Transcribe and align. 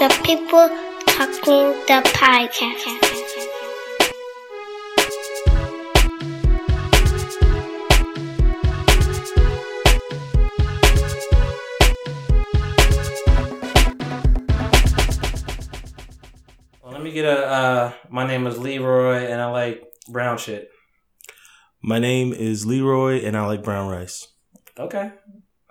the 0.00 0.08
people 0.24 0.66
talking 1.08 1.76
the 1.84 2.00
podcast. 2.14 2.86
Well, 16.82 16.92
let 16.92 17.02
me 17.02 17.12
get 17.12 17.26
a. 17.26 17.46
Uh, 17.46 17.92
my 18.08 18.26
name 18.26 18.46
is 18.46 18.56
Leroy, 18.56 19.26
and 19.26 19.38
I 19.38 19.50
like 19.50 19.82
brown 20.08 20.38
shit. 20.38 20.70
My 21.82 21.98
name 21.98 22.32
is 22.32 22.64
Leroy, 22.64 23.22
and 23.22 23.36
I 23.36 23.44
like 23.44 23.62
brown 23.62 23.90
rice. 23.90 24.28
Okay. 24.78 25.12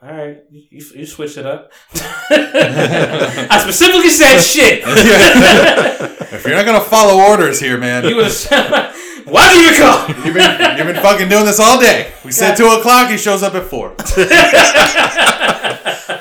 All 0.01 0.09
right, 0.09 0.43
you, 0.49 0.63
you, 0.69 0.85
you 0.95 1.05
switched 1.05 1.37
it 1.37 1.45
up. 1.45 1.73
I 1.93 3.59
specifically 3.61 4.09
said 4.09 4.39
shit. 4.39 4.83
If 6.31 6.45
you're 6.45 6.55
not 6.55 6.65
gonna 6.65 6.79
follow 6.79 7.19
orders 7.21 7.59
here, 7.59 7.77
man, 7.79 8.05
you 8.05 8.15
was. 8.15 8.47
Why 9.25 9.51
did 9.51 9.65
you 9.75 9.83
come? 9.83 10.07
you've 10.23 10.35
been 10.35 10.77
you've 10.77 10.85
been 10.87 11.01
fucking 11.01 11.27
doing 11.27 11.43
this 11.45 11.59
all 11.59 11.79
day. 11.81 12.11
We 12.23 12.31
said 12.31 12.55
two 12.55 12.67
o'clock. 12.67 13.09
He 13.09 13.17
shows 13.17 13.41
up 13.43 13.55
at 13.55 13.63
four. 13.63 13.95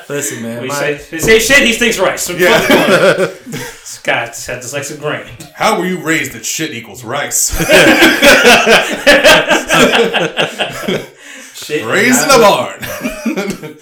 Listen, 0.09 0.41
man. 0.41 0.61
We 0.63 0.67
my- 0.67 0.73
say, 0.73 0.95
they 1.11 1.19
say 1.19 1.39
shit. 1.39 1.63
He 1.65 1.73
thinks 1.73 1.99
rice. 1.99 2.23
So 2.23 2.33
Yeah. 2.33 2.57
this 3.45 3.99
guy 4.03 4.25
just 4.25 4.47
had 4.47 4.59
dyslexic 4.63 4.99
brain. 4.99 5.27
How 5.53 5.77
were 5.79 5.85
you 5.85 6.01
raised 6.01 6.31
that 6.33 6.43
shit 6.43 6.71
equals 6.71 7.03
rice? 7.03 7.51
Shit. 11.69 11.85
Raised 11.85 12.23
in 12.23 12.29
a 12.31 12.39
barn. 12.39 12.79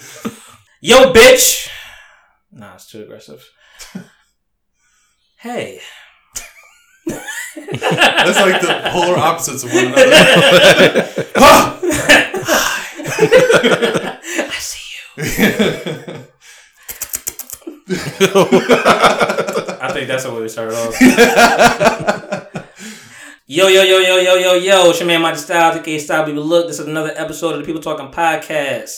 Yo, 0.82 1.10
bitch. 1.10 1.70
Nah, 2.52 2.74
it's 2.74 2.86
too 2.90 3.00
aggressive. 3.00 3.42
Hey. 5.38 5.80
That's 7.06 8.38
like 8.40 8.60
the 8.60 8.90
polar 8.92 9.16
opposites 9.16 9.64
of 9.64 9.72
one 9.72 9.86
another. 9.86 10.02
I 14.36 14.58
see 14.58 14.84
you. 15.16 15.22
I 19.80 19.92
think 19.94 20.08
that's 20.08 20.24
the 20.24 20.34
way 20.34 20.42
we 20.42 20.48
started 20.50 20.74
off. 20.74 22.17
Yo, 23.50 23.66
yo, 23.66 23.82
yo, 23.82 23.98
yo, 23.98 24.18
yo, 24.18 24.34
yo, 24.34 24.52
yo. 24.52 24.90
It's 24.90 25.00
your 25.00 25.06
man, 25.06 25.22
Mighty 25.22 25.38
Styles, 25.38 25.78
aka 25.78 25.98
Style 25.98 26.26
People 26.26 26.44
Look. 26.44 26.66
This 26.66 26.80
is 26.80 26.86
another 26.86 27.14
episode 27.16 27.54
of 27.54 27.60
the 27.60 27.64
People 27.64 27.80
Talking 27.80 28.12
Podcast. 28.12 28.90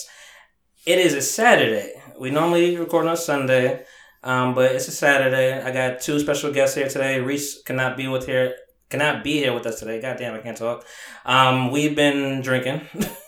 It 0.85 0.99
is 0.99 1.13
a 1.13 1.21
Saturday. 1.21 1.93
We 2.19 2.31
normally 2.31 2.75
record 2.75 3.07
on 3.07 3.15
Sunday, 3.15 3.85
um, 4.25 4.53
but 4.53 4.75
it's 4.75 4.89
a 4.89 4.91
Saturday. 4.91 5.61
I 5.61 5.71
got 5.71 6.01
two 6.01 6.19
special 6.19 6.51
guests 6.51 6.75
here 6.75 6.89
today. 6.89 7.21
Reese 7.21 7.61
cannot 7.63 7.95
be 7.95 8.09
with 8.09 8.25
here. 8.25 8.55
Cannot 8.89 9.23
be 9.23 9.37
here 9.37 9.53
with 9.53 9.65
us 9.65 9.79
today. 9.79 10.01
God 10.01 10.17
damn, 10.17 10.33
I 10.33 10.39
can't 10.39 10.57
talk. 10.57 10.85
Um, 11.25 11.71
we've 11.71 11.95
been 11.95 12.41
drinking. 12.41 12.81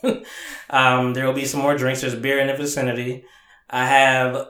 um, 0.70 1.14
there 1.14 1.26
will 1.26 1.32
be 1.32 1.46
some 1.46 1.62
more 1.62 1.78
drinks. 1.78 2.02
There's 2.02 2.16
beer 2.16 2.40
in 2.40 2.48
the 2.48 2.54
vicinity. 2.54 3.24
I 3.70 3.86
have 3.86 4.46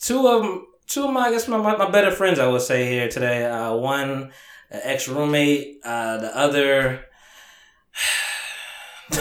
two 0.00 0.28
of 0.28 0.62
two 0.86 1.06
of 1.06 1.12
my 1.12 1.22
I 1.22 1.30
guess 1.32 1.48
my, 1.48 1.58
my 1.58 1.90
better 1.90 2.12
friends 2.12 2.38
I 2.38 2.46
would 2.46 2.62
say 2.62 2.88
here 2.88 3.08
today. 3.08 3.46
Uh, 3.46 3.74
one 3.74 4.30
ex 4.82 5.08
roommate, 5.08 5.80
uh, 5.84 6.18
the 6.18 6.36
other. 6.36 7.04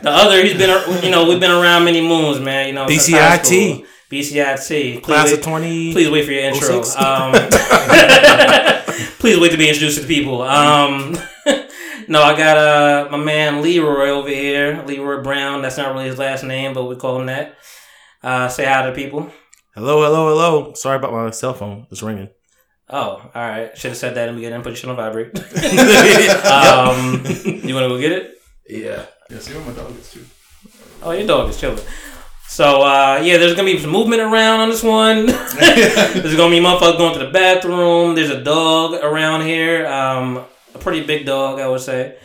The 0.00 0.10
other, 0.10 0.42
he's 0.44 0.56
been, 0.56 1.02
you 1.02 1.10
know, 1.10 1.28
we've 1.28 1.40
been 1.40 1.50
around 1.50 1.84
many 1.84 2.00
moons, 2.00 2.38
man. 2.40 2.68
You 2.68 2.74
know, 2.74 2.86
BCIT. 2.86 3.84
BCIT. 4.10 4.66
Please 4.68 5.04
Class 5.04 5.26
wait, 5.26 5.38
of 5.38 5.44
20. 5.44 5.92
Please 5.92 6.10
wait 6.10 6.24
for 6.24 6.32
your 6.32 6.44
intro. 6.44 6.82
Um, 6.96 7.32
please 9.18 9.38
wait 9.38 9.50
to 9.50 9.58
be 9.58 9.68
introduced 9.68 9.96
to 9.96 10.02
the 10.02 10.08
people. 10.08 10.40
Um, 10.42 11.12
no, 12.08 12.22
I 12.22 12.34
got 12.36 12.56
uh, 12.56 13.08
my 13.10 13.18
man 13.18 13.60
Leroy 13.60 14.08
over 14.08 14.30
here, 14.30 14.82
Leroy 14.86 15.22
Brown. 15.22 15.60
That's 15.60 15.76
not 15.76 15.92
really 15.92 16.06
his 16.06 16.18
last 16.18 16.42
name, 16.42 16.72
but 16.72 16.84
we 16.84 16.96
call 16.96 17.20
him 17.20 17.26
that. 17.26 17.56
Uh, 18.22 18.48
say 18.48 18.64
hi 18.64 18.82
to 18.82 18.92
the 18.92 18.96
people. 18.96 19.30
Hello, 19.74 20.02
hello, 20.02 20.28
hello. 20.28 20.72
Sorry 20.72 20.96
about 20.96 21.12
my 21.12 21.30
cell 21.30 21.52
phone. 21.52 21.86
It's 21.90 22.02
ringing. 22.02 22.30
Oh, 22.90 23.30
all 23.34 23.48
right. 23.48 23.76
Should 23.76 23.90
have 23.90 23.98
said 23.98 24.14
that 24.14 24.28
in 24.28 24.34
the 24.34 24.40
beginning. 24.40 24.62
Put 24.62 24.70
your 24.70 24.76
shit 24.76 24.90
on 24.90 24.96
vibrate. 24.96 25.36
um, 26.46 27.22
you 27.66 27.74
want 27.74 27.84
to 27.84 27.88
go 27.88 28.00
get 28.00 28.12
it? 28.12 28.34
Yeah. 28.68 29.06
Yeah, 29.30 29.38
see 29.40 29.54
what 29.54 29.66
my 29.66 29.72
dog 29.72 29.96
is 29.98 30.10
too. 30.10 30.24
Oh, 31.02 31.10
your 31.10 31.26
dog 31.26 31.50
is 31.50 31.60
chilling. 31.60 31.78
So 32.48 32.80
uh, 32.82 33.20
yeah, 33.22 33.36
there's 33.36 33.54
gonna 33.54 33.70
be 33.70 33.78
some 33.78 33.90
movement 33.90 34.22
around 34.22 34.60
on 34.60 34.70
this 34.70 34.82
one. 34.82 35.26
there's 35.58 36.34
gonna 36.34 36.50
be 36.50 36.60
motherfuckers 36.60 36.96
going 36.96 37.18
to 37.18 37.26
the 37.26 37.30
bathroom. 37.30 38.14
There's 38.14 38.30
a 38.30 38.42
dog 38.42 38.94
around 38.94 39.42
here, 39.42 39.86
um, 39.86 40.38
a 40.74 40.78
pretty 40.78 41.04
big 41.04 41.26
dog, 41.26 41.60
I 41.60 41.68
would 41.68 41.82
say. 41.82 42.16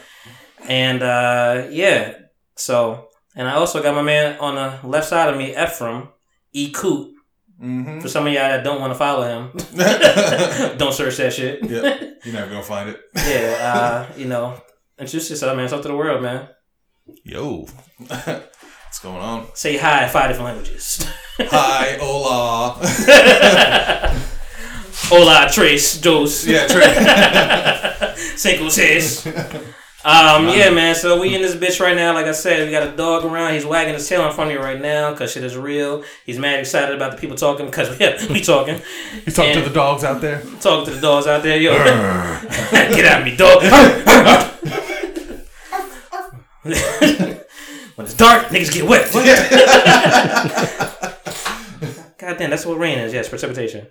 And 0.67 1.03
uh, 1.03 1.67
yeah, 1.69 2.13
so 2.55 3.09
and 3.35 3.49
I 3.49 3.55
also 3.55 3.83
got 3.83 3.95
my 3.95 4.01
man 4.01 4.39
on 4.39 4.55
the 4.55 4.87
left 4.87 5.09
side 5.09 5.29
of 5.29 5.37
me, 5.37 5.53
Efraim 5.53 6.09
E. 6.53 6.71
Coot. 6.71 7.12
Mm-hmm. 7.63 8.01
For 8.01 8.09
some 8.09 8.27
of 8.27 8.33
y'all 8.33 8.49
that 8.49 8.63
don't 8.63 8.81
want 8.81 8.91
to 8.91 8.97
follow 8.99 9.23
him, 9.23 9.51
don't 10.77 10.93
search 10.93 11.15
that 11.17 11.31
shit. 11.31 11.59
yeah, 11.63 12.11
you're 12.25 12.33
never 12.33 12.49
gonna 12.49 12.61
find 12.63 12.89
it. 12.89 12.99
Yeah, 13.15 13.57
uh, 13.73 14.13
you 14.17 14.25
know, 14.25 14.59
introduce 14.99 15.29
yourself, 15.29 15.55
man. 15.55 15.69
Talk 15.69 15.81
to 15.83 15.87
the 15.87 15.95
world, 15.95 16.21
man. 16.21 16.49
Yo, 17.23 17.65
what's 17.97 18.99
going 19.01 19.21
on? 19.21 19.47
Say 19.55 19.77
hi 19.77 20.03
in 20.03 20.09
five 20.09 20.27
different 20.29 20.45
languages. 20.55 21.07
Hi, 21.39 21.97
hola. 22.01 22.79
Hola, 25.09 25.49
tres, 25.51 26.01
dos, 26.01 26.45
Yeah, 26.45 26.67
Trey. 26.67 28.15
cinco, 28.35 28.69
seis. 28.69 29.25
Um, 30.05 30.49
yeah, 30.49 30.69
man. 30.69 30.95
So 30.95 31.21
we 31.21 31.33
in 31.33 31.41
this 31.41 31.55
bitch 31.55 31.79
right 31.79 31.95
now. 31.95 32.13
Like 32.13 32.25
I 32.25 32.33
said, 32.33 32.65
we 32.65 32.71
got 32.71 32.85
a 32.87 32.91
dog 32.95 33.23
around. 33.23 33.53
He's 33.53 33.65
wagging 33.65 33.93
his 33.93 34.07
tail 34.07 34.27
in 34.27 34.33
front 34.33 34.51
of 34.51 34.57
you 34.57 34.61
right 34.61 34.81
now 34.81 35.11
because 35.11 35.31
shit 35.31 35.45
is 35.45 35.55
real. 35.55 36.03
He's 36.25 36.37
mad 36.37 36.59
excited 36.59 36.93
about 36.93 37.11
the 37.11 37.17
people 37.17 37.37
talking 37.37 37.67
because 37.67 37.97
we, 37.97 38.05
we 38.33 38.41
talking. 38.41 38.81
You 39.25 39.31
talk 39.31 39.45
And- 39.45 39.63
to 39.63 39.69
the 39.69 39.73
dogs 39.73 40.03
out 40.03 40.19
there. 40.19 40.41
Talking 40.59 40.85
to 40.87 40.91
the 40.91 41.01
dogs 41.01 41.27
out 41.27 41.43
there. 41.43 41.57
Yo, 41.57 41.71
get 42.71 43.05
out 43.05 43.21
of 43.21 43.25
me, 43.25 43.37
dog. 43.37 43.63
when 46.63 48.05
it's 48.05 48.13
dark, 48.13 48.47
niggas 48.47 48.73
get 48.73 48.87
wet. 48.87 49.11
God 52.17 52.37
damn, 52.37 52.49
that's 52.49 52.65
what 52.65 52.77
rain 52.77 52.99
is. 52.99 53.13
Yes, 53.13 53.29
precipitation. 53.29 53.87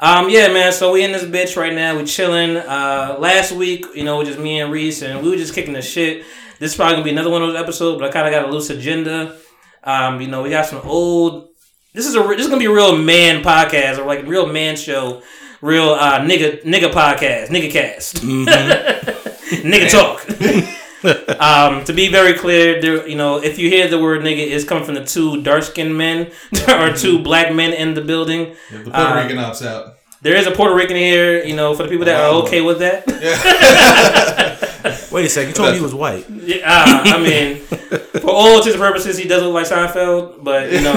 Um, 0.00 0.28
yeah, 0.28 0.48
man. 0.48 0.72
So 0.72 0.92
we 0.92 1.04
in 1.04 1.12
this 1.12 1.24
bitch 1.24 1.56
right 1.56 1.72
now. 1.72 1.96
We 1.96 2.04
chilling. 2.04 2.56
Uh, 2.56 3.16
last 3.18 3.52
week, 3.52 3.86
you 3.94 4.04
know, 4.04 4.24
just 4.24 4.38
me 4.38 4.60
and 4.60 4.72
Reese, 4.72 5.02
and 5.02 5.22
we 5.22 5.30
were 5.30 5.36
just 5.36 5.54
kicking 5.54 5.72
the 5.72 5.82
shit. 5.82 6.24
This 6.58 6.72
is 6.72 6.76
probably 6.76 6.94
gonna 6.94 7.04
be 7.04 7.10
another 7.10 7.30
one 7.30 7.42
of 7.42 7.48
those 7.48 7.60
episodes, 7.60 8.00
but 8.00 8.08
I 8.08 8.12
kind 8.12 8.26
of 8.26 8.32
got 8.32 8.48
a 8.48 8.52
loose 8.52 8.70
agenda. 8.70 9.36
Um, 9.82 10.20
you 10.20 10.28
know, 10.28 10.42
we 10.42 10.50
got 10.50 10.66
some 10.66 10.80
old. 10.84 11.48
This 11.92 12.06
is 12.06 12.16
a 12.16 12.22
this 12.22 12.40
is 12.40 12.48
gonna 12.48 12.58
be 12.58 12.66
a 12.66 12.72
real 12.72 12.96
man 12.96 13.42
podcast 13.42 13.98
or 13.98 14.04
like 14.04 14.20
a 14.20 14.26
real 14.26 14.46
man 14.46 14.76
show, 14.76 15.22
real 15.60 15.90
uh, 15.90 16.20
nigga 16.20 16.62
nigga 16.64 16.90
podcast, 16.90 17.48
nigga 17.48 17.70
cast, 17.70 18.16
nigga 18.22 19.90
talk. 19.90 20.74
um, 21.40 21.84
to 21.84 21.92
be 21.92 22.08
very 22.08 22.34
clear, 22.34 22.80
there, 22.80 23.06
you 23.06 23.16
know, 23.16 23.42
if 23.42 23.58
you 23.58 23.68
hear 23.68 23.88
the 23.88 23.98
word 24.00 24.22
nigga, 24.22 24.38
it's 24.38 24.64
coming 24.64 24.84
from 24.84 24.94
the 24.94 25.04
two 25.04 25.42
dark 25.42 25.62
skinned 25.64 25.96
men 25.96 26.30
or 26.68 26.92
two 26.92 27.18
black 27.22 27.52
men 27.54 27.72
in 27.72 27.94
the 27.94 28.00
building. 28.00 28.54
Yeah, 28.72 28.78
the 28.82 28.90
Puerto 28.90 28.98
Uh, 29.10 29.22
Rican 29.22 29.38
ops 29.38 29.62
out. 29.62 29.96
There 30.22 30.34
is 30.34 30.46
a 30.46 30.50
Puerto 30.52 30.74
Rican 30.74 30.96
here, 30.96 31.44
you 31.44 31.54
know, 31.54 31.74
for 31.74 31.82
the 31.82 31.90
people 31.90 32.06
that 32.06 32.18
are 32.18 32.30
okay 32.44 32.62
with 32.62 32.78
that. 32.78 33.04
Wait 35.12 35.26
a 35.26 35.28
second. 35.28 35.50
You 35.50 35.54
told 35.54 35.70
me 35.72 35.76
he 35.76 35.82
was 35.82 35.94
white. 35.94 36.24
Yeah, 36.30 36.56
uh, 36.64 37.02
I 37.04 37.18
mean, 37.22 37.58
for 37.60 38.30
all 38.30 38.56
intents 38.56 38.74
and 38.74 38.82
purposes, 38.82 39.18
he 39.18 39.28
does 39.28 39.42
look 39.42 39.52
like 39.52 39.66
Seinfeld, 39.66 40.42
but 40.42 40.72
you 40.72 40.80
know, 40.80 40.94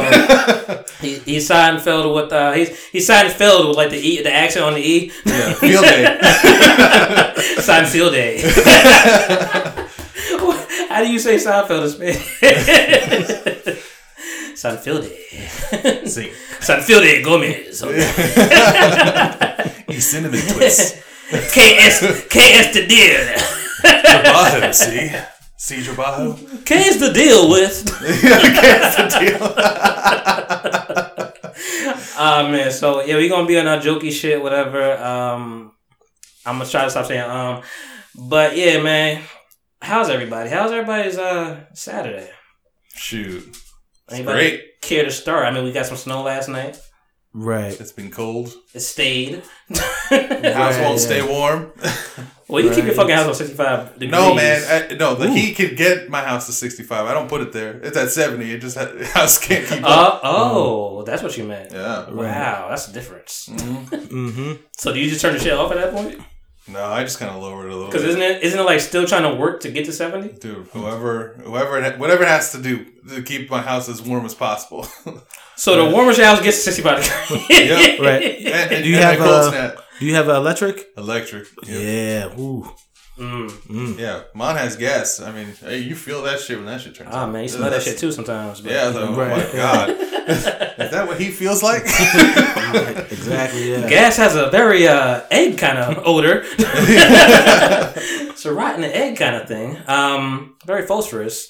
he, 1.02 1.16
he's 1.20 1.50
Seinfeld 1.50 2.14
with 2.16 2.32
uh, 2.32 2.54
he's 2.54 2.70
he's 2.90 3.10
Seinfeld 3.10 3.68
with 3.68 3.76
like 3.78 3.90
the 3.90 3.98
e, 3.98 4.22
the 4.22 4.34
accent 4.34 4.64
on 4.66 4.76
the 4.76 4.80
e. 4.82 5.12
Yeah, 5.26 5.54
field 5.54 5.84
day. 5.84 6.18
Seinfeld 7.60 8.12
day. 8.12 8.38
How 10.98 11.04
do 11.04 11.12
you 11.12 11.20
say 11.20 11.36
Seinfeld 11.36 11.84
in 11.84 11.90
Spanish? 11.92 12.42
Seinfeld 14.58 15.04
day. 15.04 15.16
See, 16.08 16.32
Seinfeld 16.60 17.04
day 17.04 17.22
Gomez. 17.22 17.82
he's 19.88 20.10
cinnamon 20.10 20.42
twist. 20.42 20.96
KS 21.30 22.00
KS 22.34 22.74
the 22.74 22.88
deal. 22.90 23.22
Trabajo, 23.84 24.74
see, 24.74 25.12
see 25.56 25.84
Trabajo. 25.88 26.34
KS 26.66 26.98
the 26.98 27.14
deal 27.14 27.48
with. 27.48 27.86
KS 27.86 28.96
the 28.98 29.08
deal. 29.20 29.38
Ah 32.18 32.50
man, 32.50 32.72
so 32.72 33.04
yeah, 33.04 33.18
we 33.18 33.30
gonna 33.30 33.46
be 33.46 33.60
on 33.60 33.68
our 33.68 33.78
jokey 33.78 34.12
shit, 34.12 34.42
whatever. 34.42 34.98
Um, 34.98 35.74
I'm 36.44 36.58
gonna 36.58 36.68
try 36.68 36.86
to 36.86 36.90
stop 36.90 37.06
saying 37.06 37.22
um, 37.22 37.62
but 38.16 38.58
yeah, 38.58 38.82
man. 38.82 39.22
How's 39.82 40.10
everybody? 40.10 40.50
How's 40.50 40.72
everybody's 40.72 41.18
uh 41.18 41.66
Saturday? 41.74 42.30
Shoot, 42.96 43.56
Anybody 44.12 44.50
great. 44.50 44.82
care 44.82 45.04
to 45.04 45.12
start? 45.12 45.46
I 45.46 45.52
mean, 45.52 45.64
we 45.64 45.72
got 45.72 45.86
some 45.86 45.98
snow 45.98 46.24
last 46.24 46.50
night. 46.50 46.80
Right. 47.34 47.80
It's 47.80 47.92
been 47.92 48.10
cold. 48.10 48.52
It 48.74 48.80
stayed. 48.80 49.44
The 49.70 50.54
house 50.56 50.80
won't 50.80 51.00
stay 51.00 51.22
warm. 51.28 51.72
Well, 52.50 52.64
you 52.64 52.72
keep 52.72 52.86
your 52.86 52.94
fucking 52.94 53.14
house 53.14 53.28
on 53.28 53.36
65 53.36 53.96
degrees. 54.00 54.10
no, 54.12 54.34
man. 54.34 54.90
I, 54.90 54.96
no, 54.96 55.16
the 55.16 55.30
heat 55.30 55.58
can 55.58 55.76
get 55.76 56.10
my 56.10 56.22
house 56.24 56.46
to 56.46 56.54
65. 56.54 57.06
I 57.06 57.14
don't 57.14 57.28
put 57.28 57.42
it 57.42 57.52
there. 57.52 57.78
It's 57.84 57.98
at 57.98 58.10
70. 58.10 58.50
It 58.50 58.60
just 58.60 58.78
ha- 58.80 58.90
house 59.04 59.38
can't 59.38 59.68
keep 59.68 59.84
up. 59.84 60.14
Uh, 60.16 60.20
oh, 60.24 61.04
that's 61.04 61.22
what 61.22 61.38
you 61.38 61.44
meant. 61.44 61.74
Yeah. 61.74 62.10
Wow, 62.10 62.68
that's 62.70 62.86
the 62.86 62.94
difference. 62.94 63.50
Mm-hmm. 63.52 64.54
So 64.78 64.94
do 64.94 65.00
you 65.02 65.10
just 65.10 65.20
turn 65.20 65.34
the 65.34 65.42
shit 65.42 65.52
off 65.52 65.72
at 65.74 65.78
that 65.78 65.92
point? 65.94 66.22
No, 66.70 66.84
I 66.84 67.04
just 67.04 67.18
kind 67.18 67.34
of 67.34 67.42
lowered 67.42 67.68
it 67.68 67.72
a 67.72 67.76
little 67.76 67.88
Because 67.88 68.04
isn't 68.04 68.22
it 68.22 68.44
isn't 68.44 68.60
it 68.60 68.64
like 68.64 68.82
still 68.82 69.06
trying 69.06 69.24
to 69.24 69.36
work 69.40 69.62
to 69.62 69.72
get 69.72 69.86
to 69.86 69.94
70? 69.94 70.40
Dude, 70.40 70.68
whoever, 70.74 71.40
whoever, 71.44 71.82
it, 71.82 71.98
whatever 71.98 72.24
it 72.24 72.28
has 72.30 72.52
to 72.52 72.62
do 72.62 72.86
to 73.10 73.22
keep 73.22 73.50
my 73.50 73.62
house 73.62 73.88
as 73.88 74.02
warm 74.02 74.26
as 74.26 74.36
possible. 74.36 74.88
So 75.58 75.84
the 75.84 75.92
warmest 75.92 76.20
your 76.20 76.28
house 76.28 76.40
gets 76.40 76.58
to 76.58 76.72
65 76.72 77.04
degrees. 77.04 77.50
Yep. 77.68 78.00
Right. 78.00 78.22
and, 78.46 78.72
and, 78.74 78.84
Do 78.84 78.90
you 78.90 78.98
and 78.98 79.06
have 79.06 79.20
a 79.20 79.24
uh, 79.24 79.50
snap. 79.50 79.80
Do 80.00 80.06
you 80.06 80.14
have 80.14 80.30
electric? 80.30 80.86
Electric. 80.96 81.48
Yep. 81.66 82.36
Yeah. 82.36 82.40
Ooh. 82.40 82.72
Mm. 83.18 83.98
Yeah, 84.00 84.24
mine 84.36 84.56
has 84.58 84.76
gas. 84.76 85.20
I 85.20 85.32
mean, 85.32 85.48
hey, 85.60 85.80
you 85.80 85.96
feel 85.96 86.22
that 86.24 86.40
shit 86.40 86.58
when 86.58 86.68
that 86.68 86.82
shit 86.82 86.94
turns 86.96 87.10
Ah 87.12 87.24
on. 87.24 87.32
man, 87.32 87.44
you 87.44 87.50
smell 87.50 87.70
that 87.72 87.82
shit 87.82 87.98
too 87.98 88.12
sometimes. 88.12 88.62
But, 88.62 88.72
Yeah, 88.72 88.82
I 88.82 88.82
you 88.84 88.88
was 88.88 88.96
like, 88.96 89.10
know. 89.10 89.24
oh 89.24 89.38
my 89.38 89.56
god, 89.56 89.90
is 90.80 90.92
that 90.92 91.08
what 91.08 91.20
he 91.20 91.32
feels 91.32 91.64
like? 91.64 91.84
Exactly. 92.68 93.72
Yeah. 93.72 93.90
Gas 93.90 94.18
has 94.18 94.36
a 94.36 94.50
very 94.50 94.88
uh, 94.88 95.22
egg 95.32 95.58
kind 95.58 95.78
of 95.78 96.04
odor. 96.06 96.44
it's 96.58 98.46
a 98.46 98.54
rotten 98.54 98.84
egg 98.84 99.18
kind 99.18 99.36
of 99.36 99.48
thing. 99.48 99.78
Um, 99.88 100.56
very 100.66 100.86
phosphorus. 100.86 101.50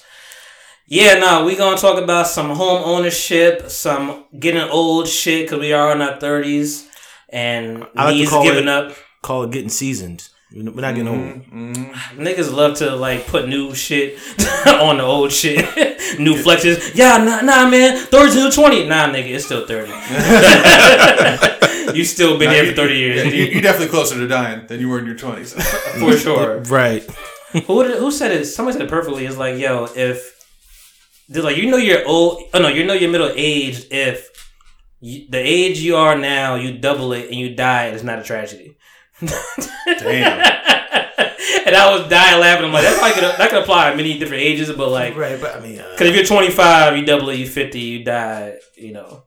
Yeah, 0.86 1.18
no, 1.18 1.44
we 1.44 1.54
gonna 1.56 1.76
talk 1.76 2.02
about 2.02 2.28
some 2.28 2.50
home 2.50 2.82
ownership, 2.84 3.68
some 3.68 4.24
getting 4.38 4.62
old 4.62 5.06
shit 5.08 5.46
because 5.46 5.60
we 5.60 5.72
are 5.72 5.92
in 5.92 6.00
our 6.00 6.18
thirties 6.18 6.88
and 7.28 7.84
I 7.94 8.04
like 8.04 8.12
to 8.14 8.18
knees 8.20 8.30
call 8.30 8.42
giving 8.44 8.64
it- 8.64 8.68
up. 8.68 8.94
Call 9.22 9.42
it 9.42 9.50
getting 9.50 9.68
seasoned. 9.68 10.28
We're 10.50 10.62
not 10.80 10.94
getting 10.94 11.08
old. 11.08 11.44
Mm, 11.50 11.92
Niggas 12.16 12.50
love 12.52 12.78
to 12.78 12.96
like 12.96 13.26
put 13.26 13.48
new 13.48 13.74
shit 13.74 14.18
on 14.66 14.96
the 14.96 15.02
old 15.04 15.30
shit, 15.30 15.58
new 16.18 16.34
flexes. 16.36 16.94
Yeah, 16.94 17.18
nah, 17.18 17.42
nah, 17.42 17.68
man, 17.68 17.98
thirty 18.06 18.32
to 18.32 18.50
twenty. 18.50 18.86
Nah, 18.88 19.08
nigga, 19.08 19.28
it's 19.34 19.44
still 19.44 19.66
thirty. 19.66 19.92
you 21.94 22.04
still 22.04 22.38
been 22.38 22.48
Nah, 22.48 22.54
here 22.54 22.64
you- 22.64 22.70
for 22.70 22.76
thirty 22.76 22.96
years. 22.96 23.26
yeah, 23.26 23.30
you, 23.32 23.44
you're 23.44 23.62
definitely 23.62 23.88
closer 23.88 24.14
to 24.16 24.26
dying 24.26 24.66
than 24.66 24.80
you 24.80 24.88
were 24.88 24.98
in 24.98 25.06
your 25.06 25.16
twenties. 25.16 25.52
for 25.98 26.16
sure. 26.16 26.60
Right. 26.60 27.02
who 27.66 27.84
did, 27.84 27.98
who 27.98 28.10
said 28.10 28.32
it? 28.32 28.46
Somebody 28.46 28.78
said 28.78 28.86
it 28.86 28.90
perfectly. 28.90 29.26
It's 29.26 29.36
like, 29.36 29.58
yo, 29.58 29.86
if 29.94 30.34
they're 31.28 31.42
like, 31.42 31.58
you 31.58 31.70
know, 31.70 31.76
you're 31.76 32.06
old. 32.08 32.42
Oh 32.54 32.58
no, 32.60 32.68
you 32.68 32.84
know, 32.84 32.94
you're 32.94 33.10
middle 33.10 33.30
aged. 33.34 33.88
If 33.90 34.30
you, 35.00 35.26
the 35.28 35.38
age 35.38 35.78
you 35.80 35.96
are 35.96 36.16
now, 36.16 36.54
you 36.54 36.78
double 36.78 37.12
it 37.12 37.26
and 37.26 37.34
you 37.34 37.54
die, 37.54 37.88
it's 37.88 38.02
not 38.02 38.18
a 38.18 38.22
tragedy. 38.22 38.76
Damn. 39.20 40.40
and 41.66 41.76
I 41.76 41.96
was 41.96 42.08
dying 42.08 42.40
laughing. 42.40 42.66
I'm 42.66 42.72
like, 42.72 42.84
that 42.84 42.98
probably 42.98 43.14
could 43.14 43.38
that 43.38 43.50
could 43.50 43.62
apply 43.62 43.90
at 43.90 43.96
many 43.96 44.18
different 44.18 44.42
ages, 44.42 44.70
but 44.72 44.90
like, 44.90 45.16
Right. 45.16 45.40
But 45.40 45.56
I 45.56 45.60
mean, 45.60 45.78
uh, 45.78 45.88
because 45.92 46.08
if 46.08 46.14
you're 46.14 46.24
25, 46.24 46.96
you 46.96 47.04
double 47.04 47.28
it, 47.30 47.36
you 47.36 47.46
50, 47.46 47.78
you 47.78 48.04
die. 48.04 48.54
You 48.76 48.92
know, 48.92 49.24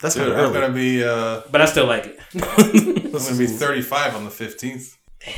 that's 0.00 0.14
Dude, 0.14 0.28
not 0.28 0.44
I'm 0.46 0.52
gonna 0.52 0.72
be 0.72 1.02
uh, 1.04 1.42
but 1.50 1.60
I 1.60 1.66
still 1.66 1.86
like 1.86 2.06
it. 2.06 2.18
I'm 2.34 3.12
gonna 3.12 3.36
be 3.38 3.46
35 3.46 4.16
on 4.16 4.24
the 4.24 4.30
15th. 4.30 4.94
Damn. 5.24 5.34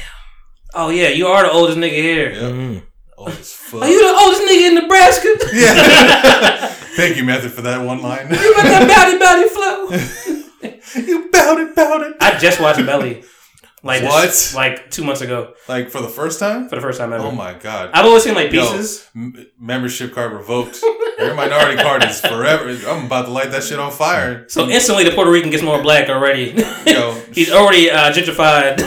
Oh 0.75 0.91
yeah, 0.91 1.09
you 1.09 1.27
are 1.29 1.43
the 1.45 1.51
oldest 1.51 1.79
nigga 1.79 1.93
here. 1.93 2.31
Yep. 2.33 2.43
Mm. 2.43 2.83
Old 3.17 3.31
as 3.31 3.53
fuck. 3.53 3.83
Are 3.83 3.89
you 3.89 4.01
the 4.01 4.21
oldest 4.21 4.43
nigga 4.43 4.69
in 4.69 4.75
Nebraska? 4.75 5.29
yeah. 5.55 6.67
Thank 6.97 7.17
you, 7.17 7.25
Method, 7.25 7.53
for 7.53 7.63
that 7.63 7.85
one 7.85 8.03
line. 8.03 8.29
you 8.29 8.55
got 8.55 8.65
that 8.65 8.87
bowdy 8.89 9.19
bowdy 9.19 9.49
flow. 9.49 11.05
you 11.07 11.31
bout 11.31 11.59
it, 11.59 11.75
bout 11.75 12.03
it. 12.03 12.17
I 12.21 12.39
just 12.39 12.61
watched 12.61 12.85
Belly. 12.85 13.25
Like 13.83 14.03
What? 14.03 14.27
this- 14.27 14.55
like 14.57 14.91
two 14.91 15.05
months 15.05 15.21
ago 15.21 15.55
Like 15.69 15.91
for 15.91 16.01
the 16.01 16.09
first 16.09 16.41
time? 16.41 16.69
for 16.69 16.75
the 16.75 16.81
first 16.83 16.99
time 16.99 17.13
ever. 17.13 17.25
Oh 17.25 17.31
my 17.31 17.55
god. 17.55 17.91
I've 17.95 18.05
always 18.07 18.25
seen 18.25 18.35
like 18.35 18.51
pieces. 18.51 19.09
m- 19.15 19.47
membership 19.59 20.13
card 20.15 20.33
revoked. 20.33 20.81
Your 21.19 21.35
minority 21.35 21.81
card 21.81 22.05
is 22.05 22.21
forever. 22.21 22.71
I'm 22.89 23.07
about 23.07 23.27
to 23.27 23.31
light 23.31 23.51
that 23.53 23.63
shit 23.63 23.79
on 23.79 23.91
fire. 23.93 24.49
So 24.49 24.69
instantly 24.69 25.05
the 25.05 25.13
Puerto 25.13 25.31
Rican 25.31 25.51
gets 25.51 25.63
more 25.63 25.81
black 25.81 26.09
already. 26.09 26.55
Yo, 26.87 27.21
He's 27.33 27.53
already 27.53 27.91
uh, 27.91 28.13
gentrified. 28.13 28.81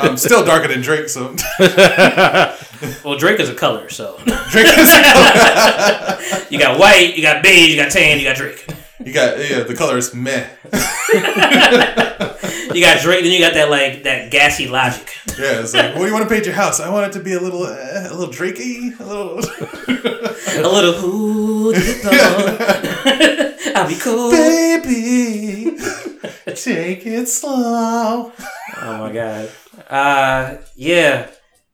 I'm, 0.00 0.10
I'm 0.10 0.16
still 0.16 0.44
darker 0.44 0.68
than 0.68 0.80
Drake, 0.80 1.08
so 1.08 1.34
well, 3.04 3.16
Drake 3.18 3.40
is 3.40 3.48
a 3.48 3.54
color, 3.54 3.88
so 3.88 4.18
Drake 4.50 4.66
is. 4.66 4.88
you 6.50 6.58
got 6.58 6.78
white, 6.78 7.14
you 7.16 7.22
got 7.22 7.42
beige, 7.42 7.70
you 7.70 7.76
got 7.76 7.90
tan, 7.92 8.18
you 8.18 8.24
got 8.24 8.36
Drake. 8.36 8.66
You 9.04 9.12
got 9.12 9.38
yeah. 9.38 9.62
The 9.62 9.74
color 9.76 9.98
is 9.98 10.14
meh. 10.14 10.46
You 12.74 12.82
got 12.82 13.00
Drake, 13.00 13.22
then 13.22 13.32
you 13.32 13.38
got 13.38 13.54
that 13.54 13.70
like 13.70 14.02
that 14.02 14.30
gassy 14.30 14.68
logic. 14.68 15.08
Yeah, 15.38 15.60
it's 15.60 15.72
like, 15.72 15.94
what 15.94 16.00
do 16.00 16.06
you 16.08 16.12
want 16.12 16.28
to 16.28 16.34
paint 16.34 16.44
your 16.44 16.54
house? 16.54 16.78
I 16.78 16.90
want 16.90 17.06
it 17.06 17.12
to 17.18 17.24
be 17.24 17.32
a 17.32 17.40
little, 17.40 17.62
uh, 17.62 18.08
a 18.10 18.14
little 18.14 18.34
Drakey, 18.34 18.98
a 19.00 19.04
little. 19.04 19.38
A 20.56 20.62
little 20.62 20.92
who 20.94 21.74
I'll 23.74 23.88
be 23.88 23.94
cool. 23.96 24.30
Baby, 24.30 25.76
take 26.54 27.04
it 27.06 27.28
slow. 27.28 28.32
Oh 28.80 28.98
my 28.98 29.12
god. 29.12 29.50
Uh 29.88 30.56
yeah. 30.76 31.28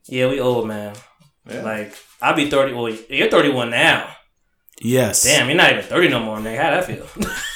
Yeah, 0.06 0.28
we 0.28 0.40
old 0.40 0.66
man. 0.66 0.94
Yeah. 1.48 1.62
Like 1.62 1.94
I'll 2.20 2.34
be 2.34 2.50
thirty 2.50 2.72
well 2.72 2.88
you're 2.88 3.30
thirty 3.30 3.50
one 3.50 3.70
now. 3.70 4.08
Yes. 4.80 5.22
Damn, 5.24 5.48
you're 5.48 5.56
not 5.56 5.70
even 5.72 5.84
thirty 5.84 6.08
no 6.08 6.20
more, 6.20 6.38
nigga. 6.38 6.56
How'd 6.58 6.72
that 6.74 6.84
feel? 6.86 7.06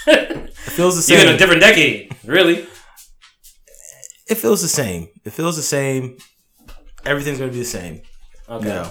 It 0.07 0.51
feels 0.55 1.07
the 1.07 1.13
you're 1.15 1.23
in 1.27 1.35
a 1.35 1.39
different 1.39 1.61
decade. 1.61 2.15
Really? 2.25 2.67
It 4.29 4.37
feels 4.37 4.63
the 4.63 4.69
same. 4.69 5.09
It 5.25 5.31
feels 5.31 5.57
the 5.57 5.63
same. 5.63 6.19
Everything's 7.05 7.39
gonna 7.39 7.53
be 7.53 7.59
the 7.59 7.65
same. 7.65 8.03
Okay. 8.49 8.91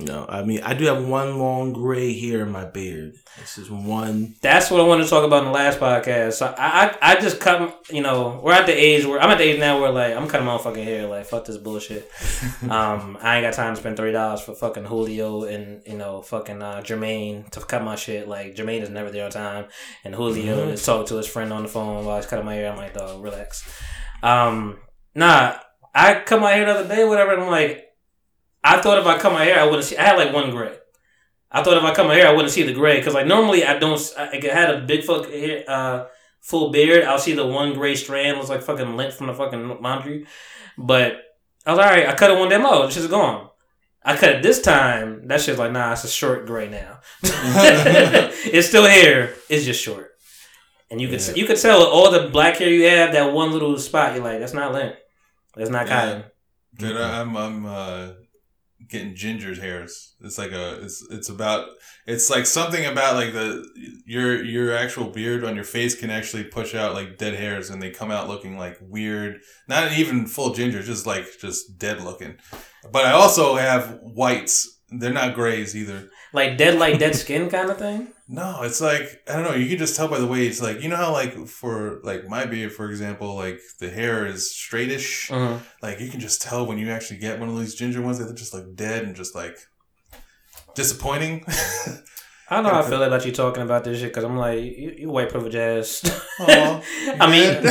No, 0.00 0.26
I 0.28 0.42
mean 0.42 0.60
I 0.62 0.74
do 0.74 0.84
have 0.86 1.04
one 1.04 1.38
long 1.38 1.72
gray 1.72 2.18
hair 2.18 2.42
in 2.42 2.52
my 2.52 2.64
beard. 2.64 3.14
This 3.38 3.58
is 3.58 3.70
one. 3.70 4.34
That's 4.42 4.70
what 4.70 4.80
I 4.80 4.84
wanted 4.84 5.04
to 5.04 5.10
talk 5.10 5.24
about 5.24 5.40
in 5.40 5.46
the 5.46 5.52
last 5.52 5.78
podcast. 5.78 6.34
So 6.34 6.54
I, 6.58 6.86
I, 6.86 6.98
I 7.12 7.20
just 7.20 7.40
cut. 7.40 7.86
You 7.90 8.02
know, 8.02 8.40
we're 8.42 8.52
at 8.52 8.66
the 8.66 8.72
age 8.72 9.06
where 9.06 9.20
I'm 9.20 9.30
at 9.30 9.38
the 9.38 9.44
age 9.44 9.58
now 9.58 9.80
where 9.80 9.90
like 9.90 10.14
I'm 10.14 10.28
cutting 10.28 10.46
my 10.46 10.54
own 10.54 10.58
fucking 10.58 10.84
hair. 10.84 11.06
Like 11.06 11.26
fuck 11.26 11.44
this 11.44 11.56
bullshit. 11.56 12.10
um, 12.70 13.18
I 13.20 13.36
ain't 13.36 13.46
got 13.46 13.54
time 13.54 13.74
to 13.74 13.80
spend 13.80 13.96
thirty 13.96 14.12
dollars 14.12 14.40
for 14.40 14.54
fucking 14.54 14.84
Julio 14.84 15.44
and 15.44 15.82
you 15.86 15.96
know 15.96 16.22
fucking 16.22 16.62
uh, 16.62 16.82
Jermaine 16.82 17.48
to 17.50 17.60
cut 17.60 17.82
my 17.82 17.96
shit. 17.96 18.28
Like 18.28 18.54
Jermaine 18.54 18.82
is 18.82 18.90
never 18.90 19.10
there 19.10 19.24
on 19.24 19.30
time, 19.30 19.66
and 20.04 20.14
Julio 20.14 20.68
is 20.68 20.84
talking 20.84 21.06
to 21.08 21.16
his 21.16 21.26
friend 21.26 21.52
on 21.52 21.62
the 21.62 21.68
phone 21.68 22.04
while 22.04 22.16
he's 22.16 22.26
cutting 22.26 22.46
my 22.46 22.54
hair. 22.54 22.70
I'm 22.70 22.76
like, 22.76 22.94
dog, 22.94 23.22
relax. 23.22 23.64
Um, 24.22 24.78
nah, 25.14 25.58
I 25.94 26.20
cut 26.20 26.40
my 26.40 26.52
hair 26.52 26.66
the 26.66 26.80
other 26.80 26.94
day, 26.94 27.04
whatever. 27.04 27.32
And 27.32 27.42
I'm 27.44 27.50
like, 27.50 27.85
I 28.68 28.80
thought 28.82 28.98
if 28.98 29.06
I 29.06 29.16
cut 29.18 29.32
my 29.32 29.44
hair, 29.44 29.58
I 29.60 29.64
wouldn't 29.64 29.84
see. 29.84 29.96
I 29.96 30.02
had 30.02 30.16
like 30.18 30.32
one 30.34 30.50
gray. 30.50 30.76
I 31.50 31.62
thought 31.62 31.76
if 31.76 31.84
I 31.84 31.94
cut 31.94 32.06
my 32.06 32.14
hair, 32.14 32.26
I 32.28 32.32
wouldn't 32.32 32.52
see 32.52 32.64
the 32.64 32.72
gray 32.72 32.96
because 32.98 33.14
like 33.14 33.26
normally 33.26 33.64
I 33.64 33.78
don't. 33.78 34.00
I, 34.18 34.40
I 34.42 34.54
had 34.54 34.74
a 34.74 34.80
big 34.80 35.04
fuck 35.04 35.30
hair, 35.30 35.64
uh, 35.68 36.06
full 36.40 36.70
beard. 36.70 37.04
I'll 37.04 37.18
see 37.18 37.34
the 37.34 37.46
one 37.46 37.74
gray 37.74 37.94
strand 37.94 38.36
looks 38.36 38.50
like 38.50 38.62
fucking 38.62 38.96
lint 38.96 39.14
from 39.14 39.28
the 39.28 39.34
fucking 39.34 39.80
laundry. 39.80 40.26
But 40.76 41.22
I 41.64 41.70
was 41.70 41.78
alright. 41.78 42.08
I 42.08 42.14
cut 42.14 42.30
it 42.30 42.38
one 42.38 42.48
day. 42.48 42.56
Oh, 42.58 42.86
the 42.86 42.92
shit's 42.92 43.06
gone. 43.06 43.48
I 44.02 44.16
cut 44.16 44.30
it 44.36 44.42
this 44.42 44.60
time. 44.62 45.26
That 45.28 45.40
shit's 45.40 45.58
like 45.58 45.72
nah. 45.72 45.92
It's 45.92 46.04
a 46.04 46.08
short 46.08 46.46
gray 46.46 46.68
now. 46.68 47.00
it's 47.22 48.68
still 48.68 48.86
hair. 48.86 49.34
It's 49.48 49.64
just 49.64 49.82
short. 49.82 50.12
And 50.90 51.00
you 51.00 51.08
could 51.08 51.20
Yeah. 51.20 51.34
you 51.34 51.46
could 51.46 51.58
tell 51.58 51.82
all 51.84 52.10
the 52.10 52.28
black 52.28 52.56
hair 52.58 52.68
you 52.68 52.86
have. 52.88 53.12
That 53.12 53.32
one 53.32 53.52
little 53.52 53.76
spot. 53.78 54.14
You're 54.14 54.22
like 54.24 54.40
that's 54.40 54.52
not 54.54 54.72
lint. 54.72 54.96
That's 55.56 55.70
not 55.70 55.86
Yeah. 55.86 56.00
cotton. 56.00 56.24
Dude, 56.78 56.96
I'm 56.96 57.36
I'm 57.36 57.66
uh, 57.66 58.08
getting 58.88 59.14
ginger's 59.14 59.58
hairs. 59.58 60.14
It's 60.20 60.38
like 60.38 60.52
a 60.52 60.82
it's 60.82 61.06
it's 61.10 61.28
about 61.28 61.68
it's 62.06 62.30
like 62.30 62.46
something 62.46 62.84
about 62.84 63.14
like 63.14 63.32
the 63.32 63.66
your 64.04 64.42
your 64.44 64.76
actual 64.76 65.10
beard 65.10 65.44
on 65.44 65.54
your 65.54 65.64
face 65.64 65.98
can 65.98 66.10
actually 66.10 66.44
push 66.44 66.74
out 66.74 66.94
like 66.94 67.18
dead 67.18 67.34
hairs 67.34 67.70
and 67.70 67.82
they 67.82 67.90
come 67.90 68.10
out 68.10 68.28
looking 68.28 68.56
like 68.58 68.78
weird. 68.80 69.40
Not 69.68 69.92
even 69.92 70.26
full 70.26 70.54
ginger, 70.54 70.82
just 70.82 71.06
like 71.06 71.26
just 71.40 71.78
dead 71.78 72.02
looking. 72.02 72.36
But 72.90 73.06
I 73.06 73.12
also 73.12 73.56
have 73.56 73.98
whites. 74.02 74.80
They're 74.90 75.12
not 75.12 75.34
grays 75.34 75.76
either. 75.76 76.08
Like 76.32 76.56
dead 76.56 76.78
like 76.78 76.98
dead 76.98 77.14
skin 77.14 77.48
kind 77.50 77.70
of 77.70 77.78
thing. 77.78 78.12
No, 78.28 78.62
it's 78.62 78.80
like 78.80 79.22
I 79.28 79.34
don't 79.34 79.44
know. 79.44 79.54
You 79.54 79.68
can 79.68 79.78
just 79.78 79.94
tell 79.94 80.08
by 80.08 80.18
the 80.18 80.26
way 80.26 80.46
it's 80.48 80.60
like 80.60 80.82
you 80.82 80.88
know 80.88 80.96
how 80.96 81.12
like 81.12 81.46
for 81.46 82.00
like 82.02 82.26
my 82.28 82.44
beard, 82.44 82.72
for 82.72 82.90
example, 82.90 83.36
like 83.36 83.60
the 83.78 83.88
hair 83.88 84.26
is 84.26 84.50
straightish. 84.52 85.30
Mhm. 85.30 85.60
Like 85.80 86.00
you 86.00 86.08
can 86.10 86.18
just 86.18 86.42
tell 86.42 86.66
when 86.66 86.76
you 86.78 86.90
actually 86.90 87.18
get 87.18 87.38
one 87.38 87.48
of 87.48 87.56
these 87.58 87.74
ginger 87.76 88.02
ones 88.02 88.18
that 88.18 88.24
they're 88.24 88.34
just 88.34 88.52
like 88.52 88.74
dead 88.74 89.04
and 89.04 89.14
just 89.14 89.34
like 89.36 89.56
disappointing. 90.74 91.44
I 92.48 92.54
don't 92.54 92.62
know 92.64 92.70
how 92.70 92.82
I 92.82 92.88
feel 92.88 93.02
about 93.02 93.26
you 93.26 93.32
talking 93.32 93.64
about 93.64 93.82
this 93.82 93.98
shit 93.98 94.10
because 94.10 94.22
I'm 94.22 94.36
like, 94.36 94.60
you, 94.60 94.94
you 94.98 95.10
white 95.10 95.30
privilege 95.30 95.54
ass. 95.68 96.02
I 96.38 97.28
mean, 97.28 97.60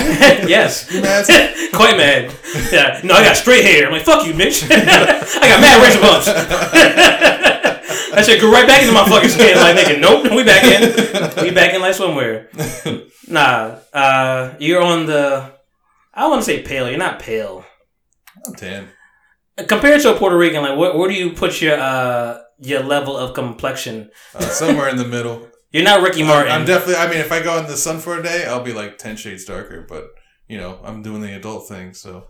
yes. 0.50 0.92
You 0.92 1.02
mad? 1.02 1.26
Quite 1.74 1.96
mad. 1.96 2.34
Yeah. 2.74 3.00
No, 3.04 3.14
I 3.14 3.24
got 3.24 3.38
straight 3.38 3.64
hair. 3.64 3.86
I'm 3.88 3.94
like, 3.94 4.04
fuck 4.04 4.26
you, 4.28 4.34
bitch. 4.34 4.70
I 4.70 5.48
got 5.48 5.62
mad 5.62 5.82
razor 5.82 6.02
bumps. 6.02 7.35
That 8.16 8.26
shit 8.26 8.40
grew 8.40 8.52
right 8.52 8.68
back 8.68 8.82
into 8.82 8.94
my 8.94 9.06
fucking 9.06 9.30
skin. 9.30 9.58
Like, 9.58 9.76
nigga, 9.76 10.00
nope, 10.06 10.32
we 10.32 10.44
back 10.44 10.64
in. 10.64 11.44
We 11.44 11.52
back 11.52 11.74
in 11.74 11.82
like 11.82 11.96
swimwear. 11.96 13.12
Nah, 13.28 13.80
uh, 13.92 14.54
you're 14.60 14.84
on 14.84 15.08
the. 15.08 15.52
I 16.14 16.28
want 16.28 16.42
to 16.42 16.46
say 16.46 16.62
pale. 16.62 16.88
You're 16.88 17.00
not 17.00 17.20
pale. 17.20 17.66
I'm 18.46 18.54
tan. 18.54 18.90
Compared 19.68 20.02
to 20.02 20.16
a 20.16 20.18
Puerto 20.20 20.38
Rican, 20.38 20.62
like, 20.62 20.78
where, 20.78 20.96
where 20.96 21.10
do 21.10 21.16
you 21.16 21.32
put 21.32 21.60
your 21.60 21.76
uh 21.80 22.40
your 22.60 22.84
level 22.84 23.18
of 23.18 23.34
complexion? 23.34 24.12
Uh, 24.36 24.42
somewhere 24.42 24.90
in 24.90 24.98
the 24.98 25.08
middle. 25.08 25.48
You're 25.72 25.84
not 25.84 26.04
Ricky 26.04 26.24
Martin. 26.24 26.54
I'm 26.54 26.66
definitely. 26.66 26.96
I 26.96 27.10
mean, 27.10 27.18
if 27.18 27.32
I 27.32 27.42
go 27.44 27.58
in 27.58 27.66
the 27.66 27.76
sun 27.76 28.00
for 28.00 28.18
a 28.18 28.24
day, 28.24 28.46
I'll 28.46 28.64
be 28.64 28.72
like 28.72 28.98
ten 28.98 29.18
shades 29.18 29.44
darker. 29.44 29.86
But 29.90 30.06
you 30.48 30.58
know, 30.58 30.80
I'm 30.84 31.02
doing 31.02 31.22
the 31.22 31.36
adult 31.36 31.68
thing, 31.68 31.94
so 31.94 32.28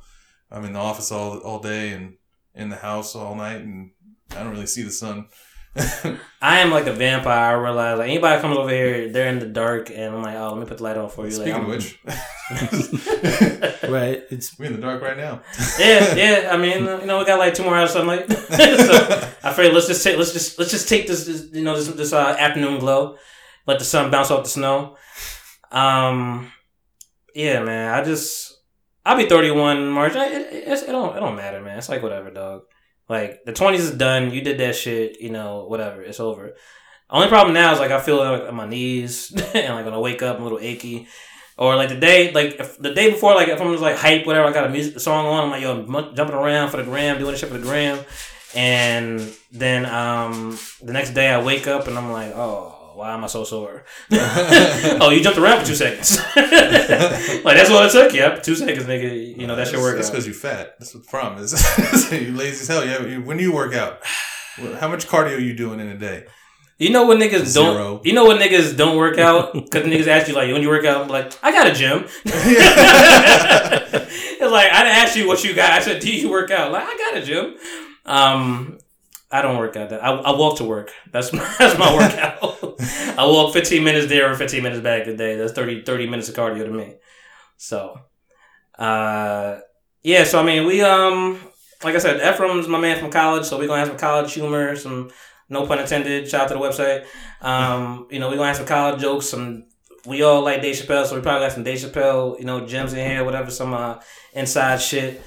I'm 0.50 0.66
in 0.66 0.74
the 0.74 0.80
office 0.80 1.12
all 1.12 1.38
all 1.40 1.60
day 1.60 1.92
and 1.92 2.16
in 2.56 2.70
the 2.70 2.78
house 2.78 3.16
all 3.16 3.36
night, 3.36 3.62
and 3.62 3.92
I 4.32 4.44
don't 4.44 4.54
really 4.54 4.66
see 4.66 4.82
the 4.82 4.92
sun. 4.92 5.28
I 6.42 6.60
am 6.60 6.72
like 6.72 6.88
a 6.88 6.94
vampire. 6.94 7.58
I 7.58 7.62
realize 7.62 7.98
like 7.98 8.08
anybody 8.10 8.42
comes 8.42 8.58
over 8.58 8.70
here, 8.70 9.12
they're 9.12 9.28
in 9.28 9.40
the 9.40 9.46
dark, 9.48 9.90
and 9.90 10.16
I'm 10.16 10.22
like, 10.22 10.36
oh, 10.36 10.52
let 10.52 10.60
me 10.60 10.66
put 10.66 10.78
the 10.78 10.84
light 10.84 10.98
on 10.98 11.10
for 11.10 11.26
you. 11.26 11.32
Speaking 11.32 11.54
like, 11.54 11.62
of 11.64 11.70
I'm- 11.70 11.70
which, 11.70 12.00
Right. 13.90 14.24
It's 14.30 14.58
we're 14.58 14.66
in 14.66 14.74
the 14.74 14.82
dark 14.82 15.02
right 15.02 15.18
now. 15.18 15.42
yeah, 15.80 16.16
yeah. 16.16 16.50
I 16.52 16.58
mean, 16.58 16.86
you 16.86 17.06
know, 17.06 17.20
we 17.20 17.26
got 17.26 17.40
like 17.40 17.54
two 17.54 17.64
more 17.64 17.76
hours 17.76 17.90
of 17.92 17.98
sunlight, 17.98 18.32
so 18.32 19.30
I 19.44 19.54
figured 19.54 19.74
let's 19.74 19.88
just 19.88 20.04
take 20.04 20.18
let's 20.18 20.34
just 20.34 20.58
let's 20.60 20.72
just 20.72 20.88
take 20.88 21.08
this, 21.08 21.26
this 21.26 21.48
you 21.52 21.64
know 21.64 21.76
this 21.76 21.88
this 21.90 22.14
uh, 22.14 22.36
afternoon 22.40 22.80
glow, 22.80 23.18
let 23.68 23.80
the 23.80 23.86
sun 23.86 24.12
bounce 24.12 24.32
off 24.32 24.44
the 24.44 24.50
snow. 24.50 24.98
Um, 25.72 26.52
yeah, 27.34 27.64
man. 27.64 27.94
I 27.94 28.04
just 28.04 28.56
I'll 29.06 29.18
be 29.18 29.28
31 29.28 29.90
March. 29.90 30.16
I, 30.16 30.28
it, 30.28 30.48
it's, 30.68 30.84
it 30.84 30.92
don't 30.92 31.16
it 31.18 31.20
don't 31.20 31.36
matter, 31.36 31.62
man. 31.62 31.78
It's 31.78 31.90
like 31.90 32.02
whatever, 32.02 32.32
dog. 32.32 32.62
Like 33.08 33.44
the 33.46 33.54
20s 33.54 33.80
is 33.80 33.92
done. 33.92 34.32
You 34.32 34.42
did 34.42 34.60
that 34.60 34.76
shit. 34.76 35.22
You 35.22 35.32
know, 35.32 35.66
whatever. 35.66 36.02
It's 36.02 36.20
over. 36.20 36.56
Only 37.10 37.28
problem 37.28 37.54
now 37.54 37.74
is 37.74 37.80
like 37.80 37.92
I 37.92 38.02
feel 38.02 38.18
like 38.18 38.48
on 38.48 38.56
my 38.56 38.68
knees 38.68 39.32
and 39.54 39.76
like 39.76 39.86
when 39.86 39.94
I 39.94 40.00
wake 40.00 40.22
up 40.22 40.38
I'm 40.38 40.42
a 40.42 40.46
little 40.46 40.60
achy. 40.60 41.08
Or 41.58 41.78
like 41.78 41.88
the 41.88 41.96
day, 41.96 42.34
like 42.34 42.60
if 42.60 42.78
the 42.78 42.94
day 42.94 43.12
before, 43.12 43.34
like 43.34 43.48
if 43.48 43.62
I'm 43.62 43.72
just 43.72 43.82
like 43.82 43.96
hype, 43.96 44.26
whatever, 44.26 44.48
I 44.50 44.52
got 44.52 44.66
a 44.66 44.70
music 44.70 45.00
song 45.00 45.26
on, 45.26 45.46
I'm 45.46 45.50
like, 45.52 45.62
yo, 45.62 45.84
I'm 45.84 46.16
jumping 46.16 46.36
around 46.36 46.70
for 46.70 46.78
the 46.78 46.84
gram, 46.84 47.18
doing 47.18 47.34
shit 47.38 47.48
for 47.48 47.58
the 47.58 47.64
gram, 47.64 48.04
and 48.54 49.22
then 49.54 49.86
um 49.86 50.60
the 50.82 50.92
next 50.92 51.12
day 51.12 51.30
I 51.30 51.42
wake 51.42 51.66
up 51.66 51.88
and 51.88 51.98
I'm 51.98 52.12
like, 52.12 52.34
oh, 52.36 52.75
why 52.96 53.14
am 53.14 53.24
I 53.24 53.28
so 53.28 53.44
sore? 53.44 53.84
oh, 54.12 55.12
you 55.14 55.22
jumped 55.22 55.38
around 55.38 55.60
for 55.60 55.66
two 55.68 55.76
seconds. 55.76 56.18
like 56.36 57.58
that's 57.58 57.70
all 57.70 57.84
it 57.84 57.92
took. 57.92 58.14
Yep, 58.14 58.44
two 58.44 58.56
seconds, 58.56 58.86
nigga. 58.86 59.38
You 59.38 59.48
know 59.48 59.56
that's 59.56 59.74
your 59.74 59.82
work. 59.82 59.98
That's 59.98 60.10
because 60.10 60.26
you're 60.26 60.34
fat. 60.34 60.76
That's 60.80 60.96
what 60.96 61.04
the 61.04 61.10
problem 61.10 61.44
is. 61.44 61.52
you 62.12 62.32
lazy 62.32 62.62
as 62.62 62.68
hell. 62.68 62.86
Yeah. 62.86 63.06
You, 63.06 63.22
when 63.22 63.36
do 63.38 63.44
you 63.44 63.54
work 63.54 63.74
out? 63.74 64.00
How 64.80 64.88
much 64.88 65.08
cardio 65.08 65.36
are 65.36 65.40
you 65.40 65.54
doing 65.54 65.82
in 65.82 65.90
a 65.90 65.98
day? 65.98 66.26
You 66.78 66.90
know 66.90 67.06
what 67.06 67.18
niggas 67.20 67.46
Zero. 67.46 67.74
don't. 67.74 68.06
You 68.06 68.14
know 68.14 68.26
what 68.26 68.42
niggas 68.42 68.78
don't 68.78 68.98
work 68.98 69.18
out 69.18 69.54
because 69.54 69.86
niggas 69.86 70.08
ask 70.08 70.28
you 70.28 70.34
like 70.34 70.52
when 70.52 70.62
you 70.62 70.70
work 70.70 70.86
out. 70.86 71.02
I'm 71.04 71.08
like, 71.10 71.34
I 71.44 71.52
got 71.52 71.68
a 71.68 71.74
gym. 71.74 72.06
it's 72.26 72.42
like 74.52 74.72
I 74.72 74.84
didn't 74.84 74.98
ask 74.98 75.16
you 75.18 75.28
what 75.28 75.44
you 75.44 75.54
got. 75.54 75.72
I 75.72 75.80
said, 75.82 76.02
do 76.02 76.10
you 76.14 76.30
work 76.30 76.52
out? 76.52 76.72
Like 76.72 76.86
I 76.86 76.98
got 76.98 77.18
a 77.22 77.26
gym. 77.26 77.56
Um, 78.06 78.78
I 79.36 79.42
don't 79.42 79.58
work 79.58 79.76
out. 79.76 79.90
That 79.90 80.04
I, 80.04 80.12
I 80.12 80.32
walk 80.38 80.58
to 80.58 80.64
work. 80.64 80.94
That's 81.12 81.34
my, 81.34 81.40
that's 81.60 81.78
my 81.78 81.94
workout. 81.94 82.40
I 83.20 83.26
walk 83.26 83.54
15 83.54 83.84
minutes 83.84 84.08
there 84.08 84.32
or 84.32 84.36
15 84.36 84.64
minutes 84.64 84.82
back 84.82 85.08
a 85.08 85.16
day. 85.16 85.36
That's 85.36 85.52
30 85.52 85.84
30 85.84 86.08
minutes 86.08 86.30
of 86.30 86.36
cardio 86.36 86.64
to 86.64 86.72
me. 86.72 86.96
So, 87.58 88.00
uh, 88.80 89.60
yeah. 90.04 90.24
So 90.24 90.40
I 90.40 90.44
mean, 90.44 90.66
we 90.66 90.82
um, 90.82 91.40
like 91.84 91.96
I 91.96 92.00
said, 92.00 92.22
Efraim's 92.22 92.68
my 92.68 92.80
man 92.80 92.98
from 92.98 93.12
college. 93.12 93.46
So 93.46 93.58
we're 93.58 93.68
gonna 93.68 93.80
have 93.80 93.90
some 93.90 93.98
college 93.98 94.34
humor, 94.34 94.76
some 94.78 95.12
no 95.50 95.68
pun 95.68 95.80
intended. 95.80 96.30
Shout 96.30 96.44
out 96.44 96.48
to 96.50 96.54
the 96.54 96.60
website. 96.60 97.06
Um, 97.42 98.08
you 98.10 98.20
know, 98.20 98.30
we're 98.30 98.38
gonna 98.38 98.48
have 98.48 98.58
some 98.58 98.66
college 98.66 99.02
jokes. 99.02 99.28
Some 99.28 99.66
we 100.06 100.22
all 100.22 100.42
like 100.42 100.62
Dave 100.62 100.76
Chappelle, 100.76 101.06
so 101.06 101.16
we 101.16 101.22
probably 101.22 101.48
got 101.48 101.54
some 101.54 101.64
Dave 101.64 101.80
Chappelle, 101.80 102.40
you 102.40 102.46
know, 102.46 102.66
gems 102.66 102.94
in 102.94 103.10
here, 103.10 103.24
whatever, 103.26 103.52
some 103.52 103.74
uh, 103.74 104.00
inside 104.34 104.82
shit. 104.82 105.22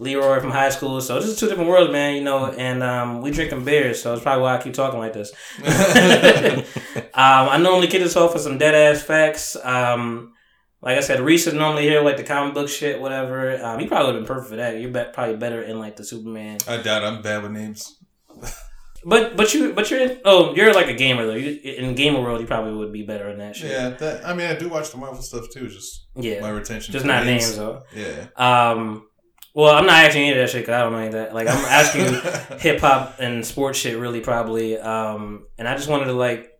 Leroy 0.00 0.40
from 0.40 0.50
high 0.50 0.70
school, 0.70 1.00
so 1.00 1.16
this 1.20 1.26
is 1.26 1.38
two 1.38 1.46
different 1.46 1.68
worlds, 1.68 1.92
man. 1.92 2.16
You 2.16 2.24
know, 2.24 2.46
and 2.46 2.82
um, 2.82 3.20
we 3.20 3.30
drinking 3.30 3.64
beers, 3.64 4.02
so 4.02 4.14
it's 4.14 4.22
probably 4.22 4.42
why 4.42 4.56
I 4.56 4.62
keep 4.62 4.74
talking 4.74 4.98
like 4.98 5.12
this. 5.12 5.30
um, 5.62 7.04
I 7.14 7.58
normally 7.58 7.86
kick 7.86 8.02
this 8.02 8.16
off 8.16 8.32
with 8.32 8.42
some 8.42 8.58
dead 8.58 8.74
ass 8.74 9.02
facts. 9.02 9.56
Um, 9.62 10.32
like 10.80 10.96
I 10.96 11.00
said, 11.00 11.20
Reese 11.20 11.46
is 11.46 11.54
normally 11.54 11.82
here 11.82 12.02
like 12.02 12.16
the 12.16 12.24
comic 12.24 12.54
book 12.54 12.68
shit, 12.68 13.00
whatever. 13.00 13.62
Um, 13.62 13.78
he 13.78 13.86
probably 13.86 14.06
would 14.06 14.14
have 14.14 14.24
been 14.26 14.34
perfect 14.34 14.50
for 14.50 14.56
that. 14.56 14.80
You're 14.80 14.90
be- 14.90 15.12
probably 15.12 15.36
better 15.36 15.62
in 15.62 15.78
like 15.78 15.96
the 15.96 16.04
Superman. 16.04 16.58
I 16.66 16.78
doubt 16.78 17.04
I'm 17.04 17.20
bad 17.20 17.42
with 17.42 17.52
names. 17.52 17.96
But 19.02 19.36
but 19.36 19.54
you 19.54 19.72
but 19.72 19.90
you're 19.90 20.00
in, 20.00 20.20
oh 20.26 20.54
you're 20.54 20.74
like 20.74 20.88
a 20.88 20.92
gamer 20.92 21.24
though. 21.24 21.34
You, 21.34 21.58
in 21.62 21.94
gamer 21.94 22.20
world, 22.20 22.40
you 22.40 22.46
probably 22.46 22.74
would 22.74 22.92
be 22.92 23.02
better 23.02 23.30
in 23.30 23.38
that 23.38 23.56
shit. 23.56 23.70
Yeah, 23.70 23.90
that, 23.90 24.26
I 24.26 24.34
mean, 24.34 24.46
I 24.46 24.56
do 24.56 24.68
watch 24.68 24.90
the 24.90 24.98
Marvel 24.98 25.22
stuff 25.22 25.46
too. 25.50 25.68
Just 25.68 26.08
yeah. 26.16 26.40
my 26.40 26.50
retention. 26.50 26.92
Just 26.92 27.06
not 27.06 27.24
names 27.24 27.56
though. 27.56 27.82
Yeah. 27.94 28.26
Um, 28.36 29.08
well, 29.54 29.74
I'm 29.74 29.86
not 29.86 30.04
asking 30.04 30.22
any 30.22 30.32
of 30.32 30.38
that 30.38 30.50
shit 30.50 30.62
because 30.62 30.74
I 30.74 30.82
don't 30.82 30.92
know 30.92 30.98
any 30.98 31.08
of 31.08 31.12
that. 31.14 31.34
Like 31.34 31.48
I'm 31.48 31.64
asking 31.64 32.58
hip 32.58 32.80
hop 32.80 33.16
and 33.18 33.44
sports 33.44 33.78
shit 33.78 33.98
really 33.98 34.20
probably. 34.20 34.78
Um, 34.78 35.46
and 35.58 35.66
I 35.66 35.76
just 35.76 35.88
wanted 35.88 36.06
to 36.06 36.12
like 36.12 36.52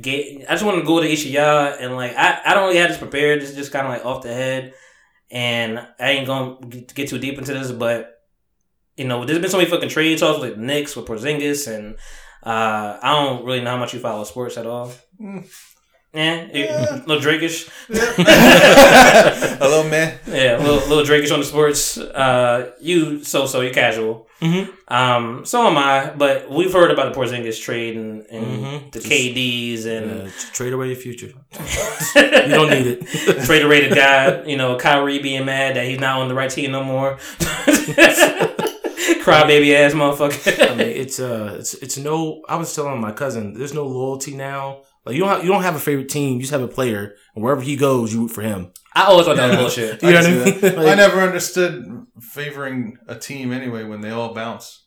get. 0.00 0.48
I 0.48 0.52
just 0.52 0.64
wanted 0.64 0.80
to 0.80 0.86
go 0.86 1.00
to 1.00 1.08
each 1.08 1.24
of 1.24 1.30
y'all 1.30 1.74
and 1.78 1.96
like 1.96 2.14
I, 2.16 2.40
I 2.46 2.54
don't 2.54 2.68
really 2.68 2.78
have 2.78 2.90
this 2.90 2.98
prepared. 2.98 3.42
It's 3.42 3.54
just 3.54 3.72
kind 3.72 3.86
of 3.86 3.92
like 3.92 4.04
off 4.04 4.22
the 4.22 4.32
head, 4.32 4.74
and 5.30 5.78
I 5.98 6.10
ain't 6.10 6.26
gonna 6.26 6.58
get 6.68 6.94
get 6.94 7.08
too 7.08 7.18
deep 7.18 7.38
into 7.38 7.52
this, 7.52 7.72
but 7.72 8.12
you 8.96 9.04
know, 9.06 9.24
there's 9.24 9.38
been 9.38 9.50
so 9.50 9.58
many 9.58 9.68
fucking 9.68 9.90
trade 9.90 10.18
talks 10.18 10.40
with 10.40 10.56
Knicks 10.56 10.96
with 10.96 11.06
Porzingis, 11.06 11.72
and 11.72 11.96
uh, 12.42 12.98
I 13.02 13.12
don't 13.12 13.44
really 13.44 13.60
know 13.60 13.72
how 13.72 13.76
much 13.78 13.92
you 13.92 14.00
follow 14.00 14.24
sports 14.24 14.56
at 14.56 14.66
all. 14.66 14.92
Eh, 16.16 16.46
you- 16.54 16.64
Yeah. 16.64 17.02
little 17.06 17.20
Drakeish. 17.22 17.68
Hello, 19.58 19.82
man. 19.88 20.18
Yeah, 20.26 20.56
a 20.56 20.60
little, 20.62 20.88
little 20.88 21.04
Drakeish 21.04 21.30
on 21.32 21.40
the 21.40 21.44
sports. 21.44 21.98
Uh, 21.98 22.70
you 22.80 23.22
so 23.22 23.46
so 23.46 23.60
you 23.60 23.70
casual. 23.70 24.26
Mhm. 24.40 24.68
Um, 24.88 25.44
so 25.44 25.66
am 25.66 25.76
I. 25.76 26.10
But 26.16 26.50
we've 26.50 26.72
heard 26.72 26.90
about 26.90 27.12
the 27.12 27.20
Porzingis 27.20 27.60
trade 27.60 27.96
and, 27.96 28.26
and 28.30 28.46
Mhm. 28.46 28.92
the 28.92 29.00
KDs 29.00 29.84
and 29.86 30.28
uh, 30.28 30.30
trade 30.52 30.72
away 30.72 30.86
your 30.88 30.96
future. 30.96 31.32
you 32.16 32.48
don't 32.58 32.70
need 32.70 32.86
it. 32.86 33.06
trade 33.46 33.62
away 33.64 33.88
the 33.88 33.94
guy. 33.94 34.42
You 34.44 34.56
know, 34.56 34.76
Kyrie 34.76 35.18
being 35.18 35.44
mad 35.44 35.76
that 35.76 35.84
he's 35.86 36.00
not 36.00 36.20
on 36.20 36.28
the 36.28 36.34
right 36.34 36.50
team 36.50 36.72
no 36.72 36.82
more. 36.82 37.18
Crybaby 39.26 39.74
ass 39.74 39.92
motherfucker. 39.92 40.70
I 40.70 40.74
mean, 40.74 40.88
it's 40.88 41.18
uh, 41.20 41.56
it's 41.58 41.74
it's 41.74 41.96
no. 41.98 42.42
I 42.48 42.56
was 42.56 42.74
telling 42.74 43.00
my 43.00 43.12
cousin, 43.12 43.54
there's 43.54 43.74
no 43.74 43.84
loyalty 43.86 44.34
now. 44.34 44.78
Like 45.06 45.14
you 45.14 45.20
don't 45.20 45.28
have, 45.30 45.44
you 45.44 45.50
don't 45.50 45.62
have 45.62 45.76
a 45.76 45.80
favorite 45.80 46.08
team. 46.08 46.34
You 46.34 46.40
just 46.40 46.52
have 46.52 46.62
a 46.62 46.68
player, 46.68 47.14
and 47.34 47.44
wherever 47.44 47.62
he 47.62 47.76
goes, 47.76 48.12
you 48.12 48.22
root 48.22 48.32
for 48.32 48.42
him. 48.42 48.72
I 48.94 49.04
always 49.04 49.24
thought 49.26 49.36
that 49.36 49.50
was 49.50 49.56
bullshit. 49.58 50.02
You 50.02 50.10
know 50.12 50.18
I 50.18 50.22
what 50.22 50.30
I 50.30 50.60
mean? 50.60 50.76
Like- 50.76 50.88
I 50.88 50.94
never 50.96 51.20
understood 51.20 52.06
favoring 52.20 52.98
a 53.06 53.14
team 53.14 53.52
anyway 53.52 53.84
when 53.84 54.00
they 54.00 54.10
all 54.10 54.34
bounce. 54.34 54.82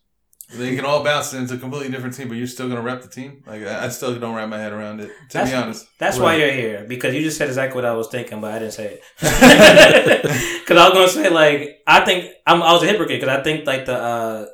They 0.52 0.76
can 0.76 0.84
all 0.84 1.04
bounce 1.04 1.32
into 1.34 1.54
a 1.54 1.58
completely 1.58 1.92
different 1.92 2.16
team, 2.16 2.28
but 2.28 2.36
you're 2.36 2.48
still 2.48 2.68
gonna 2.68 2.82
rep 2.82 3.04
the 3.04 3.08
team. 3.08 3.44
Like 3.46 3.62
I 3.62 3.86
I 3.86 3.90
still 3.90 4.20
don't 4.20 4.34
wrap 4.36 4.50
my 4.50 4.58
head 4.58 4.74
around 4.74 5.00
it. 5.00 5.08
To 5.08 5.14
That's- 5.34 5.52
be 5.52 5.56
honest, 5.56 5.86
That's 6.00 6.18
why 6.18 6.36
you're 6.38 6.52
here 6.52 6.86
because 6.90 7.14
you 7.14 7.22
just 7.22 7.38
said 7.38 7.48
exactly 7.50 7.76
what 7.76 7.86
I 7.86 7.94
was 7.94 8.08
thinking, 8.08 8.42
but 8.42 8.52
I 8.52 8.60
didn't 8.60 8.74
say 8.74 9.00
it. 9.00 9.02
Because 10.70 10.78
I 10.78 10.90
was 10.90 10.94
gonna 11.16 11.24
say 11.26 11.30
like 11.30 11.80
I 11.88 12.04
think 12.04 12.32
I'm, 12.46 12.62
I 12.62 12.74
was 12.74 12.84
a 12.84 12.88
hypocrite 12.88 13.20
because 13.22 13.36
I 13.38 13.42
think 13.44 13.66
like 13.68 13.86
the 13.86 13.96
uh, 13.96 14.46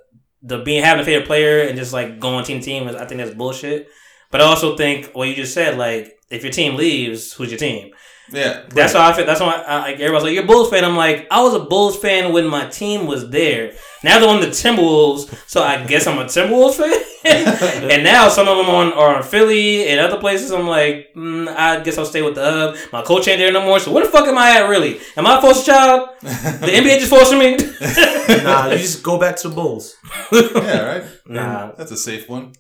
the 0.43 0.59
being 0.59 0.83
having 0.83 1.01
a 1.01 1.05
favorite 1.05 1.27
player 1.27 1.61
and 1.67 1.77
just 1.77 1.93
like 1.93 2.19
going 2.19 2.43
team 2.45 2.59
to 2.59 2.65
team 2.65 2.87
is 2.87 2.95
I 2.95 3.05
think 3.05 3.19
that's 3.21 3.33
bullshit. 3.33 3.87
But 4.35 4.41
I 4.41 4.47
also 4.47 4.75
think 4.75 5.11
what 5.13 5.29
you 5.29 5.33
just 5.33 5.53
said 5.53 5.77
like 5.77 6.19
if 6.29 6.43
your 6.43 6.51
team 6.51 6.75
leaves, 6.75 7.31
who's 7.31 7.51
your 7.51 7.57
team? 7.57 7.93
yeah. 8.33 8.63
That's 8.67 8.91
how 8.91 9.09
I 9.09 9.13
feel. 9.13 9.25
That's 9.25 9.39
why 9.39 9.63
I, 9.65 9.79
like 9.79 9.95
everybody's 10.01 10.23
like 10.23 10.33
you're 10.33 10.43
a 10.43 10.45
Bulls 10.45 10.69
fan. 10.69 10.83
I'm 10.83 10.97
like 10.97 11.25
I 11.31 11.41
was 11.41 11.53
a 11.53 11.61
Bulls 11.61 11.97
fan 11.97 12.33
when 12.33 12.45
my 12.45 12.65
team 12.65 13.07
was 13.07 13.29
there. 13.29 13.71
Now 14.03 14.19
they're 14.19 14.27
on 14.27 14.41
the 14.41 14.47
Timberwolves, 14.47 15.33
so 15.49 15.63
I 15.63 15.85
guess 15.85 16.05
I'm 16.05 16.17
a 16.17 16.25
Timberwolves 16.25 16.73
fan. 16.73 17.89
and 17.89 18.03
now 18.03 18.27
some 18.27 18.49
of 18.49 18.57
them 18.57 18.67
on 18.67 18.91
are 18.91 19.15
on 19.15 19.23
Philly 19.23 19.87
and 19.87 20.01
other 20.01 20.19
places. 20.19 20.51
I'm 20.51 20.67
like, 20.67 21.13
mm, 21.15 21.47
I 21.47 21.79
guess 21.79 21.97
I'll 21.97 22.05
stay 22.05 22.21
with 22.21 22.35
the 22.35 22.43
hub. 22.43 22.75
My 22.91 23.03
coach 23.03 23.29
ain't 23.29 23.39
there 23.39 23.53
no 23.53 23.61
more. 23.61 23.79
So 23.79 23.93
where 23.93 24.03
the 24.03 24.11
fuck 24.11 24.27
am 24.27 24.37
I 24.37 24.57
at 24.57 24.67
really? 24.67 24.99
Am 25.15 25.25
I 25.25 25.37
a 25.37 25.41
foster 25.41 25.71
child? 25.71 26.09
The 26.19 26.27
NBA 26.27 26.99
just 26.99 27.09
forcing 27.09 27.39
me? 27.39 27.55
nah, 28.43 28.67
you 28.67 28.79
just 28.79 29.01
go 29.01 29.17
back 29.17 29.37
to 29.37 29.47
the 29.47 29.55
Bulls. 29.55 29.95
yeah, 30.33 30.81
right. 30.81 31.05
Nah. 31.25 31.71
That's 31.71 31.91
a 31.91 31.97
safe 31.97 32.27
one. 32.27 32.51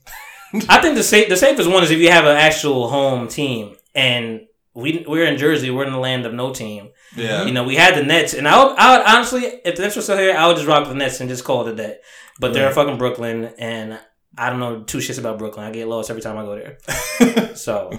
I 0.69 0.81
think 0.81 0.95
the 0.95 1.03
safe 1.03 1.29
the 1.29 1.37
safest 1.37 1.69
one 1.69 1.83
is 1.83 1.91
if 1.91 1.99
you 1.99 2.09
have 2.11 2.25
an 2.25 2.37
actual 2.37 2.87
home 2.89 3.27
team 3.27 3.75
and. 3.93 4.41
We, 4.77 5.05
we're 5.07 5.25
in 5.25 5.37
Jersey. 5.37 5.71
We're 5.71 5.85
in 5.85 5.93
the 5.93 5.99
land 5.99 6.25
of 6.25 6.33
no 6.33 6.51
team. 6.53 6.89
Yeah. 7.15 7.45
You 7.45 7.53
know, 7.53 7.63
we 7.63 7.75
had 7.75 7.95
the 7.95 8.03
Nets, 8.03 8.33
and 8.33 8.45
I 8.45 8.61
would, 8.61 8.75
I 8.77 8.97
would 8.97 9.07
honestly, 9.07 9.43
if 9.63 9.77
the 9.77 9.83
Nets 9.83 9.95
were 9.95 10.01
still 10.01 10.17
here, 10.17 10.35
I 10.35 10.47
would 10.47 10.57
just 10.57 10.67
rock 10.67 10.85
the 10.89 10.93
Nets 10.93 11.21
and 11.21 11.29
just 11.29 11.45
call 11.45 11.65
it 11.65 11.71
a 11.71 11.75
day. 11.77 11.95
But 12.41 12.51
they're 12.53 12.67
in 12.67 12.73
fucking 12.73 12.97
Brooklyn, 12.97 13.53
and 13.57 13.97
I 14.37 14.49
don't 14.49 14.59
know 14.59 14.83
two 14.83 14.97
shits 14.97 15.17
about 15.17 15.37
Brooklyn. 15.37 15.65
I 15.65 15.71
get 15.71 15.87
lost 15.87 16.09
every 16.09 16.21
time 16.21 16.37
I 16.37 16.43
go 16.43 16.55
there. 16.57 17.55
so 17.55 17.97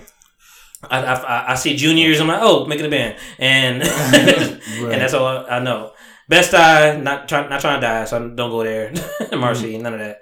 I, 0.83 0.99
I, 1.03 1.53
I- 1.53 1.55
see 1.55 1.77
juniors. 1.77 2.21
I'm 2.21 2.27
like, 2.29 2.43
oh, 2.43 2.67
making 2.67 2.85
a 2.85 2.91
band, 2.91 3.17
and 3.39 3.83
and 3.83 4.61
that's 5.01 5.15
all 5.15 5.27
I, 5.27 5.57
I 5.57 5.59
know. 5.61 5.93
Best 6.29 6.53
I 6.53 6.97
not 6.97 7.27
trying 7.27 7.49
not 7.49 7.63
trying 7.63 7.81
to 7.81 7.87
die, 7.87 8.05
so 8.05 8.17
I 8.17 8.21
don't 8.21 8.51
go 8.51 8.63
there. 8.63 8.93
Marcy, 9.33 9.79
none 9.79 9.95
of 9.95 10.01
that. 10.01 10.21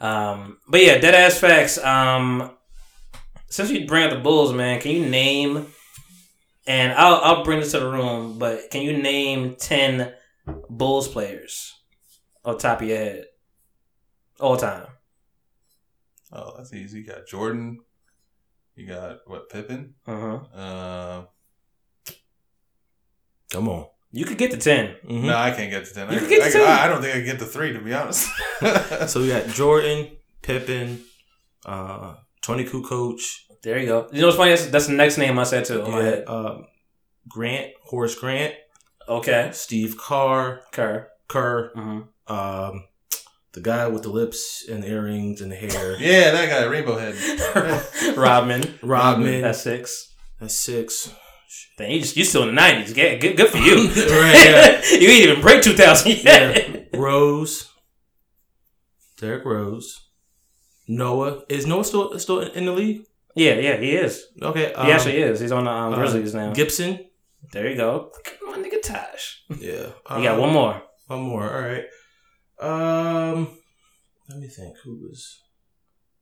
Um, 0.00 0.58
but 0.68 0.82
yeah, 0.82 0.98
dead 0.98 1.14
ass 1.14 1.38
facts. 1.38 1.78
Um, 1.78 2.50
since 3.48 3.70
you 3.70 3.86
bring 3.86 4.04
up 4.04 4.10
the 4.10 4.18
Bulls, 4.18 4.52
man, 4.52 4.80
can 4.80 4.90
you 4.92 5.06
name? 5.08 5.66
And 6.66 6.92
I'll 6.92 7.16
I'll 7.16 7.44
bring 7.44 7.60
this 7.60 7.72
to 7.72 7.80
the 7.80 7.90
room, 7.90 8.38
but 8.38 8.70
can 8.70 8.82
you 8.82 8.96
name 8.96 9.54
ten 9.56 10.12
Bulls 10.70 11.08
players 11.08 11.74
off 12.44 12.58
top 12.58 12.80
of 12.80 12.88
your 12.88 12.96
head, 12.96 13.24
all 14.40 14.56
time? 14.56 14.86
Oh, 16.32 16.54
that's 16.56 16.72
easy. 16.72 17.00
You 17.00 17.06
got 17.06 17.26
Jordan. 17.26 17.80
You 18.76 18.86
got 18.88 19.18
what 19.26 19.50
Pippen. 19.50 19.94
Uh 20.06 20.20
huh. 20.20 20.58
Uh, 20.58 21.24
Come 23.54 23.68
on. 23.68 23.86
You 24.16 24.24
could 24.24 24.38
get 24.38 24.50
to 24.52 24.56
10 24.56 24.94
Mhm. 25.10 25.24
No, 25.24 25.36
I 25.36 25.50
can't 25.50 25.70
get 25.70 25.84
to 25.86 25.92
ten. 25.94 26.08
You 26.10 26.16
I, 26.16 26.20
can 26.20 26.28
get 26.28 26.42
to 26.42 26.48
I, 26.48 26.52
10. 26.52 26.62
I, 26.62 26.84
I 26.84 26.88
don't 26.88 27.00
think 27.02 27.14
I 27.14 27.18
can 27.18 27.26
get 27.26 27.38
to 27.40 27.46
three 27.46 27.72
to 27.72 27.80
be 27.80 27.92
honest. 27.92 28.28
So 29.10 29.20
we 29.20 29.28
got 29.28 29.48
Jordan, 29.48 30.10
Pippen, 30.42 31.00
uh, 31.66 32.14
Toni 32.42 32.64
Kukoc, 32.64 32.84
coach. 32.88 33.46
There 33.64 33.78
you 33.78 33.86
go. 33.86 34.08
You 34.12 34.20
know 34.20 34.28
what's 34.28 34.36
funny? 34.36 34.50
That's, 34.50 34.66
that's 34.66 34.86
the 34.86 34.92
next 34.92 35.18
name 35.18 35.38
I 35.38 35.42
said 35.44 35.64
too. 35.64 35.82
in 35.84 35.90
my 35.90 35.98
yeah, 35.98 36.04
head. 36.04 36.24
um, 36.28 36.66
Grant, 37.28 37.72
Horace 37.82 38.14
Grant, 38.14 38.54
Okay. 39.08 39.50
Steve 39.52 39.96
Carr, 39.98 40.60
Kerr. 40.72 41.08
Kerr, 41.28 41.70
hmm 41.74 42.00
um, 42.26 42.84
the 43.52 43.60
guy 43.60 43.86
with 43.88 44.02
the 44.02 44.08
lips 44.10 44.64
and 44.70 44.82
the 44.82 44.88
earrings 44.88 45.40
and 45.42 45.50
the 45.52 45.56
hair, 45.56 45.96
yeah, 46.00 46.30
that 46.30 46.48
guy, 46.48 46.64
Rainbow 46.64 46.96
Head. 46.98 47.14
Rodman. 48.16 48.78
Rodman. 48.82 49.42
That's 49.42 49.60
six. 49.62 50.14
That's 50.40 50.54
six. 50.54 51.10
Dang, 51.78 51.90
you 51.90 52.00
just 52.00 52.16
you 52.16 52.24
still 52.24 52.42
in 52.42 52.48
the 52.48 52.54
nineties. 52.54 52.92
Good, 52.92 53.20
good, 53.20 53.36
good 53.36 53.48
for 53.50 53.58
you. 53.58 53.76
Right, 53.88 54.82
yeah. 54.90 54.98
you 54.98 55.08
ain't 55.08 55.24
even 55.28 55.40
break 55.40 55.62
two 55.62 55.72
thousand 55.74 56.12
yet. 56.24 56.68
Yeah. 56.68 56.80
Rose, 56.94 57.70
Derrick 59.18 59.44
Rose, 59.44 60.08
Noah. 60.88 61.42
Is 61.48 61.66
Noah 61.66 61.84
still 61.84 62.18
still 62.18 62.40
in 62.40 62.64
the 62.66 62.72
league? 62.72 63.02
Yeah, 63.34 63.54
yeah, 63.54 63.76
he 63.78 63.96
is. 63.96 64.24
Okay, 64.40 64.68
He 64.68 64.92
actually 64.92 65.16
is. 65.18 65.40
He's 65.40 65.50
on 65.50 65.64
the 65.64 65.70
um, 65.70 65.92
uh, 65.92 65.96
Grizzlies 65.96 66.34
now. 66.34 66.52
Gibson. 66.52 67.00
there 67.52 67.68
you 67.68 67.76
go. 67.76 68.12
On, 68.48 68.62
nigga, 68.62 68.80
Tosh. 68.80 69.42
Yeah, 69.58 69.88
You 70.16 70.22
got 70.22 70.38
one 70.38 70.52
more. 70.52 70.80
One 71.08 71.22
more. 71.22 71.42
All 71.42 71.60
right. 71.60 71.84
Um, 72.60 73.48
let 74.28 74.38
me 74.38 74.46
think. 74.46 74.76
Who 74.84 75.00
was? 75.02 75.40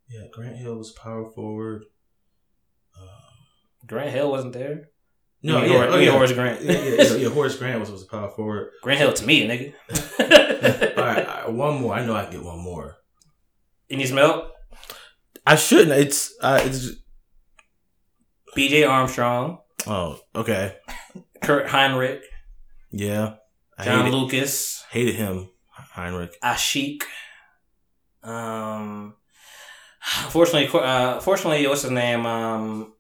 Yeah, 0.09 0.23
Grant 0.33 0.57
Hill 0.57 0.77
was 0.77 0.91
power 0.93 1.31
forward. 1.31 1.85
Grant 3.87 4.11
Hill 4.11 4.31
wasn't 4.31 4.53
there. 4.55 4.89
No, 5.45 5.57
You 5.57 5.63
mean 5.63 5.73
yeah, 5.73 5.79
Hor- 5.79 5.89
oh, 5.89 5.99
you 5.99 6.07
yeah. 6.07 6.13
Horace 6.13 6.33
Grant. 6.33 6.63
yeah, 6.63 6.73
yeah, 6.73 6.79
yeah, 7.03 7.15
yeah, 7.17 7.29
Horace 7.29 7.57
Grant 7.57 7.81
was 7.81 7.91
was 7.91 8.03
a 8.03 8.07
power 8.07 8.31
forward. 8.31 8.71
Grant 8.83 9.01
Hill 9.01 9.13
to 9.13 9.27
me, 9.27 9.47
nigga. 9.49 9.73
All 10.97 11.05
right, 11.05 11.27
all 11.27 11.35
right, 11.35 11.53
one 11.53 11.81
more. 11.81 11.95
I 11.95 12.07
know 12.07 12.15
I 12.15 12.23
can 12.25 12.33
get 12.35 12.45
one 12.45 12.61
more. 12.61 12.97
You 13.89 13.97
need 13.97 14.07
some 14.07 14.19
help? 14.19 14.53
I 15.45 15.57
shouldn't. 15.57 15.99
It's 15.99 16.33
uh, 16.41 16.61
it's. 16.65 16.91
B.J. 18.55 18.85
Armstrong, 18.85 19.59
Oh, 19.87 20.21
okay. 20.35 20.77
Kirk 21.43 21.67
Hinrich, 21.69 22.21
Yeah, 22.91 23.35
I 23.79 23.85
John 23.87 24.05
hated, 24.05 24.15
Lucas, 24.17 24.85
hated 24.91 25.15
him, 25.17 25.49
Hinrich. 25.97 26.35
Ashik. 26.45 27.03
Um, 28.23 29.15
fortunately, 30.31 30.69
uh, 30.81 31.19
fortunately, 31.21 31.67
what's 31.67 31.83
his 31.83 31.91
name? 31.91 32.27
Um, 32.27 32.93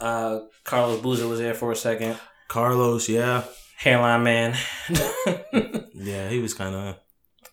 uh, 0.00 0.40
Carlos 0.64 1.00
Boozer 1.00 1.26
was 1.28 1.38
there 1.40 1.54
for 1.54 1.72
a 1.72 1.76
second. 1.76 2.16
Carlos. 2.48 3.08
Yeah, 3.08 3.44
Hairline 3.76 4.22
man. 4.22 4.56
yeah, 5.94 6.28
he 6.28 6.38
was 6.40 6.54
kind 6.54 6.74
of. 6.74 6.96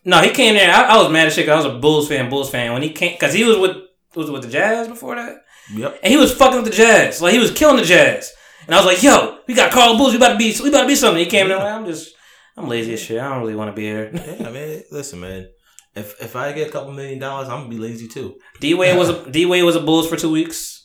no, 0.04 0.20
he 0.20 0.30
came 0.30 0.54
there. 0.54 0.72
I, 0.72 0.82
I 0.82 1.02
was 1.02 1.12
mad 1.12 1.26
as 1.26 1.34
shit. 1.34 1.48
I 1.48 1.56
was 1.56 1.64
a 1.64 1.78
Bulls 1.78 2.08
fan. 2.08 2.30
Bulls 2.30 2.50
fan 2.50 2.72
when 2.72 2.82
he 2.82 2.90
came 2.90 3.12
because 3.14 3.32
he 3.34 3.44
was 3.44 3.58
with 3.58 3.76
was 4.14 4.30
with 4.30 4.42
the 4.42 4.48
Jazz 4.48 4.88
before 4.88 5.14
that, 5.16 5.36
Yep. 5.74 6.00
and 6.02 6.10
he 6.10 6.16
was 6.18 6.32
fucking 6.34 6.62
with 6.62 6.70
the 6.70 6.76
Jazz. 6.76 7.20
Like 7.20 7.32
he 7.34 7.38
was 7.38 7.50
killing 7.50 7.76
the 7.76 7.84
Jazz. 7.84 8.32
And 8.66 8.74
I 8.74 8.78
was 8.78 8.86
like, 8.86 9.02
"Yo, 9.02 9.38
we 9.46 9.54
got 9.54 9.70
Carl 9.70 9.96
Bulls. 9.96 10.12
We 10.12 10.16
about 10.16 10.32
to 10.32 10.38
be. 10.38 10.54
We 10.62 10.70
about 10.70 10.82
to 10.82 10.86
be 10.88 10.94
something." 10.96 11.22
He 11.22 11.30
came 11.30 11.50
in. 11.50 11.56
Like, 11.56 11.72
I'm 11.72 11.86
just. 11.86 12.14
I'm 12.56 12.68
lazy 12.68 12.94
as 12.94 13.00
shit. 13.02 13.20
I 13.20 13.28
don't 13.28 13.40
really 13.40 13.54
want 13.54 13.68
to 13.70 13.76
be 13.76 13.82
here. 13.82 14.10
Yeah, 14.14 14.50
man. 14.50 14.82
Listen, 14.90 15.20
man. 15.20 15.48
If 15.94 16.20
if 16.22 16.34
I 16.34 16.52
get 16.52 16.68
a 16.68 16.72
couple 16.72 16.92
million 16.92 17.18
dollars, 17.18 17.48
I'm 17.48 17.58
gonna 17.60 17.68
be 17.68 17.78
lazy 17.78 18.08
too. 18.08 18.36
D 18.60 18.74
Wade 18.74 18.96
was 18.96 19.08
a 19.10 19.30
D 19.30 19.46
Wade 19.46 19.62
was 19.64 19.76
a 19.76 19.80
Bulls 19.80 20.08
for 20.08 20.16
two 20.16 20.30
weeks. 20.32 20.75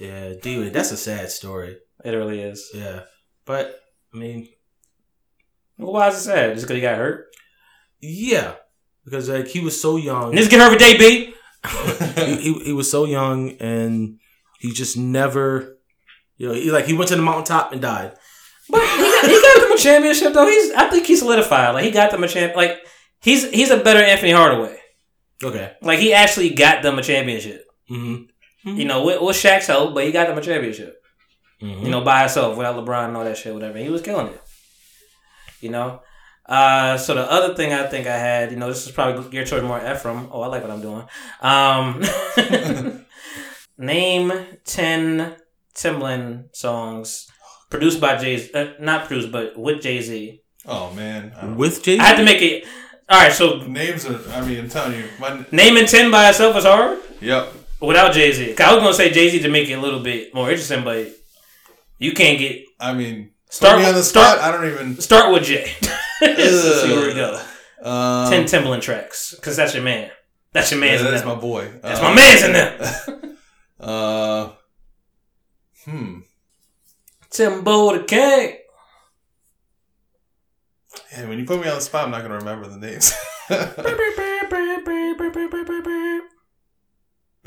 Yeah, 0.00 0.34
dude, 0.40 0.72
that's 0.72 0.92
a 0.92 0.96
sad 0.96 1.30
story. 1.30 1.76
It 2.04 2.10
really 2.10 2.40
is. 2.40 2.70
Yeah, 2.72 3.00
but 3.44 3.80
I 4.14 4.16
mean, 4.18 4.48
Well, 5.76 5.92
why 5.92 6.08
is 6.08 6.16
it 6.16 6.20
sad? 6.20 6.54
Just 6.54 6.66
because 6.66 6.76
he 6.76 6.80
got 6.82 6.96
hurt? 6.98 7.26
yeah, 8.00 8.54
because 9.04 9.28
like 9.28 9.48
he 9.48 9.60
was 9.60 9.80
so 9.80 9.96
young. 9.96 10.32
Niggas 10.32 10.50
get 10.50 10.60
hurt 10.60 10.66
every 10.66 10.78
day, 10.78 10.96
B. 10.96 11.34
he, 12.16 12.36
he 12.54 12.64
he 12.66 12.72
was 12.72 12.88
so 12.90 13.04
young, 13.06 13.50
and 13.58 14.18
he 14.60 14.72
just 14.72 14.96
never, 14.96 15.78
you 16.36 16.46
know, 16.48 16.54
he 16.54 16.70
like 16.70 16.86
he 16.86 16.92
went 16.92 17.08
to 17.08 17.16
the 17.16 17.22
mountaintop 17.22 17.72
and 17.72 17.82
died. 17.82 18.12
But 18.70 18.82
he 18.82 18.86
got, 19.02 19.24
he 19.24 19.40
got 19.42 19.60
them 19.62 19.72
a 19.72 19.78
championship 19.78 20.32
though. 20.32 20.46
He's 20.46 20.72
I 20.74 20.88
think 20.90 21.06
he 21.06 21.16
solidified. 21.16 21.74
Like 21.74 21.84
he 21.84 21.90
got 21.90 22.10
them 22.12 22.22
a 22.22 22.28
champ. 22.28 22.54
Like 22.54 22.78
he's 23.20 23.50
he's 23.50 23.70
a 23.70 23.78
better 23.82 24.00
Anthony 24.00 24.30
Hardaway. 24.32 24.78
Okay. 25.42 25.72
Like 25.82 25.98
he 25.98 26.12
actually 26.12 26.50
got 26.50 26.82
them 26.82 26.98
a 26.98 27.02
championship. 27.02 27.64
Mm-hmm. 27.90 28.24
You 28.76 28.84
know, 28.84 29.04
with, 29.04 29.20
with 29.22 29.36
Shaq's 29.36 29.66
help, 29.66 29.94
but 29.94 30.04
he 30.04 30.12
got 30.12 30.28
them 30.28 30.38
a 30.38 30.40
championship. 30.40 31.00
mm-hmm. 31.62 31.84
You 31.84 31.90
know, 31.90 32.02
by 32.02 32.20
himself 32.20 32.56
without 32.56 32.76
LeBron 32.76 33.08
and 33.08 33.16
all 33.16 33.24
that 33.24 33.36
shit, 33.36 33.54
whatever. 33.54 33.78
He 33.78 33.88
was 33.88 34.02
killing 34.02 34.28
it. 34.28 34.42
You 35.60 35.70
know. 35.70 36.02
Uh, 36.46 36.96
so 36.96 37.14
the 37.14 37.30
other 37.30 37.54
thing 37.54 37.74
I 37.74 37.86
think 37.88 38.06
I 38.06 38.16
had, 38.16 38.50
you 38.50 38.56
know, 38.56 38.68
this 38.68 38.86
is 38.86 38.92
probably 38.92 39.30
geared 39.30 39.48
toward 39.48 39.64
more 39.64 39.78
Efraim. 39.78 40.28
Oh, 40.32 40.40
I 40.40 40.46
like 40.46 40.62
what 40.62 40.70
I'm 40.70 40.80
doing. 40.80 41.04
Um, 41.42 43.04
name 43.78 44.32
ten 44.64 45.36
Timbaland 45.74 46.56
songs 46.56 47.30
produced 47.68 48.00
by 48.00 48.16
Jay. 48.16 48.50
Uh, 48.52 48.72
not 48.80 49.06
produced, 49.06 49.30
but 49.30 49.58
with 49.58 49.82
Jay 49.82 50.00
Z. 50.00 50.42
oh 50.66 50.92
man, 50.94 51.56
with 51.56 51.82
Jay. 51.82 51.98
I 51.98 52.04
had 52.04 52.16
to 52.16 52.24
make 52.24 52.40
it. 52.40 52.66
All 53.10 53.20
right, 53.20 53.32
so 53.32 53.58
names 53.66 54.06
are. 54.06 54.18
I 54.32 54.46
mean, 54.46 54.58
I'm 54.58 54.68
telling 54.70 54.98
you, 54.98 55.04
my 55.20 55.44
naming 55.52 55.86
ten 55.86 56.10
by 56.10 56.30
itself 56.30 56.56
is 56.56 56.64
hard 56.64 56.98
yep. 57.20 57.52
Without 57.80 58.12
Jay 58.12 58.32
Z. 58.32 58.56
I 58.58 58.74
was 58.74 58.82
gonna 58.82 58.94
say 58.94 59.10
Jay 59.10 59.28
Z 59.28 59.40
to 59.40 59.48
make 59.48 59.68
it 59.68 59.74
a 59.74 59.80
little 59.80 60.00
bit 60.00 60.34
more 60.34 60.50
interesting, 60.50 60.84
but 60.84 61.08
you 61.98 62.12
can't 62.12 62.38
get 62.38 62.64
I 62.80 62.94
mean, 62.94 63.30
Start 63.50 63.78
me 63.80 63.86
on 63.86 63.94
the 63.94 64.02
spot. 64.02 64.38
start- 64.38 64.40
I 64.40 64.52
don't 64.56 64.70
even. 64.72 65.00
start 65.00 65.32
with 65.32 65.44
Jay. 65.44 65.72
Let's 66.20 66.82
see 66.82 66.94
where 66.94 67.08
we 67.08 67.14
go. 67.14 67.40
Um, 67.82 68.28
Ten 68.30 68.44
Timbaland 68.44 68.82
tracks, 68.82 69.34
because 69.34 69.56
that's 69.56 69.72
your 69.74 69.82
man. 69.84 70.10
That's 70.52 70.70
your 70.70 70.80
yeah, 70.84 70.86
man's 70.92 71.00
in 71.02 71.10
that's 71.12 71.24
my 71.24 71.34
boy. 71.34 71.70
That's 71.82 72.00
Uh, 72.00 72.02
my 72.02 72.14
man's 72.14 72.42
in 72.44 72.52
there. 72.52 73.34
Uh, 73.80 74.50
hmm. 75.84 76.18
Timbo 77.30 77.96
the 77.96 78.02
King. 78.04 78.56
Yeah, 81.12 81.28
when 81.28 81.38
you 81.38 81.44
put 81.46 81.60
me 81.60 81.68
on 81.68 81.76
the 81.76 81.80
spot, 81.80 82.04
I'm 82.06 82.10
not 82.10 82.22
gonna 82.22 82.38
remember 82.38 82.66
the 82.66 82.76
names. 82.76 83.14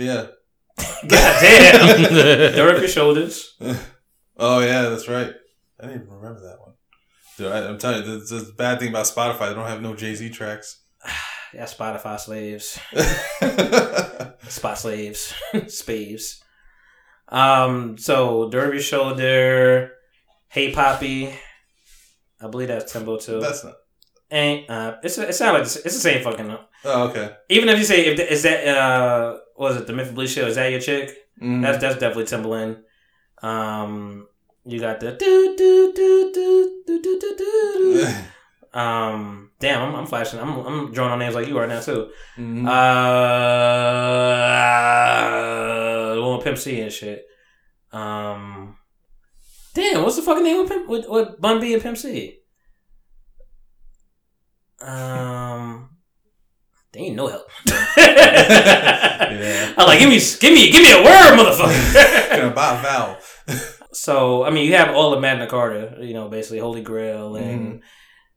Yeah. 0.02 0.28
God 1.08 1.42
damn. 1.42 2.54
Throw 2.54 2.70
up 2.70 2.80
your 2.80 2.88
shoulders. 2.88 3.58
Oh 4.44 4.60
yeah, 4.62 4.90
that's 4.90 5.08
right. 5.08 5.32
I 5.80 5.86
didn't 5.86 6.04
even 6.04 6.14
remember 6.16 6.40
that 6.42 6.60
one. 6.60 6.74
Dude, 7.38 7.52
I, 7.52 7.68
I'm 7.68 7.78
telling 7.78 8.04
you, 8.04 8.20
the, 8.20 8.36
the 8.36 8.54
bad 8.58 8.80
thing 8.80 8.90
about 8.90 9.06
Spotify, 9.06 9.50
they 9.50 9.54
don't 9.54 9.68
have 9.68 9.84
no 9.84 9.94
Jay 9.94 10.16
Z 10.16 10.30
tracks. 10.32 10.82
Yeah, 11.54 11.66
Spotify 11.66 12.18
slaves. 12.18 12.80
Spot 14.50 14.78
slaves. 14.78 15.34
Spaves. 15.54 16.40
Um, 17.28 17.98
so 17.98 18.50
Derby 18.50 18.80
Shoulder, 18.80 19.92
Hey 20.48 20.72
Papi. 20.72 21.30
I 22.42 22.48
believe 22.48 22.70
that's 22.70 22.92
Timbo 22.94 23.18
too. 23.18 23.42
That's 23.42 23.66
not. 23.66 23.74
Ain't 24.32 24.70
uh 24.70 24.96
it's 25.04 25.18
it 25.18 25.36
sounds 25.36 25.54
like 25.54 25.64
it's, 25.64 25.76
it's 25.76 25.96
the 25.96 26.02
same 26.02 26.24
fucking 26.24 26.48
note. 26.48 26.62
Oh, 26.86 27.10
okay. 27.10 27.36
Even 27.50 27.68
if 27.68 27.78
you 27.78 27.84
say 27.84 28.06
if 28.06 28.18
is 28.18 28.44
that 28.44 28.66
uh 28.66 29.38
what 29.51 29.51
was 29.58 29.78
it 29.78 29.88
the 29.88 29.94
Memphis 29.94 30.14
Bleek 30.14 30.32
show, 30.32 30.48
is 30.48 30.56
that 30.56 30.72
your 30.72 30.80
chick? 30.82 31.16
Mm. 31.42 31.62
That's 31.62 31.80
that's 31.80 31.98
definitely 32.00 32.26
Timbaland. 32.26 32.82
Um 33.42 34.28
you 34.66 34.80
got 34.80 35.00
the 35.00 35.12
do 35.14 35.56
do 35.58 35.94
do 35.96 36.32
do 36.34 36.84
do 36.86 37.02
do 37.04 37.20
do 37.20 37.36
do. 37.38 38.08
Um, 38.74 39.52
damn, 39.60 39.82
I'm, 39.82 39.96
I'm 39.96 40.06
flashing. 40.06 40.40
I'm 40.40 40.58
I'm 40.66 40.94
drawing 40.94 41.12
on 41.12 41.20
names 41.20 41.36
like 41.36 41.46
you 41.46 41.60
right 41.60 41.68
now 41.68 41.82
too. 41.82 42.10
Mhm. 42.38 42.66
Uh, 45.22 46.16
the 46.16 46.22
one 46.22 46.38
with 46.38 46.46
Pimp 46.46 46.58
C 46.58 46.80
and 46.80 46.90
shit. 46.90 47.26
Um, 47.92 48.78
damn, 49.74 50.04
what's 50.04 50.16
the 50.16 50.22
fucking 50.22 50.44
name 50.46 50.60
with 50.62 50.70
Pimp 50.70 50.88
with, 50.88 51.06
with 51.10 51.42
Bun 51.42 51.60
B 51.60 51.74
and 51.74 51.84
Pimp 51.84 51.98
C? 51.98 52.40
Um, 54.80 55.90
they 56.94 57.00
ain't 57.02 57.16
no 57.16 57.28
help. 57.28 57.48
Yeah. 59.32 59.74
I'm 59.78 59.88
like, 59.88 60.00
give 60.00 60.10
me, 60.10 60.20
give 60.40 60.54
me, 60.54 60.72
give 60.72 60.82
me 60.84 60.92
a 60.92 61.04
word, 61.04 61.38
motherfucker. 61.38 62.30
Gonna 62.42 62.54
buy 62.54 62.78
a 62.78 62.82
vowel. 62.82 63.18
so, 63.94 64.44
I 64.44 64.50
mean, 64.50 64.68
you 64.68 64.76
have 64.76 64.94
all 64.94 65.14
of 65.14 65.22
Magna 65.22 65.48
Carta, 65.48 65.98
you 66.02 66.14
know, 66.14 66.28
basically 66.28 66.60
Holy 66.60 66.82
Grail 66.82 67.38
and 67.38 67.82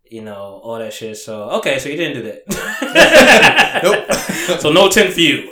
you 0.04 0.22
know, 0.22 0.60
all 0.62 0.78
that 0.78 0.92
shit. 0.92 1.16
So 1.16 1.50
okay, 1.58 1.78
so 1.80 1.88
you 1.88 1.96
didn't 1.96 2.22
do 2.22 2.30
that. 2.30 3.80
Nope. 3.82 4.60
so 4.60 4.70
no 4.70 4.88
ten 4.88 5.10
for 5.10 5.20
you. 5.20 5.50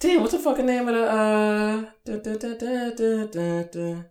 Damn, 0.00 0.20
what's 0.20 0.32
the 0.32 0.38
fucking 0.40 0.66
name 0.66 0.88
of 0.88 0.94
the 0.94 1.04
uh? 1.04 1.84
da- 2.04 2.18
da- 2.18 2.36
da- 2.36 2.54
da- 2.56 2.90
da- 2.90 3.26
da- 3.26 3.62
da. 3.70 4.02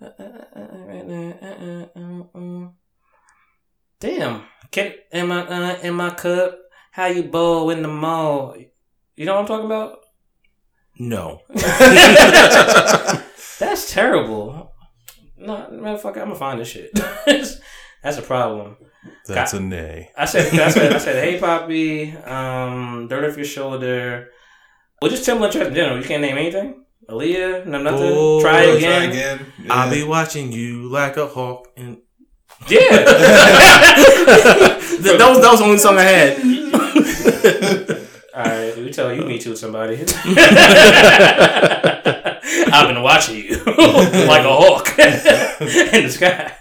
Uh, 0.00 0.10
uh, 0.20 0.24
uh, 0.56 1.32
uh, 1.42 1.86
uh, 1.96 2.38
uh. 2.38 2.68
Damn, 3.98 4.42
can 4.70 4.92
in 5.10 5.26
my 5.26 5.40
uh, 5.46 5.78
in 5.82 5.94
my 5.94 6.10
cup? 6.10 6.59
How 6.90 7.06
you 7.06 7.22
bowl 7.24 7.70
in 7.70 7.82
the 7.82 7.88
mall? 7.88 8.56
You 9.16 9.26
know 9.26 9.34
what 9.34 9.40
I'm 9.42 9.46
talking 9.46 9.66
about? 9.66 9.98
No. 10.98 11.40
That's 13.58 13.92
terrible. 13.92 14.72
No, 15.36 15.68
motherfucker, 15.72 16.18
I'm 16.18 16.28
gonna 16.28 16.34
find 16.34 16.60
this 16.60 16.68
shit. 16.68 16.90
That's 18.02 18.18
a 18.18 18.22
problem. 18.22 18.76
That's 19.26 19.52
a 19.54 19.60
nay. 19.60 20.10
I 20.16 20.24
said, 20.24 20.52
I 20.58 20.70
said, 20.70 20.92
I 20.94 20.98
said, 20.98 21.22
hey, 21.24 21.38
Papi, 21.38 22.26
um, 22.28 23.08
dirt 23.08 23.28
off 23.30 23.36
your 23.36 23.46
shoulder. 23.46 24.28
Well, 25.00 25.10
just 25.10 25.26
Timbaland 25.28 25.52
tracks 25.52 25.68
in 25.68 25.74
general. 25.74 25.98
You 25.98 26.04
can't 26.04 26.22
name 26.22 26.36
anything. 26.36 26.84
Aaliyah, 27.08 27.66
no 27.66 27.82
nothing. 27.82 28.10
Oh, 28.12 28.40
try 28.42 28.62
again. 28.62 28.80
Try 28.80 29.02
again. 29.04 29.46
Yeah. 29.64 29.72
I'll 29.72 29.90
be 29.90 30.02
watching 30.04 30.52
you 30.52 30.88
like 30.90 31.16
a 31.16 31.26
hawk. 31.26 31.68
And 31.76 31.98
Yeah. 32.68 32.78
that, 32.90 33.06
that 35.18 35.28
was 35.30 35.40
that 35.40 35.50
was 35.50 35.58
the 35.60 35.64
only 35.64 35.78
song 35.78 35.96
I 35.98 36.02
had. 36.02 36.38
All 38.32 38.44
right, 38.44 38.76
we 38.78 38.90
tell 38.92 39.12
you 39.12 39.24
me 39.24 39.38
too 39.38 39.56
somebody. 39.56 39.96
I've 42.72 42.88
been 42.88 43.02
watching 43.02 43.36
you 43.36 43.56
like 43.64 44.44
a 44.44 44.54
hawk 44.54 44.88
in 44.98 46.04
the 46.04 46.08
sky. 46.10 46.56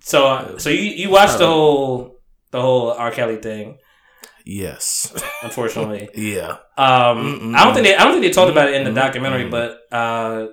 So, 0.00 0.26
uh, 0.26 0.58
so 0.58 0.70
you 0.70 0.82
you 0.82 1.10
watched 1.10 1.38
the 1.38 1.46
whole 1.46 2.20
the 2.50 2.60
whole 2.60 2.90
R. 2.92 3.10
Kelly 3.10 3.36
thing, 3.36 3.78
Yes. 4.44 5.12
unfortunately. 5.42 6.08
Yeah. 6.14 6.56
Um, 6.76 7.18
Mm-mm. 7.40 7.54
I 7.56 7.64
don't 7.64 7.74
think 7.74 7.86
they 7.86 7.96
I 7.96 8.04
don't 8.04 8.12
think 8.14 8.22
they 8.24 8.30
talked 8.30 8.50
about 8.50 8.68
it 8.68 8.74
in 8.74 8.84
the 8.84 8.92
documentary, 8.92 9.44
Mm-mm. 9.44 9.50
but 9.50 9.78
uh, 9.96 10.46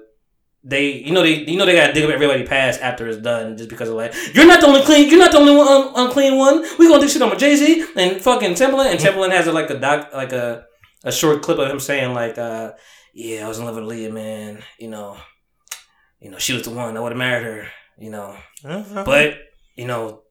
they 0.70 0.92
you 1.08 1.14
know 1.14 1.24
they 1.24 1.36
you 1.46 1.58
know 1.58 1.66
they 1.66 1.74
gotta 1.76 1.94
dig 1.94 2.04
up 2.04 2.10
everybody 2.12 2.44
past 2.46 2.82
after 2.82 3.08
it's 3.08 3.18
done 3.22 3.56
just 3.58 3.70
because 3.70 3.88
of 3.90 3.96
like 3.96 4.14
you're 4.36 4.46
not 4.46 4.60
the 4.60 4.68
only 4.68 4.82
clean 4.82 5.10
you're 5.10 5.18
not 5.20 5.32
the 5.32 5.38
only 5.38 5.56
one 5.56 5.68
un- 5.68 5.92
unclean 5.96 6.38
one. 6.38 6.62
We 6.78 6.88
gonna 6.90 7.00
do 7.02 7.08
shit 7.08 7.22
on 7.22 7.30
my 7.30 7.36
Jay 7.36 7.56
Z 7.56 7.86
and 7.96 8.22
fucking 8.22 8.54
Timbaland 8.56 8.92
and 8.92 9.00
Timbaland 9.00 9.32
has 9.32 9.48
a, 9.48 9.54
like 9.54 9.70
a 9.70 9.80
doc 9.80 10.10
like 10.14 10.34
a 10.34 10.66
a 11.04 11.12
short 11.12 11.42
clip 11.42 11.58
of 11.60 11.70
him 11.72 11.80
saying 11.80 12.14
like 12.14 12.38
uh 12.38 12.74
yeah 13.14 13.46
I 13.46 13.48
was 13.48 13.60
in 13.60 13.66
love 13.66 13.76
with 13.76 13.86
Leah 13.86 14.12
man 14.12 14.62
you 14.78 14.90
know 14.90 15.18
you 16.20 16.30
know 16.32 16.38
she 16.38 16.54
was 16.54 16.64
the 16.64 16.72
one 16.72 16.98
I 16.98 17.00
would 17.00 17.12
have 17.14 17.18
married 17.18 17.46
her 17.46 17.68
you 17.98 18.10
know 18.10 18.36
Uh-huh. 18.66 19.04
but 19.06 19.38
you 19.76 19.86
know. 19.88 20.24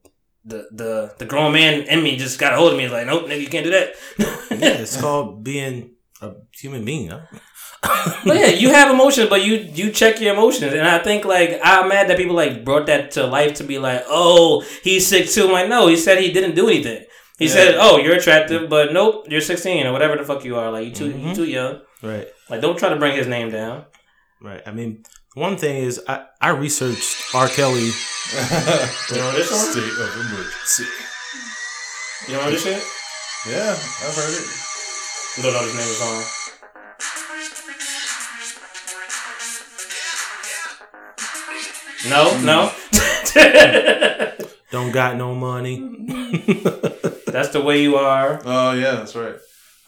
The, 0.45 0.65
the 0.71 1.13
the 1.17 1.25
grown 1.25 1.51
man 1.51 1.81
in 1.89 2.01
me 2.01 2.15
just 2.15 2.39
got 2.39 2.53
a 2.53 2.55
hold 2.55 2.71
of 2.71 2.77
me. 2.77 2.83
He's 2.85 2.91
like, 2.93 3.05
nope, 3.05 3.25
nigga, 3.27 3.41
you 3.41 3.47
can't 3.49 3.65
do 3.65 3.71
that. 3.71 3.95
yeah, 4.51 4.79
it's 4.79 4.95
called 4.95 5.43
being 5.43 5.95
a 6.21 6.35
human 6.53 6.85
being. 6.85 7.09
Huh? 7.09 7.19
But 8.25 8.35
yeah, 8.37 8.47
you 8.47 8.69
have 8.69 8.91
emotions, 8.91 9.29
but 9.29 9.43
you 9.43 9.55
you 9.73 9.91
check 9.91 10.19
your 10.19 10.33
emotions, 10.33 10.73
and 10.73 10.87
I 10.87 10.97
think 10.99 11.23
like 11.25 11.59
I'm 11.63 11.87
mad 11.89 12.09
that 12.09 12.17
people 12.17 12.35
like 12.35 12.65
brought 12.65 12.87
that 12.87 13.11
to 13.11 13.25
life 13.27 13.53
to 13.55 13.63
be 13.63 13.77
like, 13.79 14.03
oh, 14.07 14.65
he's 14.83 15.07
sick 15.07 15.29
too. 15.29 15.45
I'm 15.45 15.51
like, 15.51 15.69
no, 15.69 15.87
he 15.87 15.95
said 15.95 16.19
he 16.19 16.31
didn't 16.31 16.55
do 16.55 16.67
anything. 16.67 17.05
He 17.37 17.45
Yeah. 17.45 17.51
said, 17.53 17.75
oh, 17.79 17.97
you're 17.97 18.15
attractive, 18.15 18.67
but 18.69 18.91
nope, 18.93 19.27
you're 19.29 19.41
16 19.41 19.85
or 19.85 19.91
whatever 19.93 20.15
the 20.17 20.23
fuck 20.23 20.43
you 20.43 20.57
are. 20.57 20.71
Like 20.71 20.85
you 20.87 20.91
too 20.91 21.07
you 21.07 21.13
Mhm. 21.31 21.35
too 21.35 21.45
young. 21.45 21.81
Right. 22.01 22.27
Like 22.49 22.61
don't 22.61 22.77
try 22.77 22.89
to 22.89 22.95
bring 22.97 23.15
his 23.15 23.27
name 23.27 23.51
down. 23.51 23.85
Right. 24.41 24.61
I 24.65 24.71
mean, 24.71 25.03
one 25.35 25.55
thing 25.55 25.77
is 25.77 26.01
I, 26.07 26.25
I 26.41 26.49
researched 26.49 27.33
R. 27.35 27.47
Kelly. 27.47 27.91
You 28.27 29.17
know 29.21 29.31
this 29.31 29.49
song? 29.49 29.71
State 29.71 29.93
of 30.03 30.11
emergency. 30.19 30.83
You 32.27 32.33
know 32.35 32.49
this 32.51 32.63
shit? 32.63 32.83
Yeah, 33.47 33.71
I've 33.71 34.15
heard 34.17 34.33
it. 34.33 34.47
You 35.37 35.43
don't 35.43 35.53
know 35.53 35.63
this 35.63 35.73
name 35.77 35.87
of 35.87 35.93
the 35.95 36.01
song. 36.03 36.23
No, 42.09 42.39
no. 42.41 42.71
Don't 44.71 44.91
got 44.91 45.15
no 45.15 45.33
money. 45.35 45.77
That's 47.27 47.49
the 47.49 47.61
way 47.63 47.81
you 47.81 47.95
are. 47.95 48.41
Oh 48.45 48.71
yeah, 48.73 48.95
that's 48.95 49.15
right. 49.15 49.35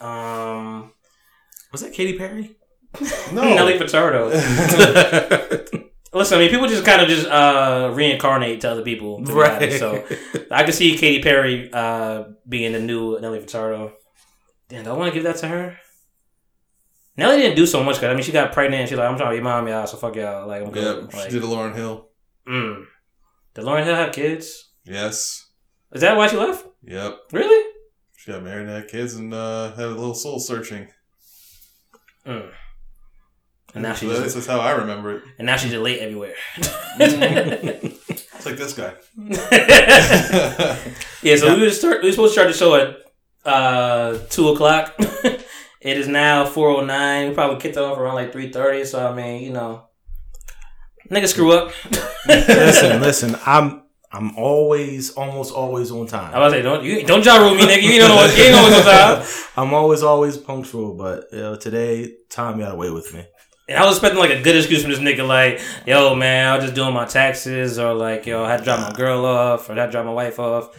Um, 0.00 0.92
Was 1.72 1.82
that 1.82 1.92
Katy 1.92 2.16
Perry? 2.18 2.56
No. 3.32 3.42
Nelly 3.54 3.78
Furtado. 3.78 4.30
Listen, 6.12 6.38
I 6.38 6.40
mean, 6.40 6.50
people 6.50 6.66
just 6.68 6.84
kind 6.84 7.00
of 7.02 7.08
just 7.08 7.26
uh, 7.26 7.90
reincarnate 7.94 8.60
to 8.62 8.70
other 8.70 8.82
people, 8.82 9.24
to 9.24 9.32
Right. 9.32 9.52
honest. 9.62 9.78
So 9.78 10.04
I 10.50 10.62
can 10.64 10.72
see 10.72 10.96
Katy 10.96 11.22
Perry 11.22 11.70
uh, 11.72 12.24
being 12.48 12.72
the 12.72 12.80
new 12.80 13.18
Nelly 13.20 13.38
Furtado. 13.40 13.92
Damn, 14.68 14.84
do 14.84 14.90
I 14.90 14.92
want 14.94 15.08
to 15.12 15.14
give 15.14 15.24
that 15.24 15.36
to 15.38 15.48
her? 15.48 15.76
Nelly 17.16 17.38
didn't 17.38 17.56
do 17.56 17.66
so 17.66 17.82
much 17.82 17.96
because 17.96 18.10
I 18.10 18.14
mean, 18.14 18.22
she 18.24 18.32
got 18.32 18.52
pregnant. 18.52 18.80
and 18.82 18.88
She's 18.88 18.98
like, 18.98 19.08
I'm 19.10 19.16
trying 19.18 19.30
to 19.32 19.36
be 19.36 19.42
mom, 19.42 19.66
y'all. 19.68 19.86
So 19.86 19.96
fuck 19.98 20.16
y'all. 20.16 20.46
Like, 20.48 20.62
I'm 20.62 20.70
good. 20.70 21.02
Yep, 21.04 21.14
Like, 21.14 21.24
she 21.30 21.32
did 21.38 21.42
a 21.44 21.46
Lauryn 21.46 21.74
Hill. 21.74 22.08
Mm. 22.48 22.84
Did 23.54 23.64
Lauryn 23.64 23.84
Hill 23.84 23.94
have 23.94 24.12
kids? 24.12 24.70
Yes. 24.84 25.46
Is 25.92 26.00
that 26.02 26.16
why 26.16 26.26
she 26.28 26.36
left? 26.36 26.66
Yep. 26.84 27.18
Really? 27.32 27.72
She 28.16 28.30
got 28.32 28.42
married 28.42 28.66
and 28.66 28.70
had 28.70 28.88
kids 28.88 29.14
and 29.14 29.32
uh, 29.34 29.72
had 29.72 29.86
a 29.86 29.88
little 29.90 30.14
soul 30.14 30.38
searching. 30.40 30.88
Mm. 32.26 32.50
And 33.74 33.82
now 33.82 33.94
she's 33.94 34.10
this 34.10 34.36
is 34.36 34.46
how 34.46 34.60
I 34.60 34.72
remember 34.72 35.16
it. 35.18 35.22
and 35.38 35.46
now 35.46 35.56
she's 35.56 35.72
late 35.74 36.00
everywhere. 36.00 36.34
It's 36.98 38.46
like 38.46 38.56
this 38.56 38.72
guy. 38.72 38.94
Yeah, 41.22 41.36
so 41.36 41.54
we 41.54 41.62
were 41.62 41.70
start. 41.70 42.02
We 42.02 42.08
were 42.08 42.12
supposed 42.12 42.34
to 42.34 42.40
start 42.40 42.48
the 42.48 42.56
show 42.56 42.74
at 42.74 42.96
uh, 43.44 44.18
two 44.30 44.48
o'clock. 44.48 44.94
it 44.98 45.44
is 45.98 46.08
now 46.08 46.46
four 46.46 46.70
o 46.70 46.82
nine. 46.84 47.28
We 47.28 47.34
probably 47.34 47.60
kicked 47.60 47.76
it 47.76 47.82
off 47.82 47.98
around 47.98 48.14
like 48.14 48.32
three 48.32 48.50
thirty. 48.50 48.84
So 48.86 49.06
I 49.06 49.14
mean, 49.14 49.42
you 49.42 49.52
know, 49.52 49.84
nigga, 51.10 51.26
screw 51.26 51.52
up. 51.52 51.72
listen, 52.26 53.00
listen. 53.00 53.36
I'm 53.46 53.82
I'm 54.12 54.36
always, 54.36 55.10
almost 55.12 55.54
always 55.54 55.92
on 55.92 56.06
time. 56.06 56.34
I 56.34 56.40
was 56.40 56.52
like, 56.52 56.64
don't 56.64 56.82
you 56.82 57.04
don't 57.06 57.24
rule 57.24 57.54
me, 57.54 57.62
nigga. 57.62 57.82
You 57.82 57.90
ain't 57.92 58.08
know 58.08 58.16
what 58.16 58.36
you 58.36 58.44
ain't 58.44 58.54
know 58.54 58.62
what's 58.62 58.84
time. 58.84 59.50
I'm 59.56 59.72
always, 59.72 60.02
always 60.02 60.36
punctual, 60.36 60.94
but 60.94 61.26
you 61.32 61.38
know, 61.38 61.56
today 61.56 62.12
time 62.28 62.58
got 62.58 62.72
away 62.72 62.90
with 62.90 63.14
me. 63.14 63.24
And 63.68 63.78
I 63.78 63.86
was 63.86 63.96
expecting 63.96 64.18
like 64.18 64.32
a 64.32 64.42
good 64.42 64.56
excuse 64.56 64.82
from 64.82 64.90
this 64.90 64.98
nigga, 64.98 65.26
like, 65.26 65.60
yo, 65.86 66.16
man, 66.16 66.48
I 66.48 66.56
was 66.56 66.64
just 66.64 66.74
doing 66.74 66.92
my 66.92 67.04
taxes, 67.04 67.78
or 67.78 67.94
like, 67.94 68.26
yo, 68.26 68.42
I 68.42 68.50
had 68.50 68.58
to 68.58 68.64
drop 68.64 68.80
my 68.80 68.96
girl 68.96 69.24
off, 69.24 69.70
or 69.70 69.74
I 69.74 69.76
had 69.76 69.86
to 69.86 69.92
drop 69.92 70.06
my 70.06 70.12
wife 70.12 70.40
off. 70.40 70.74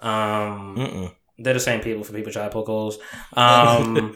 Um, 0.00 0.74
Mm-mm. 0.76 1.14
they're 1.38 1.54
the 1.54 1.60
same 1.60 1.80
people 1.82 2.02
for 2.02 2.12
people 2.12 2.32
try 2.32 2.42
to 2.42 2.50
poke 2.50 2.66
holes. 2.66 2.98
Um, 3.34 4.12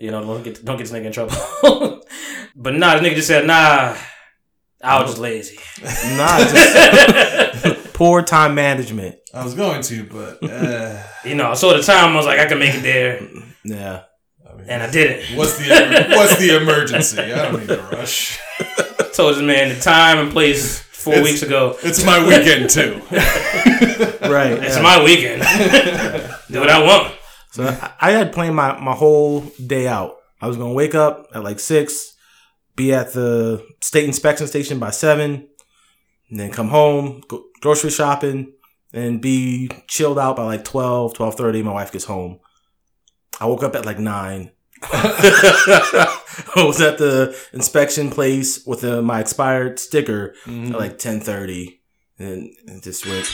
you 0.00 0.10
know, 0.10 0.20
don't 0.20 0.42
get 0.42 0.64
don't 0.64 0.78
get 0.78 0.88
this 0.88 0.92
nigga 0.92 1.06
in 1.06 1.12
trouble. 1.12 2.02
but 2.56 2.74
nah, 2.74 2.96
this 2.96 3.08
nigga 3.08 3.14
just 3.14 3.28
said, 3.28 3.46
nah, 3.46 3.96
I 4.82 5.00
was 5.02 5.10
just 5.10 5.20
lazy. 5.20 5.58
Nah, 6.16 6.38
just 6.38 7.92
poor 7.94 8.22
time 8.22 8.54
management. 8.54 9.16
I 9.34 9.44
was 9.44 9.54
going 9.54 9.82
to, 9.82 10.04
but 10.04 10.42
uh, 10.50 11.02
you 11.24 11.34
know, 11.34 11.54
so 11.54 11.70
at 11.70 11.76
the 11.78 11.82
time 11.82 12.12
I 12.12 12.16
was 12.16 12.26
like, 12.26 12.40
I 12.40 12.46
can 12.46 12.58
make 12.58 12.74
it 12.74 12.82
there, 12.82 13.20
Yeah. 13.64 14.02
I 14.48 14.54
mean, 14.54 14.66
and 14.68 14.82
I 14.82 14.90
didn't. 14.90 15.36
what's 15.36 15.56
the 15.58 16.06
what's 16.10 16.38
the 16.38 16.56
emergency? 16.60 17.20
I 17.20 17.50
don't 17.50 17.60
need 17.60 17.68
to 17.68 17.82
rush. 17.92 18.38
Told 19.14 19.34
this 19.36 19.42
man 19.42 19.68
the 19.68 19.80
time 19.80 20.18
and 20.18 20.30
place 20.32 20.80
four 20.80 21.14
It's- 21.14 21.24
weeks 21.30 21.42
ago. 21.42 21.76
It's 21.82 22.04
my 22.04 22.18
weekend 22.26 22.70
too. 22.70 23.00
Right. 24.30 24.52
It's 24.52 24.76
yeah. 24.76 24.82
my 24.82 25.02
weekend. 25.04 25.42
Do 26.50 26.60
what 26.60 26.70
I 26.70 26.82
want. 26.84 27.14
So 27.50 27.64
I, 27.66 27.92
I 28.00 28.10
had 28.12 28.32
planned 28.32 28.54
my, 28.54 28.78
my 28.78 28.92
whole 28.94 29.40
day 29.66 29.88
out. 29.88 30.16
I 30.40 30.46
was 30.46 30.56
gonna 30.56 30.72
wake 30.72 30.94
up 30.94 31.26
at 31.34 31.42
like 31.42 31.58
six, 31.58 32.14
be 32.76 32.92
at 32.92 33.12
the 33.12 33.66
state 33.80 34.04
inspection 34.04 34.46
station 34.46 34.78
by 34.78 34.90
seven, 34.90 35.48
and 36.30 36.40
then 36.40 36.50
come 36.50 36.68
home, 36.68 37.22
go 37.28 37.44
grocery 37.60 37.90
shopping, 37.90 38.52
and 38.92 39.20
be 39.20 39.70
chilled 39.86 40.18
out 40.18 40.36
by 40.36 40.44
like 40.44 40.64
12, 40.64 41.14
12.30. 41.14 41.64
My 41.64 41.72
wife 41.72 41.92
gets 41.92 42.04
home. 42.06 42.40
I 43.40 43.46
woke 43.46 43.62
up 43.62 43.74
at 43.74 43.84
like 43.86 43.98
nine. 43.98 44.50
I 44.82 46.08
was 46.56 46.80
at 46.80 46.98
the 46.98 47.36
inspection 47.52 48.10
place 48.10 48.64
with 48.66 48.82
uh, 48.84 49.02
my 49.02 49.20
expired 49.20 49.78
sticker 49.78 50.34
Mhm. 50.46 50.72
at 50.72 50.78
like 50.78 50.98
ten 50.98 51.20
thirty, 51.20 51.82
and 52.18 52.48
it 52.66 52.82
just 52.82 53.04
went. 53.06 53.26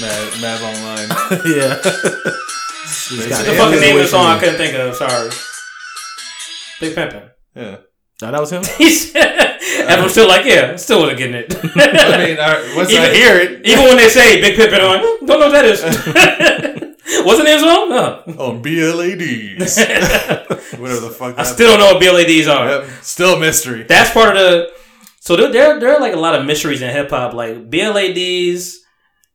Mad, 0.00 0.40
Mad 0.42 0.62
online. 0.62 1.08
yeah. 1.46 1.74
The 1.80 3.54
fucking 3.56 3.80
name 3.80 3.96
of 3.96 4.02
the 4.02 4.08
song 4.08 4.26
I 4.26 4.38
couldn't 4.38 4.56
think 4.56 4.74
of. 4.74 4.94
Sorry. 4.94 5.30
Big 6.80 6.94
Pimpin'. 6.96 7.30
Yeah. 7.54 7.76
Oh, 8.22 8.30
that 8.30 8.40
was 8.40 8.52
him. 8.52 8.62
He 8.78 8.90
said, 8.90 9.58
and 9.80 10.00
I'm 10.00 10.08
still 10.08 10.28
like, 10.28 10.44
yeah, 10.46 10.76
still 10.76 11.00
wasn't 11.00 11.18
getting 11.18 11.36
it. 11.36 11.54
I 11.76 12.26
mean, 12.26 12.38
I, 12.38 12.74
once 12.76 12.90
Even 12.90 13.04
I 13.04 13.14
hear 13.14 13.36
it, 13.36 13.64
even 13.66 13.84
when 13.84 13.96
they 13.96 14.08
say 14.08 14.40
Big 14.40 14.58
Pimpin', 14.58 14.80
I'm 14.80 14.88
like, 14.88 15.02
"Hmm, 15.02 15.26
don't 15.26 15.40
know 15.40 15.46
what 15.46 15.52
that 15.52 15.64
is. 15.64 17.24
Wasn't 17.24 17.48
his 17.48 17.60
song? 17.60 17.90
No. 17.90 18.22
on 18.38 18.62
BLADs, 18.62 19.76
whatever 20.78 21.00
the 21.00 21.10
fuck. 21.10 21.38
I 21.38 21.42
still 21.42 21.76
don't 21.76 21.80
know 21.80 21.94
what 21.94 22.02
BLADs 22.02 22.48
are. 22.48 22.68
Yep. 22.68 22.90
Still 23.02 23.36
a 23.36 23.40
mystery. 23.40 23.82
That's 23.82 24.10
part 24.10 24.30
of 24.30 24.34
the. 24.36 24.72
So 25.20 25.36
there, 25.36 25.52
there, 25.52 25.80
there 25.80 25.94
are 25.94 26.00
like 26.00 26.14
a 26.14 26.18
lot 26.18 26.34
of 26.34 26.46
mysteries 26.46 26.82
in 26.82 26.90
hip 26.90 27.10
hop. 27.10 27.34
Like 27.34 27.70
BLADs 27.70 28.80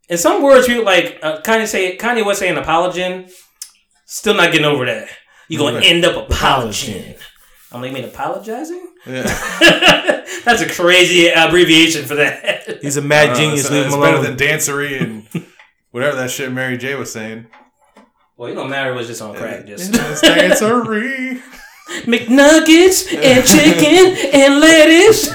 in 0.10 0.18
some 0.18 0.44
words, 0.44 0.68
people 0.68 0.86
like 0.86 1.20
uh, 1.22 1.42
Kanye 1.42 1.68
say 1.68 1.98
Kanye 1.98 2.26
was 2.26 2.38
saying 2.38 2.58
apologizing. 2.58 3.30
Still 4.06 4.36
not 4.36 4.52
getting 4.52 4.66
over 4.66 4.86
that. 4.86 5.10
You're 5.48 5.60
gonna 5.60 5.84
end 5.86 6.06
up 6.06 6.30
apologizing. 6.30 7.15
Apologizing. 7.76 7.78
I'm 7.78 7.82
like, 7.82 7.92
you 7.92 7.96
mean 7.96 8.06
apologizing? 8.06 8.88
Yeah. 9.06 10.22
That's 10.46 10.62
a 10.62 10.70
crazy 10.70 11.28
abbreviation 11.30 12.06
for 12.06 12.16
that. 12.16 12.80
He's 12.82 12.98
a 12.98 13.02
I 13.02 13.04
mad 13.06 13.26
don't 13.28 13.34
know, 13.34 13.40
genius. 13.42 13.62
it's, 13.62 13.72
Leave 13.72 13.86
it's 13.86 13.96
him 13.96 14.02
better 14.02 14.18
alone. 14.18 14.36
than 14.36 14.48
dancery 14.48 15.02
and 15.02 15.46
whatever 15.92 16.16
that 16.18 16.30
shit 16.32 16.52
Mary 16.52 16.78
J 16.78 16.96
was 16.96 17.12
saying. 17.12 17.48
well, 18.38 18.50
you 18.50 18.56
know, 18.56 18.68
Mary 18.68 18.96
was 18.96 19.08
just 19.08 19.22
on 19.22 19.36
crack, 19.36 19.66
just 19.66 19.94
It's 19.94 20.22
dancery. 20.22 21.42
McNuggets 22.06 23.14
and 23.14 23.46
chicken 23.46 24.32
and 24.34 24.60
lettuce. 24.60 25.28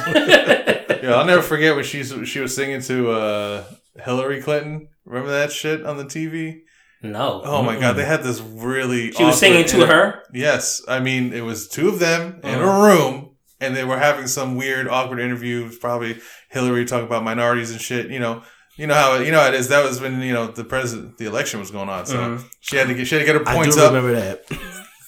Yeah, 1.02 1.14
I'll 1.14 1.24
never 1.24 1.42
forget 1.42 1.74
when 1.76 1.84
she 1.84 2.02
she 2.24 2.40
was 2.40 2.54
singing 2.54 2.80
to 2.82 3.10
uh, 3.10 3.64
Hillary 4.04 4.42
Clinton. 4.42 4.88
Remember 5.04 5.30
that 5.30 5.52
shit 5.52 5.84
on 5.86 5.96
the 5.96 6.04
TV? 6.04 6.62
No, 7.02 7.42
Oh 7.44 7.62
my 7.62 7.78
god, 7.78 7.94
they 7.96 8.04
had 8.04 8.22
this 8.22 8.40
really. 8.40 9.12
she 9.12 9.24
was 9.24 9.38
singing 9.38 9.64
to 9.66 9.86
her. 9.86 10.22
Yes, 10.32 10.82
I 10.86 11.00
mean 11.00 11.32
it 11.32 11.42
was 11.42 11.68
two 11.68 11.88
of 11.88 11.98
them 11.98 12.40
in 12.42 12.50
Uh-huh. 12.58 12.64
a 12.70 12.82
room, 12.88 13.30
and 13.60 13.74
they 13.76 13.84
were 13.84 13.98
having 13.98 14.26
some 14.26 14.56
weird, 14.56 14.88
awkward 14.88 15.20
interview. 15.20 15.70
Probably 15.78 16.18
Hillary 16.50 16.84
talking 16.84 17.06
about 17.06 17.24
minorities 17.24 17.70
and 17.70 17.80
shit. 17.80 18.10
You 18.10 18.18
know, 18.18 18.42
you 18.76 18.86
know 18.86 18.94
how 18.94 19.16
you 19.18 19.30
know 19.32 19.40
how 19.40 19.48
it 19.48 19.54
is. 19.54 19.68
That 19.68 19.84
was 19.84 20.00
when 20.00 20.20
you 20.20 20.32
know 20.32 20.46
the 20.48 20.64
president, 20.64 21.18
the 21.18 21.26
election 21.26 21.58
was 21.60 21.70
going 21.70 21.88
on, 21.88 22.06
so 22.06 22.16
Mhm. 22.16 22.44
she 22.60 22.76
had 22.76 22.88
to 22.88 22.94
get 22.94 23.06
she 23.06 23.14
had 23.16 23.20
to 23.20 23.26
get 23.26 23.36
her 23.36 23.48
I 23.48 23.54
points 23.54 23.76
do 23.76 23.82
up. 23.82 23.92
remember 23.92 24.14
that. 24.20 24.44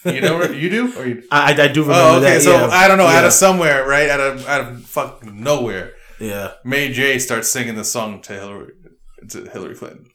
You 0.04 0.20
know, 0.20 0.42
you 0.44 0.68
do 0.68 0.92
or 0.98 1.06
you? 1.06 1.22
I, 1.30 1.52
I 1.52 1.68
do 1.68 1.82
remember 1.82 1.92
Oh, 1.94 2.16
okay. 2.16 2.34
that. 2.34 2.42
So 2.42 2.50
yeah. 2.52 2.68
I 2.72 2.88
don't 2.88 2.98
know, 2.98 3.06
out 3.06 3.24
of 3.24 3.32
somewhere, 3.32 3.86
right? 3.86 4.10
Out 4.10 4.18
of 4.20 4.48
out 4.48 4.60
of 4.62 4.82
fucking 4.84 5.40
nowhere, 5.42 5.92
yeah, 6.18 6.52
May 6.64 6.92
J 6.92 7.20
starts 7.20 7.48
singing 7.50 7.76
the 7.76 7.84
song 7.84 8.20
to 8.22 8.32
Hillary 8.32 8.72
to 9.30 9.44
Hillary 9.48 9.76
Clinton. 9.76 10.06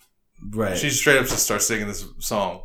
Right. 0.51 0.77
She 0.77 0.89
straight 0.89 1.17
up 1.17 1.25
just 1.27 1.43
starts 1.43 1.67
singing 1.67 1.87
this 1.87 2.05
song. 2.19 2.63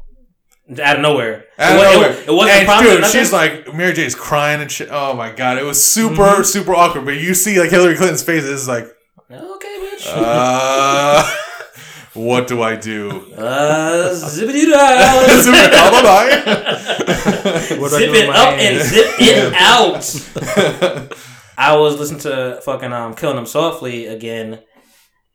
Out 0.82 0.96
of 0.96 1.02
nowhere. 1.02 1.44
Out 1.58 1.72
it, 1.72 1.74
of 1.74 1.78
wa- 1.78 1.92
nowhere. 1.92 2.10
It, 2.12 2.28
it 2.28 2.32
wasn't 2.32 2.50
and 2.58 2.66
prompted, 2.66 2.96
dude, 3.02 3.06
she's 3.06 3.32
like 3.32 3.74
Mary 3.74 3.92
J's 3.92 4.14
crying 4.14 4.60
and 4.62 4.70
shit. 4.70 4.88
Oh 4.90 5.12
my 5.14 5.30
god, 5.32 5.58
it 5.58 5.64
was 5.64 5.84
super 5.84 6.22
Mm-hmm. 6.22 6.42
super 6.44 6.74
awkward. 6.74 7.04
But 7.04 7.16
you 7.18 7.34
see 7.34 7.58
like 7.60 7.70
Hillary 7.70 7.96
Clinton's 7.96 8.22
face 8.22 8.44
is 8.44 8.68
like, 8.68 8.84
okay, 9.30 9.88
bitch. 9.96 10.06
uh, 10.14 11.22
what 12.14 12.46
do 12.46 12.62
I 12.62 12.76
do? 12.76 13.10
Uh, 13.34 14.14
zippity 14.14 14.64
doo. 14.64 15.42
Super 15.42 15.74
alibi. 15.74 16.30
What 17.80 17.90
do 17.90 17.98
Zip 17.98 18.14
it 18.14 18.28
up 18.30 18.54
and 18.58 18.82
zip 18.86 19.06
it 19.18 19.52
out. 19.54 21.12
I 21.58 21.76
was 21.76 21.98
listening 21.98 22.20
to 22.20 22.60
fucking 22.64 22.92
um 22.92 23.14
Killing 23.14 23.36
Them 23.36 23.46
Softly 23.46 24.06
again. 24.06 24.60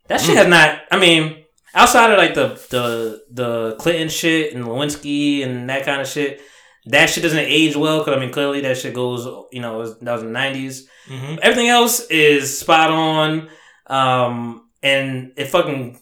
That 0.08 0.20
shit 0.20 0.36
has 0.36 0.48
not. 0.48 0.80
I 0.90 0.98
mean, 0.98 1.44
outside 1.74 2.10
of 2.10 2.18
like 2.18 2.34
the 2.34 2.48
the 2.70 3.22
the 3.30 3.76
Clinton 3.76 4.08
shit 4.08 4.54
and 4.54 4.64
Lewinsky 4.64 5.44
and 5.44 5.68
that 5.70 5.84
kind 5.84 6.00
of 6.00 6.06
shit, 6.06 6.40
that 6.86 7.10
shit 7.10 7.22
doesn't 7.22 7.38
age 7.38 7.76
well. 7.76 7.98
Because 8.00 8.16
I 8.16 8.20
mean, 8.20 8.32
clearly 8.32 8.60
that 8.62 8.76
shit 8.78 8.94
goes. 8.94 9.24
You 9.52 9.60
know, 9.60 9.76
it 9.76 9.78
was, 9.78 9.98
that 10.00 10.12
was 10.12 10.22
in 10.22 10.28
the 10.28 10.32
nineties. 10.32 10.88
Mhm. 11.08 11.38
Everything 11.40 11.68
else 11.68 12.00
is 12.08 12.58
spot 12.58 12.90
on, 12.90 13.48
um, 13.86 14.68
and 14.82 15.32
it 15.36 15.46
fucking 15.46 15.98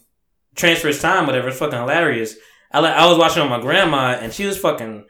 transfers 0.55 1.01
time. 1.01 1.25
Whatever, 1.25 1.49
it's 1.49 1.59
fucking 1.59 1.79
hilarious. 1.79 2.35
I 2.71 2.79
like. 2.79 2.93
I 2.95 3.05
was 3.07 3.17
watching 3.17 3.41
on 3.41 3.49
my 3.49 3.61
grandma, 3.61 4.17
and 4.19 4.33
she 4.33 4.45
was 4.45 4.57
fucking 4.57 5.05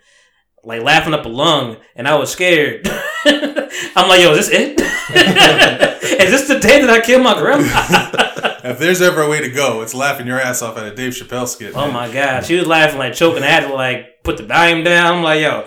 like 0.64 0.82
laughing 0.82 1.14
up 1.14 1.26
a 1.26 1.30
lung, 1.30 1.78
and 1.96 2.08
I 2.08 2.16
was 2.16 2.32
scared. 2.32 2.88
I'm 3.26 4.08
like, 4.08 4.22
yo, 4.22 4.32
is 4.34 4.48
this 4.48 4.50
it? 4.50 4.80
is 6.22 6.32
this 6.32 6.48
the 6.48 6.60
day 6.60 6.82
that 6.82 6.90
I 6.90 7.00
killed 7.00 7.24
my 7.24 7.38
grandma? 7.38 7.64
if 8.64 8.80
there's 8.80 9.02
ever 9.02 9.22
a 9.22 9.30
way 9.30 9.42
to 9.42 9.50
go, 9.50 9.82
it's 9.82 9.94
laughing 9.94 10.28
your 10.28 10.40
ass 10.40 10.62
off 10.62 10.78
at 10.78 10.86
a 10.86 10.96
Dave 10.96 11.14
Chappelle 11.14 11.48
skit. 11.48 11.74
oh 11.76 11.86
man. 11.86 11.94
my 11.94 12.12
god, 12.12 12.46
she 12.46 12.56
was 12.56 12.68
laughing 12.68 12.98
like 12.98 13.14
choking. 13.14 13.44
I 13.44 13.48
had 13.48 13.68
to 13.68 13.74
like 13.74 14.24
put 14.24 14.38
the 14.38 14.44
volume 14.44 14.84
down. 14.84 15.18
I'm 15.18 15.24
like, 15.24 15.42
yo, 15.42 15.66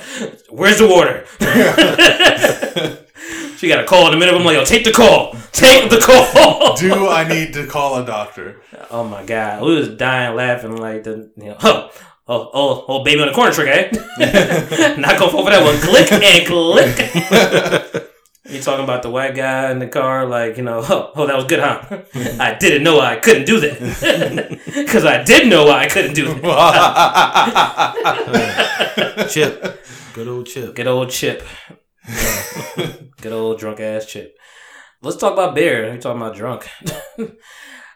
where's 0.50 0.78
the 0.78 0.88
water? 0.88 1.24
she 3.56 3.68
got 3.68 3.82
a 3.82 3.86
call 3.86 4.06
in 4.06 4.12
the 4.12 4.18
middle. 4.18 4.38
I'm 4.38 4.44
like, 4.44 4.56
yo, 4.56 4.64
take 4.64 4.84
the 4.84 4.92
call, 4.92 5.34
take 5.52 5.90
the 5.90 5.98
call. 5.98 6.76
Do 6.76 7.08
I 7.08 7.26
need 7.28 7.54
to 7.54 7.66
call 7.66 7.96
a 8.02 8.06
doctor? 8.06 8.60
Oh 8.90 9.04
my 9.04 9.24
god, 9.24 9.62
we 9.62 9.74
was 9.74 9.88
dying 9.88 10.36
laughing 10.36 10.76
like 10.76 11.04
the 11.04 11.30
you 11.36 11.46
know, 11.46 11.56
oh 11.60 11.90
oh 12.30 12.50
oh, 12.54 12.84
oh 12.88 13.04
baby 13.04 13.20
on 13.20 13.28
the 13.28 13.34
corner 13.34 13.52
trick, 13.52 13.68
eh? 13.68 13.90
Not 14.98 15.18
gonna 15.18 15.30
fall 15.30 15.44
for 15.44 15.50
that 15.50 15.62
one. 15.62 15.76
Click 15.80 16.12
and 16.12 16.46
click. 16.46 18.06
you 18.48 18.60
talking 18.62 18.84
about 18.84 19.02
the 19.02 19.10
white 19.10 19.34
guy 19.34 19.70
in 19.72 19.80
the 19.80 19.88
car, 19.88 20.26
like 20.26 20.56
you 20.56 20.62
know, 20.62 20.78
oh, 20.88 21.12
oh 21.16 21.26
that 21.26 21.36
was 21.36 21.44
good, 21.46 21.60
huh? 21.60 21.82
I 22.38 22.54
didn't 22.54 22.84
know 22.84 23.00
I 23.00 23.16
couldn't 23.16 23.46
do 23.46 23.60
that 23.60 24.60
because 24.64 25.04
I 25.04 25.22
did 25.22 25.48
know 25.48 25.68
I 25.70 25.88
couldn't 25.88 26.14
do 26.14 26.32
that. 26.34 27.16
Chip, 29.30 29.84
good 30.14 30.28
old 30.28 30.46
Chip. 30.46 30.74
Good 30.74 30.86
old 30.86 31.10
Chip. 31.10 31.42
Good 33.20 33.32
old 33.32 33.58
drunk 33.58 33.80
ass 33.80 34.06
Chip. 34.06 34.36
Let's 35.02 35.16
talk 35.16 35.32
about 35.32 35.54
beer. 35.54 35.90
We 35.90 35.98
talking 35.98 36.20
about 36.20 36.36
drunk. 36.36 36.68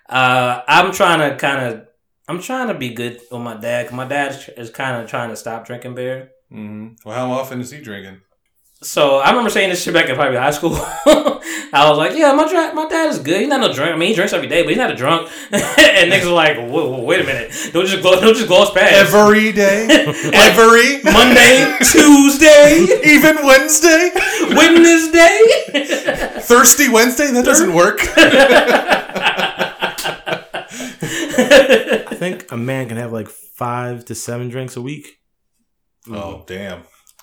uh, 0.09 0.61
I'm 0.66 0.90
trying 0.92 1.31
to 1.31 1.37
kind 1.37 1.66
of, 1.66 1.87
I'm 2.28 2.40
trying 2.40 2.68
to 2.68 2.74
be 2.74 2.90
good 2.90 3.20
with 3.30 3.40
my 3.42 3.54
dad. 3.56 3.87
'cause 3.88 3.94
my 3.96 4.06
dad 4.06 4.37
is- 4.56 4.70
kind 4.70 5.02
of 5.02 5.08
trying 5.10 5.30
to 5.30 5.37
stop 5.37 5.66
drinking 5.66 5.94
beer. 5.94 6.30
hmm 6.50 6.88
Well, 7.04 7.14
how 7.16 7.32
often 7.32 7.60
is 7.60 7.70
he 7.70 7.80
drinking? 7.80 8.20
So 8.82 9.18
I 9.18 9.30
remember 9.30 9.48
saying 9.50 9.70
this 9.70 9.82
shit 9.82 9.94
back 9.94 10.08
in 10.10 10.14
probably 10.14 10.37
high 10.37 10.50
school. 10.50 10.74
I 11.72 11.88
was 11.88 11.96
like, 11.96 12.14
"Yeah, 12.16 12.32
my 12.34 12.46
dra- 12.48 12.74
my 12.74 12.87
dad 12.87 13.08
is 13.08 13.18
good. 13.18 13.40
He's 13.40 13.48
not 13.48 13.60
no 13.60 13.72
drunk. 13.72 13.92
I 13.92 13.96
mean, 13.96 14.10
he 14.10 14.14
drinks 14.14 14.32
every 14.34 14.46
day, 14.46 14.60
but 14.62 14.68
he's 14.68 14.76
not 14.78 14.90
a 14.90 14.94
drunk." 14.94 15.30
and 15.52 16.12
niggas 16.12 16.26
were 16.26 16.32
like, 16.32 16.56
whoa, 16.58 16.90
whoa, 16.90 17.00
"Wait 17.02 17.20
a 17.20 17.24
minute! 17.24 17.50
Don't 17.72 17.87
just 17.87 18.02
go, 18.02 18.20
don't 18.20 18.34
just 18.34 18.46
gloss 18.46 18.70
past 18.72 18.92
Every 18.94 19.52
day, 19.52 19.87
every 20.34 21.02
Monday, 21.02 21.76
Tuesday, 21.80 22.87
even 23.04 23.37
Wednesday, 23.44 24.10
Wednesday." 24.54 25.38
thirsty 26.42 26.88
Wednesday. 26.90 27.30
That 27.32 27.44
doesn't 27.46 27.72
work. 27.72 28.00
I 32.24 32.30
think 32.30 32.52
a 32.52 32.56
man 32.56 32.88
can 32.88 32.96
have 32.96 33.12
like 33.12 33.28
five 33.28 34.04
to 34.06 34.14
seven 34.14 34.48
drinks 34.48 34.76
a 34.76 34.80
week. 34.80 35.20
oh, 36.08 36.14
oh. 36.14 36.44
damn! 36.46 36.82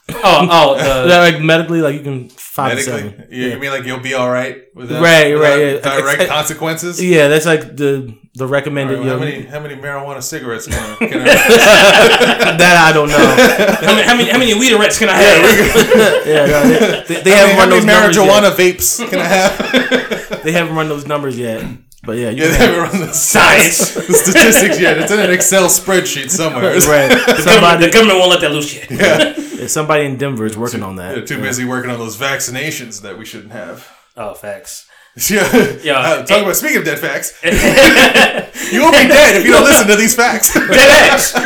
Oh, 0.09 0.47
oh, 0.49 0.75
Is 0.77 0.83
the, 0.83 1.07
that 1.09 1.33
like 1.33 1.41
medically, 1.41 1.81
like 1.81 1.95
you 1.95 2.01
can 2.01 2.29
five 2.29 2.71
to 2.71 2.75
Medically, 2.75 3.11
seven. 3.11 3.27
you, 3.31 3.47
you 3.47 3.59
mean 3.59 3.71
like 3.71 3.85
you'll 3.85 3.99
be 3.99 4.13
all 4.13 4.29
right 4.29 4.63
with 4.75 4.89
that? 4.89 5.01
Right, 5.01 5.33
without 5.33 5.49
right, 5.49 5.59
yeah. 5.59 5.99
Direct 6.01 6.21
Ex- 6.21 6.31
consequences. 6.31 7.03
Yeah, 7.03 7.27
that's 7.27 7.45
like 7.45 7.75
the 7.75 8.15
the 8.35 8.45
recommended. 8.47 8.99
All 8.99 9.05
right, 9.05 9.19
well, 9.19 9.27
you 9.29 9.43
how 9.45 9.59
know, 9.59 9.59
many 9.59 9.75
how 9.75 9.77
many 9.77 10.05
marijuana 10.15 10.21
cigarettes 10.21 10.67
can 10.67 10.75
I? 10.75 10.95
Can 10.97 11.21
I 11.21 11.25
that 12.57 12.87
I 12.87 12.93
don't 12.93 13.09
know. 13.09 13.87
how 13.87 13.95
many 13.95 14.07
how 14.07 14.15
many 14.15 14.29
how 14.29 14.37
many 14.37 14.53
weederettes 14.53 14.99
can 14.99 15.09
I 15.09 15.17
have? 15.17 16.27
yeah, 16.27 16.45
no, 16.45 16.63
they, 16.63 17.15
they, 17.15 17.21
they 17.21 17.31
haven't 17.31 17.57
many, 17.57 17.59
run 17.59 17.69
many 17.69 17.81
those 17.81 17.85
numbers 17.85 18.17
marijuana 18.17 18.51
vapes 18.51 19.09
can 19.09 19.19
I 19.19 19.25
have? 19.25 20.43
They 20.43 20.51
haven't 20.51 20.75
run 20.75 20.89
those 20.89 21.05
numbers 21.07 21.37
yet. 21.37 21.63
But 22.03 22.17
yeah, 22.17 22.31
you 22.31 22.43
yeah, 22.43 22.49
they 22.49 22.57
can 22.57 22.73
haven't 22.73 22.99
run 22.99 23.07
the 23.07 23.13
Science. 23.31 23.93
the 23.93 24.01
statistics 24.13 24.79
yet. 24.79 24.97
It's 24.97 25.11
in 25.11 25.19
an 25.19 25.29
Excel 25.29 25.65
spreadsheet 25.67 26.29
somewhere. 26.31 26.73
right. 26.73 27.09
The 27.11 27.25
government, 27.25 27.43
Somebody, 27.43 27.85
the 27.85 27.91
government 27.91 28.19
won't 28.19 28.31
let 28.31 28.41
that 28.41 28.51
loose 28.51 28.73
yet. 28.75 28.89
Yeah. 28.91 29.67
somebody 29.67 30.05
in 30.05 30.17
Denver 30.17 30.45
is 30.47 30.57
working 30.57 30.81
on 30.81 30.95
that. 30.95 31.09
They're 31.11 31.19
that. 31.21 31.27
too 31.27 31.39
busy 31.41 31.63
working 31.63 31.91
on 31.91 31.99
those 31.99 32.17
vaccinations 32.17 33.01
that 33.03 33.17
we 33.19 33.25
shouldn't 33.25 33.51
have. 33.51 33.87
Oh, 34.17 34.33
facts. 34.33 34.87
Yeah. 35.29 35.45
Yeah. 35.83 35.99
Uh, 35.99 36.23
talk 36.25 36.41
about 36.41 36.55
speaking 36.55 36.77
of 36.77 36.85
dead 36.85 36.97
facts. 36.97 37.33
you 37.43 38.81
won't 38.81 38.95
be 38.95 39.07
dead 39.07 39.35
if 39.35 39.45
you 39.45 39.51
don't 39.51 39.63
listen 39.65 39.85
to 39.87 39.95
these 39.95 40.15
facts. 40.15 40.53
dead 40.53 40.69
ass. 41.11 41.33
Dead 41.33 41.43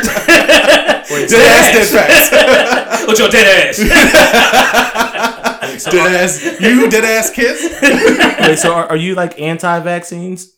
ass. 1.09 1.31
ass, 1.33 1.89
dead 1.89 2.29
facts. 2.29 3.07
What's 3.07 3.19
your 3.19 3.29
dead 3.29 3.69
ass? 3.69 5.34
Dead 5.83 6.23
ass. 6.23 6.61
You 6.61 6.89
dead 6.89 7.05
ass 7.05 7.29
kids. 7.31 7.61
Wait, 8.47 8.57
so 8.57 8.73
are, 8.73 8.87
are 8.89 8.95
you 8.95 9.15
like 9.15 9.39
anti-vaccines? 9.39 10.55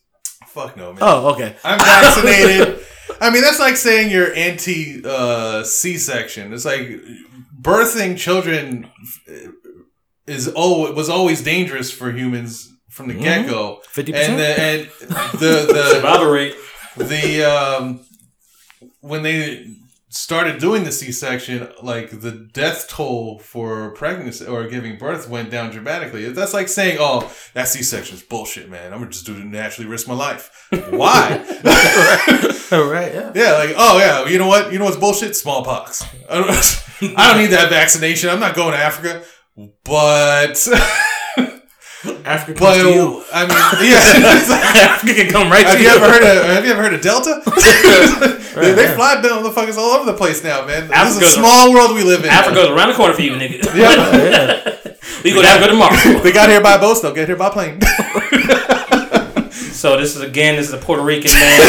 Fuck 0.47 0.77
no, 0.77 0.93
man. 0.93 0.99
Oh, 1.01 1.33
okay. 1.33 1.55
I'm 1.63 1.79
vaccinated. 1.79 2.79
I 3.19 3.29
mean, 3.29 3.41
that's 3.41 3.59
like 3.59 3.77
saying 3.77 4.11
you're 4.11 4.33
anti 4.35 5.01
uh, 5.03 5.63
C-section. 5.63 6.53
It's 6.53 6.65
like 6.65 6.89
birthing 7.61 8.17
children 8.17 8.89
is 10.27 10.51
oh 10.55 10.91
was 10.93 11.09
always 11.09 11.41
dangerous 11.41 11.91
for 11.91 12.11
humans 12.11 12.71
from 12.89 13.07
the 13.07 13.13
get 13.13 13.47
go. 13.47 13.81
50%? 13.93 14.13
And 14.13 14.39
the 14.39 14.61
and 14.61 14.89
the 15.39 15.73
the 15.73 15.89
Survival 15.93 16.27
rate. 16.27 16.55
the 16.97 17.43
um 17.43 18.01
when 19.01 19.23
they 19.23 19.67
started 20.17 20.59
doing 20.59 20.83
the 20.83 20.91
C-section, 20.91 21.69
like 21.83 22.09
the 22.09 22.31
death 22.31 22.87
toll 22.89 23.37
for 23.37 23.91
pregnancy 23.91 24.45
or 24.45 24.67
giving 24.67 24.97
birth 24.97 25.29
went 25.29 25.51
down 25.51 25.69
dramatically. 25.69 26.27
That's 26.31 26.53
like 26.53 26.67
saying, 26.67 26.97
"Oh, 26.99 27.31
that 27.53 27.67
C-section 27.67 28.17
is 28.17 28.23
bullshit, 28.23 28.69
man. 28.69 28.93
I'm 28.93 28.99
gonna 28.99 29.11
just 29.11 29.25
do 29.25 29.35
it 29.35 29.45
naturally 29.45 29.89
risk 29.89 30.07
my 30.07 30.15
life." 30.15 30.67
Why? 30.89 31.37
All 32.71 32.89
right, 32.89 33.13
yeah. 33.13 33.31
yeah, 33.35 33.53
like, 33.53 33.75
oh 33.77 33.99
yeah, 33.99 34.27
you 34.27 34.39
know 34.39 34.47
what? 34.47 34.73
You 34.73 34.79
know 34.79 34.85
what's 34.85 34.97
bullshit? 34.97 35.35
Smallpox. 35.35 36.03
I 36.29 36.35
don't, 36.39 36.49
I 37.17 37.31
don't 37.31 37.41
need 37.41 37.51
that 37.51 37.69
vaccination. 37.69 38.29
I'm 38.29 38.39
not 38.39 38.55
going 38.55 38.71
to 38.71 38.79
Africa, 38.79 39.23
but 39.83 40.67
Africa 42.05 42.59
But 42.59 42.77
you. 42.77 43.23
I 43.33 43.47
mean, 43.47 43.57
yeah. 43.89 43.97
Africa 44.93 45.13
can 45.15 45.31
come 45.31 45.49
right 45.51 45.65
have 45.65 45.77
to 45.77 45.81
you 45.81 45.89
you. 45.89 45.95
ever 45.95 46.05
heard 46.05 46.23
of 46.23 46.45
Have 46.45 46.65
you 46.65 46.71
ever 46.71 46.83
heard 46.83 46.93
of 46.93 47.01
Delta? 47.01 47.41
they, 48.55 48.73
they 48.73 48.83
yeah. 48.83 48.95
fly 48.95 49.15
motherfuckers 49.15 49.77
all 49.77 49.91
over 49.91 50.05
the 50.11 50.17
place 50.17 50.43
now, 50.43 50.65
man. 50.65 50.87
This 50.87 51.17
is 51.17 51.21
a 51.23 51.27
small 51.27 51.73
world 51.73 51.95
we 51.95 52.03
live 52.03 52.23
in. 52.23 52.29
Africa's 52.29 52.69
around 52.69 52.89
the 52.89 52.95
corner 52.95 53.13
for 53.13 53.21
you, 53.21 53.31
nigga. 53.31 53.63
Yeah. 53.75 54.89
we 55.23 55.33
go 55.33 55.41
to 55.41 55.47
Africa 55.47 55.71
tomorrow. 55.71 55.95
they 56.21 56.31
got 56.31 56.49
here 56.49 56.61
by 56.61 56.77
boat, 56.77 57.01
they'll 57.01 57.13
get 57.15 57.27
here 57.27 57.37
by 57.37 57.49
plane. 57.49 57.79
So 59.73 59.97
this 59.97 60.15
is 60.15 60.21
again, 60.21 60.55
this 60.55 60.67
is 60.67 60.73
a 60.73 60.77
Puerto 60.79 61.03
Rican 61.03 61.31
man 61.31 61.59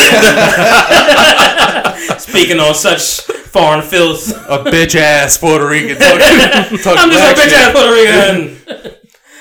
speaking 2.19 2.59
on 2.59 2.75
such 2.75 3.21
foreign 3.21 3.83
filth. 3.83 4.31
a 4.49 4.59
bitch 4.65 4.95
ass 4.95 5.37
Puerto 5.37 5.67
Rican. 5.69 5.97
Talking, 5.99 6.79
talking 6.79 7.03
I'm 7.03 7.11
just 7.11 7.33
a 7.33 7.41
bitch 7.41 7.49
shit. 7.49 7.53
ass 7.53 7.73
Puerto 7.73 7.93
Rican. 7.93 8.98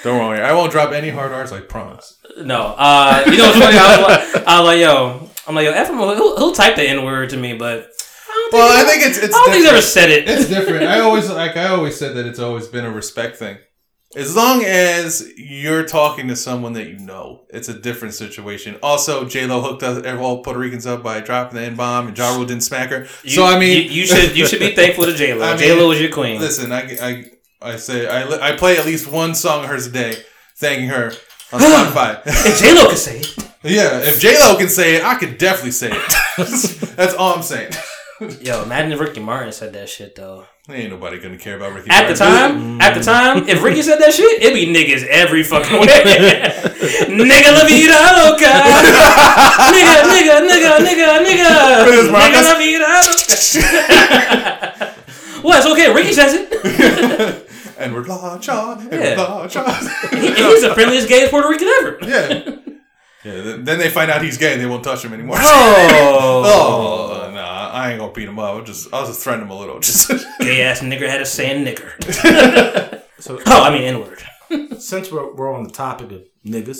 Don't 0.08 0.20
worry, 0.30 0.40
I 0.42 0.54
won't 0.54 0.72
drop 0.72 0.92
any 0.94 1.10
hard 1.10 1.32
R's. 1.34 1.52
I 1.52 1.60
promise. 1.62 2.18
No, 2.38 2.76
uh, 2.78 3.24
you 3.26 3.38
know 3.38 3.46
what's 3.48 3.60
funny? 3.60 3.78
I 3.78 3.98
was 3.98 4.34
like, 4.36 4.48
I 4.48 4.60
was 4.60 4.68
like 4.68 4.80
yo, 4.80 5.30
I'm 5.48 5.56
like 5.56 5.66
yo, 5.66 5.74
Efraim, 5.74 6.16
he'll, 6.16 6.38
he'll 6.38 6.52
type 6.54 6.76
the 6.78 6.84
N 6.88 7.04
word 7.04 7.30
to 7.32 7.38
me, 7.38 7.54
but 7.58 7.90
I 8.30 8.50
don't 8.52 8.54
Well, 8.54 8.80
I 8.86 8.90
think 8.90 9.06
it's 9.06 9.18
it's. 9.18 9.36
I 9.36 9.38
don't 9.40 9.46
think 9.46 9.56
he's 9.58 9.66
ever 9.66 9.78
different. 9.78 9.84
said 9.86 10.10
it. 10.10 10.30
It's 10.30 10.48
different. 10.50 10.86
I 10.86 11.00
always 11.08 11.30
like 11.30 11.58
I 11.58 11.68
always 11.68 11.98
said 11.98 12.16
that 12.16 12.26
it's 12.26 12.40
always 12.40 12.68
been 12.68 12.86
a 12.86 12.92
respect 12.92 13.38
thing. 13.38 13.58
As 14.16 14.36
long 14.36 14.64
as 14.64 15.30
you're 15.36 15.84
talking 15.84 16.30
to 16.30 16.36
someone 16.36 16.72
that 16.74 16.88
you 16.88 16.98
know, 16.98 17.46
it's 17.50 17.68
a 17.68 17.74
different 17.78 18.14
situation. 18.14 18.78
Also, 18.82 19.26
J 19.26 19.46
Lo 19.46 19.62
hooked 19.62 19.84
us, 19.84 20.06
all 20.18 20.42
Puerto 20.44 20.58
Ricans 20.60 20.88
up 20.88 21.04
by 21.04 21.20
dropping 21.20 21.58
the 21.60 21.66
N 21.66 21.76
bomb, 21.76 22.08
and 22.08 22.18
Ja 22.18 22.34
Rule 22.36 22.46
didn't 22.46 22.64
smack 22.64 22.90
her. 22.92 23.06
You- 23.24 23.30
so 23.32 23.46
I 23.46 23.60
mean, 23.60 23.84
you, 23.84 23.90
you 24.02 24.06
should 24.08 24.38
you 24.38 24.48
should 24.48 24.60
be 24.60 24.74
thankful 24.74 25.04
to 25.06 25.14
J 25.22 25.34
I 25.34 25.36
Lo. 25.36 25.50
mean, 25.50 25.58
J 25.60 25.74
Lo 25.80 25.92
is 25.92 26.00
your 26.02 26.12
queen. 26.12 26.40
Listen, 26.40 26.72
I, 26.72 26.98
I, 27.02 27.26
I 27.62 27.76
say 27.78 28.08
I, 28.08 28.24
li- 28.26 28.40
I 28.42 28.56
play 28.56 28.78
at 28.78 28.86
least 28.86 29.12
one 29.12 29.34
song 29.36 29.64
of 29.64 29.70
hers 29.70 29.88
a 29.88 29.92
day, 29.92 30.16
thanking 30.58 30.90
her 30.90 31.12
on 31.52 31.60
Spotify. 31.62 32.22
If 32.26 32.60
J 32.60 32.74
Lo 32.76 32.88
can 32.88 32.98
say 32.98 33.20
it. 33.20 33.38
yeah, 33.64 34.00
if 34.00 34.20
J 34.20 34.40
Lo 34.40 34.56
can 34.58 34.70
say 34.70 34.98
it, 34.98 35.04
I 35.04 35.16
can 35.16 35.38
definitely 35.38 35.72
say 35.72 35.90
it. 35.92 36.16
That's 36.96 37.14
all 37.16 37.34
I'm 37.36 37.42
saying. 37.44 37.72
Yo, 38.42 38.64
imagine 38.64 38.92
if 38.94 39.00
Ricky 39.00 39.20
Martin 39.22 39.52
said 39.52 39.74
that 39.74 39.90
shit 39.90 40.16
though. 40.16 40.46
Ain't 40.70 40.90
nobody 40.92 41.18
gonna 41.20 41.38
care 41.38 41.56
about 41.56 41.74
Ricky. 41.74 41.90
At 41.90 42.14
the 42.14 42.24
Martin. 42.24 42.58
time, 42.60 42.80
mm. 42.80 42.82
at 42.82 42.94
the 42.94 43.02
time, 43.02 43.48
if 43.48 43.64
Ricky 43.64 43.82
said 43.82 43.98
that 44.00 44.14
shit, 44.14 44.42
it'd 44.42 44.54
be 44.54 44.66
niggas 44.68 45.06
every 45.08 45.42
fucking 45.44 45.80
way. 45.80 45.88
nigga 45.88 47.54
la 47.54 47.64
vida 47.66 47.96
loca. 48.20 48.52
nigga, 49.72 50.04
nigga, 50.12 50.42
nigga, 50.46 50.78
nigga, 50.84 51.24
nigga. 51.26 51.86
Chris 51.86 52.08
Nigga 52.08 52.12
Marcus. 52.12 52.44
la 52.44 52.58
vida 52.58 52.86
loca. 53.08 54.94
well, 55.44 55.58
it's 55.58 55.68
okay. 55.68 55.94
Ricky 55.94 56.14
says 56.14 56.34
it. 56.36 57.44
and 57.80 57.94
we're 57.94 58.04
La 58.04 58.38
Cha, 58.38 58.74
and 58.80 58.92
Yeah. 58.92 59.00
we're 59.00 59.16
La 59.18 59.48
Cha. 59.48 59.64
He- 60.12 60.18
he's 60.34 60.62
the 60.62 60.74
friendliest, 60.74 61.08
gayest 61.08 61.32
Puerto 61.32 61.48
Rican 61.50 61.68
ever. 61.80 61.98
yeah. 62.04 62.56
Yeah, 63.24 63.42
th- 63.44 63.60
then 63.66 63.80
they 63.80 63.90
find 63.90 64.10
out 64.12 64.22
he's 64.22 64.38
gay 64.38 64.54
and 64.54 64.62
they 64.62 64.66
won't 64.68 64.84
touch 64.84 65.04
him 65.04 65.14
anymore. 65.14 65.38
Oh. 65.40 66.44
Oh, 67.28 67.32
nah, 67.34 67.70
I 67.72 67.92
ain't 67.92 68.00
gonna 68.00 68.14
beat 68.14 68.28
him 68.30 68.40
up. 68.40 68.46
I'll 68.56 68.64
just, 68.64 68.94
I'll 68.94 69.06
just 69.06 69.22
threaten 69.22 69.44
him 69.44 69.50
a 69.50 69.58
little. 69.60 69.80
Just 69.80 70.10
Gay 70.40 70.62
ass 70.62 70.80
nigger 70.82 71.08
had 71.10 71.22
a 71.22 71.26
saying 71.26 71.66
nigger. 71.66 73.02
So 73.20 73.40
Oh, 73.46 73.64
I 73.64 73.72
mean 73.72 73.84
N 73.84 74.00
word. 74.00 74.80
since 74.80 75.12
we're, 75.12 75.34
we're 75.34 75.54
on 75.54 75.64
the 75.64 75.72
topic 75.72 76.12
of 76.12 76.22
niggas, 76.46 76.80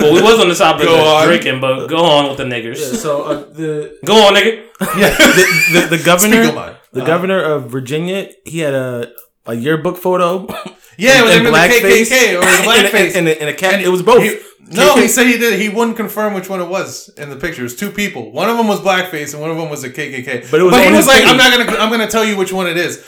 Well, 0.00 0.14
we 0.14 0.22
was 0.22 0.40
on 0.40 0.48
the 0.48 0.54
topic 0.54 0.86
Go 0.86 0.94
of 0.94 1.06
on. 1.06 1.26
drinking, 1.28 1.60
but 1.60 1.86
go 1.86 1.98
on 2.04 2.28
with 2.28 2.38
the 2.38 2.44
niggers. 2.44 2.76
so 2.96 3.22
uh, 3.24 3.34
the, 3.52 3.98
Go 4.04 4.14
on, 4.26 4.34
nigga. 4.34 4.62
the 4.78 5.80
the 5.88 5.96
the 5.96 6.02
governor 6.04 6.42
Speak 6.44 6.48
on 6.50 6.54
mine. 6.54 6.74
the 6.92 7.02
Uh, 7.02 7.06
governor 7.06 7.40
of 7.42 7.70
Virginia 7.70 8.28
he 8.44 8.60
had 8.60 8.74
a 8.74 9.12
a 9.46 9.54
yearbook 9.54 9.96
photo 9.96 10.46
yeah, 10.98 11.22
with 11.22 11.32
in 11.32 11.40
him 11.40 11.46
in 11.46 11.52
the 11.52 11.58
blackface 11.58 12.10
KKK 12.10 12.36
or 12.36 12.40
the 12.40 12.68
blackface. 12.68 13.16
and, 13.16 13.28
and, 13.28 13.40
and 13.40 13.48
a 13.50 13.54
cat. 13.54 13.80
It 13.80 13.88
was 13.88 14.02
both. 14.02 14.22
He- 14.22 14.38
no, 14.68 14.96
he 14.96 15.06
said 15.06 15.26
he 15.28 15.38
did. 15.38 15.60
He 15.60 15.68
wouldn't 15.68 15.96
confirm 15.96 16.34
which 16.34 16.50
one 16.50 16.60
it 16.60 16.68
was 16.68 17.08
in 17.10 17.30
the 17.30 17.36
picture. 17.36 17.60
It 17.60 17.64
was 17.64 17.76
two 17.76 17.90
people. 17.92 18.32
One 18.32 18.50
of 18.50 18.56
them 18.56 18.66
was 18.66 18.80
blackface, 18.80 19.32
and 19.32 19.40
one 19.40 19.50
of 19.52 19.56
them 19.56 19.70
was 19.70 19.84
a 19.84 19.90
KKK. 19.90 20.50
But 20.50 20.58
it 20.58 20.64
was 20.64 20.74
he 20.74 20.90
was 20.90 21.06
like, 21.06 21.18
page. 21.18 21.28
"I'm 21.28 21.36
not 21.36 21.56
gonna. 21.56 21.78
I'm 21.78 21.90
gonna 21.90 22.08
tell 22.10 22.24
you 22.24 22.36
which 22.36 22.52
one 22.52 22.66
it 22.66 22.76
is." 22.76 23.04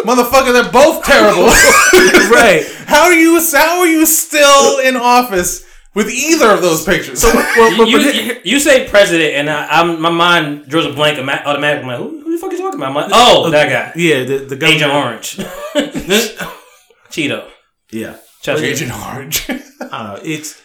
Motherfucker, 0.00 0.52
they're 0.52 0.70
both 0.70 1.02
terrible. 1.04 1.44
right. 2.30 2.62
How 2.86 3.04
are 3.04 3.14
you? 3.14 3.40
How 3.52 3.80
are 3.80 3.86
you 3.86 4.04
still 4.04 4.80
in 4.80 4.96
office 4.96 5.64
with 5.98 6.08
either 6.10 6.48
of 6.56 6.60
those 6.62 6.84
pictures? 6.84 7.22
Well, 7.58 7.76
but- 7.78 7.88
you, 7.90 7.96
but- 7.98 8.14
you, 8.14 8.40
you 8.52 8.58
say 8.60 8.88
president, 8.88 9.30
and 9.38 9.46
I, 9.50 9.66
I'm 9.80 10.00
my 10.00 10.10
mind 10.10 10.68
draws 10.70 10.86
a 10.86 10.92
blank 10.92 11.18
ama- 11.18 11.42
automatically. 11.44 11.90
I'm 11.90 12.00
like, 12.00 12.10
who, 12.10 12.22
who 12.24 12.30
the 12.34 12.38
fuck 12.40 12.52
you 12.52 12.58
talking 12.58 12.80
about? 12.80 12.94
Like, 12.94 13.10
oh, 13.12 13.50
that 13.50 13.68
guy, 13.68 13.86
yeah, 14.00 14.18
the 14.30 14.36
the 14.52 14.56
governor. 14.56 14.76
Agent 14.76 14.92
Orange, 15.00 15.28
Cheeto, 17.10 17.48
Yeah. 17.90 18.16
Chester. 18.42 18.64
Agent 18.64 18.92
Orange. 18.92 19.48
Uh, 19.80 20.18
it's 20.22 20.60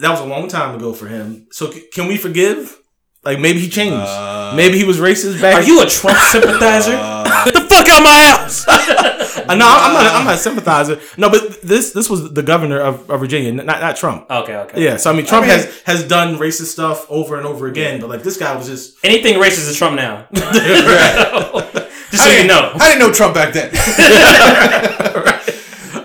that 0.00 0.10
was 0.10 0.20
a 0.20 0.24
long 0.24 0.48
time 0.48 0.74
ago 0.74 0.92
for 0.92 1.06
him. 1.06 1.46
So 1.52 1.70
c- 1.70 1.86
can 1.92 2.08
we 2.08 2.16
forgive? 2.16 2.76
Like 3.22 3.38
maybe 3.38 3.60
he 3.60 3.68
changed. 3.68 3.94
Uh, 3.94 4.52
maybe 4.56 4.76
he 4.78 4.84
was 4.84 4.98
racist 4.98 5.40
back. 5.40 5.54
Are 5.54 5.62
you 5.62 5.80
a 5.80 5.86
Trump 5.86 6.18
sympathizer? 6.32 6.96
Uh, 6.98 7.44
Get 7.44 7.54
the 7.54 7.60
fuck 7.60 7.86
out 7.88 8.02
my 8.02 8.18
house! 8.30 8.64
Uh, 9.48 9.54
no, 9.54 9.66
I'm 9.66 9.92
not. 9.92 10.06
I'm 10.14 10.24
not 10.24 10.38
sympathizing. 10.38 10.98
No, 11.16 11.28
but 11.30 11.60
this 11.62 11.92
this 11.92 12.08
was 12.10 12.32
the 12.32 12.42
governor 12.42 12.80
of, 12.80 13.08
of 13.10 13.20
Virginia, 13.20 13.52
not 13.52 13.66
not 13.80 13.96
Trump. 13.96 14.30
okay, 14.30 14.56
okay. 14.56 14.82
Yeah, 14.82 14.96
so 14.96 15.10
I 15.10 15.14
mean, 15.14 15.26
Trump 15.26 15.46
mean- 15.46 15.56
has 15.56 15.82
has 15.84 16.06
done 16.08 16.36
racist 16.38 16.66
stuff 16.72 17.06
over 17.10 17.36
and 17.36 17.46
over 17.46 17.66
again, 17.66 18.00
but 18.00 18.08
like 18.10 18.22
this 18.22 18.36
guy 18.36 18.54
was 18.56 18.66
just 18.66 18.96
Anything 19.04 19.34
racist 19.40 19.68
is 19.68 19.76
Trump 19.76 19.96
now. 19.96 20.26
Just 22.10 22.22
so 22.22 22.30
I 22.30 22.32
you 22.32 22.42
didn't- 22.42 22.48
know. 22.48 22.72
I 22.74 22.88
didn't 22.90 23.00
know 23.00 23.12
Trump 23.12 23.34
back 23.34 23.52
then. 23.54 23.70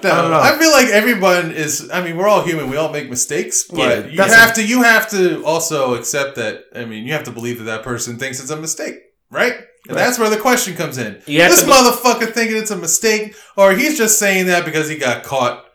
No, 0.02 0.10
don't 0.21 0.32
know. 0.32 0.39
I 0.39 0.58
feel 0.58 0.71
like 0.71 0.88
everyone 0.88 1.52
is. 1.52 1.89
I 1.91 2.02
mean, 2.02 2.15
we're 2.15 2.28
all 2.28 2.41
human. 2.41 2.69
We 2.69 2.78
all 2.78 2.89
make 2.89 3.10
mistakes, 3.10 3.63
but 3.65 3.78
Yeah, 3.78 4.06
you 4.10 4.15
that's 4.17 4.34
have 4.34 4.54
to. 4.56 4.65
You 4.65 4.82
have 4.84 5.10
to 5.10 5.43
also 5.43 5.95
accept 5.95 6.38
that. 6.38 6.63
I 6.73 6.86
mean, 6.86 7.06
you 7.06 7.12
have 7.13 7.25
to 7.25 7.32
believe 7.32 7.58
that 7.58 7.65
that 7.65 7.84
person 7.84 8.17
thinks 8.17 8.39
it's 8.39 8.49
a 8.49 8.56
mistake, 8.56 8.95
right? 9.30 9.56
And 9.87 9.97
that's 9.97 10.19
where 10.19 10.29
the 10.29 10.37
question 10.37 10.75
comes 10.75 10.97
in. 10.97 11.21
This 11.25 11.61
to 11.63 11.67
motherfucker 11.67 12.31
thinking 12.33 12.57
it's 12.57 12.71
a 12.71 12.75
mistake, 12.77 13.35
or 13.55 13.73
he's 13.73 13.97
just 13.97 14.19
saying 14.19 14.47
that 14.47 14.65
because 14.65 14.89
he 14.89 14.97
got 14.97 15.23
caught. 15.23 15.65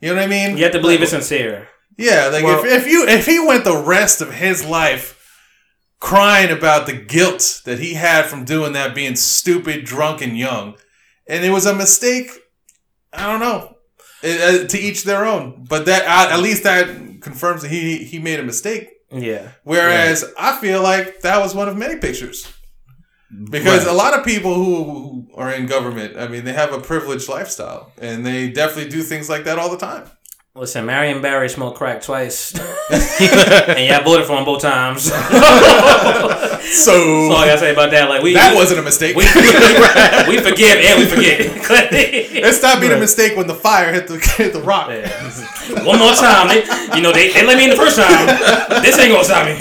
You 0.00 0.08
know 0.08 0.16
what 0.16 0.24
I 0.24 0.26
mean? 0.26 0.56
You 0.56 0.64
have 0.64 0.72
to 0.72 0.80
believe 0.80 1.02
it's 1.02 1.10
sincere. 1.12 1.68
Yeah, 1.96 2.28
like 2.32 2.44
Well- 2.44 2.64
if, 2.64 2.82
if 2.82 2.86
you 2.88 3.06
if 3.06 3.26
he 3.26 3.38
went 3.38 3.64
the 3.64 3.76
rest 3.76 4.20
of 4.20 4.32
his 4.34 4.64
life 4.64 5.18
crying 6.00 6.50
about 6.50 6.86
the 6.86 6.92
guilt 6.94 7.60
that 7.64 7.78
he 7.78 7.94
had 7.94 8.24
from 8.26 8.44
doing 8.44 8.72
that, 8.72 8.94
being 8.94 9.14
stupid, 9.14 9.84
drunk, 9.84 10.20
and 10.22 10.36
young, 10.36 10.74
and 11.28 11.44
it 11.44 11.50
was 11.50 11.66
a 11.66 11.74
mistake, 11.74 12.30
I 13.12 13.26
don't 13.30 13.40
know. 13.40 13.76
It, 14.22 14.64
uh, 14.64 14.68
to 14.68 14.78
each 14.78 15.04
their 15.04 15.24
own, 15.26 15.64
but 15.68 15.86
that 15.86 16.02
uh, 16.04 16.32
at 16.34 16.40
least 16.40 16.62
that 16.62 16.86
confirms 17.20 17.62
that 17.62 17.70
he 17.70 17.98
he 17.98 18.18
made 18.18 18.40
a 18.40 18.44
mistake. 18.44 18.88
Yeah. 19.10 19.50
Whereas 19.62 20.24
I 20.38 20.58
feel 20.58 20.82
like 20.82 21.20
that 21.20 21.38
was 21.40 21.54
one 21.54 21.68
of 21.68 21.76
many 21.76 21.98
pictures. 21.98 22.50
Because 23.50 23.84
Right. 23.84 23.92
a 23.92 23.96
lot 23.96 24.12
of 24.18 24.24
people 24.24 24.54
who, 24.54 24.84
who 24.84 25.28
are 25.36 25.50
in 25.50 25.66
government, 25.66 26.16
I 26.18 26.28
mean, 26.28 26.44
they 26.44 26.52
have 26.52 26.72
a 26.72 26.80
privileged 26.80 27.28
lifestyle, 27.28 27.92
and 28.00 28.26
they 28.26 28.50
definitely 28.50 28.90
do 28.90 29.02
things 29.02 29.28
like 29.28 29.44
that 29.44 29.58
all 29.58 29.70
the 29.70 29.78
time. 29.78 30.04
Listen, 30.54 30.84
Marion 30.84 31.22
Barry 31.22 31.48
smoked 31.48 31.78
crack 31.78 32.02
twice, 32.02 32.52
and 32.90 33.88
y'all 33.88 34.04
voted 34.04 34.26
for 34.26 34.36
him 34.36 34.44
both 34.44 34.60
times. 34.60 35.08
That's 35.10 36.84
So 36.84 36.92
all 36.92 37.36
I 37.36 37.46
gotta 37.46 37.58
say 37.58 37.72
about 37.72 37.90
that. 37.92 38.10
Like 38.10 38.22
we, 38.22 38.34
that 38.34 38.54
wasn't 38.54 38.80
a 38.80 38.82
mistake. 38.82 39.16
we, 39.16 39.24
we 39.24 40.38
forgive 40.42 40.76
and 40.76 40.98
we 41.00 41.06
forget. 41.06 41.40
It 42.44 42.54
stopped 42.54 42.82
being 42.82 42.92
a 42.92 42.98
mistake 42.98 43.34
when 43.34 43.46
the 43.46 43.54
fire 43.54 43.94
hit 43.94 44.08
the 44.08 44.18
hit 44.18 44.52
the 44.52 44.60
rock. 44.60 44.90
Yeah. 44.90 45.08
One 45.86 45.98
more 45.98 46.12
time, 46.12 46.48
they, 46.48 46.64
you 46.96 47.02
know, 47.02 47.12
they, 47.14 47.32
they 47.32 47.46
let 47.46 47.56
me 47.56 47.64
in 47.64 47.70
the 47.70 47.76
first 47.76 47.96
time. 47.96 48.26
This 48.82 48.98
ain't 48.98 49.10
gonna 49.10 49.24
stop 49.24 49.46
me. 49.46 49.54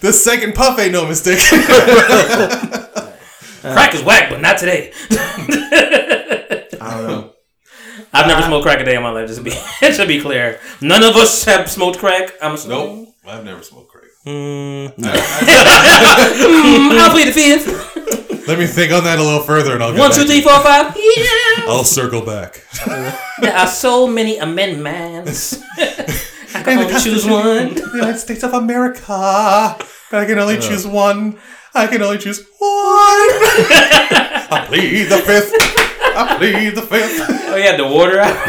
The 0.00 0.12
second 0.12 0.54
puff 0.56 0.78
ain't 0.78 0.92
no 0.92 1.06
mistake. 1.08 1.38
Crack 3.62 3.94
is 3.94 4.02
whack, 4.02 4.28
but 4.28 4.42
not 4.42 4.58
today. 4.58 4.92
I 5.10 6.66
don't 6.90 7.06
know. 7.06 7.34
I've 8.12 8.26
never 8.26 8.42
smoked 8.42 8.64
crack 8.64 8.80
a 8.80 8.84
day 8.84 8.96
in 8.96 9.02
my 9.02 9.10
life. 9.10 9.26
Just 9.28 9.38
to 9.38 9.44
be, 9.44 9.52
it 9.82 9.94
should 9.94 10.08
be 10.08 10.20
clear. 10.20 10.60
None 10.80 11.02
of 11.02 11.16
us 11.16 11.44
have 11.44 11.70
smoked 11.70 11.98
crack. 11.98 12.32
I'm 12.42 12.54
assuming. 12.54 13.04
nope, 13.04 13.14
I've 13.26 13.44
never 13.44 13.62
smoked 13.62 13.90
crack. 13.90 14.04
Mm. 14.28 14.92
I'll 16.98 17.10
plead 17.10 17.28
the 17.28 17.32
fifth. 17.32 18.46
Let 18.48 18.58
me 18.58 18.66
think 18.66 18.92
on 18.92 19.04
that 19.04 19.18
a 19.18 19.22
little 19.22 19.40
further, 19.40 19.74
and 19.74 19.82
I'll 19.82 19.92
get 19.92 20.00
One, 20.00 20.10
two, 20.12 20.22
you. 20.26 20.42
four. 20.42 20.52
Yeah. 20.52 21.64
I'll 21.68 21.84
circle 21.84 22.22
back. 22.24 22.62
There 23.40 23.54
are 23.56 23.66
so 23.66 24.06
many 24.06 24.38
amendments. 24.38 25.62
I 25.78 26.62
can 26.62 26.78
only 26.78 27.00
choose 27.00 27.26
one. 27.26 27.74
The 27.74 27.90
United 27.94 28.18
States 28.18 28.42
of 28.42 28.52
America. 28.54 29.76
But 30.10 30.20
I 30.20 30.24
can 30.26 30.38
only 30.38 30.58
choose 30.58 30.86
one. 30.86 31.38
I 31.74 31.86
can 31.86 32.02
only 32.02 32.18
choose 32.18 32.38
one. 32.58 32.68
I 34.50 34.64
plead 34.66 35.04
the 35.04 35.18
fifth. 35.18 35.52
I 36.18 36.36
plead 36.36 36.74
the 36.74 36.82
fifth. 36.82 37.26
Oh, 37.28 37.54
yeah, 37.54 37.76
the 37.76 37.86
water 37.86 38.18
out. 38.20 38.48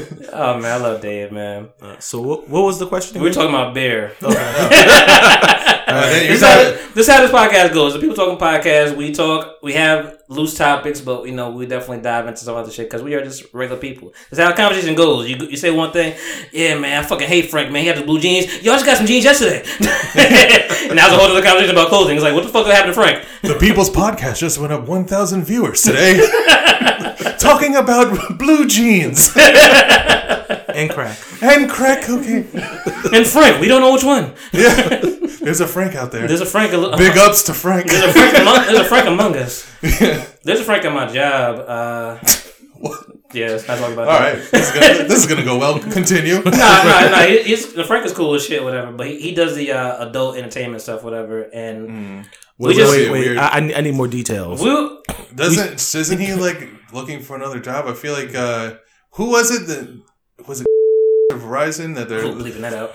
Oh 0.36 0.58
man, 0.58 0.64
I 0.64 0.76
love 0.82 1.00
Dave, 1.00 1.30
man. 1.30 1.70
Uh, 1.80 1.98
so 2.00 2.20
what, 2.20 2.48
what 2.48 2.62
was 2.62 2.80
the 2.80 2.88
question? 2.88 3.20
We 3.20 3.28
were 3.28 3.34
talking 3.34 3.50
about 3.50 3.72
beer. 3.72 4.12
Uh, 5.86 6.08
this, 6.08 6.30
is 6.30 6.42
how, 6.42 6.56
this 6.94 6.96
is 6.96 7.08
how 7.08 7.20
this 7.20 7.30
podcast 7.30 7.74
goes. 7.74 7.92
The 7.92 8.00
people 8.00 8.16
talking 8.16 8.38
podcast, 8.38 8.96
we 8.96 9.12
talk, 9.12 9.62
we 9.62 9.74
have 9.74 10.18
loose 10.28 10.56
topics, 10.56 11.00
but 11.00 11.26
you 11.26 11.32
know 11.32 11.50
we 11.50 11.66
definitely 11.66 12.02
dive 12.02 12.26
into 12.26 12.38
some 12.38 12.56
other 12.56 12.70
shit 12.70 12.88
because 12.88 13.02
we 13.02 13.14
are 13.14 13.22
just 13.22 13.52
regular 13.52 13.80
people. 13.80 14.14
That's 14.30 14.42
how 14.42 14.48
the 14.48 14.56
conversation 14.56 14.94
goes. 14.94 15.28
You 15.28 15.36
you 15.36 15.56
say 15.58 15.70
one 15.70 15.92
thing, 15.92 16.16
yeah, 16.52 16.78
man, 16.78 17.04
I 17.04 17.06
fucking 17.06 17.28
hate 17.28 17.50
Frank, 17.50 17.70
man. 17.70 17.82
He 17.82 17.88
had 17.88 17.98
the 17.98 18.04
blue 18.04 18.18
jeans. 18.18 18.62
Yo, 18.62 18.72
I 18.72 18.76
just 18.76 18.86
got 18.86 18.96
some 18.96 19.06
jeans 19.06 19.24
yesterday, 19.24 19.58
and 19.78 20.98
that 20.98 21.06
was 21.10 21.12
a 21.12 21.16
whole 21.16 21.30
other 21.30 21.42
conversation 21.42 21.76
about 21.76 21.88
clothing. 21.90 22.16
It's 22.16 22.24
like, 22.24 22.34
what 22.34 22.44
the 22.44 22.50
fuck 22.50 22.66
happened 22.66 22.94
to 22.94 23.00
Frank? 23.00 23.24
The 23.42 23.54
People's 23.54 23.90
Podcast 23.90 24.38
just 24.38 24.58
went 24.58 24.72
up 24.72 24.88
1,000 24.88 25.44
viewers 25.44 25.82
today. 25.82 26.14
Talking 27.44 27.76
about 27.76 28.38
blue 28.38 28.66
jeans 28.66 29.28
and 29.36 30.90
crack. 30.90 31.18
and 31.42 31.68
crack 31.70 32.02
cocaine. 32.02 32.48
And 33.14 33.26
Frank, 33.26 33.60
we 33.60 33.68
don't 33.68 33.80
know 33.82 33.92
which 33.92 34.02
one. 34.02 34.32
Yeah. 34.52 34.98
There's 35.42 35.60
a 35.60 35.68
Frank 35.68 35.94
out 35.94 36.10
there. 36.10 36.26
There's 36.26 36.40
a 36.40 36.46
Frank. 36.46 36.72
Big 36.96 37.16
ups 37.18 37.42
to 37.44 37.54
Frank. 37.54 37.86
There's 37.90 38.02
a 38.02 38.12
Frank 38.12 38.38
among, 38.38 38.56
there's 38.66 38.78
a 38.80 38.84
Frank 38.84 39.06
among 39.06 39.36
us. 39.36 39.70
There's 40.42 40.60
a 40.60 40.64
Frank 40.64 40.84
at 40.86 40.92
my 40.92 41.06
job. 41.12 41.58
Uh, 41.68 42.18
yeah, 43.34 43.48
let's 43.48 43.68
not 43.68 43.78
talk 43.78 43.92
about 43.92 44.08
All 44.08 44.18
that. 44.18 44.34
right. 44.34 44.50
This 44.50 44.68
is 44.68 44.72
gonna, 44.74 45.08
this 45.08 45.18
is 45.18 45.26
gonna 45.26 45.44
go 45.44 45.58
well. 45.58 45.78
Continue. 45.78 46.42
Nah, 46.42 46.50
nah, 46.50 47.08
nah. 47.10 47.22
He, 47.26 47.42
he's, 47.42 47.72
the 47.74 47.84
Frank 47.84 48.06
is 48.06 48.12
cool 48.12 48.34
as 48.34 48.44
shit, 48.44 48.64
whatever. 48.64 48.90
But 48.90 49.06
he, 49.08 49.20
he 49.20 49.34
does 49.34 49.54
the 49.54 49.72
uh, 49.72 50.08
adult 50.08 50.36
entertainment 50.36 50.80
stuff, 50.82 51.02
whatever. 51.04 51.42
And 51.42 52.26
Wait, 52.58 52.76
just- 52.76 52.92
wait, 52.92 53.10
wait. 53.10 53.20
Weird. 53.20 53.38
I, 53.38 53.56
I 53.56 53.80
need- 53.80 53.94
more 53.94 54.08
details. 54.08 54.62
we, 54.62 54.98
Doesn't 55.34 55.74
isn't 55.94 56.18
he 56.20 56.34
like 56.34 56.68
looking 56.92 57.20
for 57.20 57.36
another 57.36 57.58
job? 57.60 57.86
I 57.86 57.94
feel 57.94 58.12
like 58.12 58.34
uh 58.34 58.74
who 59.12 59.30
was 59.30 59.50
it 59.50 59.66
that 59.66 60.02
was 60.48 60.60
it 60.60 60.66
Verizon 61.32 61.94
that 61.96 62.08
they're 62.08 62.22
Cool, 62.22 62.34
bleeping 62.34 62.60
that 62.60 62.72
out. 62.74 62.94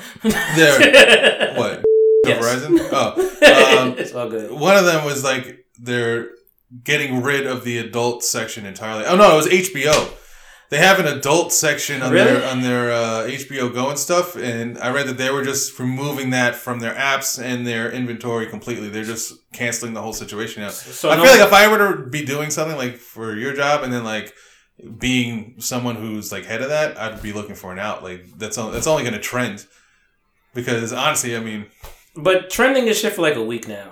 they're 0.56 1.54
what 1.58 1.84
Yes. 2.26 2.44
Verizon? 2.44 2.78
Oh, 2.92 3.80
um, 3.82 3.96
it's 3.98 4.14
all 4.14 4.30
good. 4.30 4.52
one 4.52 4.76
of 4.78 4.86
them 4.86 5.06
was 5.06 5.24
like 5.24 5.66
they're 5.78 6.30
getting 6.84 7.24
rid 7.24 7.46
of 7.48 7.64
the 7.64 7.78
adult 7.80 8.24
section 8.24 8.66
entirely. 8.66 9.06
Oh 9.06 9.16
no, 9.16 9.34
it 9.34 9.36
was 9.38 9.48
HBO. 9.48 10.14
They 10.70 10.78
have 10.78 11.00
an 11.00 11.08
adult 11.08 11.52
section 11.52 12.04
on 12.04 12.12
Really? 12.12 12.32
their 12.32 12.48
on 12.52 12.62
their 12.62 12.92
uh, 12.92 13.24
HBO 13.28 13.74
Go 13.74 13.90
and 13.90 13.98
stuff, 13.98 14.36
and 14.36 14.78
I 14.78 14.92
read 14.92 15.08
that 15.08 15.18
they 15.18 15.32
were 15.32 15.44
just 15.44 15.78
removing 15.80 16.30
that 16.30 16.54
from 16.56 16.80
their 16.80 16.94
apps 16.94 17.42
and 17.44 17.66
their 17.66 17.92
inventory 17.92 18.46
completely. 18.46 18.88
They're 18.90 19.04
just 19.04 19.34
canceling 19.52 19.94
the 19.94 20.02
whole 20.02 20.14
situation 20.14 20.62
out. 20.62 20.74
So 20.74 21.10
I 21.10 21.16
no- 21.16 21.24
feel 21.24 21.32
like 21.32 21.42
if 21.48 21.54
I 21.54 21.68
were 21.68 21.96
to 21.96 22.04
be 22.10 22.24
doing 22.24 22.52
something 22.52 22.78
like 22.78 22.98
for 22.98 23.36
your 23.36 23.54
job, 23.54 23.84
and 23.84 23.92
then 23.92 24.04
like 24.04 24.34
being 25.00 25.56
someone 25.58 25.96
who's 25.96 26.32
like 26.32 26.46
head 26.46 26.62
of 26.62 26.70
that, 26.70 26.98
I'd 27.00 27.22
be 27.22 27.34
looking 27.34 27.56
for 27.56 27.72
an 27.74 27.80
out. 27.80 28.04
Like 28.04 28.28
that's 28.38 28.58
only, 28.60 28.74
that's 28.74 28.88
only 28.88 29.02
going 29.04 29.16
to 29.16 29.20
trend 29.20 29.66
because 30.54 30.94
honestly, 30.94 31.36
I 31.36 31.40
mean, 31.40 31.66
But 32.16 32.50
trending 32.52 32.86
is 32.88 33.00
shit 33.00 33.14
for 33.14 33.24
like 33.24 33.36
a 33.36 33.44
week 33.44 33.68
now. 33.68 33.92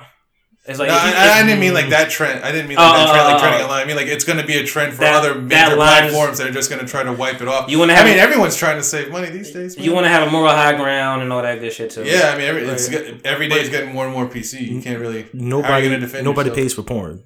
It's 0.69 0.79
like 0.79 0.89
no, 0.89 0.97
if 0.97 1.03
you- 1.05 1.11
I, 1.17 1.39
I 1.39 1.43
didn't 1.43 1.61
mean 1.61 1.73
like 1.73 1.89
that 1.89 2.09
trend. 2.09 2.43
I 2.43 2.51
didn't 2.51 2.67
mean 2.67 2.77
like 2.77 2.93
Oh, 2.93 2.97
that 2.97 3.09
trend, 3.13 3.25
like 3.27 3.35
oh, 3.35 3.39
trending 3.39 3.61
oh. 3.61 3.63
online. 3.65 3.83
I 3.83 3.85
mean 3.87 3.95
like 3.95 4.07
it's 4.07 4.25
going 4.25 4.37
to 4.39 4.45
be 4.45 4.57
a 4.57 4.65
trend 4.65 4.93
for 4.93 4.99
That- 5.01 5.15
other 5.15 5.33
that 5.35 5.41
major 5.69 5.75
line 5.77 6.03
is- 6.05 6.11
platforms 6.11 6.37
that 6.39 6.47
are 6.47 6.51
just 6.51 6.69
going 6.69 6.81
to 6.85 6.87
try 6.91 7.03
to 7.03 7.13
wipe 7.13 7.41
it 7.41 7.47
off. 7.47 7.69
You 7.71 7.79
wanna 7.79 7.93
I 7.93 7.95
have- 7.97 8.05
mean, 8.05 8.17
everyone's 8.19 8.57
trying 8.57 8.75
to 8.77 8.83
save 8.83 9.09
money 9.09 9.29
these 9.29 9.51
days. 9.51 9.77
man. 9.77 9.85
you 9.85 9.93
want 9.93 10.05
to 10.05 10.09
have 10.09 10.27
a 10.27 10.31
moral 10.31 10.49
high 10.51 10.75
ground 10.75 11.21
and 11.21 11.31
all 11.31 11.41
that 11.41 11.59
good 11.61 11.71
shit 11.71 11.91
too. 11.91 12.03
Yeah, 12.03 12.31
I 12.33 12.37
mean, 12.37 12.47
every, 12.47 12.65
Right. 12.65 12.87
get- 12.91 13.25
every 13.25 13.47
day 13.47 13.61
is 13.61 13.69
getting 13.69 13.93
more 13.93 14.05
and 14.05 14.13
more 14.13 14.27
PC. 14.27 14.59
You 14.69 14.81
can't 14.81 14.99
really. 14.99 15.21
how 15.23 15.27
are 15.29 15.37
you 15.39 15.47
Nobody, 15.49 15.83
gonna 15.87 15.99
defend 15.99 16.25
nobody 16.25 16.49
yourself? 16.49 16.63
pays 16.65 16.73
for 16.73 16.83
porn. 16.83 17.23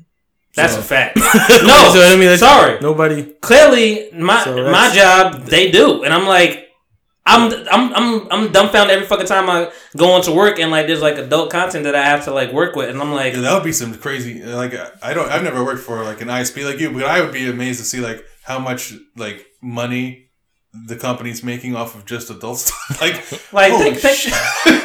that's 0.55 0.73
So- 0.73 0.79
a 0.79 0.83
fact. 0.83 1.15
no, 1.17 1.23
No, 1.63 1.93
I 1.95 2.15
mean, 2.17 2.37
sorry. 2.37 2.77
Nobody. 2.81 3.23
Clearly, 3.41 4.09
my 4.13 4.43
So 4.43 4.69
my 4.71 4.93
job 4.93 5.45
they 5.45 5.71
do, 5.71 6.03
and 6.03 6.13
I'm 6.13 6.27
like. 6.27 6.67
I'm 7.25 7.53
I'm 7.71 7.93
I'm 7.93 8.31
I'm 8.31 8.51
dumbfounded 8.51 8.95
every 8.95 9.05
fucking 9.05 9.27
time 9.27 9.49
I 9.49 9.71
go 9.95 10.15
into 10.17 10.31
work 10.31 10.59
and 10.59 10.71
like 10.71 10.87
there's 10.87 11.01
like 11.01 11.17
adult 11.17 11.51
content 11.51 11.83
that 11.83 11.95
I 11.95 12.03
have 12.03 12.25
to 12.25 12.33
like 12.33 12.51
work 12.51 12.75
with 12.75 12.89
and 12.89 12.99
I'm 12.99 13.11
like 13.11 13.33
Yeah, 13.33 13.41
that 13.41 13.53
would 13.53 13.63
be 13.63 13.71
some 13.71 13.93
crazy. 13.93 14.41
Like 14.43 14.73
I 15.03 15.13
don't, 15.13 15.29
I've 15.29 15.43
never 15.43 15.63
worked 15.63 15.81
for 15.81 16.03
like 16.03 16.21
an 16.21 16.29
ISP 16.29 16.65
like 16.65 16.79
you, 16.79 16.91
but 16.91 17.03
I 17.03 17.21
would 17.21 17.31
be 17.31 17.47
amazed 17.47 17.79
to 17.79 17.85
see 17.85 17.99
like 17.99 18.25
how 18.43 18.57
much 18.57 18.93
like 19.15 19.45
money 19.61 20.30
the 20.87 20.95
company's 20.95 21.43
making 21.43 21.75
off 21.75 21.95
of 21.95 22.05
just 22.05 22.29
adult 22.29 22.57
stuff. 22.59 23.01
like, 23.01 23.15
Like, 23.53 23.73
think- 23.73 23.97
think- 23.97 24.33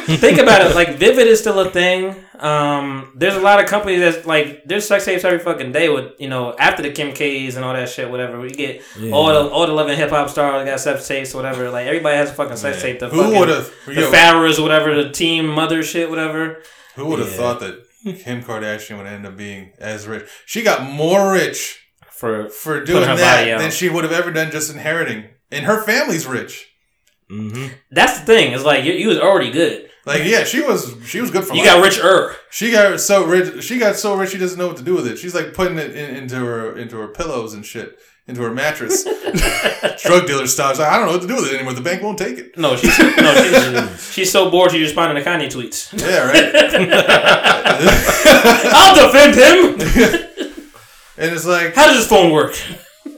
think 0.19 0.37
about 0.39 0.61
it. 0.65 0.75
Like 0.75 0.95
Vivid 0.97 1.27
is 1.27 1.39
still 1.39 1.59
a 1.59 1.69
thing. 1.69 2.15
Um, 2.39 3.11
there's 3.15 3.35
a 3.35 3.39
lot 3.39 3.59
of 3.61 3.65
companies 3.67 3.99
that's 3.99 4.27
like 4.27 4.63
there's 4.65 4.87
sex 4.87 5.05
tapes 5.05 5.23
every 5.23 5.39
fucking 5.39 5.71
day 5.71 5.89
with 5.89 6.11
you 6.19 6.29
know 6.29 6.55
after 6.59 6.83
the 6.83 6.91
Kim 6.91 7.13
K's 7.13 7.55
and 7.55 7.65
all 7.65 7.73
that 7.73 7.89
shit. 7.89 8.09
Whatever 8.11 8.39
we 8.39 8.49
get 8.51 8.81
Yeah. 8.99 9.11
all 9.11 9.27
the 9.27 9.49
all 9.49 9.65
the 9.65 9.73
love 9.73 9.87
and 9.87 9.97
hip 9.97 10.09
hop 10.09 10.29
stars 10.29 10.65
got 10.65 10.79
sex 10.79 11.07
tapes. 11.07 11.33
Whatever. 11.33 11.69
Like 11.71 11.87
everybody 11.87 12.15
has 12.17 12.29
a 12.29 12.33
fucking 12.33 12.57
sex 12.57 12.81
tape. 12.81 12.99
The 12.99 13.09
Who 13.09 13.39
would 13.39 13.49
have? 13.49 13.71
the 13.85 13.93
Farrahs 14.13 14.61
whatever 14.61 14.93
the 15.01 15.09
team 15.09 15.47
mother 15.47 15.83
shit 15.83 16.09
whatever. 16.09 16.61
Who 16.95 17.05
would 17.07 17.19
have 17.19 17.31
Yeah. 17.31 17.37
thought 17.37 17.59
that 17.61 17.83
Kim 18.23 18.43
Kardashian 18.43 18.97
would 18.97 19.07
end 19.07 19.25
up 19.25 19.35
being 19.37 19.71
as 19.79 20.05
rich? 20.07 20.27
She 20.45 20.61
got 20.63 20.83
more 20.83 21.31
rich 21.31 21.79
For 22.11 22.49
for 22.49 22.83
doing 22.83 23.01
that 23.05 23.19
body 23.19 23.51
than 23.57 23.71
she 23.71 23.89
would 23.89 24.03
have 24.03 24.13
ever 24.13 24.31
done 24.31 24.51
just 24.51 24.71
inheriting. 24.71 25.25
And 25.51 25.65
her 25.65 25.81
family's 25.83 26.27
rich. 26.27 26.65
Mm-hmm. 27.29 27.73
that's 27.91 28.19
the 28.21 28.25
thing. 28.25 28.53
It's 28.53 28.63
like 28.63 28.85
you, 28.85 28.93
you 28.93 29.09
was 29.09 29.19
already 29.19 29.51
good. 29.51 29.89
Like, 30.05 30.23
yeah, 30.23 30.45
she 30.45 30.61
was 30.61 30.95
she 31.05 31.19
was 31.19 31.29
good 31.29 31.43
for 31.43 31.53
You 31.53 31.63
life. 31.63 31.73
got 31.73 31.83
richer. 31.83 32.35
She 32.49 32.71
got 32.71 32.97
so 33.01 33.25
rich. 33.25 33.61
She 33.65 33.77
got 33.77 33.97
so 33.97 34.15
rich. 34.15 34.29
She 34.31 34.37
doesn't 34.37 34.57
know 34.57 34.67
what 34.67 34.77
to 34.77 34.83
do 34.83 34.95
with 34.95 35.05
it. 35.07 35.17
She's 35.17 35.35
like 35.35 35.53
putting 35.53 35.77
it 35.77 35.93
in, 35.93 36.15
into 36.15 36.37
her 36.37 36.77
into 36.77 36.95
her 36.97 37.09
pillows 37.09 37.53
and 37.53 37.65
shit, 37.65 37.99
into 38.25 38.41
her 38.43 38.51
mattress. 38.51 39.03
Drug 40.05 40.25
dealer 40.25 40.47
style. 40.47 40.69
Like, 40.77 40.87
I 40.87 40.95
don't 40.95 41.07
know 41.07 41.11
what 41.11 41.21
to 41.23 41.27
do 41.27 41.35
with 41.35 41.47
it 41.51 41.55
anymore. 41.55 41.73
The 41.73 41.81
bank 41.81 42.01
won't 42.01 42.17
take 42.17 42.37
it. 42.37 42.57
No, 42.57 42.77
she's 42.77 42.97
no, 42.97 43.33
she's, 43.33 44.13
she's 44.13 44.31
so 44.31 44.49
bored 44.49 44.71
she's 44.71 44.83
responding 44.83 45.21
to 45.21 45.29
Kanye 45.29 45.47
tweets. 45.51 45.91
Yeah, 45.99 46.27
right. 46.27 46.53
I'll 48.73 48.95
defend 49.11 49.35
him. 49.35 49.81
and 51.17 51.33
it's 51.35 51.45
like, 51.45 51.75
How 51.75 51.87
does 51.87 51.97
this 51.97 52.07
phone 52.07 52.31
work? 52.31 52.55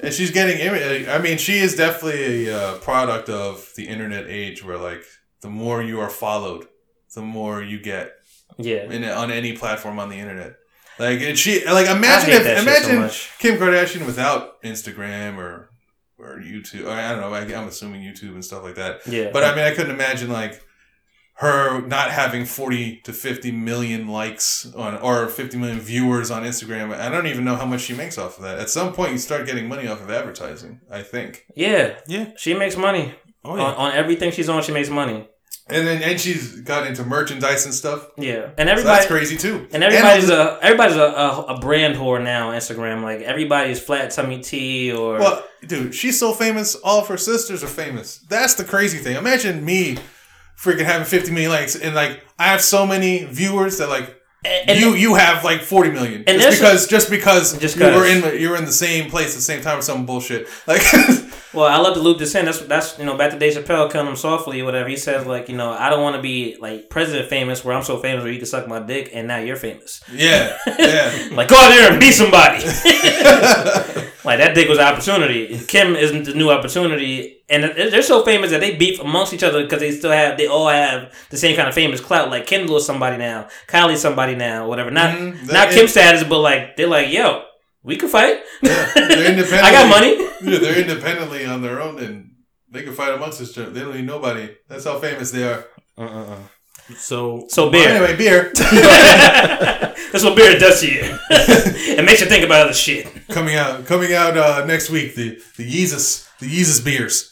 And 0.02 0.14
she's 0.14 0.32
getting. 0.32 1.08
I 1.10 1.18
mean, 1.20 1.38
she 1.38 1.60
is 1.60 1.76
definitely 1.76 2.48
a 2.50 2.58
uh, 2.58 2.78
product 2.80 3.30
of 3.30 3.72
the 3.76 3.88
internet 3.88 4.26
age, 4.28 4.64
where 4.64 4.78
like 4.78 5.04
the 5.42 5.50
more 5.50 5.82
you 5.82 6.00
are 6.00 6.10
followed, 6.10 6.68
the 7.16 7.22
more 7.22 7.62
you 7.62 7.80
get 7.80 8.14
Yeah. 8.58 8.84
in 8.92 9.04
on 9.04 9.32
any 9.32 9.54
platform 9.54 10.00
on 10.00 10.10
the 10.10 10.18
internet. 10.18 10.56
Like 10.98 11.22
and 11.22 11.38
she 11.40 11.66
like 11.66 11.88
imagine 11.88 12.30
if 12.32 12.44
shit 12.44 12.58
so 12.58 12.62
imagine. 12.92 13.10
Kim 13.40 13.56
Kardashian 13.58 14.06
without 14.06 14.62
Instagram 14.64 15.38
or 15.38 15.70
or 16.18 16.40
YouTube. 16.42 16.88
I, 16.90 17.08
I 17.08 17.12
don't 17.16 17.22
know. 17.22 17.34
I, 17.34 17.42
I'm 17.60 17.68
assuming 17.70 18.02
YouTube 18.02 18.34
and 18.34 18.44
stuff 18.44 18.64
like 18.64 18.76
that. 18.76 19.08
Yeah. 19.08 19.30
But 19.32 19.44
I 19.46 19.56
mean, 19.56 19.64
I 19.64 19.74
couldn't 19.74 19.92
imagine 19.96 20.30
like 20.30 20.62
her 21.40 21.82
not 21.88 22.12
having 22.12 22.44
40 22.44 22.98
to 23.06 23.14
50 23.14 23.52
million 23.54 24.10
likes 24.10 24.74
on 24.76 24.98
or 24.98 25.30
50 25.30 25.58
million 25.58 25.80
viewers 25.80 26.30
on 26.32 26.44
Instagram. 26.44 26.94
I 26.94 27.08
don't 27.08 27.28
even 27.28 27.46
know 27.46 27.56
how 27.56 27.66
much 27.66 27.80
she 27.82 27.94
makes 27.94 28.18
off 28.18 28.38
of 28.38 28.44
that. 28.44 28.60
At 28.60 28.70
some 28.70 28.92
point, 28.92 29.14
you 29.14 29.18
start 29.18 29.46
getting 29.46 29.68
money 29.70 29.88
off 29.88 30.02
of 30.02 30.10
advertising. 30.10 30.82
I 30.92 31.02
think. 31.02 31.46
yeah. 31.56 31.96
Yeah. 32.08 32.32
She 32.38 32.54
makes 32.54 32.76
money. 32.76 33.16
Oh 33.46 33.52
On, 33.52 33.58
yeah. 33.58 33.64
on 33.74 33.92
everything 33.94 34.32
she's 34.32 34.50
on, 34.50 34.62
she 34.64 34.74
makes 34.74 34.90
money. 34.90 35.30
And 35.70 35.88
then 35.88 36.02
and 36.04 36.20
she's 36.20 36.60
got 36.62 36.86
into 36.88 37.06
merchandise 37.06 37.64
and 37.64 37.74
stuff. 37.74 38.08
Yeah. 38.18 38.50
And 38.58 38.68
So 38.78 38.84
that's 38.84 39.06
crazy 39.06 39.38
too. 39.38 39.66
And 39.72 39.82
everybody's 39.82 40.30
a 40.30 40.60
everybody's 40.62 40.98
a, 40.98 41.04
a, 41.04 41.42
a 41.56 41.60
brand 41.60 41.96
whore 41.96 42.22
now 42.22 42.50
on 42.50 42.56
Instagram. 42.58 43.02
Like 43.02 43.22
everybody's 43.22 43.80
flat 43.80 44.12
tummy 44.12 44.42
tea 44.42 44.92
or 44.92 45.20
Well, 45.20 45.46
dude, 45.66 45.96
she's 45.96 46.20
so 46.20 46.34
famous. 46.34 46.76
All 46.76 47.00
of 47.00 47.08
her 47.08 47.18
sisters 47.18 47.64
are 47.64 47.68
famous. 47.68 48.18
That's 48.28 48.56
the 48.56 48.66
crazy 48.66 48.98
thing. 48.98 49.16
Imagine 49.16 49.64
me 49.64 50.00
freaking 50.62 50.86
having 50.86 51.06
50 51.08 51.32
million 51.32 51.52
likes 51.52 51.76
and 51.76 51.96
like 51.96 52.22
I 52.38 52.48
have 52.48 52.62
so 52.62 52.86
many 52.86 53.24
viewers 53.26 53.78
that 53.78 53.88
like 53.90 54.16
And- 54.44 54.80
you 54.80 54.94
you 54.94 55.16
have 55.16 55.44
like 55.44 55.62
40 55.62 55.92
million 55.92 56.24
And 56.28 56.42
just 56.42 56.60
because 56.60 56.88
just 56.88 57.10
because 57.10 57.58
Just 57.60 57.78
you 57.78 57.86
were 57.86 58.06
in 58.06 58.40
you 58.42 58.50
were 58.50 58.58
in 58.58 58.66
the 58.66 58.72
same 58.72 59.10
place 59.10 59.30
at 59.30 59.36
the 59.36 59.42
same 59.42 59.62
time 59.62 59.78
with 59.78 59.86
some 59.86 60.06
bullshit. 60.06 60.48
Like 60.68 60.82
Well, 61.52 61.66
I 61.66 61.78
love 61.78 61.96
to 61.96 62.00
loop 62.00 62.20
this 62.20 62.36
in. 62.36 62.46
That's 62.46 62.60
that's 62.62 63.00
you 63.00 63.06
know 63.06 63.18
back 63.18 63.32
to 63.32 63.40
Dave 63.40 63.54
Chappelle 63.58 63.92
killing 63.92 64.06
him 64.08 64.16
softly 64.16 64.62
or 64.62 64.66
whatever. 64.66 64.88
He 64.88 64.96
says 64.98 65.26
like 65.26 65.50
you 65.50 65.58
know 65.58 65.72
I 65.72 65.90
don't 65.90 66.04
want 66.04 66.16
to 66.16 66.22
be 66.22 66.56
like 66.62 66.92
president 66.92 67.28
famous 67.28 67.66
where 67.66 67.76
I'm 67.76 67.84
so 67.84 67.98
famous 68.00 68.22
where 68.24 68.32
you 68.32 68.38
can 68.38 68.46
suck 68.46 68.68
my 68.68 68.80
dick 68.80 69.10
and 69.14 69.28
now 69.28 69.40
you're 69.40 69.56
famous. 69.56 70.00
yeah. 70.14 70.56
Yeah. 70.78 71.30
Like 71.32 71.48
go 71.50 71.56
out 71.58 71.70
there 71.70 71.92
and 71.92 72.00
be 72.00 72.12
somebody. 72.12 72.60
like 74.26 74.40
that 74.40 74.54
dick 74.56 74.68
was 74.68 74.78
an 74.78 74.86
opportunity. 74.86 75.58
Kim 75.68 75.96
isn't 75.96 76.24
the 76.26 76.34
new 76.34 76.50
opportunity, 76.50 77.38
and 77.50 77.64
they're 77.64 78.02
so 78.02 78.24
famous 78.24 78.52
that 78.52 78.60
they 78.62 78.76
beef 78.76 79.00
amongst 79.00 79.34
each 79.34 79.44
other 79.44 79.64
because 79.64 79.80
they 79.80 79.92
still 79.92 80.12
have 80.12 80.38
they 80.38 80.48
all 80.48 80.68
have 80.68 81.14
the 81.30 81.38
same 81.38 81.56
kind 81.56 81.68
of 81.68 81.74
famous 81.74 82.02
clout. 82.02 82.30
Like 82.30 82.46
Kendall 82.48 82.78
is 82.78 82.86
somebody 82.86 83.18
now, 83.18 83.48
Kylie's 83.68 84.02
somebody 84.02 84.36
now, 84.36 84.68
whatever. 84.68 84.92
Not 84.92 85.16
Mhm. 85.18 85.52
not 85.52 85.70
Kim 85.72 85.88
status, 85.88 86.24
but 86.24 86.40
like 86.40 86.76
they're 86.76 86.88
like 86.88 87.12
yo, 87.12 87.44
we 87.84 87.96
can 87.96 88.10
fight. 88.10 88.40
Yeah, 88.62 88.92
they're 88.94 89.30
independent. 89.32 89.64
I 89.64 89.72
got 89.72 89.90
money. 89.90 90.16
Yeah, 90.42 90.60
they're 90.60 90.82
independently 90.82 91.46
on 91.46 91.62
their 91.62 91.82
own 91.82 92.00
and 92.00 92.32
they 92.70 92.84
can 92.84 92.94
fight 92.94 93.14
amongst 93.14 93.42
each 93.42 93.58
other. 93.58 93.70
They 93.72 93.80
don't 93.82 93.96
need 93.96 94.06
nobody. 94.06 94.50
That's 94.68 94.86
how 94.86 95.00
famous 95.00 95.32
they 95.32 95.44
are. 95.44 95.66
Uh-uh. 95.98 96.36
So 96.98 97.46
So 97.50 97.70
beer. 97.70 97.90
Anyway, 97.90 98.16
beer 98.18 98.52
That's 100.12 100.24
what 100.24 100.36
beer 100.36 100.58
does 100.58 100.82
to 100.82 100.88
you. 100.92 101.02
it 101.30 102.04
makes 102.06 102.20
you 102.22 102.28
think 102.28 102.44
about 102.44 102.62
other 102.66 102.74
shit. 102.74 103.08
coming 103.30 103.56
out 103.56 103.86
coming 103.86 104.14
out 104.14 104.38
uh, 104.38 104.66
next 104.66 104.90
week. 104.90 105.16
The 105.16 105.42
the 105.58 105.66
Yeezus 105.70 106.28
the 106.40 106.48
Yeezus 106.48 106.84
beers. 106.84 107.32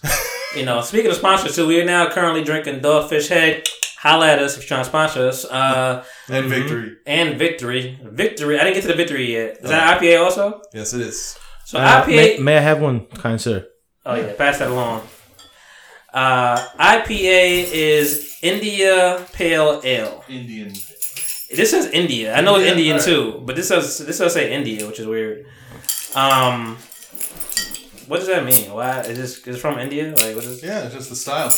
you 0.55 0.65
know, 0.65 0.81
speaking 0.81 1.09
of 1.11 1.17
sponsors 1.17 1.55
too, 1.55 1.67
we 1.67 1.79
are 1.81 1.85
now 1.85 2.09
currently 2.09 2.43
drinking 2.43 2.81
Dogfish 2.81 3.29
Head. 3.29 3.63
Holla 3.99 4.27
at 4.33 4.39
us 4.39 4.55
if 4.55 4.61
you're 4.63 4.67
trying 4.67 4.81
to 4.83 4.89
sponsor 4.89 5.27
us. 5.27 5.43
Uh, 5.43 6.03
And 6.29 6.45
Mhm. 6.45 6.49
victory. 6.49 6.91
and 7.07 7.39
Victory. 7.39 7.99
Victory. 8.03 8.59
I 8.59 8.63
didn't 8.63 8.75
get 8.75 8.81
to 8.81 8.87
the 8.89 8.93
Victory 8.93 9.31
yet. 9.33 9.57
Is 9.63 9.69
that 9.71 9.97
IPA 9.97 10.17
also? 10.23 10.61
Yes, 10.71 10.93
it 10.93 11.01
is. 11.01 11.35
So 11.65 11.79
Uh, 11.79 12.03
IPA. 12.05 12.15
may, 12.15 12.37
may 12.37 12.57
I 12.57 12.61
have 12.61 12.79
one, 12.79 13.07
kind 13.17 13.41
sir? 13.41 13.65
Oh 14.05 14.13
yeah, 14.15 14.33
pass 14.37 14.59
that 14.59 14.69
along. 14.69 15.01
Uh, 16.17 16.57
IPA 16.79 17.69
is 17.71 18.37
India 18.41 19.23
Pale 19.33 19.81
Ale. 19.83 20.23
Indian. 20.27 20.69
This 21.57 21.69
says 21.71 21.85
India. 22.01 22.35
I 22.35 22.41
know 22.41 22.55
it's 22.57 22.69
Indian 22.71 22.97
alright. 22.97 23.07
too, 23.07 23.41
but 23.45 23.55
this 23.55 23.69
does 23.69 23.99
this 24.05 24.17
does 24.17 24.33
say 24.33 24.51
India, 24.51 24.85
which 24.87 24.99
is 24.99 25.05
weird. 25.05 25.45
Um, 26.15 26.77
what 28.07 28.17
does 28.19 28.27
that 28.33 28.43
mean? 28.45 28.73
Why 28.73 29.01
is 29.01 29.17
this 29.17 29.31
is 29.47 29.55
it 29.57 29.59
from 29.59 29.77
India? 29.79 30.05
Like 30.23 30.35
what 30.35 30.43
is? 30.45 30.63
Yeah, 30.63 30.85
it's 30.85 30.95
just 30.95 31.09
the 31.09 31.15
style. 31.15 31.49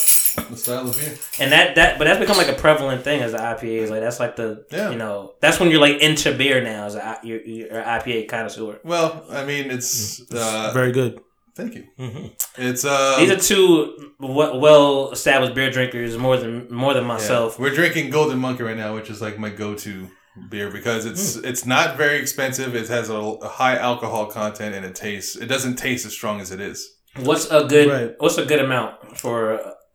The 0.50 0.56
style 0.56 0.88
of 0.88 0.96
beer. 0.98 1.14
And 1.40 1.50
that 1.52 1.74
that 1.76 1.98
but 1.98 2.04
that's 2.04 2.20
become 2.20 2.36
like 2.36 2.48
a 2.56 2.58
prevalent 2.66 3.02
thing 3.02 3.20
as 3.22 3.32
the 3.32 3.38
IPAs. 3.38 3.88
Like 3.90 4.00
that's 4.00 4.20
like 4.20 4.36
the 4.36 4.64
Yeah. 4.70 4.90
you 4.90 4.98
know 4.98 5.34
that's 5.40 5.58
when 5.58 5.70
you're 5.70 5.80
like 5.88 5.98
into 6.02 6.36
beer 6.36 6.62
now 6.62 6.84
as 6.86 6.94
a 6.96 7.02
I- 7.04 7.18
you're, 7.24 7.40
you're 7.40 7.78
an 7.80 7.84
IPA 8.00 8.28
connoisseur. 8.28 8.78
Well, 8.84 9.24
I 9.30 9.44
mean, 9.44 9.70
it's. 9.70 10.20
Uh, 10.30 10.70
Very 10.74 10.92
good. 10.92 11.20
Thank 11.60 11.74
you. 11.74 11.84
hmm 11.96 12.26
It's. 12.58 12.84
Uh, 12.84 13.16
These 13.20 13.30
are 13.30 13.42
two 13.52 14.12
well 14.18 15.10
established 15.12 15.54
beer 15.54 15.70
drinkers 15.70 16.16
more 16.26 16.36
than 16.42 16.52
more 16.72 16.94
than 16.94 17.04
yeah. 17.04 17.14
myself. 17.14 17.58
We're 17.58 17.74
drinking 17.74 18.10
Golden 18.10 18.38
Monkey 18.38 18.62
right 18.62 18.76
now, 18.84 18.94
which 18.94 19.10
is 19.10 19.20
like 19.26 19.38
my 19.38 19.50
go-to 19.50 20.08
beer 20.52 20.70
because 20.78 21.02
it's 21.10 21.34
Hmm. 21.34 21.44
it's 21.50 21.64
not 21.66 21.96
very 21.96 22.18
expensive. 22.24 22.74
It 22.74 22.88
has 22.88 23.08
a, 23.10 23.14
a 23.16 23.48
high 23.48 23.76
alcohol 23.90 24.26
content 24.26 24.74
and 24.76 24.84
it 24.84 24.94
tastes. 24.94 25.36
It 25.36 25.46
doesn't 25.54 25.76
taste 25.76 26.04
as 26.06 26.12
strong 26.12 26.40
as 26.40 26.50
it 26.50 26.60
is. 26.60 26.78
What's 27.28 27.46
a 27.50 27.64
good 27.74 27.88
Right. 27.90 28.14
What's 28.18 28.38
a 28.38 28.46
good 28.46 28.60
amount 28.60 29.18
for 29.18 29.36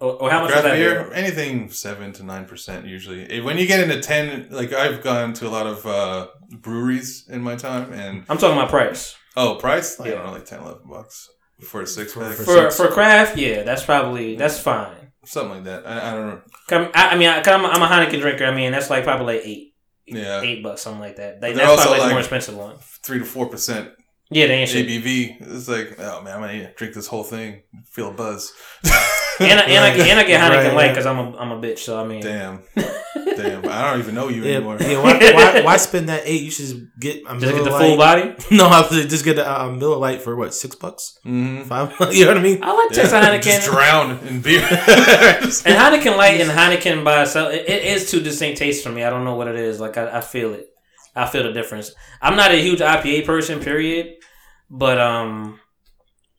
or, 0.01 0.11
or 0.21 0.29
how 0.29 0.41
much 0.41 0.51
is 0.51 0.61
that 0.61 0.75
beer, 0.75 1.03
beer? 1.05 1.13
anything 1.13 1.69
seven 1.71 2.11
to 2.17 2.23
nine 2.23 2.45
percent 2.51 2.85
usually. 2.85 3.39
When 3.47 3.57
you 3.57 3.65
get 3.65 3.79
into 3.79 4.01
ten, 4.01 4.47
like 4.59 4.73
I've 4.73 5.01
gone 5.01 5.31
to 5.39 5.47
a 5.47 5.51
lot 5.57 5.67
of 5.73 5.77
uh, 5.85 6.27
breweries 6.65 7.25
in 7.35 7.41
my 7.41 7.55
time, 7.55 7.93
and 7.93 8.25
I'm 8.29 8.37
talking 8.37 8.57
about 8.57 8.69
price. 8.69 9.15
oh, 9.37 9.55
price, 9.55 9.89
I 9.99 10.05
Yeah. 10.07 10.11
don't 10.15 10.25
know, 10.25 10.31
like 10.33 10.45
10, 10.45 10.59
11 10.59 10.81
bucks 10.89 11.29
for 11.61 11.81
a 11.81 11.87
six 11.87 12.13
pack, 12.13 12.33
For 12.33 12.43
For 12.43 12.71
for 12.71 12.87
craft, 12.89 13.37
yeah, 13.37 13.63
that's 13.63 13.83
probably 13.83 14.35
that's 14.35 14.59
fine. 14.59 15.11
something 15.25 15.55
like 15.55 15.63
that. 15.65 15.87
I, 15.87 16.11
I 16.11 16.13
don't 16.13 16.27
know. 16.27 16.41
Come, 16.67 16.91
I, 16.93 17.09
I 17.09 17.17
mean, 17.17 17.29
I, 17.29 17.37
am 17.39 17.65
I'm 17.65 17.81
a 17.81 17.87
Heineken 17.87 18.19
drinker. 18.21 18.45
I 18.45 18.53
mean, 18.55 18.71
that's 18.71 18.89
like 18.89 19.03
probably 19.03 19.37
like 19.37 19.45
eight, 19.45 19.73
Yeah, 20.05 20.41
eight 20.41 20.61
bucks, 20.63 20.81
something 20.81 20.99
like 21.01 21.15
that. 21.17 21.41
Like, 21.41 21.55
they're 21.55 21.65
that's 21.65 21.69
also 21.69 21.83
probably 21.83 21.99
like 21.99 22.07
the 22.07 22.13
more 22.13 22.19
expensive 22.19 22.55
one. 22.57 22.75
three 23.03 23.19
to 23.19 23.25
four 23.25 23.47
percent 23.47 23.91
Yeah, 24.29 24.47
they 24.47 24.55
ain't 24.55 24.69
shit. 24.69 24.87
ABV. 24.87 25.37
It's 25.55 25.67
like, 25.67 25.95
oh 25.99 26.21
man, 26.21 26.35
I'm 26.35 26.41
gonna 26.41 26.73
drink 26.73 26.93
this 26.93 27.07
whole 27.07 27.23
thing, 27.23 27.63
feel 27.91 28.09
a 28.09 28.13
buzz. 28.13 28.53
And 29.37 29.59
I, 29.59 29.63
and, 29.63 29.83
I, 29.83 29.89
and 30.07 30.19
I 30.19 30.23
get 30.23 30.39
Heineken 30.41 30.49
Right, 30.67 30.73
light 30.73 30.89
because 30.89 31.05
I'm 31.05 31.17
a 31.17 31.37
I'm 31.37 31.51
a 31.51 31.59
bitch. 31.59 31.79
So 31.79 31.99
I 31.99 32.05
mean, 32.07 32.21
Damn, 32.21 32.63
damn. 33.35 33.67
I 33.67 33.89
don't 33.91 33.99
even 33.99 34.15
know 34.15 34.27
you 34.29 34.43
Yeah, 34.43 34.55
anymore. 34.57 34.77
yeah. 34.79 35.01
Why, 35.01 35.17
why, 35.33 35.61
why 35.63 35.77
spend 35.77 36.09
that 36.09 36.23
eight? 36.25 36.41
You 36.43 36.51
should 36.51 36.65
just 36.65 36.75
get 36.99 37.17
a 37.27 37.33
just 37.33 37.41
Miller 37.41 37.53
get 37.55 37.63
the 37.63 37.69
Lite. 37.71 37.87
full 37.87 37.97
body. 37.97 38.35
No, 38.51 38.67
I 38.67 38.87
would 38.89 39.09
just 39.09 39.25
get 39.25 39.37
a, 39.37 39.61
a 39.65 39.71
Miller 39.71 39.97
Lite 39.97 40.21
for 40.21 40.35
what 40.35 40.53
six 40.53 40.75
bucks, 40.75 41.17
hmm 41.23 41.63
five. 41.63 41.93
you 42.13 42.25
know 42.25 42.31
what 42.31 42.37
I 42.37 42.41
mean? 42.41 42.63
I 42.63 42.71
like 42.73 42.91
Yeah, 42.91 43.03
taste 43.03 43.13
of 43.13 43.23
Heineken. 43.23 43.43
just 43.43 43.65
drown 43.69 44.11
in 44.27 44.41
beer. 44.41 44.61
And 44.61 45.75
Heineken 45.79 46.17
Light 46.17 46.41
and 46.41 46.49
Heineken 46.49 47.03
by 47.03 47.21
itself, 47.23 47.53
it, 47.53 47.67
it 47.69 47.83
is 47.83 48.09
two 48.09 48.21
distinct 48.21 48.59
tastes 48.59 48.83
for 48.83 48.91
me. 48.91 49.03
I 49.03 49.09
don't 49.09 49.23
know 49.23 49.35
what 49.35 49.47
it 49.47 49.55
is. 49.55 49.79
Like 49.79 49.97
I, 49.97 50.17
I 50.17 50.21
feel 50.21 50.53
it. 50.53 50.67
I 51.15 51.25
feel 51.27 51.43
the 51.43 51.53
difference. 51.53 51.91
I'm 52.21 52.35
not 52.35 52.51
a 52.51 52.61
huge 52.61 52.79
IPA 52.79 53.25
person, 53.25 53.59
period. 53.59 54.15
But 54.69 54.99
um, 54.99 55.59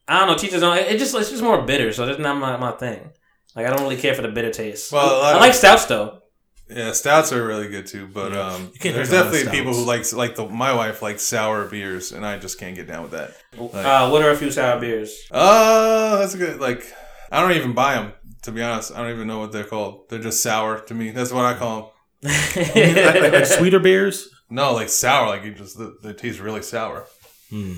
I 0.08 0.18
don't 0.20 0.28
know. 0.28 0.36
Teachers 0.36 0.60
don't. 0.60 0.76
It 0.76 0.98
just 0.98 1.14
it's 1.14 1.30
just 1.30 1.42
more 1.42 1.62
bitter, 1.62 1.92
so 1.92 2.04
that's 2.06 2.18
not 2.18 2.36
my, 2.38 2.56
my 2.56 2.72
thing. 2.72 3.10
Like 3.54 3.66
I 3.66 3.70
don't 3.70 3.82
really 3.82 3.96
care 3.96 4.14
for 4.14 4.22
the 4.22 4.28
bitter 4.28 4.50
taste. 4.50 4.92
Well, 4.92 5.22
a 5.22 5.36
I 5.36 5.38
like 5.38 5.54
stouts 5.54 5.86
though. 5.86 6.20
Yeah, 6.68 6.92
stouts 6.92 7.32
are 7.32 7.46
really 7.46 7.68
good 7.68 7.86
too, 7.86 8.08
but 8.08 8.32
Yeah. 8.32 8.40
um, 8.40 8.72
there's 8.80 8.80
drink 8.80 8.96
a 8.96 8.98
lot 8.98 9.26
of 9.26 9.32
definitely 9.32 9.56
people 9.58 9.72
who 9.74 9.84
like 9.84 10.12
like 10.12 10.34
the 10.34 10.48
my 10.48 10.72
wife 10.72 11.00
likes 11.00 11.22
sour 11.22 11.64
beers, 11.66 12.10
and 12.12 12.26
I 12.26 12.38
just 12.38 12.58
can't 12.58 12.74
get 12.74 12.88
down 12.88 13.02
with 13.04 13.12
that. 13.12 13.36
Uh, 13.56 14.08
what 14.10 14.22
are 14.22 14.30
a 14.30 14.36
few 14.36 14.50
sour 14.50 14.80
beers? 14.80 15.16
Uh, 15.30 16.18
that's 16.18 16.34
a 16.34 16.38
good. 16.38 16.60
Like, 16.60 16.92
I 17.30 17.40
don't 17.40 17.52
even 17.52 17.72
buy 17.72 17.94
them 17.94 18.12
to 18.42 18.52
be 18.52 18.62
honest. 18.62 18.92
I 18.92 19.02
don't 19.02 19.12
even 19.12 19.26
know 19.28 19.38
what 19.38 19.52
they're 19.52 19.64
called. 19.64 20.08
They're 20.08 20.18
just 20.18 20.42
sour 20.42 20.80
to 20.80 20.94
me. 20.94 21.10
That's 21.10 21.32
what 21.32 21.44
I 21.44 21.54
call 21.54 21.92
them. 22.22 22.32
like, 22.32 22.76
like, 23.22 23.32
like 23.32 23.46
sweeter 23.46 23.78
beers. 23.78 24.28
No, 24.50 24.72
like 24.74 24.88
sour. 24.88 25.28
Like 25.28 25.44
you 25.44 25.52
just 25.54 25.78
they, 25.78 25.86
they 26.02 26.12
taste 26.14 26.40
really 26.40 26.62
sour. 26.62 27.06
Hmm. 27.50 27.74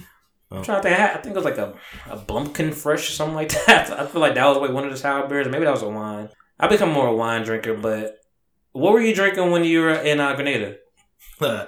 I'm 0.51 0.63
trying 0.63 0.79
to 0.83 0.89
think. 0.89 0.99
I 0.99 1.13
I 1.13 1.17
think 1.19 1.35
it 1.35 1.35
was 1.35 1.45
like 1.45 1.59
a, 1.59 1.75
a 2.09 2.17
Blumpkin 2.17 2.73
Fresh 2.73 3.11
or 3.11 3.13
something 3.13 3.35
like 3.35 3.51
that. 3.67 3.91
I 3.91 4.07
feel 4.07 4.21
like 4.23 4.35
that 4.35 4.47
was 4.47 4.57
like 4.59 4.71
one 4.73 4.85
of 4.85 4.91
the 4.91 4.97
sour 4.97 5.27
beers. 5.29 5.47
Maybe 5.49 5.65
that 5.65 5.71
was 5.73 5.83
a 5.83 5.89
wine. 5.91 6.31
I 6.61 6.69
become 6.69 6.91
more 6.91 7.07
a 7.09 7.15
wine 7.15 7.43
drinker, 7.45 7.75
but 7.75 8.18
what 8.79 8.93
were 8.93 9.01
you 9.01 9.15
drinking 9.15 9.51
when 9.51 9.65
you 9.65 9.81
were 9.83 9.91
in 9.91 10.21
uh, 10.21 10.35
Grenada? 10.35 10.77
Uh, 11.41 11.67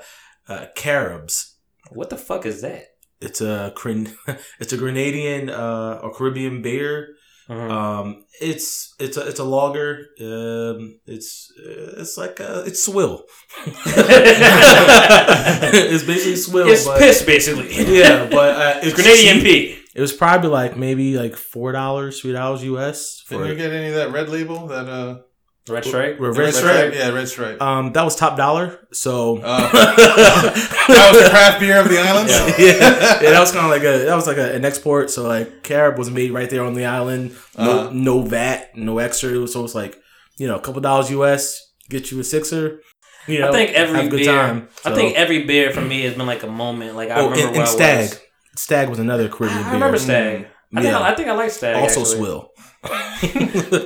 uh, 0.48 0.66
Caribs. 0.74 1.54
What 1.90 2.10
the 2.10 2.16
fuck 2.16 2.44
is 2.44 2.60
that? 2.62 2.86
It's 3.20 3.40
a 3.40 3.72
Gren- 3.76 4.16
it's 4.58 4.72
a 4.72 4.76
Grenadian 4.76 5.48
uh, 5.48 6.00
or 6.02 6.12
Caribbean 6.12 6.60
beer. 6.60 7.14
Mhm. 7.48 7.70
Um, 7.70 8.24
it's 8.40 8.94
it's 8.98 9.16
a 9.16 9.28
it's 9.28 9.38
a 9.40 9.44
lager. 9.44 10.06
Um, 10.20 10.98
it's 11.06 11.52
uh, 11.58 12.00
it's 12.00 12.16
like 12.16 12.40
a, 12.40 12.64
it's 12.66 12.82
swill. 12.82 13.24
it's 15.74 16.04
basically 16.04 16.36
swill. 16.36 16.68
it's 16.68 16.84
but, 16.86 16.98
piss, 16.98 17.22
basically. 17.22 17.68
Yeah, 17.98 18.28
but 18.30 18.56
uh, 18.56 18.80
it's 18.82 18.98
It's 18.98 19.00
Grenadian 19.00 19.40
cheap. 19.40 19.44
pee. 19.44 19.78
It 19.94 20.00
was 20.00 20.12
probably 20.12 20.50
like 20.50 20.76
maybe 20.76 21.16
like 21.18 21.36
four 21.36 21.72
dollars, 21.72 22.20
three 22.20 22.32
dollars 22.32 22.62
US 22.64 23.24
Didn't 23.28 23.46
you 23.46 23.52
for 23.52 23.56
get 23.56 23.72
any 23.72 23.88
of 23.88 23.94
that 23.94 24.12
red 24.12 24.28
label? 24.28 24.66
That 24.68 24.88
uh, 24.88 25.18
Red 25.70 25.84
stripe. 25.84 26.18
Red 26.20 26.36
red 26.36 26.54
Stripe? 26.54 26.94
Yeah, 26.94 27.08
red 27.10 27.28
stripe. 27.28 27.60
Um, 27.62 27.92
that 27.92 28.02
was 28.04 28.16
top 28.16 28.36
dollar. 28.36 28.78
So 28.92 29.38
Uh, 29.42 29.70
that 29.72 31.10
was 31.12 31.22
the 31.24 31.30
craft 31.30 31.60
beer 31.60 31.80
of 31.80 31.88
the 31.88 31.98
islands. 31.98 32.32
yeah, 32.32 32.46
yeah, 32.58 33.22
yeah, 33.22 33.30
that 33.30 33.40
was 33.40 33.52
kind 33.52 33.64
of 33.66 33.70
like 33.70 33.82
a 33.82 34.04
that 34.06 34.14
was 34.14 34.26
like 34.26 34.36
a, 34.36 34.52
an 34.54 34.64
export. 34.64 35.10
So 35.10 35.26
like 35.26 35.62
Carib 35.62 35.98
was 35.98 36.10
made 36.10 36.30
right 36.32 36.48
there 36.50 36.64
on 36.64 36.74
the 36.74 36.84
island. 36.86 37.36
No, 37.56 37.70
Uh-huh. 37.80 37.90
no 37.92 38.22
VAT, 38.22 38.76
no 38.76 38.98
extra. 38.98 39.46
So 39.48 39.64
it's 39.64 39.74
like 39.74 39.96
you 40.38 40.46
know 40.48 40.56
a 40.56 40.60
couple 40.60 40.80
dollars 40.80 41.10
US 41.10 41.72
get 41.88 42.10
you 42.10 42.20
a 42.20 42.24
sixer. 42.24 42.80
You 43.26 43.40
know, 43.40 43.50
I 43.50 43.52
think 43.52 43.70
every 43.72 43.96
have 43.96 44.06
a 44.06 44.08
good 44.08 44.20
beer. 44.24 44.32
time. 44.32 44.68
I 44.84 44.94
think 44.94 45.14
every 45.16 45.44
beer 45.44 45.70
for 45.72 45.82
me 45.82 46.02
has 46.02 46.14
been 46.14 46.26
like 46.26 46.42
a 46.42 46.48
moment. 46.50 46.96
Like 46.96 47.10
I 47.10 47.20
oh, 47.20 47.30
remember 47.30 47.40
and, 47.46 47.50
where 47.52 47.60
and 47.60 47.68
I 47.68 47.72
Stag, 47.72 47.98
was. 48.10 48.20
Stag 48.56 48.88
was 48.88 48.98
another 48.98 49.28
Caribbean 49.28 49.58
I, 49.58 49.60
I 49.60 49.64
beer. 49.64 49.72
remember 49.74 49.98
Stag. 49.98 50.46
I 50.72 50.80
think 50.82 50.92
Yeah. 50.92 50.98
I, 51.00 51.10
I 51.10 51.14
think 51.14 51.28
I 51.28 51.32
like 51.34 51.50
Stag. 51.50 51.76
also 51.76 52.00
actually. 52.00 52.16
swill. 52.16 52.49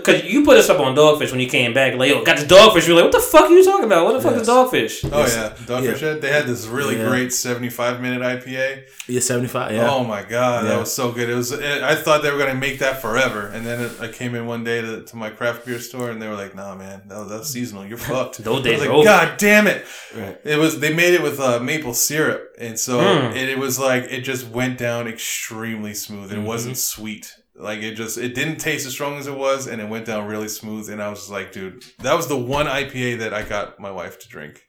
Cause 0.05 0.22
you 0.24 0.45
put 0.45 0.57
us 0.57 0.68
up 0.70 0.78
on 0.78 0.95
Dogfish 0.95 1.32
when 1.32 1.40
you 1.40 1.49
came 1.49 1.74
back. 1.74 1.95
Like, 1.97 2.11
yo, 2.11 2.22
got 2.22 2.36
this 2.36 2.47
Dogfish. 2.47 2.86
You're 2.86 2.95
like, 2.95 3.05
what 3.07 3.12
the 3.12 3.18
fuck 3.18 3.47
are 3.47 3.53
you 3.53 3.64
talking 3.64 3.86
about? 3.86 4.05
What 4.05 4.12
the 4.12 4.20
fuck 4.20 4.32
Yes. 4.34 4.42
is 4.42 4.49
Dogfish? 4.49 5.11
Oh 5.12 5.18
yeah, 5.26 5.53
Dogfish 5.66 5.99
Head. 5.99 6.20
They 6.20 6.30
had 6.30 6.47
this 6.47 6.66
really 6.66 6.97
Yeah. 6.97 7.09
great 7.09 7.32
seventy-five 7.32 8.01
minute 8.01 8.22
IPA. 8.22 8.84
yeah, 9.09 9.18
seventy 9.20 9.49
five. 9.49 9.72
Yeah. 9.72 9.90
Oh 9.90 10.05
my 10.05 10.22
god, 10.22 10.62
Yeah. 10.64 10.70
that 10.70 10.78
was 10.80 10.92
so 10.92 11.11
good. 11.11 11.28
It 11.28 11.34
was. 11.34 11.51
It, 11.51 11.82
I 11.82 11.97
thought 11.97 12.22
they 12.22 12.30
were 12.30 12.38
gonna 12.38 12.55
make 12.55 12.78
that 12.78 13.03
forever, 13.03 13.49
and 13.49 13.66
then 13.66 13.80
it, 13.82 13.92
I 14.01 14.07
came 14.09 14.36
in 14.36 14.47
one 14.47 14.62
day 14.62 14.80
to, 14.80 15.03
to 15.03 15.16
my 15.16 15.30
craft 15.30 15.66
beer 15.66 15.80
store, 15.80 16.11
and 16.11 16.22
they 16.22 16.28
were 16.28 16.36
like, 16.36 16.55
"Nah, 16.55 16.76
man, 16.76 17.03
that 17.09 17.18
was, 17.18 17.28
that's 17.30 17.49
seasonal. 17.51 17.84
You're 17.86 17.99
fucked." 17.99 18.38
Those 18.45 18.61
I 18.61 18.62
days 18.62 18.72
was 18.78 18.80
like, 18.88 18.90
over. 18.97 19.05
God 19.05 19.36
damn 19.38 19.66
it! 19.66 19.84
Right. 20.14 20.38
It 20.45 20.57
was. 20.59 20.78
They 20.78 20.95
made 20.95 21.14
it 21.14 21.22
with 21.22 21.40
uh, 21.40 21.59
maple 21.59 21.95
syrup, 21.95 22.55
and 22.61 22.78
so 22.78 23.01
Mm. 23.01 23.34
it, 23.34 23.49
it 23.49 23.59
was 23.59 23.76
like 23.76 24.05
it 24.05 24.20
just 24.20 24.47
went 24.49 24.78
down 24.78 25.09
extremely 25.09 25.95
smooth. 25.95 26.32
It 26.32 26.38
Mhm. 26.38 26.45
wasn't 26.45 26.76
sweet. 26.78 27.34
Like 27.57 27.81
it 27.83 27.95
just 27.95 28.19
it 28.19 28.35
didn't 28.35 28.57
taste 28.57 28.85
as 28.87 28.93
strong 28.93 29.17
as 29.17 29.27
it 29.27 29.37
was, 29.37 29.67
and 29.69 29.81
it 29.81 29.89
went 29.89 30.07
down 30.07 30.27
really 30.27 30.49
smooth. 30.49 30.91
And 30.91 31.01
I 31.03 31.09
was 31.09 31.21
just 31.21 31.31
like, 31.31 31.53
dude, 31.53 31.85
that 32.01 32.15
was 32.15 32.27
the 32.27 32.37
one 32.37 32.67
IPA 32.67 33.19
that 33.21 33.33
I 33.33 33.43
got 33.43 33.79
my 33.79 33.91
wife 33.93 34.19
to 34.21 34.29
drink. 34.29 34.63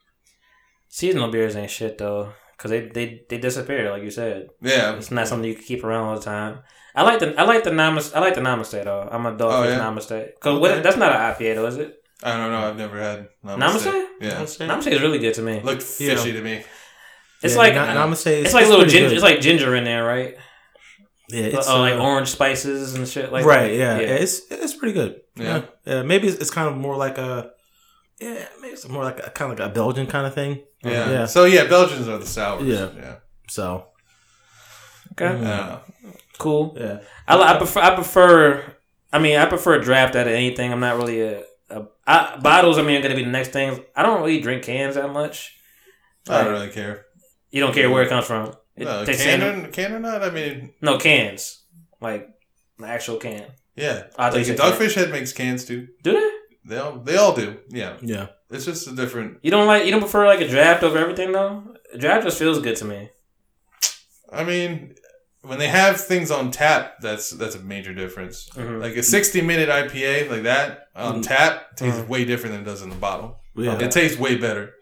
Seasonal 0.89 1.29
beers 1.31 1.55
ain't 1.55 1.71
shit 1.71 1.97
though, 1.97 2.33
cause 2.57 2.71
they 2.71 2.87
they 2.87 3.23
they 3.29 3.37
disappear. 3.37 3.89
Like 3.91 4.03
you 4.03 4.11
said, 4.11 4.47
Yeah, 4.61 4.95
it's 4.95 5.11
not 5.11 5.27
something 5.27 5.47
you 5.49 5.55
can 5.55 5.63
keep 5.63 5.83
around 5.83 6.05
all 6.05 6.15
the 6.15 6.21
time. 6.21 6.59
I 6.95 7.01
like 7.01 7.19
the 7.19 7.37
I 7.39 7.43
like 7.43 7.63
the 7.63 7.71
namaste. 7.71 8.15
I 8.15 8.19
like 8.19 8.35
the 8.35 8.41
namaste 8.41 8.83
though. 8.83 9.09
I'm 9.11 9.25
a 9.25 9.31
Dogfish 9.35 9.51
Oh, 9.51 9.63
yeah? 9.67 9.79
namaste. 9.79 10.29
Cause 10.39 10.59
what, 10.59 10.71
Okay. 10.71 10.81
that's 10.81 10.95
not 10.97 11.11
an 11.11 11.17
IPA 11.33 11.55
though, 11.55 11.65
is 11.65 11.77
it? 11.77 11.95
I 12.23 12.37
don't 12.37 12.51
know. 12.51 12.69
I've 12.69 12.77
never 12.77 12.97
had 12.99 13.27
namaste. 13.43 13.57
Namaste? 13.57 14.05
Yeah, 14.21 14.41
Namaste 14.41 14.87
is 14.91 15.01
really 15.01 15.19
good 15.19 15.33
to 15.33 15.41
me. 15.41 15.59
looked 15.59 15.81
Yeah. 15.99 16.15
fishy 16.15 16.31
to 16.33 16.41
me. 16.41 16.63
It's 17.43 17.53
Yeah, 17.55 17.59
like 17.59 17.75
Na- 17.75 18.05
Namaste. 18.07 18.43
it's 18.45 18.53
like 18.53 18.67
little 18.67 18.85
ginger. 18.85 19.09
good. 19.09 19.15
It's 19.15 19.23
like 19.23 19.41
ginger 19.41 19.75
in 19.75 19.83
there, 19.83 20.05
right? 20.05 20.35
Yeah, 21.29 21.43
it's 21.43 21.67
uh, 21.67 21.79
like 21.79 21.95
uh, 21.95 22.03
orange 22.03 22.29
spices 22.29 22.95
and 22.95 23.07
shit 23.07 23.31
like 23.31 23.45
right. 23.45 23.69
that. 23.69 23.75
Yeah. 23.75 23.99
yeah, 23.99 24.15
it's 24.15 24.41
it's 24.51 24.73
pretty 24.73 24.93
good. 24.93 25.21
Yeah. 25.35 25.43
Yeah, 25.45 25.63
yeah. 25.85 26.03
Maybe 26.03 26.27
it's, 26.27 26.37
it's 26.37 26.51
kind 26.51 26.67
of 26.67 26.77
more 26.77 26.95
like 26.95 27.17
a 27.17 27.51
yeah, 28.19 28.45
maybe 28.61 28.73
it's 28.73 28.87
more 28.87 29.03
like 29.03 29.19
a 29.19 29.29
kind 29.29 29.51
of 29.51 29.59
like 29.59 29.69
a 29.69 29.73
Belgian 29.73 30.07
kind 30.07 30.25
of 30.25 30.33
thing. 30.33 30.63
Yeah. 30.83 31.09
Yeah. 31.09 31.25
So 31.25 31.45
yeah, 31.45 31.65
Belgians 31.67 32.07
are 32.07 32.17
the 32.17 32.25
sours. 32.25 32.63
Yeah. 32.63 32.89
Yeah. 32.95 33.15
So 33.49 33.87
Okay, 35.19 35.27
I 35.27 35.79
cool. 36.37 36.75
yeah, 36.77 36.99
I, 37.27 37.37
I 37.37 37.57
prefer. 37.57 37.79
I 37.79 37.95
prefer. 37.95 38.75
I 39.13 39.19
mean, 39.19 39.37
I 39.37 39.45
prefer 39.45 39.79
draft 39.79 40.15
out 40.15 40.27
of 40.27 40.33
anything. 40.33 40.73
I'm 40.73 40.81
not 40.81 40.97
really 40.97 41.21
a. 41.21 41.43
a 41.69 41.87
I, 42.05 42.37
bottles. 42.37 42.77
I 42.77 42.81
mean, 42.81 42.97
are 42.97 43.01
gonna 43.01 43.15
be 43.15 43.23
the 43.23 43.29
next 43.29 43.49
thing. 43.49 43.83
I 43.95 44.03
don't 44.03 44.21
really 44.21 44.41
drink 44.41 44.63
cans 44.63 44.95
that 44.95 45.11
much. 45.13 45.57
I 46.27 46.43
don't 46.43 46.51
really 46.51 46.69
care. 46.69 47.05
You 47.51 47.61
don't 47.61 47.73
care 47.73 47.89
where 47.89 48.03
it 48.03 48.09
comes 48.09 48.25
from. 48.25 48.53
It 48.77 48.83
No, 48.85 49.05
tastes 49.05 49.23
can 49.23 49.41
or, 49.41 49.67
can 49.69 49.93
or 49.93 49.99
not? 49.99 50.21
I 50.23 50.29
mean, 50.31 50.73
no 50.81 50.97
cans, 50.97 51.63
like 52.01 52.29
the 52.77 52.87
actual 52.87 53.17
can. 53.17 53.45
Yeah, 53.75 54.03
I 54.17 54.29
thought 54.29 54.39
you 54.39 54.53
like 54.53 54.57
said 54.57 54.57
Dogfish 54.57 54.95
Head 54.95 55.11
makes 55.11 55.31
cans 55.33 55.65
too. 55.65 55.87
Do 56.03 56.13
they? 56.13 56.31
They 56.75 56.77
all 56.81 56.97
they 56.99 57.15
all 57.15 57.35
do. 57.35 57.57
Yeah, 57.69 57.97
Yeah. 58.01 58.27
it's 58.49 58.65
just 58.65 58.87
a 58.87 58.91
different. 58.95 59.37
You 59.43 59.51
don't 59.51 59.67
like 59.67 59.85
you 59.85 59.91
don't 59.91 60.01
prefer 60.01 60.25
like 60.25 60.41
a 60.41 60.47
draft 60.47 60.83
over 60.83 60.97
everything 60.97 61.31
though. 61.31 61.63
A 61.93 61.97
draft 61.97 62.23
just 62.25 62.37
feels 62.39 62.59
good 62.59 62.75
to 62.77 62.85
me. 62.85 63.09
I 64.31 64.43
mean, 64.43 64.95
when 65.41 65.59
they 65.59 65.67
have 65.67 66.01
things 66.01 66.31
on 66.31 66.51
tap, 66.51 66.95
that's 67.01 67.29
that's 67.29 67.55
a 67.55 67.59
major 67.59 67.93
difference. 67.93 68.49
Mhm. 68.55 68.81
Like 68.81 68.95
a 68.97 69.03
sixty 69.03 69.41
minute 69.41 69.69
IPA 69.69 70.29
like 70.29 70.43
that 70.43 70.87
on 70.95 71.21
Mm. 71.21 71.27
tap 71.27 71.75
tastes 71.77 71.99
Mhm. 71.99 72.07
way 72.07 72.25
different 72.25 72.53
than 72.55 72.63
it 72.63 72.65
does 72.65 72.81
in 72.81 72.89
the 72.89 72.95
bottle. 72.95 73.39
Yeah. 73.55 73.77
It 73.79 73.91
tastes 73.91 74.17
way 74.17 74.35
better. 74.35 74.73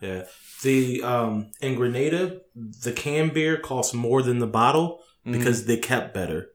Yeah. 0.00 0.24
The 0.62 1.02
um 1.02 1.50
in 1.60 1.74
Grenada, 1.74 2.40
the 2.54 2.92
can 2.92 3.28
beer 3.30 3.56
costs 3.58 3.92
more 3.94 4.22
than 4.22 4.38
the 4.38 4.46
bottle 4.46 5.00
because 5.24 5.66
they 5.66 5.76
kept 5.76 6.14
better. 6.14 6.48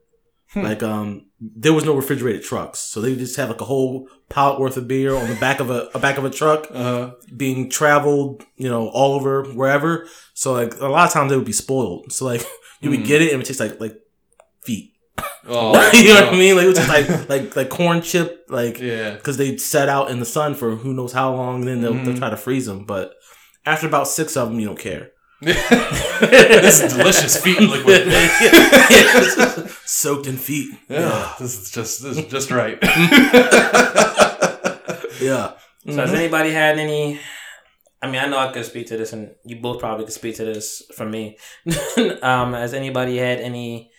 Hmm. 0.53 0.61
Like 0.63 0.81
um 0.83 1.27
there 1.39 1.73
was 1.73 1.85
no 1.85 1.95
refrigerated 1.95 2.43
trucks. 2.43 2.79
So 2.79 3.01
they 3.01 3.15
just 3.15 3.35
have 3.37 3.49
like 3.49 3.61
a 3.61 3.65
whole 3.65 4.07
pallet 4.29 4.59
worth 4.59 4.77
of 4.77 4.87
beer 4.87 5.15
on 5.15 5.27
the 5.27 5.35
back 5.35 5.59
of 5.59 5.69
a, 5.69 5.89
a 5.93 5.99
back 5.99 6.17
of 6.17 6.25
a 6.25 6.29
truck 6.29 6.67
uh, 6.73 7.11
being 7.35 7.69
traveled, 7.69 8.43
you 8.55 8.69
know, 8.69 8.87
all 8.89 9.13
over 9.15 9.43
wherever. 9.53 10.07
So 10.33 10.53
like 10.53 10.79
a 10.79 10.87
lot 10.87 11.07
of 11.07 11.13
times 11.13 11.29
they 11.31 11.37
would 11.37 11.45
be 11.45 11.51
spoiled. 11.51 12.11
So 12.11 12.25
like 12.25 12.45
you 12.81 12.89
would 12.89 13.01
Mm. 13.01 13.05
get 13.07 13.21
it 13.21 13.33
and 13.33 13.41
it 13.41 13.45
tastes 13.45 13.59
like 13.59 13.79
like 13.79 13.97
feet. 14.63 14.93
oh, 15.47 15.91
you 15.93 16.13
know 16.13 16.21
what 16.25 16.33
I 16.33 16.37
mean? 16.37 16.55
Like 16.55 16.65
it 16.65 16.69
was 16.69 16.77
just 16.77 16.89
like 16.89 17.29
like 17.29 17.55
like 17.55 17.69
corn 17.69 18.01
chip 18.01 18.45
like 18.49 18.79
Yeah. 18.79 19.11
because 19.15 19.37
they 19.37 19.57
set 19.57 19.89
out 19.89 20.09
in 20.11 20.19
the 20.19 20.25
sun 20.25 20.55
for 20.55 20.75
who 20.75 20.93
knows 20.93 21.11
how 21.13 21.33
long, 21.33 21.55
and 21.61 21.67
then 21.67 21.81
they'll, 21.81 21.93
they'll 21.93 22.13
Mhm. 22.15 22.19
try 22.19 22.29
to 22.29 22.37
freeze 22.37 22.65
them. 22.65 22.85
But 22.85 23.13
after 23.65 23.87
about 23.87 24.07
six 24.07 24.37
of 24.37 24.49
them, 24.49 24.59
you 24.59 24.67
don't 24.67 24.79
care. 24.79 25.11
this 25.41 26.83
is 26.83 26.93
delicious 26.93 27.41
feet 27.41 27.59
liquid. 27.59 28.11
Soaked 29.85 30.27
in 30.27 30.37
feet. 30.37 30.69
Yeah, 30.87 31.33
this 31.39 31.59
is 31.59 31.71
just 31.71 32.03
this 32.03 32.17
is 32.17 32.25
just 32.25 32.51
right. 32.51 32.77
Yeah. 35.21 35.53
So 35.85 35.95
has 35.97 36.13
anybody 36.13 36.51
had 36.51 36.79
any? 36.79 37.19
I 38.01 38.07
mean, 38.09 38.19
I 38.21 38.27
know 38.27 38.39
I 38.39 38.51
could 38.51 38.65
speak 38.65 38.87
to 38.87 38.97
this, 38.97 39.13
and 39.13 39.31
you 39.45 39.61
both 39.61 39.79
probably 39.79 40.05
could 40.05 40.13
speak 40.13 40.35
to 40.37 40.45
this 40.45 40.83
from 40.95 41.11
me. 41.11 41.37
um, 42.21 42.53
has 42.53 42.73
anybody 42.73 43.17
had 43.17 43.39
any 43.39 43.91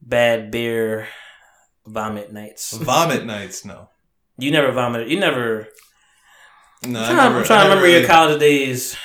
bad 0.00 0.50
beer 0.50 1.06
vomit 1.86 2.32
nights? 2.32 2.72
Vomit 2.72 3.26
nights, 3.26 3.64
no. 3.64 3.90
You 4.38 4.50
never 4.50 4.72
vomited. 4.72 5.10
You 5.10 5.20
never. 5.20 5.68
No, 6.86 7.00
I'm 7.00 7.04
I 7.04 7.06
trying, 7.06 7.16
never- 7.16 7.38
I'm 7.38 7.44
trying 7.44 7.62
to 7.64 7.68
remember 7.68 7.88
your 7.88 8.06
college 8.06 8.38
days 8.40 8.96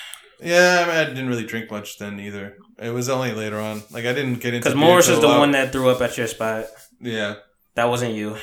Yeah, 0.42 0.84
I, 0.84 0.88
mean, 0.88 0.98
I 0.98 1.04
didn't 1.06 1.28
really 1.28 1.46
drink 1.46 1.72
much 1.72 1.98
then 1.98 2.20
either. 2.20 2.58
It 2.80 2.90
was 2.90 3.10
only 3.10 3.32
later 3.34 3.60
on. 3.60 3.84
Like 3.92 4.06
I 4.06 4.14
didn't 4.14 4.36
get 4.42 4.54
into 4.54 4.66
because 4.70 4.76
Morris 4.76 5.08
is 5.10 5.20
the 5.20 5.28
one 5.28 5.52
that 5.52 5.72
threw 5.72 5.90
up 5.90 6.02
at 6.02 6.18
your 6.18 6.28
spot. 6.28 6.66
Yeah, 7.00 7.36
That 7.76 7.86
wasn't 7.90 8.14
you. 8.16 8.38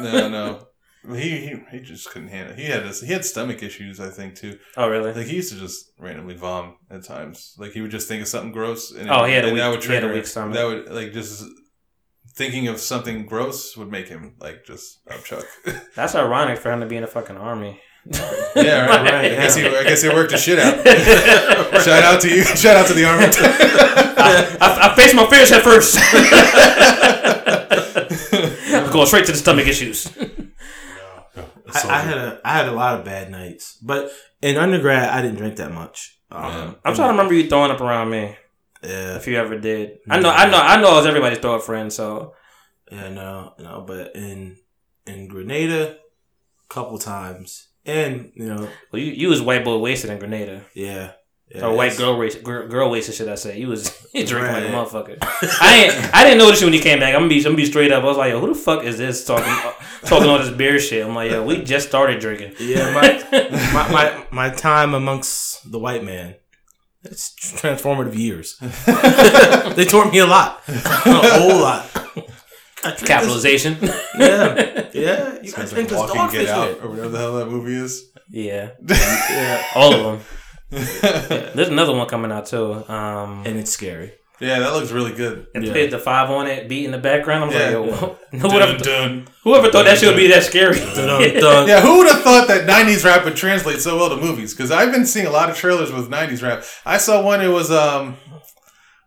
no, 0.00 0.28
no. 0.38 0.66
He, 1.14 1.30
he 1.38 1.54
he 1.72 1.80
just 1.80 2.10
couldn't 2.10 2.28
handle. 2.28 2.52
It. 2.52 2.58
He 2.58 2.66
had 2.66 2.84
he 2.86 3.06
had 3.12 3.24
stomach 3.24 3.62
issues, 3.62 4.00
I 4.00 4.10
think 4.10 4.34
too. 4.36 4.58
Oh 4.76 4.86
really? 4.88 5.14
Like 5.14 5.26
he 5.26 5.36
used 5.36 5.50
to 5.52 5.58
just 5.58 5.90
randomly 5.98 6.34
vom 6.36 6.76
at 6.90 7.04
times. 7.04 7.54
Like 7.58 7.72
he 7.72 7.80
would 7.80 7.90
just 7.90 8.06
think 8.06 8.20
of 8.20 8.28
something 8.28 8.52
gross, 8.52 8.92
and, 8.92 9.08
Oh, 9.10 9.24
he 9.24 9.32
had 9.32 9.44
a 9.46 9.48
and 9.48 9.58
that 9.58 9.70
weak- 9.70 9.80
would 9.80 9.88
he 9.88 9.94
had 9.94 10.04
a 10.04 10.12
weak 10.12 10.26
stomach. 10.26 10.54
That 10.54 10.64
would 10.66 10.90
like 10.92 11.12
just 11.12 11.42
thinking 12.34 12.68
of 12.68 12.78
something 12.80 13.24
gross 13.26 13.76
would 13.78 13.90
make 13.90 14.08
him 14.08 14.34
like 14.40 14.64
just 14.66 15.04
upchuck. 15.06 15.44
That's 15.96 16.14
ironic 16.14 16.58
for 16.58 16.70
him 16.70 16.80
to 16.80 16.86
be 16.86 16.96
in 16.96 17.02
the 17.02 17.08
fucking 17.08 17.36
army. 17.38 17.80
Yeah, 18.06 18.86
right. 18.86 19.04
Right, 19.12 19.24
I 19.24 19.28
guess 19.28 19.54
he. 19.56 19.66
I 19.66 19.84
guess 19.84 20.02
he 20.02 20.08
worked 20.08 20.32
his 20.32 20.42
shit 20.42 20.58
out. 20.58 20.74
Shout 21.84 22.02
out 22.02 22.20
to 22.22 22.28
you. 22.28 22.42
Shout 22.44 22.76
out 22.76 22.86
to 22.88 22.94
the 22.94 23.04
army. 23.04 23.26
I, 23.26 24.56
I, 24.60 24.92
I 24.92 24.94
faced 24.96 25.14
my 25.14 25.26
fears 25.26 25.50
head 25.50 25.62
first. 25.62 25.98
Going 28.92 29.06
straight 29.06 29.26
to 29.26 29.32
the 29.32 29.38
stomach 29.38 29.66
issues. 29.66 30.10
I, 31.72 31.88
I 31.88 31.98
had 32.00 32.18
a 32.18 32.40
I 32.44 32.52
had 32.56 32.68
a 32.68 32.72
lot 32.72 32.98
of 32.98 33.04
bad 33.04 33.30
nights, 33.30 33.78
but 33.80 34.10
in 34.42 34.56
undergrad 34.56 35.08
I 35.10 35.22
didn't 35.22 35.36
drink 35.38 35.56
that 35.56 35.72
much. 35.72 36.18
Um, 36.30 36.42
Yeah. 36.44 36.74
I'm 36.84 36.94
trying 36.94 37.08
to 37.08 37.12
remember 37.12 37.34
you 37.34 37.48
throwing 37.48 37.70
up 37.70 37.80
around 37.80 38.10
me, 38.10 38.36
Yeah, 38.82 39.16
if 39.16 39.26
you 39.28 39.36
ever 39.36 39.58
did. 39.58 39.98
I 40.08 40.18
know, 40.20 40.30
I 40.30 40.50
know, 40.50 40.58
I 40.58 40.80
know. 40.80 40.88
I 40.88 40.96
was 40.96 41.06
everybody's 41.06 41.38
throw 41.38 41.56
up 41.56 41.62
friend, 41.62 41.92
so 41.92 42.34
yeah, 42.90 43.08
no, 43.10 43.54
no. 43.58 43.84
But 43.86 44.16
in 44.16 44.56
in 45.06 45.28
Grenada, 45.28 45.92
a 45.92 46.74
couple 46.74 46.98
times, 46.98 47.68
and 47.90 48.32
you 48.34 48.46
know, 48.46 48.68
well, 48.92 49.02
you 49.02 49.12
you 49.12 49.28
was 49.28 49.42
white 49.42 49.64
boy 49.64 49.78
wasted 49.78 50.10
in 50.10 50.18
Grenada, 50.18 50.64
yeah, 50.74 51.12
yeah 51.48 51.66
or 51.66 51.74
white 51.74 51.96
girl 51.96 52.16
race, 52.16 52.36
girl, 52.36 52.68
girl 52.68 52.90
wasted, 52.90 53.14
should 53.14 53.28
I 53.28 53.34
say? 53.34 53.58
You 53.58 53.68
was 53.68 53.90
drinking 54.14 54.36
like 54.36 54.64
a 54.64 54.68
motherfucker. 54.68 55.18
I 55.60 55.84
ain't, 55.84 56.14
I 56.14 56.24
didn't 56.24 56.38
notice 56.38 56.60
you 56.60 56.66
when 56.66 56.74
you 56.74 56.80
came 56.80 57.00
back. 57.00 57.14
I'm 57.14 57.22
gonna 57.22 57.28
be, 57.28 57.38
I'm 57.38 57.44
gonna 57.44 57.56
be 57.56 57.66
straight 57.66 57.92
up. 57.92 58.02
I 58.04 58.06
was 58.06 58.16
like, 58.16 58.32
who 58.32 58.48
the 58.48 58.54
fuck 58.54 58.84
is 58.84 58.98
this 58.98 59.24
talking, 59.24 59.46
uh, 59.46 59.72
talking 60.06 60.28
all 60.28 60.38
this 60.38 60.50
beer 60.50 60.78
shit? 60.78 61.04
I'm 61.04 61.14
like, 61.14 61.30
yeah, 61.30 61.42
we 61.42 61.62
just 61.62 61.88
started 61.88 62.20
drinking. 62.20 62.54
Yeah, 62.58 62.92
my, 62.94 63.68
my 63.72 63.90
my 63.90 64.26
my 64.30 64.50
time 64.50 64.94
amongst 64.94 65.70
the 65.70 65.78
white 65.78 66.04
man. 66.04 66.36
It's 67.02 67.34
transformative 67.56 68.14
years. 68.14 68.58
they 69.74 69.86
taught 69.86 70.12
me 70.12 70.18
a 70.18 70.26
lot, 70.26 70.62
a 70.68 71.38
whole 71.38 71.60
lot. 71.60 71.86
I 72.82 72.88
drink 72.88 72.98
this- 73.00 73.08
Capitalization. 73.08 73.76
Yeah, 74.18 74.88
yeah. 74.92 75.34
You 75.42 75.52
can 75.52 75.66
Sounds 75.68 75.72
drink 75.72 75.90
like 75.90 76.00
this 76.06 76.16
walking 76.16 76.20
dogfish 76.20 76.32
get 76.32 76.48
out 76.48 76.68
here. 76.68 76.82
or 76.84 76.88
whatever 76.90 77.08
the 77.08 77.18
hell 77.18 77.34
that 77.38 77.46
movie 77.48 77.74
is. 77.74 78.04
yeah, 78.30 78.70
Yeah, 78.88 79.62
all 79.74 79.92
of 79.94 80.02
them. 80.04 80.20
There's 81.54 81.68
another 81.68 81.94
one 81.94 82.06
coming 82.08 82.30
out 82.32 82.46
too. 82.46 82.72
Um, 82.88 83.42
and 83.46 83.58
it's 83.58 83.70
scary. 83.70 84.12
yeah, 84.40 84.60
that 84.60 84.72
looks 84.72 84.90
really 84.90 85.12
good. 85.12 85.46
and 85.54 85.64
Yeah. 85.64 85.72
played 85.72 85.90
the 85.90 85.98
five 85.98 86.30
on 86.30 86.46
it 86.46 86.68
beat 86.68 86.84
in 86.84 86.92
the 86.92 86.98
background. 86.98 87.44
I'm 87.44 87.50
Yeah. 87.72 87.78
like, 87.78 88.00
yo, 88.32 88.38
whoever, 88.38 88.78
Dun, 88.78 88.82
dun. 88.82 89.28
whoever 89.44 89.70
thought 89.70 89.84
that 89.86 89.98
shit 89.98 90.08
would 90.08 90.16
be 90.16 90.28
that 90.28 90.44
scary? 90.44 90.78
Dun, 90.78 91.40
dun. 91.40 91.68
Yeah, 91.68 91.80
who 91.80 91.98
would 91.98 92.08
have 92.08 92.22
thought 92.22 92.48
that 92.48 92.66
'90s 92.68 93.04
rap 93.04 93.24
would 93.24 93.36
translate 93.36 93.80
so 93.80 93.96
well 93.96 94.08
to 94.10 94.16
movies? 94.16 94.54
Because 94.54 94.70
I've 94.70 94.92
been 94.92 95.06
seeing 95.06 95.26
a 95.26 95.30
lot 95.30 95.50
of 95.50 95.56
trailers 95.56 95.92
with 95.92 96.08
'90s 96.10 96.42
rap. 96.42 96.62
I 96.86 96.98
saw 96.98 97.22
one. 97.22 97.40
It 97.40 97.48
was 97.48 97.70
um, 97.70 98.16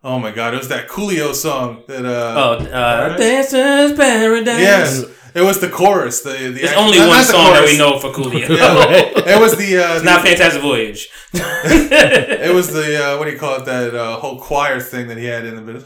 oh 0.04 0.18
my 0.18 0.30
god, 0.30 0.54
it 0.54 0.58
was 0.58 0.68
that 0.68 0.88
Coolio 0.88 1.34
song 1.34 1.82
that 1.88 2.04
uh, 2.04 2.34
Oh, 2.60 2.64
uh, 2.66 3.16
this 3.16 3.52
is 3.52 3.92
paradise. 3.96 4.60
yes, 4.60 5.04
it 5.34 5.42
was 5.42 5.58
the 5.60 5.68
chorus. 5.68 6.20
The 6.22 6.30
the 6.30 6.50
There's 6.62 6.72
only 6.76 6.98
not- 6.98 7.08
one 7.08 7.18
the 7.18 7.24
song 7.24 7.52
that 7.52 7.64
we 7.66 7.76
know 7.76 7.98
for 7.98 8.10
Coolio. 8.10 8.48
Yeah, 8.48 9.34
it 9.36 9.40
was 9.40 9.56
the 9.56 9.78
uh, 9.78 9.94
it's 9.96 10.04
not 10.04 10.22
Fantastic 10.26 10.62
Voyage. 10.62 11.08
it 11.34 12.54
was 12.54 12.72
the 12.72 13.04
uh, 13.04 13.18
what 13.18 13.24
do 13.26 13.32
you 13.32 13.38
call 13.38 13.56
it? 13.60 13.64
That 13.64 13.94
uh, 13.94 14.16
whole 14.18 14.38
choir 14.38 14.80
thing 14.80 15.08
that 15.08 15.18
he 15.18 15.24
had 15.24 15.44
in 15.44 15.56
the 15.56 15.62
bit. 15.62 15.84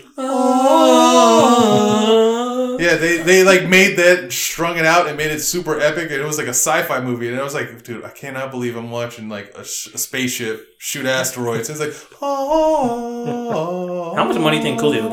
Yeah, 2.81 2.95
they, 2.95 3.17
they 3.23 3.43
like 3.43 3.67
made 3.69 3.97
that, 3.99 4.31
strung 4.33 4.77
it 4.79 4.85
out, 4.85 5.09
and 5.09 5.17
made 5.17 5.33
it 5.33 5.41
super 5.41 5.81
epic, 5.81 6.13
and 6.13 6.21
it 6.21 6.25
was 6.25 6.39
like 6.39 6.47
a 6.47 6.51
sci-fi 6.51 7.01
movie, 7.01 7.29
and 7.29 7.37
I 7.39 7.43
was 7.43 7.53
like, 7.53 7.83
dude, 7.83 8.05
I 8.05 8.11
cannot 8.11 8.53
believe 8.53 8.77
I'm 8.77 8.91
watching 8.93 9.29
like 9.29 9.53
a, 9.57 9.65
sh- 9.65 9.89
a 9.95 9.99
spaceship 9.99 10.65
shoot 10.79 11.05
asteroids. 11.05 11.69
It's 11.71 11.81
like, 11.81 11.93
oh, 12.23 14.15
How 14.17 14.25
much 14.25 14.39
money 14.39 14.61
do 14.61 14.69
you 14.69 14.77
think 14.77 14.81
Coolio 14.81 15.11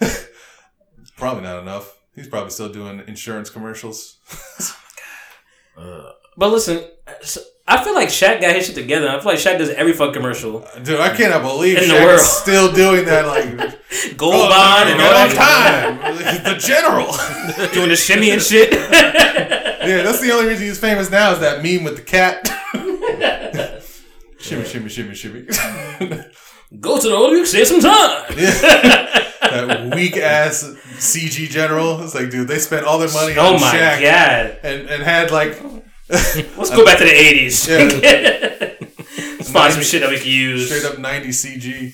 got? 0.00 0.18
probably 1.16 1.44
not 1.44 1.60
enough. 1.62 1.93
He's 2.14 2.28
probably 2.28 2.50
still 2.50 2.68
doing 2.72 3.02
insurance 3.06 3.50
commercials. 3.50 4.18
But 6.36 6.50
listen, 6.50 6.84
I 7.66 7.82
feel 7.84 7.94
like 7.94 8.08
Shaq 8.08 8.40
got 8.40 8.54
his 8.56 8.66
shit 8.66 8.74
together. 8.74 9.08
I 9.08 9.18
feel 9.20 9.26
like 9.32 9.38
Shaq 9.38 9.58
does 9.58 9.70
every 9.70 9.92
fuck 9.92 10.12
commercial. 10.12 10.66
Dude, 10.82 10.98
I 11.00 11.14
cannot 11.16 11.42
believe 11.42 11.78
In 11.78 11.88
the 11.88 11.94
Shaq 11.94 12.04
world. 12.04 12.20
is 12.20 12.30
still 12.32 12.72
doing 12.72 13.04
that. 13.04 13.26
Like 13.26 14.16
Gold 14.16 14.34
oh, 14.34 14.48
bond 14.48 14.90
and 14.90 15.00
all 15.00 15.10
that 15.10 15.98
time. 16.00 16.44
the 16.44 16.58
general. 16.58 17.12
doing 17.72 17.88
the 17.88 17.96
shimmy 17.96 18.30
and 18.30 18.42
shit. 18.42 18.72
yeah, 18.72 20.02
that's 20.02 20.20
the 20.20 20.32
only 20.32 20.48
reason 20.48 20.66
he's 20.66 20.78
famous 20.78 21.10
now 21.10 21.32
is 21.32 21.38
that 21.40 21.62
meme 21.62 21.84
with 21.84 21.96
the 21.96 22.02
cat. 22.02 22.48
shimmy, 24.38 24.64
shimmy, 24.64 24.88
shimmy, 24.88 25.14
shimmy. 25.14 25.46
Go 26.80 27.00
to 27.00 27.08
the 27.08 27.14
Olympics, 27.14 27.50
save 27.52 27.68
some 27.68 27.80
time. 27.80 29.20
That 29.50 29.94
weak 29.94 30.16
ass 30.16 30.62
CG 30.96 31.48
general. 31.50 32.02
It's 32.02 32.14
like, 32.14 32.30
dude, 32.30 32.48
they 32.48 32.58
spent 32.58 32.86
all 32.86 32.98
their 32.98 33.12
money 33.12 33.34
Oh 33.38 33.54
on 33.54 33.60
my 33.60 33.72
Shaq 33.72 34.00
god. 34.02 34.58
and 34.62 34.88
and 34.88 35.02
had 35.02 35.30
like 35.30 35.60
Let's 36.08 36.70
go 36.70 36.84
back 36.84 36.98
to 36.98 37.04
the 37.04 37.10
eighties. 37.14 37.68
Let's 37.68 39.50
find 39.50 39.72
some 39.72 39.82
shit 39.82 40.00
that 40.02 40.10
we 40.10 40.18
can 40.18 40.28
use. 40.30 40.66
straight 40.66 40.84
up 40.84 40.98
90 40.98 41.28
CG 41.28 41.92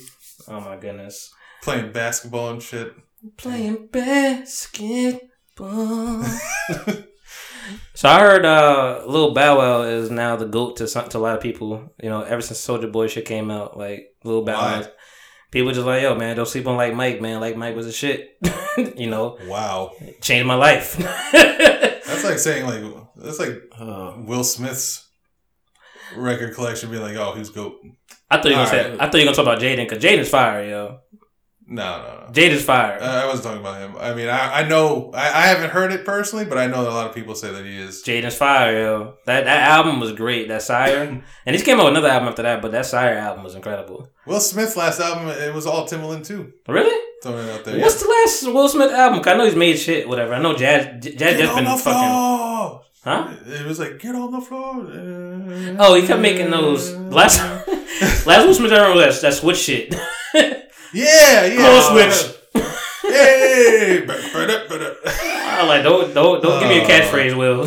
Oh 0.48 0.60
my 0.60 0.76
goodness. 0.76 1.32
playing 1.62 1.92
basketball 1.92 2.50
and 2.50 2.62
shit. 2.62 2.92
Playing 3.36 3.86
basketball. 3.88 5.20
so 7.94 8.08
I 8.08 8.20
heard 8.20 8.44
uh 8.44 9.04
Lil 9.06 9.32
Bow 9.34 9.58
Wow 9.58 9.82
is 9.82 10.10
now 10.10 10.36
the 10.36 10.46
goat 10.46 10.76
to 10.78 10.88
some, 10.88 11.08
to 11.10 11.18
a 11.18 11.20
lot 11.20 11.36
of 11.36 11.42
people. 11.42 11.92
You 12.02 12.08
know, 12.08 12.22
ever 12.22 12.40
since 12.40 12.64
Soulja 12.66 12.90
Boy 12.90 13.06
shit 13.08 13.26
came 13.26 13.50
out, 13.50 13.76
like 13.76 14.14
Lil 14.24 14.42
Bow 14.42 14.58
Wow. 14.80 14.86
People 15.50 15.72
just 15.72 15.84
like, 15.86 16.02
yo, 16.02 16.14
man, 16.14 16.36
don't 16.36 16.46
sleep 16.46 16.66
on 16.68 16.76
like 16.76 16.94
Mike, 16.94 17.20
man. 17.20 17.40
Like 17.40 17.56
Mike 17.56 17.74
was 17.74 17.86
a 17.86 17.92
shit. 17.92 18.38
you 18.96 19.08
know, 19.10 19.36
Wow, 19.46 19.92
changed 20.20 20.46
my 20.46 20.54
life. 20.54 20.96
that's 21.32 22.24
like 22.24 22.38
saying 22.38 22.66
like 22.66 22.82
that's 23.16 23.38
like 23.38 23.60
Uh, 23.78 24.14
Will 24.18 24.44
Smith's 24.44 25.08
record 26.16 26.54
collection 26.54 26.90
being 26.90 27.02
like, 27.02 27.16
oh, 27.16 27.32
he's 27.34 27.50
goat. 27.50 27.80
I 28.30 28.36
thought 28.36 28.44
you 28.46 28.50
were 28.50 28.56
gonna 28.64 28.68
say, 28.68 28.94
I 28.94 28.96
thought 29.06 29.14
you 29.14 29.20
were 29.20 29.24
gonna 29.32 29.36
talk 29.36 29.46
about 29.46 29.60
Jaden 29.60 29.88
because 29.88 30.02
Jaden's 30.02 30.28
fire, 30.28 30.64
yo. 30.64 31.00
No, 31.72 32.02
no, 32.02 32.26
no. 32.26 32.32
Jade 32.32 32.50
is 32.50 32.64
fire. 32.64 32.98
Uh, 33.00 33.22
I 33.22 33.26
wasn't 33.26 33.44
talking 33.44 33.60
about 33.60 33.80
him. 33.80 33.94
I 33.96 34.12
mean, 34.12 34.28
I, 34.28 34.62
I 34.62 34.68
know 34.68 35.12
I, 35.14 35.28
I 35.28 35.46
haven't 35.46 35.70
heard 35.70 35.92
it 35.92 36.04
personally, 36.04 36.44
but 36.44 36.58
I 36.58 36.66
know 36.66 36.82
that 36.82 36.90
a 36.90 36.92
lot 36.92 37.08
of 37.08 37.14
people 37.14 37.36
say 37.36 37.52
that 37.52 37.64
he 37.64 37.78
is. 37.78 38.02
Jaden's 38.02 38.34
fire, 38.34 38.76
yo. 38.76 39.14
That 39.26 39.44
that 39.44 39.70
album 39.70 40.00
was 40.00 40.12
great. 40.12 40.48
That 40.48 40.62
SYRE, 40.62 41.22
and 41.46 41.54
he's 41.54 41.62
came 41.62 41.78
out 41.78 41.84
with 41.84 41.92
another 41.92 42.08
album 42.08 42.28
after 42.28 42.42
that, 42.42 42.60
but 42.60 42.72
that 42.72 42.86
SYRE 42.86 43.16
album 43.18 43.44
was 43.44 43.54
incredible. 43.54 44.08
Will 44.26 44.40
Smith's 44.40 44.76
last 44.76 44.98
album 45.00 45.28
it 45.28 45.54
was 45.54 45.64
all 45.64 45.86
Timbaland 45.86 46.26
too. 46.26 46.52
Really? 46.66 47.06
Throwing 47.22 47.46
it 47.46 47.52
out 47.52 47.64
there. 47.64 47.78
What's 47.80 48.02
the 48.02 48.08
last 48.08 48.52
Will 48.52 48.68
Smith 48.68 48.90
album? 48.90 49.22
I 49.24 49.34
know 49.36 49.44
he's 49.44 49.54
made 49.54 49.78
shit, 49.78 50.08
whatever. 50.08 50.34
I 50.34 50.42
know 50.42 50.56
Jazz 50.56 51.04
Jazz 51.04 51.14
Get 51.14 51.38
just 51.38 51.54
been 51.54 51.64
the 51.66 51.76
fucking. 51.76 51.92
floor. 51.92 52.82
Huh? 53.04 53.32
It 53.46 53.64
was 53.64 53.78
like 53.78 54.00
get 54.00 54.16
on 54.16 54.32
the 54.32 54.40
floor. 54.40 54.86
Oh, 55.78 55.94
he 55.94 56.04
kept 56.04 56.20
making 56.20 56.50
those 56.50 56.92
last 56.96 57.38
last 58.26 58.44
Will 58.44 58.54
Smith 58.54 58.72
album 58.72 58.96
was 58.96 59.20
that, 59.20 59.28
that 59.30 59.34
switch 59.34 59.58
shit. 59.58 59.94
Yeah, 60.92 61.44
yeah. 61.46 61.56
Close 61.56 61.86
switch. 61.90 62.36
Hey, 63.02 64.04
ba-da, 64.06 64.68
ba-da. 64.68 64.94
I 65.06 65.64
like 65.66 65.82
don't 65.82 66.12
don't 66.14 66.42
don't 66.42 66.60
give 66.60 66.68
me 66.68 66.78
a 66.80 66.84
Oh. 66.84 66.86
catchphrase, 66.88 67.36
Will. 67.36 67.62
Aw. 67.62 67.66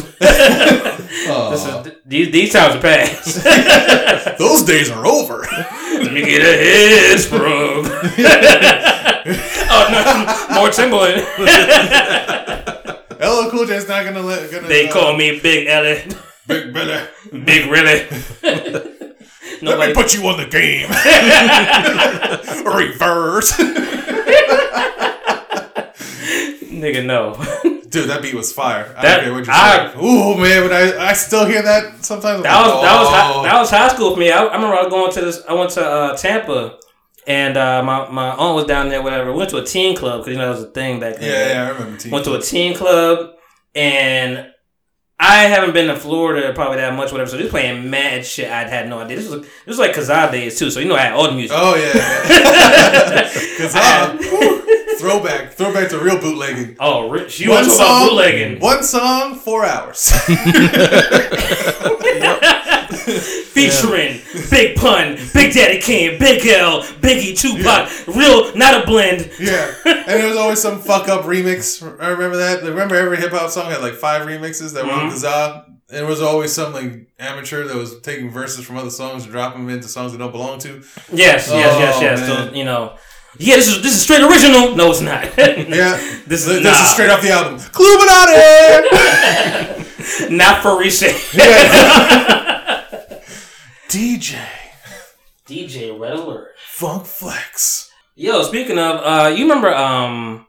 This 1.52 1.66
is, 1.66 1.94
these 2.06 2.32
these 2.32 2.54
times 2.54 2.76
are 2.76 2.82
past. 2.82 3.44
Those 4.40 4.64
days 4.64 4.90
are 4.92 5.06
over. 5.06 5.40
Let 5.42 6.12
me 6.14 6.22
get 6.22 6.42
a 6.42 6.58
head 6.64 7.20
sprung. 7.20 7.86
oh 9.72 9.88
no, 9.94 10.56
more 10.56 10.70
Timbaland. 10.70 11.24
LL 13.20 13.50
Cool 13.52 13.66
J's 13.66 13.88
not 13.88 14.04
gonna 14.06 14.22
let. 14.22 14.52
Gonna, 14.52 14.68
they 14.68 14.90
uh, 14.90 14.94
call 14.94 15.16
me 15.16 15.40
Big 15.40 15.68
Ellie, 15.68 16.04
Big 16.48 16.74
Billy. 16.74 17.00
Big 17.46 17.70
Really. 17.72 19.00
Let 19.62 19.80
me 19.90 19.94
put 19.94 20.14
you 20.14 20.26
on 20.28 20.38
the 20.38 20.46
game. 20.48 20.90
Reverse. 22.66 23.52
Nigga, 26.72 27.06
no. 27.06 27.34
Dude, 27.90 28.10
that 28.10 28.22
beat 28.22 28.34
was 28.34 28.52
fire. 28.52 28.94
I 28.98 29.02
That- 29.02 29.16
don't 29.18 29.24
care 29.26 29.34
what 29.34 29.46
you 29.46 29.54
I- 29.54 29.92
say. 29.94 30.00
Ooh 30.00 30.38
man, 30.38 30.64
but 30.68 30.74
I, 30.74 31.10
I 31.10 31.14
still 31.14 31.46
hear 31.46 31.62
that 31.62 32.04
sometimes. 32.04 32.38
I'm 32.38 32.44
That 32.44 32.62
was 32.66 32.74
like, 32.74 32.82
that 32.84 33.00
was 33.00 33.08
oh. 33.08 33.12
high, 33.12 33.44
that 33.44 33.60
was 33.60 33.70
high 33.70 33.88
school 33.90 34.14
for 34.14 34.20
me. 34.20 34.32
I, 34.32 34.44
I 34.44 34.56
remember 34.56 34.76
I 34.76 34.82
was 34.84 34.90
going 34.92 35.12
to 35.14 35.22
this. 35.22 35.42
I 35.48 35.54
went 35.54 35.70
to 35.72 35.86
uh, 35.86 36.18
Tampa, 36.18 36.80
and 37.28 37.56
uh, 37.58 37.84
my 37.84 38.10
my 38.10 38.32
aunt 38.32 38.56
was 38.56 38.66
down 38.66 38.90
there. 38.90 39.02
Whatever. 39.04 39.32
We 39.32 39.38
went 39.38 39.50
to 39.52 39.58
a 39.58 39.66
teen 39.66 39.96
club 39.96 40.22
because 40.22 40.32
you 40.32 40.38
know 40.40 40.52
that 40.52 40.60
was 40.60 40.64
a 40.68 40.72
thing 40.72 41.00
back 41.00 41.18
then. 41.18 41.30
Yeah, 41.30 41.54
yeah, 41.54 41.68
I 41.68 41.70
remember. 41.78 41.98
Team 42.00 42.12
Went 42.12 42.26
to 42.26 42.34
a 42.34 42.42
teen 42.42 42.74
club, 42.76 43.36
and 43.76 44.48
I 45.20 45.44
haven't 45.44 45.74
been 45.74 45.88
to 45.88 45.96
Florida 45.96 46.54
probably 46.54 46.78
that 46.78 46.94
much. 46.96 47.12
Whatever. 47.12 47.30
So 47.30 47.38
they 47.38 47.44
was 47.44 47.52
playing 47.52 47.90
mad 47.90 48.26
shit. 48.26 48.50
I 48.50 48.68
had 48.68 48.90
no 48.90 49.00
idea. 49.00 49.18
This 49.18 49.30
was 49.30 49.42
this 49.42 49.50
was 49.66 49.80
like 49.80 49.94
Kazaa 49.94 50.32
days 50.32 50.60
too. 50.60 50.70
So 50.70 50.80
you 50.80 50.88
know 50.88 50.96
I 50.96 51.00
had 51.02 51.14
all 51.14 51.28
the 51.28 51.34
music. 51.36 51.56
Oh 51.60 51.76
yeah, 51.76 51.94
yeah. 52.30 53.30
Cause 53.58 53.74
whew, 54.20 54.98
throwback, 54.98 55.54
throwback 55.54 55.90
to 55.90 56.00
real 56.00 56.18
bootlegging. 56.18 56.76
Oh, 56.80 57.10
Rich, 57.10 57.40
you 57.40 57.52
want 57.52 57.66
to 57.66 57.72
talk 57.72 57.80
about 57.80 58.10
bootlegging? 58.10 58.60
one 58.60 58.84
song, 58.84 59.36
four 59.36 59.66
hours. 59.66 60.12
Featuring 63.54 64.20
Big 64.50 64.76
Pun, 64.76 65.16
Big 65.34 65.54
Daddy 65.54 65.80
Kane, 65.80 66.18
Big 66.20 66.46
L, 66.48 66.82
Biggie, 67.02 67.38
Tupac, 67.38 67.90
real, 68.08 68.56
not 68.56 68.82
a 68.82 68.86
blend. 68.86 69.30
yeah, 69.40 69.74
and 69.86 70.06
there 70.08 70.28
was 70.28 70.38
always 70.38 70.62
some 70.62 70.80
fuck 70.82 71.08
up 71.08 71.24
remix. 71.26 71.82
I 72.02 72.08
remember 72.10 72.38
that. 72.38 72.64
Remember 72.64 72.96
every 72.96 73.18
hip 73.18 73.32
hop 73.32 73.50
song 73.52 73.70
had 73.72 73.82
like 73.82 73.94
five 73.94 74.26
remixes 74.28 74.74
that 74.74 74.86
were 74.86 74.92
on 74.92 75.10
Mhm. 75.10 75.14
Kazaa. 75.14 75.66
And 75.90 76.00
there 76.00 76.06
was 76.08 76.22
always 76.22 76.52
some 76.52 76.74
like 76.74 77.08
amateur 77.20 77.66
that 77.66 77.76
was 77.76 78.00
taking 78.02 78.32
verses 78.32 78.66
from 78.66 78.78
other 78.78 78.90
songs 78.90 79.24
and 79.24 79.32
dropping 79.32 79.66
them 79.68 79.76
into 79.76 79.88
songs 79.88 80.12
that 80.14 80.18
don't 80.18 80.32
belong 80.32 80.58
to. 80.60 80.82
Yes, 81.12 81.48
yes, 81.50 81.50
yes, 81.52 81.96
Oh, 81.98 82.02
yes. 82.02 82.20
man. 82.22 82.48
So 82.50 82.54
you 82.56 82.64
know, 82.66 82.96
yeah, 83.38 83.56
this 83.58 83.68
is 83.68 83.82
this 83.84 83.94
is 83.96 84.02
straight 84.02 84.22
original. 84.24 84.76
No, 84.76 84.90
it's 84.90 85.02
not. 85.02 85.24
Yeah, 85.38 85.98
this 86.26 86.26
this, 86.26 86.48
is 86.48 86.64
this 86.64 86.64
nah, 86.64 86.84
is 86.84 86.90
straight 86.92 87.10
off 87.12 87.22
the 87.22 87.30
album. 87.32 87.60
Clubinati! 87.60 88.82
not 90.32 90.62
for 90.64 90.78
resale. 90.80 91.14
DJ 93.90 94.40
DJ 95.48 96.00
Red 96.00 96.14
Alert. 96.14 96.50
Funk 96.58 97.06
Flex. 97.06 97.92
Yo, 98.16 98.44
speaking 98.44 98.78
of, 98.78 99.02
uh, 99.04 99.28
you 99.36 99.44
remember 99.44 99.74
um, 99.74 100.46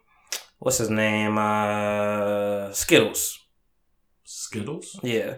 what's 0.59 0.79
his 0.79 0.91
name? 0.91 1.37
Uh, 1.39 2.73
Skittles. 2.73 3.39
Skittles. 4.25 4.99
Yeah. 5.03 5.37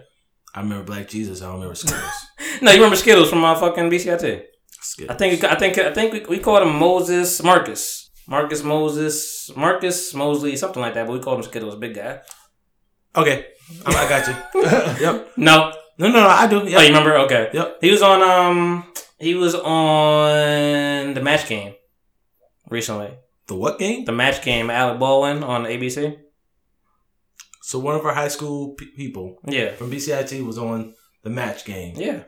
I 0.53 0.61
remember 0.61 0.83
Black 0.83 1.07
Jesus. 1.07 1.41
I 1.41 1.45
don't 1.45 1.55
remember 1.55 1.75
Skittles. 1.75 2.11
No, 2.61 2.71
you 2.71 2.77
remember 2.77 2.95
Skittles 2.95 3.29
from 3.29 3.43
uh, 3.43 3.53
fucking 3.55 3.89
BCIT? 3.89 4.43
Skittles. 4.71 5.15
I 5.15 5.17
think 5.17 5.43
I 5.43 5.55
think 5.55 5.77
I 5.77 5.93
think 5.93 6.13
we, 6.13 6.25
we 6.25 6.39
called 6.39 6.63
him 6.63 6.77
Moses 6.79 7.43
Marcus. 7.43 8.09
Marcus 8.27 8.63
Moses 8.63 9.51
Marcus 9.55 10.13
Mosley 10.13 10.55
something 10.55 10.81
like 10.81 10.93
that, 10.95 11.05
but 11.05 11.13
we 11.13 11.19
called 11.19 11.37
him 11.37 11.43
Skittles, 11.43 11.75
big 11.75 11.95
guy. 11.95 12.19
Okay, 13.15 13.45
I, 13.85 13.93
I 13.93 14.09
got 14.09 14.27
you. 14.27 14.61
yep. 15.05 15.31
No, 15.37 15.73
No, 15.99 16.07
no, 16.09 16.21
no. 16.21 16.27
I 16.27 16.47
do. 16.47 16.59
oh, 16.61 16.65
you 16.65 16.77
remember? 16.87 17.17
Okay, 17.25 17.49
Yep. 17.53 17.77
he 17.81 17.91
was 17.91 18.01
on 18.01 18.21
um 18.21 18.83
he 19.19 19.33
was 19.35 19.55
on 19.55 21.13
the 21.13 21.21
Match 21.21 21.47
Game 21.47 21.73
recently. 22.69 23.11
The 23.47 23.55
what 23.55 23.79
game? 23.79 24.05
The 24.05 24.11
Match 24.11 24.43
Game, 24.43 24.69
Alec 24.69 24.99
Baldwin 24.99 25.43
on 25.43 25.63
ABC. 25.65 26.17
So 27.63 27.79
one 27.79 27.95
of 27.95 28.05
our 28.05 28.13
high 28.13 28.27
school 28.29 28.75
pe- 28.75 28.85
people 28.95 29.37
Yeah, 29.47 29.73
from 29.73 29.89
BCIT 29.91 30.45
was 30.45 30.57
on 30.57 30.93
the 31.23 31.29
match 31.29 31.65
game. 31.65 31.95
yeah. 31.97 32.23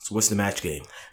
So 0.00 0.14
what's 0.14 0.28
the 0.28 0.36
match 0.36 0.60
game? 0.62 0.82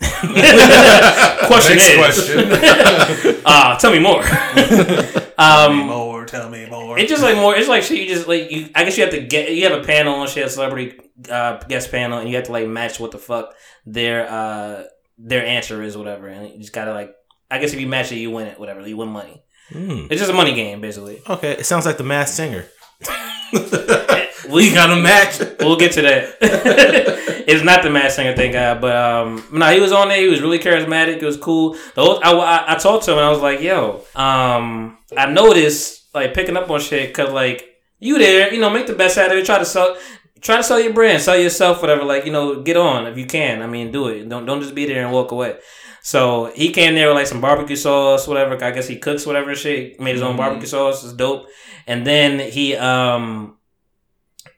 question 1.47 1.75
Next 1.77 1.89
is, 1.89 1.97
question. 1.97 3.41
uh, 3.45 3.77
tell 3.81 3.91
me 3.91 3.99
more. 3.99 4.21
tell 5.37 5.69
me 5.69 5.81
um, 5.81 5.87
more. 5.87 6.25
Tell 6.25 6.49
me 6.49 6.65
more. 6.69 6.97
It's 6.97 7.09
just 7.09 7.23
like 7.23 7.35
more. 7.35 7.55
It's 7.55 7.67
like 7.67 7.83
shit. 7.83 7.99
You 7.99 8.07
just 8.07 8.27
like 8.27 8.51
you. 8.51 8.69
I 8.75 8.83
guess 8.83 8.97
you 8.97 9.03
have 9.03 9.13
to 9.13 9.21
get. 9.21 9.51
You 9.51 9.69
have 9.69 9.79
a 9.79 9.83
panel 9.83 10.21
and 10.21 10.29
shit, 10.29 10.45
a 10.45 10.49
celebrity 10.49 10.99
uh, 11.29 11.57
guest 11.67 11.91
panel, 11.91 12.19
and 12.19 12.29
you 12.29 12.35
have 12.35 12.45
to 12.45 12.51
like 12.51 12.67
match 12.67 12.99
what 12.99 13.11
the 13.11 13.17
fuck 13.17 13.53
their 13.85 14.29
uh 14.29 14.83
their 15.17 15.45
answer 15.45 15.81
is, 15.81 15.97
whatever. 15.97 16.27
And 16.27 16.51
you 16.51 16.59
just 16.59 16.73
gotta 16.73 16.93
like. 16.93 17.13
I 17.49 17.59
guess 17.59 17.73
if 17.73 17.79
you 17.79 17.87
match 17.87 18.11
it, 18.11 18.17
you 18.17 18.31
win 18.31 18.47
it, 18.47 18.59
whatever. 18.59 18.85
You 18.87 18.97
win 18.97 19.09
money. 19.09 19.43
Hmm. 19.69 20.07
It's 20.09 20.19
just 20.19 20.31
a 20.31 20.33
money 20.33 20.53
game, 20.53 20.81
basically. 20.81 21.21
Okay, 21.27 21.51
it 21.51 21.65
sounds 21.65 21.85
like 21.85 21.97
the 21.97 22.03
Masked 22.03 22.35
Singer. 22.35 22.65
We 24.49 24.71
got 24.73 24.91
a 24.91 25.01
match. 25.01 25.39
We'll 25.59 25.77
get 25.77 25.93
to 25.93 26.01
that. 26.03 26.37
it's 27.47 27.63
not 27.63 27.83
the 27.83 27.89
match 27.89 28.13
Singer, 28.13 28.35
thank 28.35 28.53
God. 28.53 28.81
But 28.81 28.95
um, 28.95 29.43
no, 29.51 29.71
he 29.73 29.79
was 29.79 29.91
on 29.91 30.09
there. 30.09 30.19
He 30.19 30.27
was 30.27 30.41
really 30.41 30.59
charismatic. 30.59 31.17
It 31.17 31.23
was 31.23 31.37
cool. 31.37 31.73
The 31.73 32.01
whole, 32.01 32.19
I, 32.23 32.31
I, 32.31 32.73
I 32.73 32.75
talked 32.75 33.05
to 33.05 33.11
him 33.11 33.17
and 33.17 33.25
I 33.25 33.29
was 33.29 33.41
like, 33.41 33.61
"Yo, 33.61 34.03
um, 34.15 34.97
I 35.17 35.25
noticed 35.31 36.13
like 36.13 36.33
picking 36.33 36.57
up 36.57 36.69
on 36.69 36.79
shit 36.79 37.09
because 37.09 37.31
like 37.31 37.65
you 37.99 38.17
there, 38.17 38.53
you 38.53 38.61
know, 38.61 38.69
make 38.69 38.87
the 38.87 38.93
best 38.93 39.17
out 39.17 39.31
of 39.31 39.37
it. 39.37 39.45
Try 39.45 39.59
to 39.59 39.65
sell, 39.65 39.97
try 40.41 40.57
to 40.57 40.63
sell 40.63 40.79
your 40.79 40.93
brand, 40.93 41.21
sell 41.21 41.37
yourself, 41.37 41.81
whatever. 41.81 42.03
Like 42.03 42.25
you 42.25 42.31
know, 42.31 42.61
get 42.61 42.77
on 42.77 43.07
if 43.07 43.17
you 43.17 43.25
can. 43.25 43.61
I 43.61 43.67
mean, 43.67 43.91
do 43.91 44.07
it. 44.07 44.29
Don't 44.29 44.45
don't 44.45 44.61
just 44.61 44.75
be 44.75 44.85
there 44.85 45.03
and 45.03 45.11
walk 45.11 45.31
away." 45.31 45.57
So 46.05 46.51
he 46.53 46.69
came 46.71 46.93
there 46.93 47.07
with 47.07 47.15
like 47.17 47.25
some 47.25 47.41
barbecue 47.41 47.75
sauce, 47.75 48.27
whatever. 48.27 48.63
I 48.63 48.69
guess 48.69 48.87
he 48.87 48.97
cooks 48.97 49.25
whatever 49.25 49.55
shit. 49.55 49.99
Made 49.99 50.13
his 50.13 50.21
own 50.21 50.35
Mhm. 50.35 50.37
barbecue 50.37 50.67
sauce. 50.67 51.03
It's 51.03 51.13
dope. 51.13 51.47
And 51.87 52.05
then 52.05 52.39
he 52.39 52.75
um 52.75 53.57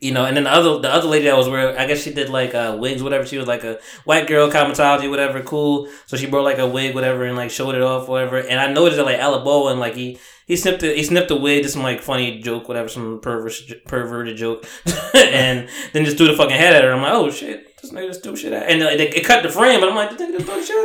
you 0.01 0.11
know, 0.11 0.25
and 0.25 0.35
then 0.35 0.43
the 0.43 0.51
other 0.51 0.77
the 0.79 0.93
other 0.93 1.07
lady 1.07 1.23
that 1.25 1.37
was 1.37 1.47
wearing, 1.47 1.77
I 1.77 1.87
guess 1.87 2.03
she 2.03 2.13
did 2.13 2.29
like 2.29 2.53
uh, 2.53 2.75
wigs, 2.77 3.01
whatever. 3.01 3.25
She 3.25 3.37
was 3.37 3.47
like 3.47 3.63
a 3.63 3.79
white 4.03 4.27
girl 4.27 4.51
cosmetology, 4.51 5.09
whatever. 5.09 5.41
Cool. 5.41 5.87
So 6.05 6.17
she 6.17 6.27
brought 6.27 6.43
like 6.43 6.59
a 6.59 6.67
wig, 6.67 6.93
whatever, 6.93 7.23
and 7.23 7.37
like 7.37 7.49
showed 7.49 7.75
it 7.75 7.81
off, 7.81 8.09
whatever. 8.09 8.37
And 8.37 8.59
I 8.59 8.71
noticed 8.71 8.97
that 8.97 9.05
like 9.05 9.17
Alec 9.17 9.43
Baldwin, 9.45 9.79
like 9.79 9.95
he 9.95 10.19
he 10.45 10.55
snipped 10.57 10.83
it, 10.83 10.97
he 10.97 11.03
snipped 11.03 11.29
the 11.29 11.37
wig, 11.37 11.63
did 11.63 11.69
some 11.71 11.81
like 11.81 12.01
funny 12.01 12.39
joke, 12.41 12.67
whatever, 12.67 12.89
some 12.89 13.21
perverse 13.21 13.63
perverted 13.87 14.35
joke, 14.37 14.67
and 15.15 15.69
then 15.93 16.03
just 16.05 16.17
threw 16.17 16.27
the 16.27 16.33
fucking 16.35 16.55
head 16.57 16.75
at 16.75 16.83
her. 16.83 16.91
I'm 16.93 17.01
like, 17.01 17.13
oh 17.13 17.31
shit, 17.31 17.66
this 17.81 17.91
nigga 17.91 18.07
just 18.07 18.23
threw 18.23 18.35
shit 18.35 18.53
and 18.53 18.81
like, 18.81 18.99
it 18.99 19.25
cut 19.25 19.43
the 19.43 19.49
frame, 19.49 19.79
but 19.79 19.89
I'm 19.89 19.95
like, 19.95 20.17
this 20.17 20.21
nigga 20.21 20.37
just 20.37 20.47
threw 20.47 20.63
shit 20.63 20.77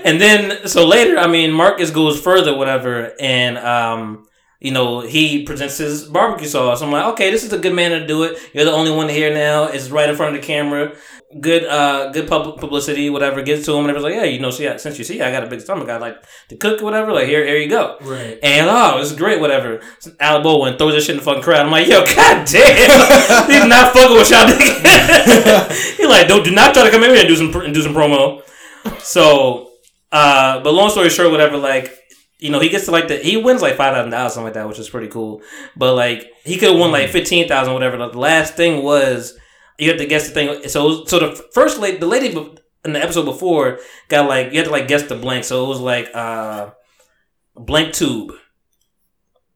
and 0.04 0.20
then 0.20 0.68
so 0.68 0.86
later, 0.86 1.18
I 1.18 1.26
mean, 1.26 1.50
Marcus 1.52 1.90
goes 1.90 2.20
further, 2.20 2.54
whatever, 2.56 3.12
and 3.20 3.58
um 3.58 4.26
you 4.64 4.70
know, 4.70 5.00
he 5.00 5.42
presents 5.42 5.76
his 5.76 6.04
barbecue 6.04 6.48
sauce. 6.48 6.80
I'm 6.80 6.90
like, 6.90 7.04
okay, 7.12 7.30
this 7.30 7.44
is 7.44 7.52
a 7.52 7.58
good 7.58 7.74
man 7.74 7.90
to 7.90 8.06
do 8.06 8.22
it. 8.22 8.38
You're 8.54 8.64
the 8.64 8.72
only 8.72 8.92
one 8.92 9.10
here 9.10 9.34
now. 9.34 9.64
It's 9.64 9.90
right 9.90 10.08
in 10.08 10.16
front 10.16 10.34
of 10.34 10.40
the 10.40 10.46
camera. 10.46 10.96
Good, 11.40 11.64
uh, 11.64 12.10
good 12.12 12.28
pub- 12.28 12.60
publicity, 12.60 13.10
whatever. 13.10 13.42
Gives 13.42 13.66
to 13.66 13.72
him, 13.72 13.80
and 13.80 13.90
everyone's 13.90 14.04
like, 14.04 14.14
yeah, 14.14 14.28
you 14.30 14.38
know, 14.38 14.50
see, 14.50 14.68
I- 14.68 14.76
since 14.76 14.98
you 14.98 15.04
see, 15.04 15.20
I 15.20 15.32
got 15.32 15.42
a 15.42 15.48
big 15.48 15.60
stomach. 15.60 15.88
I 15.88 15.96
like 15.96 16.16
to 16.50 16.56
cook, 16.56 16.80
whatever. 16.80 17.12
Like, 17.12 17.26
here, 17.26 17.44
here 17.44 17.56
you 17.56 17.68
go. 17.68 17.96
Right. 18.02 18.38
And 18.42 18.68
oh, 18.70 18.98
it's 19.00 19.12
great, 19.12 19.40
whatever. 19.40 19.80
So 19.98 20.12
Alec 20.20 20.44
Baldwin 20.44 20.76
throws 20.78 20.94
this 20.94 21.06
shit 21.06 21.14
in 21.14 21.18
the 21.18 21.24
fucking 21.24 21.42
crowd. 21.42 21.66
I'm 21.66 21.72
like, 21.72 21.88
yo, 21.88 22.04
god 22.04 22.46
damn, 22.46 23.50
he's 23.50 23.66
not 23.66 23.92
fucking 23.92 24.16
with 24.16 24.30
y'all. 24.30 24.46
he 25.96 26.06
like, 26.06 26.28
don't 26.28 26.44
do 26.44 26.52
not 26.52 26.72
try 26.72 26.84
to 26.84 26.90
come 26.90 27.02
in 27.02 27.10
here 27.10 27.20
and 27.20 27.28
do 27.28 27.34
some 27.36 27.52
and 27.62 27.74
do 27.74 27.82
some 27.82 27.94
promo. 27.94 28.40
So, 29.00 29.70
uh, 30.12 30.60
but 30.62 30.72
long 30.72 30.90
story 30.90 31.10
short, 31.10 31.30
whatever. 31.30 31.56
Like, 31.56 31.98
you 32.38 32.50
know, 32.50 32.60
he 32.60 32.68
gets 32.68 32.84
to 32.84 32.90
like 32.92 33.08
the 33.08 33.16
he 33.16 33.36
wins 33.36 33.62
like 33.62 33.76
five 33.76 33.94
thousand 33.94 34.10
dollars, 34.12 34.34
something 34.34 34.44
like 34.44 34.54
that, 34.54 34.68
which 34.68 34.78
is 34.78 34.88
pretty 34.88 35.08
cool. 35.08 35.42
But 35.76 35.94
like, 35.94 36.30
he 36.44 36.58
could 36.58 36.70
have 36.70 36.78
won 36.78 36.92
like 36.92 37.10
fifteen 37.10 37.48
thousand, 37.48 37.74
whatever. 37.74 37.96
The 37.96 38.06
last 38.18 38.54
thing 38.54 38.82
was 38.84 39.36
you 39.78 39.88
have 39.90 39.98
to 39.98 40.06
guess 40.06 40.28
the 40.28 40.34
thing. 40.34 40.68
So, 40.68 41.04
so 41.04 41.18
the 41.18 41.44
first 41.52 41.78
lady, 41.80 41.98
the 41.98 42.06
lady 42.06 42.28
in 42.84 42.92
the 42.92 43.02
episode 43.02 43.24
before 43.24 43.78
got 44.08 44.28
like 44.28 44.52
you 44.52 44.58
had 44.58 44.66
to 44.66 44.70
like 44.70 44.88
guess 44.88 45.04
the 45.04 45.16
blank. 45.16 45.44
So 45.44 45.64
it 45.64 45.68
was 45.68 45.80
like 45.80 46.10
uh 46.14 46.70
blank 47.56 47.94
tube. 47.94 48.32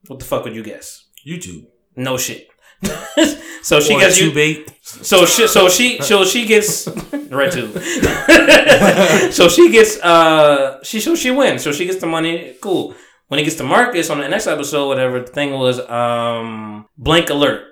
What 0.06 0.18
the 0.18 0.24
fuck 0.24 0.44
would 0.44 0.54
you 0.54 0.62
guess? 0.62 1.04
YouTube. 1.26 1.66
No 1.96 2.16
shit. 2.16 2.48
so 3.62 3.80
she 3.80 3.94
Or 3.94 4.00
gets 4.00 4.18
you. 4.20 4.28
tube 4.28 4.36
eight. 4.38 4.70
So 4.82 5.26
she, 5.26 5.46
so 5.48 5.68
she, 5.68 6.00
so 6.00 6.24
she 6.24 6.46
gets 6.46 6.86
red 7.30 7.52
tube. 7.52 7.72
so 9.32 9.48
she 9.48 9.70
gets, 9.70 9.98
uh, 10.00 10.82
she, 10.82 11.00
so 11.00 11.14
she 11.14 11.30
wins. 11.30 11.62
So 11.62 11.72
she 11.72 11.84
gets 11.84 11.98
the 12.00 12.06
money. 12.06 12.54
Cool. 12.62 12.94
When 13.26 13.38
it 13.40 13.42
gets 13.44 13.56
to 13.56 13.64
Marcus 13.64 14.08
on 14.10 14.20
the 14.20 14.28
next 14.28 14.46
episode, 14.46 14.88
whatever 14.88 15.20
the 15.20 15.26
thing 15.26 15.52
was, 15.52 15.80
um, 15.90 16.86
blank 16.96 17.28
alert. 17.30 17.64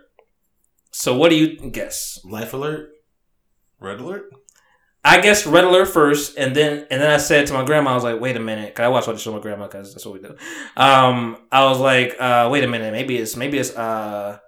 So 0.97 1.15
what 1.15 1.29
do 1.29 1.37
you 1.37 1.71
guess? 1.71 2.19
Life 2.25 2.55
alert. 2.55 2.91
Red 3.79 4.01
alert. 4.01 4.33
I 5.05 5.21
guessed 5.21 5.45
red 5.45 5.65
alert 5.65 5.89
first, 5.89 6.39
and 6.39 6.57
then 6.57 6.87
and 6.91 7.03
then 7.03 7.11
I 7.11 7.19
said 7.19 7.47
to 7.49 7.53
my 7.53 7.67
grandma, 7.67 7.91
I 7.91 7.95
was 7.95 8.03
like, 8.03 8.19
"Wait 8.19 8.35
a 8.35 8.41
minute," 8.41 8.75
cause 8.75 8.85
I 8.85 8.89
watch 8.89 9.07
all 9.07 9.13
the 9.13 9.21
show 9.21 9.33
with 9.33 9.45
my 9.45 9.51
grandma, 9.51 9.69
cause 9.69 9.93
that's 9.93 10.07
what 10.07 10.15
we 10.15 10.27
do. 10.27 10.35
Um, 10.75 11.37
I 11.53 11.67
was 11.67 11.79
like, 11.79 12.17
uh, 12.19 12.49
"Wait 12.51 12.65
a 12.65 12.67
minute, 12.67 12.93
maybe 12.93 13.19
it's 13.19 13.37
maybe 13.37 13.59
it's 13.59 13.77
uh, 13.77 14.39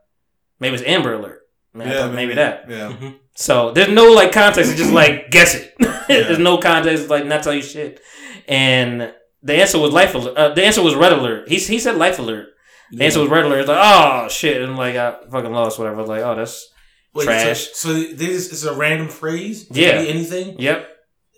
maybe 0.58 0.74
it's 0.76 0.84
Amber 0.84 1.12
Alert, 1.12 1.42
Man, 1.74 1.86
I 1.86 1.92
thought 1.92 2.14
maybe 2.14 2.34
that." 2.34 2.64
Yeah. 2.68 3.12
So 3.34 3.70
there's 3.72 3.90
no 3.90 4.10
like 4.12 4.32
context. 4.32 4.70
It's 4.70 4.80
just 4.80 4.92
like 4.92 5.30
guess 5.30 5.54
it. 5.54 5.74
yeah. 5.80 5.96
there's 6.08 6.38
no 6.38 6.56
context. 6.56 7.02
It's 7.02 7.10
like 7.10 7.26
not 7.26 7.42
tell 7.42 7.54
you 7.54 7.62
shit. 7.62 8.00
And 8.48 9.12
the 9.42 9.54
answer 9.54 9.78
was 9.78 9.92
life 9.92 10.14
alert. 10.14 10.34
Uh, 10.34 10.54
the 10.54 10.64
answer 10.64 10.82
was 10.82 10.94
red 10.94 11.12
alert. 11.12 11.46
He 11.46 11.58
he 11.58 11.78
said 11.78 11.96
life 11.96 12.18
alert. 12.18 12.48
The 12.92 13.04
answer 13.04 13.20
was 13.20 13.28
red 13.28 13.44
alert. 13.44 13.60
It's 13.60 13.68
like 13.68 13.78
oh 13.80 14.28
shit, 14.28 14.62
and 14.62 14.76
like 14.76 14.96
I 14.96 15.16
fucking 15.30 15.52
lost 15.52 15.78
whatever. 15.78 16.02
Like 16.04 16.22
oh 16.22 16.34
that's 16.34 16.70
Wait, 17.14 17.24
Trash. 17.24 17.68
So, 17.72 17.88
so 17.88 18.12
this 18.14 18.52
is 18.52 18.64
a 18.64 18.74
random 18.74 19.08
phrase. 19.08 19.68
It 19.70 19.76
Yeah. 19.76 20.02
be 20.02 20.08
anything. 20.08 20.56
yep. 20.58 20.88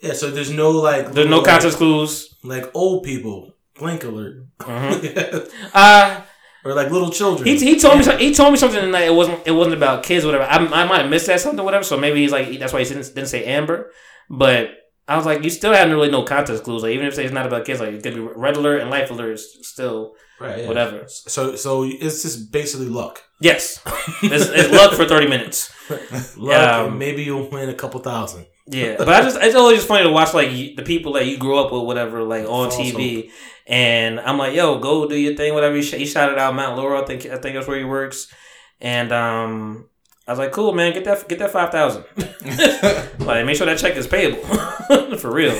Yeah. 0.03 0.13
So 0.15 0.31
there's 0.31 0.51
no 0.51 0.71
like. 0.71 1.13
There's 1.13 1.29
no 1.29 1.39
little, 1.39 1.45
context 1.45 1.79
clues. 1.79 2.35
Like, 2.43 2.65
like 2.65 2.71
old 2.75 3.05
people. 3.05 3.55
Blank 3.79 4.05
alert. 4.05 4.47
Mhm. 4.59 5.51
Uh 5.75 6.21
or 6.63 6.75
like 6.75 6.91
little 6.91 7.11
children. 7.11 7.47
he, 7.47 7.57
he 7.57 7.79
told 7.81 7.97
me 7.97 8.03
some- 8.05 8.19
he 8.19 8.35
told 8.35 8.53
me 8.53 8.59
something 8.59 8.91
that 8.91 9.03
it 9.03 9.15
wasn't 9.15 9.41
it 9.47 9.53
wasn't 9.53 9.75
about 9.75 10.03
kids 10.03 10.25
or 10.25 10.29
whatever. 10.29 10.45
I, 10.45 10.57
I 10.57 10.85
might 10.85 11.01
have 11.03 11.11
missed 11.11 11.27
that 11.27 11.41
something 11.41 11.61
or 11.61 11.65
whatever. 11.65 11.85
So 11.85 11.97
maybe 11.97 12.21
he's 12.21 12.33
like 12.33 12.59
that's 12.59 12.73
why 12.73 12.81
he 12.81 12.85
didn't, 12.89 13.15
didn't 13.15 13.29
say 13.29 13.45
Amber. 13.45 13.91
But 14.29 14.71
I 15.09 15.17
was 15.17 15.25
like, 15.27 15.43
you 15.43 15.51
still 15.51 15.73
haven't 15.73 15.95
really 15.95 16.11
no 16.11 16.23
context 16.25 16.65
clues. 16.65 16.83
Like 16.83 16.93
even 16.93 17.07
if 17.07 17.19
it's 17.19 17.33
not 17.33 17.47
about 17.47 17.65
kids, 17.65 17.81
like 17.81 17.95
it 17.95 18.03
could 18.03 18.15
be 18.15 18.21
red 18.21 18.57
alert 18.57 18.81
and 18.83 18.91
life 18.91 19.11
alert 19.11 19.33
is 19.33 19.57
still 19.67 20.15
right. 20.41 20.63
yeah. 20.63 20.69
whatever. 20.69 21.05
So 21.09 21.55
so 21.57 21.85
it's 21.85 22.23
just 22.23 22.51
basically 22.51 22.89
luck. 22.89 23.23
Yes, 23.41 23.81
it's, 24.23 24.49
it's 24.49 24.71
luck 24.73 24.93
for 24.95 25.07
thirty 25.07 25.29
minutes. 25.29 25.73
Luck, 26.37 26.87
Um, 26.87 26.99
maybe 26.99 27.25
you'll 27.25 27.51
win 27.51 27.69
a 27.69 27.75
couple 27.75 27.99
thousand. 28.01 28.47
Yeah, 28.67 28.95
but 28.99 29.09
I 29.09 29.23
just 29.23 29.37
it's 29.41 29.57
always 29.57 29.79
just 29.79 29.89
funny 29.89 30.05
to 30.05 30.11
watch 30.13 30.33
like 30.35 30.51
the 30.51 30.83
people 30.85 31.15
that 31.15 31.27
you 31.27 31.37
grew 31.39 31.59
up 31.59 31.73
with, 31.73 31.83
whatever, 31.83 32.23
like 32.23 32.45
on 32.45 32.71
False 32.71 32.77
TV, 32.93 33.31
and 33.67 34.21
I'm 34.21 34.39
like, 34.39 34.55
yo, 34.55 34.79
go 34.79 35.09
do 35.09 35.17
your 35.17 35.35
thing, 35.35 35.55
whatever. 35.55 35.75
He, 35.75 35.83
sh- 35.83 35.95
he 35.95 36.07
shouted 36.07 36.39
out 36.39 36.55
Mount 36.55 36.77
Laurel, 36.77 37.03
I 37.03 37.07
think 37.07 37.27
I 37.27 37.39
think 37.39 37.57
that's 37.57 37.67
where 37.67 37.79
he 37.79 37.85
works, 37.85 38.33
and 38.81 39.11
um, 39.11 39.89
I 40.29 40.33
was 40.33 40.39
like, 40.39 40.53
cool, 40.53 40.73
man, 40.73 40.93
get 40.93 41.05
that 41.05 41.29
get 41.29 41.41
that 41.41 41.51
five 41.51 41.73
thousand, 41.73 42.05
like 43.27 43.45
make 43.45 43.57
sure 43.57 43.67
that 43.67 43.79
check 43.79 43.97
is 43.97 44.07
payable 44.07 44.45
for 45.19 45.33
real. 45.33 45.59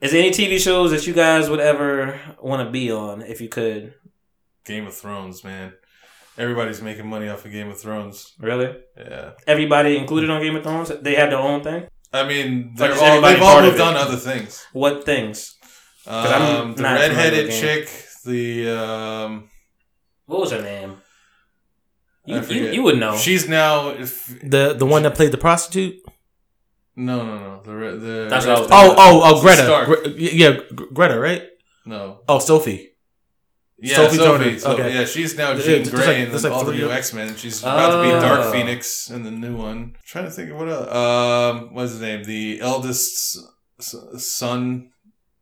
Is 0.00 0.12
there 0.12 0.20
any 0.20 0.30
TV 0.30 0.58
shows 0.58 0.90
that 0.90 1.06
you 1.06 1.14
guys 1.14 1.48
would 1.48 1.60
ever 1.60 2.20
want 2.42 2.66
to 2.66 2.70
be 2.70 2.90
on 2.90 3.22
if 3.22 3.40
you 3.40 3.48
could? 3.48 3.94
Game 4.64 4.86
of 4.86 4.94
Thrones, 4.94 5.44
man. 5.44 5.72
Everybody's 6.36 6.82
making 6.82 7.06
money 7.06 7.28
off 7.28 7.44
of 7.44 7.52
Game 7.52 7.68
of 7.70 7.80
Thrones. 7.80 8.32
Really, 8.40 8.74
Yeah. 8.98 9.32
everybody 9.46 9.96
included 9.96 10.30
on 10.30 10.42
Game 10.42 10.56
of 10.56 10.62
Thrones, 10.62 10.90
they 11.00 11.14
have 11.14 11.30
their 11.30 11.38
own 11.38 11.62
thing. 11.62 11.86
I 12.12 12.26
mean, 12.26 12.72
they're 12.76 12.92
all, 12.92 13.20
they've 13.20 13.40
all 13.42 13.52
part 13.54 13.64
moved 13.64 13.80
on 13.80 13.96
other 13.96 14.16
things. 14.16 14.64
What 14.72 15.04
things? 15.04 15.56
Um, 16.06 16.74
the 16.74 16.82
not 16.82 17.00
familiar 17.00 17.08
redheaded 17.08 17.50
chick, 17.50 17.88
the 18.24 18.68
um, 18.68 19.48
What 20.26 20.40
was 20.40 20.50
her 20.52 20.62
name? 20.62 20.96
You, 22.26 22.40
you, 22.40 22.64
you 22.72 22.82
would 22.82 22.98
know. 22.98 23.16
She's 23.16 23.48
now. 23.48 23.90
If, 23.90 24.26
The 24.42 24.74
the 24.74 24.86
one 24.86 25.02
that 25.02 25.14
played 25.14 25.32
the 25.32 25.38
prostitute. 25.38 25.96
No, 26.96 27.24
no, 27.24 27.38
no. 27.38 27.62
The 27.62 27.74
re- 27.74 27.96
the 27.98 28.26
That's 28.30 28.46
what 28.46 28.56
I 28.56 28.60
was 28.60 28.68
Oh 28.70 28.94
oh 28.96 29.20
oh 29.24 29.40
Greta. 29.40 29.84
Gre- 29.86 30.08
yeah, 30.18 30.56
Greta, 30.92 31.18
right? 31.18 31.42
no. 31.86 32.20
Oh 32.28 32.38
Sophie. 32.38 32.90
Yeah, 33.78 33.96
Sophie 33.96 34.16
Sophie. 34.16 34.44
Turner. 34.44 34.58
So, 34.58 34.72
Okay. 34.72 34.94
Yeah, 34.94 35.04
she's 35.04 35.36
now 35.36 35.50
Yeah, 35.52 35.58
Jean 35.62 35.64
there's 35.82 35.90
Grey 35.90 36.06
like- 36.06 36.16
in 36.28 36.32
the- 36.32 36.38
like 36.48 36.52
all 36.52 36.64
the 36.64 36.72
new 36.72 36.90
X 36.90 37.12
Men. 37.12 37.36
She's 37.36 37.60
about 37.62 37.96
to 38.02 38.08
be 38.08 38.14
Oh. 38.14 38.20
Dark 38.20 38.52
Phoenix 38.52 39.10
in 39.10 39.24
the 39.24 39.30
new 39.30 39.56
one. 39.56 39.96
trying 40.06 40.24
to 40.24 40.30
think 40.30 40.50
of 40.50 40.56
what 40.56 40.68
else. 40.68 40.88
Um, 40.94 41.74
what's 41.74 41.92
his 41.92 42.00
name? 42.00 42.24
The 42.24 42.60
eldest 42.60 43.38
son. 44.18 44.90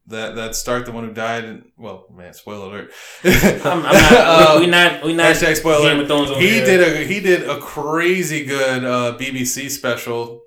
That 0.08 0.34
that 0.34 0.56
Stark, 0.56 0.84
the 0.84 0.90
one 0.92 1.06
who 1.06 1.14
died. 1.14 1.44
In, 1.44 1.64
well, 1.78 2.06
man, 2.12 2.34
spoiler 2.34 2.66
alert. 2.66 2.92
I'm, 3.24 3.30
I'm 3.64 3.82
not. 3.82 4.12
Uh, 4.12 4.54
we, 4.58 4.64
we 4.64 4.70
not. 4.70 5.04
We 5.04 5.12
not. 5.12 5.26
Hashtag 5.36 5.54
spoiler. 5.56 5.88
Game 5.90 6.00
of 6.00 6.08
Thrones 6.08 6.30
over 6.32 6.40
he 6.40 6.48
here. 6.54 6.64
did 6.66 6.80
a 6.80 7.04
he 7.04 7.20
did 7.20 7.48
a 7.48 7.60
crazy 7.60 8.44
good 8.44 8.82
uh, 8.84 9.16
BBC 9.16 9.70
special, 9.70 10.42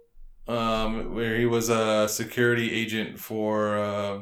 um, 0.47 1.15
where 1.15 1.37
he 1.37 1.45
was 1.45 1.69
a 1.69 2.07
security 2.07 2.71
agent 2.73 3.19
for 3.19 3.77
uh, 3.77 4.19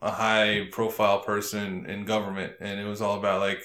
a 0.00 0.10
high 0.10 0.68
profile 0.70 1.20
person 1.20 1.86
in 1.86 2.04
government, 2.04 2.54
and 2.60 2.78
it 2.78 2.84
was 2.84 3.00
all 3.00 3.18
about 3.18 3.40
like 3.40 3.62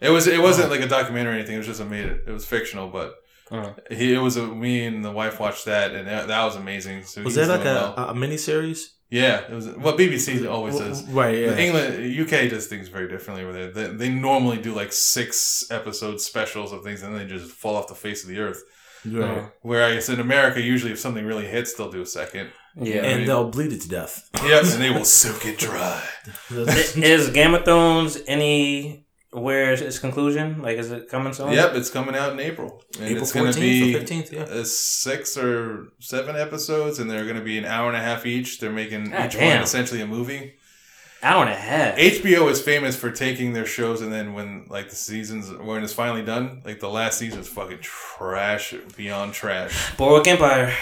it 0.00 0.10
was 0.10 0.26
it 0.26 0.40
wasn't 0.40 0.70
like 0.70 0.80
a 0.80 0.88
documentary 0.88 1.32
or 1.32 1.36
anything. 1.36 1.54
It 1.54 1.58
was 1.58 1.66
just 1.66 1.80
a 1.80 1.84
made 1.84 2.06
it. 2.06 2.24
It 2.26 2.32
was 2.32 2.44
fictional, 2.44 2.88
but. 2.88 3.16
Uh. 3.50 3.72
He, 3.90 4.12
it 4.12 4.18
was 4.18 4.36
a, 4.36 4.46
me 4.46 4.84
and 4.84 5.02
the 5.02 5.10
wife 5.10 5.40
watched 5.40 5.64
that, 5.64 5.94
and 5.94 6.06
that, 6.06 6.28
that 6.28 6.44
was 6.44 6.54
amazing. 6.54 7.04
So 7.04 7.22
Was 7.22 7.34
that 7.36 7.48
like 7.48 7.62
a, 7.62 7.94
well. 7.96 8.10
a 8.10 8.14
mini 8.14 8.36
series? 8.36 8.92
yeah? 9.10 9.40
It 9.40 9.54
was 9.54 9.68
what 9.68 9.96
BBC 9.96 10.46
always 10.50 10.78
does. 10.78 11.04
Right. 11.08 11.38
Yeah. 11.38 11.56
England, 11.56 12.20
UK 12.20 12.50
does 12.50 12.66
things 12.66 12.88
very 12.88 13.08
differently 13.08 13.44
it. 13.44 13.74
They, 13.74 13.86
they 13.86 14.08
normally 14.10 14.58
do 14.58 14.74
like 14.74 14.92
six 14.92 15.64
episode 15.70 16.20
specials 16.20 16.72
of 16.72 16.82
things, 16.82 17.02
and 17.02 17.14
then 17.14 17.26
they 17.26 17.34
just 17.34 17.50
fall 17.50 17.76
off 17.76 17.88
the 17.88 17.94
face 17.94 18.22
of 18.22 18.28
the 18.28 18.38
earth. 18.38 18.62
Right. 19.04 19.48
Whereas 19.62 20.08
in 20.08 20.20
America, 20.20 20.60
usually 20.60 20.92
if 20.92 20.98
something 20.98 21.24
really 21.24 21.46
hits, 21.46 21.74
they'll 21.74 21.90
do 21.90 22.02
a 22.02 22.06
second. 22.06 22.50
Yeah. 22.76 23.04
And 23.04 23.26
they'll 23.28 23.50
bleed 23.50 23.72
it 23.72 23.80
to 23.82 23.88
death. 23.88 24.28
Yep, 24.44 24.62
and 24.64 24.82
they 24.82 24.90
will 24.96 25.04
soak 25.04 25.46
it 25.46 25.58
dry. 25.58 26.02
is 26.50 27.30
Game 27.30 27.54
of 27.54 27.64
Thrones 27.64 28.18
any? 28.26 29.04
Where 29.30 29.72
is 29.72 29.82
its 29.82 29.98
conclusion? 29.98 30.62
Like, 30.62 30.78
is 30.78 30.90
it 30.90 31.10
coming 31.10 31.34
soon? 31.34 31.52
Yep, 31.52 31.74
it's 31.74 31.90
coming 31.90 32.14
out 32.14 32.32
in 32.32 32.40
April, 32.40 32.82
and 32.96 33.04
April 33.08 33.22
it's 33.22 33.32
going 33.32 33.46
to 33.46 33.52
fourteenth 33.52 33.84
be 33.84 33.92
fifteenth. 33.92 34.32
Yeah. 34.32 34.42
uh, 34.44 34.64
six 34.64 35.36
or 35.36 35.88
seven 35.98 36.34
episodes, 36.34 36.98
and 36.98 37.10
they're 37.10 37.24
going 37.24 37.36
to 37.36 37.42
be 37.44 37.58
an 37.58 37.66
hour 37.66 37.88
and 37.88 37.96
a 37.96 38.00
half 38.00 38.24
each. 38.24 38.58
They're 38.58 38.72
making 38.72 39.10
God 39.10 39.26
each 39.26 39.32
damn. 39.34 39.56
one 39.56 39.62
essentially 39.64 40.00
a 40.00 40.06
movie. 40.06 40.54
Hour 41.22 41.42
and 41.44 41.52
a 41.52 41.56
half. 41.56 41.96
HBO 41.96 42.48
is 42.50 42.60
famous 42.62 42.94
for 42.94 43.10
taking 43.10 43.52
their 43.52 43.66
shows 43.66 44.02
and 44.02 44.12
then 44.12 44.34
when 44.34 44.66
like 44.68 44.88
the 44.88 44.94
seasons 44.94 45.50
when 45.52 45.82
it's 45.82 45.92
finally 45.92 46.22
done, 46.24 46.62
like 46.64 46.78
the 46.78 46.88
last 46.88 47.18
season 47.18 47.40
is 47.40 47.48
fucking 47.48 47.80
trash 47.80 48.72
beyond 48.96 49.32
trash. 49.32 49.96
Boardwalk 49.96 50.26
Empire. 50.28 50.72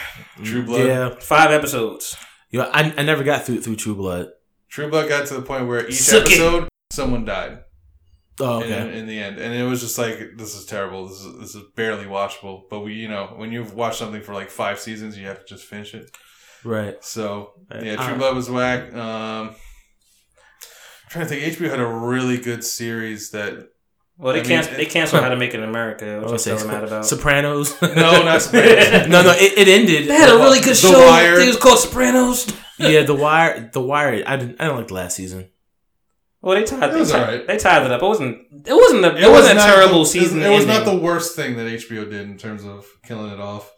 True 0.45 0.63
Blood. 0.65 0.87
Yeah. 0.87 1.15
Five 1.21 1.51
episodes. 1.53 2.17
You 2.51 2.61
know, 2.61 2.71
I, 2.73 2.93
I 2.97 3.03
never 3.03 3.25
got 3.25 3.45
through 3.45 3.63
through 3.63 3.77
True 3.77 3.95
Blood. 3.95 4.29
True 4.69 4.91
Blood 4.91 5.09
got 5.09 5.27
to 5.29 5.35
the 5.35 5.43
point 5.43 5.67
where 5.69 5.87
each 5.89 5.95
Suck 6.03 6.23
it. 6.27 6.33
episode 6.33 6.69
someone 6.93 7.25
died 7.25 7.61
Oh, 8.39 8.61
in, 8.61 8.71
okay. 8.71 8.99
in 8.99 9.07
the 9.07 9.19
end, 9.19 9.39
and 9.39 9.55
it 9.55 9.63
was 9.65 9.81
just 9.81 9.97
like 9.97 10.33
this 10.37 10.55
is 10.55 10.67
terrible. 10.67 11.09
This 11.09 11.21
is 11.21 11.39
this 11.41 11.55
is 11.55 11.63
barely 11.75 12.05
watchable. 12.05 12.65
But 12.69 12.81
we, 12.81 12.93
you 12.93 13.09
know, 13.09 13.33
when 13.37 13.51
you've 13.53 13.73
watched 13.73 13.97
something 13.99 14.21
for 14.21 14.35
like 14.35 14.51
five 14.51 14.79
seasons, 14.79 15.17
you 15.17 15.27
have 15.27 15.39
to 15.41 15.47
just 15.47 15.65
finish 15.65 15.95
it. 15.95 16.11
Right. 16.63 17.03
So 17.03 17.53
yeah, 17.73 17.97
True 17.97 18.15
Uh, 18.15 18.19
Blood 18.19 18.37
was 18.37 18.51
whack. 18.51 18.93
Um, 18.95 19.55
I'm 21.07 21.11
trying 21.11 21.27
to 21.27 21.29
think. 21.29 21.57
HBO 21.57 21.71
had 21.71 21.81
a 21.81 21.87
really 21.87 22.37
good 22.39 22.65
series 22.65 23.31
that 23.31 23.69
Well, 24.19 24.33
they 24.35 24.41
I 24.41 24.43
mean, 24.43 24.49
can't. 24.63 24.77
They 24.77 24.87
canceled 24.87 25.23
How 25.23 25.29
to 25.29 25.37
Make 25.37 25.55
It 25.55 25.61
in 25.61 25.69
America, 25.69 26.05
which 26.05 26.25
I 26.25 26.27
I'm 26.27 26.33
was 26.33 26.43
still 26.43 26.59
saying 26.59 26.71
mad 26.71 26.85
about. 26.85 27.07
Sopranos. 27.07 27.81
no, 27.83 27.89
not 28.25 28.43
Sopranos. 28.43 29.09
no, 29.09 29.23
no, 29.23 29.31
it, 29.33 29.57
it 29.57 29.69
ended. 29.69 30.09
They 30.09 30.15
had 30.15 30.31
a 30.31 30.37
really 30.39 30.59
good 30.61 30.71
The 30.71 30.75
show. 30.75 31.07
Wire. 31.07 31.39
It 31.41 31.47
was 31.47 31.57
called 31.57 31.79
Sopranos. 31.79 32.53
yeah, 32.79 33.03
the 33.05 33.15
wire. 33.15 33.71
The 33.73 33.81
wire. 33.81 34.23
I 34.27 34.37
didn't. 34.37 34.61
I 34.61 34.67
don't 34.67 34.77
like 34.79 34.89
the 34.89 34.95
last 34.95 35.17
season. 35.17 35.49
Well, 36.43 36.55
they 36.57 36.65
tied. 36.65 36.91
It 36.91 36.93
They 36.93 37.05
tied, 37.13 37.21
alright. 37.21 37.47
they 37.47 37.57
tied 37.57 37.87
it 37.87 37.91
up. 37.93 38.03
It 38.03 38.07
wasn't. 38.07 38.39
It 38.67 38.73
wasn't. 38.75 39.05
A, 39.05 39.09
it, 39.17 39.23
was 39.23 39.31
wasn't 39.43 39.59
a 39.59 39.63
terrible 39.63 40.01
the- 40.01 40.07
season. 40.07 40.43
It 40.43 40.51
was 40.51 40.67
not 40.67 40.85
the 40.85 40.97
worst 40.97 41.35
thing 41.37 41.57
that 41.57 41.67
HBO 41.67 42.05
did 42.11 42.23
in 42.29 42.37
terms 42.37 42.65
of 42.65 42.87
killing 43.05 43.33
it 43.33 43.41
off. 43.41 43.73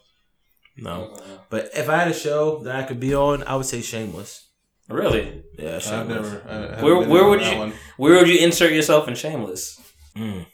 No, 0.77 1.15
but 1.49 1.69
if 1.75 1.89
I 1.89 1.97
had 1.97 2.07
a 2.07 2.13
show 2.13 2.63
that 2.63 2.75
I 2.75 2.83
could 2.83 2.99
be 3.01 3.13
on, 3.13 3.43
I 3.43 3.55
would 3.55 3.65
say 3.65 3.81
Shameless. 3.81 4.47
Really. 4.89 5.43
Yeah, 5.57 5.75
I've 5.75 5.83
Shameless. 5.83 6.31
never. 6.31 6.43
I 6.79 6.83
Where- 6.83 6.99
been 7.01 7.09
where 7.09 7.27
would 7.27 7.41
you- 7.41 7.57
One. 7.57 7.73
Where 7.97 8.15
would 8.15 8.27
you 8.27 8.39
insert 8.39 8.71
yourself 8.71 9.07
in 9.07 9.15
Shameless? 9.15 9.79
Mm. 10.17 10.45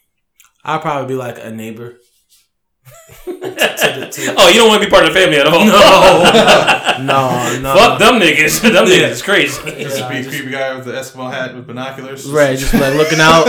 I'd 0.63 0.81
probably 0.81 1.07
be 1.07 1.15
like 1.15 1.37
a 1.41 1.51
neighbor. 1.51 1.97
To 3.25 3.31
the- 3.31 4.07
to 4.11 4.21
the- 4.21 4.35
Oh, 4.37 4.47
you 4.49 4.55
don't 4.59 4.67
want 4.67 4.81
to 4.81 4.87
be 4.87 4.91
part 4.91 5.05
of 5.05 5.13
the 5.13 5.19
family 5.19 5.37
at 5.37 5.47
all. 5.47 5.65
no, 5.65 6.99
no. 7.03 7.59
No. 7.61 7.75
Fuck 7.75 7.99
them 7.99 8.19
niggas. 8.19 8.61
them 8.73 8.85
niggas 8.85 9.09
is 9.11 9.21
crazy. 9.21 9.61
Just 9.83 9.99
Yeah, 9.99 10.09
be 10.09 10.17
a 10.17 10.23
just- 10.23 10.29
creepy 10.35 10.51
guy 10.51 10.75
with 10.75 10.85
the 10.85 10.91
Eskimo 10.93 11.31
hat 11.31 11.55
with 11.55 11.67
binoculars. 11.67 12.25
Right, 12.29 12.57
just 12.57 12.73
like 12.73 12.93
looking 12.95 13.19
out, 13.19 13.45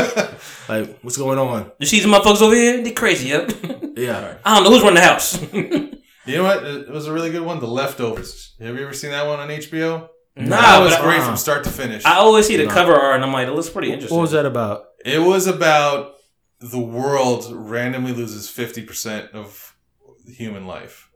like 0.69 0.99
what's 1.03 1.17
going 1.17 1.39
on? 1.39 1.71
You 1.79 1.87
see 1.87 1.99
these 2.01 2.07
motherfuckers 2.07 2.43
over 2.43 2.55
here? 2.55 2.83
They 2.83 2.93
crazy, 2.93 3.29
yep. 3.29 3.51
Yeah, 3.97 4.37
I 4.45 4.55
don't 4.55 4.65
know 4.65 4.71
who's 4.71 4.83
running 4.83 4.97
the 4.97 5.01
house. 5.03 5.41
You 5.53 6.37
know 6.39 6.43
what? 6.45 6.65
It 6.65 6.91
was 6.91 7.07
a 7.07 7.13
really 7.13 7.31
good 7.31 7.43
one. 7.43 7.61
The 7.61 7.67
Leftovers. 7.69 8.55
Have 8.61 8.75
you 8.77 8.83
ever 8.85 8.93
seen 8.93 9.11
that 9.13 9.27
one 9.27 9.39
on 9.39 9.49
HBO? 9.49 10.09
Mm-hmm. 10.37 10.51
Nah, 10.51 10.61
that 10.61 10.83
was 10.83 10.95
but 10.95 11.03
great 11.03 11.19
uh-uh. 11.19 11.27
from 11.27 11.37
start 11.37 11.65
to 11.65 11.71
finish. 11.71 12.05
I 12.05 12.17
always 12.17 12.47
see 12.47 12.57
the 12.57 12.67
Nah. 12.67 12.73
cover 12.73 12.95
art 12.95 13.17
and 13.17 13.25
I'm 13.25 13.33
like, 13.33 13.49
it 13.49 13.53
looks 13.53 13.71
pretty 13.71 13.91
interesting. 13.91 14.15
What 14.15 14.23
was 14.23 14.33
that 14.33 14.45
about? 14.45 14.85
It 15.05 15.21
was 15.21 15.47
about 15.47 16.17
the 16.61 16.79
world 16.79 17.47
randomly 17.51 18.13
loses 18.13 18.49
50% 18.49 19.31
of 19.33 19.77
human 20.27 20.67
life. 20.67 21.11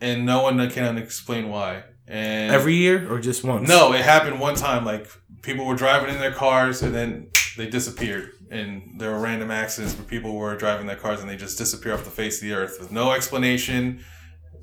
And 0.00 0.26
no 0.26 0.42
one 0.42 0.68
can 0.70 0.98
explain 0.98 1.48
why. 1.48 1.84
And 2.08 2.52
Every 2.52 2.74
year 2.74 3.10
or 3.12 3.20
just 3.20 3.44
once? 3.44 3.68
No, 3.68 3.92
it 3.92 4.00
happened 4.00 4.40
one 4.40 4.56
time. 4.56 4.84
Like 4.84 5.06
people 5.42 5.64
were 5.64 5.76
driving 5.76 6.12
in 6.12 6.18
their 6.20 6.32
cars 6.32 6.82
and 6.82 6.92
then 6.92 7.28
they 7.56 7.68
disappeared. 7.68 8.32
And 8.50 8.98
there 8.98 9.12
were 9.12 9.20
random 9.20 9.52
accidents 9.52 9.94
where 9.94 10.04
people 10.04 10.34
were 10.34 10.56
driving 10.56 10.88
their 10.88 10.96
cars 10.96 11.20
and 11.20 11.30
they 11.30 11.36
just 11.36 11.56
disappear 11.56 11.94
off 11.94 12.04
the 12.04 12.10
face 12.10 12.42
of 12.42 12.48
the 12.48 12.54
earth 12.54 12.78
with 12.80 12.90
no 12.90 13.12
explanation, 13.12 14.02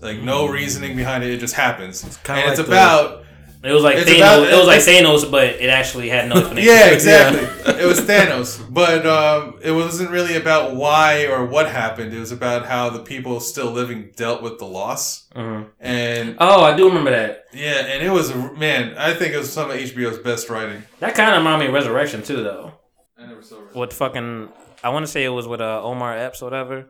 like 0.01 0.19
no 0.19 0.47
mm. 0.47 0.51
reasoning 0.51 0.97
behind 0.97 1.23
it. 1.23 1.31
It 1.31 1.39
just 1.39 1.53
happens. 1.53 2.01
kinda 2.25 2.41
and 2.41 2.49
it's 2.51 2.59
like 2.59 2.67
the- 2.67 2.73
about 2.73 3.23
It 3.67 3.73
was 3.73 3.83
like 3.83 3.97
It's 3.97 4.09
Thanos. 4.09 4.17
about- 4.17 4.47
it 4.49 4.55
was 4.57 4.67
like 4.67 4.79
Thanos, 4.81 5.29
but 5.31 5.43
it 5.47 5.69
actually 5.69 6.09
had 6.09 6.29
no 6.29 6.35
explanation. 6.37 6.69
yeah, 6.73 6.85
exactly. 6.87 7.73
it 7.73 7.85
was 7.85 7.99
Thanos, 8.01 8.63
but 8.73 9.05
um, 9.05 9.59
it 9.61 9.71
wasn't 9.71 10.09
really 10.09 10.35
about 10.37 10.75
why 10.75 11.25
or 11.27 11.45
what 11.45 11.67
happened. 11.69 12.13
It 12.13 12.19
was 12.19 12.31
about 12.31 12.65
how 12.65 12.89
the 12.89 12.99
people 12.99 13.39
still 13.39 13.71
living 13.71 14.11
dealt 14.15 14.41
with 14.41 14.57
the 14.59 14.65
loss. 14.65 15.27
Mhm. 15.35 15.67
And 15.79 16.35
Oh, 16.39 16.63
I 16.63 16.75
do 16.75 16.87
remember 16.87 17.11
that. 17.11 17.45
yeah, 17.53 17.85
and 17.85 18.03
it 18.05 18.11
was 18.11 18.33
man. 18.57 18.95
I 18.97 19.13
think 19.13 19.33
it 19.33 19.37
was 19.37 19.51
some 19.51 19.69
of 19.69 19.75
HBO's 19.77 20.19
best 20.19 20.49
writing. 20.49 20.83
That 20.99 21.13
kind 21.15 21.31
of 21.31 21.37
reminded 21.37 21.59
me 21.65 21.67
of 21.67 21.73
Resurrection 21.73 22.23
too, 22.23 22.43
though. 22.43 22.73
I 23.19 23.25
never 23.25 23.41
saw 23.41 23.55
it. 23.57 23.75
With 23.75 23.93
fucking, 23.93 24.49
I 24.83 24.89
want 24.89 25.05
to 25.05 25.11
say 25.11 25.23
it 25.23 25.29
was 25.29 25.47
with 25.47 25.59
uh, 25.61 25.81
Omar 25.83 26.15
Epps 26.17 26.41
or 26.41 26.45
whatever, 26.45 26.85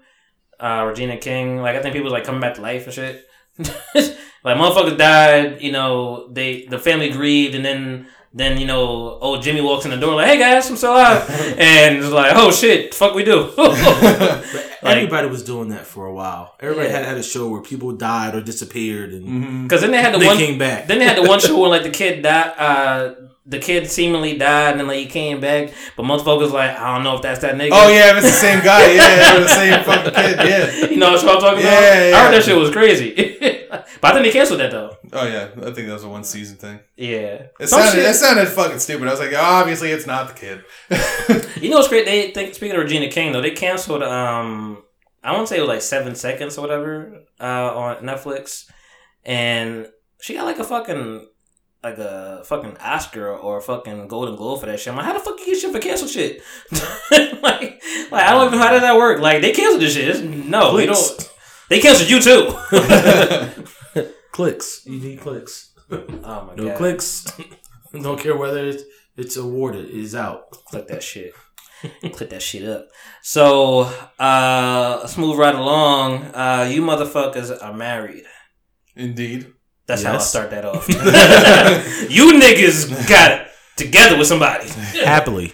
uh, 0.60 0.84
Regina 0.88 1.18
King. 1.18 1.58
Like 1.62 1.76
I 1.76 1.82
think 1.82 1.94
people 1.94 2.06
was 2.06 2.14
like 2.14 2.26
coming 2.26 2.42
back 2.42 2.56
to 2.56 2.62
life 2.62 2.86
and 2.86 2.94
shit. 2.94 3.26
like 4.44 4.58
motherfuckers 4.58 4.98
died, 4.98 5.62
you 5.62 5.72
know. 5.72 6.28
They 6.32 6.66
the 6.66 6.80
family 6.80 7.10
grieved, 7.10 7.56
and 7.56 7.66
then 7.66 8.08
then 8.34 8.60
you 8.60 8.68
know, 8.68 9.18
old 9.20 9.42
Jimmy 9.42 9.62
walks 9.62 9.86
in 9.86 9.92
the 9.92 9.98
door 9.98 10.16
like, 10.16 10.28
"Hey 10.28 10.38
guys, 10.40 10.70
I'm 10.70 10.76
still 10.78 10.92
alive," 10.94 11.28
and 11.58 11.98
it's 11.98 12.12
like, 12.12 12.34
"Oh 12.36 12.52
shit, 12.52 12.94
fuck 12.94 13.16
we 13.16 13.24
do." 13.24 13.50
like, 13.58 14.44
Everybody 14.84 15.28
was 15.28 15.44
doing 15.44 15.70
that 15.70 15.86
for 15.86 16.06
a 16.06 16.14
while. 16.14 16.56
Everybody 16.60 16.90
Yeah. 16.90 16.98
had, 16.98 17.06
had 17.06 17.18
a 17.18 17.24
show 17.24 17.50
where 17.50 17.62
people 17.62 17.92
died 17.94 18.36
or 18.36 18.42
disappeared 18.42 19.12
and 19.14 19.64
because 19.64 19.82
then 19.82 19.92
they 19.92 20.02
had 20.02 20.14
the 20.14 20.20
they 20.20 20.28
one. 20.28 20.38
came 20.38 20.58
back. 20.58 20.88
Then 20.88 21.00
they 21.00 21.06
had 21.06 21.18
the 21.18 21.28
one 21.28 21.40
show 21.40 21.60
where 21.60 21.70
like 21.70 21.84
the 21.84 21.90
kid 21.90 22.22
died. 22.22 22.54
Uh, 22.58 23.16
the 23.50 23.60
kid 23.60 23.90
seemingly 23.90 24.38
died, 24.38 24.72
and 24.72 24.80
then 24.82 24.88
like 24.88 24.98
he 25.00 25.06
came 25.06 25.40
back, 25.40 25.74
but 25.96 26.04
motherfuckers 26.04 26.52
like, 26.52 26.72
I 26.72 26.94
don't 26.96 27.04
know 27.04 27.16
if 27.16 27.22
that's 27.22 27.40
that 27.42 27.56
nigga. 27.56 27.70
Oh 27.72 27.88
yeah, 27.88 28.12
if 28.12 28.18
it's 28.18 28.26
the 28.28 28.32
same 28.34 28.64
guy. 28.64 28.92
Yeah, 28.94 29.40
the 29.40 29.48
same 29.48 29.84
fucking 29.86 30.14
kid. 30.14 30.38
Yeah. 30.38 30.90
you 30.90 30.98
know 30.98 31.12
what 31.12 31.22
I'm 31.24 31.40
talking 31.42 31.60
about? 31.60 31.64
Yeah, 31.64 32.12
I 32.16 32.24
heard 32.26 32.34
that 32.34 32.44
shit 32.44 32.58
was 32.58 32.72
crazy. 32.72 33.14
but 33.70 33.86
I 34.04 34.12
think 34.14 34.26
they 34.26 34.32
canceled 34.32 34.60
that 34.60 34.72
though. 34.72 34.98
Oh 35.14 35.26
yeah, 35.26 35.50
I 35.66 35.72
think 35.72 35.88
that 35.88 35.94
was 35.94 36.04
a 36.04 36.10
one 36.10 36.24
season 36.26 36.58
thing. 36.58 36.80
Yeah. 36.96 37.48
It 37.60 37.68
Some 37.68 37.82
sounded 37.82 38.02
shit- 38.02 38.10
it 38.10 38.14
sounded 38.16 38.48
fucking 38.50 38.80
stupid. 38.80 39.08
I 39.08 39.12
was 39.12 39.20
like, 39.20 39.34
obviously 39.34 39.92
it's 39.92 40.06
not 40.06 40.28
the 40.28 40.34
kid. 40.34 40.64
You 41.62 41.72
know 41.72 41.78
what's 41.78 41.88
great? 41.88 42.06
They 42.06 42.30
think 42.32 42.54
speaking 42.54 42.76
of 42.76 42.84
Regina 42.84 43.10
King 43.10 43.32
though, 43.32 43.42
they 43.42 43.50
canceled 43.52 44.04
um 44.04 44.84
I 45.24 45.32
want 45.32 45.48
to 45.48 45.54
say 45.54 45.58
it 45.58 45.62
was 45.62 45.70
like 45.70 45.82
seven 45.82 46.14
seconds 46.16 46.58
or 46.58 46.62
whatever 46.62 47.24
uh, 47.40 47.44
on 47.76 47.96
Netflix, 47.98 48.70
and 49.26 49.88
she 50.22 50.36
got 50.36 50.46
like 50.46 50.60
a 50.60 50.64
fucking 50.64 51.28
like 51.84 51.98
a 51.98 52.42
fucking 52.46 52.78
Oscar 52.78 53.30
or 53.36 53.58
a 53.58 53.62
fucking 53.62 54.08
Golden 54.08 54.36
Globe 54.36 54.60
for 54.60 54.66
that 54.66 54.80
shit. 54.80 54.90
I'm 54.92 54.98
like, 54.98 55.06
how 55.06 55.14
the 55.14 55.20
fuck 55.20 55.40
you 55.40 55.46
get 55.48 55.58
shit 55.60 55.72
for 55.72 55.80
cancel 55.80 56.08
shit? 56.08 56.42
like, 57.12 57.82
like 58.12 58.14
I 58.14 58.32
don't 58.32 58.48
even 58.48 58.60
know 58.60 58.66
how 58.66 58.72
does 58.72 58.82
that 58.82 58.98
work. 58.98 59.20
Like 59.22 59.42
they 59.42 59.52
canceled 59.52 59.82
this 59.82 59.94
shit. 59.94 60.08
It's, 60.10 60.20
no, 60.22 60.76
they 60.78 60.86
don't. 60.86 61.32
They 61.70 61.80
canceled 61.80 62.10
you 62.10 62.22
too. 62.22 62.54
Clicks. 64.32 64.86
You 64.86 65.00
need 65.00 65.20
clicks. 65.20 65.74
oh 65.92 66.06
my 66.48 66.54
No 66.56 66.66
god! 66.68 66.78
clicks. 66.78 67.26
Don't 67.92 68.20
care 68.20 68.36
whether 68.38 68.68
it's, 68.68 68.84
it's 69.16 69.36
awarded. 69.36 69.86
It 69.86 69.96
is 69.96 70.14
out. 70.14 70.52
click 70.52 70.88
that 70.90 71.02
shit. 71.02 71.34
click 72.14 72.30
that 72.30 72.44
shit 72.44 72.64
up. 72.70 72.88
So, 73.24 73.92
uh, 74.20 74.98
let's 75.02 75.18
move 75.18 75.40
right 75.40 75.56
along. 75.56 76.24
Uh, 76.36 76.70
you 76.72 76.84
motherfuckers 76.84 77.52
are 77.64 77.74
married. 77.74 78.26
Indeed. 78.96 79.54
That's 79.88 80.04
how 80.04 80.12
I 80.12 80.14
Yes. 80.16 80.30
start 80.30 80.52
that 80.52 80.66
off. 80.66 80.88
you 82.10 82.34
niggas 82.34 83.08
got 83.10 83.32
it 83.42 83.48
together 83.76 84.18
with 84.18 84.28
somebody. 84.28 84.68
Happily. 85.04 85.54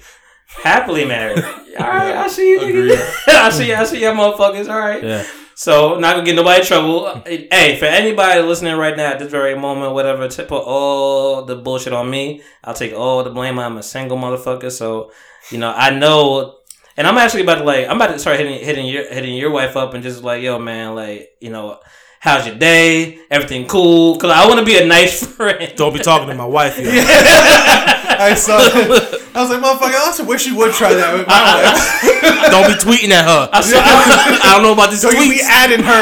Happily 0.64 1.06
married. 1.06 1.44
All 1.44 1.88
right, 1.88 2.16
I 2.16 2.28
see 2.28 2.52
you 2.52 2.60
Agreed. 2.62 2.92
niggas. 2.92 3.28
I 3.28 3.50
see, 3.50 3.68
you. 3.70 3.76
I 3.76 3.84
see 3.84 4.02
y'all 4.02 4.14
motherfuckers. 4.14 4.70
All 4.70 4.80
right. 4.80 5.04
Yeah. 5.04 5.26
So 5.56 6.00
not 6.00 6.16
gonna 6.16 6.26
get 6.26 6.36
nobody 6.36 6.62
in 6.62 6.66
trouble. 6.66 7.22
Hey, 7.26 7.78
for 7.78 7.86
anybody 7.86 8.42
listening 8.42 8.76
right 8.76 8.98
now 8.98 9.12
at 9.12 9.20
this 9.20 9.30
very 9.30 9.56
moment, 9.56 9.94
whatever, 9.94 10.28
to 10.28 10.44
put 10.46 10.64
all 10.64 11.46
the 11.46 11.56
bullshit 11.56 11.94
on 11.94 12.10
me, 12.10 12.42
I'll 12.64 12.74
take 12.74 12.94
all 12.94 13.24
the 13.24 13.30
blame. 13.30 13.60
I'm 13.60 13.78
a 13.78 13.84
single 13.84 14.18
motherfucker, 14.18 14.72
so 14.72 15.12
you 15.52 15.60
know 15.60 15.72
I 15.76 15.92
know. 15.92 16.58
And 16.98 17.06
I'm 17.08 17.18
actually 17.18 17.44
about 17.44 17.60
to 17.60 17.64
like 17.66 17.88
I'm 17.88 17.98
about 17.98 18.12
to 18.14 18.20
start 18.20 18.40
hitting 18.40 18.64
hitting 18.64 18.86
your 18.88 19.08
hitting 19.12 19.36
your 19.36 19.52
wife 19.52 19.76
up 19.78 19.94
and 19.94 20.02
just 20.04 20.24
like 20.24 20.42
yo 20.42 20.58
man 20.60 20.96
like 20.96 21.30
you 21.40 21.50
know 21.52 21.80
how's 22.24 22.48
your 22.48 22.56
day 22.56 23.20
everything 23.30 23.68
cool 23.68 24.14
because 24.16 24.32
I 24.32 24.48
want 24.48 24.58
to 24.58 24.66
be 24.66 24.78
a 24.78 24.86
nice 24.86 25.26
friend. 25.36 25.74
Don't 25.76 25.94
be 25.94 26.00
talking 26.00 26.30
to 26.30 26.36
my 26.36 26.46
wife. 26.46 26.80
Yo. 26.80 26.86
I 26.90 28.34
saw. 28.34 28.58
I 29.36 29.42
was 29.42 29.50
like, 29.50 29.60
motherfucker, 29.60 29.92
I 29.92 30.06
also 30.06 30.24
wish 30.24 30.48
you 30.48 30.56
would 30.56 30.72
try 30.74 30.94
that 30.94 31.18
with 31.18 31.28
my 31.28 31.42
wife. 31.44 32.50
Don't 32.50 32.68
be 32.72 32.80
tweeting 32.80 33.12
at 33.12 33.26
her. 33.26 33.50
I, 33.52 33.60
saw, 33.60 33.82
I, 33.82 34.54
don't 34.54 34.64
know 34.64 34.72
about 34.72 34.92
this 34.92 35.02
Don't 35.02 35.16
you 35.16 35.34
be 35.34 35.42
adding 35.44 35.84
her. 35.84 36.02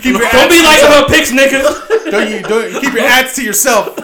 keep 0.00 0.14
your 0.14 0.30
don't 0.30 0.48
be 0.48 0.62
like 0.62 0.82
her 0.86 1.08
pics, 1.08 1.32
nigga. 1.32 1.66
Don't 2.10 2.30
you 2.30 2.42
don't 2.42 2.72
you 2.72 2.80
keep 2.80 2.92
your 2.94 3.02
ads 3.04 3.34
to 3.34 3.42
yourself. 3.42 3.98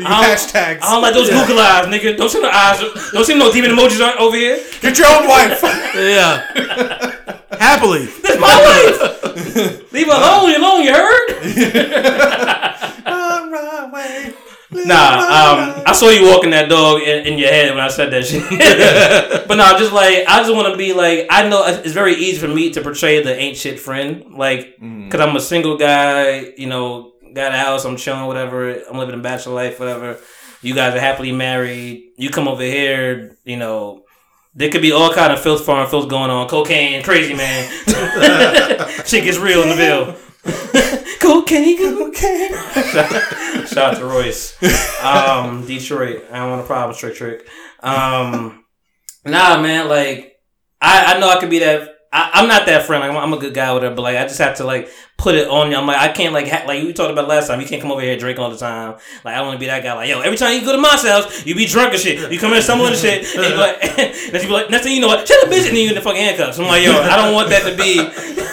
Your 0.00 0.08
I 0.08 0.20
don't- 0.26 0.36
hashtags. 0.36 0.82
I 0.82 0.92
don't 0.92 1.02
like 1.02 1.14
those 1.14 1.28
Google 1.30 1.58
eyes, 1.58 1.86
nigga. 1.86 2.16
Don't 2.16 2.28
see 2.30 2.40
no 2.40 2.48
eyes. 2.50 2.80
Don't 3.12 3.24
see 3.24 3.38
no 3.38 3.52
demon 3.52 3.70
emojis 3.72 4.00
on- 4.06 4.18
over 4.18 4.36
here. 4.36 4.58
Get 4.80 4.98
your 4.98 5.08
own 5.08 5.26
wife. 5.28 5.60
Yeah. 5.94 7.16
Happily. 7.58 8.06
That's 8.22 8.38
my 8.40 8.56
wife. 8.64 9.92
Leave 9.92 10.06
her 10.06 10.12
alone. 10.14 10.50
You 10.50 10.56
alone. 10.58 10.82
You 10.84 10.92
heard? 10.94 11.28
On 13.06 13.92
way. 13.92 14.32
Nah. 14.72 15.18
Um, 15.18 15.82
I 15.84 15.92
saw 15.92 16.08
you 16.10 16.26
walking 16.28 16.50
that 16.50 16.68
dog 16.68 17.02
in, 17.02 17.26
in 17.26 17.38
your 17.38 17.48
head 17.50 17.70
when 17.74 17.80
I 17.82 17.88
said 17.88 18.10
that 18.12 18.24
shit. 18.24 19.48
but 19.48 19.56
no, 19.56 19.76
just 19.78 19.92
like 19.92 20.24
I 20.28 20.40
just 20.42 20.54
want 20.54 20.68
to 20.72 20.76
be 20.78 20.92
like 20.92 21.26
I 21.28 21.48
know 21.48 21.66
it's 21.66 21.92
very 21.92 22.14
easy 22.14 22.38
for 22.38 22.48
me 22.48 22.70
to 22.70 22.80
portray 22.80 23.22
the 23.22 23.36
ain't 23.36 23.56
shit 23.56 23.80
friend, 23.80 24.32
like 24.36 24.76
because 24.80 25.20
I'm 25.20 25.34
a 25.36 25.40
single 25.40 25.76
guy. 25.76 26.52
You 26.56 26.68
know, 26.68 27.12
got 27.34 27.54
a 27.54 27.58
house. 27.58 27.84
I'm 27.84 27.96
chilling. 27.96 28.26
Whatever. 28.26 28.72
I'm 28.82 28.98
living 28.98 29.14
a 29.14 29.22
bachelor 29.22 29.54
life. 29.54 29.78
Whatever. 29.80 30.18
You 30.62 30.74
guys 30.74 30.94
are 30.94 31.00
happily 31.00 31.32
married. 31.32 32.12
You 32.16 32.30
come 32.30 32.48
over 32.48 32.62
here. 32.62 33.36
You 33.44 33.56
know. 33.56 34.04
There 34.52 34.68
could 34.68 34.82
be 34.82 34.90
all 34.90 35.12
kind 35.12 35.32
of 35.32 35.40
filth 35.40 35.64
farm 35.64 35.88
filth 35.88 36.08
going 36.08 36.28
on, 36.28 36.48
cocaine, 36.48 37.04
crazy 37.04 37.34
man. 37.34 37.70
Shit 39.06 39.22
gets 39.22 39.38
real 39.38 39.62
in 39.62 39.68
the 39.68 39.76
Ville. 39.76 40.16
cocaine, 41.20 41.78
cocaine. 41.78 42.50
Shout 43.66 43.94
out 43.94 43.96
to 43.98 44.04
Royce. 44.04 44.60
Um, 45.04 45.64
Detroit. 45.66 46.24
I 46.32 46.38
don't 46.38 46.50
want 46.50 46.62
a 46.62 46.66
problem, 46.66 46.96
Trick 46.96 47.14
Trick. 47.14 47.46
Um, 47.78 48.64
nah, 49.24 49.62
man. 49.62 49.88
Like, 49.88 50.36
I, 50.80 51.14
I 51.14 51.20
know 51.20 51.28
I 51.28 51.38
could 51.38 51.50
be 51.50 51.60
that. 51.60 51.88
I, 52.12 52.30
I'm 52.34 52.48
not 52.48 52.66
that 52.66 52.86
friend. 52.86 53.04
I'm, 53.04 53.16
I'm 53.16 53.32
a 53.32 53.38
good 53.38 53.54
guy 53.54 53.72
with 53.72 53.84
her, 53.84 53.90
but 53.90 54.02
like, 54.02 54.16
I 54.16 54.24
just 54.24 54.38
have 54.38 54.56
to 54.56 54.64
like 54.64 54.90
put 55.16 55.36
it 55.36 55.46
on 55.46 55.70
you. 55.70 55.76
I'm 55.76 55.86
like, 55.86 55.98
I 55.98 56.08
can't 56.08 56.34
like 56.34 56.48
ha- 56.48 56.64
like 56.66 56.82
we 56.82 56.92
talked 56.92 57.12
about 57.12 57.28
last 57.28 57.46
time. 57.46 57.60
You 57.60 57.66
can't 57.66 57.80
come 57.80 57.92
over 57.92 58.00
here 58.00 58.16
drinking 58.16 58.42
all 58.42 58.50
the 58.50 58.56
time. 58.56 58.94
Like, 59.24 59.34
I 59.34 59.38
don't 59.38 59.46
want 59.46 59.56
to 59.56 59.60
be 59.60 59.66
that 59.66 59.84
guy. 59.84 59.94
Like, 59.94 60.08
yo, 60.08 60.20
every 60.20 60.36
time 60.36 60.58
you 60.58 60.64
go 60.64 60.72
to 60.72 60.78
my 60.78 60.88
house, 60.88 61.46
you 61.46 61.54
be 61.54 61.66
drunk 61.66 61.92
and 61.92 62.02
shit. 62.02 62.32
You 62.32 62.38
come 62.40 62.52
in 62.52 62.62
stumbling 62.62 62.92
and 62.92 63.00
shit. 63.00 63.24
And 63.36 63.44
you 63.44 63.50
be 63.50 63.56
like, 63.56 63.84
and 63.98 64.14
then 64.34 64.42
you 64.42 64.48
be 64.48 64.52
like, 64.52 64.70
next 64.70 64.84
thing 64.84 64.94
you 64.94 65.00
know, 65.00 65.06
what? 65.06 65.26
Shut 65.26 65.44
up, 65.44 65.50
bitch, 65.50 65.68
and 65.68 65.76
then 65.76 65.84
you 65.84 65.88
in 65.90 65.94
the 65.94 66.00
fucking 66.00 66.20
handcuffs. 66.20 66.58
I'm 66.58 66.66
like, 66.66 66.82
yo, 66.82 66.98
I 66.98 67.16
don't 67.16 67.32
want 67.32 67.50
that 67.50 67.62
to 67.62 67.76
be. 67.76 68.00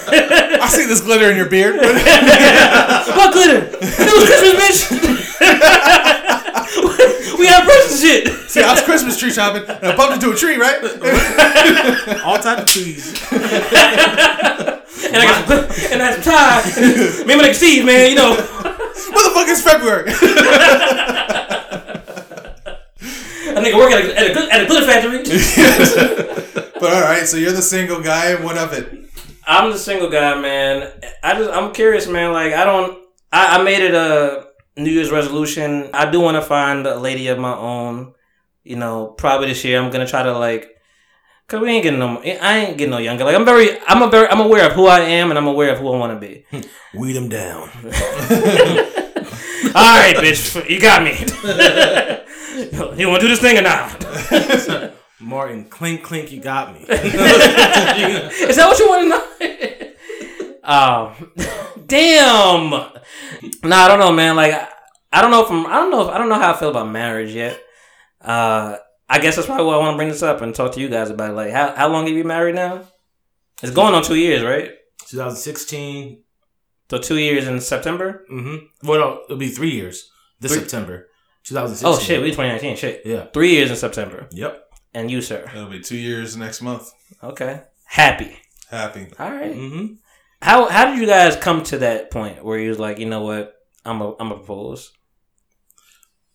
I 0.10 0.68
see 0.68 0.86
this 0.86 1.02
glitter 1.02 1.32
in 1.32 1.38
your 1.38 1.50
beard. 1.50 1.78
What 3.18 3.34
glitter? 3.34 3.66
It 3.66 3.82
was 3.82 4.26
Christmas, 4.28 4.86
bitch. 4.92 6.24
We 7.38 7.48
have 7.48 7.64
presents 7.64 8.02
shit. 8.02 8.50
See, 8.50 8.62
I 8.62 8.72
was 8.74 8.82
Christmas 8.84 9.18
tree 9.18 9.32
shopping 9.32 9.64
and 9.68 9.86
I 9.86 9.96
bumped 9.96 10.16
into 10.16 10.32
a 10.32 10.36
tree, 10.36 10.58
right? 10.58 10.84
All 12.26 12.38
type 12.40 12.60
of 12.60 12.66
trees. 12.66 13.22
And 13.32 15.18
I 15.18 15.26
got 15.26 15.48
some, 15.48 15.92
and 15.92 16.02
I 16.02 16.12
had 16.12 16.24
some 16.24 16.34
tie. 16.34 16.64
Me 17.26 17.34
and 17.34 17.42
my 17.42 17.48
nigga 17.48 17.54
Steve, 17.54 17.86
man, 17.86 18.10
you 18.10 18.16
know. 18.16 18.32
what 18.36 19.24
the 19.24 19.32
fuck 19.34 19.48
is 19.48 19.62
February? 19.62 20.12
A 23.50 23.60
nigga 23.60 23.78
work 23.78 23.92
at 23.92 24.06
a, 24.06 24.20
at 24.20 24.32
a, 24.32 24.34
gl- 24.34 24.50
at 24.52 24.62
a 24.62 24.66
glitter 24.66 24.86
factory. 24.86 25.24
but 26.80 26.94
all 26.94 27.02
right, 27.02 27.26
so 27.26 27.38
you're 27.38 27.54
the 27.54 27.62
single 27.62 28.02
guy, 28.02 28.32
and 28.32 28.44
what 28.44 28.58
of 28.58 28.74
it? 28.74 29.10
I'm 29.48 29.72
the 29.72 29.80
single 29.80 30.10
guy, 30.10 30.40
man. 30.40 30.92
I 31.24 31.34
just 31.34 31.50
I'm 31.52 31.74
curious, 31.74 32.08
man. 32.08 32.34
Like 32.34 32.54
I 32.54 32.66
don't. 32.66 33.00
I, 33.32 33.58
I 33.58 33.64
made 33.64 33.82
it 33.82 33.96
a 33.96 34.48
New 34.78 34.92
Year's 34.92 35.12
resolution. 35.12 35.90
I 35.94 36.10
do 36.10 36.22
want 36.22 36.36
to 36.36 36.42
find 36.42 36.86
a 36.86 37.00
lady 37.00 37.28
of 37.28 37.40
my 37.40 37.56
own. 37.56 38.14
You 38.64 38.76
know, 38.76 39.08
probably 39.08 39.48
this 39.48 39.64
year 39.64 39.82
I'm 39.82 39.92
gonna 39.92 40.08
try 40.08 40.24
to 40.24 40.38
like 40.38 40.78
Cause 41.48 41.62
we 41.62 41.70
ain't 41.70 41.84
getting 41.84 42.00
no. 42.00 42.22
I 42.22 42.58
ain't 42.58 42.78
getting 42.78 42.92
no 42.92 42.98
younger. 42.98 43.24
Like 43.24 43.34
I'm 43.34 43.46
very, 43.46 43.80
I'm 43.88 44.02
a 44.02 44.10
very, 44.10 44.28
I'm 44.28 44.42
aware 44.42 44.68
of 44.68 44.74
who 44.74 44.88
I 44.88 45.00
am, 45.00 45.30
and 45.30 45.38
I'm 45.38 45.48
aware 45.48 45.72
of 45.72 45.80
who 45.80 45.88
I 45.94 45.98
want 45.98 46.20
to 46.20 46.28
be. 46.28 46.46
Weed 46.94 47.14
them 47.14 47.30
down. 47.30 47.62
All 49.74 49.98
right, 49.98 50.16
bitch, 50.18 50.70
you 50.70 50.82
got 50.82 51.04
me. 51.04 51.12
you 53.02 53.08
want 53.08 53.22
to 53.22 53.28
do 53.28 53.30
this 53.30 53.40
thing 53.40 53.58
or 53.58 53.62
not? 53.62 54.94
Martin, 55.22 55.70
clink 55.70 56.04
clink, 56.04 56.34
you 56.34 56.42
got 56.42 56.74
me. 56.74 56.82
Is 56.82 58.58
that 58.58 58.68
what 58.68 58.78
you 58.78 58.90
want 58.90 59.04
to 59.04 59.10
know? 59.10 59.24
um, 60.66 61.16
damn. 61.88 62.70
Nah, 63.64 63.86
I 63.86 63.88
don't 63.88 64.00
know, 64.00 64.12
man. 64.12 64.36
Like, 64.36 64.54
I, 64.54 64.68
I 65.12 65.22
don't 65.22 65.32
know 65.32 65.44
if 65.44 65.50
I'm, 65.52 65.66
I 65.66 65.76
don't 65.76 65.92
know 65.92 66.02
if 66.08 66.14
I 66.14 66.18
don't 66.18 66.30
know 66.30 66.36
how 66.36 66.54
I 66.54 66.58
feel 66.58 66.70
about 66.70 66.90
marriage 66.90 67.34
yet. 67.34 67.60
Uh, 68.22 68.78
I 69.10 69.20
guess 69.20 69.36
that's 69.36 69.48
probably 69.48 69.66
why 69.66 69.76
I 69.76 69.78
want 69.78 69.94
to 69.94 69.98
bring 69.98 70.10
this 70.10 70.24
up 70.24 70.42
and 70.42 70.54
talk 70.54 70.74
to 70.74 70.80
you 70.82 70.90
guys 70.90 71.10
about. 71.10 71.32
It. 71.32 71.34
Like, 71.34 71.52
how 71.52 71.74
how 71.76 71.88
long 71.90 72.06
have 72.08 72.14
you 72.16 72.22
been 72.24 72.28
married 72.28 72.56
now? 72.56 72.84
It's 73.64 73.72
going 73.74 73.94
on 73.96 74.04
two 74.04 74.16
years, 74.16 74.44
right? 74.44 74.72
2016. 75.08 76.24
So 76.90 76.98
two 76.98 77.18
years 77.18 77.48
in 77.48 77.60
September. 77.60 78.26
Mm-hmm. 78.32 78.88
Well, 78.88 79.00
no, 79.00 79.22
it'll 79.26 79.38
be 79.38 79.50
three 79.50 79.72
years 79.72 80.10
this 80.40 80.52
Three- 80.52 80.62
September. 80.62 81.08
2016. 81.44 81.88
Oh 81.88 81.98
shit, 82.00 82.22
we 82.22 82.28
2019. 82.32 82.76
Shit, 82.76 83.02
Yeah. 83.06 83.28
three 83.34 83.52
years 83.52 83.70
in 83.70 83.78
September. 83.78 84.28
Yep. 84.32 84.64
And 84.94 85.10
you, 85.10 85.22
sir? 85.22 85.50
It'll 85.54 85.70
be 85.70 85.80
two 85.80 85.96
years 85.98 86.36
next 86.36 86.62
month. 86.62 86.92
Okay, 87.24 87.62
happy. 87.86 88.38
Happy. 88.70 89.08
All 89.18 89.32
right. 89.32 89.54
Mm-hmm. 89.56 89.94
How 90.42 90.68
how 90.68 90.86
did 90.86 91.00
you 91.00 91.08
guys 91.08 91.36
come 91.36 91.64
to 91.64 91.80
that 91.80 92.12
point 92.12 92.44
where 92.44 92.60
you 92.60 92.70
was 92.70 92.80
like, 92.80 93.00
you 93.00 93.08
know 93.08 93.24
what, 93.24 93.56
I'm 93.86 94.02
a 94.02 94.16
I'm 94.20 94.32
a 94.32 94.36
propose? 94.36 94.92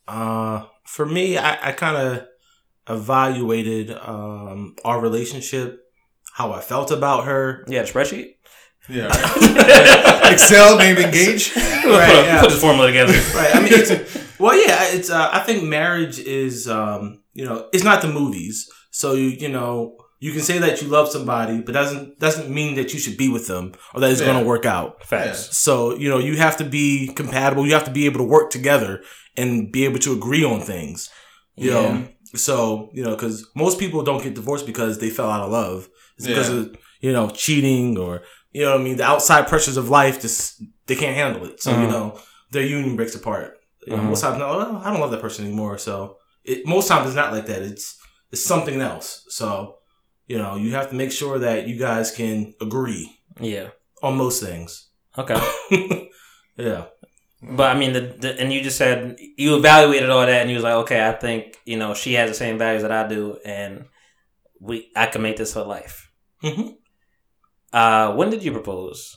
Uh, 0.09 0.65
for 0.85 1.07
me, 1.07 1.39
I, 1.39 1.69
I 1.69 1.73
kind 1.73 1.97
of 1.97 2.27
evaluated 2.89 3.91
um 3.91 4.75
our 4.85 5.01
relationship, 5.01 5.81
how 6.33 6.53
I 6.53 6.61
felt 6.61 6.91
about 6.91 7.25
her. 7.25 7.65
Yeah, 7.69 7.83
spreadsheet. 7.83 8.35
Yeah. 8.89 9.11
Excel 10.33 10.77
named 10.77 10.99
engage. 10.99 11.53
Right, 11.83 12.15
put, 12.15 12.25
yeah. 12.25 12.41
put 12.41 12.51
this 12.51 12.61
formula 12.61 12.87
together. 12.87 13.13
right. 13.35 13.57
I 13.57 13.61
mean, 13.61 13.73
it's 13.73 14.39
well, 14.39 14.57
yeah. 14.57 14.85
It's. 14.95 15.11
Uh, 15.11 15.29
I 15.33 15.41
think 15.41 15.65
marriage 15.65 16.21
is. 16.21 16.69
Um, 16.69 17.23
you 17.35 17.45
know, 17.45 17.69
it's 17.73 17.83
not 17.83 18.03
the 18.03 18.09
movies. 18.09 18.71
So 18.93 19.15
you, 19.15 19.31
you 19.31 19.49
know, 19.49 19.97
you 20.25 20.31
can 20.37 20.41
say 20.51 20.57
that 20.65 20.81
you 20.81 20.87
love 20.89 21.09
somebody, 21.17 21.57
but 21.65 21.73
doesn't 21.81 22.19
doesn't 22.25 22.49
mean 22.59 22.73
that 22.79 22.89
you 22.93 22.99
should 23.03 23.17
be 23.25 23.29
with 23.37 23.47
them 23.53 23.65
or 23.93 23.99
that 24.01 24.11
it's 24.13 24.21
Yeah. 24.21 24.29
going 24.29 24.41
to 24.43 24.49
work 24.53 24.65
out. 24.77 24.91
Facts. 25.13 25.41
So 25.65 25.73
you 26.03 26.09
know, 26.11 26.21
you 26.29 26.35
have 26.47 26.57
to 26.63 26.65
be 26.79 26.87
compatible. 27.21 27.67
You 27.67 27.75
have 27.79 27.89
to 27.91 27.97
be 28.01 28.07
able 28.09 28.21
to 28.25 28.29
work 28.37 28.49
together 28.51 28.93
and 29.41 29.51
be 29.77 29.83
able 29.89 29.99
to 30.07 30.13
agree 30.19 30.45
on 30.53 30.61
things. 30.61 30.99
You 31.57 31.71
Yeah. 31.71 31.75
know, 31.81 32.09
so 32.47 32.55
you 32.97 33.03
know, 33.05 33.15
because 33.17 33.37
most 33.65 33.77
people 33.83 34.01
don't 34.09 34.23
get 34.23 34.35
divorced 34.41 34.67
because 34.73 34.99
they 34.99 35.11
fell 35.11 35.31
out 35.35 35.43
of 35.47 35.51
love. 35.51 35.89
It's 36.17 36.27
because 36.33 36.51
of 36.57 36.63
you 37.01 37.13
know 37.17 37.27
cheating 37.45 37.99
or 38.05 38.13
you 38.53 38.63
know 38.65 38.73
what 38.73 38.81
I 38.81 38.85
mean 38.85 38.97
the 39.03 39.05
outside 39.15 39.45
pressures 39.53 39.77
of 39.83 39.87
life. 40.01 40.17
Just 40.27 40.63
they 40.87 40.95
can't 41.03 41.17
handle 41.23 41.45
it. 41.51 41.57
So 41.65 41.71
you 41.71 41.87
Mhm. 41.89 41.95
know 41.95 42.07
their 42.53 42.67
union 42.79 42.95
breaks 42.99 43.17
apart. 43.21 43.49
You 43.87 43.97
know, 43.97 44.03
Mhm. 44.03 44.11
most 44.13 44.21
times, 44.21 44.39
no, 44.39 44.47
I 44.85 44.89
don't 44.91 45.01
love 45.05 45.11
that 45.15 45.21
person 45.27 45.45
anymore. 45.47 45.77
So 45.79 45.95
it, 46.45 46.59
most 46.75 46.87
times 46.91 47.07
it's 47.09 47.17
not 47.23 47.33
like 47.37 47.47
that. 47.51 47.63
It's 47.71 47.87
it's 48.33 48.45
something 48.53 48.81
else. 48.91 49.09
So 49.41 49.49
you 50.33 50.39
know 50.43 50.53
you 50.63 50.71
have 50.79 50.89
to 50.91 50.97
make 51.03 51.13
sure 51.21 51.37
that 51.47 51.59
you 51.69 51.77
guys 51.89 52.07
can 52.19 52.37
agree 52.67 53.05
Yeah. 53.53 53.69
on 54.07 54.17
most 54.25 54.39
things. 54.47 54.71
Okay. 55.23 55.41
yeah. 56.57 56.85
But 57.59 57.69
I 57.75 57.79
mean, 57.81 57.93
the, 57.97 58.01
the 58.23 58.31
and 58.41 58.53
you 58.53 58.61
just 58.69 58.79
said 58.79 59.17
you 59.37 59.57
evaluated 59.57 60.09
all 60.11 60.25
that, 60.31 60.41
and 60.43 60.49
you 60.51 60.57
was 60.61 60.65
like, 60.69 60.79
okay, 60.85 61.01
I 61.09 61.13
think 61.25 61.41
you 61.71 61.77
know 61.81 61.91
she 62.03 62.13
has 62.19 62.31
the 62.31 62.39
same 62.45 62.57
values 62.59 62.83
that 62.83 62.93
I 63.01 63.05
do, 63.17 63.23
and 63.45 63.73
we 64.61 64.77
I 64.95 65.07
can 65.13 65.23
make 65.23 65.37
this 65.37 65.55
her 65.55 65.65
life. 65.77 65.97
Mhm. 66.43 66.67
Uh, 67.73 68.15
when 68.15 68.31
did 68.31 68.43
you 68.45 68.53
propose, 68.53 69.17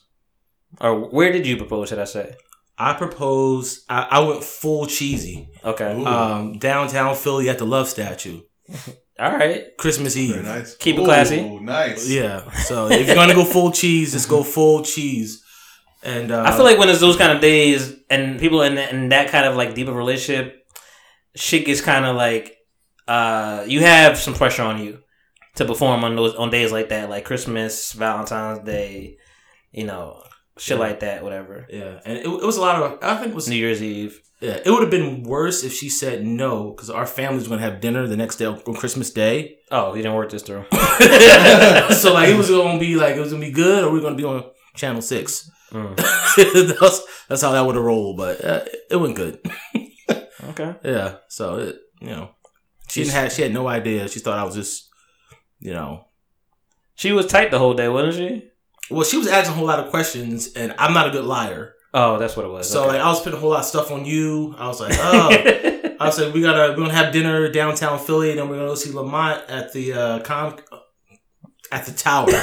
or 0.81 0.91
where 1.17 1.31
did 1.31 1.45
you 1.45 1.55
propose? 1.57 1.89
Should 1.89 1.99
I 1.99 2.05
say? 2.17 2.35
I 2.77 2.93
proposed. 2.93 3.83
I, 3.89 4.07
I 4.11 4.19
went 4.27 4.43
full 4.43 4.85
cheesy. 4.87 5.37
Okay. 5.63 6.03
Um, 6.03 6.57
downtown 6.57 7.15
Philly 7.15 7.47
at 7.49 7.57
the 7.59 7.65
Love 7.75 7.87
Statue, 7.89 8.41
All 9.19 9.31
right. 9.31 9.65
Christmas 9.77 10.17
Eve. 10.17 10.33
Very 10.35 10.43
nice. 10.45 10.75
Keep 10.75 10.97
it 10.97 11.05
classy. 11.05 11.59
Nice. 11.59 12.09
Yeah. 12.09 12.49
So 12.51 12.87
if 12.89 13.07
you're 13.07 13.15
gonna 13.15 13.33
go 13.33 13.45
full 13.45 13.71
cheese, 13.71 14.11
just 14.11 14.27
go 14.29 14.43
full 14.43 14.83
cheese. 14.83 15.41
And 16.03 16.31
uh, 16.31 16.43
I 16.45 16.51
feel 16.55 16.65
like 16.65 16.77
when 16.77 16.89
it's 16.89 16.99
those 16.99 17.17
kind 17.17 17.31
of 17.31 17.41
days 17.41 17.95
and 18.09 18.39
people 18.39 18.61
in 18.61 18.75
that, 18.75 18.91
in 18.93 19.09
that 19.09 19.29
kind 19.29 19.45
of 19.47 19.55
like 19.55 19.73
deeper 19.73 19.93
relationship, 19.93 20.55
shit 21.35 21.65
gets 21.65 21.81
kind 21.81 22.05
of 22.05 22.15
like 22.15 22.55
uh 23.07 23.63
you 23.67 23.81
have 23.81 24.17
some 24.17 24.33
pressure 24.33 24.63
on 24.63 24.83
you 24.83 24.99
to 25.55 25.65
perform 25.65 26.03
on 26.03 26.15
those 26.15 26.35
on 26.35 26.49
days 26.49 26.71
like 26.71 26.89
that, 26.89 27.09
like 27.09 27.23
Christmas, 27.25 27.93
Valentine's 27.93 28.59
Day, 28.65 29.17
you 29.71 29.85
know, 29.85 30.21
shit 30.57 30.77
Yeah. 30.77 30.83
like 30.83 30.99
that, 30.99 31.23
whatever. 31.23 31.65
yeah, 31.69 31.99
and 32.05 32.17
it, 32.17 32.25
it 32.25 32.45
was 32.45 32.57
a 32.57 32.61
lot 32.61 32.81
of. 32.83 32.99
I 33.01 33.15
think 33.15 33.29
it 33.29 33.35
was 33.35 33.47
New 33.47 33.55
Year's 33.55 33.81
Eve. 33.81 34.19
Yeah, 34.41 34.59
it 34.65 34.69
would 34.69 34.81
have 34.81 34.91
been 34.91 35.23
worse 35.23 35.63
if 35.63 35.71
she 35.73 35.89
said 35.89 36.25
no 36.25 36.71
because 36.71 36.89
our 36.89 37.05
family's 37.05 37.47
gonna 37.47 37.61
have 37.61 37.79
dinner 37.79 38.05
the 38.05 38.17
next 38.17 38.35
day 38.35 38.45
on 38.45 38.61
Christmas 38.75 39.09
Day. 39.09 39.57
Oh, 39.71 39.95
you 39.95 40.03
didn't 40.03 40.15
work 40.15 40.29
this 40.29 40.43
through. 40.43 40.65
so 40.71 42.13
like 42.13 42.29
it 42.29 42.37
was 42.37 42.49
gonna 42.49 42.79
be 42.79 42.95
like 42.95 43.15
it 43.15 43.19
was 43.21 43.31
gonna 43.31 43.45
be 43.45 43.51
good, 43.51 43.85
or 43.85 43.91
we 43.91 43.99
are 43.99 44.01
gonna 44.01 44.15
be 44.15 44.25
on 44.25 44.43
Channel 44.75 45.01
Six. 45.01 45.49
Mm. 45.71 45.95
that's, 46.79 47.03
that's 47.27 47.41
how 47.41 47.53
that 47.53 47.65
would 47.65 47.75
have 47.75 47.83
rolled, 47.83 48.17
but 48.17 48.43
uh, 48.43 48.65
it 48.89 48.97
went 48.97 49.15
good. 49.15 49.39
Okay. 50.49 50.75
Yeah, 50.83 51.15
so 51.27 51.57
it 51.57 51.75
you 51.99 52.09
know 52.09 52.29
she 52.87 53.01
didn't 53.01 53.15
have 53.15 53.31
she 53.31 53.41
had 53.41 53.53
no 53.53 53.67
idea. 53.67 54.07
She 54.07 54.19
thought 54.19 54.37
I 54.37 54.43
was 54.43 54.55
just 54.55 54.89
you 55.59 55.73
know. 55.73 56.05
She 56.95 57.11
was 57.11 57.25
tight 57.25 57.51
the 57.51 57.59
whole 57.59 57.73
day, 57.73 57.89
wasn't 57.89 58.15
she? 58.15 58.49
Well, 58.89 59.03
she 59.03 59.17
was 59.17 59.27
asking 59.27 59.53
a 59.53 59.57
whole 59.57 59.67
lot 59.67 59.79
of 59.79 59.89
questions, 59.89 60.53
and 60.53 60.73
I'm 60.77 60.93
not 60.93 61.07
a 61.07 61.11
good 61.11 61.25
liar. 61.25 61.73
Oh, 61.97 62.19
that's 62.19 62.35
what 62.35 62.45
it 62.45 62.49
was. 62.49 62.69
So 62.69 62.81
okay. 62.81 62.97
like 62.97 63.01
I 63.01 63.07
was 63.07 63.21
putting 63.21 63.37
a 63.37 63.39
whole 63.39 63.51
lot 63.51 63.61
of 63.61 63.65
stuff 63.65 63.89
on 63.89 64.03
you. 64.03 64.53
I 64.57 64.67
was 64.67 64.81
like, 64.81 64.91
oh. 64.97 65.29
I 65.99 66.07
was 66.07 66.19
like, 66.19 66.33
we 66.33 66.41
gotta 66.41 66.73
we're 66.73 66.87
gonna 66.87 66.93
have 66.93 67.13
dinner 67.13 67.49
downtown 67.49 67.99
Philly, 67.99 68.31
and 68.31 68.39
then 68.39 68.49
we're 68.49 68.57
gonna 68.57 68.67
go 68.67 68.75
see 68.75 68.91
Lamont 68.91 69.49
at 69.49 69.71
the 69.71 69.93
uh, 69.93 70.19
com 70.19 70.57
at 71.71 71.85
the 71.85 71.93
tower. 71.93 72.27
At 72.31 72.41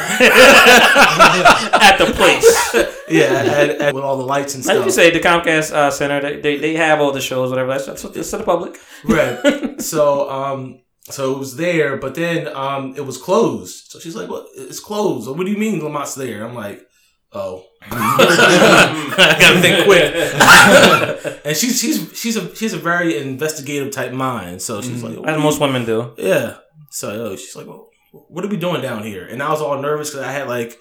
the 1.98 2.06
place. 2.14 2.74
yeah, 3.08 3.60
and, 3.60 3.72
and 3.72 3.94
with 3.94 4.04
all 4.04 4.16
the 4.16 4.24
lights 4.24 4.54
and 4.54 4.64
stuff. 4.64 4.78
Like 4.78 4.86
you 4.86 4.90
say, 4.90 5.10
the 5.10 5.20
Comcast 5.20 5.70
uh, 5.72 5.90
Center, 5.90 6.18
they, 6.20 6.40
they, 6.40 6.56
they 6.56 6.74
have 6.74 7.00
all 7.00 7.12
the 7.12 7.20
shows, 7.20 7.50
whatever. 7.50 7.68
That's, 7.70 7.86
that's 7.86 8.04
it's 8.04 8.30
to 8.30 8.38
the 8.38 8.44
public. 8.44 8.78
right. 9.04 9.78
So 9.80 10.30
um, 10.30 10.80
so 11.10 11.34
it 11.34 11.38
was 11.38 11.56
there, 11.56 11.98
but 11.98 12.14
then 12.14 12.48
um, 12.48 12.94
it 12.96 13.04
was 13.04 13.18
closed. 13.18 13.90
So 13.90 13.98
she's 13.98 14.16
like, 14.16 14.30
"What? 14.30 14.46
It's 14.56 14.80
closed." 14.80 15.28
What 15.28 15.44
do 15.44 15.52
you 15.52 15.58
mean 15.58 15.80
Lamont's 15.80 16.14
there? 16.14 16.46
I'm 16.46 16.54
like, 16.54 16.86
"Oh, 17.32 17.64
I 17.90 19.36
gotta 19.38 19.60
think 19.60 19.84
quick." 19.84 21.42
and 21.44 21.56
she's 21.56 21.80
she's 21.80 22.10
she's 22.18 22.36
a 22.36 22.54
she's 22.54 22.72
a 22.72 22.78
very 22.78 23.18
investigative 23.18 23.92
type 23.92 24.12
mind. 24.12 24.62
So 24.62 24.80
she's 24.80 25.02
mm-hmm. 25.02 25.20
like, 25.20 25.28
As 25.28 25.40
most 25.40 25.60
women 25.60 25.84
do. 25.84 26.14
Yeah. 26.16 26.56
So 26.90 27.12
yo, 27.14 27.36
she's 27.36 27.56
like, 27.56 27.66
well, 27.66 27.88
what 28.12 28.44
are 28.44 28.48
we 28.48 28.56
doing 28.56 28.82
down 28.82 29.02
here? 29.02 29.26
And 29.26 29.42
I 29.42 29.50
was 29.50 29.60
all 29.60 29.80
nervous 29.80 30.10
because 30.10 30.26
I 30.26 30.32
had 30.32 30.48
like 30.48 30.78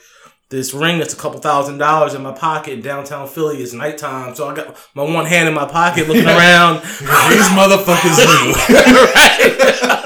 this 0.49 0.73
ring 0.73 0.99
that's 0.99 1.13
a 1.13 1.17
couple 1.17 1.39
thousand 1.39 1.77
dollars 1.77 2.13
in 2.13 2.21
my 2.21 2.33
pocket 2.33 2.83
downtown 2.83 3.27
Philly. 3.27 3.57
It's 3.57 3.73
nighttime, 3.73 4.35
so 4.35 4.49
I 4.49 4.55
got 4.55 4.77
my 4.93 5.03
one 5.03 5.25
hand 5.25 5.47
in 5.47 5.53
my 5.53 5.65
pocket 5.65 6.07
looking 6.07 6.25
around. 6.27 6.81
These 6.81 7.47
motherfuckers 7.55 8.17
knew. 8.17 9.97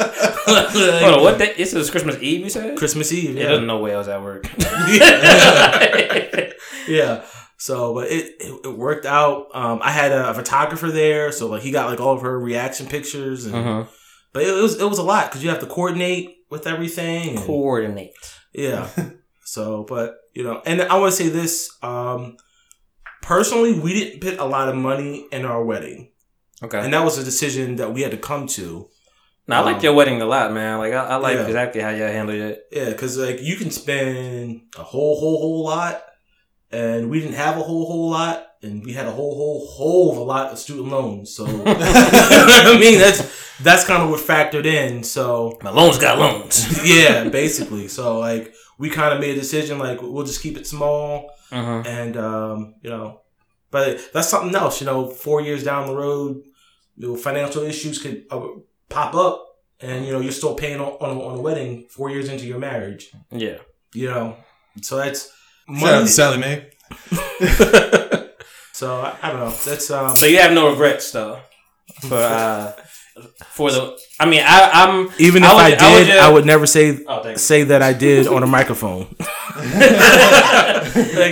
Hold 0.45 1.13
on, 1.15 1.21
what 1.23 1.37
day? 1.37 1.53
This 1.57 1.73
is 1.73 1.89
Christmas 1.89 2.17
Eve, 2.21 2.41
you 2.41 2.49
said? 2.49 2.77
Christmas 2.77 3.11
Eve, 3.11 3.35
Yeah, 3.35 3.47
there's 3.47 3.59
yeah, 3.59 3.65
no 3.65 3.79
way 3.79 3.93
I 3.93 3.97
was 3.97 4.07
at 4.07 4.21
work. 4.21 4.45
yeah. 6.87 7.23
So, 7.57 7.93
but 7.93 8.11
it, 8.11 8.35
it, 8.39 8.65
it 8.65 8.77
worked 8.77 9.05
out. 9.05 9.47
Um, 9.53 9.79
I 9.81 9.91
had 9.91 10.11
a, 10.11 10.33
photographer 10.33 10.91
there, 10.91 11.31
so 11.31 11.47
like 11.47 11.61
he 11.61 11.71
got 11.71 11.89
like 11.89 11.99
all 11.99 12.15
of 12.15 12.21
her 12.21 12.37
reaction 12.39 12.87
pictures, 12.87 13.45
and 13.45 13.55
Mhm. 13.55 13.87
but 14.33 14.43
it, 14.43 14.51
was 14.51 14.79
it 14.79 14.87
was 14.87 14.99
a 14.99 15.03
lot 15.03 15.29
because 15.29 15.43
you 15.43 15.49
have 15.49 15.61
to 15.61 15.65
coordinate 15.65 16.35
with 16.49 16.67
everything. 16.67 17.29
and- 17.37 17.39
Coordinate. 17.39 18.13
Yeah. 18.53 18.87
so, 19.45 19.83
but 19.87 20.17
you 20.33 20.43
know, 20.43 20.61
and 20.65 20.81
I 20.81 20.97
want 20.97 21.13
to 21.13 21.17
say 21.23 21.29
this. 21.29 21.69
Um, 21.81 22.35
personally, 23.21 23.79
we 23.79 23.93
didn't 23.93 24.21
put 24.21 24.37
a 24.37 24.45
lot 24.45 24.67
of 24.69 24.75
money 24.75 25.25
in 25.31 25.45
our 25.45 25.63
wedding, 25.63 26.11
Okay. 26.61 26.79
and 26.79 26.93
that 26.93 27.03
was 27.05 27.17
a 27.17 27.23
decision 27.23 27.77
that 27.77 27.93
we 27.93 28.01
had 28.01 28.11
to 28.11 28.17
come 28.17 28.47
to. 28.47 28.89
Now, 29.47 29.61
I 29.61 29.65
like 29.65 29.75
Um, 29.77 29.83
your 29.83 29.93
wedding 29.93 30.21
a 30.21 30.25
lot, 30.25 30.51
man. 30.53 30.79
Like, 30.79 30.93
I, 30.93 31.05
I 31.05 31.15
like 31.17 31.35
Yeah. 31.35 31.45
exactly 31.45 31.81
how 31.81 31.89
y'all 31.89 32.07
handled 32.07 32.39
it. 32.39 32.63
Yeah, 32.71 32.89
because 32.89 33.17
like 33.17 33.41
you 33.41 33.55
can 33.57 33.69
spend 33.71 34.61
a 34.77 34.83
whole, 34.83 35.19
whole, 35.19 35.37
whole 35.39 35.63
lot, 35.63 36.03
and 36.71 37.09
we 37.11 37.19
didn't 37.19 37.35
have 37.35 37.57
a 37.57 37.61
whole, 37.61 37.85
whole 37.85 38.09
lot, 38.09 38.47
and 38.63 38.83
we 38.83 38.93
had 38.93 39.05
a 39.05 39.11
whole, 39.11 39.35
whole, 39.35 39.67
whole 39.67 40.11
of 40.13 40.17
a 40.17 40.23
lot 40.23 40.51
of 40.51 40.57
student 40.57 40.87
loans. 40.89 41.35
So, 41.35 41.45
I 41.67 42.77
mean, 42.79 42.97
that's 42.99 43.21
that's 43.61 43.85
kind 43.85 44.01
of 44.03 44.09
what 44.09 44.19
factored 44.19 44.65
in. 44.65 45.03
So, 45.03 45.57
My 45.61 45.69
loans 45.69 45.97
got 45.99 46.17
loans. 46.17 46.83
yeah, 46.83 47.29
basically. 47.29 47.87
So, 47.87 48.17
like, 48.19 48.53
we 48.79 48.89
kind 48.89 49.13
of 49.13 49.19
made 49.21 49.37
a 49.37 49.39
decision, 49.39 49.77
like, 49.79 50.01
we'll 50.01 50.25
just 50.25 50.41
keep 50.41 50.57
it 50.57 50.67
small. 50.67 51.29
Mhm. 51.51 51.85
and 51.85 52.17
um, 52.17 52.73
you 52.81 52.89
know, 52.89 53.21
but 53.69 54.11
that's 54.11 54.27
something 54.27 54.55
else. 54.55 54.81
You 54.81 54.87
know, 54.87 55.07
four 55.07 55.41
years 55.41 55.63
down 55.63 55.85
the 55.87 55.95
road, 55.95 56.41
you 56.97 57.07
know, 57.07 57.15
financial 57.15 57.61
issues 57.61 57.99
could 58.01 58.25
uh, 58.31 58.41
pop 58.89 59.15
up, 59.15 59.45
and 59.79 60.05
you 60.05 60.11
know 60.11 60.19
you're 60.19 60.31
still 60.31 60.55
paying 60.55 60.79
on 60.79 60.93
on, 60.93 61.17
on 61.17 61.37
a 61.39 61.41
wedding 61.41 61.87
four 61.89 62.09
years 62.09 62.29
into 62.29 62.45
your 62.45 62.59
marriage. 62.59 63.11
Yeah. 63.31 63.57
You 63.93 64.07
know, 64.07 64.37
so 64.81 64.97
that's 64.97 65.31
money. 65.67 65.93
out 65.93 66.01
to 66.01 66.07
Sallie 66.07 66.37
Mae. 66.37 66.69
so 68.73 68.99
I, 69.01 69.15
I 69.21 69.31
don't 69.31 69.39
know. 69.39 69.55
That's 69.65 69.89
um. 69.91 70.15
So 70.15 70.25
you 70.25 70.39
have 70.39 70.53
no 70.53 70.69
regrets 70.69 71.11
though 71.11 71.39
for 72.01 72.15
uh 72.15 72.73
for 73.47 73.71
the. 73.71 73.97
I 74.19 74.25
mean, 74.25 74.41
I, 74.45 74.69
I'm 74.73 75.09
Even 75.19 75.43
if 75.43 75.49
I 75.49 75.53
I, 75.53 75.69
would- 75.69 75.79
I 75.79 75.91
would 75.93 75.97
did, 75.99 76.07
just- 76.07 76.19
I 76.19 76.29
would 76.31 76.45
never 76.45 76.65
say 76.67 76.99
Oh, 77.07 77.35
say 77.35 77.63
that 77.63 77.81
I 77.81 77.93
did 77.93 78.27
on 78.27 78.43
a 78.43 78.47
microphone. 78.47 79.07
like, 79.19 79.29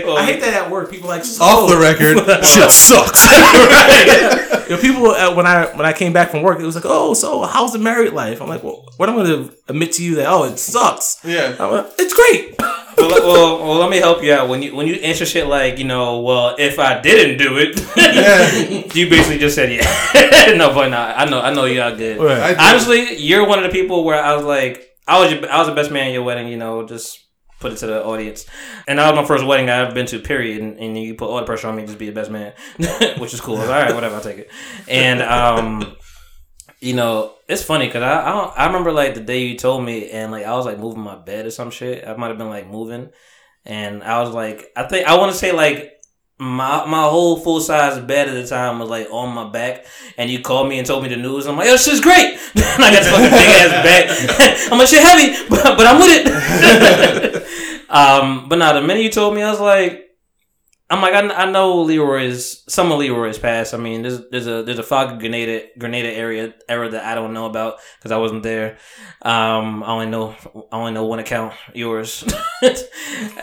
I 0.05 0.23
hate 0.25 0.41
that 0.41 0.53
at 0.53 0.71
work. 0.71 0.89
People 0.91 1.09
like 1.09 1.23
so, 1.25 1.43
Off 1.43 1.69
the 1.69 1.77
record, 1.77 2.17
shit 2.45 2.71
sucks. 2.71 3.27
You 4.63 4.69
know, 4.77 4.81
people 4.81 5.07
uh, 5.07 5.35
when 5.35 5.45
I 5.45 5.65
when 5.75 5.85
I 5.85 5.91
came 5.91 6.13
back 6.13 6.31
from 6.31 6.41
work, 6.41 6.57
it 6.57 6.63
was 6.63 6.75
like, 6.75 6.85
oh, 6.87 7.13
so 7.13 7.41
how's 7.43 7.73
the 7.73 7.79
married 7.79 8.13
life? 8.13 8.41
I'm 8.41 8.47
like, 8.47 8.63
well, 8.63 8.85
what 8.95 9.09
I'm 9.09 9.15
going 9.15 9.27
to 9.49 9.53
admit 9.67 9.91
to 9.93 10.03
you 10.05 10.15
that 10.15 10.27
oh, 10.27 10.45
it 10.45 10.57
sucks. 10.57 11.19
yeah. 11.25 11.57
I'm 11.59 11.69
like, 11.71 11.87
it's 11.99 12.13
great. 12.13 12.55
Well, 12.97 13.09
let- 13.09 13.23
well, 13.23 13.59
well, 13.59 13.77
let 13.79 13.89
me 13.89 13.97
help 13.97 14.23
you 14.23 14.33
out. 14.33 14.49
When 14.49 14.61
you 14.61 14.75
when 14.75 14.87
you 14.87 14.95
answer 14.95 15.25
shit 15.25 15.47
like 15.47 15.77
you 15.77 15.85
know, 15.85 16.21
well, 16.21 16.55
if 16.59 16.79
I 16.79 17.01
didn't 17.01 17.37
do 17.37 17.57
it, 17.57 18.95
you 18.95 19.09
basically 19.09 19.39
just 19.39 19.55
said 19.55 19.71
yeah. 19.71 20.55
no, 20.57 20.73
but 20.73 20.89
nah, 20.89 21.13
I 21.15 21.25
know, 21.25 21.41
I 21.41 21.53
know 21.53 21.65
you 21.65 21.81
are 21.81 21.95
good. 21.95 22.19
I 22.19 22.49
did. 22.49 22.57
Honestly, 22.59 23.17
you're 23.17 23.47
one 23.47 23.63
of 23.63 23.65
the 23.65 23.71
people 23.71 24.03
where 24.03 24.21
I 24.21 24.35
was 24.35 24.45
like, 24.45 24.89
I 25.07 25.19
was 25.19 25.31
your, 25.31 25.49
I 25.49 25.59
was 25.59 25.67
the 25.67 25.75
best 25.75 25.91
man 25.91 26.07
at 26.07 26.13
your 26.13 26.23
wedding. 26.23 26.47
You 26.47 26.57
know, 26.57 26.85
just 26.85 27.19
put 27.59 27.71
it 27.71 27.77
to 27.77 27.87
the 27.87 28.03
audience. 28.05 28.45
And 28.87 28.99
that 28.99 29.09
was 29.09 29.21
my 29.21 29.25
first 29.27 29.45
wedding 29.45 29.69
I've 29.69 29.87
ever 29.87 29.95
been 29.95 30.05
to. 30.07 30.19
Period. 30.19 30.61
And, 30.61 30.77
and 30.77 30.97
you 30.97 31.15
put 31.15 31.29
all 31.29 31.37
the 31.37 31.45
pressure 31.45 31.67
on 31.67 31.75
me 31.75 31.83
to 31.83 31.87
just 31.87 31.97
be 31.99 32.07
the 32.07 32.11
best 32.11 32.29
man, 32.29 32.53
which 33.17 33.33
is 33.33 33.41
cool. 33.41 33.55
I 33.55 33.59
was, 33.61 33.69
all 33.69 33.75
right, 33.81 33.95
whatever, 33.95 34.15
I'll 34.15 34.21
take 34.21 34.37
it. 34.37 34.51
And 34.87 35.21
um, 35.21 35.95
you 36.83 36.93
know, 36.93 37.33
it's 37.47 37.63
funny 37.63 37.85
because 37.87 38.03
I 38.03 38.21
I, 38.21 38.31
don't, 38.31 38.59
I 38.59 38.65
remember 38.67 38.91
like 38.91 39.13
the 39.13 39.21
day 39.21 39.45
you 39.45 39.57
told 39.57 39.85
me, 39.85 40.09
and 40.09 40.31
like 40.31 40.45
I 40.45 40.53
was 40.53 40.65
like 40.65 40.77
moving 40.77 41.01
my 41.01 41.15
bed 41.15 41.45
or 41.45 41.51
some 41.51 41.71
shit. 41.71 42.05
I 42.05 42.13
might 42.15 42.27
have 42.27 42.37
been 42.37 42.49
like 42.49 42.69
moving, 42.69 43.09
and 43.65 44.03
I 44.03 44.19
was 44.21 44.31
like, 44.31 44.69
I 44.75 44.83
think 44.83 45.07
I 45.07 45.17
want 45.17 45.31
to 45.31 45.37
say 45.37 45.51
like. 45.51 45.91
My 46.39 46.83
my 46.85 47.03
whole 47.03 47.37
full 47.37 47.61
size 47.61 47.99
bed 47.99 48.27
at 48.27 48.33
the 48.33 48.45
time 48.45 48.79
was 48.79 48.89
like 48.89 49.07
on 49.11 49.33
my 49.33 49.49
back, 49.49 49.85
and 50.17 50.31
you 50.31 50.41
called 50.41 50.67
me 50.67 50.77
and 50.79 50.85
told 50.85 51.03
me 51.03 51.07
the 51.07 51.15
news. 51.15 51.45
I'm 51.45 51.55
like, 51.55 51.67
"Yo, 51.67 51.77
shit's 51.77 52.01
great." 52.01 52.33
and 52.55 52.83
I 52.83 52.91
got 52.91 53.03
this 53.03 53.11
fucking 53.11 53.29
big 53.29 53.49
ass 53.61 53.69
bag. 53.85 54.67
I'm 54.71 54.79
like, 54.79 54.87
"Shit 54.87 55.03
heavy," 55.03 55.47
but, 55.47 55.77
but 55.77 55.85
I'm 55.85 55.99
with 55.99 56.09
it. 56.09 57.85
um, 57.89 58.49
but 58.49 58.57
now 58.57 58.73
the 58.73 58.81
minute 58.81 59.03
you 59.03 59.11
told 59.11 59.35
me, 59.35 59.43
I 59.43 59.51
was 59.51 59.59
like, 59.59 60.12
I'm 60.93 61.01
like, 61.01 61.15
I, 61.15 61.27
I 61.33 61.49
know 61.49 61.89
is 61.89 62.63
some 62.69 62.91
of 62.91 62.99
Leroy's 62.99 63.39
past. 63.39 63.73
I 63.73 63.77
mean, 63.77 64.03
there's 64.03 64.29
there's 64.29 64.45
a 64.45 64.61
there's 64.61 64.77
a 64.77 64.83
fog 64.83 65.19
Grenada 65.19 65.65
Grenada 65.79 66.09
area 66.13 66.53
era 66.69 66.87
that 66.87 67.03
I 67.03 67.15
don't 67.15 67.33
know 67.33 67.47
about 67.47 67.77
because 67.97 68.11
I 68.11 68.17
wasn't 68.17 68.43
there. 68.43 68.77
Um, 69.23 69.83
I 69.83 69.87
only 69.87 70.05
know 70.05 70.35
I 70.71 70.77
only 70.77 70.91
know 70.91 71.05
one 71.05 71.17
account, 71.17 71.55
yours, 71.73 72.23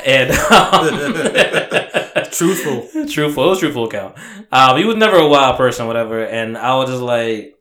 and 0.06 0.31
um, 0.31 0.85
Truthful. 2.31 3.06
truthful, 3.09 3.44
it 3.44 3.48
was 3.48 3.59
truthful 3.59 3.85
account. 3.85 4.16
Um, 4.52 4.77
he 4.78 4.85
was 4.85 4.94
never 4.97 5.16
a 5.16 5.27
wild 5.28 5.56
person, 5.56 5.89
whatever. 5.89 6.24
And 6.24 6.56
I 6.56 6.77
was 6.77 6.89
just 6.89 7.02
like, 7.02 7.59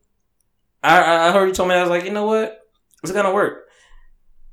I 0.84 1.02
I 1.02 1.28
I 1.30 1.32
heard 1.32 1.48
you 1.48 1.53
told 1.53 1.70
me 1.70 1.76
I 1.76 1.82
was 1.82 1.90
like, 1.90 2.03
you 2.06 2.11
know 2.11 2.26
what, 2.28 2.61
it's 3.02 3.11
gonna 3.11 3.34
work. 3.34 3.69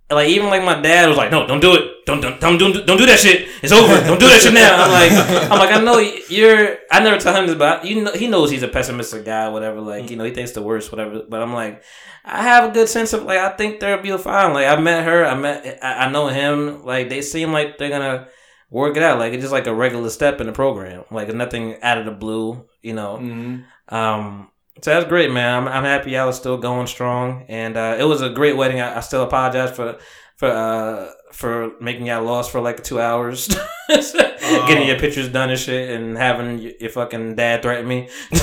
Like 0.08 0.28
even 0.28 0.46
like 0.50 0.62
my 0.62 0.80
dad 0.80 1.08
was 1.08 1.16
like, 1.16 1.32
no, 1.32 1.48
don't 1.48 1.58
do 1.58 1.74
it, 1.74 2.06
don't 2.06 2.20
don't 2.20 2.40
don't 2.40 2.58
don't, 2.58 2.86
don't 2.86 2.96
do 2.96 3.06
that 3.06 3.18
shit. 3.18 3.48
It's 3.60 3.72
over. 3.72 3.92
Don't 4.06 4.20
do 4.20 4.28
that 4.28 4.40
shit 4.40 4.54
now. 4.54 4.84
I'm 4.84 4.92
like, 4.92 5.50
I'm 5.50 5.58
like, 5.58 5.72
I 5.72 5.82
know 5.82 5.98
you're. 6.28 6.76
I 6.92 7.00
never 7.00 7.18
tell 7.18 7.34
him 7.34 7.48
this, 7.48 7.56
but 7.56 7.84
you 7.84 8.04
know, 8.04 8.12
he 8.12 8.28
knows 8.28 8.50
he's 8.52 8.62
a 8.62 8.68
pessimistic 8.68 9.24
guy, 9.24 9.48
whatever. 9.48 9.80
Like 9.80 10.08
you 10.08 10.16
know, 10.16 10.22
he 10.22 10.30
thinks 10.30 10.52
the 10.52 10.62
worst, 10.62 10.92
whatever. 10.92 11.22
But 11.28 11.42
I'm 11.42 11.52
like, 11.52 11.82
I 12.24 12.42
have 12.42 12.70
a 12.70 12.72
good 12.72 12.88
sense 12.88 13.12
of 13.14 13.24
like, 13.24 13.38
I 13.38 13.48
think 13.56 13.80
they'll 13.80 14.00
be 14.00 14.16
fine. 14.16 14.52
Like 14.52 14.68
I 14.68 14.80
met 14.80 15.04
her, 15.04 15.26
I 15.26 15.34
met, 15.34 15.80
I, 15.82 16.06
I 16.06 16.10
know 16.12 16.28
him. 16.28 16.84
Like 16.84 17.08
they 17.08 17.20
seem 17.20 17.50
like 17.52 17.76
they're 17.78 17.88
gonna 17.90 18.28
work 18.70 18.96
it 18.96 19.02
out. 19.02 19.18
Like 19.18 19.32
it's 19.32 19.42
just 19.42 19.52
like 19.52 19.66
a 19.66 19.74
regular 19.74 20.10
step 20.10 20.40
in 20.40 20.46
the 20.46 20.52
program. 20.52 21.02
Like 21.10 21.34
nothing 21.34 21.82
out 21.82 21.98
of 21.98 22.04
the 22.04 22.12
blue, 22.12 22.64
you 22.80 22.92
know. 22.92 23.18
Mhm. 23.20 23.64
Um, 23.88 24.50
so 24.82 24.90
that's 24.90 25.08
great, 25.08 25.30
man. 25.30 25.62
I'm, 25.62 25.68
I'm 25.68 25.84
happy 25.84 26.12
y'all 26.12 26.28
are 26.28 26.32
still 26.32 26.58
going 26.58 26.86
strong, 26.86 27.44
and 27.48 27.76
uh, 27.76 27.96
it 27.98 28.04
was 28.04 28.20
a 28.22 28.28
great 28.30 28.56
wedding. 28.56 28.80
I, 28.80 28.98
I 28.98 29.00
still 29.00 29.22
apologize 29.22 29.74
for 29.74 29.98
for 30.36 30.48
uh, 30.48 31.10
for 31.32 31.72
making 31.80 32.06
y'all 32.06 32.24
lost 32.24 32.50
for 32.50 32.60
like 32.60 32.82
two 32.84 33.00
hours, 33.00 33.48
getting 33.88 34.86
your 34.86 34.98
pictures 34.98 35.28
done 35.28 35.50
and 35.50 35.58
shit, 35.58 35.90
and 35.90 36.16
having 36.16 36.58
your, 36.58 36.72
your 36.78 36.90
fucking 36.90 37.36
dad 37.36 37.62
threaten 37.62 37.88
me. 37.88 38.08
Where 38.30 38.40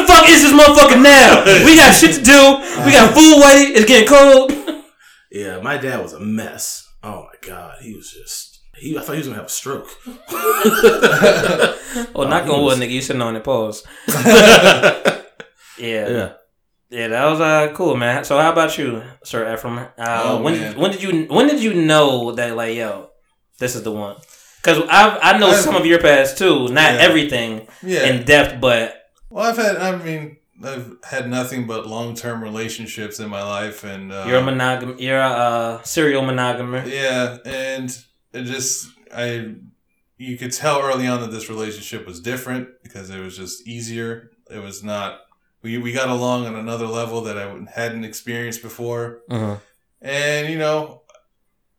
the 0.00 0.04
fuck 0.06 0.28
is 0.28 0.42
this 0.42 0.52
motherfucker 0.52 1.02
now? 1.02 1.44
We 1.64 1.76
got 1.76 1.94
shit 1.94 2.14
to 2.14 2.22
do. 2.22 2.56
We 2.84 2.92
got 2.92 3.14
food 3.14 3.42
waiting. 3.42 3.76
It's 3.76 3.86
getting 3.86 4.08
cold. 4.08 4.52
Yeah, 5.30 5.60
my 5.60 5.76
dad 5.76 6.00
was 6.00 6.14
a 6.14 6.20
mess. 6.20 6.88
Oh 7.02 7.24
my 7.24 7.48
god, 7.48 7.78
he 7.82 7.94
was 7.94 8.10
just. 8.10 8.55
He, 8.78 8.96
I 8.96 9.00
thought 9.00 9.12
he 9.12 9.18
was 9.18 9.26
gonna 9.28 9.38
have 9.38 9.46
a 9.46 9.48
stroke. 9.48 9.88
Oh, 12.14 12.26
knock 12.28 12.46
on 12.48 12.62
wood, 12.62 12.78
nigga. 12.78 12.90
You 12.90 13.00
sitting 13.00 13.22
on 13.22 13.36
it. 13.36 13.44
Pause. 13.44 13.84
yeah. 14.08 15.20
Yeah. 15.78 16.32
Yeah, 16.88 17.08
that 17.08 17.24
was 17.26 17.40
uh 17.40 17.72
cool, 17.74 17.96
man. 17.96 18.24
So 18.24 18.38
how 18.38 18.52
about 18.52 18.78
you, 18.78 19.02
Sir 19.24 19.44
Efraim? 19.56 19.90
Uh, 19.98 20.22
Oh, 20.24 20.42
when 20.42 20.54
man. 20.60 20.78
when 20.78 20.92
did 20.92 21.02
you 21.02 21.24
when 21.24 21.48
did 21.48 21.60
you 21.62 21.74
know 21.74 22.30
that 22.32 22.54
like 22.54 22.76
yo, 22.76 23.10
this 23.58 23.74
is 23.74 23.82
the 23.82 23.90
one? 23.90 24.16
Because 24.62 24.84
I 24.88 25.18
I 25.20 25.38
know 25.38 25.48
I've- 25.48 25.62
some 25.62 25.74
of 25.74 25.84
your 25.84 25.98
past 26.00 26.38
too, 26.38 26.68
not 26.68 26.94
Yeah. 26.94 27.00
everything 27.00 27.66
Yeah. 27.82 28.04
in 28.04 28.24
depth, 28.24 28.60
but 28.60 28.94
well, 29.30 29.46
I've 29.50 29.56
had. 29.56 29.76
I 29.78 29.96
mean, 29.96 30.36
I've 30.64 30.92
had 31.02 31.28
nothing 31.28 31.66
but 31.66 31.88
long 31.88 32.14
term 32.14 32.40
relationships 32.42 33.18
in 33.18 33.28
my 33.30 33.42
life, 33.42 33.82
and 33.82 34.12
uh, 34.12 34.24
you're 34.28 34.38
a 34.38 34.42
monogam, 34.42 35.00
you're 35.00 35.20
a 35.20 35.28
uh, 35.28 35.82
serial 35.82 36.22
monogamer. 36.22 36.86
Yeah, 36.88 37.38
and 37.44 37.90
it 38.36 38.44
just 38.44 38.88
I 39.14 39.54
you 40.18 40.36
could 40.38 40.52
tell 40.52 40.80
early 40.80 41.06
on 41.06 41.20
that 41.20 41.30
this 41.30 41.48
relationship 41.48 42.06
was 42.06 42.20
different 42.20 42.68
because 42.82 43.10
it 43.10 43.20
was 43.20 43.36
just 43.36 43.66
easier. 43.66 44.30
It 44.50 44.58
was 44.58 44.82
not 44.82 45.20
we 45.62 45.78
we 45.78 45.92
got 45.92 46.08
along 46.08 46.46
on 46.46 46.54
another 46.54 46.86
level 46.86 47.20
that 47.22 47.36
I 47.38 47.66
hadn't 47.74 48.04
experienced 48.04 48.62
before. 48.62 49.20
Mhm. 49.30 49.60
And 50.00 50.48
you 50.48 50.58
know, 50.58 51.02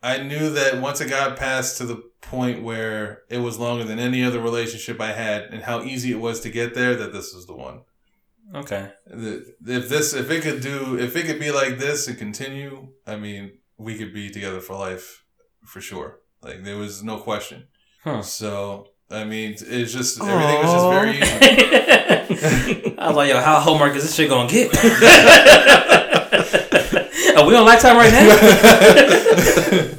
I 0.03 0.17
knew 0.23 0.49
that 0.51 0.81
once 0.81 1.01
it 1.01 1.09
got 1.09 1.37
past 1.37 1.77
to 1.77 1.85
the 1.85 2.03
point 2.21 2.63
where 2.63 3.23
it 3.29 3.37
was 3.37 3.57
longer 3.57 3.83
than 3.85 3.99
any 3.99 4.23
other 4.23 4.39
relationship 4.41 4.99
I 4.99 5.13
had 5.13 5.43
and 5.45 5.63
how 5.63 5.83
easy 5.83 6.11
it 6.11 6.19
was 6.19 6.41
to 6.41 6.49
get 6.49 6.73
there 6.73 6.95
that 6.95 7.13
this 7.13 7.33
was 7.33 7.45
the 7.45 7.55
one. 7.55 7.81
Okay. 8.53 8.91
If 9.05 9.89
this 9.89 10.13
if 10.13 10.29
it 10.29 10.41
could 10.43 10.61
do 10.61 10.97
if 10.97 11.15
it 11.15 11.25
could 11.25 11.39
be 11.39 11.51
like 11.51 11.79
this 11.79 12.07
and 12.07 12.17
continue, 12.17 12.89
I 13.05 13.15
mean, 13.15 13.57
we 13.77 13.97
could 13.97 14.13
be 14.13 14.29
together 14.29 14.59
for 14.59 14.75
life 14.75 15.23
for 15.65 15.81
sure. 15.81 16.19
Like 16.41 16.63
there 16.63 16.77
was 16.77 17.03
no 17.03 17.17
question. 17.17 17.67
Huh. 18.03 18.21
So 18.21 18.87
I 19.09 19.23
mean, 19.23 19.55
it's 19.59 19.93
just 19.93 20.21
everything 20.21 20.61
was 20.63 20.73
just 20.73 20.89
very 20.89 21.17
easy. 21.17 21.31
I 22.99 23.07
was 23.07 23.15
like, 23.15 23.29
yo, 23.29 23.39
how 23.39 23.59
Hallmark 23.59 23.95
is 23.95 24.03
this 24.03 24.15
shit 24.15 24.29
gonna 24.29 24.49
get? 24.49 24.75
Are 27.37 27.45
we 27.45 27.55
on 27.55 27.65
lifetime 27.65 27.95
right 27.95 28.11
now? 28.11 28.27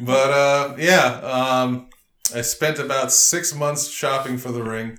but 0.00 0.30
uh, 0.32 0.74
yeah, 0.78 1.20
um, 1.22 1.90
I 2.34 2.40
spent 2.40 2.78
about 2.78 3.12
six 3.12 3.54
months 3.54 3.88
shopping 3.88 4.38
for 4.38 4.50
the 4.50 4.62
ring. 4.64 4.98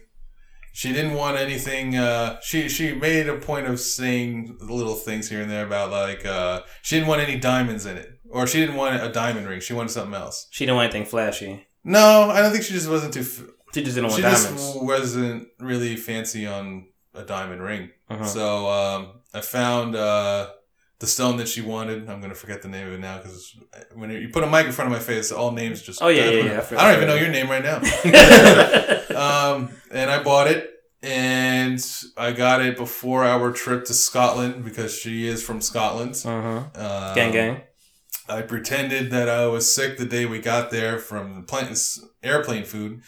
She 0.72 0.94
didn't 0.94 1.16
want 1.16 1.38
anything. 1.38 1.98
Uh, 1.98 2.40
she 2.42 2.70
she 2.70 2.94
made 2.94 3.28
a 3.28 3.36
point 3.38 3.68
of 3.68 3.82
saying 3.82 4.56
little 4.62 4.96
things 4.96 5.28
here 5.30 5.42
and 5.42 5.52
there 5.52 5.66
about 5.66 5.92
like 5.92 6.26
uh, 6.26 6.62
she 6.84 6.96
didn't 6.96 7.10
want 7.10 7.20
any 7.22 7.38
diamonds 7.38 7.86
in 7.86 7.98
it, 7.98 8.19
or 8.30 8.48
she 8.48 8.60
didn't 8.60 8.76
want 8.76 9.02
a 9.04 9.12
diamond 9.12 9.48
ring. 9.48 9.60
She 9.60 9.74
wanted 9.74 9.90
something 9.92 10.14
else. 10.14 10.48
she 10.52 10.66
didn't 10.66 10.78
want 10.78 10.94
anything 10.94 11.10
flashy. 11.10 11.66
No, 11.84 12.30
I 12.30 12.42
don't 12.42 12.52
think 12.52 12.64
she 12.64 12.74
just 12.74 12.90
wasn't 12.90 13.14
too. 13.14 13.22
F- 13.22 13.44
She 13.74 13.84
just 13.84 13.96
didn't 13.96 14.10
want 14.10 14.16
she 14.18 14.22
diamonds. 14.22 14.64
just 14.74 14.82
wasn't 14.84 15.48
really 15.60 15.96
fancy 15.96 16.46
on 16.48 16.88
a 17.14 17.24
diamond 17.24 17.62
ring. 17.62 17.90
Uh-huh. 18.10 18.26
So 18.26 18.68
um, 18.70 19.08
I 19.34 19.42
found 19.42 19.96
uh, 19.96 20.50
the 21.00 21.08
stone 21.08 21.38
that 21.38 21.48
she 21.48 21.62
wanted. 21.62 22.10
I'm 22.10 22.20
gonna 22.22 22.36
forget 22.36 22.62
the 22.62 22.68
name 22.68 22.88
of 22.88 22.94
it 22.94 23.00
now 23.00 23.18
because 23.18 23.56
when 23.94 24.10
you 24.12 24.30
put 24.30 24.44
a 24.44 24.48
mic 24.50 24.66
in 24.66 24.72
front 24.74 24.92
of 24.92 24.98
my 25.00 25.04
face, 25.04 25.32
all 25.32 25.52
names 25.52 25.82
just. 25.82 26.02
Oh, 26.02 26.08
yeah, 26.10 26.30
yeah, 26.30 26.44
yeah, 26.72 26.78
I 26.78 26.88
I 26.88 26.92
don't 26.92 26.96
even 27.04 27.08
know 27.08 27.16
your 27.24 27.32
name 27.32 27.50
right 27.50 27.64
now. 27.64 27.78
um, 29.56 29.70
and 29.92 30.10
I 30.12 30.22
bought 30.24 30.48
it, 30.48 30.70
and 31.02 31.80
I 32.18 32.32
got 32.34 32.62
it 32.62 32.78
before 32.78 33.24
our 33.24 33.52
trip 33.52 33.86
to 33.86 33.94
Scotland 33.94 34.64
because 34.64 34.94
she 34.94 35.28
is 35.28 35.42
from 35.44 35.62
Scotland. 35.62 36.22
uh-huh. 36.26 36.58
Um, 36.76 37.16
Gang 37.16 37.32
gang. 37.32 37.62
I 38.30 38.42
pretended 38.44 39.12
that 39.12 39.28
I 39.30 39.48
was 39.48 39.74
sick 39.74 39.98
the 39.98 40.06
day 40.06 40.26
we 40.26 40.40
got 40.40 40.72
there 40.72 40.98
from 41.00 41.36
the 41.36 41.42
plane, 41.42 41.74
airplane 42.24 42.64
food. 42.64 43.02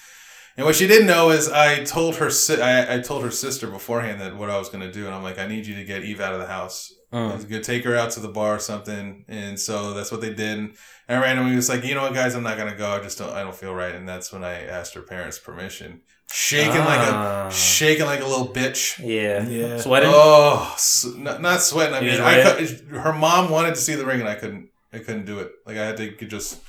And 0.58 0.66
what 0.66 0.76
she 0.76 0.86
didn't 0.88 1.08
know 1.08 1.30
is 1.32 1.50
I 1.50 1.84
told 1.86 2.18
her 2.18 2.30
si- 2.30 2.62
I, 2.62 2.96
I 2.96 3.00
told 3.00 3.24
her 3.24 3.32
sister 3.32 3.68
beforehand 3.68 4.20
that 4.20 4.36
what 4.36 4.50
I 4.50 4.58
was 4.58 4.68
gonna 4.70 4.92
do, 4.92 5.06
and 5.06 5.16
I'm 5.16 5.24
like, 5.24 5.40
I 5.40 5.48
need 5.48 5.66
you 5.66 5.76
to 5.76 5.84
get 5.86 6.04
Eve 6.04 6.20
out 6.20 6.34
of 6.34 6.40
the 6.40 6.48
house. 6.48 6.92
I 7.14 7.34
was 7.36 7.44
gonna 7.46 7.62
take 7.64 7.84
her 7.84 7.96
out 7.96 8.12
to 8.12 8.20
the 8.22 8.30
bar 8.30 8.56
or 8.56 8.60
something, 8.60 9.26
and 9.28 9.60
so 9.60 9.94
that's 9.94 10.12
what 10.14 10.22
they 10.22 10.34
did. 10.34 10.58
And 10.60 10.76
I 11.10 11.18
randomly 11.20 11.56
was 11.58 11.68
like, 11.68 11.84
you 11.84 11.94
know 11.94 12.04
what, 12.04 12.14
guys, 12.14 12.36
I'm 12.36 12.44
not 12.44 12.58
gonna 12.58 12.76
go. 12.76 12.90
I 12.90 13.00
just 13.02 13.18
don't. 13.18 13.30
I 13.32 13.44
don't 13.44 13.56
feel 13.56 13.74
right. 13.74 13.94
And 13.96 14.08
that's 14.08 14.32
when 14.32 14.44
I 14.46 14.64
asked 14.66 14.94
her 14.94 15.02
parents' 15.02 15.38
permission, 15.40 16.02
shaking 16.32 16.80
like 16.80 17.00
Ah. 17.02 17.48
a 17.48 17.52
shaking 17.52 18.06
like 18.06 18.22
a 18.22 18.26
little 18.26 18.48
bitch. 18.48 18.98
Yeah. 19.00 19.46
Yeah. 19.48 19.78
Sweating. 19.80 20.10
Oh, 20.14 20.72
s- 20.74 21.06
not, 21.18 21.42
not 21.42 21.62
sweating. 21.62 21.96
I 21.96 22.00
You 22.00 22.12
mean, 22.12 22.22
I 22.22 22.98
her 23.00 23.14
mom 23.14 23.50
wanted 23.50 23.76
to 23.76 23.82
see 23.82 23.96
the 23.96 24.06
ring, 24.06 24.20
and 24.22 24.30
I 24.30 24.36
couldn't. 24.36 24.70
I 24.94 25.00
couldn't 25.00 25.26
do 25.26 25.40
it. 25.40 25.52
Like 25.66 25.78
I 25.78 25.86
had 25.86 25.98
to 25.98 26.12
just 26.26 26.60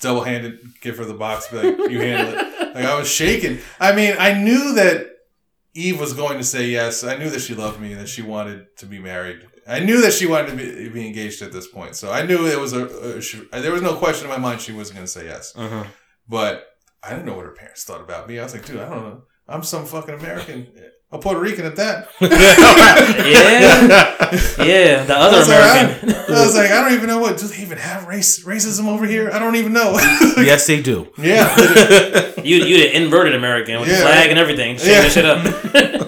double 0.00 0.22
handed 0.22 0.60
give 0.80 0.98
her 0.98 1.04
the 1.04 1.14
box, 1.14 1.48
be 1.48 1.56
like, 1.58 1.90
"You 1.90 2.00
handle 2.00 2.34
it." 2.38 2.48
Like 2.72 2.86
I 2.86 2.98
was 2.98 3.06
shaking. 3.06 3.58
I 3.78 3.94
mean, 3.94 4.14
I 4.18 4.32
knew 4.32 4.74
that 4.76 5.06
Eve 5.74 6.00
was 6.00 6.14
going 6.14 6.38
to 6.38 6.44
say 6.44 6.68
yes. 6.68 7.04
I 7.04 7.16
knew 7.18 7.28
that 7.28 7.40
she 7.42 7.54
loved 7.54 7.78
me 7.78 7.92
and 7.92 8.00
that 8.00 8.08
she 8.08 8.22
wanted 8.22 8.74
to 8.78 8.86
be 8.86 8.98
married. 8.98 9.46
I 9.68 9.80
knew 9.80 10.00
that 10.00 10.14
she 10.14 10.24
wanted 10.26 10.50
to 10.52 10.56
be, 10.56 10.88
be 10.88 11.06
engaged 11.06 11.42
at 11.42 11.52
this 11.52 11.66
point. 11.66 11.96
So 11.96 12.10
I 12.10 12.24
knew 12.24 12.46
it 12.46 12.58
was 12.58 12.72
a, 12.72 12.86
a 12.86 13.20
she, 13.20 13.46
there 13.52 13.72
was 13.72 13.82
no 13.82 13.94
question 13.96 14.24
in 14.24 14.30
my 14.30 14.38
mind 14.38 14.62
she 14.62 14.72
wasn't 14.72 14.96
going 14.96 15.06
to 15.06 15.12
say 15.12 15.26
yes. 15.26 15.52
Mhm. 15.52 15.86
But 16.26 16.66
I 17.02 17.10
didn't 17.10 17.26
know 17.26 17.34
what 17.34 17.44
her 17.44 17.52
parents 17.52 17.84
thought 17.84 18.00
about 18.00 18.26
me. 18.26 18.38
I 18.38 18.44
was 18.44 18.54
like, 18.54 18.64
dude, 18.64 18.80
I 18.80 18.88
don't 18.88 19.04
know. 19.04 19.22
I'm 19.48 19.62
some 19.62 19.84
fucking 19.86 20.14
American, 20.14 20.68
a 21.10 21.18
Puerto 21.18 21.40
Rican 21.40 21.64
at 21.66 21.76
that. 21.76 22.08
Yeah. 23.32 24.64
Yeah. 24.64 25.04
The 25.04 25.14
other 25.16 25.36
I 25.36 25.38
was 25.38 25.48
like, 25.48 25.58
American. 26.02 26.34
I 26.34 26.44
was 26.44 26.56
like, 26.56 26.70
I 26.70 26.80
don't 26.82 26.92
even 26.94 27.06
know 27.08 27.18
what. 27.18 27.38
Do 27.38 27.46
they 27.46 27.62
even 27.62 27.78
have 27.78 28.06
race 28.06 28.44
racism 28.44 28.86
over 28.88 29.04
here? 29.04 29.30
I 29.32 29.38
don't 29.38 29.56
even 29.56 29.72
know. 29.72 29.92
yes, 30.38 30.66
they 30.66 30.80
do. 30.82 31.08
yeah. 31.18 31.54
you 32.42 32.56
you 32.56 32.78
the 32.78 32.96
inverted 32.96 33.34
American 33.34 33.80
with 33.80 33.88
Yeah. 33.88 33.96
the 33.98 34.02
flag 34.02 34.30
and 34.30 34.38
everything. 34.38 34.76
Shaking 34.78 34.92
Yeah. 34.92 35.08
shit 35.08 35.24
up. 35.24 35.44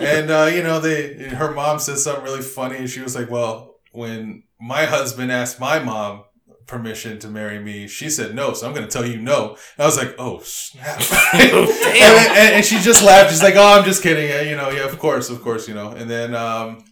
And 0.03 0.31
uh, 0.31 0.51
you 0.55 0.63
know, 0.63 0.81
they 0.81 1.15
her 1.29 1.53
mom 1.53 1.79
said 1.79 1.99
something 1.99 2.25
really 2.25 2.43
funny, 2.43 2.77
and 2.79 2.89
she 2.91 3.01
was 3.01 3.15
like, 3.15 3.31
"Well, 3.31 3.77
when 3.93 4.45
my 4.61 4.85
husband 4.87 5.31
asked 5.33 5.61
my 5.61 5.79
mom 5.79 6.25
permission 6.67 7.19
to 7.21 7.29
marry 7.29 7.59
me, 7.59 7.87
she 7.87 8.09
said 8.11 8.35
no, 8.35 8.53
so 8.53 8.67
I'm 8.67 8.75
going 8.75 8.87
to 8.87 8.91
tell 8.91 9.07
you 9.07 9.21
no." 9.21 9.51
And 9.51 9.85
I 9.85 9.87
was 9.87 9.97
like, 9.97 10.15
"Oh 10.19 10.41
snap!" 10.43 11.01
and, 11.33 11.69
and, 11.69 12.55
and 12.57 12.65
she 12.65 12.79
just 12.81 13.03
laughed. 13.03 13.31
She's 13.31 13.43
like, 13.43 13.57
"Oh, 13.57 13.79
I'm 13.79 13.85
just 13.85 14.03
kidding. 14.03 14.29
Yeah, 14.29 14.43
you 14.43 14.57
know, 14.57 14.71
yeah, 14.71 14.85
of 14.85 14.99
course, 14.99 15.31
of 15.31 15.43
course, 15.43 15.69
you 15.69 15.75
know." 15.75 15.91
And 15.91 16.11
then 16.11 16.35
um, 16.35 16.85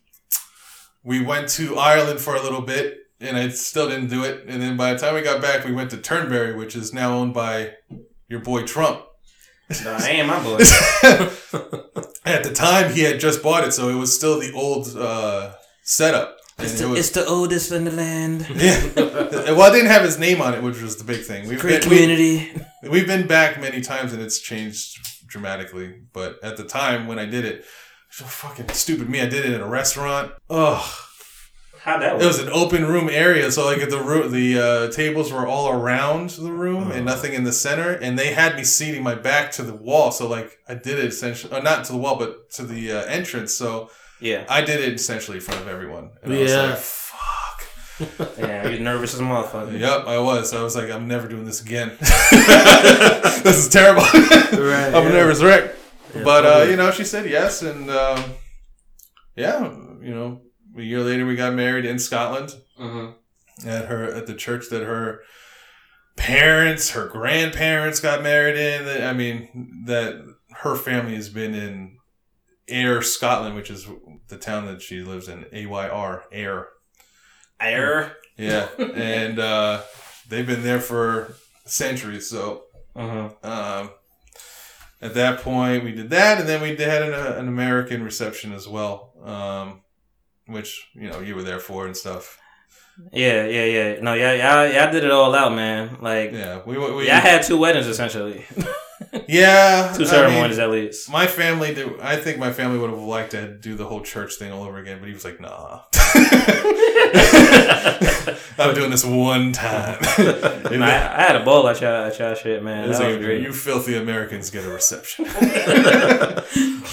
we 1.03 1.23
went 1.23 1.49
to 1.51 1.77
Ireland 1.77 2.21
for 2.21 2.37
a 2.37 2.43
little 2.43 2.63
bit. 2.63 2.99
And 3.21 3.37
I 3.37 3.51
still 3.51 3.89
didn't 3.89 4.09
do 4.09 4.25
it. 4.25 4.47
And 4.49 4.61
then 4.61 4.77
by 4.77 4.93
the 4.93 4.99
time 4.99 5.15
we 5.15 5.23
got 5.23 5.41
back, 5.41 5.65
we 5.65 5.71
went 5.71 5.93
to 5.93 5.97
Turnberry, 5.97 6.57
which 6.57 6.75
is 6.75 6.93
now 6.93 7.17
owned 7.19 7.33
by 7.33 7.75
your 8.29 8.41
boy 8.41 8.65
Trump. 8.65 9.05
no, 9.85 9.93
I 9.93 10.09
ain't 10.09 10.27
my 10.27 10.43
boy. 10.43 10.57
At 12.25 12.43
the 12.43 12.53
time, 12.53 12.93
he 12.93 13.03
had 13.03 13.21
just 13.21 13.41
bought 13.41 13.63
it, 13.63 13.73
so 13.73 13.89
it 13.89 13.95
was 13.95 14.13
still 14.15 14.41
the 14.41 14.53
old 14.53 14.97
uh, 14.97 15.53
setup. 15.83 16.37
And 16.59 16.67
It's 16.67 16.81
it 16.81 16.85
the, 16.85 16.89
was, 16.91 16.99
it's 17.01 17.11
the 17.11 17.27
oldest 17.27 17.73
in 17.73 17.85
the 17.85 17.91
land. 17.93 18.47
yeah. 18.55 19.53
well, 19.53 19.63
I 19.63 19.71
didn't 19.73 19.91
have 19.91 20.03
his 20.03 20.19
name 20.19 20.41
on 20.43 20.55
it, 20.55 20.63
which 20.63 20.81
was 20.83 20.97
the 20.97 21.05
big 21.05 21.23
thing. 21.25 21.49
We've 21.49 21.59
Great 21.61 21.81
been, 21.81 21.89
community. 21.91 22.53
we've 22.89 23.07
been 23.07 23.27
back 23.27 23.61
many 23.61 23.81
times, 23.81 24.13
and 24.13 24.21
it's 24.23 24.39
changed 24.41 24.99
dramatically. 25.27 26.03
But 26.13 26.39
at 26.43 26.57
the 26.57 26.65
time 26.65 27.07
when 27.07 27.19
I 27.19 27.27
did 27.27 27.45
it, 27.45 27.65
so 28.11 28.25
fucking 28.27 28.69
stupid 28.71 29.09
me. 29.09 29.21
I 29.23 29.27
did 29.27 29.47
it 29.47 29.53
in 29.55 29.61
a 29.61 29.67
restaurant. 29.67 30.33
Ugh. 30.51 30.85
How'd 31.81 32.01
that 32.03 32.21
It 32.23 32.25
was 32.27 32.39
an 32.39 32.51
open 32.51 32.87
room 32.87 33.09
area, 33.11 33.51
so 33.51 33.65
like 33.65 33.89
the 33.89 33.99
room, 34.01 34.31
the 34.31 34.61
uh, 34.61 34.91
tables 34.93 35.33
were 35.33 35.47
all 35.49 35.69
around 35.71 36.31
the 36.31 36.53
room 36.53 36.85
Uh-huh. 36.85 36.93
and 36.93 37.05
nothing 37.07 37.33
in 37.33 37.43
the 37.43 37.53
center. 37.53 37.91
And 37.91 38.17
they 38.17 38.35
had 38.35 38.55
me 38.55 38.63
seating 38.63 39.03
my 39.03 39.17
back 39.17 39.51
to 39.53 39.63
the 39.65 39.75
wall, 39.75 40.13
so 40.13 40.29
like 40.29 40.59
I 40.69 40.75
did 40.75 40.99
it 41.01 41.07
essentially, 41.07 41.53
or 41.57 41.61
not 41.63 41.85
to 41.87 41.93
the 41.93 41.99
wall, 41.99 42.17
but 42.19 42.51
to 42.53 42.63
the 42.65 42.93
uh, 42.93 43.05
entrance. 43.07 43.53
So 43.55 43.91
yeah. 44.23 44.45
I 44.49 44.63
did 44.63 44.81
it 44.81 44.95
essentially 44.95 45.37
in 45.39 45.43
front 45.43 45.61
of 45.61 45.69
everyone. 45.69 46.11
And 46.23 46.33
I 46.33 46.39
was 46.39 46.51
Yeah. 46.51 46.63
like, 46.63 46.79
fuck. 46.79 48.39
Yeah. 48.39 48.69
You're 48.69 48.81
nervous 48.81 49.15
as 49.15 49.21
a 49.21 49.23
motherfucker. 49.23 49.79
Yep, 49.79 50.07
I 50.07 50.19
was. 50.19 50.53
I 50.55 50.63
was 50.63 50.75
like, 50.75 50.91
I'm 50.91 51.07
never 51.07 51.29
doing 51.29 51.45
this 51.45 51.61
again. 51.63 51.93
this 52.01 53.57
is 53.59 53.69
terrible. 53.69 54.03
Right, 54.03 54.93
I'm 54.95 55.07
a 55.07 55.11
nervous 55.11 55.43
wreck. 55.43 55.75
Yeah, 56.15 56.23
but 56.25 56.45
uh, 56.47 56.63
you 56.69 56.77
know, 56.77 56.91
she 56.91 57.05
said 57.05 57.29
yes, 57.29 57.63
and 57.63 57.91
um, 57.91 58.25
yeah, 59.37 59.63
you 60.01 60.15
know, 60.15 60.41
a 60.77 60.83
year 60.83 61.01
later 61.01 61.27
we 61.27 61.37
got 61.37 61.55
married 61.55 61.85
in 61.85 61.99
Scotland 61.99 62.55
Mm-hmm. 62.81 63.69
at 63.69 63.85
her 63.87 64.05
at 64.13 64.27
the 64.27 64.35
church 64.35 64.69
that 64.71 64.83
her 64.83 65.21
parents, 66.17 66.91
her 66.91 67.07
grandparents 67.07 68.01
got 68.01 68.23
married 68.23 68.57
in. 68.57 69.03
I 69.05 69.13
mean, 69.13 69.85
that 69.87 70.15
her 70.63 70.75
family 70.75 71.15
has 71.15 71.29
been 71.29 71.55
in 71.55 71.99
Ayr 72.69 73.03
Scotland, 73.03 73.55
which 73.55 73.71
is 73.71 73.87
the 74.33 74.39
town 74.39 74.67
that 74.67 74.83
she 74.83 75.01
lives 75.03 75.29
in. 75.29 75.47
A 75.53 75.67
Y 75.67 75.89
R, 75.89 76.25
Ayr. 76.33 76.69
Air. 77.61 78.17
Yeah, 78.37 78.67
and 78.79 79.39
uh, 79.39 79.83
they've 80.29 80.47
been 80.47 80.63
there 80.65 80.81
for 80.81 81.35
centuries. 81.65 82.29
So 82.29 82.65
Mm-hmm. 82.97 83.47
um, 83.47 83.91
at 85.01 85.15
that 85.15 85.41
point, 85.41 85.83
we 85.83 85.93
did 85.93 86.11
that, 86.11 86.39
and 86.41 86.47
then 86.49 86.61
we 86.61 86.77
had 86.77 87.03
an, 87.03 87.15
uh, 87.15 87.37
an 87.39 87.49
American 87.49 88.03
reception 88.05 88.53
as 88.53 88.69
well, 88.69 89.15
um, 89.25 89.81
which 90.47 90.89
you 90.95 91.09
know 91.09 91.21
you 91.21 91.35
were 91.35 91.43
there 91.43 91.59
for 91.59 91.87
and 91.87 91.97
stuff. 91.97 92.39
Yeah, 93.11 93.47
yeah, 93.47 93.65
yeah. 93.65 94.01
No, 94.03 94.13
yeah, 94.13 94.35
yeah, 94.35 94.71
yeah. 94.71 94.87
I 94.87 94.91
did 94.91 95.05
it 95.05 95.11
all 95.11 95.35
out, 95.35 95.55
man. 95.55 95.97
Like, 96.03 96.33
Yeah, 96.33 96.61
we 96.67 96.77
we 96.77 97.07
had 97.07 97.43
two 97.43 97.57
weddings 97.57 97.87
essentially, 97.87 98.45
yeah 99.29 99.93
two 99.97 100.05
I 100.05 100.07
ceremonies 100.07 100.57
mean, 100.57 100.65
at 100.65 100.71
least. 100.71 101.11
my 101.11 101.27
family, 101.27 101.75
did, 101.75 102.01
I 102.01 102.17
think 102.17 102.39
my 102.39 102.53
family 102.53 102.79
would 102.79 102.91
have 102.91 102.99
liked 102.99 103.33
to 103.33 103.53
do 103.53 103.75
the 103.77 103.85
whole 103.87 104.01
church 104.01 104.35
thing 104.37 104.51
all 104.53 104.63
over 104.65 104.79
again, 104.79 104.99
but 105.01 105.07
he 105.09 105.13
was 105.15 105.25
like, 105.25 105.39
"Nah, 105.41 105.83
I'm 108.59 108.75
doing 108.75 108.91
this 108.91 109.05
one 109.05 109.53
time." 109.53 109.99
Nah, 110.73 110.87
I, 110.87 111.19
I 111.19 111.23
had 111.27 111.37
a 111.37 111.45
ball 111.45 111.69
at 111.69 111.81
y'all, 111.83 112.07
at 112.07 112.19
y'all 112.19 112.35
shit, 112.35 112.63
man. 112.63 112.85
It 112.85 112.89
was 112.89 112.99
That 112.99 113.05
like, 113.05 113.17
was 113.19 113.27
great. 113.27 113.43
you 113.43 113.53
filthy 113.53 113.95
Americans 113.97 114.49
get 114.51 114.65
a 114.65 114.71
reception. 114.71 115.27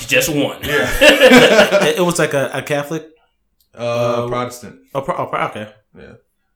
Just 0.07 0.27
one. 0.29 0.59
yeah, 0.63 0.89
it, 1.85 1.97
it 1.99 2.01
was 2.01 2.19
like 2.19 2.33
a, 2.33 2.49
a 2.53 2.61
Catholic. 2.61 3.07
uh, 3.73 4.25
Uh, 4.25 4.27
Protestant. 4.27 4.81
Oh, 4.93 5.01
pro, 5.01 5.15
oh, 5.15 5.27
pro- 5.27 5.45
okay. 5.47 5.71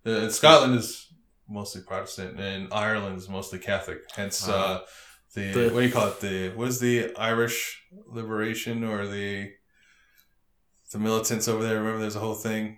Uh, 0.06 0.28
Scotland 0.30 0.76
is 0.76 1.08
mostly 1.48 1.82
Protestant, 1.82 2.38
and 2.40 2.68
Ireland 2.74 3.18
is 3.18 3.30
mostly 3.30 3.60
Catholic. 3.60 4.00
Hence, 4.14 4.48
uh, 4.50 4.82
the, 5.36 5.52
The- 5.52 5.70
what 5.74 5.82
do 5.82 5.86
you 5.88 5.92
call 5.92 6.08
it? 6.10 6.20
The 6.20 6.50
was 6.56 6.80
the 6.80 7.16
Irish 7.16 7.82
Liberation 8.08 8.84
or 8.84 9.08
the 9.08 9.52
the 10.92 11.00
militants 11.00 11.48
over 11.48 11.64
there? 11.64 11.78
Remember, 11.78 12.00
there's 12.00 12.16
a 12.16 12.20
whole 12.20 12.36
thing 12.36 12.78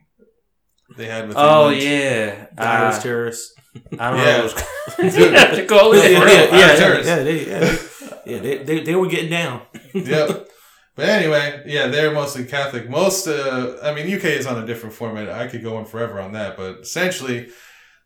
they 0.98 1.06
had 1.08 1.28
with. 1.28 1.38
Oh 1.38 1.70
England? 1.72 1.82
yeah, 1.84 2.46
The 2.56 2.64
Irish 2.64 2.96
uh, 2.96 3.02
terrorists. 3.02 3.54
I 4.00 4.12
don't 4.12 4.20
Yeah. 4.20 4.38
know. 4.38 4.44
What 4.44 5.00
it 5.00 5.04
was. 5.04 5.58
you 5.60 5.66
call 5.66 5.94
it? 5.94 6.12
yeah, 6.12 6.20
yeah, 6.20 6.26
yeah, 6.26 6.58
yeah, 6.58 6.76
terrorists. 6.76 7.08
yeah, 7.08 7.24
they, 7.24 7.48
yeah, 7.50 7.60
they, 7.60 8.32
yeah, 8.32 8.40
they, 8.40 8.58
they, 8.64 8.80
they 8.84 8.96
were 8.96 9.08
getting 9.08 9.30
down. 9.30 9.62
yep. 9.94 10.48
But 10.96 11.10
anyway, 11.10 11.64
yeah, 11.66 11.88
they're 11.88 12.14
mostly 12.14 12.46
Catholic. 12.46 12.90
Most, 12.90 13.28
uh, 13.28 13.78
I 13.84 13.94
mean, 13.94 14.06
UK 14.16 14.24
is 14.26 14.48
on 14.48 14.64
a 14.64 14.66
different 14.66 14.96
format. 14.96 15.30
I 15.30 15.48
could 15.48 15.62
go 15.62 15.76
on 15.76 15.84
forever 15.86 16.22
on 16.22 16.32
that, 16.32 16.56
but 16.56 16.80
essentially, 16.80 17.50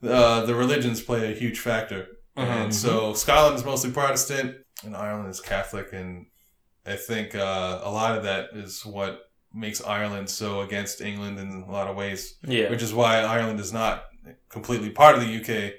uh, 0.02 0.44
the 0.48 0.56
religions 0.56 1.00
play 1.00 1.32
a 1.32 1.36
huge 1.36 1.60
factor. 1.60 2.08
And 2.40 2.74
so 2.74 3.14
Scotland 3.14 3.58
is 3.58 3.66
mostly 3.66 3.92
Protestant, 3.92 4.56
and 4.84 4.96
Ireland 4.96 5.30
is 5.30 5.42
Catholic, 5.42 5.94
and 5.94 6.28
I 6.86 6.96
think 6.96 7.36
uh, 7.36 7.82
a 7.84 7.92
lot 7.92 8.18
of 8.18 8.24
that 8.24 8.50
is 8.54 8.86
what 8.86 9.30
makes 9.54 9.84
Ireland 9.84 10.30
so 10.30 10.62
against 10.62 11.02
England 11.02 11.40
in 11.40 11.64
a 11.68 11.72
lot 11.72 11.88
of 11.88 11.96
ways, 11.96 12.36
Yeah. 12.44 12.70
which 12.70 12.82
is 12.84 12.94
why 12.94 13.20
Ireland 13.22 13.60
is 13.60 13.74
not 13.74 14.06
completely 14.50 14.90
part 14.92 15.16
of 15.18 15.22
the 15.22 15.36
UK 15.42 15.74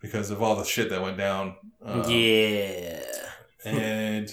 because 0.00 0.30
of 0.30 0.42
all 0.42 0.56
the 0.56 0.64
shit 0.64 0.90
that 0.90 1.00
went 1.02 1.16
down. 1.16 1.56
Uh, 1.84 2.04
yeah. 2.08 3.00
and 3.64 4.32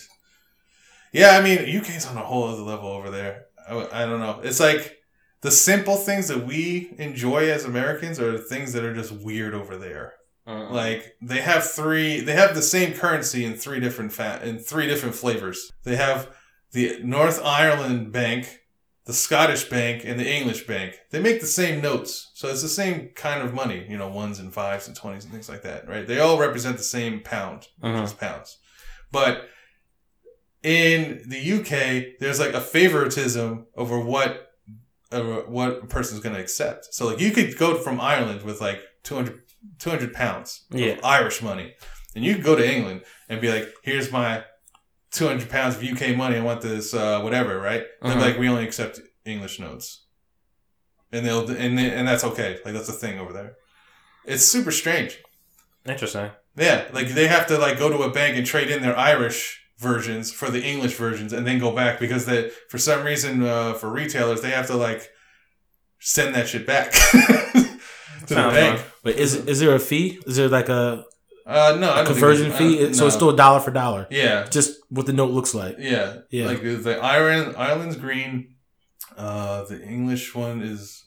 yeah, 1.11 1.37
I 1.37 1.41
mean, 1.41 1.59
UK's 1.79 2.05
on 2.07 2.17
a 2.17 2.23
whole 2.23 2.45
other 2.45 2.61
level 2.63 2.89
over 2.89 3.09
there. 3.11 3.45
I, 3.69 4.03
I 4.03 4.05
don't 4.05 4.19
know. 4.19 4.39
It's 4.43 4.59
like 4.59 4.97
the 5.41 5.51
simple 5.51 5.95
things 5.95 6.27
that 6.27 6.45
we 6.45 6.93
enjoy 6.97 7.49
as 7.51 7.63
Americans 7.65 8.19
are 8.19 8.31
the 8.31 8.39
things 8.39 8.73
that 8.73 8.83
are 8.83 8.93
just 8.93 9.11
weird 9.11 9.53
over 9.53 9.77
there. 9.77 10.13
Uh-uh. 10.45 10.71
Like 10.71 11.15
they 11.21 11.41
have 11.41 11.69
three, 11.69 12.19
they 12.19 12.33
have 12.33 12.55
the 12.55 12.61
same 12.61 12.93
currency 12.93 13.45
in 13.45 13.55
three 13.55 13.79
different 13.79 14.11
fat 14.11 14.43
in 14.43 14.59
three 14.59 14.87
different 14.87 15.15
flavors. 15.15 15.71
They 15.83 15.95
have 15.95 16.35
the 16.71 16.99
North 17.03 17.41
Ireland 17.43 18.11
Bank, 18.11 18.59
the 19.05 19.13
Scottish 19.13 19.69
Bank, 19.69 20.03
and 20.05 20.19
the 20.19 20.29
English 20.29 20.67
Bank. 20.67 20.95
They 21.11 21.21
make 21.21 21.39
the 21.39 21.47
same 21.47 21.81
notes, 21.81 22.31
so 22.33 22.49
it's 22.49 22.61
the 22.61 22.67
same 22.67 23.09
kind 23.15 23.41
of 23.41 23.53
money. 23.53 23.85
You 23.89 23.97
know, 23.97 24.09
ones 24.09 24.39
and 24.39 24.53
fives 24.53 24.87
and 24.87 24.95
twenties 24.97 25.23
and 25.23 25.31
things 25.31 25.47
like 25.49 25.61
that, 25.63 25.87
right? 25.87 26.05
They 26.05 26.19
all 26.19 26.37
represent 26.39 26.77
the 26.77 26.83
same 26.83 27.21
pound, 27.21 27.67
which 27.79 27.93
is 28.03 28.13
pounds. 28.13 28.57
But 29.11 29.47
in 30.63 31.21
the 31.27 31.53
UK, 31.53 32.19
there's 32.19 32.39
like 32.39 32.53
a 32.53 32.61
favoritism 32.61 33.67
over 33.77 33.99
what 33.99 34.49
uh, 35.11 35.21
what 35.47 35.83
a 35.83 35.85
person's 35.85 36.21
going 36.21 36.35
to 36.35 36.41
accept. 36.41 36.93
So 36.93 37.05
like 37.05 37.19
you 37.19 37.31
could 37.31 37.57
go 37.57 37.77
from 37.77 38.01
Ireland 38.01 38.43
with 38.43 38.59
like 38.59 38.81
200, 39.03 39.41
200 39.79 40.13
pounds 40.13 40.65
Yeah. 40.71 40.93
of 40.93 41.03
Irish 41.03 41.41
money, 41.41 41.73
and 42.15 42.23
you 42.25 42.37
go 42.37 42.55
to 42.55 42.67
England 42.75 43.01
and 43.29 43.41
be 43.41 43.49
like, 43.51 43.73
"Here's 43.83 44.11
my 44.11 44.43
two 45.11 45.27
hundred 45.27 45.49
pounds 45.49 45.75
of 45.75 45.83
UK 45.83 46.15
money. 46.15 46.37
I 46.37 46.41
want 46.41 46.61
this 46.61 46.93
uh, 46.93 47.21
whatever, 47.21 47.59
right? 47.59 47.83
They're 48.01 48.15
Mhm. 48.15 48.19
like, 48.21 48.37
we 48.39 48.47
only 48.49 48.63
accept 48.65 48.99
English 49.25 49.59
notes, 49.59 50.05
and 51.11 51.25
they'll 51.25 51.47
and 51.49 51.77
they, 51.77 51.89
and 51.91 52.07
that's 52.07 52.23
okay. 52.23 52.59
Like 52.65 52.73
that's 52.73 52.89
a 52.89 52.93
thing 52.93 53.19
over 53.19 53.31
there. 53.33 53.53
It's 54.25 54.43
super 54.45 54.71
strange. 54.71 55.19
Interesting. 55.85 56.31
Yeah, 56.55 56.85
like 56.93 57.09
they 57.09 57.27
have 57.27 57.45
to 57.47 57.57
like 57.57 57.77
go 57.77 57.89
to 57.89 58.03
a 58.03 58.09
bank 58.11 58.37
and 58.37 58.45
trade 58.45 58.69
in 58.71 58.81
their 58.81 58.97
Irish 58.97 59.59
versions 59.79 60.31
for 60.31 60.49
the 60.49 60.63
English 60.63 60.93
versions, 60.95 61.33
and 61.33 61.45
then 61.45 61.59
go 61.59 61.71
back 61.75 61.99
because 61.99 62.25
they 62.25 62.49
for 62.69 62.77
some 62.77 63.03
reason 63.03 63.43
uh, 63.43 63.73
for 63.73 63.89
retailers 63.91 64.41
they 64.41 64.51
have 64.51 64.67
to 64.67 64.75
like 64.75 65.09
send 65.99 66.33
that 66.35 66.47
shit 66.47 66.65
back 66.65 66.93
to 68.27 68.35
the 68.35 68.41
bank. 68.41 68.81
But 69.03 69.15
is 69.15 69.35
is 69.35 69.59
there 69.59 69.75
a 69.75 69.79
fee? 69.79 70.19
Is 70.25 70.35
there 70.37 70.49
like 70.49 70.69
a, 70.69 71.03
Uh, 71.45 71.75
no, 71.79 71.89
I 71.91 72.01
a 72.01 72.05
conversion 72.05 72.51
fee? 72.51 72.75
uh, 72.85 72.93
So 72.93 73.05
it's 73.07 73.15
no. 73.15 73.19
still 73.19 73.35
dollar 73.35 73.59
for 73.59 73.71
dollar. 73.71 74.07
yeah, 74.09 74.45
Just 74.49 74.71
what 74.89 75.05
the 75.05 75.13
note 75.13 75.31
looks 75.31 75.53
like. 75.53 75.75
yeah, 75.79 76.19
Yeah. 76.29 76.45
Like 76.47 76.61
the, 76.61 76.75
the 76.75 76.95
Ireland 76.99 77.55
island's 77.57 77.95
green. 77.97 78.55
Uh, 79.17 79.63
the 79.65 79.81
English 79.83 80.33
one 80.35 80.61
is. 80.61 80.99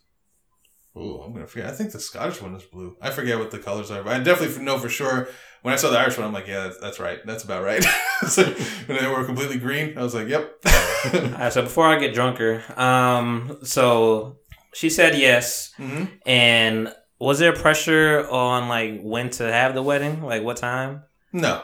Oh, 0.99 1.21
I'm 1.23 1.33
gonna 1.35 1.47
forget. 1.47 1.67
I 1.69 1.73
think 1.73 1.93
the 1.93 2.01
Scottish 2.01 2.41
one 2.41 2.55
is 2.55 2.63
blue. 2.65 2.97
I 3.03 3.11
forget 3.11 3.39
what 3.39 3.51
the 3.51 3.59
colors 3.59 3.91
are, 3.91 4.03
but 4.03 4.13
I 4.15 4.19
definitely 4.23 4.65
know 4.65 4.79
for 4.79 4.89
sure. 4.89 5.29
When 5.63 5.75
I 5.75 5.77
saw 5.77 5.91
the 5.91 5.99
Irish 5.99 6.17
one, 6.17 6.27
I'm 6.27 6.33
like, 6.33 6.47
yeah, 6.47 6.63
that's, 6.65 6.79
that's 6.81 6.99
right. 7.01 7.19
That's 7.27 7.45
about 7.45 7.65
right. 7.65 7.85
so 8.29 8.45
when 8.87 8.97
they 8.99 9.07
were 9.09 9.25
completely 9.25 9.59
green, 9.59 9.99
I 9.99 10.03
was 10.03 10.15
like, 10.15 10.29
yep. 10.29 10.55
All 11.15 11.21
right, 11.39 11.53
so 11.53 11.63
before 11.63 11.87
I 11.87 11.99
get 11.99 12.15
drunker, 12.15 12.63
um, 12.81 13.59
so 13.63 14.39
she 14.75 14.89
said 14.89 15.19
yes, 15.19 15.73
hmm 15.77 16.05
and 16.25 16.95
was 17.19 17.39
there 17.39 17.53
pressure 17.53 18.29
on 18.31 18.69
like 18.69 19.01
when 19.03 19.31
to 19.31 19.51
have 19.51 19.75
the 19.75 19.83
wedding? 19.83 20.23
Like 20.23 20.43
what 20.43 20.57
time? 20.59 21.03
No, 21.33 21.63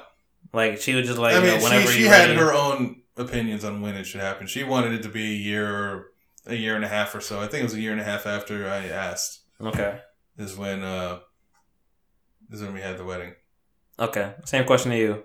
Like 0.53 0.81
she 0.81 0.95
was 0.95 1.07
just 1.07 1.19
like, 1.19 1.35
I 1.35 1.39
you 1.41 1.47
know, 1.47 1.53
mean, 1.55 1.63
whenever 1.63 1.87
she, 1.91 2.01
she 2.01 2.05
had 2.07 2.29
ready. 2.31 2.35
her 2.41 2.53
own 2.53 3.03
opinions 3.17 3.65
on 3.65 3.81
when 3.81 3.95
it 3.97 4.05
should 4.05 4.21
happen. 4.21 4.47
She 4.47 4.65
wanted 4.65 4.93
it 4.93 5.03
to 5.05 5.09
be 5.09 5.25
a 5.33 5.37
year, 5.37 6.07
a 6.47 6.55
year 6.55 6.75
and 6.77 6.85
a 6.85 6.89
half 6.89 7.15
or 7.15 7.21
so. 7.21 7.39
I 7.41 7.47
think 7.47 7.61
it 7.61 7.65
was 7.65 7.75
a 7.75 7.81
year 7.81 7.93
and 7.93 8.01
a 8.01 8.05
half 8.05 8.27
after 8.27 8.69
I 8.69 8.87
asked 8.89 9.41
Okay, 9.61 10.01
is 10.39 10.57
when 10.57 10.83
uh 10.83 11.21
is 12.51 12.61
when 12.63 12.75
we 12.75 12.81
had 12.81 12.99
the 12.99 13.05
wedding. 13.05 13.35
okay. 13.99 14.35
Same 14.45 14.65
question 14.65 14.91
to 14.91 14.99
you. 14.99 15.23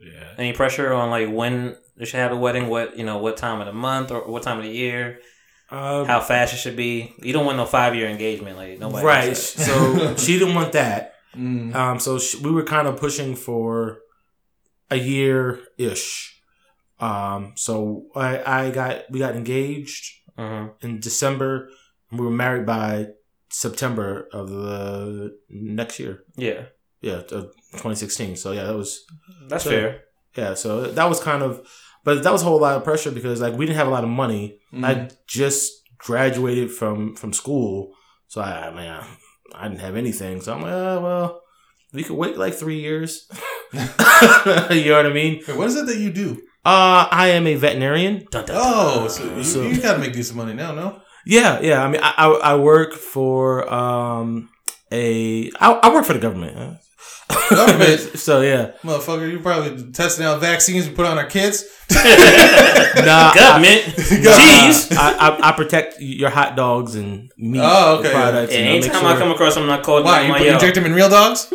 Yeah. 0.00 0.30
Any 0.38 0.52
pressure 0.52 0.92
on 0.92 1.10
like 1.10 1.28
when 1.30 1.76
they 1.96 2.04
should 2.04 2.20
have 2.20 2.30
the 2.30 2.36
wedding? 2.36 2.68
What 2.68 2.96
you 2.96 3.04
know, 3.04 3.18
what 3.18 3.36
time 3.36 3.60
of 3.60 3.66
the 3.66 3.72
month 3.72 4.10
or 4.10 4.20
what 4.26 4.42
time 4.42 4.58
of 4.58 4.64
the 4.64 4.70
year? 4.70 5.18
Uh, 5.74 6.04
How 6.04 6.20
fast 6.20 6.54
it 6.54 6.58
should 6.58 6.76
be? 6.76 7.12
You 7.18 7.32
don't 7.32 7.44
want 7.46 7.56
no 7.58 7.66
five 7.66 7.94
year 7.94 8.08
engagement, 8.08 8.56
like 8.56 8.78
nobody. 8.78 9.04
right. 9.04 9.36
So 9.36 10.14
she 10.24 10.38
didn't 10.38 10.54
want 10.54 10.72
that. 10.72 11.14
Mm. 11.36 11.74
Um, 11.74 11.98
so 11.98 12.18
sh 12.18 12.36
we 12.36 12.50
were 12.52 12.62
kind 12.64 12.86
of 12.86 12.96
pushing 12.98 13.34
for 13.34 13.98
a 14.90 14.96
year 14.96 15.60
ish. 15.78 16.40
Um, 17.00 17.52
so 17.56 18.06
I, 18.14 18.30
I 18.66 18.70
got 18.70 19.10
we 19.10 19.18
got 19.18 19.34
engaged 19.36 20.04
Mhm. 20.38 20.70
in 20.82 21.00
December. 21.00 21.68
and 22.10 22.18
We 22.20 22.26
were 22.26 22.32
married 22.44 22.66
by 22.66 23.08
September 23.50 24.28
of 24.32 24.48
the 24.50 25.36
next 25.48 25.98
year. 26.00 26.24
Yeah, 26.36 26.66
Yeah, 27.00 27.20
2016. 27.22 28.36
So 28.36 28.52
yeah, 28.52 28.64
that 28.64 28.76
was 28.76 29.04
that's 29.48 29.64
So- 29.64 29.70
fair. 29.70 30.00
yeah. 30.36 30.54
So 30.54 30.90
that 30.98 31.08
was 31.08 31.20
kind 31.20 31.42
of, 31.42 31.52
but 32.04 32.22
that 32.22 32.32
was 32.32 32.42
a 32.42 32.44
whole 32.44 32.60
lot 32.60 32.76
of 32.76 32.84
pressure 32.84 33.10
because 33.10 33.40
like 33.40 33.54
we 33.56 33.66
didn't 33.66 33.78
have 33.78 33.88
a 33.88 33.90
lot 33.90 34.04
of 34.04 34.10
money. 34.10 34.58
Mm. 34.72 34.84
I 34.84 35.10
just 35.26 35.72
graduated 35.98 36.70
from 36.70 37.16
from 37.16 37.32
school, 37.32 37.94
so 38.28 38.40
I, 38.40 38.68
I 38.68 38.70
mean 38.70 38.90
I, 38.90 39.06
I 39.54 39.68
didn't 39.68 39.80
have 39.80 39.96
anything. 39.96 40.40
So 40.40 40.54
I'm 40.54 40.62
like, 40.62 40.72
oh, 40.72 41.00
well, 41.02 41.42
we 41.92 42.02
could 42.04 42.16
wait 42.16 42.36
like 42.36 42.54
three 42.54 42.80
years. 42.80 43.28
you 43.72 43.80
know 43.80 44.96
what 44.96 45.06
I 45.06 45.12
mean? 45.12 45.42
Wait, 45.46 45.56
what 45.56 45.66
is 45.68 45.76
it 45.76 45.86
that 45.86 45.96
you 45.98 46.10
do? 46.12 46.40
Uh, 46.64 47.06
I 47.10 47.28
am 47.28 47.46
a 47.46 47.56
veterinarian. 47.56 48.26
Dun, 48.30 48.46
dun, 48.46 48.56
Oh, 48.58 49.00
dun. 49.00 49.10
so 49.10 49.36
you, 49.36 49.44
So- 49.44 49.62
you 49.62 49.80
gotta 49.80 49.98
make 49.98 50.12
decent 50.12 50.36
money 50.36 50.54
now, 50.54 50.72
no? 50.72 51.00
Yeah, 51.26 51.60
yeah. 51.60 51.82
I 51.82 51.88
mean, 51.90 52.00
I 52.02 52.12
I, 52.18 52.28
I 52.52 52.56
work 52.56 52.92
for 52.92 53.72
um 53.72 54.50
a 54.92 55.50
I, 55.60 55.72
I 55.72 55.92
work 55.94 56.04
for 56.04 56.12
the 56.12 56.18
government. 56.18 56.78
Huh? 57.30 57.56
Government? 57.66 58.00
so 58.18 58.40
yeah, 58.40 58.72
Motherfucker, 58.82 59.30
you 59.30 59.40
probably 59.40 59.90
testing 59.92 60.24
out 60.26 60.40
vaccines 60.40 60.88
we 60.88 60.94
put 60.94 61.06
on 61.06 61.18
our 61.18 61.26
kids. 61.26 61.64
nah, 61.90 61.98
I- 62.00 63.32
government. 63.38 63.82
Jeez. 63.96 64.96
I, 64.96 65.12
I, 65.18 65.48
I 65.48 65.52
protect 65.52 66.00
your 66.00 66.30
hot 66.30 66.56
dogs 66.56 66.94
and 66.94 67.30
meat 67.36 67.60
Oh, 67.62 67.98
okay, 67.98 68.10
products. 68.12 68.52
Yeah, 68.52 68.58
and 68.60 68.68
I 68.68 68.72
make 68.72 68.82
anytime 68.84 69.00
sure, 69.02 69.10
I 69.10 69.18
come 69.18 69.30
across 69.30 69.54
something 69.54 69.70
I 69.70 69.80
call 69.82 70.02
Why? 70.02 70.22
You 70.22 70.28
my 70.32 70.38
put, 70.38 70.46
yo. 70.46 70.52
inject 70.54 70.74
them 70.76 70.86
in 70.86 70.94
real 70.94 71.08
dogs? 71.10 71.48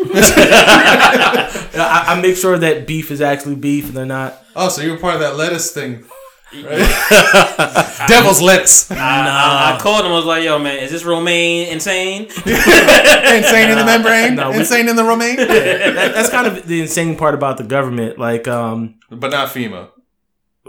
I, 0.62 2.06
I 2.10 2.22
make 2.22 2.36
sure 2.38 2.58
that 2.58 2.86
beef 2.88 3.12
is 3.12 3.22
actually 3.22 3.56
beef 3.56 3.88
and 3.88 3.98
they're 3.98 4.06
not. 4.06 4.42
oh, 4.56 4.70
so 4.70 4.82
you 4.82 4.92
were 4.92 4.98
part 4.98 5.16
of 5.16 5.22
that 5.22 5.36
lettuce 5.36 5.72
thing. 5.72 6.06
Devil's 8.08 8.42
lettuce. 8.42 8.90
I, 8.92 8.96
I, 8.98 9.76
I 9.76 9.80
called 9.80 10.06
him. 10.06 10.12
I 10.12 10.16
was 10.16 10.26
like, 10.26 10.44
"Yo, 10.44 10.58
man, 10.60 10.80
is 10.80 10.92
this 10.92 11.04
romaine 11.04 11.68
insane?" 11.70 12.24
Insane 12.46 13.70
in 13.70 13.78
the 13.78 13.84
membrane. 13.86 14.36
No, 14.36 14.50
we- 14.52 14.58
Insane 14.58 14.90
in 14.90 14.96
the 14.96 15.04
romaine. 15.04 15.36
That, 15.38 16.12
that's 16.14 16.30
kind 16.30 16.48
of 16.48 16.66
the 16.68 16.82
insane 16.82 17.16
part 17.18 17.36
about 17.36 17.58
the 17.58 17.64
government. 17.64 18.18
Like, 18.18 18.48
um, 18.48 18.96
but 19.10 19.32
not 19.32 19.50
FEMA. 19.50 19.90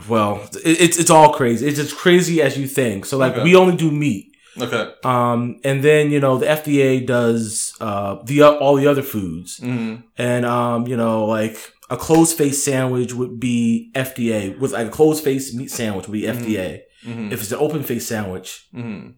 well, 0.09 0.49
it, 0.65 0.81
it's 0.81 0.99
it's 0.99 1.11
all 1.11 1.33
crazy. 1.33 1.67
It's 1.67 1.79
as 1.79 1.93
crazy 1.93 2.43
as 2.43 2.59
you 2.59 2.67
think. 2.67 3.07
So 3.07 3.17
like, 3.19 3.33
Okay. 3.33 3.43
we 3.45 3.57
only 3.57 3.77
do 3.77 3.91
meat. 3.91 4.27
Okay. 4.61 4.93
Um, 5.05 5.61
and 5.65 5.83
then 5.83 6.11
you 6.11 6.21
know 6.21 6.37
the 6.39 6.47
FDA 6.47 7.07
does 7.07 7.75
uh 7.81 8.17
the 8.25 8.43
all 8.43 8.77
the 8.77 8.87
other 8.87 9.03
foods, 9.03 9.61
Mm. 9.61 10.03
and 10.19 10.45
um, 10.45 10.87
you 10.87 10.97
know 10.97 11.25
like 11.25 11.57
a 11.91 11.97
closed 11.97 12.39
face 12.39 12.63
sandwich 12.65 13.13
would 13.13 13.39
be 13.41 13.91
FDA 13.95 14.57
with 14.59 14.73
like 14.73 14.87
a 14.87 14.91
closed 14.91 15.23
face 15.25 15.53
meat 15.55 15.71
sandwich 15.71 16.07
would 16.07 16.13
be 16.13 16.23
FDA. 16.23 16.81
Mm-hmm. 17.05 17.33
If 17.33 17.43
it's 17.43 17.53
an 17.53 17.59
open 17.59 17.83
face 17.83 18.07
sandwich, 18.07 18.67
Mm-hmm. 18.75 19.11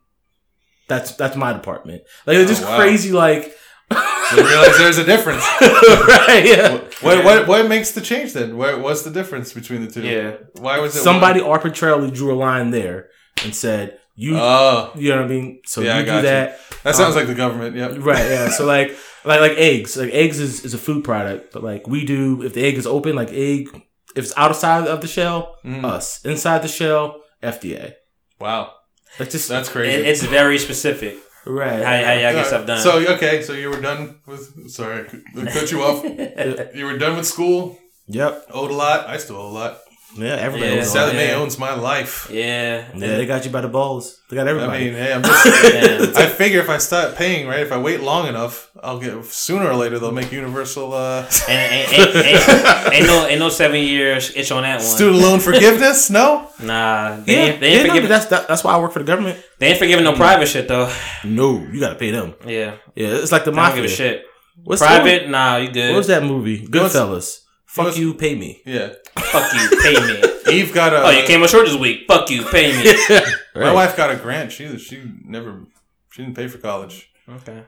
that's 0.89 1.15
that's 1.17 1.37
my 1.37 1.53
department. 1.53 2.03
Like 2.27 2.37
it's 2.39 2.51
Oh, 2.51 2.55
just 2.55 2.65
wow. 2.65 2.77
crazy. 2.79 3.13
Like 3.13 3.55
So 3.91 4.37
you 4.37 4.49
realize 4.49 4.79
there's 4.79 4.99
a 4.99 5.05
difference. 5.05 5.43
right? 5.61 6.43
Yeah. 6.45 6.79
What, 7.03 7.25
what 7.25 7.47
what 7.49 7.69
makes 7.69 7.91
the 7.93 8.01
change 8.01 8.33
then? 8.33 8.57
What, 8.57 8.81
what's 8.81 9.03
the 9.03 9.11
difference 9.11 9.53
between 9.53 9.85
the 9.85 9.91
two? 9.93 10.03
Yeah. 10.03 10.37
Why 10.59 10.79
was 10.79 10.97
it 10.97 11.01
Somebody 11.03 11.41
arbitrarily 11.41 12.11
drew 12.11 12.33
a 12.33 12.39
line 12.39 12.71
there 12.71 13.09
and 13.45 13.55
said 13.55 13.99
you. 14.15 14.33
One? 14.35 14.43
Oh, 14.43 14.93
you 14.97 15.11
know 15.11 15.17
what 15.23 15.25
I 15.27 15.29
mean? 15.29 15.61
So 15.67 15.81
Yeah, 15.81 15.95
I 15.97 15.99
you 16.01 16.05
do 16.05 16.11
got 16.11 16.17
you. 16.17 16.23
that, 16.23 16.59
that 16.85 16.95
sounds 16.97 17.15
Um, 17.15 17.21
like 17.21 17.27
the 17.29 17.35
government. 17.35 17.77
Yeah. 17.77 17.87
right? 17.99 18.25
Yeah. 18.31 18.49
So 18.51 18.65
like, 18.67 18.97
like, 19.25 19.41
like 19.41 19.53
eggs. 19.59 19.97
Like 19.97 20.11
eggs 20.13 20.39
is, 20.41 20.65
is 20.65 20.75
a 20.75 20.79
food 20.79 21.05
product, 21.05 21.53
but 21.53 21.63
like 21.63 21.87
we 21.87 22.05
do, 22.05 22.43
if 22.43 22.55
the 22.55 22.65
egg 22.65 22.75
is 22.75 22.87
open, 22.87 23.15
like 23.17 23.31
egg, 23.33 23.69
if 24.17 24.25
it's 24.25 24.33
outside 24.37 24.87
of 24.87 25.01
the 25.01 25.09
shell, 25.09 25.57
Mhm. 25.65 25.85
us 25.85 26.25
inside 26.25 26.63
the 26.63 26.69
shell, 26.69 27.23
FDA. 27.43 27.95
Wow, 28.41 28.73
That's 29.19 29.33
just 29.33 29.49
that's 29.49 29.69
crazy. 29.69 30.01
It, 30.01 30.07
it's 30.07 30.23
very 30.23 30.59
specific. 30.59 31.17
right. 31.47 31.83
How, 31.83 32.05
how 32.07 32.13
y'all 32.13 32.33
get 32.33 32.37
Uh, 32.37 32.45
stuff 32.45 32.67
done. 32.67 32.81
So 32.83 32.99
okay, 33.15 33.43
so 33.43 33.53
you 33.53 33.71
were 33.71 33.81
done 33.81 34.21
with. 34.27 34.71
Sorry, 34.71 35.07
I 35.39 35.47
cut 35.47 35.71
you 35.73 35.83
off. 35.83 36.05
You 36.75 36.85
were 36.87 36.99
done 36.99 37.17
with 37.17 37.27
school. 37.27 37.79
yep. 38.09 38.45
Owed 38.51 38.71
a 38.71 38.75
lot. 38.75 39.09
I 39.09 39.17
still 39.17 39.37
owe 39.37 39.49
a 39.49 39.55
lot. 39.61 39.79
Yeah. 40.17 40.35
Everybody. 40.35 40.71
Yeah. 40.73 40.77
knows 40.77 40.89
all 40.89 40.95
Sallie. 40.95 41.15
Mae 41.15 41.29
yeah. 41.29 41.35
owns 41.37 41.59
my 41.59 41.75
life. 41.75 42.29
yeah. 42.31 42.89
Yeah, 42.95 43.17
they 43.17 43.27
got 43.27 43.45
you 43.45 43.51
by 43.51 43.61
the 43.63 43.69
balls. 43.69 44.19
They 44.29 44.37
got 44.37 44.47
I 44.47 44.51
everybody. 44.51 44.85
mean, 44.87 44.95
hey, 44.95 45.13
I'm 45.13 45.23
just. 45.23 46.17
I 46.17 46.27
figure 46.29 46.61
if 46.61 46.69
I 46.69 46.79
start 46.79 47.17
paying, 47.17 47.47
right, 47.47 47.61
if 47.61 47.73
I 47.73 47.79
wait 47.81 48.01
long 48.01 48.27
enough, 48.29 48.71
I'll 48.83 48.99
get 48.99 49.25
sooner 49.27 49.69
or 49.71 49.75
later 49.75 49.99
they'll 49.99 50.13
make 50.13 50.31
universal 50.33 50.93
uh, 50.93 51.27
And, 51.49 51.73
and, 51.73 51.93
and, 51.93 52.17
and, 52.27 52.93
ain't 52.95 53.07
no 53.07 53.27
ain't 53.27 53.41
no 53.41 53.49
seven 53.49 53.81
years 53.81 54.35
itch 54.37 54.51
on 54.53 54.63
that 54.65 54.77
one. 54.81 54.87
student 54.87 55.21
loan 55.23 55.41
forgiveness. 55.41 56.11
No, 56.11 56.49
Nah, 56.61 57.17
they 57.21 57.33
yeah, 57.35 57.39
ain't, 57.53 57.61
they 57.61 57.73
yeah, 57.75 57.79
ain't 57.95 58.03
no, 58.03 58.09
that's 58.09 58.27
that, 58.27 58.49
that's 58.49 58.63
why 58.65 58.75
I 58.75 58.79
work 58.81 58.93
for 58.93 58.99
the 59.01 59.05
government. 59.05 59.43
they 59.59 59.69
ain't 59.69 59.79
forgiving 59.79 60.05
no 60.05 60.15
private 60.15 60.47
shit 60.49 60.69
though. 60.69 60.93
No, 61.25 61.59
you 61.73 61.81
got 61.81 61.91
to 61.91 61.97
pay 61.97 62.11
them. 62.11 62.35
Yeah, 62.47 62.77
Yeah, 62.95 63.09
it's 63.17 63.33
like 63.33 63.45
the 63.45 63.51
I 63.53 63.55
don't 63.55 63.65
mafia. 63.65 63.83
give 63.83 63.91
a 63.91 63.95
shit. 63.95 64.27
What's 64.65 64.83
Private, 64.83 65.29
nah, 65.31 65.57
you 65.57 65.71
good. 65.73 65.91
What 65.91 65.99
was 65.99 66.07
that 66.09 66.23
movie? 66.23 66.61
was- 66.61 66.69
Goodfellas. 66.71 67.39
Fuck 67.73 67.87
was- 67.87 67.99
you, 67.99 68.15
pay 68.15 68.35
me. 68.35 68.61
yeah. 68.67 68.93
Fuck 69.19 69.53
you, 69.55 69.79
pay 69.81 69.95
me. 69.95 70.23
Eve 70.53 70.75
got 70.75 70.93
a. 70.93 71.03
Oh, 71.07 71.11
you 71.11 71.25
came 71.27 71.43
up 71.43 71.49
short 71.49 71.67
this 71.67 71.77
week. 71.77 72.05
Fuck 72.07 72.29
you, 72.31 72.45
pay 72.45 72.71
me. 72.77 73.21
My 73.55 73.73
wife 73.73 73.97
got 73.97 74.11
a 74.11 74.17
grant. 74.17 74.53
She 74.53 74.77
she 74.79 75.03
never 75.25 75.63
she 76.11 76.23
didn't 76.23 76.37
pay 76.37 76.49
for 76.49 76.59
college. 76.59 77.11
Okay. 77.29 77.63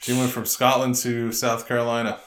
She 0.00 0.12
went 0.14 0.30
from 0.30 0.46
Scotland 0.46 0.94
to 0.96 1.30
South 1.32 1.68
Carolina. 1.68 2.18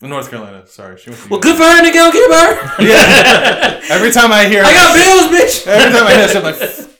North 0.00 0.30
Carolina, 0.30 0.64
sorry. 0.68 0.96
She 0.98 1.10
went 1.10 1.28
Well, 1.28 1.40
good 1.40 1.56
for 1.56 1.64
her, 1.64 1.82
nigga. 1.82 1.94
Don't 1.94 2.12
care 2.12 2.56
her. 2.56 2.82
Yeah. 2.84 3.80
Every 3.90 4.12
time 4.12 4.30
I 4.30 4.46
hear 4.46 4.62
I 4.64 4.72
got 4.72 4.94
bills, 4.94 5.40
bitch. 5.40 5.66
Every 5.66 5.92
time 5.98 6.06
I 6.06 6.14
hear 6.14 6.28
something 6.28 6.60
like 6.60 6.90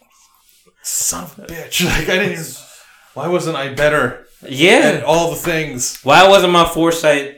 son 0.83 1.25
of 1.25 1.39
a 1.39 1.43
bitch. 1.47 1.85
Like 1.85 2.09
I 2.09 2.19
didn't 2.19 2.65
why 3.15 3.29
wasn't 3.29 3.57
I 3.57 3.73
better 3.75 4.27
at 4.43 4.51
Yeah. 4.51 5.03
all 5.07 5.31
the 5.31 5.37
things? 5.37 6.01
Why 6.03 6.27
wasn't 6.27 6.53
my 6.53 6.65
foresight 6.65 7.38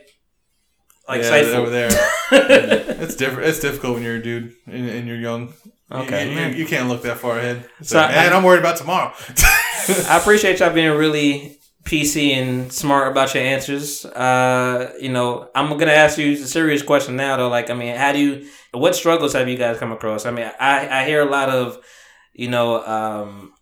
like 1.10 1.22
yeah, 1.22 1.56
over 1.56 1.70
there. 1.70 1.90
it's 2.32 3.16
different. 3.16 3.48
It's 3.48 3.58
difficult 3.60 3.94
when 3.94 4.02
you're 4.02 4.16
a 4.16 4.22
dude 4.22 4.54
and, 4.66 4.88
and 4.88 5.08
you're 5.08 5.16
young. 5.16 5.52
Okay. 5.90 6.32
you, 6.32 6.38
you, 6.38 6.46
you 6.58 6.66
can't 6.66 6.88
look 6.88 7.02
that 7.02 7.18
far 7.18 7.38
ahead. 7.38 7.68
It's 7.80 7.88
So 7.88 7.98
like, 7.98 8.10
I, 8.10 8.28
I'm 8.28 8.44
worried 8.44 8.60
about 8.60 8.76
tomorrow. 8.76 9.12
I 10.08 10.18
appreciate 10.20 10.60
y'all 10.60 10.72
being 10.72 10.96
really 10.96 11.58
PC 11.84 12.30
and 12.34 12.72
smart 12.72 13.10
about 13.10 13.34
your 13.34 13.42
answers. 13.42 14.04
Uh, 14.04 14.92
you 15.00 15.08
know, 15.08 15.50
I'm 15.54 15.76
gonna 15.78 15.90
ask 15.90 16.16
you 16.16 16.32
a 16.32 16.36
serious 16.36 16.82
question 16.82 17.16
now 17.16 17.36
though. 17.36 17.48
Like, 17.48 17.70
I 17.70 17.74
mean, 17.74 17.96
how 17.96 18.12
do 18.12 18.20
you? 18.20 18.48
What 18.72 18.94
struggles 18.94 19.32
have 19.32 19.48
you 19.48 19.56
guys 19.56 19.78
come 19.78 19.90
across? 19.90 20.26
I 20.26 20.30
mean, 20.30 20.48
I 20.60 21.00
I 21.00 21.04
hear 21.06 21.22
a 21.22 21.30
lot 21.30 21.48
of, 21.48 21.78
you 22.32 22.48
know, 22.48 22.84
um, 22.84 23.52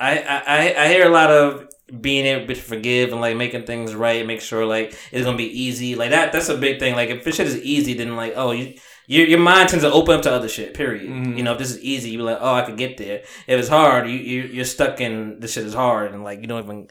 I 0.00 0.18
I 0.18 0.84
I 0.84 0.88
hear 0.88 1.06
a 1.06 1.10
lot 1.10 1.30
of 1.30 1.71
being 2.00 2.24
able 2.26 2.46
to 2.46 2.60
forgive 2.60 3.12
and 3.12 3.20
like 3.20 3.36
making 3.36 3.64
things 3.64 3.94
right, 3.94 4.26
make 4.26 4.40
sure 4.40 4.64
like 4.64 4.96
it's 5.10 5.24
gonna 5.24 5.36
be 5.36 5.60
easy. 5.62 5.94
Like 5.94 6.10
that 6.10 6.32
that's 6.32 6.48
a 6.48 6.56
big 6.56 6.78
thing. 6.78 6.94
Like 6.94 7.10
if 7.10 7.24
this 7.24 7.36
shit 7.36 7.46
is 7.46 7.58
easy, 7.58 7.94
then 7.94 8.16
like 8.16 8.32
oh 8.36 8.52
you 8.52 8.74
your 9.06 9.26
your 9.26 9.38
mind 9.38 9.68
tends 9.68 9.84
to 9.84 9.92
open 9.92 10.14
up 10.16 10.22
to 10.22 10.32
other 10.32 10.48
shit. 10.48 10.74
Period. 10.74 11.08
Mhm. 11.10 11.36
You 11.36 11.42
know 11.42 11.52
if 11.52 11.58
this 11.58 11.70
is 11.70 11.80
easy, 11.80 12.10
you're 12.10 12.22
like 12.22 12.38
oh 12.40 12.54
I 12.54 12.62
could 12.62 12.78
get 12.78 12.96
there. 12.96 13.18
If 13.46 13.60
it's 13.60 13.68
hard, 13.68 14.08
you 14.08 14.16
you 14.16 14.42
you're 14.44 14.64
stuck 14.64 15.00
in 15.00 15.40
this 15.40 15.52
shit 15.52 15.66
is 15.66 15.74
hard 15.74 16.12
and 16.12 16.24
like 16.24 16.40
you 16.40 16.46
don't 16.46 16.64
even 16.64 16.88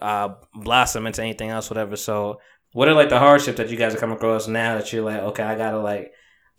uh 0.00 0.34
blossom 0.54 1.06
into 1.06 1.22
anything 1.22 1.50
else, 1.50 1.70
whatever. 1.70 1.96
So 1.96 2.40
what 2.72 2.88
are 2.88 2.94
like 2.94 3.08
the 3.08 3.18
hardships 3.18 3.56
that 3.58 3.70
you 3.70 3.76
guys 3.76 3.92
have 3.92 4.00
come 4.00 4.12
across 4.12 4.46
now 4.48 4.76
that 4.76 4.92
you're 4.92 5.04
like 5.04 5.20
okay 5.20 5.42
I 5.42 5.56
gotta 5.56 5.78
like 5.78 6.12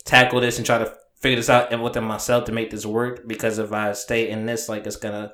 tackle 0.06 0.42
this 0.42 0.58
and 0.58 0.66
try 0.66 0.78
to 0.80 0.94
figure 1.22 1.38
this 1.38 1.50
out 1.50 1.72
and 1.72 1.82
within 1.82 2.04
myself 2.04 2.46
to 2.46 2.52
make 2.52 2.72
this 2.72 2.86
work 2.86 3.28
because 3.28 3.58
if 3.58 3.72
I 3.72 3.94
stay 3.94 4.30
in 4.30 4.46
this 4.46 4.68
like 4.70 4.86
it's 4.86 4.96
gonna 4.98 5.34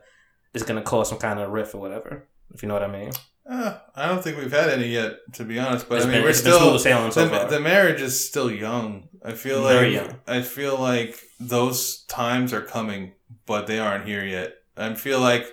it's 0.53 0.63
gonna 0.63 0.81
cause 0.81 1.09
some 1.09 1.17
kind 1.17 1.39
of 1.39 1.49
rift 1.51 1.73
or 1.75 1.81
whatever. 1.81 2.27
If 2.53 2.61
you 2.63 2.67
know 2.67 2.73
what 2.75 2.83
I 2.83 2.87
mean. 2.87 3.11
Uh, 3.49 3.77
I 3.95 4.07
don't 4.07 4.23
think 4.23 4.37
we've 4.37 4.51
had 4.51 4.69
any 4.69 4.87
yet, 4.87 5.13
to 5.33 5.43
be 5.43 5.59
honest. 5.59 5.89
But 5.89 5.95
It's 5.97 6.05
I 6.05 6.09
mean, 6.09 6.17
been- 6.19 6.23
we're 6.25 6.33
still 6.33 6.77
smooth 6.79 7.11
so 7.13 7.27
the, 7.27 7.45
the 7.47 7.59
marriage 7.59 7.99
is 8.01 8.27
still 8.29 8.49
young. 8.51 9.09
I 9.25 9.33
feel 9.33 9.61
like 9.61 9.73
Very 9.73 9.93
young. 9.95 10.15
I 10.27 10.41
feel 10.41 10.77
like 10.79 11.19
those 11.39 12.03
times 12.05 12.53
are 12.53 12.61
coming, 12.61 13.13
but 13.45 13.67
they 13.67 13.79
aren't 13.79 14.05
here 14.07 14.23
yet. 14.23 14.53
I 14.77 14.93
feel 14.93 15.19
like 15.19 15.45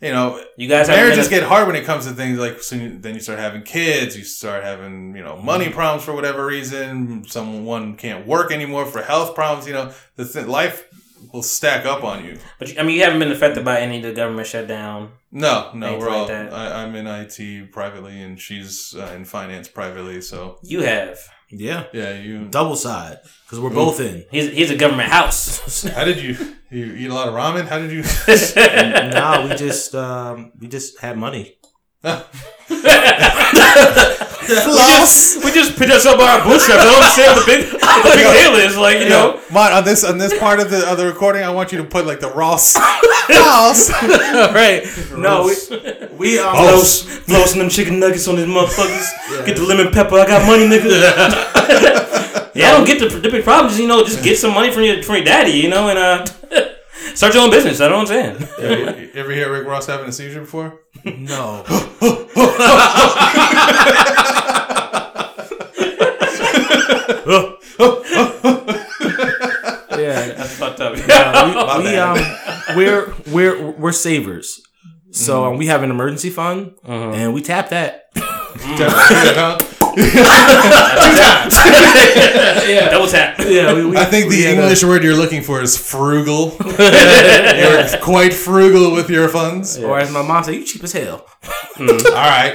you 0.00 0.12
know 0.12 0.42
You 0.56 0.68
guys 0.68 0.88
have 0.88 0.96
marriages 0.96 1.28
get 1.28 1.42
hard 1.42 1.66
when 1.66 1.76
it 1.76 1.84
comes 1.84 2.06
to 2.06 2.12
things 2.12 2.38
like 2.38 2.62
so 2.62 2.76
you, 2.76 2.98
then 2.98 3.14
you 3.14 3.20
start 3.20 3.38
having 3.38 3.62
kids 3.62 4.16
you 4.16 4.24
start 4.24 4.62
having 4.64 5.14
you 5.16 5.22
know 5.22 5.36
money 5.36 5.66
Mm-hmm. 5.66 5.74
problems 5.74 6.04
for 6.04 6.12
whatever 6.12 6.44
reason 6.46 7.24
someone 7.24 7.96
can't 7.96 8.26
work 8.26 8.50
anymore 8.52 8.86
for 8.86 9.00
health 9.02 9.34
problems 9.34 9.66
you 9.66 9.72
know 9.74 9.92
the 10.16 10.24
th- 10.24 10.46
life 10.46 10.84
will 11.32 11.42
stack 11.42 11.86
up 11.86 12.04
on 12.04 12.24
you 12.24 12.38
But 12.58 12.78
I 12.78 12.82
mean, 12.82 12.96
you 12.96 13.02
haven't 13.04 13.18
been 13.18 13.32
affected 13.32 13.64
by 13.64 13.80
any 13.80 13.96
of 13.98 14.02
the 14.02 14.12
government 14.12 14.46
shutdown. 14.46 15.12
no 15.30 15.70
no 15.74 15.86
Things 15.88 16.00
we're 16.02 16.08
like 16.10 16.18
all 16.18 16.26
that. 16.26 16.52
I, 16.52 16.82
i'm 16.82 16.94
in 16.94 17.06
it 17.06 17.72
privately 17.72 18.20
and 18.22 18.38
she's 18.40 18.94
uh, 18.98 19.12
in 19.16 19.24
finance 19.24 19.68
privately 19.68 20.20
so 20.20 20.58
You 20.62 20.80
have. 20.82 21.18
Yeah, 21.54 21.84
yeah 21.92 22.14
you 22.18 22.46
double 22.48 22.76
side 22.76 23.18
because 23.44 23.60
we're 23.60 23.74
both 23.84 24.00
in. 24.00 24.24
He's 24.30 24.50
he's 24.52 24.70
a 24.70 24.76
government 24.76 25.10
house. 25.10 25.82
how 25.96 26.04
did 26.04 26.18
you 26.22 26.34
you 26.70 26.84
eat 27.00 27.10
a 27.10 27.14
lot 27.14 27.28
of 27.28 27.34
ramen 27.34 27.66
how 27.68 27.78
did 27.78 27.92
you 27.92 28.02
nah, 29.12 29.46
we 29.46 29.54
just 29.56 29.94
um, 29.94 30.52
we 30.58 30.66
just 30.68 30.98
had 31.00 31.18
money. 31.18 31.58
we 34.48 34.56
just 34.98 35.44
we 35.44 35.50
just 35.52 35.78
picked 35.78 35.92
us 35.92 36.06
up 36.06 36.18
by 36.18 36.38
our 36.38 36.44
bootstraps. 36.44 36.82
I 36.82 36.84
don't 36.84 37.02
understand 37.02 37.36
what 37.36 37.46
the 37.46 37.52
big 37.52 37.72
what 37.82 38.02
the 38.02 38.16
big 38.16 38.32
deal 38.42 38.54
is. 38.54 38.76
Like 38.76 39.00
you 39.00 39.08
know, 39.08 39.40
Mon, 39.50 39.72
on 39.72 39.84
this 39.84 40.04
on 40.04 40.18
this 40.18 40.36
part 40.38 40.60
of 40.60 40.70
the 40.70 40.88
of 40.90 40.98
the 40.98 41.06
recording, 41.06 41.42
I 41.42 41.50
want 41.50 41.72
you 41.72 41.78
to 41.78 41.84
put 41.84 42.06
like 42.06 42.20
the 42.20 42.30
Ross. 42.30 42.76
Ross. 43.28 43.90
right? 44.52 44.84
No, 45.16 45.44
we 45.44 45.54
we 46.16 46.38
um, 46.38 46.54
floss 46.54 47.04
flossing 47.26 47.58
them 47.58 47.68
chicken 47.68 48.00
nuggets 48.00 48.26
on 48.28 48.36
these 48.36 48.46
motherfuckers. 48.46 49.46
Get 49.46 49.56
the 49.56 49.62
lemon 49.62 49.92
pepper. 49.92 50.16
I 50.16 50.26
got 50.26 50.46
money, 50.46 50.66
nigga. 50.66 50.90
yeah, 52.54 52.68
I 52.68 52.72
don't 52.72 52.86
get 52.86 52.98
the, 52.98 53.08
the 53.18 53.30
big 53.30 53.44
problems. 53.44 53.78
You 53.78 53.86
know, 53.86 54.02
just 54.04 54.22
get 54.24 54.38
some 54.38 54.54
money 54.54 54.72
from 54.72 54.82
your 54.82 55.02
from 55.02 55.16
your 55.16 55.24
daddy. 55.24 55.52
You 55.52 55.68
know, 55.68 55.88
and 55.88 55.98
uh, 55.98 56.26
start 57.14 57.34
your 57.34 57.44
own 57.44 57.50
business. 57.50 57.80
I 57.80 57.88
know 57.88 57.98
what 57.98 58.10
I'm 58.10 58.46
saying. 58.58 58.98
you 58.98 59.10
ever 59.14 59.32
hear 59.32 59.52
Rick 59.52 59.66
Ross 59.66 59.86
having 59.86 60.08
a 60.08 60.12
seizure 60.12 60.40
before? 60.40 60.80
no. 61.04 61.64
Yeah, 69.98 70.32
That's 70.34 70.56
fucked 70.56 70.80
up. 70.80 70.94
Uh, 70.96 71.78
we, 71.78 71.84
we 71.90 71.96
um, 71.96 72.18
we're 72.76 73.14
we're 73.28 73.70
we're 73.72 73.92
savers. 73.92 74.60
So 75.10 75.44
um, 75.44 75.58
we 75.58 75.66
have 75.66 75.82
an 75.82 75.90
emergency 75.90 76.30
fund, 76.30 76.74
and 76.84 77.34
we 77.34 77.42
tap 77.42 77.68
that. 77.70 78.08
Double 82.90 83.06
tap. 83.08 83.38
Yeah, 83.40 83.74
we, 83.74 83.84
we, 83.86 83.96
I 83.96 84.04
think 84.04 84.30
the 84.30 84.42
had 84.42 84.58
a- 84.58 84.62
English 84.62 84.84
word 84.84 85.02
you're 85.04 85.16
looking 85.16 85.42
for 85.42 85.60
is 85.60 85.76
frugal. 85.76 86.56
you're 86.78 87.88
quite 88.00 88.32
frugal 88.34 88.92
with 88.92 89.10
your 89.10 89.28
funds. 89.28 89.78
or 89.78 89.98
as 89.98 90.10
my 90.10 90.22
mom 90.22 90.44
said, 90.44 90.54
"You 90.54 90.64
cheap 90.64 90.82
as 90.84 90.92
hell." 90.92 91.26
Hmm. 91.74 91.88
All 92.06 92.12
right. 92.14 92.54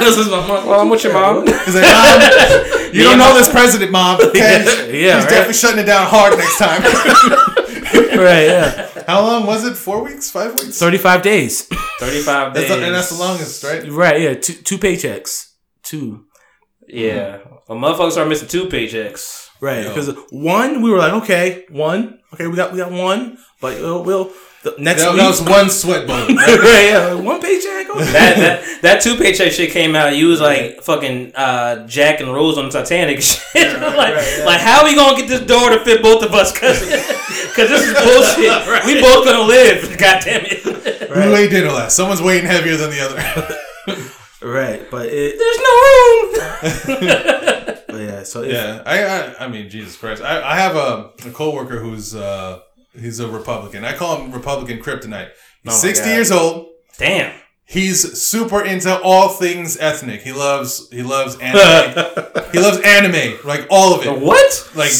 this 0.00 0.16
is 0.16 0.28
my 0.28 0.46
mom. 0.46 0.66
Well, 0.66 0.80
I'm 0.80 0.88
with 0.88 1.04
your 1.04 1.12
mom. 1.12 1.46
He's 1.46 1.74
like, 1.74 1.84
Mom, 1.84 2.20
you 2.92 3.02
don't 3.04 3.18
know 3.18 3.34
this 3.34 3.48
president, 3.48 3.90
Mom. 3.92 4.20
Okay? 4.20 4.64
Yeah, 4.64 5.16
He's 5.16 5.24
right. 5.24 5.30
definitely 5.30 5.54
shutting 5.54 5.78
it 5.80 5.84
down 5.86 6.06
hard 6.08 6.36
next 6.38 6.58
time. 6.58 6.82
right. 8.18 8.46
Yeah, 8.46 8.88
How 9.06 9.20
long 9.22 9.46
was 9.46 9.64
it? 9.64 9.76
Four 9.76 10.02
weeks? 10.04 10.30
Five 10.30 10.52
weeks? 10.58 10.78
thirty-five 10.78 11.22
days. 11.22 11.62
Thirty-five 12.00 12.54
days. 12.54 12.68
That's 12.68 12.80
the, 12.80 12.86
and 12.86 12.94
that's 12.94 13.10
the 13.10 13.18
longest, 13.22 13.64
right? 13.64 13.86
right. 13.90 14.20
Yeah, 14.20 14.34
two 14.34 14.54
two 14.54 14.78
paychecks. 14.78 15.52
Two. 15.82 16.26
Yeah. 16.88 17.38
Well, 17.68 17.78
motherfuckers 17.78 18.12
start 18.12 18.28
missing 18.28 18.48
two 18.48 18.66
paychecks. 18.66 19.50
Right, 19.60 19.82
Yo. 19.82 19.88
because 19.88 20.14
one 20.30 20.82
we 20.82 20.90
were 20.90 20.98
like, 20.98 21.12
okay, 21.24 21.64
one, 21.68 22.20
okay, 22.32 22.46
we 22.46 22.54
got 22.54 22.72
we 22.72 22.78
got 22.78 22.92
one, 22.92 23.38
but 23.60 23.80
we'll, 23.80 24.04
we'll 24.04 24.30
the 24.62 24.74
next 24.78 25.02
That, 25.02 25.12
week, 25.12 25.20
that 25.20 25.28
was 25.28 25.42
one 25.42 25.68
sweat 25.68 26.06
bullet. 26.06 26.28
right, 26.28 26.36
yeah, 26.90 27.14
one 27.14 27.40
paycheck. 27.40 27.90
Okay. 27.90 28.04
That, 28.12 28.36
that 28.36 28.82
that 28.82 29.02
two 29.02 29.16
paycheck 29.16 29.50
shit 29.50 29.70
came 29.72 29.96
out. 29.96 30.16
You 30.16 30.28
was 30.28 30.40
like 30.40 30.80
fucking 30.82 31.34
uh, 31.34 31.86
Jack 31.88 32.20
and 32.20 32.32
Rose 32.32 32.56
on 32.56 32.66
the 32.66 32.70
Titanic 32.70 33.16
and 33.16 33.24
shit. 33.24 33.72
like, 33.82 33.82
right, 34.14 34.36
yeah. 34.38 34.44
like 34.44 34.60
how 34.60 34.84
we 34.84 34.94
gonna 34.94 35.16
get 35.16 35.28
this 35.28 35.40
door 35.40 35.70
to 35.70 35.84
fit 35.84 36.02
both 36.02 36.22
of 36.22 36.32
us? 36.32 36.52
Cause, 36.56 36.78
cause 36.78 37.68
this 37.68 37.84
is 37.84 37.94
bullshit. 37.94 38.86
We 38.86 39.00
both 39.00 39.24
gonna 39.24 39.42
live. 39.42 39.98
God 39.98 40.22
damn 40.24 40.44
it. 40.44 40.58
Who 41.08 41.34
ate 41.34 41.50
dinner 41.50 41.72
last? 41.72 41.96
Someone's 41.96 42.22
weighing 42.22 42.44
heavier 42.44 42.76
than 42.76 42.90
the 42.90 43.00
other. 43.00 44.14
Right, 44.42 44.88
but 44.90 45.06
it, 45.10 45.38
There's 45.38 45.58
no 45.58 45.74
room. 46.98 47.78
but 47.88 47.96
yeah, 48.00 48.22
so 48.22 48.42
if, 48.42 48.52
Yeah, 48.52 48.82
I, 48.86 49.04
I, 49.04 49.44
I 49.44 49.48
mean, 49.48 49.68
Jesus 49.68 49.96
Christ, 49.96 50.22
I, 50.22 50.42
I 50.42 50.56
have 50.56 50.76
a, 50.76 51.10
a 51.26 51.30
coworker 51.30 51.78
who's, 51.78 52.14
uh, 52.14 52.60
he's 52.98 53.20
a 53.20 53.28
Republican. 53.28 53.84
I 53.84 53.94
call 53.96 54.20
him 54.20 54.32
Republican 54.32 54.78
Kryptonite. 54.82 55.30
He's 55.62 55.72
Oh 55.72 55.76
sixty 55.76 56.06
God. 56.06 56.14
years 56.14 56.30
old. 56.30 56.68
Damn. 56.98 57.34
He's 57.70 58.18
super 58.22 58.64
into 58.64 58.98
all 59.02 59.28
things 59.28 59.76
ethnic. 59.76 60.22
He 60.22 60.32
loves, 60.32 60.88
he 60.90 61.02
loves 61.02 61.36
anime. 61.38 62.06
he 62.52 62.58
loves 62.60 62.80
anime, 62.82 63.38
like 63.44 63.66
all 63.68 63.92
of 63.94 64.06
it, 64.06 64.18
What? 64.22 64.70
like 64.74 64.90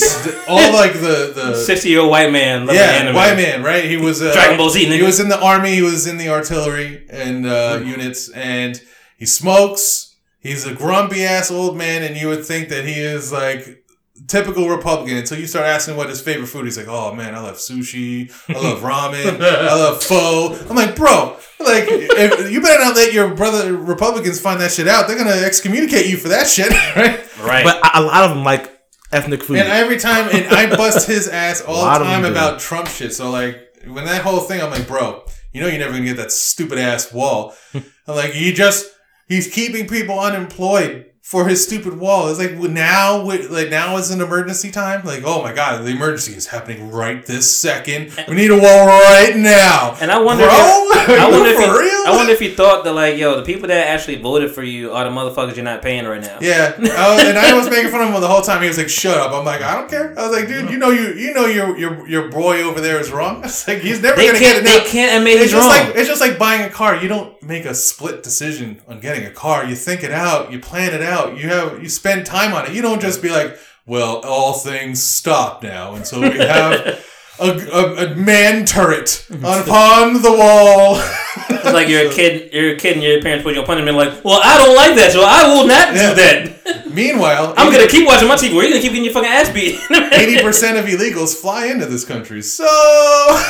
all 0.47 0.73
like 0.75 0.93
the 0.93 1.33
the 1.35 1.57
Sixty 1.57 1.89
year 1.89 2.01
old 2.01 2.11
white 2.11 2.31
man. 2.31 2.67
loving 2.67 2.75
yeah, 2.83 2.89
anime. 2.91 3.15
white 3.15 3.37
man, 3.37 3.63
right? 3.63 3.85
He 3.85 3.97
was 3.97 4.21
uh, 4.21 4.33
Dragon 4.35 4.59
Ball 4.59 4.69
Z, 4.69 4.85
nigga. 4.85 4.97
He 4.97 5.03
was 5.03 5.19
in 5.19 5.31
the 5.31 5.41
army. 5.41 5.75
He 5.77 5.81
was 5.83 6.07
in 6.07 6.19
the 6.19 6.29
artillery 6.29 7.07
and 7.09 7.47
uh, 7.47 7.81
units, 7.83 8.29
and 8.31 8.79
he 9.19 9.27
smokes. 9.27 10.15
He's 10.41 10.65
a 10.65 10.73
grumpy 10.73 11.25
ass 11.25 11.51
old 11.51 11.77
man, 11.77 12.03
and 12.03 12.17
you 12.17 12.29
would 12.29 12.47
think 12.47 12.69
that 12.71 12.87
he 12.87 12.95
is 12.95 13.33
like 13.33 13.85
typical 14.27 14.69
Republican 14.69 15.17
until 15.17 15.39
you 15.39 15.47
start 15.47 15.67
asking 15.67 15.97
what 15.97 16.09
his 16.09 16.21
favorite 16.21 16.47
food. 16.47 16.65
He's 16.65 16.79
like, 16.79 16.89
"Oh 16.89 17.13
man, 17.13 17.35
I 17.35 17.41
love 17.41 17.57
sushi. 17.57 18.31
I 18.49 18.53
love 18.61 18.81
ramen. 18.81 19.41
I 19.41 19.75
love 19.75 20.03
pho." 20.03 20.57
I'm 20.71 20.77
like, 20.77 20.97
bro, 20.97 21.37
like 21.61 21.85
if, 21.89 22.51
you 22.51 22.63
better 22.63 22.83
not 22.85 22.95
let 22.95 23.13
your 23.13 23.35
brother 23.35 23.77
Republicans 23.77 24.41
find 24.41 24.61
that 24.61 24.71
shit 24.71 24.87
out. 24.89 25.09
They're 25.09 25.19
gonna 25.19 25.43
excommunicate 25.45 26.07
you 26.07 26.17
for 26.17 26.29
that 26.29 26.47
shit, 26.47 26.71
right? 26.97 27.21
Right. 27.41 27.65
but 27.65 27.77
a 27.85 28.01
a 28.01 28.03
lot 28.03 28.25
of 28.25 28.31
them 28.31 28.45
like 28.45 28.73
ethnic 29.13 29.43
food. 29.43 29.59
And 29.59 29.69
every 29.69 29.99
time, 29.99 30.29
and 30.33 30.47
I 30.55 30.75
bust 30.75 31.09
his 31.09 31.29
ass 31.29 31.61
all 31.67 31.85
the 31.85 31.91
of 31.91 31.99
them 32.01 32.07
time 32.07 32.23
do. 32.23 32.31
about 32.31 32.61
Trump 32.61 32.89
shit. 32.89 33.13
So 33.13 33.31
like, 33.31 33.59
when 33.87 34.05
that 34.05 34.23
whole 34.23 34.41
thing, 34.41 34.63
I'm 34.63 34.71
like, 34.71 34.87
bro, 34.87 35.25
you 35.53 35.61
know, 35.61 35.67
you're 35.67 35.79
never 35.81 35.93
gonna 35.93 36.05
get 36.05 36.17
that 36.19 36.31
stupid 36.33 36.79
ass 36.79 37.13
wall. 37.13 37.55
I'm 37.75 37.83
like, 38.17 38.35
"You 38.35 38.53
just, 38.53 38.87
he's 39.29 39.47
keeping 39.53 39.87
people 39.87 40.19
unemployed 40.19 41.08
for 41.29 41.47
his 41.47 41.63
stupid 41.63 41.99
wall. 41.99 42.31
It's 42.31 42.39
like 42.39 42.53
now, 42.53 43.21
like 43.21 43.69
now 43.69 43.99
is 43.99 44.11
an 44.11 44.23
emergency 44.23 44.71
time. 44.71 45.05
Like, 45.05 45.25
oh 45.27 45.43
my 45.43 45.53
god, 45.53 45.85
the 45.85 45.91
emergency 45.91 46.33
is 46.33 46.47
happening 46.47 46.91
right 46.91 47.25
this 47.27 47.55
second. 47.55 48.15
We 48.27 48.35
need 48.35 48.51
a 48.51 48.57
wall 48.57 48.87
right 48.87 49.37
now. 49.37 49.95
And 50.01 50.11
I 50.11 50.21
wonder, 50.21 50.45
bro, 50.45 50.55
if, 50.55 51.09
I 51.21 51.31
wonder 51.31 51.51
if 51.51 51.59
he, 51.59 51.65
real? 51.67 52.07
I 52.07 52.17
wonder 52.17 52.33
if 52.33 52.41
he 52.41 52.55
thought 52.55 52.83
that 52.85 52.95
like, 52.95 53.19
yo, 53.19 53.37
the 53.37 53.43
people 53.43 53.69
that 53.69 53.89
actually 53.89 54.17
voted 54.23 54.53
for 54.53 54.63
you 54.63 54.93
are 54.93 55.05
the 55.05 55.11
motherfuckers 55.11 55.55
you're 55.57 55.67
not 55.67 55.83
paying 55.83 56.07
right 56.07 56.23
now. 56.23 56.39
Yeah, 56.41 56.73
uh, 56.79 57.19
and 57.27 57.37
I 57.37 57.53
was 57.55 57.69
making 57.69 57.91
fun 57.91 58.01
of 58.01 58.15
him 58.15 58.19
the 58.23 58.27
whole 58.27 58.41
time. 58.41 58.63
He 58.63 58.69
was 58.69 58.79
like, 58.79 58.89
"Shut 58.89 59.19
up!" 59.19 59.31
I'm 59.33 59.45
like, 59.45 59.61
"I 59.61 59.75
don't 59.75 59.91
care." 59.91 60.19
I 60.19 60.27
was 60.27 60.35
like, 60.35 60.49
"Dude, 60.49 60.71
you 60.71 60.79
know 60.79 60.89
you 60.89 61.13
you 61.13 61.35
know 61.35 61.45
your 61.45 61.77
your 61.77 62.09
your 62.09 62.31
boy 62.31 62.63
over 62.63 62.81
there 62.81 62.99
is 63.01 63.11
wrong." 63.13 63.45
It's 63.49 63.69
like 63.69 63.81
he's 63.81 64.01
never 64.01 64.17
They 64.17 64.29
gonna 64.29 64.39
get 64.39 64.57
it. 64.57 64.65
They 64.65 64.79
now. 64.79 64.85
can't 64.87 65.19
admit 65.19 65.35
It's 65.35 65.43
he's 65.43 65.53
just 65.53 65.69
wrong. 65.69 65.89
like 65.89 65.95
it's 65.95 66.09
just 66.09 66.23
like 66.23 66.39
buying 66.39 66.63
a 66.63 66.71
car. 66.71 66.97
You 66.97 67.09
don't 67.09 67.43
make 67.43 67.67
a 67.67 67.75
split 67.75 68.23
decision 68.23 68.81
on 68.89 69.01
getting 69.01 69.27
a 69.27 69.31
car. 69.31 69.67
You 69.67 69.75
think 69.75 70.03
it 70.03 70.11
out. 70.11 70.51
You 70.53 70.59
plan 70.59 70.95
it 70.95 71.03
out. 71.03 71.18
You 71.27 71.49
have 71.49 71.83
you 71.83 71.89
spend 71.89 72.27
time 72.27 72.55
on 72.55 72.67
it. 72.67 72.73
You 72.73 72.83
don't 72.83 73.01
just 73.01 73.21
be 73.23 73.29
like, 73.31 73.59
"Well, 73.87 74.21
all 74.25 74.53
things 74.55 75.03
stop 75.03 75.63
now," 75.63 75.95
and 75.95 76.07
so 76.07 76.21
we 76.21 76.37
have 76.39 76.73
a, 77.41 77.51
a, 77.51 78.07
a 78.07 78.15
man 78.17 78.65
turret 78.65 79.27
mhm. 79.29 79.39
upon 79.63 80.23
the 80.23 80.33
wall. 80.33 81.01
It's 81.51 81.73
like 81.75 81.89
you're 81.89 82.11
a 82.11 82.15
kid, 82.21 82.53
you're 82.53 82.73
a 82.75 82.77
kid, 82.77 82.95
and 82.95 83.03
your 83.03 83.21
parents 83.23 83.43
put 83.43 83.55
you 83.55 83.61
on 83.61 83.67
punishment. 83.67 83.97
Like, 83.97 84.25
well, 84.25 84.41
I 84.43 84.57
don't 84.59 84.77
like 84.77 84.95
that, 84.97 85.13
so 85.13 85.23
I 85.25 85.49
will 85.53 85.67
not 85.67 85.95
Yeah. 85.95 86.09
do 86.11 86.15
that. 86.15 86.88
Meanwhile, 86.99 87.55
I'm 87.57 87.73
gonna 87.73 87.87
keep 87.87 88.07
watching 88.07 88.29
my 88.29 88.35
TV. 88.37 88.51
Or 88.55 88.63
you're 88.63 88.71
gonna 88.71 88.83
keep 88.83 88.93
getting 88.93 89.05
your 89.05 89.13
fucking 89.13 89.31
ass 89.31 89.49
beat. 89.51 89.79
eighty 90.13 90.43
percent 90.43 90.77
of 90.79 90.85
illegals 90.87 91.35
fly 91.35 91.67
into 91.67 91.87
this 91.87 92.05
country. 92.05 92.43
So 92.43 92.67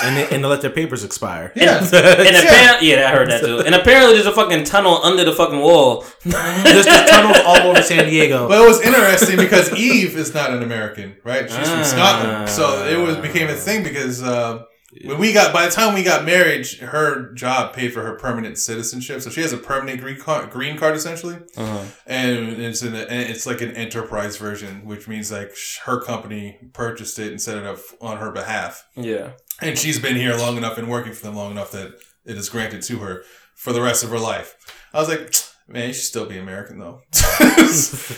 and 0.05 0.17
they, 0.17 0.25
and 0.35 0.45
they 0.45 0.49
let 0.49 0.61
their 0.61 0.71
papers 0.71 1.03
expire. 1.05 1.53
yeah, 1.57 1.79
And 1.79 2.37
apparently, 2.37 2.91
yeah, 2.91 3.09
I 3.09 3.13
heard 3.13 3.31
that 3.31 3.41
too. 3.41 3.61
And 3.61 3.75
apparently, 3.75 4.15
there's 4.15 4.27
a 4.27 4.33
fucking 4.33 4.65
tunnel 4.65 5.01
under 5.03 5.25
the 5.25 5.33
fucking 5.33 5.59
wall. 5.61 6.05
There's 6.25 6.85
just 6.85 7.09
tunnels 7.13 7.39
all 7.47 7.57
over 7.71 7.83
San 7.83 8.05
Diego. 8.05 8.49
But 8.49 8.63
it 8.63 8.67
was 8.69 8.81
interesting 8.83 9.37
because 9.37 9.73
Eve 9.75 10.17
is 10.17 10.35
not 10.35 10.51
an 10.53 10.63
American, 10.63 11.17
right? 11.25 11.49
She's 11.49 11.59
Ah. 11.69 11.75
from 11.75 11.85
Scotland, 11.85 12.49
so 12.51 12.87
it 12.87 12.99
was 12.99 13.17
became 13.17 13.49
a 13.49 13.55
thing 13.55 13.83
because 13.83 14.23
uh, 14.23 14.65
when 15.05 15.19
we 15.19 15.33
got 15.33 15.53
by 15.53 15.67
the 15.67 15.71
time 15.73 15.95
we 15.95 16.03
got 16.03 16.25
married, 16.25 16.67
her 16.81 17.33
job 17.35 17.75
paid 17.75 17.93
for 17.93 18.03
her 18.03 18.15
permanent 18.17 18.57
citizenship, 18.59 19.21
so 19.21 19.29
she 19.31 19.43
has 19.43 19.53
a 19.53 19.59
permanent 19.59 20.01
green 20.01 20.19
card, 20.19 20.51
green 20.51 20.77
card 20.79 20.95
essentially, 20.97 21.37
Uh-huh. 21.57 21.85
and 22.07 22.61
it's 22.63 22.83
it's 22.83 23.47
like 23.47 23.61
an 23.61 23.73
enterprise 23.73 24.37
version, 24.39 24.85
which 24.87 25.07
means 25.07 25.31
like 25.31 25.53
her 25.85 26.01
company 26.01 26.59
purchased 26.73 27.19
it 27.19 27.31
and 27.31 27.41
set 27.41 27.59
it 27.59 27.67
up 27.67 27.79
on 28.01 28.17
her 28.19 28.31
behalf, 28.31 28.85
Yeah. 28.97 29.33
and 29.61 29.79
she's 29.79 29.99
been 29.99 30.17
here 30.17 30.35
long 30.35 30.57
enough 30.57 30.79
and 30.79 30.89
working 30.89 31.13
for 31.13 31.23
them 31.27 31.37
long 31.37 31.51
enough 31.51 31.71
that 31.73 31.93
it 32.25 32.37
is 32.39 32.49
granted 32.49 32.83
to 32.83 32.99
her 32.99 33.23
for 33.55 33.73
the 33.75 33.83
rest 33.83 34.03
of 34.05 34.11
her 34.11 34.19
life. 34.19 34.55
I 34.95 35.01
was 35.01 35.09
like. 35.09 35.35
Man, 35.71 35.89
you 35.89 35.93
should 35.93 36.05
still 36.05 36.25
be 36.25 36.39
American 36.39 36.79
though. 36.79 37.03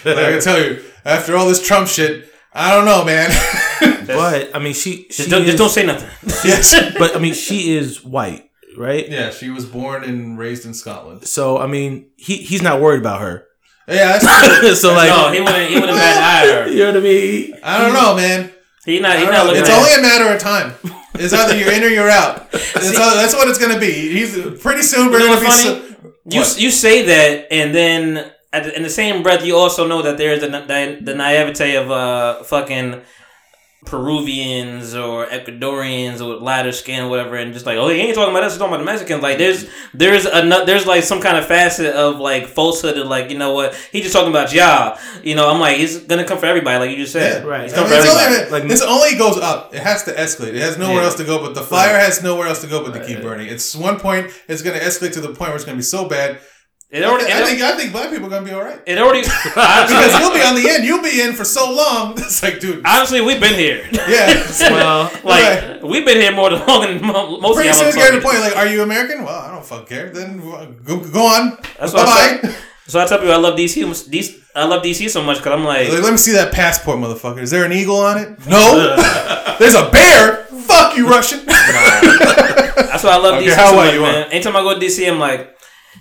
like 0.04 0.16
I 0.18 0.30
can 0.30 0.40
tell 0.40 0.62
you, 0.64 0.84
after 1.04 1.36
all 1.36 1.48
this 1.48 1.60
Trump 1.66 1.88
shit, 1.88 2.32
I 2.52 2.72
don't 2.72 2.84
know, 2.84 3.04
man. 3.04 3.28
But 4.16 4.54
I 4.54 4.58
mean, 4.58 4.74
she 4.74 5.06
she 5.10 5.24
Just 5.24 5.30
don't, 5.30 5.42
is, 5.42 5.46
just 5.48 5.58
don't 5.58 5.70
say 5.70 5.84
nothing. 5.86 6.08
yes. 6.44 6.74
but 6.98 7.16
I 7.16 7.18
mean, 7.18 7.34
she 7.34 7.76
is 7.76 8.04
white, 8.04 8.50
right? 8.76 9.08
Yeah, 9.08 9.30
she 9.30 9.50
was 9.50 9.66
born 9.66 10.04
and 10.04 10.38
raised 10.38 10.64
in 10.66 10.74
Scotland. 10.74 11.26
So 11.26 11.58
I 11.58 11.66
mean, 11.66 12.10
he 12.16 12.36
he's 12.38 12.62
not 12.62 12.80
worried 12.80 13.00
about 13.00 13.20
her. 13.20 13.46
Yeah, 13.88 14.18
that's 14.18 14.60
true. 14.60 14.74
so 14.74 14.92
like, 14.94 15.08
no, 15.08 15.32
he 15.32 15.40
wouldn't. 15.40 15.68
He 15.70 15.74
wouldn't 15.80 15.98
bat 15.98 16.16
an 16.16 16.22
eye 16.22 16.52
at 16.52 16.66
her. 16.66 16.70
you 16.72 16.78
know 16.80 16.86
what 16.92 16.96
I 16.96 17.00
mean? 17.00 17.54
I 17.62 17.78
don't 17.80 17.92
know, 17.94 18.14
man. 18.16 18.50
He 18.84 19.00
not. 19.00 19.12
I 19.12 19.18
He 19.18 19.24
don't 19.24 19.32
not 19.34 19.38
know. 19.38 19.44
looking. 19.46 19.60
It's 19.62 19.70
at 19.70 19.78
only 19.78 19.94
a 19.94 20.02
matter 20.02 20.34
of 20.34 20.40
time. 20.40 20.74
It's 21.14 21.32
either 21.34 21.56
you're 21.58 21.72
in 21.72 21.82
or 21.82 21.88
you're 21.88 22.08
out. 22.08 22.50
That's, 22.52 22.96
all, 22.96 23.14
that's 23.14 23.34
what 23.34 23.48
it's 23.48 23.58
gonna 23.58 23.78
be. 23.80 23.90
He's 23.92 24.32
pretty 24.60 24.82
soon. 24.82 25.10
We're 25.10 25.18
You 25.20 25.28
know 25.28 25.34
gonna 25.34 25.40
be. 25.40 25.46
what's 25.46 25.62
So, 25.62 25.80
funny? 25.80 26.14
You 26.26 26.64
you 26.66 26.70
say 26.70 27.02
that, 27.06 27.48
and 27.52 27.74
then 27.74 28.30
the, 28.52 28.76
in 28.76 28.82
the 28.84 28.90
same 28.90 29.22
breath, 29.22 29.44
you 29.44 29.56
also 29.56 29.86
know 29.86 30.02
that 30.02 30.16
there's 30.18 30.40
the 30.40 30.48
the, 30.48 30.98
the 31.02 31.14
naivete 31.14 31.74
of 31.76 31.90
uh 31.90 32.42
fucking 32.44 33.00
Peruvians 33.86 34.94
or 34.94 35.26
Ecuadorians 35.26 36.20
or 36.20 36.36
lighter 36.36 36.72
skin, 36.72 37.08
whatever, 37.08 37.36
and 37.36 37.52
just 37.52 37.64
like, 37.66 37.76
oh, 37.78 37.88
he 37.88 37.96
ain't 38.00 38.14
talking 38.14 38.30
about 38.30 38.44
us, 38.44 38.52
he's 38.52 38.58
talking 38.58 38.74
about 38.74 38.78
the 38.84 38.84
Mexicans. 38.84 39.22
Like, 39.22 39.38
there's 39.38 39.68
there's 39.94 40.26
a 40.26 40.62
there's 40.66 40.86
like 40.86 41.02
some 41.02 41.20
kind 41.20 41.36
of 41.36 41.46
facet 41.46 41.94
of 41.94 42.18
like 42.18 42.46
falsehood 42.46 42.98
of 42.98 43.06
like, 43.06 43.30
you 43.30 43.38
know 43.38 43.52
what, 43.52 43.74
he 43.92 44.00
just 44.02 44.12
talking 44.14 44.30
about 44.30 44.52
y'all. 44.52 44.98
You 45.22 45.34
know, 45.34 45.48
I'm 45.50 45.60
like, 45.60 45.78
he's 45.78 45.98
gonna 46.04 46.24
come 46.24 46.38
for 46.38 46.46
everybody, 46.46 46.78
like 46.78 46.90
you 46.90 46.96
just 46.96 47.12
said. 47.12 47.42
Yeah. 47.42 47.48
Right. 47.48 47.62
He's 47.64 47.74
I 47.74 47.80
mean, 47.80 47.88
for 47.88 47.94
it's 47.94 48.08
only, 48.08 48.50
Like- 48.50 48.68
this 48.68 48.82
only 48.82 49.16
goes 49.16 49.38
up. 49.38 49.74
It 49.74 49.80
has 49.82 50.04
to 50.04 50.12
escalate. 50.12 50.54
It 50.54 50.62
has 50.62 50.76
nowhere 50.78 50.96
Yeah. 50.96 51.04
else 51.04 51.14
to 51.16 51.24
go. 51.24 51.40
But 51.40 51.54
the 51.54 51.62
fire 51.62 51.98
has 51.98 52.22
nowhere 52.22 52.48
else 52.48 52.60
to 52.60 52.66
go 52.66 52.84
but 52.84 52.92
to 52.98 53.04
keep 53.06 53.22
burning. 53.22 53.48
It's 53.48 53.74
one 53.74 53.98
point. 53.98 54.30
It's 54.48 54.62
going 54.62 54.78
to 54.78 54.84
escalate 54.84 55.12
to 55.14 55.20
the 55.20 55.28
point 55.28 55.40
where 55.50 55.56
it's 55.56 55.64
going 55.64 55.76
to 55.76 55.78
be 55.80 55.82
so 55.82 56.08
bad. 56.08 56.38
It 56.90 57.04
already, 57.04 57.30
I 57.32 57.38
it, 57.40 57.46
think 57.46 57.62
I 57.62 57.76
think 57.76 57.92
black 57.92 58.10
people 58.10 58.26
are 58.26 58.30
going 58.30 58.42
to 58.44 58.48
be 58.50 58.54
all 58.54 58.64
right 58.64 58.80
it 58.84 58.98
already. 58.98 59.20
because 59.44 60.18
you'll 60.18 60.34
be 60.34 60.42
on 60.42 60.56
the 60.56 60.66
end. 60.68 60.84
You'll 60.84 61.02
be 61.02 61.20
in 61.22 61.34
for 61.34 61.44
so 61.44 61.70
long. 61.72 62.14
It's 62.18 62.42
like, 62.42 62.58
dude, 62.58 62.84
Honestly, 62.84 63.20
we've 63.20 63.38
been 63.40 63.54
here. 63.54 63.86
yeah. 63.92 64.42
Well, 64.60 65.04
Like 65.22 65.44
Right. 65.44 65.82
we've 65.84 66.04
been 66.04 66.16
here 66.20 66.32
more 66.32 66.50
than 66.50 66.66
long 66.66 66.80
than 66.82 67.00
mo- 67.00 67.38
most 67.40 67.54
Pretty 67.54 67.68
of 67.70 67.76
soon 67.76 67.84
y'all. 67.86 67.88
it's 67.90 67.96
getting 67.96 68.14
to 68.14 68.20
the 68.20 68.26
point 68.26 68.40
like, 68.40 68.56
are 68.56 68.66
you 68.66 68.82
American? 68.82 69.22
Well, 69.24 69.38
I 69.40 69.52
don't 69.52 69.64
fucking 69.64 69.86
care. 69.86 70.10
Then 70.10 70.40
uh, 70.40 70.66
go, 70.82 70.98
go 70.98 71.26
on. 71.26 71.58
That's 71.78 71.92
bye 71.92 72.04
bye. 72.42 72.54
So 72.88 72.98
I 72.98 73.06
tell 73.06 73.18
people 73.18 73.34
I 73.34 73.36
love 73.36 73.56
DC. 73.56 73.84
DC 74.10 74.40
I 74.56 74.64
love 74.64 74.82
DC 74.82 75.08
so 75.10 75.22
much 75.22 75.36
because 75.38 75.52
I'm 75.52 75.64
like, 75.64 75.88
Like, 75.88 76.02
let 76.02 76.10
me 76.10 76.16
see 76.18 76.32
that 76.32 76.52
passport, 76.52 76.98
motherfucker. 76.98 77.38
Is 77.40 77.52
there 77.52 77.64
an 77.64 77.70
eagle 77.72 78.00
on 78.00 78.18
it? 78.18 78.30
No. 78.48 78.96
There's 79.60 79.76
a 79.76 79.88
bear. 79.92 80.44
Fuck 80.66 80.96
you, 80.96 81.06
Russian. 81.08 81.46
that's 81.46 83.04
why 83.04 83.10
I 83.12 83.16
love 83.18 83.34
Okay, 83.36 83.46
DC 83.46 83.54
how 83.54 83.70
so 83.70 83.76
much, 83.76 83.94
you 83.94 84.00
man. 84.02 84.30
Anytime 84.32 84.56
I 84.56 84.62
go 84.62 84.74
to 84.78 84.84
DC, 84.84 85.08
I'm 85.08 85.20
like, 85.20 85.56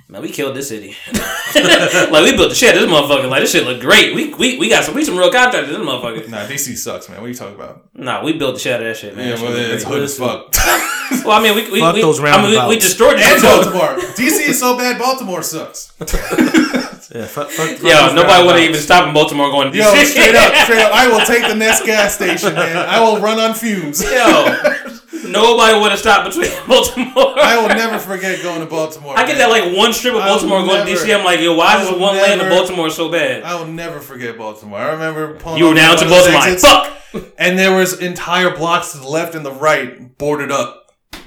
man, 0.09 0.21
we 0.21 0.29
killed 0.29 0.55
this 0.55 0.69
city. 0.69 0.95
like 1.13 2.23
we 2.23 2.35
built 2.35 2.49
the 2.49 2.55
shit. 2.55 2.73
This 2.73 2.85
motherfucker, 2.85 3.29
like 3.29 3.41
this 3.41 3.51
shit 3.51 3.65
look 3.65 3.79
great. 3.79 4.13
We 4.13 4.33
we, 4.33 4.57
we 4.57 4.69
got 4.69 4.83
some 4.83 4.95
we 4.95 5.05
some 5.05 5.17
real 5.17 5.31
contractors. 5.31 5.69
This 5.69 5.77
motherfucker. 5.77 6.27
nah, 6.27 6.45
DC 6.45 6.75
sucks, 6.77 7.07
man. 7.07 7.19
What 7.19 7.27
are 7.27 7.29
you 7.29 7.35
talking 7.35 7.55
about? 7.55 7.87
Nah, 7.93 8.23
we 8.23 8.33
built 8.33 8.55
the 8.55 8.59
shit 8.59 8.73
out 8.73 8.81
of 8.81 8.87
that 8.87 8.97
shit, 8.97 9.15
man. 9.15 9.29
Yeah, 9.29 9.41
well, 9.41 9.55
shit 9.55 9.71
it's 9.71 9.85
great. 9.85 9.93
hood 9.93 10.03
as 10.03 10.17
fuck. 10.17 10.53
well, 11.25 11.39
I 11.39 11.43
mean, 11.43 11.55
we 11.55 11.71
we, 11.71 11.79
Fuck 11.79 11.95
we, 11.95 12.01
those 12.01 12.19
I 12.19 12.41
mean, 12.41 12.51
we, 12.51 12.75
we 12.75 12.79
destroyed 12.79 13.17
it. 13.17 13.23
and 13.23 13.41
Baltimore. 13.41 13.97
DC 14.17 14.49
is 14.49 14.59
so 14.59 14.77
bad, 14.77 14.99
Baltimore 14.99 15.43
sucks. 15.43 15.93
yeah, 15.99 17.25
fuck, 17.25 17.49
fuck, 17.49 17.69
fuck 17.69 17.83
yo, 17.83 18.13
nobody 18.13 18.45
would 18.45 18.55
have 18.55 18.69
even 18.69 18.81
stopped 18.81 19.07
in 19.07 19.13
Baltimore 19.13 19.49
going 19.49 19.71
to 19.71 19.77
Yo, 19.77 19.85
straight 20.03 20.35
up, 20.35 20.53
straight 20.65 20.81
up. 20.81 20.91
I 20.93 21.07
will 21.07 21.25
take 21.25 21.47
the 21.47 21.55
next 21.55 21.85
gas 21.85 22.15
station, 22.15 22.53
man. 22.53 22.77
I 22.77 22.99
will 22.99 23.19
run 23.21 23.39
on 23.39 23.53
fumes. 23.53 24.01
Yo, 24.03 24.88
nobody 25.31 25.79
would 25.79 25.91
have 25.91 25.99
stopped 25.99 26.29
between 26.33 26.51
Baltimore. 26.67 27.35
I 27.39 27.57
will 27.61 27.69
never 27.69 27.99
forget 27.99 28.41
going 28.43 28.59
to 28.61 28.65
Baltimore. 28.65 29.17
I 29.17 29.25
get 29.25 29.37
that 29.37 29.49
like 29.49 29.75
one 29.75 29.93
strip 29.93 30.13
of 30.15 30.21
Baltimore 30.21 30.63
going 30.65 30.85
to 30.85 30.91
DC. 30.91 31.13
I'm 31.17 31.23
like, 31.25 31.39
yo, 31.39 31.55
why 31.55 31.81
is 31.81 31.89
will 31.89 31.99
one 31.99 32.15
lane 32.15 32.39
of 32.39 32.49
Baltimore 32.49 32.89
so 32.89 33.11
bad? 33.11 33.43
I 33.43 33.55
will 33.55 33.67
never 33.67 33.99
forget 33.99 34.37
Baltimore. 34.37 34.79
I 34.79 34.91
remember 34.91 35.35
pulling 35.35 35.59
You 35.59 35.65
were 35.65 35.71
up 35.71 35.77
down 35.77 35.89
one 35.95 36.03
to 36.03 36.09
Baltimore. 36.09 36.39
Like, 36.39 36.51
exits, 36.53 36.63
fuck. 36.71 37.23
and 37.37 37.57
there 37.57 37.75
was 37.75 37.99
entire 37.99 38.55
blocks 38.55 38.91
to 38.93 38.97
the 38.99 39.07
left 39.07 39.35
and 39.35 39.45
the 39.45 39.51
right 39.51 40.17
boarded 40.17 40.51
up 40.51 40.75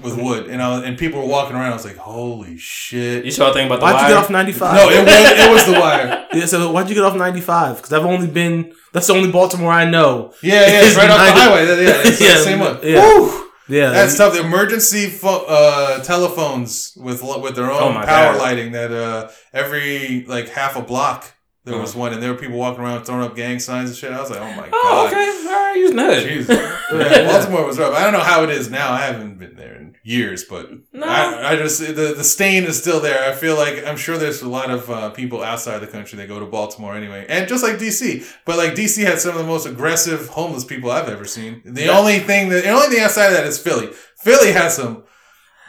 with 0.02 0.16
wood, 0.20 0.46
and 0.48 0.60
I 0.62 0.68
was, 0.76 0.84
and 0.84 0.96
people 0.98 1.20
were 1.20 1.26
walking 1.28 1.54
around. 1.56 1.70
I 1.70 1.74
was 1.74 1.84
like, 1.84 1.96
"Holy 1.96 2.56
shit!" 2.56 3.24
You 3.24 3.30
saw 3.30 3.50
a 3.50 3.52
thing 3.52 3.66
about 3.66 3.80
the 3.80 3.86
Why'd 3.86 4.02
you 4.02 4.08
get 4.08 4.16
off 4.16 4.30
95? 4.30 4.74
No, 4.74 4.88
it 4.90 5.04
was 5.04 5.14
it 5.14 5.50
was 5.52 5.64
the 5.66 5.72
wire. 5.80 6.26
Yeah, 6.34 6.46
so 6.46 6.70
why'd 6.72 6.88
you 6.88 6.94
get 6.94 7.04
off 7.04 7.14
95? 7.16 7.76
Because 7.76 7.92
I've 7.92 8.04
only 8.06 8.26
been, 8.26 8.72
that's 8.92 9.06
the 9.08 9.12
only 9.12 9.30
Baltimore 9.30 9.70
I 9.70 9.84
know. 9.84 10.32
Yeah, 10.42 10.54
yeah, 10.54 10.78
it's 10.80 10.86
It's 10.88 10.96
right 10.96 11.10
off 11.10 11.18
the 11.18 11.32
highway. 11.32 11.66
Yeah, 11.66 11.92
it's 12.06 12.20
Yeah, 12.20 12.34
the 12.34 12.38
same 12.38 12.58
one. 12.60 12.78
yeah. 12.82 13.04
Woo! 13.18 13.41
Yeah. 13.72 13.90
That's 13.90 14.16
tough. 14.16 14.34
The 14.34 14.40
emergency 14.40 15.06
pho- 15.08 15.44
uh, 15.48 16.02
telephones 16.04 16.92
with 16.96 17.22
with 17.22 17.56
their 17.56 17.70
Oh 17.70 17.86
own 17.88 17.94
my 17.94 18.04
power 18.04 18.32
God. 18.34 18.38
lighting. 18.42 18.72
That 18.72 18.92
uh, 18.92 19.30
every 19.52 20.24
like 20.26 20.48
half 20.48 20.76
a 20.76 20.82
block 20.82 21.32
there 21.64 21.78
was 21.78 21.94
one, 21.94 22.12
and 22.12 22.22
there 22.22 22.32
were 22.32 22.38
people 22.38 22.58
walking 22.58 22.82
around 22.82 23.04
throwing 23.04 23.22
up 23.22 23.36
gang 23.36 23.58
signs 23.60 23.90
and 23.90 23.96
shit. 23.96 24.12
I 24.12 24.20
was 24.20 24.30
like, 24.30 24.40
oh 24.40 24.50
my 24.54 24.68
god. 24.68 24.70
Oh, 24.72 25.08
god. 25.10 25.12
okay. 25.12 25.28
All 25.52 26.08
right, 26.08 26.46
the 26.46 26.54
hood. 26.54 26.68
Jeez. 26.90 27.26
Baltimore 27.30 27.66
was 27.66 27.78
rough. 27.78 27.94
I 27.94 28.02
don't 28.04 28.12
know 28.12 28.20
how 28.20 28.42
it 28.44 28.50
is 28.50 28.70
now. 28.70 28.92
I 28.92 29.00
haven't 29.02 29.38
been 29.38 29.54
there 29.56 29.74
in 29.76 29.96
years, 30.02 30.44
but 30.44 30.70
No. 30.92 31.06
I, 31.06 31.52
I 31.52 31.56
just 31.56 31.78
the 31.80 32.14
the 32.16 32.24
stain 32.24 32.64
is 32.64 32.78
still 32.80 33.00
there. 33.00 33.28
I 33.30 33.34
feel 33.34 33.56
like 33.56 33.86
I'm 33.86 33.96
sure 33.96 34.18
there's 34.18 34.42
a 34.42 34.48
lot 34.48 34.70
of 34.70 34.90
uh, 34.90 35.10
people 35.10 35.42
outside 35.42 35.78
the 35.78 35.86
country 35.86 36.16
that 36.18 36.28
go 36.28 36.40
to 36.40 36.46
Baltimore 36.46 36.94
anyway, 36.96 37.26
and 37.28 37.46
just 37.48 37.62
like 37.62 37.76
DC. 37.76 38.24
But 38.44 38.56
like 38.58 38.72
DC 38.74 39.04
had 39.04 39.20
some 39.20 39.32
of 39.32 39.38
the 39.38 39.46
most 39.46 39.66
aggressive 39.66 40.28
homeless 40.28 40.64
people 40.64 40.90
I've 40.90 41.08
ever 41.08 41.24
seen. 41.24 41.62
The 41.64 41.84
Yeah. 41.84 41.98
only 41.98 42.18
thing 42.18 42.48
that 42.48 42.64
the 42.64 42.70
only 42.70 42.88
thing 42.88 43.00
outside 43.04 43.26
of 43.26 43.32
that 43.34 43.46
is 43.46 43.58
Philly. 43.58 43.88
Philly 44.18 44.52
has 44.52 44.74
some 44.76 45.04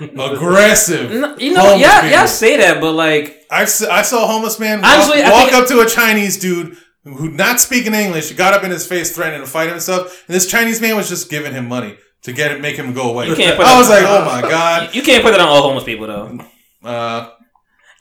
aggressive. 0.19 1.11
No, 1.11 1.37
you 1.37 1.53
know, 1.53 1.75
yeah, 1.75 2.05
yeah, 2.05 2.25
say 2.25 2.57
that, 2.57 2.81
but 2.81 2.93
like, 2.93 3.45
I 3.51 3.65
saw 3.65 4.23
a 4.23 4.27
homeless 4.27 4.59
man 4.59 4.81
walk, 4.81 4.91
Honestly, 4.91 5.21
walk 5.23 5.49
think- 5.49 5.53
up 5.53 5.67
to 5.67 5.79
a 5.81 5.85
Chinese 5.87 6.39
dude 6.39 6.77
who 7.03 7.29
not 7.29 7.59
speaking 7.59 7.93
English, 7.93 8.31
got 8.33 8.53
up 8.53 8.63
in 8.63 8.71
his 8.71 8.87
face 8.87 9.13
threatening 9.15 9.41
to 9.41 9.47
fight 9.47 9.69
himself, 9.69 10.01
and 10.01 10.09
stuff. 10.09 10.23
And 10.27 10.35
this 10.35 10.49
Chinese 10.49 10.79
man 10.81 10.95
was 10.95 11.09
just 11.09 11.29
giving 11.29 11.53
him 11.53 11.67
money 11.67 11.97
to 12.23 12.31
get 12.31 12.51
it, 12.51 12.61
make 12.61 12.77
him 12.77 12.93
go 12.93 13.11
away. 13.11 13.27
You 13.27 13.35
can't 13.35 13.57
put 13.57 13.65
I 13.65 13.77
was 13.77 13.89
like, 13.89 14.03
oh 14.05 14.25
my 14.25 14.41
god. 14.41 14.95
you 14.95 15.01
can't 15.01 15.23
put 15.23 15.31
that 15.31 15.41
on 15.41 15.47
all 15.47 15.61
homeless 15.61 15.83
people 15.83 16.07
though. 16.07 16.39
Uh, 16.83 17.29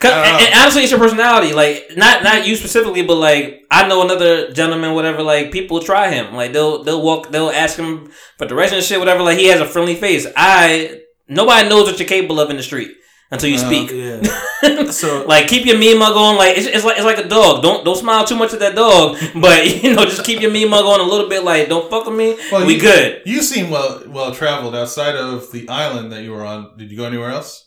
and, 0.05 0.47
and 0.47 0.55
honestly, 0.61 0.83
it's 0.83 0.91
your 0.91 0.99
personality. 1.01 1.53
Like, 1.53 1.91
not 1.97 2.25
not 2.25 2.47
you 2.47 2.57
specifically, 2.57 3.03
but 3.03 3.17
like, 3.17 3.63
I 3.71 3.87
know 3.87 4.03
another 4.03 4.51
gentleman, 4.53 4.95
whatever. 4.95 5.23
Like, 5.23 5.53
people 5.53 5.81
try 5.81 6.11
him. 6.11 6.35
Like, 6.35 6.53
they'll 6.53 6.83
they'll 6.83 7.03
walk, 7.03 7.31
they'll 7.31 7.51
ask 7.51 7.79
him 7.79 8.11
for 8.37 8.47
directions 8.47 8.87
shit, 8.87 8.99
whatever. 8.99 9.23
Like, 9.23 9.39
he 9.39 9.47
has 9.47 9.61
a 9.61 9.67
friendly 9.67 9.95
face. 9.95 10.27
I 10.37 11.02
nobody 11.35 11.69
knows 11.69 11.85
what 11.89 11.99
you're 11.99 12.09
capable 12.09 12.39
of 12.41 12.51
in 12.51 12.57
the 12.57 12.63
street 12.63 12.91
until 13.31 13.49
you 13.49 13.57
Uh, 13.57 13.67
speak. 13.69 13.91
Yeah. 13.93 14.21
So, 14.93 15.25
like 15.27 15.49
keep 15.49 15.67
your 15.67 15.77
mean 15.79 15.99
mug 15.99 16.15
on. 16.17 16.37
Like 16.37 16.57
it's, 16.57 16.67
it's 16.67 16.85
like 16.85 16.97
it's 16.97 17.05
like 17.05 17.19
a 17.19 17.29
dog. 17.29 17.63
Don't 17.63 17.85
don't 17.85 17.97
smile 17.97 18.25
too 18.25 18.37
much 18.37 18.53
at 18.53 18.61
that 18.61 18.75
dog. 18.77 19.17
But 19.35 19.83
you 19.83 19.95
know, 19.95 20.05
just 20.05 20.25
keep 20.25 20.41
your 20.41 20.51
mean 20.53 20.69
mug 20.71 20.85
on 20.85 21.01
a 21.01 21.09
little 21.13 21.29
bit. 21.29 21.43
Like 21.43 21.69
don't 21.69 21.91
fuck 21.91 22.07
with 22.07 22.17
me. 22.17 22.37
Well, 22.53 22.67
we 22.67 22.75
you- 22.75 22.81
good. 22.81 23.23
you 23.27 23.43
seem 23.43 23.71
well 23.71 24.03
well 24.07 24.33
traveled 24.35 24.75
outside 24.77 25.17
of 25.17 25.51
the 25.51 25.69
island 25.69 26.13
that 26.13 26.23
you 26.23 26.31
were 26.33 26.45
on. 26.45 26.77
Did 26.79 26.91
you 26.91 26.97
go 26.97 27.05
anywhere 27.05 27.31
else? 27.31 27.67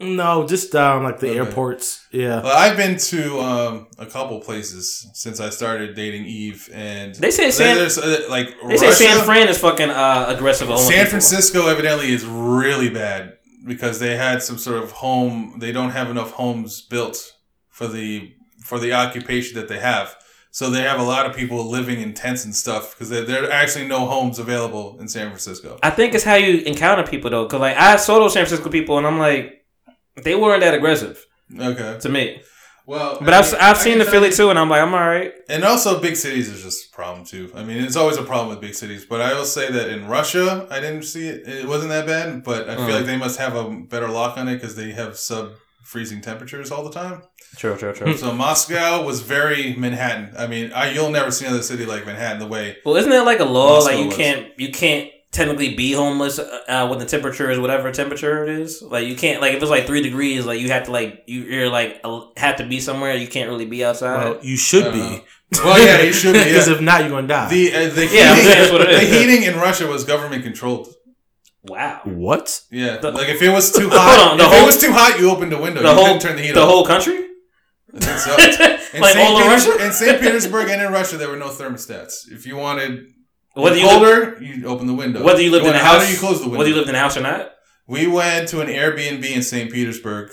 No, 0.00 0.46
just 0.46 0.74
um, 0.74 1.02
like 1.04 1.18
the 1.18 1.28
Okay. 1.30 1.38
airports. 1.38 2.06
Yeah. 2.12 2.42
Well, 2.42 2.56
I've 2.56 2.76
been 2.76 2.96
to 2.98 3.40
um, 3.40 3.86
a 3.98 4.06
couple 4.06 4.40
places 4.40 5.06
since 5.14 5.40
I 5.40 5.50
started 5.50 5.94
dating 5.96 6.24
Eve, 6.26 6.70
and 6.72 7.14
They 7.14 7.30
say 7.30 7.50
San- 7.50 7.76
there's 7.76 7.98
uh, 7.98 8.26
like 8.30 8.54
They 8.68 8.76
say 8.76 8.90
San 8.92 9.24
Fran 9.24 9.48
is 9.48 9.58
fucking 9.58 9.90
uh, 9.90 10.26
aggressive. 10.28 10.68
with 10.68 10.76
homeless 10.78 10.88
San 10.94 11.04
people. 11.04 11.10
Francisco 11.10 11.66
evidently 11.68 12.12
is 12.12 12.24
really 12.24 12.90
bad 12.90 13.34
because 13.66 13.98
they 13.98 14.16
had 14.16 14.42
some 14.42 14.56
sort 14.58 14.82
of 14.82 14.92
home. 14.92 15.56
They 15.58 15.72
don't 15.72 15.90
have 15.90 16.10
enough 16.10 16.30
homes 16.32 16.80
built 16.82 17.32
for 17.68 17.86
the 17.88 18.32
for 18.64 18.78
the 18.78 18.92
occupation 18.92 19.56
that 19.58 19.68
they 19.68 19.78
have. 19.80 20.14
So 20.50 20.70
they 20.70 20.80
have 20.82 20.98
a 20.98 21.02
lot 21.04 21.26
of 21.26 21.36
people 21.36 21.68
living 21.70 22.00
in 22.00 22.14
tents 22.14 22.44
and 22.44 22.54
stuff 22.54 22.94
because 22.94 23.10
there, 23.10 23.22
there 23.24 23.44
are 23.44 23.50
actually 23.50 23.86
no 23.86 24.06
homes 24.06 24.38
available 24.38 24.96
in 24.98 25.06
San 25.08 25.28
Francisco. 25.28 25.78
I 25.82 25.90
think 25.90 26.14
it's 26.14 26.24
how 26.24 26.34
you 26.36 26.62
encounter 26.64 27.02
people 27.04 27.30
though, 27.30 27.44
because 27.44 27.60
like 27.60 27.76
I 27.76 27.96
saw 27.96 28.18
those 28.18 28.32
San 28.32 28.46
Francisco 28.46 28.70
people, 28.70 28.96
and 28.98 29.06
I'm 29.06 29.18
like, 29.18 29.57
they 30.24 30.34
weren't 30.34 30.60
that 30.60 30.74
aggressive 30.74 31.24
Okay. 31.58 31.98
to 32.00 32.08
me. 32.08 32.40
Well, 32.86 33.18
But 33.20 33.34
I 33.34 33.38
I've 33.40 33.52
mean, 33.52 33.60
I've 33.60 33.76
seen 33.76 33.98
the 33.98 34.06
Philly 34.06 34.30
too, 34.30 34.48
and 34.48 34.58
I'm 34.58 34.70
like, 34.70 34.80
I'm 34.80 34.94
all 34.94 35.00
right. 35.00 35.32
And 35.50 35.62
also, 35.62 36.00
big 36.00 36.16
cities 36.16 36.48
is 36.48 36.62
just 36.62 36.86
a 36.90 36.96
problem 36.96 37.26
too. 37.26 37.52
I 37.54 37.62
mean, 37.62 37.76
it's 37.84 37.96
always 37.96 38.16
a 38.16 38.22
problem 38.22 38.48
with 38.48 38.62
big 38.62 38.74
cities. 38.74 39.04
But 39.04 39.20
I 39.20 39.34
will 39.34 39.44
say 39.44 39.70
that 39.70 39.90
in 39.90 40.06
Russia, 40.08 40.66
I 40.70 40.80
didn't 40.80 41.02
see 41.02 41.28
it. 41.28 41.46
It 41.46 41.68
wasn't 41.68 41.90
that 41.90 42.06
bad. 42.06 42.44
But 42.44 42.66
I 42.70 42.76
feel 42.76 42.86
Mm. 42.86 42.94
like 42.94 43.04
they 43.06 43.18
must 43.18 43.38
have 43.38 43.54
a 43.54 43.68
better 43.68 44.08
lock 44.08 44.38
on 44.38 44.48
it 44.48 44.54
because 44.54 44.74
they 44.74 44.92
have 44.92 45.18
sub 45.18 45.50
freezing 45.84 46.22
temperatures 46.22 46.70
all 46.70 46.82
the 46.82 46.90
time. 46.90 47.22
True, 47.56 47.76
true, 47.76 47.92
true. 47.92 48.16
So 48.16 48.32
Moscow 48.32 49.04
was 49.04 49.20
very 49.20 49.74
Manhattan. 49.74 50.34
I 50.38 50.46
mean, 50.46 50.70
I, 50.74 50.90
you'll 50.90 51.10
never 51.10 51.30
see 51.30 51.44
another 51.46 51.62
city 51.62 51.84
like 51.86 52.06
Manhattan 52.06 52.38
the 52.38 52.46
way. 52.46 52.76
well, 52.86 52.96
isn't 52.96 53.10
there 53.10 53.24
like 53.24 53.40
a 53.40 53.44
law 53.44 53.74
Moscow 53.74 53.90
like 53.90 54.00
you 54.00 54.06
was. 54.08 54.16
can't 54.16 54.46
you 54.58 54.70
can't 54.72 55.10
technically 55.30 55.74
be 55.74 55.92
homeless 55.92 56.38
uh, 56.38 56.86
when 56.88 56.98
the 56.98 57.04
temperature 57.06 57.50
is 57.50 57.58
whatever 57.58 57.90
temperature 57.92 58.44
it 58.44 58.50
is? 58.60 58.82
Like 58.82 59.06
you 59.06 59.16
can't 59.16 59.40
like 59.40 59.54
if 59.54 59.62
it's 59.62 59.70
like 59.70 59.86
three 59.86 60.02
degrees, 60.02 60.46
like 60.46 60.60
you 60.60 60.68
have 60.70 60.84
to 60.84 60.90
like 60.92 61.24
you, 61.26 61.42
you're 61.42 61.68
like 61.70 62.00
uh, 62.04 62.22
have 62.36 62.56
to 62.56 62.66
be 62.66 62.80
somewhere. 62.80 63.14
You 63.14 63.28
can't 63.28 63.48
really 63.50 63.66
be 63.66 63.84
outside. 63.84 64.24
Well, 64.24 64.38
you 64.42 64.56
should 64.56 64.86
Uh, 64.88 64.92
be. 64.92 65.24
Well, 65.64 65.78
yeah, 65.82 66.02
you 66.02 66.12
should 66.12 66.34
be, 66.34 66.44
Because 66.44 66.68
yeah. 66.68 66.74
if 66.74 66.80
not, 66.82 67.00
you're 67.00 67.08
gonna 67.08 67.26
die. 67.26 67.48
The 67.48 67.74
uh, 67.74 67.88
the 67.88 68.04
Yeah, 68.06 68.34
heating, 68.34 68.44
saying 68.44 68.58
that's 68.58 68.70
what 68.72 68.82
it 68.82 68.90
the 68.90 69.00
heating 69.00 69.42
in 69.44 69.56
Russia 69.56 69.86
was 69.86 70.04
government 70.04 70.42
controlled. 70.44 70.88
wow. 71.62 72.00
what? 72.04 72.60
Yeah, 72.70 72.98
The- 72.98 73.12
like 73.12 73.28
if 73.28 73.40
it 73.40 73.48
was 73.48 73.72
too 73.72 73.88
Hold 73.88 73.92
hot, 74.00 74.32
on, 74.32 74.36
the 74.38 74.44
if 74.44 74.50
whole- 74.50 74.62
it 74.62 74.66
was 74.66 74.78
too 74.80 74.92
hot, 74.92 75.18
you 75.18 75.30
opened 75.30 75.50
the 75.52 75.56
window. 75.58 75.80
The 75.82 75.88
you 75.88 75.94
whole 75.94 76.04
couldn't 76.04 76.20
turn 76.20 76.36
the 76.36 76.42
heat 76.42 76.52
the 76.52 76.60
off. 76.60 76.68
whole 76.68 76.84
country. 76.86 77.24
I 77.94 78.16
so. 78.16 78.36
In 78.94 79.00
like 79.00 79.14
St. 79.14 79.26
all 79.26 79.36
of 79.38 79.42
Peters- 79.42 79.66
Russia. 79.68 79.86
In 79.86 79.92
St. 79.92 80.20
Petersburg 80.20 80.68
and 80.68 80.82
in 80.82 80.92
Russia, 80.92 81.16
there 81.16 81.28
were 81.30 81.36
no 81.36 81.48
thermostats. 81.48 82.30
If 82.30 82.46
you 82.46 82.56
wanted 82.56 83.06
Whether 83.62 83.76
you 83.78 83.86
live, 83.86 83.98
colder, 84.34 84.42
you 84.42 84.66
open 84.66 84.86
the 84.86 84.94
window. 84.94 85.22
whether 85.22 85.40
you 85.42 85.50
lived 85.50 85.64
in 85.66 85.70
a 85.70 85.74
wanted 85.74 85.84
house, 85.84 86.02
hotter, 86.02 86.12
you 86.12 86.18
close 86.18 86.38
the 86.40 86.44
window. 86.46 86.58
whether 86.58 86.70
you 86.70 86.76
lived 86.76 86.88
in 86.88 86.94
a 86.94 86.98
house 86.98 87.16
or 87.16 87.20
not. 87.22 87.52
we 87.86 88.06
went 88.06 88.48
to 88.48 88.60
an 88.60 88.68
Airbnb 88.68 89.24
in 89.24 89.42
St. 89.42 89.70
Petersburg, 89.72 90.30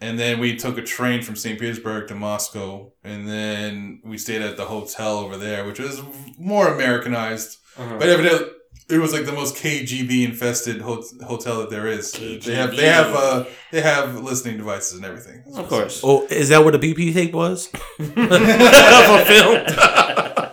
and 0.00 0.18
then 0.18 0.38
we 0.38 0.56
took 0.56 0.78
a 0.78 0.82
train 0.82 1.22
from 1.22 1.34
St. 1.36 1.58
Petersburg 1.58 2.08
to 2.08 2.14
Moscow, 2.14 2.92
and 3.02 3.28
then 3.28 4.00
we 4.04 4.16
stayed 4.18 4.42
at 4.42 4.56
the 4.56 4.64
hotel 4.66 5.18
over 5.18 5.36
there, 5.36 5.64
which 5.64 5.78
was 5.80 6.02
more 6.38 6.68
Americanized. 6.68 7.58
Uh-huh. 7.76 7.96
But 7.98 8.08
evidently, 8.08 8.48
it 8.90 8.98
was 8.98 9.12
like 9.12 9.26
the 9.26 9.32
most 9.32 9.54
KGB 9.56 10.24
infested 10.24 10.80
ho- 10.80 11.04
hotel 11.26 11.60
that 11.60 11.70
there 11.70 11.86
is. 11.86 12.12
They 12.12 12.54
have 12.54 12.74
they 12.76 12.86
have 12.86 13.14
uh, 13.14 13.44
they 13.70 13.80
have 13.82 14.16
listening 14.22 14.56
devices 14.56 14.94
and 14.94 15.04
everything. 15.04 15.42
Of 15.56 15.68
course. 15.68 16.00
Oh, 16.02 16.26
is 16.26 16.48
that 16.48 16.64
what 16.64 16.72
the 16.80 16.94
BP 16.94 17.12
tape 17.12 17.32
was? 17.34 17.66
For 17.96 19.24
film. 19.24 19.66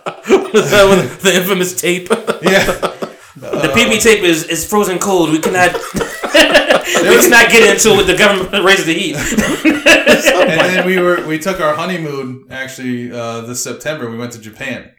is 0.56 0.70
that 0.70 0.88
what 0.88 1.20
the 1.20 1.34
infamous 1.36 1.78
tape? 1.80 2.08
Yeah. 2.42 2.92
The 3.36 3.68
PB 3.68 4.02
tape 4.02 4.24
is, 4.24 4.44
is 4.44 4.66
frozen 4.68 4.98
cold. 4.98 5.30
We 5.30 5.38
cannot 5.38 5.72
we 5.94 7.16
cannot 7.20 7.50
get 7.50 7.70
into 7.74 7.92
it 7.92 7.96
with 7.98 8.06
the 8.06 8.16
government 8.16 8.64
raises 8.68 8.86
the 8.86 8.94
heat. 8.94 9.14
and 9.14 10.60
then 10.60 10.86
we 10.86 10.98
were 10.98 11.24
we 11.26 11.38
took 11.38 11.60
our 11.60 11.74
honeymoon 11.74 12.46
actually 12.50 13.12
uh, 13.12 13.42
this 13.42 13.62
September. 13.62 14.10
We 14.10 14.16
went 14.16 14.32
to 14.32 14.38
Japan. 14.40 14.90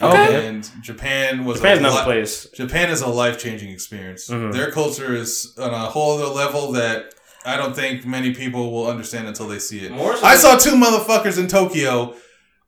Okay. 0.00 0.46
And 0.48 0.68
Japan 0.82 1.44
was 1.44 1.58
Japan's 1.58 1.78
a 1.78 1.80
another 1.80 1.98
li- 1.98 2.04
place. 2.04 2.48
Japan 2.50 2.90
is 2.90 3.00
a 3.00 3.08
life 3.08 3.38
changing 3.38 3.70
experience. 3.70 4.28
Mhm. 4.28 4.52
Their 4.52 4.70
culture 4.70 5.14
is 5.14 5.52
on 5.58 5.72
a 5.74 5.86
whole 5.90 6.14
other 6.18 6.32
level 6.32 6.72
that 6.72 7.12
I 7.44 7.56
don't 7.56 7.74
think 7.76 8.06
many 8.06 8.34
people 8.34 8.72
will 8.72 8.86
understand 8.86 9.28
until 9.28 9.48
they 9.48 9.58
see 9.58 9.84
it. 9.84 9.90
More 9.92 10.16
so 10.16 10.24
I 10.24 10.36
saw 10.36 10.56
two 10.56 10.72
motherfuckers 10.76 11.38
in 11.38 11.46
Tokyo 11.48 12.14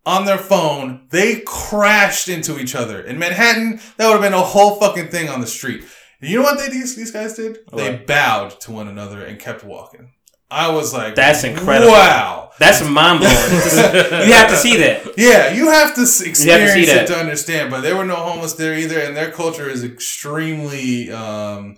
on 0.07 0.25
their 0.25 0.39
phone. 0.39 1.07
They 1.11 1.41
crashed 1.41 2.29
into 2.29 2.59
each 2.59 2.75
other. 2.75 3.03
In 3.03 3.19
Manhattan, 3.19 3.81
that 3.99 4.07
would 4.07 4.13
have 4.13 4.23
been 4.23 4.33
a 4.33 4.41
whole 4.43 4.77
fucking 4.77 5.09
thing 5.09 5.29
on 5.29 5.41
the 5.43 5.47
street. 5.47 5.85
And 6.21 6.31
you 6.31 6.39
know 6.39 6.45
what 6.45 6.59
they 6.59 6.69
these, 6.71 6.97
these 6.97 7.11
guys 7.11 7.35
did? 7.35 7.59
They 7.75 7.97
bowed 7.97 8.59
to 8.61 8.73
one 8.73 8.89
another 8.89 9.23
and 9.23 9.39
kept 9.39 9.65
walking. 9.65 10.13
I 10.51 10.73
was 10.73 10.95
like, 10.95 11.17
That's 11.17 11.43
incredible. 11.45 11.91
Wow. 11.93 12.51
That's 12.59 12.83
mind 12.89 13.19
blowing. 13.19 13.35
you 14.27 14.33
have 14.33 14.49
to 14.49 14.57
see 14.57 14.77
that. 14.79 15.13
Yeah, 15.19 15.53
you 15.53 15.67
have 15.71 15.95
to 15.97 16.03
experience 16.03 16.87
that. 16.89 17.03
it 17.03 17.07
to 17.09 17.19
understand. 17.19 17.71
But 17.71 17.83
there 17.83 17.97
were 17.97 18.05
no 18.05 18.15
homeless 18.15 18.55
there 18.55 18.75
either, 18.75 18.99
and 19.01 19.15
their 19.15 19.31
culture 19.31 19.69
is 19.69 19.85
extremely 19.85 21.11
um, 21.11 21.77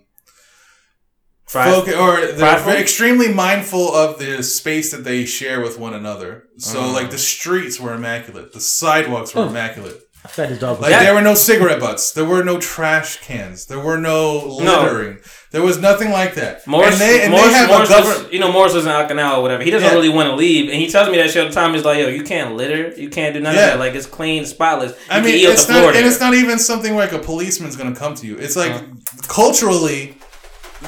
Fried- 1.46 1.68
foc- 1.86 1.98
or 1.98 2.26
they're 2.26 2.36
Prideful? 2.38 2.72
extremely 2.74 3.32
mindful 3.32 3.92
of 3.92 4.18
the 4.18 4.42
space 4.42 4.92
that 4.92 5.02
they 5.02 5.24
share 5.24 5.60
with 5.62 5.78
one 5.78 5.94
another. 5.94 6.44
So, 6.58 6.80
Mm. 6.80 6.92
like 6.92 7.10
the 7.10 7.18
streets 7.18 7.78
were 7.80 7.94
immaculate, 7.94 8.52
the 8.52 8.60
sidewalks 8.60 9.34
were 9.34 9.42
Oh. 9.42 9.48
immaculate. 9.48 10.00
I 10.24 10.28
fed 10.28 10.48
his 10.48 10.58
dog. 10.58 10.80
Like 10.80 10.90
That- 10.90 11.04
there 11.04 11.14
were 11.14 11.20
no 11.22 11.34
cigarette 11.34 11.78
butts, 11.78 12.10
there 12.10 12.24
were 12.24 12.42
no 12.42 12.58
trash 12.58 13.18
cans, 13.24 13.66
there 13.66 13.78
were 13.78 13.96
no 13.96 14.58
No. 14.60 14.82
littering, 14.82 15.18
there 15.52 15.62
was 15.62 15.78
nothing 15.78 16.10
like 16.10 16.34
that. 16.34 16.66
Morris, 16.66 16.94
and 16.94 17.00
they, 17.00 17.20
and 17.22 17.30
Morris, 17.30 17.46
they 17.52 17.52
have 17.54 17.68
Morris 17.68 17.88
a 17.88 17.92
government. 17.92 18.26
is, 18.26 18.32
you 18.32 18.40
know, 18.40 18.50
Morris 18.50 18.74
is 18.74 18.84
in 18.84 18.90
Okinawa 18.90 19.36
or 19.38 19.42
whatever. 19.42 19.62
He 19.62 19.70
doesn't 19.70 19.86
Yeah. 19.88 19.94
really 19.94 20.08
want 20.08 20.28
to 20.30 20.34
leave, 20.34 20.68
and 20.68 20.76
he 20.82 20.90
tells 20.90 21.08
me 21.08 21.16
that 21.18 21.30
shit 21.30 21.42
all 21.44 21.48
the 21.48 21.54
time. 21.54 21.72
He's 21.72 21.84
like, 21.84 21.98
"Yo, 21.98 22.08
you 22.08 22.24
can't 22.24 22.56
litter. 22.56 22.92
You 22.96 23.08
can't 23.08 23.32
do 23.32 23.40
none 23.40 23.54
Yeah. 23.54 23.60
of 23.60 23.66
that. 23.74 23.78
Like 23.78 23.94
it's 23.94 24.06
clean, 24.06 24.44
spotless. 24.44 24.90
You 24.90 24.96
I 25.08 25.14
can 25.20 25.24
mean, 25.26 25.34
eat 25.36 25.44
it's 25.44 25.66
the 25.66 25.74
not, 25.74 25.84
and 25.84 25.94
there." 25.94 26.06
it's 26.06 26.18
not 26.20 26.34
even 26.34 26.58
something 26.58 26.96
like 26.96 27.12
a 27.12 27.18
policeman's 27.20 27.76
going 27.76 27.94
to 27.94 27.98
come 27.98 28.16
to 28.16 28.26
you. 28.26 28.36
It's 28.40 28.56
like 28.56 28.72
Uh. 28.72 28.80
culturally, 29.28 30.16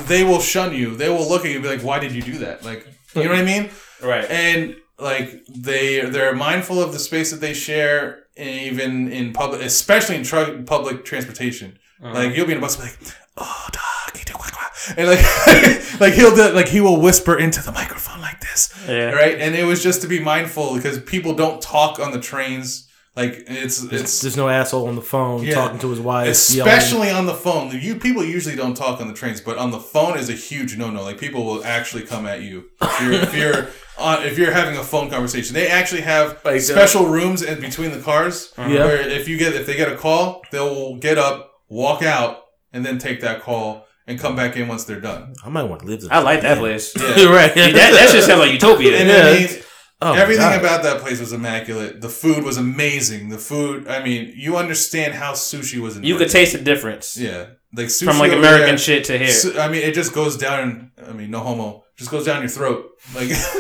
they 0.09 0.25
will 0.25 0.41
shun 0.41 0.75
you. 0.75 0.97
They 0.97 1.09
will 1.09 1.29
look 1.29 1.45
at 1.45 1.49
you 1.51 1.55
and 1.59 1.63
be 1.63 1.69
like, 1.71 1.83
"Why 1.83 2.01
did 2.01 2.13
you 2.13 2.23
do 2.23 2.39
that?" 2.39 2.65
Like, 2.65 2.85
you 3.15 3.25
know 3.25 3.31
what 3.31 3.39
I 3.39 3.43
mean? 3.45 3.71
right. 4.03 4.27
And 4.31 4.75
like 5.01 5.45
they 5.49 6.01
they're 6.01 6.35
mindful 6.35 6.83
of 6.83 6.93
the 6.93 6.99
space 6.99 7.31
that 7.31 7.41
they 7.41 7.55
share, 7.55 8.25
even 8.37 9.11
in 9.13 9.33
public, 9.33 9.63
especially 9.63 10.17
in 10.17 10.23
tru- 10.25 10.63
public 10.65 11.05
transportation. 11.05 11.79
Uh-huh. 12.03 12.15
Like 12.15 12.37
you'll 12.37 12.47
be 12.47 12.53
in 12.53 12.59
a 12.59 12.61
bus, 12.61 12.79
and 12.79 12.85
be 12.99 13.07
like, 13.07 13.17
"Oh, 13.37 13.67
dog," 13.73 14.19
you 14.19 14.25
do 14.25 14.33
quack, 14.35 14.53
quack." 14.53 14.73
and 14.97 15.07
like 15.09 15.21
like 16.01 16.15
he'll 16.15 16.35
do, 16.35 16.51
like 16.53 16.69
he 16.69 16.81
will 16.81 17.01
whisper 17.01 17.39
into 17.39 17.63
the 17.63 17.73
microphone 17.73 18.21
like 18.21 18.41
this 18.41 18.73
yeah. 18.89 19.11
right? 19.11 19.39
And 19.39 19.55
it 19.55 19.65
was 19.65 19.83
just 19.83 20.01
to 20.03 20.09
be 20.09 20.21
mindful 20.21 20.75
because 20.75 20.99
people 21.03 21.35
don't 21.35 21.61
talk 21.61 21.99
on 22.01 22.13
the 22.13 22.21
trains. 22.21 22.87
Like 23.17 23.45
it's 23.49 23.83
it's 23.83 24.21
There's 24.23 24.37
no 24.37 24.49
asshole 24.49 24.87
on 24.87 24.95
the 24.95 25.03
phone 25.03 25.43
Yeah. 25.43 25.55
talking 25.55 25.79
to 25.81 25.91
his 25.91 26.01
wife. 26.01 26.27
yelling. 26.51 26.73
especially 26.73 27.11
on 27.11 27.27
the 27.27 27.35
phone. 27.35 27.71
You 27.79 27.97
people 27.97 28.25
usually 28.25 28.57
don't 28.57 28.75
talk 28.77 29.01
on 29.01 29.09
the 29.09 29.15
trains, 29.15 29.41
but 29.41 29.59
on 29.59 29.71
the 29.73 29.81
phone 29.81 30.17
is 30.17 30.31
a 30.31 30.35
huge 30.35 30.79
no 30.79 30.91
no. 30.91 31.03
Like 31.03 31.19
people 31.19 31.45
will 31.45 31.63
actually 31.65 32.03
come 32.05 32.25
at 32.27 32.41
you 32.43 32.71
if 32.81 33.03
you're 33.03 33.13
if 33.13 33.35
you're 33.37 33.69
on 34.01 34.23
if 34.25 34.39
you're 34.39 34.53
having 34.53 34.77
a 34.77 34.83
phone 34.83 35.11
conversation. 35.11 35.55
They 35.55 35.69
actually 35.69 36.01
have 36.03 36.41
Like, 36.45 36.57
uh, 36.57 36.61
special 36.61 37.07
rooms 37.07 37.43
in 37.43 37.61
between 37.61 37.91
the 37.93 38.01
cars 38.01 38.53
Yeah. 38.59 38.67
where 38.87 39.01
if 39.01 39.29
you 39.29 39.37
get 39.39 39.55
if 39.55 39.67
they 39.67 39.77
get 39.77 39.91
a 39.93 39.97
call, 39.97 40.43
they'll 40.51 40.97
get 40.97 41.19
up, 41.19 41.53
walk 41.69 42.03
out, 42.03 42.39
and 42.73 42.85
then 42.85 42.99
take 42.99 43.21
that 43.21 43.43
call 43.43 43.87
and 44.07 44.19
come 44.19 44.35
back 44.35 44.57
in 44.57 44.67
once 44.69 44.85
they're 44.85 45.01
done. 45.01 45.35
I 45.45 45.49
might 45.51 45.65
want 45.65 45.83
to 45.83 45.87
live 45.89 46.01
there. 46.01 46.13
I 46.13 46.19
like 46.21 46.41
that 46.43 46.59
place. 46.59 46.93
Yeah. 46.97 47.05
right. 47.41 47.55
that, 47.55 47.73
that 47.75 48.09
shit 48.11 48.25
sounds 48.25 48.41
like 48.41 48.53
utopia. 48.53 48.97
And 48.99 49.09
Yeah, 49.09 49.29
I 49.29 49.39
mean, 49.55 49.63
Oh, 50.03 50.15
Everything 50.15 50.59
about 50.59 50.83
that 50.85 51.03
place 51.03 51.21
was 51.21 51.35
immaculate. 51.35 52.01
The 52.01 52.09
food 52.09 52.43
was 52.43 52.57
amazing. 52.57 53.29
The 53.29 53.37
food, 53.37 53.87
I 53.87 54.03
mean, 54.03 54.33
you 54.35 54.57
understand 54.57 55.13
how 55.13 55.33
sushi 55.35 55.79
was 55.79 55.97
invented. 55.97 56.09
you 56.09 56.17
could 56.17 56.31
taste 56.31 56.53
the 56.55 56.59
difference 56.59 57.19
yeah, 57.19 57.49
like 57.75 57.89
sushi 57.89 58.05
from 58.07 58.19
like 58.19 58.33
American 58.33 58.69
there, 58.69 58.79
shit 58.79 59.05
to 59.05 59.19
here. 59.19 59.29
su- 59.29 59.59
I 59.61 59.69
mean, 59.69 59.83
it 59.83 59.93
just 59.93 60.15
goes 60.15 60.39
down. 60.39 60.93
I 61.07 61.13
mean, 61.13 61.31
no 61.31 61.41
homo, 61.41 61.85
just 62.01 62.11
goes 62.11 62.25
down 62.25 62.41
your 62.41 62.49
throat. 62.49 62.93
Like, 63.15 63.29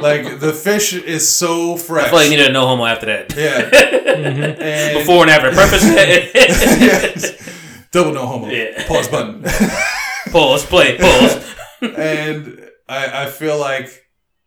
like 0.00 0.38
the 0.38 0.52
fish 0.52 0.94
is 0.94 1.28
so 1.28 1.76
fresh. 1.76 2.06
I 2.06 2.08
feel 2.08 2.18
like 2.20 2.24
you 2.26 2.36
needed 2.36 2.50
a 2.50 2.52
no 2.52 2.68
homo 2.68 2.84
after 2.84 3.06
that. 3.06 3.34
yeah, 3.36 3.62
and 3.62 3.72
mm-hmm. 4.56 4.98
Before 4.98 5.22
and 5.22 5.30
after. 5.32 5.50
Purpose. 5.50 5.82
yes. 5.82 7.88
double 7.90 8.12
no 8.12 8.26
homo. 8.26 8.46
Yeah. 8.46 8.86
Pause 8.86 9.08
button. 9.08 9.42
pause. 10.30 10.64
Play. 10.66 10.98
Pause. 10.98 11.54
and 11.82 12.70
I, 12.88 13.24
I 13.24 13.26
feel 13.26 13.58
like 13.58 13.88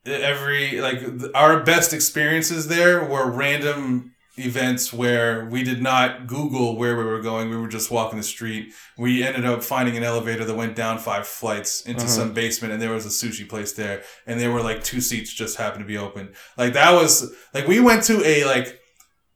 every 0.05 0.79
like 0.79 1.01
th- 1.01 1.31
our 1.35 1.63
best 1.63 1.91
experiences 1.91 2.69
there 2.69 3.03
were 3.03 3.29
random 3.29 4.12
events 4.37 4.91
where 4.91 5.45
we 5.45 5.63
did 5.63 5.79
not 5.81 6.25
google 6.25 6.75
where 6.75 6.97
we 6.97 7.03
were 7.03 7.21
going 7.21 7.49
we 7.51 7.55
were 7.57 7.67
just 7.67 7.91
walking 7.91 8.17
the 8.17 8.23
street 8.23 8.73
we 8.97 9.21
ended 9.23 9.45
up 9.45 9.63
finding 9.63 9.95
an 9.95 10.03
elevator 10.03 10.43
that 10.43 10.55
went 10.55 10.75
down 10.75 10.97
five 10.97 11.27
flights 11.27 11.81
into 11.81 12.01
Uh-huh. 12.01 12.09
some 12.09 12.33
basement 12.33 12.73
and 12.73 12.81
there 12.81 12.91
was 12.91 13.05
a 13.05 13.09
sushi 13.09 13.47
place 13.47 13.73
there 13.73 14.01
and 14.25 14.39
there 14.39 14.51
were 14.51 14.61
like 14.63 14.83
two 14.83 15.01
seats 15.01 15.31
just 15.31 15.57
happened 15.57 15.83
to 15.83 15.87
be 15.87 15.97
open 15.97 16.33
like 16.57 16.73
that 16.73 16.91
was 16.93 17.31
like 17.53 17.67
we 17.67 17.79
went 17.79 18.01
to 18.03 18.25
a 18.25 18.43
like 18.45 18.79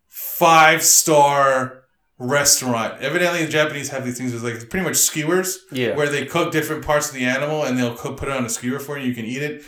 five 0.08 0.82
star 0.82 1.84
restaurant 2.20 3.00
evidently 3.02 3.46
the 3.46 3.52
japanese 3.52 3.90
have 3.90 4.04
these 4.04 4.18
things 4.18 4.34
with 4.34 4.44
like 4.44 4.70
pretty 4.70 4.84
much 4.84 4.96
skewers 4.96 5.60
Yeah. 5.72 5.96
where 5.96 6.10
they 6.10 6.26
cook 6.26 6.52
different 6.52 6.84
parts 6.84 7.10
of 7.10 7.14
the 7.14 7.26
animal 7.26 7.64
and 7.64 7.78
they'll 7.78 7.96
cook, 7.96 8.18
put 8.18 8.30
it 8.30 8.34
on 8.36 8.46
a 8.46 8.50
skewer 8.50 8.80
for 8.80 8.98
you. 8.98 9.06
You 9.10 9.14
can 9.16 9.26
eat 9.26 9.44
it. 9.44 9.62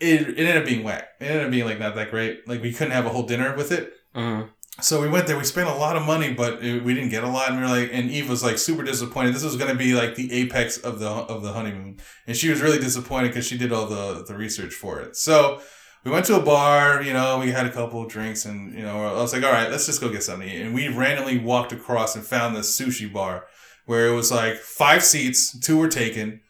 It, 0.00 0.28
it 0.28 0.38
ended 0.38 0.56
up 0.58 0.66
being 0.66 0.84
whack. 0.84 1.08
It 1.20 1.24
ended 1.26 1.44
up 1.46 1.50
being 1.50 1.64
like 1.64 1.78
not 1.78 1.94
that 1.94 2.10
great. 2.10 2.46
Like 2.46 2.60
we 2.60 2.72
couldn't 2.74 2.92
have 2.92 3.06
a 3.06 3.08
whole 3.08 3.22
dinner 3.22 3.56
with 3.56 3.72
it. 3.72 3.92
Mhm. 4.14 4.50
So 4.80 5.00
we 5.00 5.08
went 5.08 5.28
there. 5.28 5.38
We 5.38 5.44
spent 5.44 5.68
a 5.68 5.74
lot 5.74 5.96
of 5.96 6.04
money, 6.04 6.34
but 6.34 6.60
we 6.60 6.94
didn't 6.94 7.10
get 7.10 7.22
a 7.22 7.28
lot. 7.28 7.48
And 7.48 7.56
we 7.58 7.62
were 7.62 7.68
like, 7.68 7.90
and 7.92 8.10
Eve 8.10 8.28
was 8.28 8.42
like 8.42 8.58
super 8.58 8.82
disappointed. 8.82 9.32
This 9.32 9.44
was 9.44 9.56
going 9.56 9.70
to 9.70 9.76
be 9.76 9.94
like 9.94 10.16
the 10.16 10.32
apex 10.32 10.78
of 10.78 10.98
the 10.98 11.08
of 11.08 11.42
the 11.42 11.52
honeymoon, 11.52 11.98
and 12.26 12.36
she 12.36 12.50
was 12.50 12.60
really 12.60 12.78
disappointed 12.78 13.28
because 13.28 13.46
she 13.46 13.56
did 13.56 13.72
all 13.72 13.86
the 13.86 14.24
the 14.24 14.34
research 14.34 14.74
for 14.74 15.00
it. 15.00 15.16
So 15.16 15.60
we 16.02 16.10
went 16.10 16.26
to 16.26 16.36
a 16.36 16.42
bar. 16.42 17.02
You 17.02 17.12
know, 17.12 17.38
we 17.38 17.52
had 17.52 17.66
a 17.66 17.70
couple 17.70 18.02
of 18.02 18.10
drinks, 18.10 18.46
and 18.46 18.74
you 18.74 18.82
know, 18.82 19.06
I 19.06 19.12
was 19.12 19.32
like, 19.32 19.44
all 19.44 19.52
right, 19.52 19.70
let's 19.70 19.86
just 19.86 20.00
go 20.00 20.08
get 20.10 20.24
something. 20.24 20.48
And 20.48 20.74
we 20.74 20.88
randomly 20.88 21.38
walked 21.38 21.72
across 21.72 22.16
and 22.16 22.26
found 22.26 22.56
this 22.56 22.78
sushi 22.78 23.12
bar 23.12 23.46
where 23.86 24.08
it 24.08 24.14
was 24.14 24.32
like 24.32 24.56
five 24.56 25.04
seats, 25.04 25.58
two 25.60 25.78
were 25.78 25.88
taken, 25.88 26.40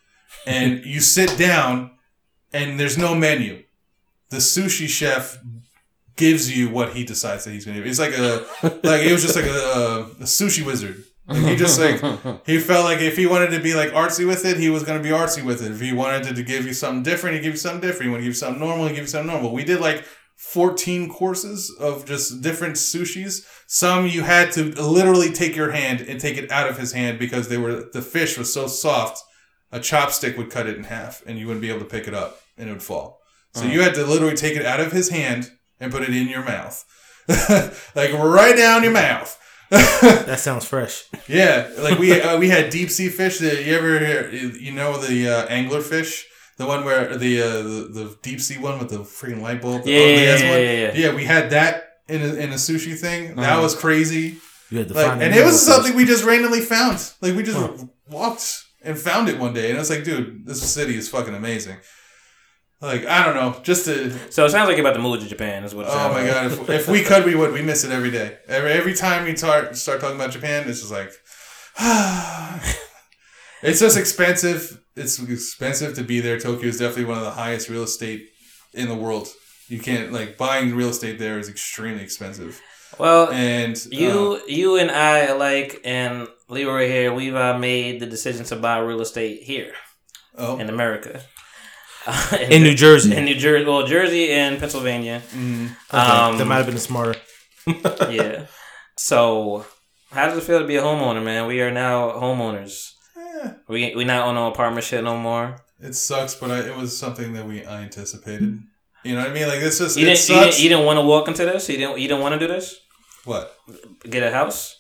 and 0.47 0.85
you 0.85 1.01
sit 1.01 1.37
down, 1.37 1.91
and 2.55 2.81
there's 2.81 2.97
no 2.97 3.15
menu. 3.15 3.65
The 4.31 4.39
sushi 4.39 4.89
chef 4.89 5.39
gives 6.17 6.57
you 6.57 6.71
what 6.71 6.93
he 6.93 7.05
decides 7.05 7.45
that 7.45 7.51
he's 7.51 7.65
gonna. 7.65 7.83
do. 7.83 7.89
It's 7.89 7.99
like 7.99 8.17
a 8.17 8.47
like 8.83 9.03
it 9.03 9.13
was 9.13 9.23
just 9.23 9.37
like 9.37 9.47
a, 9.47 9.49
a, 9.49 10.01
a 10.03 10.25
sushi 10.25 10.65
wizard. 10.65 11.05
Like 11.27 11.43
he 11.45 11.57
just 11.57 11.81
like 11.81 12.01
he 12.47 12.59
felt 12.59 12.85
like 12.85 13.01
if 13.01 13.17
he 13.17 13.27
wanted 13.27 13.51
to 13.51 13.61
be 13.61 13.75
like 13.75 13.91
artsy 13.91 14.27
with 14.27 14.45
it, 14.45 14.59
he 14.59 14.71
was 14.71 14.83
gonna 14.83 15.03
be 15.03 15.11
artsy 15.11 15.43
with 15.43 15.65
it. 15.65 15.73
If 15.73 15.81
he 15.81 15.93
wanted 15.93 16.25
to, 16.25 16.35
to 16.35 16.43
give 16.43 16.67
you 16.67 16.75
something 16.75 17.03
different, 17.03 17.37
he 17.37 17.43
give 17.43 17.55
you 17.55 17.59
something 17.59 17.81
different. 17.81 18.05
He 18.05 18.09
want 18.11 18.21
to 18.21 18.25
give 18.25 18.35
you 18.35 18.39
something 18.39 18.61
normal, 18.61 18.87
he 18.87 18.95
give 18.95 19.05
you 19.05 19.09
something 19.09 19.33
normal. 19.33 19.53
We 19.53 19.65
did 19.65 19.81
like 19.81 20.05
fourteen 20.37 21.09
courses 21.09 21.75
of 21.81 22.05
just 22.05 22.43
different 22.43 22.75
sushis. 22.75 23.47
Some 23.67 24.07
you 24.07 24.23
had 24.23 24.53
to 24.53 24.65
literally 24.65 25.33
take 25.33 25.57
your 25.57 25.71
hand 25.71 26.03
and 26.03 26.21
take 26.21 26.37
it 26.37 26.51
out 26.53 26.69
of 26.69 26.79
his 26.79 26.93
hand 26.93 27.19
because 27.19 27.49
they 27.49 27.59
were 27.59 27.89
the 27.91 28.03
fish 28.03 28.37
was 28.37 28.53
so 28.53 28.67
soft, 28.67 29.23
a 29.73 29.79
chopstick 29.79 30.37
would 30.37 30.51
cut 30.51 30.67
it 30.67 30.77
in 30.77 30.85
half 30.85 31.23
and 31.27 31.39
you 31.39 31.47
wouldn't 31.47 31.63
be 31.63 31.71
able 31.71 31.81
to 31.81 31.87
pick 31.87 32.07
it 32.07 32.15
up 32.15 32.41
and 32.59 32.69
it 32.69 32.73
would 32.73 32.83
fall. 32.83 33.21
So 33.55 33.63
uh-huh. 33.63 33.73
you 33.73 33.83
had 33.83 33.95
to 33.95 34.05
literally 34.05 34.37
take 34.37 34.57
it 34.57 34.67
out 34.67 34.81
of 34.81 34.93
his 34.93 35.09
hand 35.09 35.51
and 35.81 35.93
put 35.93 36.03
it 36.03 36.11
in 36.15 36.29
your 36.29 36.43
mouth, 36.45 36.85
like 37.95 38.13
right 38.13 38.57
down 38.57 38.83
your 38.83 38.93
mouth. 38.93 39.39
That 39.71 40.39
sounds 40.41 40.65
fresh. 40.67 41.05
Yeah, 41.29 41.69
like 41.79 41.99
we 41.99 42.21
uh, 42.21 42.39
we 42.39 42.49
had 42.49 42.71
deep 42.71 42.91
sea 42.91 43.09
fish. 43.09 43.39
That 43.39 43.65
you 43.65 43.75
ever 43.75 43.99
hear, 43.99 44.29
you 44.31 44.73
know 44.73 44.99
the 44.99 45.29
uh, 45.29 45.47
angler 45.47 45.81
fish, 45.81 46.27
the 46.59 46.67
one 46.67 46.85
where 46.85 47.17
the, 47.17 47.41
uh, 47.43 47.47
the 47.63 47.89
the 47.99 48.17
deep 48.23 48.41
sea 48.41 48.59
one 48.59 48.79
with 48.79 48.91
the 48.91 48.99
freaking 48.99 49.41
light 49.41 49.63
bulb. 49.63 49.85
the 49.85 49.91
Yeah, 49.91 49.99
yeah, 49.99 50.37
yeah, 50.39 50.51
one? 50.51 50.61
yeah, 50.61 50.93
yeah. 50.95 51.15
we 51.15 51.25
had 51.25 51.51
that 51.51 51.75
in 52.09 52.21
a, 52.23 52.35
in 52.35 52.51
a 52.53 52.57
sushi 52.57 52.97
thing. 52.99 53.35
That 53.37 53.53
Uh-huh. 53.53 53.63
was 53.63 53.75
crazy. 53.75 54.37
You 54.71 54.79
had 54.79 54.89
to 54.89 54.95
Like, 54.95 55.07
find 55.07 55.23
and 55.23 55.35
it 55.35 55.45
was 55.45 55.55
middle 55.67 55.75
something 55.75 55.97
we 55.97 56.05
just 56.05 56.25
randomly 56.25 56.61
found. 56.61 56.99
Like 57.21 57.35
we 57.35 57.43
just 57.43 57.59
Huh. 57.59 57.73
walked 58.09 58.65
and 58.83 58.99
found 58.99 59.29
it 59.31 59.39
one 59.39 59.55
day, 59.55 59.71
and 59.71 59.77
I 59.79 59.81
was 59.81 59.91
like, 59.91 60.05
dude, 60.05 60.47
this 60.47 60.61
city 60.63 60.95
is 60.97 61.09
fucking 61.09 61.35
amazing. 61.35 61.79
Like 62.85 63.07
I 63.07 63.25
don't 63.25 63.35
know, 63.35 63.59
just 63.63 63.87
to 63.87 64.11
So 64.31 64.45
it 64.45 64.51
sounds 64.51 64.69
like 64.69 64.77
you're 64.77 64.87
about 64.87 64.97
to 64.97 65.03
move 65.03 65.19
to 65.21 65.27
Japan. 65.27 65.65
Is 65.65 65.75
what. 65.75 65.87
Oh 65.89 66.13
my 66.13 66.27
god! 66.27 66.53
If, 66.53 66.69
if 66.69 66.87
we 66.89 67.03
could, 67.03 67.25
we 67.25 67.35
would. 67.35 67.51
We 67.53 67.63
miss 67.63 67.83
it 67.83 67.91
every 67.91 68.11
day. 68.11 68.37
Every 68.47 68.73
every 68.73 68.93
time 68.93 69.25
we 69.25 69.35
start 69.37 69.75
start 69.75 70.03
talking 70.03 70.17
about 70.17 70.33
Japan, 70.33 70.69
it's 70.69 70.81
just 70.81 70.93
like, 70.93 71.11
it's 73.63 73.81
just 73.81 73.97
expensive. 73.97 74.83
It's 74.97 75.19
expensive 75.19 75.95
to 75.95 76.05
be 76.05 76.21
there. 76.21 76.39
Tokyo 76.39 76.69
is 76.69 76.79
definitely 76.79 77.07
one 77.07 77.17
of 77.17 77.25
the 77.25 77.31
highest 77.31 77.71
real 77.71 77.85
estate 77.85 78.29
in 78.75 78.89
the 78.89 78.95
world. 78.95 79.29
You 79.69 79.79
can't 79.79 80.13
like 80.13 80.37
buying 80.37 80.75
real 80.75 80.91
estate 80.91 81.19
there 81.19 81.39
is 81.39 81.49
extremely 81.49 82.03
expensive. 82.03 82.61
Well, 82.99 83.33
And 83.33 83.83
you 83.87 84.41
uh, 84.43 84.47
you 84.47 84.77
and 84.77 84.91
I 84.91 85.21
alike, 85.21 85.81
and 85.87 86.29
Leroy 86.51 86.87
here, 86.87 87.15
we've 87.15 87.35
uh, 87.35 87.59
made 87.59 88.01
the 88.01 88.07
decision 88.07 88.45
to 88.45 88.57
buy 88.57 88.77
real 88.81 89.01
estate 89.01 89.43
here 89.43 89.73
oh, 90.37 90.59
in 90.59 90.69
America. 90.69 91.23
In 92.51 92.63
New 92.63 92.75
Jersey. 92.75 93.15
in 93.17 93.25
New 93.25 93.35
Jersey, 93.37 93.65
well, 93.65 93.87
Jersey 93.87 94.31
and 94.31 94.59
Pennsylvania. 94.59 95.23
mm, 95.33 95.71
Okay, 95.93 95.99
Um, 95.99 96.39
that 96.39 96.45
might 96.45 96.57
have 96.57 96.67
been 96.67 96.79
smarter. 96.79 97.19
yeah. 98.11 98.47
So, 98.97 99.65
how 100.11 100.27
does 100.27 100.39
it 100.39 100.43
feel 100.45 100.59
to 100.61 100.67
be 100.67 100.77
a 100.77 100.83
homeowner, 100.83 101.23
man? 101.25 101.47
We 101.47 101.61
are 101.63 101.71
now 101.71 102.11
homeowners. 102.13 102.93
eh, 103.17 103.51
We 103.69 103.95
we 103.95 104.05
not 104.05 104.27
on 104.29 104.35
no 104.35 104.49
apartment 104.49 104.85
shit 104.85 105.03
no 105.03 105.17
more. 105.17 105.57
it 105.81 105.95
sucks, 105.95 106.35
but 106.35 106.51
I, 106.51 106.59
it 106.71 106.77
was 106.77 106.97
something 106.97 107.33
that 107.35 107.47
we 107.47 107.65
I 107.65 107.83
anticipated. 107.83 108.61
You 109.03 109.15
know 109.15 109.21
what 109.23 109.31
I 109.31 109.35
mean? 109.35 109.49
Like 109.49 109.61
this 109.61 109.81
is 109.81 109.97
You 109.97 110.05
didn't, 110.07 110.29
you 110.29 110.35
didn't 110.35 110.61
you 110.63 110.69
didn't 110.69 110.85
want 110.87 110.99
to 110.99 111.05
walk 111.05 111.29
into 111.29 111.45
this. 111.45 111.69
You 111.69 111.77
didn't 111.79 111.99
you 111.99 112.09
didn't 112.09 112.23
want 112.23 112.35
to 112.35 112.39
do 112.39 112.53
this. 112.53 112.77
what? 113.25 113.55
Get 114.09 114.23
a 114.23 114.31
house. 114.31 114.77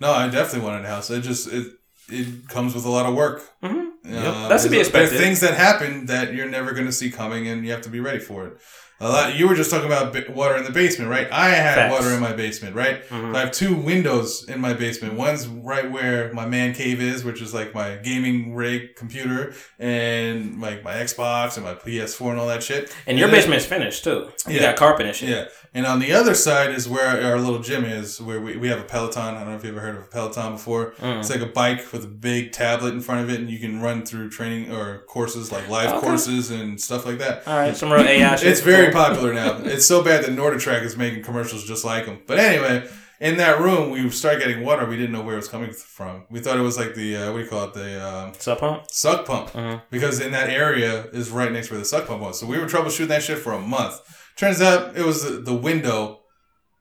No, 0.00 0.10
I 0.12 0.28
definitely 0.28 0.66
wanted 0.68 0.84
a 0.84 0.88
house. 0.88 1.10
It 1.10 1.22
just 1.22 1.46
it 1.52 1.66
it 2.08 2.48
comes 2.48 2.74
with 2.74 2.84
a 2.84 2.90
lot 2.90 3.06
of 3.06 3.14
work. 3.14 3.42
Mhm. 3.62 3.88
Uh, 4.06 4.48
That's 4.48 4.64
to 4.64 4.70
be 4.70 4.78
expected. 4.80 5.10
There's 5.12 5.20
things 5.22 5.40
that 5.40 5.54
happen 5.54 6.06
that 6.06 6.34
you're 6.34 6.48
never 6.48 6.72
going 6.72 6.86
to 6.86 6.92
see 6.92 7.10
coming, 7.10 7.48
and 7.48 7.64
you 7.64 7.72
have 7.72 7.82
to 7.82 7.88
be 7.88 8.00
ready 8.00 8.18
for 8.18 8.46
it. 8.46 8.58
A 9.00 9.08
lot. 9.08 9.34
You 9.34 9.48
were 9.48 9.54
just 9.56 9.70
talking 9.70 9.86
about 9.86 10.14
water 10.30 10.56
in 10.56 10.62
the 10.64 10.70
basement, 10.70 11.10
right? 11.10 11.26
I 11.32 11.48
had 11.50 11.74
Facts. 11.74 11.92
water 11.92 12.10
in 12.14 12.20
my 12.20 12.32
basement, 12.32 12.76
right? 12.76 13.06
Mhm. 13.08 13.34
I 13.34 13.40
have 13.40 13.50
two 13.50 13.74
windows 13.74 14.44
in 14.48 14.60
my 14.60 14.72
basement. 14.72 15.14
One's 15.14 15.48
right 15.48 15.90
where 15.90 16.32
my 16.32 16.46
man 16.46 16.74
cave 16.74 17.00
is, 17.02 17.24
which 17.24 17.42
is 17.42 17.52
like 17.52 17.74
my 17.74 17.96
gaming 17.96 18.54
rig 18.54 18.94
computer 18.94 19.52
and 19.80 20.60
like 20.60 20.84
my 20.84 20.94
Xbox 20.94 21.56
and 21.56 21.64
my 21.66 21.74
PS4 21.74 22.30
and 22.30 22.40
all 22.40 22.46
that 22.48 22.62
shit. 22.62 22.94
And 23.06 23.18
your 23.18 23.28
then- 23.28 23.38
basement's 23.40 23.66
finished 23.66 24.04
too. 24.04 24.28
You 24.46 24.56
Yeah. 24.56 24.60
got 24.60 24.76
carpet 24.76 25.06
and 25.06 25.16
shit. 25.16 25.28
yeah. 25.28 25.44
And 25.76 25.86
on 25.86 25.98
the 25.98 26.12
other 26.12 26.34
side 26.34 26.70
is 26.70 26.88
where 26.88 27.04
our 27.26 27.36
little 27.40 27.58
gym 27.58 27.84
is, 27.84 28.20
where 28.20 28.40
we, 28.40 28.56
we 28.56 28.68
have 28.68 28.78
a 28.78 28.84
Peloton. 28.84 29.34
I 29.34 29.40
don't 29.40 29.50
know 29.50 29.56
if 29.56 29.64
you've 29.64 29.76
ever 29.76 29.84
heard 29.84 29.96
of 29.96 30.02
a 30.02 30.06
Peloton 30.06 30.52
before. 30.52 30.92
Mm. 31.00 31.18
It's 31.18 31.30
like 31.30 31.40
a 31.40 31.46
bike 31.46 31.92
with 31.92 32.04
a 32.04 32.08
big 32.08 32.52
tablet 32.52 32.94
in 32.94 33.00
front 33.00 33.22
of 33.22 33.30
it, 33.30 33.40
and 33.40 33.50
you 33.50 33.58
can 33.58 33.80
run 33.82 34.06
through 34.06 34.30
training 34.30 34.70
or 34.70 34.98
courses 35.08 35.50
like 35.50 35.68
live 35.68 35.90
Okay. 35.90 36.00
courses 36.06 36.52
and 36.52 36.80
stuff 36.80 37.04
like 37.04 37.18
that. 37.18 37.42
All 37.48 37.56
right, 37.58 37.76
some 37.76 37.90
real 37.92 38.02
AI. 38.06 38.34
It's 38.42 38.60
very 38.60 38.92
popular 38.92 39.34
now. 39.34 39.58
It's 39.64 39.84
so 39.84 40.02
bad 40.04 40.22
that 40.24 40.30
NordicTrack 40.30 40.82
is 40.82 40.96
making 40.96 41.24
commercials 41.24 41.64
just 41.64 41.84
like 41.84 42.06
them. 42.06 42.20
But 42.24 42.38
anyway, 42.38 42.88
in 43.20 43.38
that 43.38 43.58
room, 43.58 43.90
we 43.90 44.08
started 44.10 44.38
getting 44.46 44.64
water. 44.64 44.86
We 44.86 44.96
didn't 44.96 45.10
know 45.12 45.22
where 45.22 45.34
it 45.34 45.38
was 45.38 45.48
coming 45.48 45.72
from. 45.72 46.24
We 46.30 46.38
thought 46.38 46.56
it 46.56 46.62
was 46.62 46.78
like 46.78 46.94
the 46.94 47.16
uh, 47.16 47.32
what 47.32 47.38
do 47.38 47.44
you 47.44 47.50
call 47.50 47.64
it? 47.64 47.74
The 47.74 48.06
um, 48.08 48.32
Sump 48.38 48.60
pump. 48.60 48.84
suck 48.92 49.26
pump 49.26 49.50
Mhm. 49.50 49.82
because 49.90 50.20
in 50.20 50.30
that 50.32 50.50
area 50.50 51.06
is 51.12 51.30
right 51.30 51.50
next 51.50 51.70
where 51.72 51.80
the 51.80 51.84
suck 51.84 52.06
pump 52.06 52.22
was. 52.22 52.38
So 52.38 52.46
we 52.46 52.58
were 52.60 52.66
troubleshooting 52.66 53.08
that 53.08 53.24
shit 53.24 53.38
for 53.38 53.52
a 53.52 53.60
month. 53.60 54.00
Turns 54.36 54.60
out 54.60 54.96
it 54.96 55.04
was 55.04 55.44
the, 55.44 55.54
window 55.54 56.20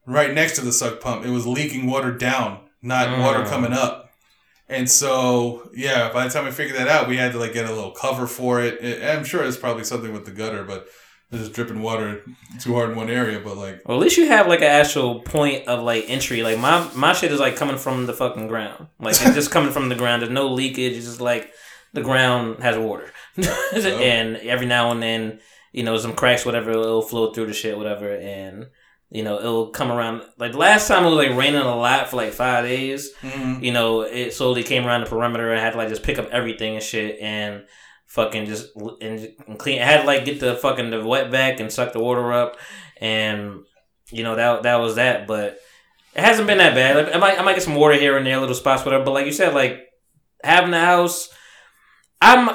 right 0.06 0.34
next 0.34 0.56
to 0.56 0.62
the 0.62 0.72
suck 0.72 1.00
pump. 1.00 1.26
It 1.26 1.30
was 1.30 1.46
leaking 1.46 1.88
water 1.88 2.12
down, 2.12 2.60
not 2.82 3.08
Mm. 3.10 3.20
water 3.22 3.46
coming 3.46 3.74
up. 3.74 4.10
And 4.68 4.90
so, 4.90 5.70
yeah, 5.76 6.12
by 6.12 6.26
the 6.26 6.34
time 6.34 6.46
we 6.46 6.52
figured 6.52 6.78
that 6.80 6.88
out, 6.88 7.08
we 7.08 7.18
had 7.18 7.32
to 7.34 7.38
like 7.40 7.54
get 7.54 7.70
a 7.70 7.74
little 7.74 7.92
cover 7.92 8.26
for 8.28 8.62
it. 8.62 8.82
it 8.84 9.04
I'm 9.04 9.24
sure 9.24 9.44
it's 9.44 9.58
probably 9.58 9.84
something 9.84 10.12
with 10.14 10.26
the 10.26 10.32
gutter, 10.32 10.64
but 10.64 10.88
just 11.32 11.54
dripping 11.54 11.82
water 11.82 12.22
too 12.60 12.74
hard 12.74 12.92
in 12.92 12.96
one 12.96 13.10
area. 13.10 13.40
But 13.40 13.58
like, 13.58 13.82
Well, 13.86 13.98
at 13.98 14.02
least 14.04 14.18
you 14.18 14.28
have 14.28 14.48
like 14.48 14.62
an 14.62 14.68
actual 14.68 15.20
point 15.22 15.68
of 15.68 15.84
like 15.84 16.06
entry. 16.08 16.42
Like 16.44 16.58
my 16.60 16.88
my 16.96 17.14
shit 17.14 17.32
is 17.32 17.40
like 17.40 17.56
coming 17.56 17.78
from 17.78 18.06
the 18.08 18.14
fucking 18.14 18.48
ground. 18.48 18.88
Like 19.00 19.16
it's 19.22 19.36
just 19.36 19.52
coming 19.52 19.72
from 19.72 19.90
the 19.90 19.96
ground. 19.96 20.22
There's 20.22 20.32
no 20.32 20.48
leakage. 20.48 20.94
It's 20.98 21.06
just 21.06 21.22
like 21.22 21.52
the 21.94 22.02
ground 22.02 22.64
has 22.64 22.76
water, 22.78 23.12
and 23.38 24.38
every 24.38 24.66
now 24.66 24.90
and 24.92 25.04
then, 25.04 25.40
you 25.74 25.84
know, 25.84 25.98
some 25.98 26.14
cracks, 26.14 26.46
whatever, 26.46 26.72
it'll 26.72 27.02
flow 27.02 27.34
through 27.34 27.48
the 27.48 27.54
shit, 27.54 27.78
whatever, 27.78 28.16
and 28.16 28.68
you 29.10 29.22
know, 29.24 29.38
it'll 29.38 29.68
come 29.70 29.92
around. 29.92 30.24
Like 30.40 30.56
last 30.56 30.88
time, 30.88 31.04
it 31.04 31.10
was 31.10 31.18
like 31.28 31.38
raining 31.38 31.62
a 31.62 31.76
lot 31.76 32.10
for 32.10 32.16
like 32.16 32.34
five 32.34 32.64
days. 32.64 33.12
mm, 33.22 33.62
You 33.62 33.72
know, 33.72 34.02
it 34.02 34.34
slowly 34.34 34.64
came 34.64 34.86
around 34.88 35.02
the 35.04 35.10
perimeter. 35.10 35.52
And 35.52 35.60
I 35.60 35.64
had 35.64 35.74
to 35.74 35.78
like 35.78 35.90
just 35.90 36.02
pick 36.02 36.18
up 36.18 36.30
everything 36.32 36.74
and 36.76 36.84
shit 36.84 37.20
and 37.22 37.66
fucking 38.08 38.48
just 38.48 38.76
and, 38.76 39.32
and 39.48 39.60
clean. 39.60 39.82
I 39.82 39.86
had 39.86 40.02
to 40.02 40.08
like 40.08 40.26
get 40.26 40.40
the 40.40 40.56
fucking 40.56 40.90
the 40.90 41.06
wet 41.06 41.30
vac 41.30 41.60
and 41.60 41.72
suck 41.72 41.94
the 41.94 42.00
water 42.00 42.34
up, 42.34 42.58
and 42.98 43.66
you 44.12 44.24
know 44.24 44.36
that 44.36 44.64
that 44.64 44.76
was 44.78 44.96
that. 44.96 45.28
But 45.28 45.60
it 46.16 46.22
hasn't 46.22 46.48
been 46.48 46.58
that 46.58 46.74
bad. 46.74 47.06
Like, 47.06 47.16
I 47.16 47.20
might 47.20 47.40
I 47.40 47.44
might 47.44 47.54
get 47.54 47.64
some 47.64 47.76
water 47.76 47.94
here 47.94 48.18
and 48.18 48.26
there, 48.26 48.40
little 48.40 48.56
spots, 48.56 48.84
whatever. 48.84 49.04
But 49.04 49.12
like 49.12 49.28
you 49.28 49.32
said, 49.32 49.54
like 49.54 49.80
having 50.44 50.72
the 50.72 50.80
house, 50.80 51.30
I'm 52.20 52.50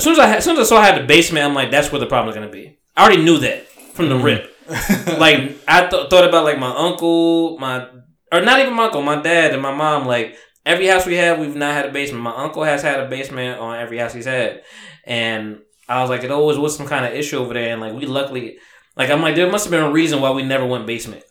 as 0.00 0.04
soon 0.04 0.12
as 0.14 0.18
I 0.18 0.36
as 0.36 0.44
soon 0.44 0.56
as 0.58 0.66
I 0.66 0.68
saw 0.70 0.80
I 0.80 0.86
had 0.86 1.02
the 1.02 1.06
basement, 1.06 1.44
I'm 1.44 1.54
like 1.54 1.70
that's 1.70 1.92
where 1.92 2.00
the 2.00 2.06
problem's 2.06 2.34
gonna 2.34 2.48
be. 2.50 2.78
I 2.96 3.04
already 3.04 3.22
knew 3.22 3.38
that 3.38 3.68
from 3.94 4.08
the 4.08 4.14
Mhm. 4.16 4.24
rip 4.24 4.56
like 5.18 5.58
I 5.68 5.86
th- 5.88 6.08
thought 6.10 6.26
about 6.28 6.44
like 6.44 6.58
my 6.58 6.74
uncle, 6.74 7.58
my 7.58 7.86
or 8.32 8.40
not 8.40 8.60
even 8.60 8.74
my 8.74 8.84
uncle, 8.84 9.02
my 9.02 9.20
dad 9.20 9.52
and 9.52 9.60
my 9.60 9.74
mom. 9.74 10.06
Like 10.06 10.36
every 10.64 10.86
house 10.86 11.04
we 11.06 11.16
have, 11.16 11.38
we've 11.38 11.56
not 11.56 11.74
had 11.74 11.86
a 11.86 11.92
basement. 11.92 12.22
My 12.22 12.34
uncle 12.34 12.64
has 12.64 12.82
had 12.82 13.00
a 13.00 13.08
basement 13.08 13.60
on 13.60 13.78
every 13.78 13.98
house 13.98 14.14
he's 14.14 14.26
had, 14.26 14.62
and 15.04 15.58
I 15.88 16.00
was 16.00 16.08
like, 16.10 16.22
it 16.24 16.30
always 16.30 16.56
was 16.56 16.76
some 16.76 16.86
kind 16.86 17.04
of 17.04 17.12
issue 17.12 17.38
over 17.38 17.52
there. 17.52 17.72
And 17.72 17.80
like 17.80 17.92
we 17.94 18.06
luckily, 18.06 18.58
like 18.96 19.10
I'm 19.10 19.20
like, 19.22 19.34
there 19.34 19.50
must 19.50 19.64
have 19.64 19.70
been 19.72 19.82
a 19.82 19.90
reason 19.90 20.20
why 20.20 20.30
we 20.30 20.42
never 20.44 20.64
went 20.66 20.86
basement. 20.86 21.24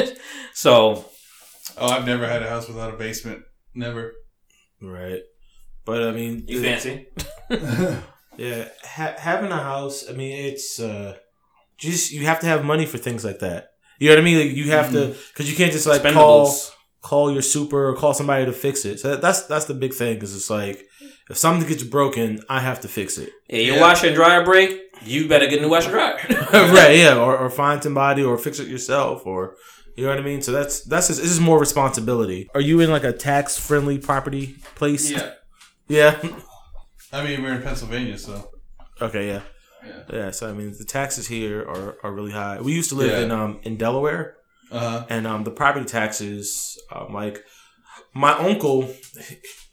so 0.54 1.04
oh, 1.78 1.86
I've 1.88 2.06
never 2.06 2.26
had 2.26 2.42
a 2.42 2.48
house 2.48 2.66
without 2.66 2.94
a 2.94 2.96
basement. 2.96 3.42
Never. 3.74 4.14
Right. 4.80 5.20
But 5.84 6.02
I 6.02 6.12
mean, 6.12 6.44
you 6.48 6.62
fancy? 6.62 7.06
Yeah, 8.36 8.68
ha- 8.84 9.14
having 9.18 9.50
a 9.50 9.56
house. 9.62 10.04
I 10.08 10.12
mean, 10.12 10.32
it's 10.46 10.78
uh, 10.80 11.16
just 11.78 12.12
you 12.12 12.26
have 12.26 12.40
to 12.40 12.46
have 12.46 12.64
money 12.64 12.86
for 12.86 12.98
things 12.98 13.24
like 13.24 13.38
that. 13.40 13.70
You 13.98 14.08
know 14.08 14.16
what 14.16 14.20
I 14.20 14.24
mean? 14.24 14.46
Like, 14.48 14.56
you 14.56 14.70
have 14.72 14.92
to 14.92 15.14
because 15.32 15.50
you 15.50 15.56
can't 15.56 15.72
just 15.72 15.86
like 15.86 16.02
call 16.12 16.54
call 17.02 17.32
your 17.32 17.42
super 17.42 17.88
or 17.88 17.94
call 17.96 18.14
somebody 18.14 18.44
to 18.44 18.52
fix 18.52 18.84
it. 18.84 19.00
So 19.00 19.16
that's 19.16 19.42
that's 19.46 19.64
the 19.66 19.74
big 19.74 19.94
thing 19.94 20.14
because 20.14 20.34
it's 20.36 20.50
like 20.50 20.84
if 21.30 21.36
something 21.36 21.66
gets 21.68 21.82
broken, 21.82 22.40
I 22.48 22.60
have 22.60 22.80
to 22.80 22.88
fix 22.88 23.18
it. 23.18 23.30
Yeah, 23.48 23.58
your 23.60 23.76
Yeah. 23.76 23.80
washer 23.82 24.06
and 24.08 24.16
dryer 24.16 24.44
break. 24.44 24.80
You 25.02 25.28
better 25.28 25.46
get 25.46 25.58
a 25.58 25.62
new 25.62 25.68
washer 25.70 25.90
dryer. 25.90 26.16
right? 26.52 26.96
Yeah, 26.96 27.18
or, 27.18 27.36
or 27.36 27.50
find 27.50 27.82
somebody 27.82 28.22
or 28.22 28.36
fix 28.38 28.58
it 28.58 28.68
yourself 28.68 29.24
or. 29.26 29.56
You 29.98 30.04
know 30.04 30.10
what 30.10 30.18
I 30.18 30.22
mean? 30.22 30.42
So 30.42 30.52
that's 30.52 30.82
that's 30.82 31.06
just, 31.08 31.20
it's 31.20 31.30
just 31.30 31.40
more 31.40 31.58
responsibility. 31.58 32.50
Are 32.54 32.60
you 32.60 32.80
in 32.80 32.90
like 32.90 33.04
a 33.04 33.12
tax 33.14 33.56
friendly 33.58 33.96
property 33.96 34.56
place? 34.74 35.10
yeah. 35.10 35.32
Yeah. 35.88 36.18
I 37.12 37.24
mean, 37.24 37.42
we're 37.42 37.54
in 37.54 37.62
Pennsylvania, 37.62 38.18
so 38.18 38.50
Okay. 39.00 39.28
Yeah. 39.28 39.42
Yeah, 40.12 40.30
so 40.32 40.48
I 40.48 40.52
mean, 40.52 40.74
the 40.76 40.84
taxes 40.84 41.28
here 41.28 41.60
are, 41.62 41.96
are 42.02 42.12
really 42.12 42.32
high. 42.32 42.60
We 42.60 42.72
used 42.72 42.88
to 42.90 42.96
live 42.96 43.10
Yeah. 43.12 43.24
in 43.24 43.30
um 43.30 43.60
in 43.62 43.76
Delaware, 43.76 44.36
Uh 44.70 44.78
huh. 44.78 45.06
and 45.08 45.26
um 45.26 45.44
the 45.44 45.50
property 45.52 45.84
taxes, 45.86 46.76
um, 46.92 47.12
like 47.12 47.44
my 48.14 48.32
uncle, 48.32 48.88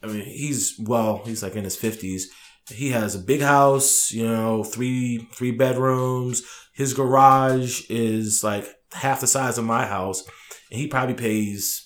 I 0.02 0.06
mean, 0.06 0.24
he's 0.24 0.76
well, 0.78 1.22
he's 1.24 1.42
like 1.42 1.56
in 1.56 1.64
his 1.64 1.76
fifties. 1.76 2.30
He 2.70 2.90
has 2.90 3.14
a 3.14 3.18
big 3.18 3.40
house, 3.40 4.12
you 4.12 4.24
know, 4.26 4.62
three 4.64 5.26
three 5.32 5.50
bedrooms. 5.50 6.42
His 6.72 6.94
garage 6.94 7.82
is 7.90 8.44
like 8.44 8.66
half 8.92 9.20
the 9.20 9.26
size 9.26 9.58
of 9.58 9.64
my 9.64 9.86
house, 9.86 10.22
and 10.70 10.78
he 10.80 10.86
probably 10.86 11.14
pays 11.14 11.83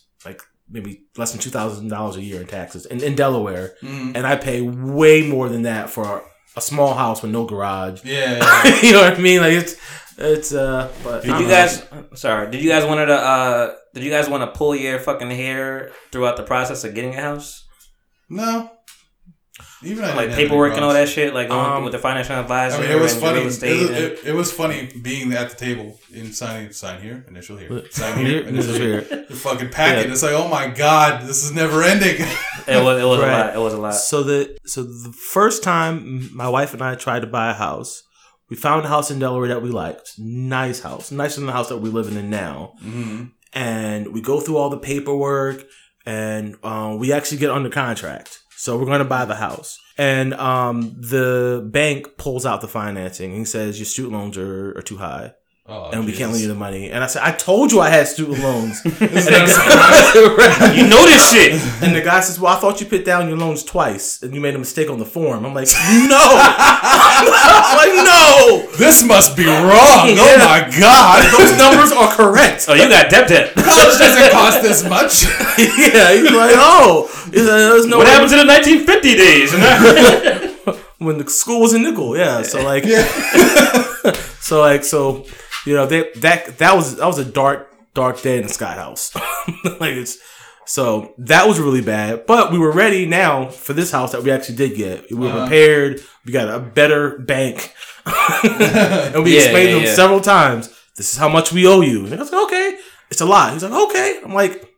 maybe 0.70 1.05
less 1.16 1.32
than 1.32 1.40
two 1.40 1.51
thousand 1.51 1.89
dollars 1.89 2.16
a 2.16 2.23
year 2.23 2.40
in 2.40 2.47
taxes 2.47 2.86
in, 2.86 3.03
in 3.03 3.15
Delaware, 3.15 3.74
Mhm. 3.82 4.16
and 4.16 4.27
I 4.27 4.36
pay 4.36 4.61
way 4.61 5.27
more 5.28 5.49
than 5.49 5.62
that 5.62 5.90
for 5.90 6.23
a 6.57 6.61
small 6.61 6.95
house 6.95 7.23
with 7.23 7.31
no 7.31 7.45
garage. 7.45 8.05
Yeah. 8.05 8.35
you 8.82 8.93
know 8.93 9.03
what 9.03 9.15
I 9.19 9.20
mean? 9.20 9.40
Like 9.40 9.53
it's 9.53 9.77
it's 10.19 10.53
uh. 10.53 10.90
But 11.05 11.23
Did 11.24 11.39
you 11.40 11.49
guys? 11.49 11.82
Sorry. 12.15 12.51
Did 12.51 12.62
you 12.62 12.69
guys 12.70 12.85
want 12.85 13.07
to? 13.09 13.15
Uh, 13.15 13.74
did 13.95 14.03
you 14.05 14.11
guys 14.11 14.28
want 14.28 14.43
to 14.43 14.59
pull 14.59 14.74
your 14.74 14.99
fucking 14.99 15.31
hair 15.31 15.93
throughout 16.12 16.36
the 16.36 16.43
process 16.43 16.85
of 16.85 16.95
getting 16.95 17.15
a 17.15 17.20
house, 17.20 17.65
No. 18.28 18.70
Even 19.85 20.05
I 20.05 20.09
like 20.09 20.17
didn't 20.17 20.31
have 20.31 20.39
any 20.39 20.49
paperwork 20.49 20.73
and 20.75 20.85
all 20.85 20.93
that 20.93 21.09
shit, 21.09 21.33
like 21.35 21.49
going 21.49 21.65
Um, 21.73 21.85
with 21.85 21.93
the 21.93 21.99
financial 22.01 22.35
advisor? 22.35 22.79
I 22.79 22.81
mean, 22.81 22.91
it 22.91 23.01
was 23.01 23.13
and 23.13 23.21
funny. 23.23 23.39
Real 23.39 23.47
It, 23.47 23.51
estate 23.51 23.81
was- 23.81 23.89
and- 23.91 23.99
it, 23.99 24.21
it 24.25 24.35
was 24.35 24.53
funny 24.53 24.89
being 25.03 25.33
at 25.33 25.51
the 25.51 25.57
table 25.57 25.99
in 26.13 26.33
signing, 26.33 26.73
sign 26.73 27.01
here, 27.01 27.25
initial 27.29 27.57
here, 27.57 27.85
sign 27.91 28.19
Here, 28.19 28.27
here, 28.27 28.43
initial 28.49 28.75
here. 28.75 29.01
here. 29.03 29.27
The 29.29 29.35
fucking 29.37 29.71
packet. 29.71 30.07
Yeah. 30.07 30.13
It's 30.13 30.23
like, 30.23 30.33
oh 30.33 30.49
my 30.49 30.67
god, 30.69 31.23
this 31.29 31.45
is 31.45 31.53
never 31.53 31.83
ending. 31.83 32.17
it 32.67 32.83
was. 32.83 33.01
It 33.01 33.05
was 33.07 33.21
Right. 33.21 33.29
a 33.29 33.45
lot. 33.47 33.55
It 33.55 33.59
was 33.61 33.75
a 33.75 33.79
lot. 33.79 33.95
So 33.95 34.23
the 34.23 34.57
so 34.67 34.83
the 34.83 35.13
first 35.13 35.63
time 35.63 36.29
my 36.35 36.49
wife 36.49 36.73
and 36.75 36.83
I 36.83 36.95
tried 36.97 37.21
to 37.21 37.27
buy 37.29 37.51
a 37.51 37.55
house, 37.55 38.03
we 38.51 38.57
found 38.57 38.85
a 38.85 38.89
house 38.89 39.11
in 39.13 39.19
Delaware 39.21 39.49
that 39.49 39.63
we 39.63 39.71
liked. 39.71 40.15
Nice 40.19 40.81
house, 40.81 41.13
nicer 41.13 41.37
than 41.41 41.47
the 41.47 41.53
house 41.53 41.69
that 41.69 41.77
we're 41.79 41.93
living 41.93 42.17
in 42.17 42.31
now. 42.31 42.73
hmm 42.81 43.25
And 43.53 44.13
we 44.13 44.21
go 44.21 44.41
through 44.41 44.57
all 44.57 44.71
the 44.71 44.79
paperwork, 44.79 45.65
and 46.05 46.57
um, 46.65 46.99
we 46.99 47.13
actually 47.13 47.39
get 47.39 47.51
under 47.51 47.71
contract. 47.71 48.41
So 48.61 48.77
we're 48.77 48.87
going 48.87 48.99
to 48.99 49.05
buy 49.05 49.25
the 49.25 49.37
house, 49.37 49.79
and 49.97 50.35
um, 50.35 50.97
the 50.99 51.65
bank 51.65 52.17
pulls 52.17 52.45
out 52.45 52.61
the 52.61 52.67
financing. 52.67 53.31
And 53.31 53.39
he 53.39 53.45
says 53.45 53.79
your 53.79 53.87
student 53.87 54.15
loans 54.15 54.37
are, 54.37 54.77
are 54.77 54.83
too 54.83 54.97
high, 54.97 55.35
Oh, 55.70 55.90
and 55.93 56.07
we 56.07 56.12
can't 56.12 56.31
lend 56.32 56.40
you 56.40 56.49
the 56.49 56.55
money. 56.55 56.89
And 56.90 57.05
I 57.05 57.09
said, 57.09 57.20
I 57.23 57.31
told 57.32 57.73
you 57.73 57.81
I 57.81 57.90
had 57.90 58.09
student 58.09 58.39
loans. 58.39 58.82
This 58.82 59.27
is 59.28 59.31
not 59.31 59.43
a 59.43 59.49
surprise. 60.16 60.74
you 60.78 60.89
know 60.89 61.05
this 61.05 61.31
shit. 61.31 61.53
And 61.82 61.95
the 61.95 62.01
guy 62.01 62.20
says, 62.20 62.40
"Well, 62.40 62.57
I 62.57 62.59
thought 62.59 62.81
you 62.81 62.86
put 62.86 63.05
down 63.05 63.28
your 63.28 63.36
loans 63.36 63.62
twice, 63.62 64.23
and 64.23 64.35
you 64.35 64.40
made 64.40 64.55
a 64.55 64.59
mistake 64.59 64.89
on 64.89 64.99
the 64.99 65.05
form." 65.05 65.45
I'm 65.45 65.53
like, 65.53 65.69
"No, 66.09 66.16
I'm 66.40 67.77
like 67.77 67.93
no, 68.01 68.66
this 68.78 69.05
must 69.05 69.36
be 69.36 69.45
wrong. 69.45 70.09
Oh 70.16 70.36
my 70.40 70.73
god. 70.81 71.28
those 71.39 71.53
numbers 71.59 71.93
are 71.93 72.15
correct." 72.16 72.65
Oh, 72.66 72.73
you 72.73 72.89
got 72.89 73.11
debt 73.11 73.28
debt. 73.28 73.55
College 73.55 73.99
doesn't 73.99 74.32
cost 74.32 74.62
this 74.62 74.82
much. 74.89 75.24
yeah, 75.59 76.12
he's 76.16 76.32
like, 76.32 76.57
"Oh, 76.57 77.11
He's 77.31 77.40
like, 77.45 77.47
there's 77.69 77.85
no 77.86 77.99
What 77.99 78.07
way- 78.07 78.12
happened 78.12 78.31
to 78.31 78.36
the 78.36 78.47
1950 78.47 79.16
days? 79.20 79.53
when 80.99 81.19
the 81.19 81.28
school 81.28 81.61
was 81.61 81.74
a 81.74 81.78
nickel?" 81.78 82.16
Yeah, 82.16 82.40
so 82.40 82.62
like, 82.65 82.85
yeah. 82.86 83.05
so 84.40 84.61
like, 84.62 84.82
so 84.82 85.27
you 85.67 85.75
know, 85.75 85.87
they, 85.87 86.11
that 86.17 86.59
that 86.59 86.75
was 86.77 86.97
that 86.97 87.07
was 87.07 87.19
a 87.19 87.25
dark 87.25 87.73
dark 87.95 88.21
day 88.23 88.39
in 88.39 88.45
the 88.45 88.49
Scott 88.53 88.77
House. 88.77 89.15
like 89.81 89.95
it's. 89.95 90.19
So 90.67 91.15
that 91.17 91.49
was 91.49 91.59
really 91.59 91.81
bad, 91.81 92.27
but 92.27 92.53
we 92.53 92.59
were 92.59 92.71
ready 92.73 93.07
now 93.07 93.49
for 93.49 93.73
this 93.73 93.91
house 93.91 94.13
that 94.13 94.23
we 94.23 94.31
actually 94.31 94.57
did 94.57 94.77
get. 94.77 95.11
We 95.11 95.17
were 95.17 95.29
Uh-huh. 95.29 95.47
prepared. 95.47 96.03
We 96.27 96.33
got 96.33 96.53
a 96.55 96.61
better 96.61 97.17
bank, 97.19 97.73
and 98.07 99.25
we 99.25 99.35
Yeah, 99.37 99.43
explained 99.45 99.69
yeah, 99.71 99.75
to 99.75 99.79
him 99.81 99.85
yeah. 99.85 99.95
several 99.95 100.21
times. 100.21 100.69
This 100.97 101.13
is 101.13 101.19
how 101.19 101.29
much 101.31 101.53
we 101.53 101.67
owe 101.67 101.81
you. 101.81 102.05
And 102.05 102.15
I 102.15 102.19
was 102.19 102.31
like, 102.33 102.43
okay, 102.47 102.79
it's 103.11 103.21
a 103.23 103.25
lot. 103.25 103.53
He's 103.55 103.63
like, 103.63 103.73
okay. 103.89 104.21
I'm 104.25 104.35
like, 104.35 104.69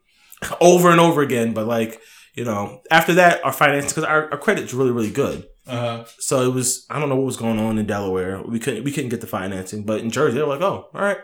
over 0.60 0.90
and 0.90 1.00
over 1.00 1.22
again. 1.22 1.54
But 1.54 1.66
like, 1.66 2.00
you 2.34 2.44
know, 2.44 2.82
after 2.90 3.14
that, 3.14 3.44
our 3.44 3.52
finance 3.52 3.88
because 3.88 4.04
our, 4.04 4.30
our 4.30 4.38
credit's 4.38 4.72
really 4.72 4.92
really 4.92 5.10
good. 5.10 5.46
Uh, 5.66 6.04
So 6.18 6.42
it 6.48 6.52
was 6.54 6.86
I 6.90 6.98
don't 6.98 7.08
know 7.08 7.16
what 7.16 7.26
was 7.26 7.36
going 7.36 7.58
on 7.58 7.78
in 7.78 7.86
Delaware. 7.86 8.42
We 8.42 8.58
couldn't 8.58 8.84
we 8.84 8.92
couldn't 8.92 9.10
get 9.10 9.20
the 9.20 9.26
financing, 9.26 9.84
but 9.84 10.00
in 10.00 10.10
Jersey 10.10 10.36
they 10.36 10.42
were 10.42 10.48
like, 10.48 10.62
oh, 10.62 10.88
all 10.94 11.00
right. 11.00 11.18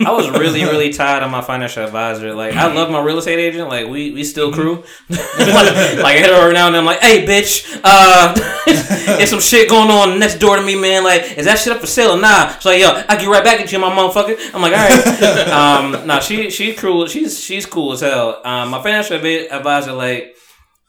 I 0.00 0.10
was 0.10 0.28
really, 0.30 0.64
really 0.72 0.92
tired 0.92 1.22
of 1.22 1.30
my 1.30 1.40
financial 1.42 1.84
advisor. 1.84 2.34
Like, 2.34 2.54
I 2.56 2.72
love 2.72 2.90
my 2.90 3.00
real 3.00 3.18
estate 3.18 3.38
agent. 3.38 3.68
Like, 3.68 3.86
we 3.86 4.10
we 4.10 4.24
still 4.24 4.52
crew. 4.52 4.82
like, 5.08 5.20
I 5.20 6.14
hit 6.18 6.30
her 6.30 6.40
every 6.42 6.54
now 6.54 6.66
and 6.66 6.74
then. 6.74 6.80
I'm 6.80 6.86
like, 6.86 7.00
hey, 7.00 7.24
bitch, 7.24 7.80
uh, 7.84 8.34
there's 9.16 9.30
some 9.30 9.40
shit 9.40 9.68
going 9.68 9.90
on 9.90 10.18
next 10.18 10.38
door 10.38 10.56
to 10.56 10.62
me, 10.62 10.74
man. 10.74 11.04
Like, 11.04 11.38
is 11.38 11.44
that 11.46 11.58
shit 11.58 11.72
up 11.72 11.80
for 11.80 11.86
sale 11.86 12.12
or 12.12 12.20
nah? 12.20 12.48
She's 12.54 12.64
like, 12.64 12.80
yo, 12.80 12.88
I 13.08 13.16
get 13.16 13.28
right 13.28 13.44
back 13.44 13.60
at 13.60 13.70
you, 13.70 13.78
my 13.78 13.90
motherfucker. 13.90 14.36
I'm 14.52 14.60
like, 14.62 14.72
all 14.72 14.88
right. 14.88 15.48
um, 15.48 16.06
nah, 16.06 16.18
she 16.18 16.50
she 16.50 16.72
cool. 16.74 17.06
She's 17.06 17.38
she's 17.40 17.64
cool 17.64 17.92
as 17.92 18.00
hell. 18.00 18.40
Um, 18.44 18.70
my 18.70 18.82
financial 18.82 19.16
advisor, 19.16 19.92
like, 19.92 20.34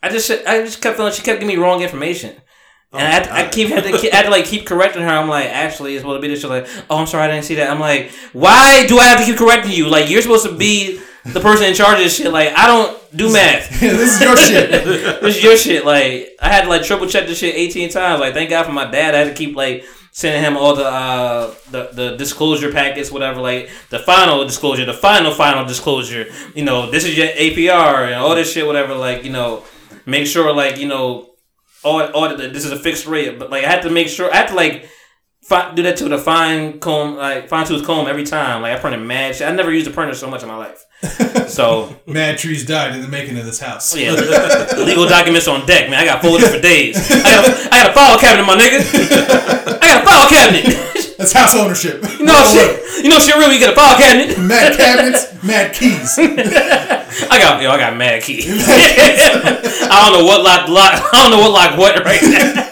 I 0.01 0.09
just 0.09 0.31
I 0.31 0.63
just 0.63 0.81
kept 0.81 0.97
feeling 0.97 1.13
she 1.13 1.21
kept 1.21 1.39
giving 1.39 1.55
me 1.55 1.61
wrong 1.61 1.81
information. 1.81 2.35
And 2.93 3.01
I, 3.01 3.11
had 3.11 3.23
to, 3.25 3.33
I 3.33 3.47
keep 3.49 3.67
had 3.67 3.83
to, 3.83 3.97
keep, 3.97 4.13
had 4.13 4.23
to 4.23 4.29
like 4.29 4.45
keep 4.45 4.65
correcting 4.65 5.01
her. 5.01 5.09
I'm 5.09 5.27
like, 5.27 5.47
actually, 5.47 5.95
it's 5.95 6.01
supposed 6.01 6.17
to 6.17 6.21
be 6.21 6.33
this. 6.33 6.39
She's 6.39 6.49
like, 6.49 6.67
oh, 6.89 6.97
I'm 6.97 7.07
sorry, 7.07 7.25
I 7.25 7.27
didn't 7.27 7.43
see 7.43 7.55
that. 7.55 7.69
I'm 7.69 7.81
like, 7.81 8.11
why 8.31 8.87
do 8.87 8.97
I 8.97 9.03
have 9.05 9.19
to 9.19 9.25
keep 9.25 9.37
correcting 9.37 9.73
you? 9.73 9.89
Like, 9.89 10.09
you're 10.09 10.21
supposed 10.21 10.45
to 10.45 10.55
be 10.55 11.01
the 11.25 11.41
person 11.41 11.67
in 11.67 11.73
charge 11.73 11.97
of 11.97 12.05
this 12.05 12.15
shit. 12.15 12.31
Like, 12.31 12.53
I 12.55 12.65
don't 12.65 13.17
do 13.17 13.31
math. 13.31 13.69
this 13.79 14.15
is 14.15 14.21
your 14.21 14.37
shit. 14.37 14.69
this 15.21 15.37
is 15.37 15.43
your 15.43 15.57
shit. 15.57 15.85
Like, 15.85 16.37
I 16.39 16.47
had 16.47 16.61
to 16.63 16.69
like 16.69 16.83
triple 16.83 17.07
check 17.07 17.27
this 17.27 17.39
shit 17.39 17.55
18 17.55 17.89
times. 17.89 18.21
Like, 18.21 18.33
thank 18.33 18.49
God 18.49 18.65
for 18.65 18.71
my 18.71 18.89
dad. 18.89 19.15
I 19.15 19.19
had 19.19 19.27
to 19.27 19.33
keep 19.33 19.55
like 19.55 19.85
sending 20.11 20.41
him 20.41 20.57
all 20.57 20.75
the 20.75 20.85
uh 20.85 21.53
the, 21.69 21.89
the 21.93 22.15
disclosure 22.15 22.71
packets, 22.71 23.11
whatever. 23.11 23.41
Like 23.41 23.69
the 23.89 23.99
final 23.99 24.45
disclosure, 24.45 24.85
the 24.85 24.93
final 24.93 25.33
final 25.33 25.65
disclosure. 25.65 26.27
You 26.55 26.63
know, 26.63 26.89
this 26.89 27.03
is 27.03 27.17
your 27.17 27.27
APR 27.27 28.05
and 28.05 28.15
all 28.15 28.33
this 28.33 28.51
shit, 28.53 28.65
whatever. 28.65 28.95
Like, 28.95 29.25
you 29.25 29.31
know, 29.31 29.63
make 30.05 30.25
sure 30.25 30.53
like 30.53 30.77
you 30.77 30.87
know 30.87 31.29
all, 31.83 32.01
all 32.13 32.29
the, 32.35 32.47
this 32.47 32.65
is 32.65 32.71
a 32.71 32.79
fixed 32.79 33.05
rate, 33.05 33.37
but 33.39 33.49
like 33.49 33.63
I 33.63 33.69
had 33.69 33.81
to 33.83 33.89
make 33.89 34.07
sure 34.09 34.31
I 34.31 34.37
had 34.37 34.47
to 34.49 34.55
like 34.55 34.89
fi- 35.43 35.73
do 35.75 35.83
that 35.83 35.97
to 35.97 36.09
the 36.09 36.17
fine 36.17 36.79
comb, 36.79 37.15
like 37.17 37.47
fine 37.49 37.65
tooth 37.65 37.85
comb 37.85 38.07
every 38.07 38.23
time. 38.23 38.61
Like 38.61 38.77
I 38.77 38.79
printed 38.79 39.01
mad 39.01 39.35
shit. 39.35 39.47
I 39.47 39.51
never 39.51 39.71
used 39.71 39.87
a 39.87 39.91
printer 39.91 40.13
so 40.13 40.29
much 40.29 40.41
in 40.43 40.47
my 40.49 40.57
life. 40.57 40.83
So 41.47 41.95
Mad 42.05 42.37
trees 42.37 42.65
died 42.65 42.93
in 42.93 43.01
the 43.01 43.07
making 43.07 43.37
of 43.39 43.45
this 43.45 43.57
house. 43.59 43.95
yeah, 43.95 44.11
legal 44.77 45.07
documents 45.07 45.47
on 45.47 45.65
deck, 45.65 45.89
man. 45.89 45.97
I 46.01 46.05
got 46.05 46.21
folders 46.21 46.53
for 46.53 46.59
days. 46.59 46.97
I 47.09 47.21
got, 47.23 47.73
I 47.73 47.83
got 47.83 47.89
a 47.89 47.93
file 47.93 48.19
cabinet, 48.19 48.45
my 48.45 48.57
nigga. 48.57 49.79
I 49.81 49.87
got 49.87 50.03
a 50.03 50.05
file 50.05 50.29
cabinet. 50.29 50.86
That's 51.17 51.33
house 51.33 51.55
ownership. 51.55 52.03
You 52.19 52.25
know 52.25 52.45
shit. 52.45 53.03
You 53.03 53.09
know 53.09 53.19
shit. 53.19 53.35
really 53.35 53.55
you 53.55 53.59
get 53.59 53.73
a 53.73 53.75
file 53.75 53.97
cabinet. 53.97 54.37
Mad 54.39 54.77
cabinets, 54.77 55.43
mad 55.43 55.73
keys. 55.73 56.17
I 56.19 57.39
got 57.39 57.61
yo, 57.61 57.71
I 57.71 57.77
got 57.77 57.97
mad 57.97 58.21
keys. 58.21 58.45
I 58.67 60.09
don't 60.11 60.19
know 60.19 60.25
what 60.25 60.43
lock 60.43 60.69
lock. 60.69 61.13
I 61.13 61.21
don't 61.23 61.31
know 61.31 61.39
what 61.39 61.51
lock 61.51 61.77
what 61.77 62.05
right 62.05 62.21
now. 62.21 62.63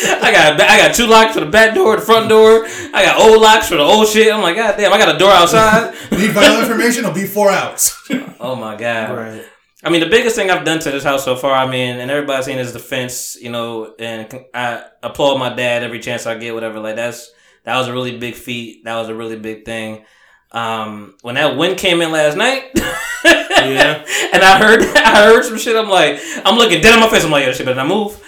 I 0.22 0.30
got 0.30 0.60
I 0.60 0.76
got 0.76 0.94
two 0.94 1.06
locks 1.06 1.34
for 1.34 1.40
the 1.40 1.50
back 1.50 1.74
door, 1.74 1.96
the 1.96 2.02
front 2.02 2.28
door. 2.28 2.66
I 2.92 3.04
got 3.04 3.20
old 3.20 3.40
locks 3.40 3.68
for 3.68 3.76
the 3.76 3.82
old 3.82 4.06
shit. 4.06 4.32
I'm 4.32 4.42
like, 4.42 4.56
god 4.56 4.76
damn, 4.76 4.92
I 4.92 4.98
got 4.98 5.14
a 5.14 5.18
door 5.18 5.32
outside. 5.32 5.94
Need 6.12 6.32
vital 6.32 6.60
information? 6.60 7.04
It'll 7.04 7.14
be 7.14 7.26
four 7.26 7.50
hours. 7.50 7.96
Oh 8.38 8.54
my 8.54 8.76
god. 8.76 9.16
Right. 9.16 9.44
I 9.82 9.90
mean, 9.90 10.00
the 10.00 10.08
biggest 10.08 10.34
thing 10.34 10.50
I've 10.50 10.64
done 10.64 10.80
to 10.80 10.90
this 10.90 11.04
house 11.04 11.24
so 11.24 11.36
far, 11.36 11.54
I 11.54 11.70
mean, 11.70 11.98
and 11.98 12.10
everybody's 12.10 12.46
saying 12.46 12.58
is 12.58 12.72
defense, 12.72 13.36
you 13.40 13.50
know, 13.50 13.94
and 13.98 14.44
I 14.52 14.84
applaud 15.04 15.38
my 15.38 15.54
dad 15.54 15.84
every 15.84 16.00
chance 16.00 16.26
I 16.26 16.36
get, 16.36 16.52
whatever. 16.52 16.80
Like 16.80 16.96
that's 16.96 17.32
that 17.68 17.76
was 17.76 17.86
a 17.86 17.92
really 17.92 18.16
big 18.18 18.34
feat. 18.34 18.84
That 18.84 18.96
was 18.96 19.10
a 19.10 19.14
really 19.14 19.38
big 19.38 19.66
thing. 19.66 20.06
Um, 20.52 21.14
when 21.20 21.34
that 21.34 21.58
wind 21.58 21.76
came 21.76 22.00
in 22.00 22.10
last 22.10 22.34
night, 22.34 22.70
Yeah. 22.74 24.04
and 24.32 24.42
I 24.42 24.58
heard 24.58 24.82
I 24.82 25.26
heard 25.26 25.44
some 25.44 25.58
shit. 25.58 25.76
I'm 25.76 25.90
like, 25.90 26.18
I'm 26.46 26.56
looking 26.56 26.80
dead 26.80 26.94
in 26.94 27.00
my 27.00 27.10
face. 27.10 27.24
I'm 27.24 27.30
like, 27.30 27.44
yo, 27.44 27.52
shit 27.52 27.66
better 27.66 27.76
not 27.76 27.88
move. 27.88 28.18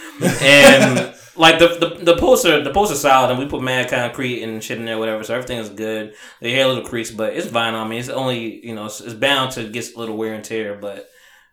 And 0.43 1.15
like 1.37 1.59
the, 1.59 1.69
the 1.69 2.05
the 2.05 2.17
poster, 2.19 2.63
the 2.63 2.71
poster 2.71 2.95
solid, 2.97 3.31
and 3.31 3.39
we 3.39 3.47
put 3.47 3.63
mad 3.63 3.89
concrete 3.89 4.43
and 4.43 4.63
shit 4.63 4.79
in 4.79 4.85
there, 4.85 4.99
whatever. 4.99 5.25
So 5.25 5.35
everything 5.35 5.59
is 5.59 5.71
good. 5.71 6.15
They 6.41 6.53
had 6.53 6.67
a 6.67 6.69
little 6.69 6.85
crease, 6.85 7.11
but 7.11 7.33
it's 7.33 7.47
vinyl. 7.47 7.83
I 7.83 7.89
mean, 7.89 8.01
it's 8.01 8.11
only 8.11 8.67
you 8.67 8.75
know, 8.75 8.85
it's, 8.87 9.01
it's 9.01 9.15
bound 9.15 9.53
to 9.53 9.67
get 9.67 9.95
a 9.95 9.99
little 9.99 10.19
wear 10.19 10.35
and 10.35 10.45
tear, 10.45 10.75
but 10.75 11.09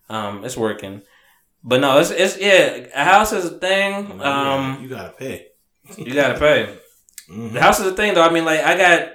um, 0.10 0.44
it's 0.44 0.58
working. 0.58 1.04
But 1.64 1.80
no, 1.80 2.00
it's 2.00 2.12
it's 2.12 2.38
yeah, 2.38 2.88
a 2.94 3.06
house 3.06 3.32
is 3.32 3.46
a 3.46 3.58
thing. 3.60 4.22
Um, 4.22 4.80
you 4.82 4.90
gotta 4.90 5.14
pay. 5.14 5.48
you 5.98 6.14
gotta 6.14 6.38
pay. 6.38 6.76
Mhm. 7.30 7.54
The 7.54 7.62
house 7.62 7.80
is 7.80 7.88
a 7.88 7.92
thing 7.96 8.14
though. 8.14 8.24
I 8.24 8.32
mean, 8.32 8.46
like 8.46 8.62
I 8.62 8.78
got 8.78 9.10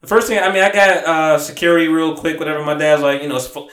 the 0.00 0.06
first 0.06 0.28
thing. 0.28 0.38
I 0.38 0.52
mean, 0.52 0.62
I 0.62 0.70
got 0.72 1.04
uh 1.04 1.38
security 1.38 1.88
real 1.88 2.16
quick. 2.16 2.38
Whatever. 2.38 2.64
My 2.64 2.74
dad's 2.74 3.02
like, 3.02 3.22
you 3.22 3.28
know, 3.28 3.36
it's 3.36 3.46
fu- 3.46 3.68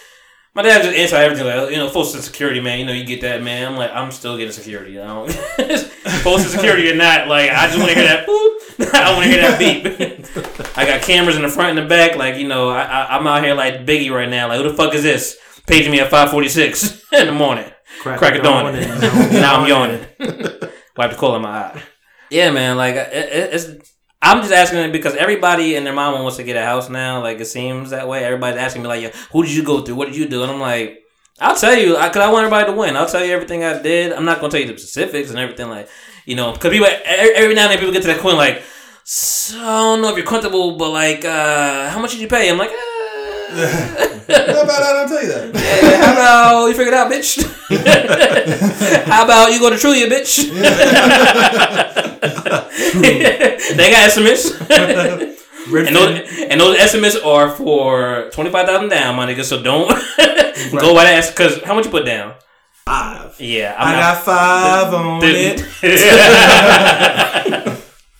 my 0.53 0.61
dad 0.63 0.83
just 0.83 0.95
answered 0.97 1.15
everything 1.17 1.45
like, 1.47 1.71
you 1.71 1.77
know, 1.77 1.87
full 1.89 2.03
security, 2.03 2.59
man. 2.59 2.79
You 2.79 2.85
know, 2.85 2.91
you 2.91 3.05
get 3.05 3.21
that, 3.21 3.41
man. 3.41 3.71
I'm 3.71 3.77
like, 3.77 3.91
I'm 3.93 4.11
still 4.11 4.35
getting 4.37 4.51
security. 4.51 4.99
I 4.99 5.07
don't 5.07 5.31
full 6.23 6.39
security 6.39 6.91
or 6.91 6.95
not. 6.95 7.29
Like, 7.29 7.49
I 7.51 7.67
just 7.67 7.77
want 7.79 7.91
to 7.91 7.95
hear 7.95 8.07
that. 8.07 8.27
Boop. 8.27 8.57
I 8.93 9.13
want 9.13 9.23
to 9.23 9.29
hear 9.31 9.41
that 9.41 9.57
beep. 9.59 10.77
I 10.77 10.85
got 10.85 11.01
cameras 11.03 11.37
in 11.37 11.41
the 11.43 11.47
front 11.49 11.77
and 11.77 11.85
the 11.85 11.89
back. 11.89 12.17
Like, 12.17 12.35
you 12.35 12.47
know, 12.49 12.69
I, 12.69 12.81
I 12.83 13.17
I'm 13.17 13.25
out 13.27 13.43
here 13.43 13.53
like 13.53 13.85
Biggie 13.85 14.11
right 14.11 14.29
now. 14.29 14.47
Like, 14.49 14.57
who 14.61 14.69
the 14.69 14.75
fuck 14.75 14.93
is 14.93 15.03
this? 15.03 15.37
Paging 15.67 15.91
me 15.91 15.99
at 16.01 16.11
5:46 16.11 17.01
in 17.13 17.27
the 17.27 17.31
morning. 17.31 17.71
Crack 18.01 18.35
of 18.35 18.43
dawn. 18.43 18.75
and 18.75 19.01
now 19.33 19.61
I'm 19.61 19.67
yawning. 19.69 20.05
Wipe 20.97 21.11
the 21.11 21.17
coal 21.17 21.35
in 21.37 21.43
my 21.43 21.49
eye. 21.49 21.83
Yeah, 22.31 22.49
man. 22.51 22.77
Like 22.77 22.95
it, 22.95 23.13
it- 23.13 23.53
it's. 23.53 23.91
I'm 24.23 24.41
just 24.41 24.53
asking 24.53 24.91
because 24.91 25.15
everybody 25.15 25.75
and 25.75 25.85
their 25.85 25.93
mama 25.93 26.21
wants 26.21 26.37
to 26.37 26.43
get 26.43 26.55
a 26.55 26.63
house 26.63 26.89
now. 26.89 27.21
Like 27.21 27.39
it 27.39 27.45
seems 27.45 27.89
that 27.89 28.07
way. 28.07 28.23
Everybody's 28.23 28.59
asking 28.59 28.83
me 28.83 28.87
like, 28.87 29.01
"Yeah, 29.01 29.09
who 29.31 29.43
did 29.43 29.51
you 29.53 29.63
go 29.63 29.81
through? 29.81 29.95
What 29.95 30.07
did 30.09 30.15
you 30.15 30.27
do?" 30.27 30.43
And 30.43 30.51
I'm 30.51 30.59
like, 30.59 30.99
"I'll 31.39 31.55
tell 31.55 31.75
you, 31.75 31.97
I, 31.97 32.07
cause 32.09 32.17
I 32.21 32.31
want 32.31 32.45
everybody 32.45 32.71
to 32.71 32.77
win. 32.77 32.95
I'll 32.95 33.07
tell 33.07 33.25
you 33.25 33.33
everything 33.33 33.63
I 33.63 33.81
did. 33.81 34.13
I'm 34.13 34.25
not 34.25 34.39
gonna 34.39 34.51
tell 34.51 34.61
you 34.61 34.67
the 34.71 34.77
specifics 34.77 35.31
and 35.31 35.39
everything. 35.39 35.69
Like, 35.69 35.89
you 36.27 36.35
know, 36.35 36.51
because 36.53 36.71
people 36.71 36.87
every, 37.05 37.33
every 37.35 37.55
now 37.55 37.63
and 37.63 37.71
then 37.71 37.79
people 37.79 37.93
get 37.93 38.03
to 38.03 38.09
that 38.09 38.19
point 38.21 38.37
like, 38.37 38.61
so 39.03 39.57
I 39.57 39.79
don't 39.79 40.01
know 40.03 40.09
if 40.11 40.17
you're 40.17 40.25
comfortable, 40.25 40.77
but 40.77 40.91
like, 40.91 41.25
uh, 41.25 41.89
how 41.89 41.99
much 41.99 42.11
did 42.11 42.19
you 42.21 42.27
pay? 42.27 42.47
I'm 42.49 42.59
like, 42.59 42.69
uh, 42.69 43.00
How 43.51 44.63
about 44.63 44.81
I 44.81 44.93
don't 44.93 45.07
tell 45.09 45.21
you 45.21 45.27
that? 45.29 45.51
yeah, 45.83 46.05
how 46.05 46.13
about 46.13 46.65
you 46.67 46.73
figure 46.73 46.91
it 46.91 46.93
out, 46.93 47.11
bitch? 47.11 47.43
how 49.05 49.23
about 49.25 49.51
you 49.51 49.59
go 49.59 49.69
to 49.69 49.75
Trulia, 49.75 50.07
bitch? 50.07 50.49
they 53.75 53.91
got 53.91 54.03
estimates. 54.07 54.51
and 54.69 55.95
those 55.95 56.29
and 56.49 56.59
those 56.61 56.77
estimates 56.77 57.15
are 57.17 57.49
for 57.49 58.29
twenty 58.31 58.49
five 58.51 58.67
thousand 58.67 58.89
down, 58.89 59.15
my 59.15 59.25
nigga. 59.31 59.43
So 59.43 59.61
don't 59.61 59.87
go 59.87 60.93
by 60.95 61.03
that 61.03 61.27
because 61.29 61.61
how 61.63 61.75
much 61.75 61.85
you 61.85 61.91
put 61.91 62.05
down? 62.05 62.33
Five. 62.85 63.39
Yeah, 63.39 63.75
I 63.77 63.93
got 63.93 64.23
five 64.23 64.93
on 64.93 65.19
it. 65.23 65.61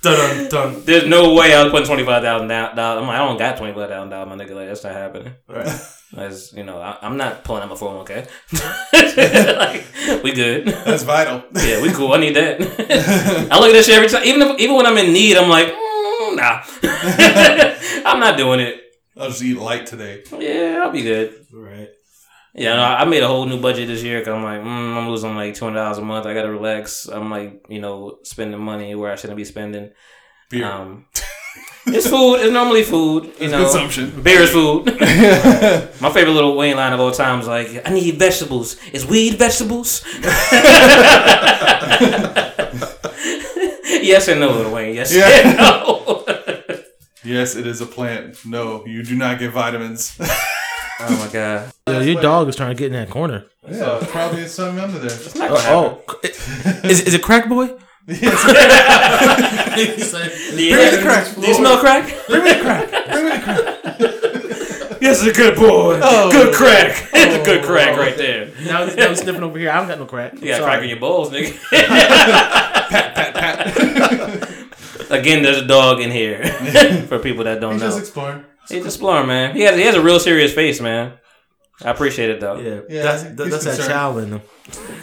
Dun 0.02 0.18
dun 0.18 0.49
dun. 0.49 0.84
There's 0.84 1.07
no 1.07 1.34
way 1.36 1.53
I 1.53 1.64
was 1.64 1.72
putting 1.72 1.88
twenty 1.88 2.03
five 2.03 2.23
thousand 2.23 2.48
down. 2.48 2.78
I'm 2.80 3.06
like, 3.06 3.15
I 3.15 3.19
don't 3.19 3.38
got 3.38 3.57
twenty 3.57 3.73
five 3.73 3.90
thousand 3.90 4.10
dollars, 4.10 4.30
my 4.30 4.44
nigga. 4.44 4.56
Like 4.56 4.68
that's 4.68 4.84
not 4.84 4.94
happening. 4.94 5.34
Right. 5.48 5.80
That's 6.14 6.52
you 6.53 6.64
know, 6.64 6.80
I, 6.80 6.98
I'm 7.02 7.18
not 7.18 7.44
pulling 7.44 7.61
out 7.64 7.69
my 7.69 7.76
four 7.76 7.90
hundred 7.90 8.10
one 8.10 8.26
k. 8.26 8.28
Like 9.57 10.23
we 10.23 10.34
good. 10.34 10.68
That's 10.68 11.03
vital. 11.03 11.44
Yeah, 11.53 11.82
we 11.82 11.91
cool. 11.91 12.14
I 12.14 12.18
need 12.18 12.36
that. 12.36 12.60
I 13.52 13.60
look 13.60 13.69
at 13.69 13.73
this 13.73 13.86
shit 13.86 13.95
every 13.95 14.10
time. 14.10 14.23
Even 14.26 14.41
if, 14.41 14.60
even 14.60 14.76
when 14.76 14.86
I'm 14.86 14.98
in 14.98 15.14
need, 15.14 15.38
I'm 15.38 15.49
like, 15.49 15.68
mm, 15.68 16.36
nah. 16.36 16.64
I'm 18.10 18.19
not 18.19 18.38
doing 18.38 18.60
it. 18.60 18.82
I'll 19.15 19.30
just 19.30 19.44
eat 19.44 19.57
light 19.57 19.86
today. 19.86 20.23
Yeah, 20.38 20.82
I'll 20.84 20.91
be 20.91 21.03
good. 21.03 21.45
Right. 21.53 21.90
Yeah, 22.53 22.76
no, 22.76 22.82
I 22.84 23.06
made 23.06 23.23
a 23.23 23.28
whole 23.28 23.45
new 23.45 23.61
budget 23.61 23.88
this 23.88 24.03
year 24.03 24.19
because 24.19 24.34
I'm 24.34 24.44
like, 24.44 24.60
mm, 24.61 24.98
I'm 24.98 25.07
losing 25.07 25.36
like 25.36 25.53
two 25.56 25.65
hundred 25.65 25.80
dollars 25.80 25.98
a 25.99 26.02
month. 26.02 26.26
I 26.26 26.34
gotta 26.34 26.52
relax. 26.52 27.07
I'm 27.07 27.30
like, 27.32 27.65
you 27.69 27.80
know, 27.80 28.19
spending 28.23 28.60
money 28.60 28.94
where 28.95 29.11
I 29.11 29.15
shouldn't 29.15 29.38
be 29.38 29.45
spending. 29.45 29.91
Beer. 30.49 30.65
Um, 30.65 31.06
it's 31.88 32.07
food. 32.07 32.36
It's 32.41 32.52
normally 32.52 32.84
food. 32.84 33.23
You 33.26 33.32
It's 33.40 33.52
know, 33.53 33.64
consumption. 33.64 34.22
Beer 34.22 34.41
is 34.41 34.52
food. 34.52 34.86
My 36.02 36.11
favorite 36.11 36.34
little 36.34 36.57
Wayne 36.57 36.76
line 36.76 36.91
of 36.91 36.99
all 36.99 37.11
time 37.11 37.40
is 37.40 37.48
like, 37.48 37.88
I 37.88 37.94
need 37.94 38.15
vegetables. 38.19 38.76
Is 38.91 39.06
weed 39.06 39.36
vegetables? 39.36 40.03
yes 44.02 44.28
and 44.28 44.40
no, 44.41 44.52
Lil 44.52 44.72
Wayne. 44.73 44.95
Yes 44.95 45.14
Yeah. 45.14 45.30
and 45.49 45.57
no. 45.57 46.26
yes, 47.23 47.56
it 47.56 47.65
is 47.65 47.82
a 47.82 47.86
plant. 47.86 48.38
No, 48.45 48.86
you 48.86 49.03
do 49.03 49.15
not 49.15 49.40
get 49.40 49.52
vitamins. 49.52 50.19
oh 51.10 51.26
my 51.26 51.32
god. 51.32 51.72
Yo, 51.88 51.99
your 52.02 52.22
dog 52.22 52.48
is 52.48 52.56
trying 52.56 52.69
to 52.69 52.76
get 52.76 52.88
in 52.88 52.94
that 52.94 53.10
corner. 53.10 53.45
yeah, 53.69 53.99
probably 54.10 54.48
something 54.48 54.84
under 54.84 54.99
there. 54.99 55.18
Oh, 55.49 56.02
oh. 56.07 56.19
is, 56.84 57.02
is 57.02 57.14
it 57.14 57.22
crack 57.22 57.48
boy? 57.49 57.68
Do 58.07 58.14
you, 58.15 58.26
crack, 61.02 61.36
do 61.36 61.48
you 61.48 61.53
smell 61.53 61.78
crack? 61.80 62.11
Bring 62.28 62.44
me 62.44 62.53
the 62.53 62.60
crack. 62.60 62.90
Bring 63.11 63.26
me 63.26 63.32
the 63.32 63.40
crack. 63.40 63.68
Yes, 65.02 65.26
it's 65.26 65.36
a 65.36 65.41
good 65.41 65.56
boy. 65.56 65.99
Oh. 66.03 66.32
good 66.32 66.53
crack. 66.53 67.10
it's 67.11 67.36
a 67.36 67.44
good 67.44 67.64
oh. 67.64 67.68
crack 67.68 67.98
right 67.98 68.15
there. 68.15 68.52
Now, 68.65 68.86
now 68.86 69.10
he's 69.10 69.22
sniffing 69.22 69.41
over 69.41 69.57
here. 69.57 69.72
I 69.72 69.78
don't 69.78 69.88
got 69.88 69.98
no 69.98 70.06
crack. 70.06 70.34
You 70.34 70.49
got 70.49 70.60
Sorry. 70.60 70.64
crack 70.64 70.84
in 70.84 70.90
your 70.90 70.99
balls, 70.99 71.32
nigga. 71.32 71.60
pat, 71.72 73.15
pat, 73.15 73.34
pat. 73.34 75.11
Again, 75.11 75.41
there's 75.41 75.57
a 75.57 75.65
dog 75.65 76.02
in 76.02 76.11
here 76.11 76.45
for 77.07 77.18
people 77.18 77.45
that 77.45 77.60
don't 77.60 77.73
He's 77.73 77.82
know. 77.82 77.88
just 77.88 77.99
exploring. 77.99 78.45
He's 78.72 78.85
exploring, 78.85 79.27
man. 79.27 79.56
He 79.56 79.61
has 79.61 79.76
he 79.76 79.84
has 79.84 79.95
a 79.95 80.02
real 80.02 80.19
serious 80.19 80.53
face, 80.53 80.80
man. 80.81 81.14
I 81.84 81.89
appreciate 81.91 82.30
it 82.30 82.39
though. 82.39 82.60
Yeah, 82.60 82.81
Yeah, 82.89 83.03
that's, 83.03 83.23
he's 83.23 83.35
that's 83.64 83.77
that 83.77 83.88
child 83.88 84.19
in 84.19 84.30
him. 84.34 84.41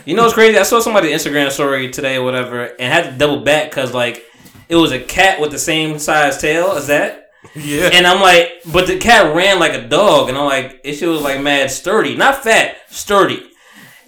You 0.05 0.15
know 0.15 0.23
what's 0.23 0.35
crazy? 0.35 0.57
I 0.59 0.63
saw 0.63 0.81
somebody 0.81 1.11
Instagram 1.11 1.51
story 1.51 1.91
today 1.91 2.17
or 2.17 2.23
whatever, 2.23 2.65
and 2.65 2.93
had 2.93 3.13
to 3.13 3.19
double 3.19 3.41
back 3.43 3.71
because 3.71 3.93
like 3.93 4.25
it 4.69 4.77
was 4.77 4.93
a 4.93 5.01
cat 5.01 5.41
with 5.41 5.51
the 5.51 5.59
same 5.59 5.99
size 5.99 6.39
tail 6.39 6.73
as 6.73 6.87
that. 6.89 7.25
Yeah. 7.55 7.91
And 7.93 8.05
I'm 8.05 8.21
like, 8.21 8.51
but 8.73 8.89
the 8.89 8.99
cat 8.99 9.35
ran 9.35 9.61
like 9.61 9.73
a 9.73 9.87
dog, 9.87 10.29
and 10.29 10.37
I'm 10.37 10.47
like, 10.47 10.81
it 10.83 10.95
shit 10.95 11.09
was 11.09 11.23
like 11.23 11.41
mad 11.41 11.71
sturdy, 11.71 12.17
not 12.17 12.43
fat, 12.43 12.77
sturdy. 12.91 13.49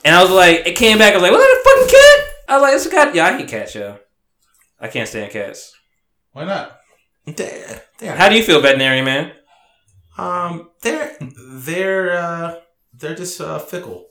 And 0.05 0.15
I 0.15 0.21
was 0.23 0.33
like, 0.33 0.67
it 0.67 0.77
came 0.77 0.99
back. 0.99 1.13
I 1.13 1.17
was 1.17 1.23
like, 1.23 1.33
was 1.33 1.41
that 1.41 1.61
a 1.61 1.65
fucking 1.65 1.91
cat? 1.91 2.35
I 2.49 2.55
was 2.57 2.63
like, 2.63 2.75
it's 2.75 2.87
a 2.87 2.91
cat. 2.91 3.15
Yeah, 3.15 3.27
I 3.27 3.39
hate 3.39 3.49
cats, 3.49 3.75
yo. 3.77 3.99
I 4.81 4.89
can't 4.89 5.09
stand 5.09 5.31
cats. 5.31 5.73
Why 6.33 6.45
not? 6.45 6.77
They're, 7.25 7.83
they're, 7.99 8.17
How 8.17 8.29
do 8.29 8.37
you 8.37 8.43
feel, 8.43 8.61
veterinary 8.61 9.01
man? 9.03 9.33
Um, 10.21 10.71
they're 10.83 11.17
they're 11.67 12.13
uh, 12.13 12.55
they're 12.95 13.15
just 13.15 13.41
uh, 13.41 13.59
fickle. 13.59 14.07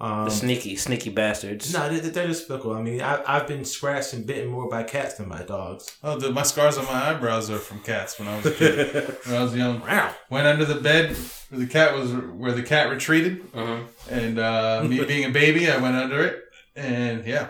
Um, 0.00 0.24
The 0.24 0.30
sneaky, 0.32 0.74
sneaky 0.76 1.10
bastards. 1.10 1.72
no, 1.72 1.88
they're, 1.88 2.00
they're 2.10 2.26
just 2.26 2.48
fickle. 2.48 2.72
I 2.72 2.82
mean, 2.82 3.00
I, 3.00 3.22
I've 3.32 3.46
been 3.46 3.64
scratched 3.64 4.12
and 4.12 4.26
bitten 4.26 4.48
more 4.50 4.68
by 4.68 4.82
cats 4.82 5.14
than 5.14 5.28
by 5.28 5.42
dogs. 5.44 5.96
Oh, 6.02 6.18
the, 6.18 6.32
my 6.32 6.42
scars 6.42 6.76
on 6.76 6.84
my 6.86 7.10
eyebrows 7.10 7.48
are 7.48 7.58
from 7.58 7.78
cats 7.80 8.18
when 8.18 8.26
I 8.26 8.36
was 8.36 8.46
a 8.46 8.50
kid. 8.50 9.16
when 9.24 9.36
I 9.36 9.42
was 9.44 9.54
young. 9.54 9.80
Wow. 9.80 10.12
Went 10.30 10.48
under 10.48 10.64
the 10.64 10.80
bed 10.80 11.16
where 11.48 11.60
the 11.60 11.68
cat 11.68 11.94
was, 11.94 12.10
where 12.12 12.52
the 12.52 12.64
cat 12.64 12.90
retreated, 12.90 13.52
Mhm. 13.52 13.86
and 14.10 14.38
uh, 14.40 14.82
me 14.84 15.02
being 15.12 15.24
a 15.26 15.30
baby, 15.30 15.70
I 15.70 15.76
went 15.76 15.94
under 15.94 16.20
it, 16.24 16.40
and 16.74 17.24
yeah, 17.24 17.48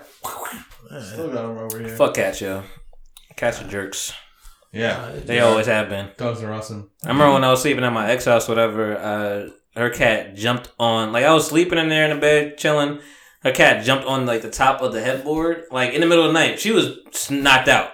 still 1.01 1.28
got 1.32 1.47
them 1.48 1.59
over 1.59 1.78
here. 1.81 1.97
Fuck 1.97 2.15
cats, 2.15 2.43
yo. 2.43 2.62
Cats 3.36 3.61
are 3.62 3.69
jerks. 3.69 4.12
Yeah, 4.74 5.10
They 5.24 5.40
always 5.40 5.66
have 5.66 5.88
been. 5.88 6.10
dogs 6.16 6.42
are 6.42 6.52
awesome. 6.52 6.90
I 7.05 7.09
remember 7.09 7.34
when 7.34 7.44
I 7.44 7.51
was 7.51 7.62
sleeping 7.62 7.84
at 7.84 7.92
my 7.92 8.10
ex 8.10 8.24
house, 8.24 8.48
whatever. 8.48 8.96
Uh, 8.96 9.48
her 9.80 9.90
cat 9.90 10.34
jumped 10.36 10.70
on, 10.78 11.12
like 11.12 11.24
I 11.24 11.32
was 11.32 11.46
sleeping 11.46 11.78
in 11.78 11.88
there 11.88 12.05
in 12.05 12.10
the 12.14 12.20
bed, 12.20 12.59
chilling. 12.59 13.01
Her 13.42 13.52
cat 13.52 13.84
jumped 13.84 14.06
on 14.06 14.26
like 14.26 14.42
the 14.42 14.51
top 14.51 14.80
of 14.82 14.92
the 14.92 15.01
headboard, 15.01 15.64
like 15.70 15.92
in 15.92 16.01
the 16.01 16.06
middle 16.06 16.24
of 16.24 16.32
the 16.32 16.38
night. 16.38 16.59
She 16.60 16.70
was 16.72 16.98
knocked 17.30 17.68
out. 17.68 17.90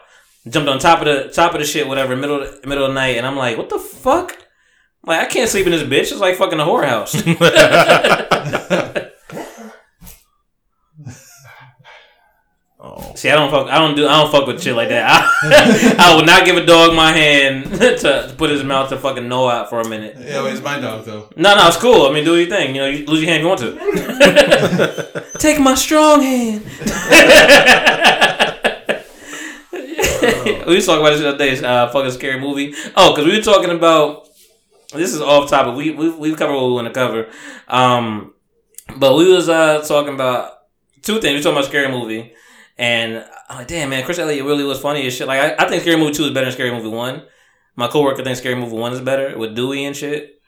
Jumped 0.49 0.69
on 0.71 0.79
top 0.79 1.01
of 1.01 1.05
the 1.07 1.29
top 1.33 1.53
of 1.55 1.61
the 1.61 1.67
shit, 1.67 1.87
whatever, 1.87 2.17
middle 2.17 2.41
of 2.43 2.63
the, 2.63 2.67
middle 2.69 2.85
of 2.85 2.91
the 2.91 2.95
night, 2.95 3.19
and 3.19 3.27
I'm 3.27 3.37
like, 3.37 3.59
what 3.59 3.69
the 3.69 3.79
fuck? 3.79 4.37
Like 5.05 5.21
I 5.21 5.27
can't 5.27 5.51
sleep 5.51 5.67
in 5.67 5.73
this 5.73 5.83
bitch. 5.83 6.13
It's 6.13 6.21
like 6.21 6.37
fucking 6.37 6.61
a 6.61 6.65
whorehouse. 6.65 7.15
Oh. 12.83 13.00
See, 13.15 13.29
I 13.31 13.35
don't 13.37 13.51
fuck. 13.51 13.69
I 13.69 13.79
don't 13.79 13.95
do. 13.95 14.07
I 14.07 14.21
don't 14.21 14.31
fuck 14.31 14.47
with 14.47 14.63
shit 14.63 14.75
like 14.75 14.89
that. 14.91 15.05
I, 15.11 15.97
I 15.99 16.17
would 16.17 16.27
not 16.27 16.45
give 16.45 16.57
a 16.57 16.65
dog 16.65 16.95
my 16.95 17.13
hand 17.13 17.65
to, 17.73 17.97
to 18.29 18.35
put 18.37 18.51
his 18.51 18.63
mouth 18.63 18.89
to 18.91 18.99
fucking 18.99 19.29
know 19.29 19.49
out 19.49 19.69
for 19.69 19.81
a 19.81 19.89
minute. 19.89 20.17
Yeah, 20.19 20.43
well, 20.43 20.47
it's 20.47 20.63
my 20.63 20.79
dog 20.79 21.05
though. 21.05 21.29
No, 21.37 21.55
no, 21.55 21.67
it's 21.69 21.77
cool. 21.77 22.07
I 22.07 22.13
mean, 22.13 22.25
do 22.25 22.37
your 22.37 22.49
thing. 22.49 22.75
You 22.75 22.83
know, 22.83 22.89
you 22.89 23.05
lose 23.07 23.23
your 23.23 23.31
hand 23.31 23.45
if 23.45 23.45
you 23.45 23.49
want 23.49 23.61
to. 23.61 25.27
Take 25.39 25.61
my 25.61 25.75
strong 25.75 26.23
hand. 26.23 26.63
we 30.67 30.77
was 30.77 30.87
talking 30.87 31.01
about 31.01 31.11
this 31.11 31.21
the 31.21 31.29
other 31.29 31.39
day. 31.39 31.59
Uh, 31.63 31.89
fucking 31.91 32.11
scary 32.13 32.41
movie. 32.41 32.75
Oh, 32.97 33.13
because 33.15 33.27
we 33.27 33.37
were 33.37 33.43
talking 33.43 33.71
about. 33.71 34.29
This 34.93 35.15
is 35.15 35.21
off 35.21 35.49
topic. 35.49 35.77
We 35.77 35.91
we 35.93 36.11
we 36.11 36.35
covered 36.35 36.55
what 36.55 36.67
we 36.67 36.73
want 36.73 36.89
to 36.89 36.93
cover. 36.95 37.29
Um, 37.69 38.35
but 38.97 39.15
we 39.17 39.33
was 39.33 39.49
uh 39.49 39.83
talking 39.87 40.15
about 40.15 40.53
two 41.03 41.21
things. 41.21 41.37
We 41.39 41.43
talking 41.43 41.59
about 41.59 41.67
scary 41.67 41.89
movie, 41.91 42.33
and 42.81 43.23
I'm 43.51 43.59
like, 43.59 43.69
damn 43.69 43.91
man, 43.91 44.05
Chris 44.05 44.19
Elliott 44.19 44.47
really 44.47 44.65
was 44.65 44.81
funny 44.81 45.07
as 45.07 45.15
shit. 45.15 45.27
Like 45.27 45.39
I, 45.61 45.65
I 45.65 45.69
think 45.69 45.83
Scary 45.83 45.99
Movie 45.99 46.15
two 46.15 46.25
is 46.25 46.31
better 46.31 46.47
than 46.47 46.55
Scary 46.55 46.71
Movie 46.71 46.89
one. 46.89 47.23
My 47.77 47.89
coworker 47.89 48.25
thinks 48.25 48.41
Scary 48.41 48.55
Movie 48.55 48.75
one 48.75 48.95
is 48.95 49.03
better 49.03 49.39
with 49.39 49.55
Dewey 49.55 49.85
and 49.85 49.95
shit. 49.95 50.41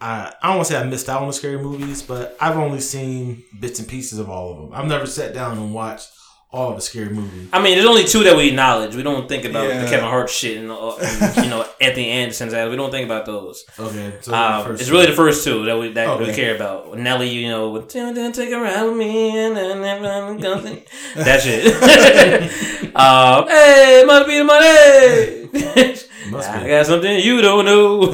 I, 0.00 0.32
I 0.40 0.48
don't 0.48 0.58
want 0.58 0.68
to 0.68 0.72
say 0.72 0.80
I 0.80 0.84
missed 0.84 1.08
out 1.08 1.22
on 1.22 1.26
the 1.26 1.32
scary 1.32 1.58
movies, 1.58 2.02
but 2.02 2.36
I've 2.40 2.56
only 2.56 2.80
seen 2.80 3.42
bits 3.58 3.80
and 3.80 3.88
pieces 3.88 4.18
of 4.18 4.30
all 4.30 4.52
of 4.52 4.58
them. 4.58 4.70
I've 4.72 4.86
never 4.86 5.06
sat 5.06 5.34
down 5.34 5.58
and 5.58 5.74
watched 5.74 6.10
all 6.52 6.70
of 6.70 6.76
the 6.76 6.80
scary 6.82 7.10
movies. 7.10 7.48
I 7.52 7.60
mean, 7.60 7.74
there's 7.74 7.86
only 7.88 8.04
two 8.04 8.22
that 8.24 8.36
we 8.36 8.48
acknowledge. 8.48 8.94
We 8.94 9.02
don't 9.02 9.28
think 9.28 9.44
about 9.44 9.68
Yeah. 9.68 9.82
the 9.82 9.88
Kevin 9.90 10.08
Hart 10.08 10.30
shit 10.30 10.56
and, 10.58 10.70
uh, 10.70 10.96
and 10.96 11.36
you 11.44 11.50
know 11.50 11.66
Anthony 11.80 12.08
Anderson's. 12.08 12.52
We 12.54 12.76
don't 12.76 12.90
think 12.90 13.04
about 13.04 13.26
those. 13.26 13.64
Okay, 13.78 14.14
so 14.22 14.32
Um, 14.32 14.72
it's 14.72 14.86
two. 14.86 14.92
really 14.92 15.06
the 15.06 15.12
first 15.12 15.44
two 15.44 15.64
that 15.66 15.76
we 15.78 15.92
that 15.92 16.18
we 16.18 16.32
care 16.32 16.54
about. 16.54 16.96
Nelly, 16.96 17.28
you 17.28 17.48
know, 17.48 17.70
with 17.70 17.92
"Dun, 17.92 18.14
dun, 18.14 18.32
take 18.32 18.50
a 18.52 18.58
ride 18.60 18.84
with 18.84 18.96
me 18.96 19.36
and 19.38 19.56
then 19.56 19.84
everyone 19.84 20.40
comes 20.40 20.64
in." 20.64 20.82
that 21.16 21.42
shit. 21.42 21.66
um, 22.96 23.48
hey, 23.48 24.04
must 24.06 24.26
be 24.26 24.38
the 24.38 24.44
money. 24.44 25.96
I 26.36 26.68
got 26.68 26.86
something 26.86 27.18
you 27.20 27.40
don't 27.42 27.64
know. 27.64 28.12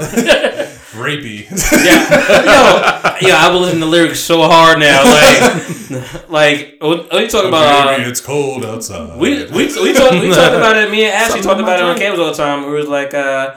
Rapey. 1.02 1.46
yeah, 1.84 3.18
yo, 3.20 3.28
yo, 3.28 3.34
I 3.34 3.48
will 3.52 3.60
listen 3.60 3.80
to 3.80 3.86
lyrics 3.86 4.20
so 4.20 4.42
hard 4.42 4.78
now. 4.78 5.02
Like, 5.04 6.28
like, 6.30 6.76
what, 6.80 7.04
what 7.04 7.14
are 7.14 7.22
you 7.22 7.28
talking 7.28 7.48
about? 7.48 7.88
uh, 7.88 7.96
Baby, 7.96 8.08
it's 8.10 8.20
cold 8.20 8.64
outside. 8.64 9.18
We 9.18 9.44
we 9.46 9.66
we 9.66 9.92
talked 9.92 10.14
we 10.14 10.28
talked 10.30 10.54
about 10.62 10.76
it. 10.76 10.90
Me 10.90 11.04
and 11.04 11.12
Ashley 11.12 11.42
Something 11.42 11.48
talked 11.48 11.60
about 11.60 11.78
it 11.80 11.82
on 11.84 11.90
about 11.90 12.00
campus 12.00 12.20
all 12.20 12.26
the 12.30 12.34
time. 12.34 12.64
It 12.64 12.68
was 12.70 12.88
like 12.88 13.12
uh. 13.14 13.56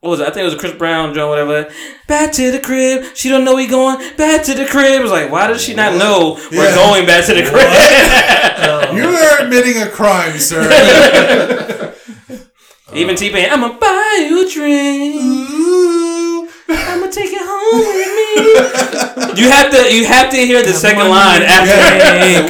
What 0.00 0.10
was 0.10 0.20
it? 0.20 0.24
I 0.24 0.26
think 0.32 0.42
it 0.42 0.44
was 0.44 0.52
a 0.52 0.58
Chris 0.58 0.74
Brown 0.74 1.14
joint, 1.14 1.30
whatever. 1.30 1.72
Back 2.06 2.30
to 2.32 2.50
the 2.50 2.60
crib. 2.60 3.16
She 3.16 3.30
don't 3.30 3.42
know 3.42 3.54
we 3.54 3.66
going 3.66 3.96
back 4.18 4.44
to 4.44 4.52
the 4.52 4.66
crib. 4.66 5.00
It 5.00 5.02
was 5.02 5.10
like, 5.10 5.32
why 5.32 5.46
does 5.46 5.62
she 5.64 5.72
not 5.72 5.94
know 5.96 6.34
we're 6.52 6.62
Yeah. 6.68 6.74
going 6.74 7.06
back 7.06 7.24
to 7.24 7.32
the 7.32 7.40
crib? 7.40 8.94
You 8.94 9.08
are 9.08 9.40
admitting 9.46 9.80
a 9.80 9.88
crime, 9.88 10.36
sir. 10.38 10.60
Even 12.92 13.16
T 13.16 13.30
Pain, 13.30 13.48
I'ma 13.50 13.78
buy 13.78 14.26
you 14.28 14.46
a 14.46 14.50
drink. 14.52 15.16
Ooh. 15.22 16.03
I'ma 16.68 17.06
take 17.08 17.30
it 17.32 17.42
home 17.42 17.80
with 17.80 19.36
me. 19.36 19.42
you 19.42 19.50
have 19.50 19.70
to, 19.70 19.94
you 19.94 20.04
have 20.06 20.30
to 20.30 20.36
hear 20.36 20.62
the 20.62 20.72
second 20.72 21.08
line 21.08 21.42
after, 21.42 21.68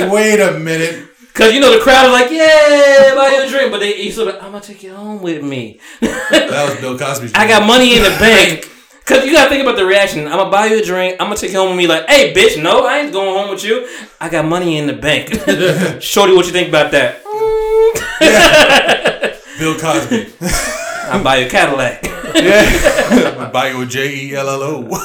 Yeah, 0.04 0.10
wait 0.12 0.40
a 0.40 0.58
minute. 0.58 1.08
because 1.32 1.52
you 1.52 1.60
know 1.60 1.76
the 1.76 1.82
crowd 1.82 2.06
is 2.06 2.12
like, 2.12 2.30
"Yeah, 2.30 3.14
buy 3.16 3.30
you 3.36 3.42
a 3.42 3.48
drink," 3.48 3.70
but 3.72 3.78
they, 3.80 3.92
he's 3.94 4.14
sort 4.14 4.28
of, 4.28 4.36
"I'm 4.36 4.52
gonna 4.52 4.60
take 4.60 4.84
it 4.84 4.92
home 4.92 5.20
with 5.22 5.42
me." 5.42 5.80
That 6.00 6.66
was 6.70 6.80
Bill 6.80 6.96
Cosby's. 7.04 7.32
I 7.34 7.48
got 7.48 7.66
money 7.66 7.96
in 7.96 8.02
the 8.02 8.16
bank. 8.20 8.70
Cause 9.04 9.26
you 9.26 9.32
gotta 9.32 9.50
think 9.50 9.62
about 9.62 9.76
the 9.76 9.84
reaction. 9.84 10.26
I'm 10.26 10.38
gonna 10.38 10.50
buy 10.50 10.66
you 10.66 10.78
a 10.80 10.82
drink. 10.84 11.16
I'm 11.20 11.26
gonna 11.26 11.36
take 11.36 11.52
you 11.52 11.58
home 11.58 11.68
with 11.70 11.76
me. 11.78 11.86
Like, 11.86 12.08
hey, 12.08 12.32
bitch, 12.32 12.62
no, 12.62 12.86
I 12.86 13.00
ain't 13.00 13.12
going 13.12 13.36
home 13.36 13.50
with 13.50 13.62
you. 13.62 13.86
I 14.18 14.30
got 14.30 14.46
money 14.46 14.78
in 14.78 14.86
the 14.86 14.94
bank. 14.94 15.28
Shorty, 16.02 16.32
what 16.34 16.46
you 16.46 16.52
think 16.52 16.68
about 16.70 16.90
that? 16.92 17.22
Bill 19.58 19.78
Cosby. 19.78 20.32
I'll 21.12 21.22
buy 21.22 21.36
you 21.36 21.46
a 21.46 21.50
Cadillac. 21.50 22.02
Yeah. 22.34 23.50
Bio 23.52 23.76
you 23.76 23.82
a 23.82 23.86
J 23.86 24.14
E 24.14 24.34
L 24.34 24.48
L 24.48 24.62
O. 24.62 24.80
What 24.82 25.02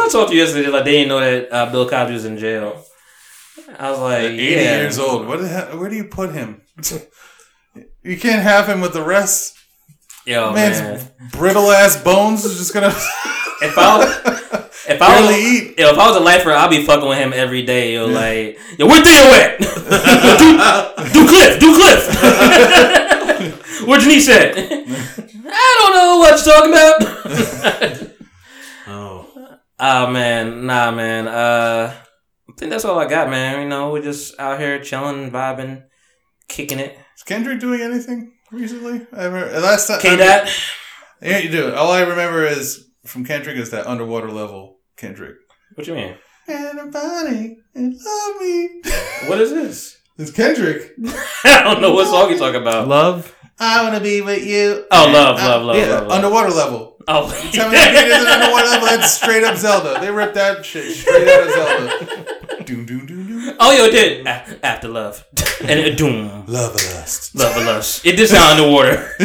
I 0.00 0.08
talked 0.10 0.30
to 0.30 0.34
you 0.34 0.42
yesterday, 0.42 0.68
like 0.68 0.84
they 0.84 0.92
didn't 0.92 1.08
know 1.08 1.20
that 1.20 1.52
uh, 1.52 1.70
Bill 1.70 1.88
Cosby 1.88 2.12
was 2.14 2.24
in 2.24 2.38
jail. 2.38 2.84
I 3.78 3.90
was 3.90 4.00
like, 4.00 4.22
80 4.22 4.42
yeah. 4.42 4.80
years 4.80 4.98
old. 4.98 5.26
What 5.26 5.40
the 5.40 5.48
hell, 5.48 5.78
where 5.78 5.90
do 5.90 5.96
you 5.96 6.04
put 6.04 6.32
him? 6.32 6.62
You 8.02 8.16
can't 8.16 8.42
have 8.42 8.68
him 8.68 8.80
with 8.80 8.92
the 8.92 9.02
rest. 9.02 9.58
Yo, 10.24 10.52
Man's 10.52 10.80
man. 10.80 11.30
brittle 11.32 11.72
ass 11.72 12.00
bones 12.00 12.44
is 12.44 12.56
just 12.56 12.72
gonna 12.72 12.86
If 13.62 13.76
I 13.78 13.98
was, 13.98 14.08
if 14.86 15.02
I 15.02 15.20
was, 15.20 15.30
eat. 15.36 15.78
yo, 15.78 15.88
if 15.88 15.98
I 15.98 16.08
was 16.08 16.16
a 16.16 16.20
lifer, 16.20 16.52
I'd 16.52 16.70
be 16.70 16.84
fucking 16.84 17.08
with 17.08 17.18
him 17.18 17.32
every 17.32 17.62
day. 17.62 17.94
Yo, 17.94 18.06
like, 18.06 18.58
yo, 18.78 18.86
where 18.86 19.02
Theo 19.02 19.32
at? 19.32 19.58
do, 19.58 21.12
do 21.12 21.28
Cliff, 21.28 21.58
do 21.58 21.74
Cliff. 21.74 23.12
Where 23.84 24.00
Janice 24.00 24.28
at? 24.28 24.54
I 24.56 25.76
don't 25.78 25.94
know 25.94 26.18
what 26.18 26.44
you're 26.44 26.54
talking 26.54 26.72
about. 26.72 28.12
Oh, 28.88 29.26
Oh 29.80 30.10
man, 30.10 30.64
nah, 30.64 30.92
man. 30.92 31.26
Uh, 31.26 31.92
I 32.48 32.52
think 32.56 32.70
that's 32.70 32.84
all 32.84 32.98
I 33.00 33.08
got, 33.08 33.28
man. 33.28 33.60
You 33.62 33.68
know, 33.68 33.90
we're 33.92 34.02
just 34.02 34.38
out 34.38 34.60
here 34.60 34.80
chilling, 34.80 35.30
vibing, 35.32 35.82
kicking 36.48 36.78
it. 36.78 36.96
Is 37.16 37.24
Kendrick 37.24 37.58
doing 37.58 37.80
anything 37.80 38.32
recently? 38.52 39.06
Ever? 39.14 39.50
Last 39.60 39.88
time. 39.88 40.00
K 40.00 40.16
dot. 40.16 40.48
Yeah, 41.20 41.38
you 41.38 41.50
do. 41.50 41.74
All 41.74 41.90
I 41.90 42.02
remember 42.02 42.44
is 42.44 42.88
from 43.04 43.24
Kendrick 43.24 43.56
is 43.56 43.70
that 43.70 43.86
underwater 43.86 44.30
level 44.30 44.78
Kendrick. 44.96 45.34
What 45.74 45.86
you 45.88 45.94
mean? 45.94 46.14
Anybody 46.48 47.56
love 47.74 48.40
me? 48.40 48.82
What 49.26 49.40
is 49.40 49.50
this? 49.50 49.96
It's 50.18 50.30
Kendrick. 50.30 50.94
I 51.44 51.62
don't 51.62 51.80
know 51.82 51.92
what 51.92 52.06
song 52.08 52.30
you 52.30 52.38
talking 52.38 52.60
about. 52.62 52.88
love. 52.88 53.32
I 53.58 53.82
wanna 53.84 54.00
be 54.00 54.20
with 54.20 54.44
you. 54.46 54.84
Oh, 54.90 55.10
love, 55.10 55.36
love, 55.38 55.62
love, 55.64 55.76
yeah, 55.76 55.86
love, 55.86 56.02
love. 56.08 56.10
underwater 56.12 56.50
level. 56.50 56.96
Oh, 57.08 57.30
Tell 57.52 57.68
me 57.70 57.76
that 57.76 57.92
beat 57.92 58.12
isn't 58.12 58.28
underwater 58.28 58.66
level. 58.66 58.86
That's 58.88 59.14
straight 59.14 59.44
up 59.44 59.56
Zelda. 59.56 59.98
They 60.00 60.10
ripped 60.10 60.34
that 60.34 60.64
shit 60.66 60.94
straight 60.94 61.26
out 61.28 61.46
of 61.46 61.50
Zelda. 61.54 62.64
doom 62.64 62.84
doom 62.84 63.06
doom 63.06 63.26
doom. 63.26 63.56
oh, 63.58 63.72
yo, 63.72 63.84
it 63.86 63.92
did. 63.92 64.26
A- 64.26 64.58
After 64.66 64.88
love, 64.88 65.24
and 65.62 65.80
it 65.80 65.96
doom, 65.96 66.44
Love 66.46 66.72
and 66.74 66.94
lust. 66.96 67.34
love 67.34 67.56
and 67.56 67.64
lust. 67.66 68.04
It 68.04 68.16
did 68.16 68.28
sound 68.28 68.60
underwater. 68.60 69.10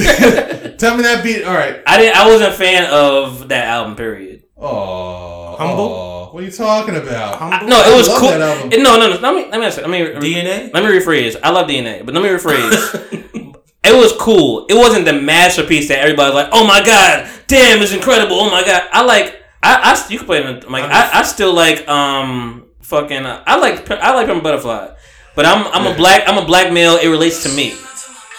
Tell 0.78 0.96
me 0.96 1.04
that 1.04 1.22
beat. 1.24 1.44
All 1.44 1.54
right. 1.54 1.82
I 1.86 1.98
didn't. 1.98 2.16
I 2.18 2.28
wasn't 2.28 2.54
a 2.54 2.56
fan 2.56 2.86
of 2.94 3.50
that 3.50 3.66
album. 3.68 3.96
Period. 3.98 4.44
Oh, 4.58 5.56
Humble? 5.58 6.21
What 6.32 6.44
are 6.44 6.46
you 6.46 6.52
talking 6.52 6.96
about? 6.96 7.38
Humble? 7.40 7.68
No, 7.68 7.82
it 7.82 7.94
was 7.98 8.08
love 8.08 8.20
cool. 8.20 8.30
that 8.30 8.40
album. 8.42 8.72
It- 8.72 8.82
no, 8.82 8.98
no, 8.98 9.10
no. 9.10 9.20
Let 9.20 9.36
me 9.36 9.52
let 9.52 9.60
me 9.60 9.82
let 9.82 9.90
me 9.90 10.00
DNA. 10.22 10.74
Let 10.74 10.84
me 10.84 10.90
rephrase. 10.90 11.36
I 11.44 11.50
love 11.50 11.68
DNA, 11.68 12.06
but 12.06 12.14
let 12.16 12.24
me 12.24 12.30
rephrase. 12.30 13.56
it 13.84 13.94
was 13.94 14.14
cool. 14.18 14.66
It 14.70 14.76
wasn't 14.76 15.04
the 15.04 15.14
masterpiece 15.14 15.90
that 15.90 16.00
everybody's 16.00 16.34
like, 16.36 16.48
"Oh 16.54 16.66
my 16.66 16.82
god, 16.82 17.30
damn, 17.48 17.82
it's 17.82 17.92
incredible." 17.92 18.38
Oh 18.40 18.50
my 18.50 18.64
god, 18.64 18.84
I 18.94 19.04
like. 19.04 19.44
I, 19.62 19.92
I 19.94 20.08
you 20.10 20.18
can 20.20 20.26
play 20.26 20.40
it. 20.40 20.46
in- 20.64 20.72
Like 20.72 20.86
I, 20.86 21.20
I 21.20 21.24
still 21.24 21.54
like 21.54 21.86
um 21.90 22.66
fucking. 22.82 23.26
Uh, 23.26 23.44
I 23.46 23.60
like 23.60 23.92
I 23.92 24.14
like 24.16 24.28
Pimp 24.28 24.42
Butterfly, 24.42 24.88
but 25.36 25.46
I'm 25.46 25.68
I'm 25.68 25.86
a 25.92 25.96
black 25.98 26.24
I'm 26.28 26.38
a 26.38 26.46
black 26.46 26.72
male. 26.72 26.96
It 26.96 27.10
relates 27.10 27.44
to 27.44 27.50
me. 27.50 27.74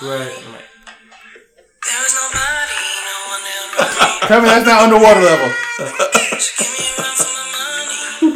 Right. 0.01 0.32
Tell 4.28 4.40
me 4.40 4.48
that's 4.48 4.64
not 4.64 4.82
underwater 4.82 5.20
level. 5.20 5.52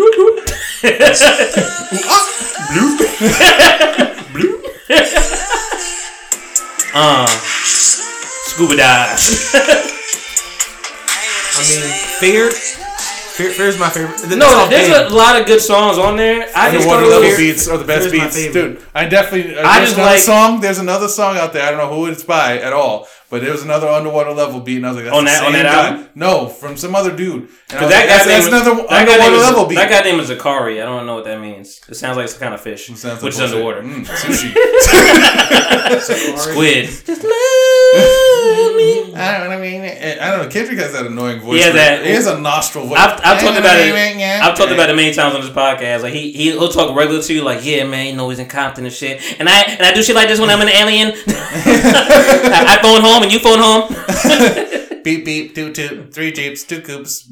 Uh, 6.99 7.27
scuba 7.27 8.77
dive. 8.77 9.19
I 11.59 11.63
mean, 11.69 11.83
fear. 12.21 12.51
Fear, 12.51 13.51
fear 13.51 13.67
is 13.69 13.79
my 13.79 13.91
favorite. 13.91 14.17
That's 14.17 14.35
no, 14.37 14.47
all 14.47 14.67
there's 14.69 14.89
a 15.13 15.15
lot 15.15 15.39
of 15.39 15.47
good 15.47 15.61
songs 15.61 15.99
on 15.99 16.17
there. 16.17 16.49
I 16.57 16.71
just 16.73 16.89
Underwater 16.89 17.03
don't 17.03 17.21
level 17.23 17.37
beats 17.37 17.69
are 17.69 17.77
the 17.77 17.85
best 17.85 18.09
Fear's 18.09 18.19
my 18.19 18.25
beats, 18.25 18.37
favorite. 18.37 18.79
dude. 18.79 18.83
I 18.95 19.05
definitely. 19.05 19.57
Uh, 19.57 19.69
I 19.69 19.79
there's 19.79 19.91
just 19.91 19.99
like- 20.01 20.19
song. 20.21 20.61
There's 20.61 20.79
another 20.79 21.09
song 21.09 21.37
out 21.37 21.53
there. 21.53 21.67
I 21.67 21.71
don't 21.71 21.79
know 21.79 21.95
who 21.95 22.07
it's 22.07 22.23
by 22.25 22.59
at 22.59 22.73
all, 22.73 23.07
but 23.29 23.43
there 23.43 23.51
was 23.53 23.63
another 23.65 23.89
underwater 23.89 24.33
level 24.33 24.61
beat, 24.61 24.77
and 24.77 24.87
I 24.87 24.91
was 24.91 24.97
like, 24.97 25.05
that's 25.07 25.17
On 25.17 25.25
the 25.25 25.31
that- 25.31 25.43
on 25.45 25.53
same 25.53 25.63
that 25.65 25.73
guy. 25.73 25.89
album? 25.91 26.09
No, 26.15 26.47
from 26.49 26.77
some 26.77 26.95
other 26.95 27.15
dude. 27.15 27.35
And 27.35 27.79
I 27.79 27.83
was 27.83 27.91
That 27.91 27.91
like, 27.91 27.91
guy 27.91 28.07
that's, 28.07 28.25
that's 28.27 28.41
is- 28.47 28.53
another 28.53 28.75
that 28.83 28.89
guy 28.89 29.05
name 29.05 29.11
underwater 29.21 29.37
is- 29.37 29.43
level 29.43 29.67
beat. 29.67 29.75
That 29.77 29.91
guy 29.91 30.01
name 30.11 30.21
is 30.21 30.31
Zacari. 30.31 30.83
I 30.83 30.87
don't 30.87 31.07
know 31.07 31.15
what 31.17 31.25
that 31.25 31.41
means. 31.41 31.81
It 31.89 31.95
sounds 31.97 32.17
like 32.17 32.29
some 32.29 32.41
kind 32.41 32.55
of 32.55 32.61
fish, 32.61 32.87
Sounds 32.87 33.05
like 33.05 33.23
which 33.23 33.35
is 33.35 33.41
underwater. 33.41 33.83
Mm, 33.83 34.05
sushi. 34.07 34.53
Squid. 36.39 36.87
Just 36.87 37.23
love 37.25 38.77
me. 38.77 39.15
I 39.17 39.39
don't 39.39 39.49
know. 39.49 39.57
I 39.57 39.59
mean, 39.59 39.83
I 39.83 40.31
don't 40.31 40.43
know. 40.45 40.49
Kendrick 40.51 40.79
has 40.79 40.93
that 40.93 41.07
annoying 41.07 41.41
voice. 41.41 41.57
He 41.57 41.63
has 41.63 41.75
that- 41.75 42.05
He 42.05 42.13
has 42.13 42.27
a 42.27 42.39
nostril 42.39 42.87
voice. 42.87 42.99
I've, 42.99 43.19
I've 43.25 43.41
talked 43.41 43.59
about 43.59 43.77
it. 43.79 43.95
I've 43.95 44.55
talked 44.57 44.71
about 44.73 44.91
it 44.91 44.95
many 44.97 45.13
times 45.15 45.35
on 45.35 45.41
this 45.41 45.51
podcast. 45.51 46.03
Like 46.03 46.13
he 46.13 46.31
he- 46.33 46.51
he'll 46.53 46.69
talk 46.69 46.95
regular 46.95 47.23
to 47.23 47.35
you, 47.35 47.43
like 47.43 47.65
yeah, 47.65 47.85
man, 47.85 48.07
you 48.07 48.15
know 48.17 48.29
he's 48.29 48.39
in 48.39 48.47
Compton 48.47 48.85
and 48.85 48.93
shit. 48.95 49.21
And 49.41 49.49
I 49.49 49.63
and 49.63 49.83
I 49.83 49.93
do 49.95 50.03
shit 50.03 50.15
like 50.15 50.29
this 50.29 50.39
when 50.39 50.51
I'm 50.51 50.61
an 50.61 50.69
alien. 50.69 51.13
I, 51.27 52.77
I 52.79 52.83
phone 52.83 53.01
home 53.01 53.16
and 53.23 53.33
you 53.33 53.39
phone 53.39 53.59
home. 53.59 55.03
beep 55.05 55.25
beep, 55.25 55.55
toot 55.55 55.75
toot, 55.75 56.13
three 56.13 56.33
jeeps, 56.33 56.65
two 56.65 56.81
coops. 56.81 57.31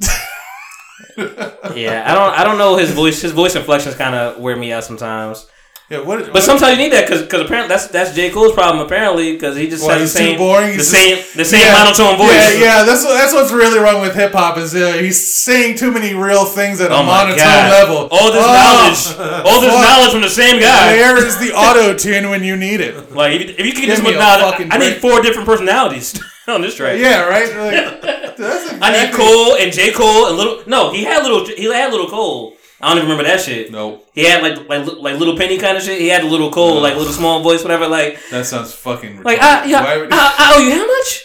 Yeah, 1.17 2.05
I 2.07 2.15
don't 2.15 2.39
I 2.39 2.45
don't 2.45 2.59
know 2.59 2.77
his 2.77 2.91
voice. 2.91 3.21
His 3.23 3.33
voice 3.33 3.57
inflections 3.57 3.95
kind 3.97 4.15
of 4.15 4.39
wear 4.39 4.57
me 4.57 4.73
out 4.73 4.85
sometimes. 4.85 5.47
Yeah, 5.91 6.01
what? 6.01 6.33
But 6.33 6.43
sometimes 6.43 6.79
you 6.79 6.85
need 6.85 6.93
that 6.95 7.05
because 7.07 7.23
apparently 7.23 7.69
that's 7.69 7.89
that's 7.89 8.15
J 8.15 8.31
Cole's 8.31 8.53
problem 8.55 8.85
apparently 8.87 9.33
because 9.33 9.55
he 9.57 9.69
just 9.69 9.85
Why, 9.85 9.99
has 9.99 10.13
the 10.13 10.19
same 10.19 10.39
boring? 10.39 10.79
the 10.79 10.83
same 10.83 11.23
the 11.37 11.45
same 11.45 11.61
Yeah, 11.61 11.77
monotone 11.77 12.17
voice. 12.17 12.33
Yeah, 12.57 12.81
yeah, 12.81 12.85
that's 12.85 13.05
that's 13.05 13.35
what's 13.35 13.53
really 13.53 13.79
wrong 13.79 14.01
with 14.01 14.15
hip 14.15 14.33
hop 14.33 14.57
is 14.57 14.75
uh, 14.75 14.95
he's 14.95 15.21
saying 15.21 15.77
too 15.77 15.93
many 15.93 16.15
real 16.15 16.47
things 16.47 16.81
at 16.81 16.91
a 16.91 16.95
Oh 16.95 17.03
my 17.03 17.25
monotone 17.25 17.37
God. 17.37 17.71
level. 17.71 17.97
All 18.11 18.33
this 18.33 18.41
Oh, 18.41 18.49
knowledge, 18.57 19.45
all 19.45 19.61
this 19.61 19.75
knowledge 19.85 20.13
from 20.13 20.23
the 20.23 20.31
same 20.31 20.59
guy. 20.59 20.95
Where 20.97 21.19
is 21.19 21.37
the 21.39 21.53
auto 21.53 21.93
tune 21.95 22.31
when 22.31 22.43
you 22.43 22.57
need 22.57 22.81
it? 22.81 23.13
Like 23.13 23.33
if 23.35 23.41
you, 23.43 23.55
if 23.59 23.67
you 23.67 23.73
can 23.73 23.85
get 23.85 24.01
this 24.03 24.17
a 24.17 24.73
I 24.73 24.79
need 24.79 25.03
four 25.03 25.21
different 25.21 25.47
personalities 25.47 26.19
on 26.49 26.63
this 26.63 26.77
track. 26.77 26.99
Yeah, 26.99 27.25
right. 27.29 27.49
Like, 27.55 28.05
exactly, 28.33 28.79
I 28.81 29.05
need 29.05 29.15
Cole 29.15 29.57
and 29.57 29.71
J 29.71 29.93
Cole 29.93 30.29
and 30.29 30.37
little. 30.39 30.63
No, 30.67 30.93
he 30.93 31.05
had 31.05 31.23
little. 31.23 31.45
He 31.47 31.65
had 31.65 31.91
little 31.93 32.09
Cole. 32.09 32.57
I 32.85 32.89
don't 32.89 32.99
even 32.99 33.09
remember 33.09 33.25
that 33.25 33.41
shit. 33.41 33.73
No, 33.73 34.03
He 34.13 34.25
had 34.25 34.43
like 34.43 34.69
like 34.69 34.87
like 34.99 35.19
little 35.19 35.39
Penny 35.39 35.57
kind 35.57 35.79
of 35.79 35.83
shit. 35.83 35.99
He 35.99 36.09
had 36.09 36.23
a 36.23 36.27
little 36.27 36.51
Cole, 36.51 36.83
like 36.83 36.97
little 36.97 37.15
small 37.15 37.43
voice, 37.43 37.63
whatever. 37.63 37.89
Like 37.89 38.21
that 38.31 38.45
sounds 38.45 38.75
fucking. 38.75 39.23
like. 39.23 39.39
I 39.41 39.65
yeah, 39.65 39.81
I, 39.81 40.35
I 40.39 40.53
owe 40.55 40.61
you 40.61 40.71
how 40.73 40.87
much? 40.87 41.23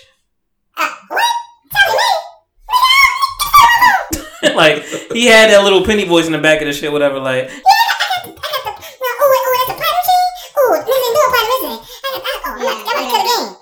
like 4.56 4.84
he 5.12 5.26
had 5.26 5.50
that 5.50 5.64
little 5.64 5.86
penny 5.86 6.06
voice 6.06 6.28
in 6.28 6.32
the 6.32 6.38
back 6.38 6.62
of 6.62 6.68
the 6.68 6.74
shit, 6.74 6.94
whatever. 6.94 7.20
Like 7.20 7.52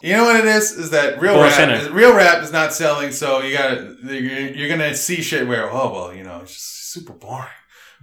You 0.01 0.13
know 0.13 0.23
what 0.23 0.35
it 0.37 0.45
is? 0.45 0.71
Is 0.71 0.91
that 0.91 1.19
real 1.19 1.33
Born 1.33 1.47
rap? 1.49 1.81
Is, 1.81 1.89
real 1.89 2.15
rap 2.15 2.41
is 2.43 2.51
not 2.51 2.73
selling, 2.73 3.11
so 3.11 3.41
you 3.41 3.57
got 3.57 3.69
to 3.71 3.97
you're, 4.03 4.49
you're 4.55 4.69
gonna 4.69 4.93
see 4.95 5.21
shit 5.21 5.47
where 5.47 5.69
oh 5.69 5.91
well, 5.91 6.13
you 6.13 6.23
know, 6.23 6.39
it's 6.43 6.53
just 6.53 6.91
super 6.91 7.13
boring. 7.13 7.47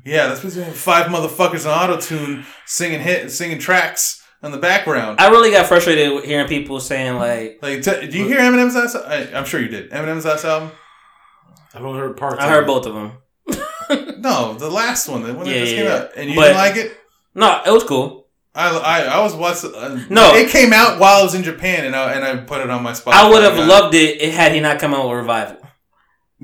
Yeah, 0.05 0.26
that's 0.28 0.40
because 0.40 0.56
you 0.56 0.62
have 0.62 0.76
five 0.76 1.06
motherfuckers 1.06 1.64
on 1.70 1.90
auto 1.90 2.01
tune 2.01 2.44
singing 2.66 3.01
hit 3.01 3.31
singing 3.31 3.59
tracks 3.59 4.22
in 4.43 4.52
the 4.52 4.59
background. 4.59 5.20
I 5.20 5.28
really 5.31 5.51
got 5.51 5.66
frustrated 5.66 6.12
with 6.14 6.24
hearing 6.24 6.47
people 6.48 6.78
saying 6.81 7.16
like 7.16 7.59
Like, 7.62 7.82
t- 7.82 8.06
do 8.09 8.18
you 8.18 8.26
hear 8.26 8.39
Eminem's 8.40 8.74
last? 8.74 8.97
I, 8.97 9.31
I'm 9.35 9.44
sure 9.47 9.60
you 9.60 9.68
did. 9.68 9.90
Eminem's 9.90 10.24
last 10.26 10.44
album. 10.44 10.70
I've 11.74 11.85
only 11.85 11.98
heard 12.01 12.16
parts. 12.16 12.40
I 12.40 12.44
of 12.44 12.51
heard 12.51 12.64
it. 12.64 12.66
both 12.66 12.86
of 12.86 12.94
them. 12.94 13.12
No, 14.18 14.55
the 14.55 14.70
last 14.70 15.06
one, 15.09 15.22
the 15.22 15.35
one 15.35 15.44
that 15.44 15.52
just 15.52 15.72
yeah, 15.72 15.78
came 15.78 15.86
yeah. 15.86 15.97
out, 15.97 16.10
and 16.16 16.31
you 16.31 16.36
But- 16.36 16.44
didn't 16.44 16.56
like 16.56 16.76
it. 16.76 16.97
No, 17.35 17.60
it 17.66 17.70
was 17.70 17.85
cool. 17.85 18.28
I, 18.55 18.70
I, 18.70 19.01
I 19.02 19.20
was 19.22 19.35
watching. 19.35 19.74
Uh, 19.74 20.01
No. 20.09 20.35
it 20.35 20.48
came 20.51 20.72
out 20.72 20.98
while 20.98 21.20
I 21.20 21.22
was 21.22 21.35
in 21.35 21.43
Japan, 21.43 21.85
and 21.85 21.94
I 21.94 22.12
and 22.14 22.24
I 22.24 22.36
put 22.36 22.60
it 22.62 22.70
on 22.70 22.82
my 22.82 22.93
Spotify. 22.93 23.12
I 23.12 23.28
would 23.28 23.43
have 23.43 23.59
loved 23.59 23.94
it 23.94 24.22
it 24.22 24.32
had 24.32 24.52
he 24.52 24.60
not 24.60 24.78
come 24.78 24.94
out 24.94 25.06
with 25.09 25.18
revival. 25.18 25.59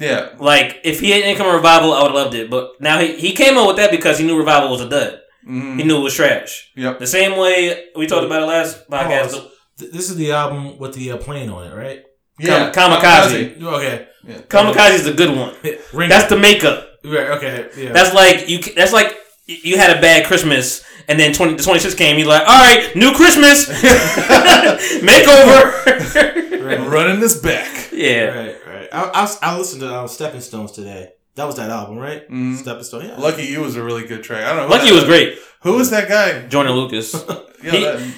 Yeah, 0.01 0.31
Like 0.39 0.81
if 0.83 0.99
he 1.01 1.11
hadn't 1.11 1.37
come 1.37 1.47
with 1.47 1.57
revival, 1.57 1.93
I 1.93 2.03
would 2.03 2.13
have 2.13 2.15
loved 2.25 2.35
it. 2.35 2.49
But 2.51 2.81
now 2.81 2.99
he, 2.99 3.17
he 3.17 3.33
came 3.33 3.59
up 3.59 3.67
with 3.69 3.77
that 3.77 3.91
because 3.91 4.19
he 4.19 4.27
knew 4.27 4.37
revival 4.39 4.71
was 4.71 4.81
a 4.81 4.89
dud. 4.89 5.21
Mhm. 5.49 5.79
he 5.79 5.85
knew 5.85 5.99
it 6.01 6.03
was 6.03 6.15
trash. 6.15 6.71
Yep. 6.77 6.99
The 6.99 7.07
same 7.07 7.37
way 7.39 7.85
we 7.97 8.07
talked 8.07 8.25
about 8.27 8.43
it 8.43 8.47
last 8.47 8.89
podcast. 8.91 9.33
Pause. 9.33 9.47
Th- 9.79 9.91
This 9.93 10.11
is 10.11 10.17
the 10.17 10.33
album 10.33 10.79
with 10.79 10.95
the 10.95 11.13
uh, 11.13 11.17
plane 11.17 11.49
on 11.51 11.67
it, 11.67 11.75
right? 11.75 12.01
Yeah. 12.39 12.71
Kamikaze. 12.73 13.63
Okay. 13.63 14.07
Kamikaze 14.49 14.95
is 14.95 15.05
the 15.05 15.13
good 15.15 15.37
one. 15.37 15.55
Ring 15.95 16.09
That's 16.11 16.29
the 16.29 16.37
makeup. 16.39 16.79
right. 17.05 17.31
Okay. 17.37 17.69
Yeah. 17.77 17.93
That's 17.93 18.13
like 18.15 18.49
you. 18.49 18.59
That's 18.75 18.93
like 18.93 19.17
you 19.47 19.77
had 19.79 19.97
a 19.97 20.01
bad 20.01 20.27
Christmas, 20.27 20.85
and 21.09 21.19
then 21.19 21.33
20, 21.33 21.55
the 21.57 21.63
twenty 21.63 21.81
six 21.81 21.95
came. 21.95 22.19
You're 22.19 22.29
like, 22.29 22.47
all 22.47 22.61
right, 22.69 22.95
new 22.95 23.13
Christmas, 23.13 23.67
makeover. 25.03 26.65
right. 26.65 26.81
Running 26.89 27.21
this 27.21 27.41
back. 27.41 27.91
yeah, 27.93 28.25
Right. 28.25 28.57
Right. 28.67 28.70
I, 28.93 29.11
I, 29.15 29.37
I 29.53 29.59
listened 29.59 29.81
to 29.83 29.93
uh, 29.95 30.07
Stepping 30.07 30.41
Stones 30.41 30.73
today. 30.73 31.11
That 31.37 31.45
was 31.45 31.57
that 31.57 31.71
album, 31.71 31.97
right? 31.97 32.29
Mhm. 32.29 32.57
Stepping 32.57 32.83
Stone. 32.85 33.07
Yeah. 33.07 33.17
Lucky 33.17 33.45
You 33.45 33.61
was 33.61 33.77
a 33.77 33.83
really 33.83 34.07
good 34.07 34.23
track. 34.23 34.45
I 34.45 34.49
don't 34.55 34.69
know. 34.69 34.75
Lucky 34.77 34.89
that- 34.91 34.95
was 34.95 35.05
great. 35.05 35.39
Who 35.63 35.75
was 35.75 35.91
that 35.91 36.09
guy? 36.09 36.47
Joyner 36.49 36.71
Lucas. 36.73 37.15
Yeah, 37.63 37.71
He- 37.73 37.81
that- 37.85 38.15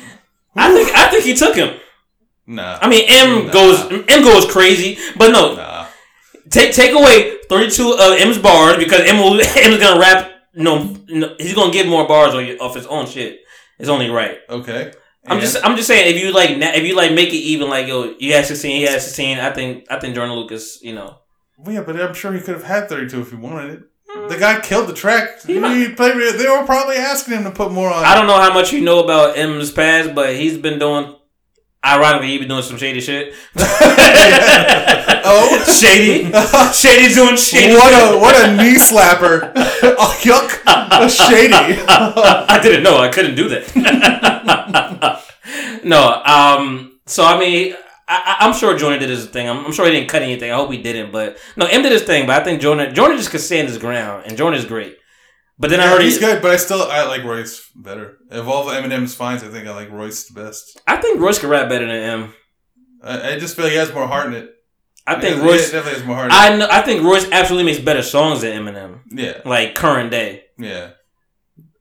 I 0.55 0.73
think 0.73 0.89
I 0.97 1.11
think 1.11 1.25
he 1.25 1.35
took 1.35 1.57
him. 1.57 1.81
nah. 2.47 2.79
I 2.81 2.89
mean, 2.89 3.05
M 3.09 3.47
Nah. 3.47 3.53
goes 3.53 3.81
M 4.09 4.23
goes 4.23 4.47
crazy, 4.51 4.99
but 5.17 5.33
no, 5.33 5.55
nah. 5.57 5.87
take 6.51 6.73
take 6.73 6.93
away 6.95 7.39
thirty 7.49 7.69
two 7.71 7.93
of 7.93 8.21
M's 8.21 8.39
bars 8.39 8.77
because 8.77 9.01
M 9.01 9.17
will, 9.19 9.41
M's 9.41 9.79
gonna 9.79 9.99
rap. 9.99 10.31
No, 10.55 10.95
no, 11.09 11.35
he's 11.39 11.55
gonna 11.55 11.73
get 11.73 11.89
more 11.89 12.07
bars 12.07 12.35
on, 12.35 12.45
off 12.61 12.77
his 12.77 12.87
own 12.87 13.07
shit. 13.07 13.41
It's 13.81 13.89
only 13.89 14.11
right. 14.11 14.39
Okay. 14.49 14.93
I'm 15.27 15.33
And- 15.39 15.41
just 15.41 15.57
I'm 15.65 15.77
just 15.77 15.87
saying 15.89 16.15
if 16.17 16.23
you 16.23 16.33
like 16.33 16.51
if 16.51 16.85
you 16.85 16.95
like 16.97 17.13
make 17.13 17.29
it 17.31 17.37
even 17.37 17.69
like 17.69 17.87
yo 17.87 18.15
you 18.19 18.33
had 18.33 18.45
16 18.47 18.71
he 18.77 18.83
had 18.83 19.01
16 19.01 19.39
I 19.39 19.51
think 19.53 19.87
I 19.91 19.99
think 20.01 20.15
Joyner 20.15 20.35
Lucas 20.35 20.81
you 20.83 20.95
know 20.95 21.19
Well, 21.59 21.75
yeah, 21.75 21.83
but 21.83 22.01
I'm 22.01 22.15
sure 22.15 22.33
he 22.33 22.41
could 22.41 22.55
have 22.55 22.65
had 22.65 22.89
32 22.89 23.21
if 23.21 23.31
he 23.31 23.37
wanted 23.37 23.71
it. 23.75 23.83
Hmm. 24.11 24.29
The 24.29 24.37
guy 24.37 24.61
killed 24.61 24.89
the 24.89 24.93
track. 24.95 25.43
He 25.47 25.53
He 25.55 25.59
might- 25.61 25.97
played, 25.97 26.17
they 26.39 26.49
were 26.49 26.65
probably 26.67 26.97
asking 26.97 27.35
him 27.35 27.45
to 27.45 27.51
put 27.53 27.71
more 27.71 27.89
on. 27.93 28.05
I 28.05 28.15
don't 28.17 28.27
know 28.27 28.39
how 28.41 28.53
much 28.53 28.73
you 28.73 28.81
know 28.81 28.99
about 29.05 29.39
M's 29.39 29.71
past 29.71 30.15
but 30.15 30.35
he's 30.35 30.59
been 30.59 30.79
doing 30.81 31.15
ironically 31.85 32.29
he 32.29 32.39
been 32.39 32.49
doing 32.49 32.63
some 32.63 32.77
shady 32.77 33.01
shit 33.01 33.35
Oh. 35.25 35.65
shady 35.81 36.25
shady 36.75 37.15
doing 37.15 37.37
shady 37.37 37.75
what 37.75 37.93
shit. 37.93 38.15
a 38.15 38.19
what 38.19 38.35
a 38.49 38.57
knee 38.57 38.77
slapper! 38.77 39.53
oh, 39.55 40.19
yuck! 40.23 40.61
A 40.67 41.09
shady. 41.09 41.53
I 41.89 42.59
didn't 42.63 42.83
know 42.83 42.99
I 42.99 43.09
couldn't 43.09 43.35
do 43.37 43.49
that 43.49 45.23
no 45.85 46.23
um 46.25 46.99
so 47.07 47.25
I 47.25 47.39
mean 47.39 47.75
I, 48.09 48.37
I'm 48.41 48.53
sure 48.53 48.77
Joyner 48.77 48.99
did 48.99 49.09
his 49.09 49.27
thing. 49.27 49.49
I'm, 49.49 49.65
I'm 49.65 49.73
sure 49.73 49.87
he 49.87 49.93
didn't 49.93 50.09
cut 50.11 50.23
anything. 50.23 50.51
I 50.51 50.57
hope 50.57 50.71
he 50.71 50.83
didn't. 50.83 51.13
But 51.13 51.39
no, 51.57 51.67
M 51.67 51.83
did 51.83 51.93
his 51.93 52.03
thing. 52.03 52.27
But 52.27 52.41
I 52.43 52.45
think 52.45 52.61
Joyner 52.61 52.91
Joyner 52.93 53.17
just 53.17 53.31
could 53.31 53.41
stand 53.41 53.69
his 53.69 53.79
ground, 53.79 54.25
and 54.27 54.37
Joyner 54.37 54.57
is 54.57 54.65
great. 54.67 54.99
But 55.59 55.71
then 55.71 55.81
I 55.81 55.87
heard 55.89 56.03
he's 56.03 56.15
he, 56.19 56.21
good, 56.21 56.43
but 56.43 56.51
I 56.51 56.57
still 56.57 56.83
I 56.83 57.05
like 57.07 57.23
Royce 57.25 57.69
better. 57.77 58.19
Of 58.31 58.49
all 58.49 58.69
of 58.69 58.75
Eminem's 58.75 59.15
finds, 59.15 59.45
I 59.45 59.49
think 59.49 59.67
I 59.69 59.75
like 59.75 59.91
Royce 59.91 60.25
the 60.29 60.41
best. 60.43 60.81
I 60.87 60.97
think 60.97 61.21
Royce 61.21 61.39
can 61.39 61.51
rap 61.51 61.69
better 61.69 61.87
than 61.87 61.97
M. 61.97 62.35
I, 63.03 63.33
I 63.35 63.39
just 63.39 63.55
feel 63.55 63.65
like 63.67 63.73
he 63.73 63.79
has 63.79 63.93
more 63.93 64.07
heart 64.09 64.27
in 64.29 64.35
it. 64.35 64.51
I 65.07 65.21
think 65.21 65.37
He 65.37 65.43
Royce. 65.43 65.71
definitely 65.71 65.99
has 65.99 66.05
more 66.07 66.17
heart. 66.17 66.27
In 66.27 66.33
I 66.33 66.57
know. 66.57 66.69
I 66.71 66.83
think 66.83 67.03
Royce 67.03 67.29
absolutely 67.31 67.71
makes 67.73 67.85
better 67.85 68.03
songs 68.03 68.41
than 68.43 68.65
Eminem. 68.65 69.01
Yeah, 69.11 69.41
Like 69.45 69.75
current 69.75 70.11
day. 70.11 70.45
yeah. 70.59 70.91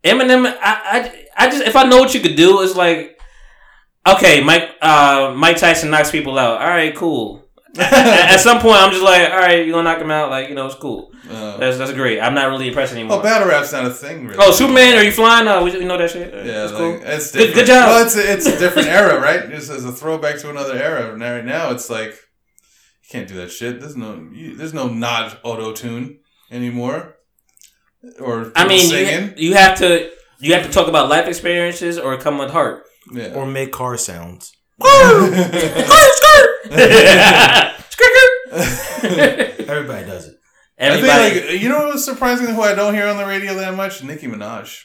Eminem. 0.03 0.45
I, 0.48 0.56
I. 0.61 1.26
I 1.38 1.49
just 1.49 1.64
if 1.64 1.76
I 1.76 1.84
know 1.84 1.99
what 1.99 2.14
you 2.14 2.19
could 2.19 2.35
do, 2.35 2.61
it's 2.61 2.76
like. 2.76 3.18
Okay, 4.07 4.43
Mike. 4.43 4.69
Uh, 4.81 5.34
Mike 5.38 5.57
Tyson 5.57 5.91
knocks 5.91 6.10
people 6.11 6.38
out. 6.39 6.60
All 6.61 6.68
right, 6.68 6.95
cool. 6.95 7.45
At 7.77 8.38
some 8.38 8.60
point, 8.60 8.76
I'm 8.77 8.91
just 8.91 9.03
like, 9.03 9.30
all 9.31 9.38
right, 9.39 9.65
you 9.65 9.72
gonna 9.72 9.84
knock 9.89 10.02
him 10.02 10.11
out? 10.11 10.30
Like, 10.30 10.49
you 10.49 10.56
know, 10.56 10.65
it's 10.65 10.76
cool. 10.76 11.11
Uh, 11.30 11.56
That's 11.57 11.77
that's 11.77 11.93
great. 11.93 12.19
I'm 12.19 12.34
not 12.34 12.49
really 12.49 12.68
impressed 12.68 12.91
anymore. 12.91 13.18
well, 13.18 13.23
battle 13.23 13.48
rap's 13.48 13.72
not 13.72 13.85
a 13.85 13.89
thing. 13.89 14.27
Really. 14.27 14.38
Oh, 14.39 14.52
Superman, 14.52 14.98
are 14.98 15.03
you 15.03 15.11
flying? 15.14 15.48
Uh, 15.48 15.64
we, 15.64 15.72
we 15.77 15.85
know 15.85 15.98
that 15.98 16.10
shit. 16.10 16.34
Yeah, 16.34 16.64
it's 16.65 16.73
like, 16.73 16.81
cool. 16.81 16.99
it's 17.03 17.31
Good- 17.31 17.38
different. 17.39 17.56
good 17.56 17.68
job. 17.68 17.88
Well, 17.89 18.06
it's 18.06 18.15
a, 18.18 18.34
it's 18.34 18.45
a 18.48 18.60
different 18.60 18.89
era, 18.89 19.22
right? 19.22 19.39
It's, 19.52 19.69
as 19.69 19.85
a 19.85 19.91
throwback 19.93 20.39
to 20.39 20.49
another 20.49 20.76
era. 20.76 21.18
Now, 21.18 21.35
right 21.35 21.45
now, 21.45 21.72
it's 21.72 21.89
like 21.89 22.10
you 22.10 23.10
can't 23.10 23.27
do 23.30 23.35
that 23.35 23.52
shit. 23.52 23.80
There's 23.80 23.95
no 23.95 24.27
you, 24.34 24.57
there's 24.57 24.73
no 24.73 24.88
not 24.88 25.39
auto 25.43 25.72
tune 25.72 26.19
anymore. 26.52 27.15
Or 28.19 28.52
I 28.56 28.68
mean, 28.68 28.89
singing. 28.89 29.34
you, 29.38 29.49
you 29.49 29.53
have 29.56 29.77
to 29.77 30.11
you 30.39 30.53
have 30.56 30.65
to 30.65 30.72
talk 30.72 30.88
about 30.89 31.07
life 31.07 31.27
experiences 31.27 31.98
or 31.98 32.18
come 32.18 32.38
with 32.39 32.49
heart. 32.49 32.84
yeah. 33.14 33.34
Or 33.35 33.45
make 33.45 33.72
car 33.72 33.95
sounds. 33.95 34.52
Everybody 39.67 40.05
does 40.05 40.27
it. 40.27 40.35
Everybody, 40.77 41.11
I 41.11 41.29
think 41.29 41.49
like 41.51 41.61
you 41.61 41.69
know 41.69 41.87
what's 41.87 42.05
surprising 42.05 42.47
who 42.47 42.61
I 42.61 42.73
don't 42.73 42.93
hear 42.93 43.07
on 43.07 43.17
the 43.17 43.25
radio 43.25 43.53
that 43.55 43.75
much? 43.75 44.03
Nicki 44.03 44.27
Minaj. 44.27 44.83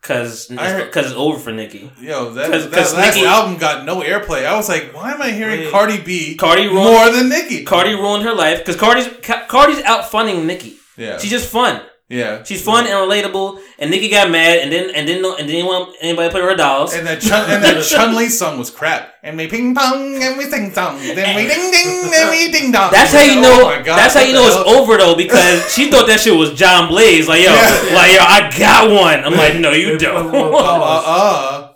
because 0.00 0.50
I 0.50 0.68
heard- 0.68 0.86
because 0.86 1.06
it's 1.06 1.14
over 1.14 1.38
for 1.38 1.52
Nicki. 1.52 1.90
Yo, 2.00 2.32
that, 2.34 2.50
'Cause- 2.50 2.68
that 2.70 2.76
'cause 2.76 2.94
last 2.94 3.14
Nicki- 3.14 3.26
album 3.26 3.56
got 3.56 3.84
no 3.84 4.00
airplay. 4.02 4.44
I 4.44 4.56
was 4.56 4.68
like, 4.68 4.90
why 4.92 5.12
am 5.12 5.22
I 5.22 5.30
hearing 5.30 5.60
Wait. 5.60 5.70
Cardi 5.70 5.98
B 5.98 6.34
Cardi 6.36 6.66
ruined 6.66 6.90
more 6.90 7.08
than 7.10 7.28
Nicki? 7.28 7.62
Cardi 7.64 7.94
ruined 7.94 8.24
her 8.24 8.34
life 8.34 8.58
because 8.58 8.74
Cardi's 8.76 9.08
Ca- 9.22 9.44
Cardi's 9.48 9.80
out 9.84 10.10
funning 10.10 10.44
Nicki. 10.46 10.74
Yeah. 10.96 11.18
She's 11.18 11.30
just 11.30 11.48
fun. 11.48 11.80
yeah. 12.08 12.42
She's 12.44 12.62
fun 12.62 12.86
and 12.86 12.94
relatable. 12.94 13.60
And 13.82 13.90
Nicki 13.90 14.08
got 14.08 14.30
mad 14.30 14.58
and 14.60 14.70
then 14.70 14.94
and 14.94 15.08
didn't 15.08 15.26
and 15.40 15.48
didn't 15.48 15.66
want 15.66 15.96
anybody 16.00 16.28
to 16.28 16.32
play 16.32 16.40
her 16.40 16.54
dolls. 16.54 16.94
And 16.94 17.04
that 17.04 17.20
Chun 17.20 17.50
and 17.50 17.64
that 17.64 17.82
Chun 17.90 18.14
Li 18.14 18.28
song 18.28 18.56
was 18.56 18.70
crap. 18.70 19.12
And 19.24 19.36
we 19.36 19.48
ping 19.48 19.74
pong 19.74 20.22
and 20.22 20.38
we 20.38 20.44
sing 20.44 20.70
song. 20.72 20.98
Then 20.98 21.34
we 21.34 21.48
ding 21.48 21.70
ding. 21.72 22.10
Then 22.10 22.30
we 22.30 22.52
ding 22.52 22.70
dong. 22.70 22.92
That's 22.92 23.12
how 23.12 23.20
you 23.22 23.38
Oh 23.38 23.42
know. 23.42 23.64
my 23.64 23.82
God, 23.82 23.98
that's 23.98 24.14
how 24.14 24.20
you 24.20 24.28
the 24.28 24.38
know 24.38 24.46
it's 24.46 24.56
over 24.70 24.96
though, 24.98 25.16
because 25.16 25.72
she 25.74 25.90
thought 25.90 26.06
that 26.06 26.20
shit 26.20 26.36
was 26.38 26.52
John 26.54 26.88
Blaze. 26.88 27.26
Like 27.26 27.42
yo, 27.42 27.52
Yeah. 27.52 27.94
like 27.94 28.12
yo, 28.12 28.20
I 28.22 28.54
got 28.56 28.88
one. 28.88 29.24
I'm 29.24 29.34
like, 29.34 29.56
no, 29.58 29.72
you 29.72 29.98
don't. 29.98 30.32
Uh, 30.32 31.02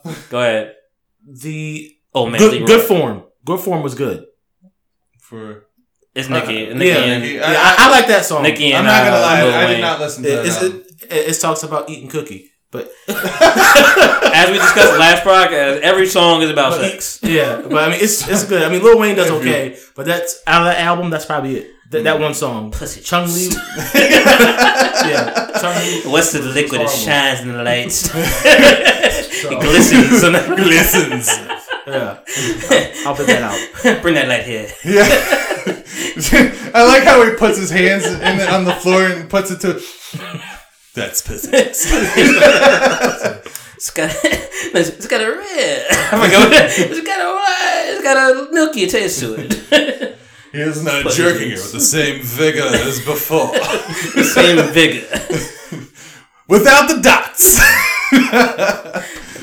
uh, 0.07 0.15
Go 0.31 0.39
ahead. 0.39 0.74
The 1.27 1.93
Oh 2.15 2.27
man, 2.27 2.39
good, 2.39 2.66
good 2.69 2.83
form. 2.87 3.24
Good 3.45 3.59
form 3.61 3.83
was 3.83 3.95
good. 3.97 4.27
for 5.20 5.66
It's 6.15 6.28
Nicki. 6.28 6.70
Uh, 6.70 6.74
Nicki 6.74 6.87
yeah, 6.89 6.95
and, 7.03 7.23
Nicki. 7.23 7.35
Yeah, 7.35 7.45
I, 7.47 7.87
I 7.87 7.91
like 7.91 8.07
that 8.09 8.24
song. 8.24 8.43
Nicki 8.45 8.74
I'm 8.74 8.85
not 8.85 9.05
gonna 9.05 9.16
uh, 9.16 9.20
lie. 9.20 9.43
Lil 9.43 9.55
I 9.55 9.66
did 9.66 9.81
not 9.81 10.01
listen 10.01 10.23
to 10.23 10.28
It, 10.31 10.45
that. 10.45 10.62
it, 10.62 10.85
it 11.10 11.40
talks 11.40 11.62
about 11.62 11.89
eating 11.90 12.09
cookie, 12.09 12.51
but 12.70 12.90
As 13.09 14.51
we 14.51 14.59
discussed 14.59 14.98
last 14.98 15.23
podcast, 15.23 15.81
every 15.81 16.06
song 16.06 16.43
is 16.43 16.51
about 16.51 16.73
But- 16.73 16.90
sex. 16.90 17.20
yeah, 17.23 17.62
but 17.62 17.77
I 17.78 17.90
mean 17.90 18.01
it's 18.02 18.27
it's 18.28 18.44
good. 18.44 18.62
I 18.62 18.68
mean 18.68 18.82
Lil 18.82 18.98
Wayne 18.98 19.16
does 19.16 19.31
okay, 19.31 19.77
but 19.94 20.06
that's 20.06 20.43
out 20.47 20.62
of 20.62 20.66
that 20.73 20.81
album. 20.81 21.10
That's 21.10 21.24
probably 21.27 21.56
it. 21.56 21.70
That, 21.93 22.02
that 22.02 22.18
one 22.18 22.35
song, 22.35 22.73
Pussy 22.73 23.01
Chung 23.01 23.27
Lee. 23.32 23.48
yeah, 23.94 25.51
Chung 25.60 25.74
Lee. 25.77 26.02
What's 26.10 26.32
the 26.32 26.43
liquid 26.43 26.81
that 26.81 26.90
shines 26.90 27.40
in 27.43 27.52
the 27.52 27.62
lights? 27.62 28.10
it 28.14 29.60
glistens. 29.60 30.24
on 30.24 30.32
the- 30.32 30.56
glistens. 30.56 31.28
Yeah, 31.86 32.18
I'll 33.06 33.14
put 33.14 33.28
that 33.28 33.40
out. 33.43 34.02
Bring 34.02 34.14
that 34.16 34.27
light 34.27 34.43
here. 34.44 34.68
Yeah. 34.85 35.06
I 36.74 36.85
like 36.85 37.05
how 37.05 37.24
he 37.24 37.36
puts 37.36 37.56
his 37.59 37.70
hands 37.70 38.05
in 38.05 38.39
the, 38.39 38.52
on 38.52 38.64
the 38.64 38.73
floor 38.74 39.02
and 39.06 39.31
puts 39.31 39.51
it 39.52 39.60
to. 39.60 39.81
That's 40.97 41.23
pussy. 41.23 41.51
It's 41.52 41.85
got, 43.90 44.10
it's 44.24 45.06
got 45.06 45.20
a 45.20 45.31
red. 45.31 45.86
I 45.90 46.27
forgot 46.27 46.40
what 46.40 46.51
that- 46.51 46.74
It's 46.78 47.01
got 47.06 47.20
a 47.20 47.35
red. 47.36 47.94
It's 47.94 48.02
got 48.02 48.16
a 48.16 48.48
milky 48.52 48.86
taste 48.86 49.20
to 49.20 49.35
it. 49.39 49.52
He 50.52 50.60
is 50.62 50.82
not 50.82 51.02
Pussy 51.02 51.23
jerking 51.23 51.51
her 51.51 51.56
juice. 51.56 51.64
with 51.64 51.73
the 51.73 51.81
same 51.81 52.23
vigor 52.23 52.62
as 52.64 53.01
before. 53.05 53.48
The 53.52 54.24
same 54.35 54.56
vigor. 54.73 55.06
Without 56.48 56.89
the 56.89 57.01
dots. 57.02 57.59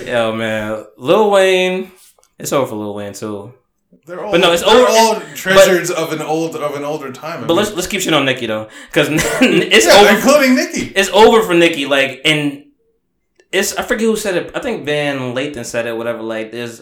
Yo, 0.08 0.34
man. 0.34 0.86
Lil 0.98 1.30
Wayne. 1.30 1.92
It's 2.40 2.52
over 2.52 2.66
for 2.68 2.76
Lil 2.76 2.96
Wayne, 2.96 3.14
too. 3.14 3.54
They're 4.06 4.24
all, 4.24 4.32
But 4.32 4.42
no, 4.42 4.52
it's 4.52 4.64
they're 4.64 4.76
over- 4.76 4.88
all 4.90 5.22
treasures 5.34 5.90
of 5.90 6.12
an 6.12 6.22
old 6.22 6.56
of 6.58 6.76
an 6.76 6.84
older 6.84 7.12
time. 7.12 7.38
I 7.44 7.48
But 7.48 7.50
mean, 7.50 7.58
let's 7.58 7.72
let's 7.74 7.88
keep 7.88 8.02
shit 8.02 8.14
on 8.14 8.26
Nicki 8.26 8.48
though. 8.48 8.68
Because 8.88 9.08
it's 9.12 9.86
yeah, 9.86 10.02
over. 10.02 10.10
including 10.16 10.56
Nicki. 10.56 10.92
it's 10.96 11.10
over 11.10 11.42
for 11.42 11.54
Nicki. 11.54 11.86
Like, 11.86 12.20
and 12.26 12.66
it's 13.52 13.76
I 13.78 13.84
forget 13.84 14.06
who 14.08 14.16
said 14.18 14.36
it. 14.36 14.52
I 14.56 14.60
think 14.60 14.86
Van 14.86 15.34
Lathan 15.34 15.66
said 15.66 15.86
it. 15.88 15.96
Whatever. 15.96 16.22
Like, 16.22 16.52
there's 16.52 16.82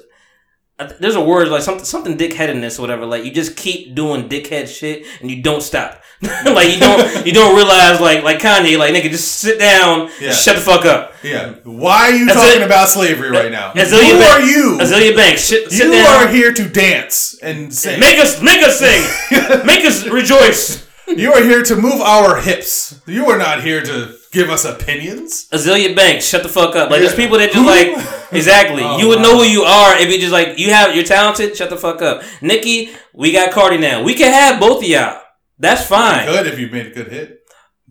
th- 0.88 1.00
there's 1.00 1.16
a 1.16 1.24
word 1.24 1.48
like 1.50 1.62
something 1.64 1.86
something 1.86 2.18
dickheadedness 2.18 2.78
or 2.80 2.82
whatever. 2.84 3.06
Like, 3.06 3.24
you 3.26 3.32
just 3.32 3.56
keep 3.58 3.96
doing 3.96 4.28
dickhead 4.30 4.68
shit 4.68 5.06
and 5.22 5.30
you 5.32 5.42
don't 5.42 5.62
stop. 5.62 5.98
like 6.46 6.72
you 6.72 6.80
don't 6.80 7.26
you 7.26 7.32
don't 7.34 7.56
realize 7.56 8.00
like 8.00 8.24
like 8.24 8.38
Kanye 8.38 8.78
like 8.78 8.94
nigga 8.94 9.10
just 9.10 9.40
sit 9.40 9.58
down 9.58 10.08
Yeah. 10.20 10.30
shut 10.32 10.56
the 10.56 10.62
fuck 10.62 10.86
up. 10.86 11.14
Yeah. 11.24 11.54
Why 11.64 12.12
are 12.12 12.16
you 12.16 12.28
talking 12.28 12.62
about 12.62 12.90
slavery 12.90 13.32
right 13.32 13.52
now? 13.52 13.72
Who 13.72 13.80
it. 13.80 14.22
are 14.30 14.40
you? 14.42 14.78
Azealia 14.80 15.16
Banks 15.16 15.48
shit, 15.48 15.72
You 15.72 15.92
down. 15.92 16.06
are 16.06 16.28
here 16.28 16.54
to 16.54 16.70
dance 16.70 17.40
and 17.42 17.74
sing. 17.74 18.00
Make 18.00 18.20
us 18.20 18.40
make 18.40 18.62
us 18.62 18.78
sing. 18.78 19.66
make 19.66 19.84
us 19.84 20.06
rejoice. 20.08 20.88
you 21.08 21.34
are 21.34 21.42
here 21.44 21.64
to 21.64 21.76
move 21.76 22.00
our 22.02 22.40
hips. 22.40 23.02
You 23.08 23.26
are 23.32 23.38
not 23.40 23.64
here 23.64 23.82
to 23.82 24.16
give 24.32 24.50
us 24.50 24.66
opinions. 24.66 25.48
Azealia 25.52 25.96
Banks, 25.96 26.26
shut 26.26 26.44
the 26.44 26.50
fuck 26.50 26.76
up. 26.76 26.90
Like 26.90 27.00
Yeah. 27.02 27.08
there's 27.08 27.16
people 27.16 27.38
that 27.38 27.52
just 27.52 27.66
like 27.66 27.88
oh 27.96 28.28
exactly. 28.32 28.84
Oh, 28.84 28.98
you 28.98 29.08
would 29.10 29.20
know 29.22 29.38
who 29.38 29.44
you 29.44 29.64
are 29.64 29.98
if 29.98 30.10
you 30.12 30.20
just 30.20 30.32
like 30.34 30.58
you 30.58 30.72
have 30.72 30.96
you're 30.96 31.04
talented. 31.04 31.56
Shut 31.56 31.70
the 31.70 31.78
fuck 31.78 32.02
up, 32.02 32.24
Nicki. 32.42 32.92
We 33.14 33.32
got 33.32 33.52
Cardi 33.52 33.78
now. 33.78 34.04
We 34.04 34.14
can 34.14 34.32
have 34.32 34.60
both 34.60 34.82
of 34.84 34.88
y'all. 34.90 35.22
That's 35.60 35.86
fine. 35.86 36.26
Good 36.26 36.48
if 36.48 36.58
you 36.60 36.70
made 36.70 36.88
a 36.88 36.90
good 36.92 37.08
hit. 37.10 37.38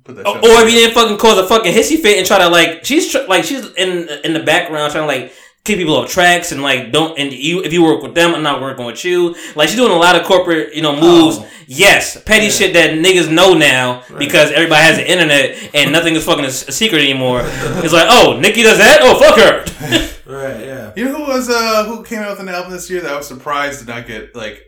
Or 0.09 0.15
or 0.39 0.63
if 0.63 0.73
you 0.73 0.79
didn't 0.79 0.95
fucking 0.95 1.19
cause 1.19 1.39
a 1.39 1.47
fucking 1.47 1.73
hissy 1.73 2.01
fit 2.01 2.19
and 2.19 2.27
try 2.27 2.39
to 2.39 2.49
like, 2.49 2.85
she's 2.85 3.13
tr- 3.13 3.29
like 3.29 3.45
she's 3.45 3.65
in 3.75 4.09
in 4.25 4.33
the 4.33 4.43
background 4.43 4.91
trying 4.93 5.05
to 5.05 5.07
like 5.07 5.33
keep 5.71 5.79
people 5.79 5.97
off 5.97 6.11
tracks 6.11 6.53
and 6.53 6.63
like 6.63 6.93
don't 6.93 7.19
and 7.19 7.33
you 7.33 7.63
if 7.63 7.73
you 7.73 7.83
work 7.83 8.03
with 8.03 8.15
them, 8.15 8.35
I'm 8.35 8.43
not 8.43 8.61
working 8.61 8.85
with 8.85 9.05
you. 9.05 9.35
Like 9.55 9.69
she's 9.69 9.77
doing 9.79 9.93
a 9.93 9.97
lot 9.97 10.17
of 10.17 10.25
corporate 10.27 10.75
you 10.75 10.83
know 10.83 10.93
moves. 10.95 11.39
Oh. 11.39 11.47
Yes, 11.73 12.21
petty 12.25 12.47
Yeah. 12.47 12.51
shit 12.51 12.73
that 12.75 12.91
niggas 12.95 13.31
know 13.31 13.55
now 13.55 14.03
Right. 14.11 14.19
because 14.19 14.51
everybody 14.51 14.83
has 14.83 14.97
the 14.97 15.09
internet 15.09 15.71
and 15.73 15.93
nothing 15.93 16.17
is 16.17 16.25
fucking 16.25 16.45
a, 16.45 16.51
secret 16.51 16.99
anymore. 17.01 17.43
It's 17.45 17.93
like, 17.93 18.09
oh, 18.11 18.39
Nicki 18.41 18.65
does 18.65 18.79
that. 18.79 18.99
Oh, 19.03 19.19
fuck 19.19 19.39
her. 19.39 20.07
Right, 20.31 20.65
yeah. 20.65 20.93
You 20.97 21.07
know 21.07 21.25
who 21.25 21.33
was 21.33 21.49
uh 21.51 21.85
who 21.87 22.05
came 22.05 22.21
out 22.21 22.31
with 22.31 22.41
an 22.41 22.49
album 22.49 22.71
this 22.71 22.89
year 22.89 23.01
that 23.01 23.13
I 23.13 23.17
was 23.17 23.27
surprised 23.27 23.81
did 23.81 23.89
not 23.89 24.07
get 24.07 24.35
like 24.37 24.63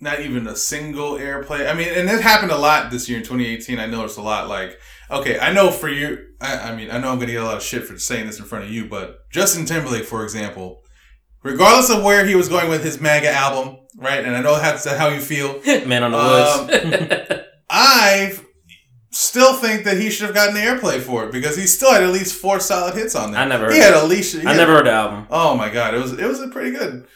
not 0.00 0.20
even 0.20 0.46
a 0.46 0.54
single 0.56 1.12
airplay. 1.14 1.68
I 1.68 1.74
mean, 1.74 1.88
and 1.88 2.08
it 2.08 2.20
happened 2.20 2.50
a 2.52 2.56
lot 2.56 2.90
this 2.90 3.08
year 3.08 3.18
in 3.18 3.24
2018. 3.24 3.78
I 3.80 3.86
noticed 3.86 4.18
a 4.18 4.22
lot. 4.22 4.48
Like, 4.48 4.78
okay, 5.12 5.38
I 5.38 5.52
know 5.52 5.70
for 5.70 5.88
you, 5.88 6.18
I, 6.40 6.70
I 6.70 6.76
mean, 6.76 6.90
I 6.90 6.98
know 6.98 7.10
I'm 7.10 7.18
gonna 7.18 7.32
get 7.32 7.42
a 7.42 7.44
lot 7.44 7.56
of 7.56 7.62
shit 7.62 7.84
for 7.84 7.98
saying 7.98 8.26
this 8.26 8.38
in 8.38 8.44
front 8.44 8.64
of 8.64 8.70
you, 8.70 8.86
but 8.86 9.30
Justin 9.30 9.64
Timberlake, 9.64 10.04
for 10.04 10.24
example, 10.24 10.82
regardless 11.42 11.90
of 11.90 12.02
where 12.02 12.24
he 12.26 12.34
was 12.34 12.48
going 12.48 12.68
with 12.68 12.82
his 12.84 13.00
MAGA 13.00 13.30
album, 13.30 13.76
right? 13.96 14.24
And 14.24 14.34
I 14.36 14.40
know 14.40 14.56
that's 14.56 14.84
how 14.88 15.08
you 15.08 15.20
feel. 15.20 15.60
Man 15.86 16.02
on 16.02 16.10
the 16.12 16.18
Um, 16.18 16.66
woods. 17.28 17.42
I 17.70 18.34
still 19.10 19.54
think 19.54 19.84
that 19.84 19.98
he 19.98 20.10
should 20.10 20.26
have 20.26 20.34
gotten 20.34 20.54
the 20.54 20.60
airplay 20.60 21.00
for 21.00 21.24
it 21.24 21.32
because 21.32 21.56
he 21.56 21.66
still 21.66 21.92
had 21.92 22.02
at 22.02 22.10
least 22.10 22.34
four 22.34 22.60
solid 22.60 22.94
hits 22.94 23.14
on 23.14 23.32
there. 23.32 23.40
I 23.40 23.44
never 23.46 23.70
He 23.70 23.78
heard 23.78 23.94
had 23.94 24.02
Alicia. 24.02 24.40
he 24.40 24.46
I 24.46 24.50
had- 24.52 24.56
never 24.58 24.72
heard 24.76 24.86
the 24.86 24.92
album. 24.92 25.26
Oh 25.30 25.54
my 25.56 25.68
god, 25.70 25.94
it 25.94 25.98
was 25.98 26.12
it 26.12 26.26
was 26.26 26.40
a 26.40 26.48
pretty 26.48 26.70
good. 26.70 27.06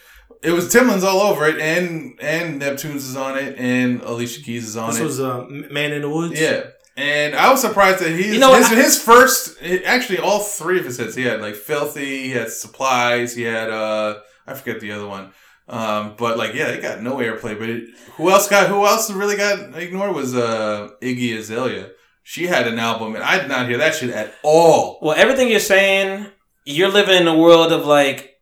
It 0.43 0.53
was 0.53 0.73
Timbaland's 0.73 1.03
all 1.05 1.21
over 1.21 1.47
it, 1.47 1.59
and 1.61 2.19
and 2.21 2.59
Neptune's 2.59 3.07
is 3.09 3.17
on 3.17 3.39
it, 3.39 3.57
and 3.59 4.03
Alicia 4.03 4.43
Keys 4.43 4.69
is 4.69 4.77
on 4.77 4.91
This 4.91 4.99
it. 4.99 5.03
This 5.03 5.19
was 5.19 5.21
uh, 5.21 5.47
Man 5.73 5.93
in 5.93 6.03
the 6.03 6.11
Woods. 6.11 6.39
yeah, 6.41 6.65
and 6.97 7.35
I 7.35 7.51
was 7.51 7.61
surprised 7.61 8.01
that 8.03 8.11
he 8.11 8.35
You 8.35 8.39
know 8.41 8.55
his, 8.55 8.67
I- 8.67 8.75
his 8.77 9.01
first 9.03 9.57
actually 9.85 10.19
all 10.19 10.41
three 10.41 10.79
of 10.79 10.85
his 10.85 10.99
hits. 10.99 11.15
He 11.15 11.23
had 11.25 11.41
like 11.41 11.55
Filthy, 11.55 12.23
he 12.25 12.31
had 12.31 12.51
Supplies, 12.51 13.35
he 13.35 13.43
had 13.43 13.71
uh 13.71 14.21
I 14.47 14.55
forget 14.55 14.81
the 14.81 14.93
other 14.93 15.07
one. 15.07 15.33
Um, 15.69 16.15
but 16.17 16.39
like 16.39 16.55
yeah, 16.55 16.71
they 16.71 16.81
got 16.81 17.03
no 17.03 17.17
airplay. 17.17 17.59
But 17.59 17.69
it, 17.69 17.89
who 18.17 18.31
else 18.31 18.49
got 18.49 18.69
who 18.69 18.87
else 18.87 19.11
really 19.11 19.37
got 19.37 19.77
ignored 19.77 20.15
was 20.15 20.35
uh 20.35 20.89
Iggy 21.03 21.37
Azalea. 21.37 21.91
She 22.23 22.47
had 22.47 22.67
an 22.67 22.79
album, 22.79 23.15
and 23.15 23.23
I 23.25 23.39
did 23.39 23.49
not 23.49 23.69
hear 23.69 23.79
that 23.79 23.95
shit 23.95 24.11
at 24.11 24.35
all. 24.43 24.99
Well, 25.03 25.15
everything 25.17 25.49
you're 25.49 25.61
saying, 25.61 26.27
you're 26.65 26.89
living 26.91 27.17
in 27.21 27.29
a 27.29 27.37
world 27.37 27.71
of 27.73 27.85
like 27.87 28.39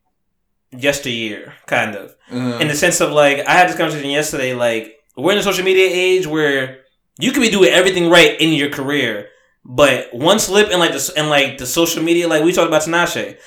yesteryear, 0.70 1.54
kind 1.66 1.94
of. 1.94 2.14
Uh, 2.30 2.58
In 2.60 2.68
the 2.68 2.74
sense 2.74 3.00
of 3.00 3.12
like, 3.12 3.40
I 3.46 3.52
had 3.52 3.68
this 3.68 3.76
conversation 3.76 4.10
yesterday. 4.10 4.54
Like, 4.54 4.96
we're 5.16 5.32
in 5.32 5.38
a 5.38 5.42
social 5.42 5.64
media 5.64 5.88
age 5.90 6.26
where 6.26 6.78
you 7.18 7.32
could 7.32 7.42
be 7.42 7.50
doing 7.50 7.70
everything 7.70 8.10
right 8.10 8.40
in 8.40 8.52
your 8.52 8.70
career, 8.70 9.28
but 9.64 10.12
one 10.12 10.38
slip 10.38 10.70
in 10.70 10.78
like 10.78 10.92
the 10.92 11.12
in 11.16 11.28
like 11.28 11.58
the 11.58 11.66
social 11.66 12.02
media, 12.02 12.28
like 12.28 12.44
we 12.44 12.52
talked 12.52 12.68
about 12.68 12.82
Tinashe, 12.82 13.38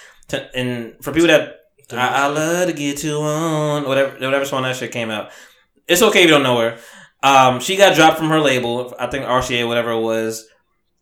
and 0.54 0.96
for 1.02 1.12
people 1.12 1.28
that 1.28 1.60
I, 1.92 2.26
I 2.26 2.28
love 2.28 2.68
to 2.68 2.74
get 2.74 3.04
you 3.04 3.18
on 3.18 3.86
whatever 3.86 4.14
whatever 4.14 4.46
song 4.46 4.64
that 4.64 4.76
shit 4.76 4.92
came 4.92 5.10
out. 5.10 5.32
It's 5.88 6.02
okay 6.02 6.20
if 6.20 6.26
you 6.26 6.32
don't 6.32 6.44
know 6.44 6.60
her. 6.60 6.78
Um, 7.24 7.60
she 7.60 7.76
got 7.76 7.96
dropped 7.96 8.18
from 8.18 8.30
her 8.30 8.40
label, 8.40 8.94
I 9.00 9.08
think 9.08 9.26
RCA, 9.26 9.68
whatever 9.68 9.92
it 9.92 10.02
was, 10.02 10.48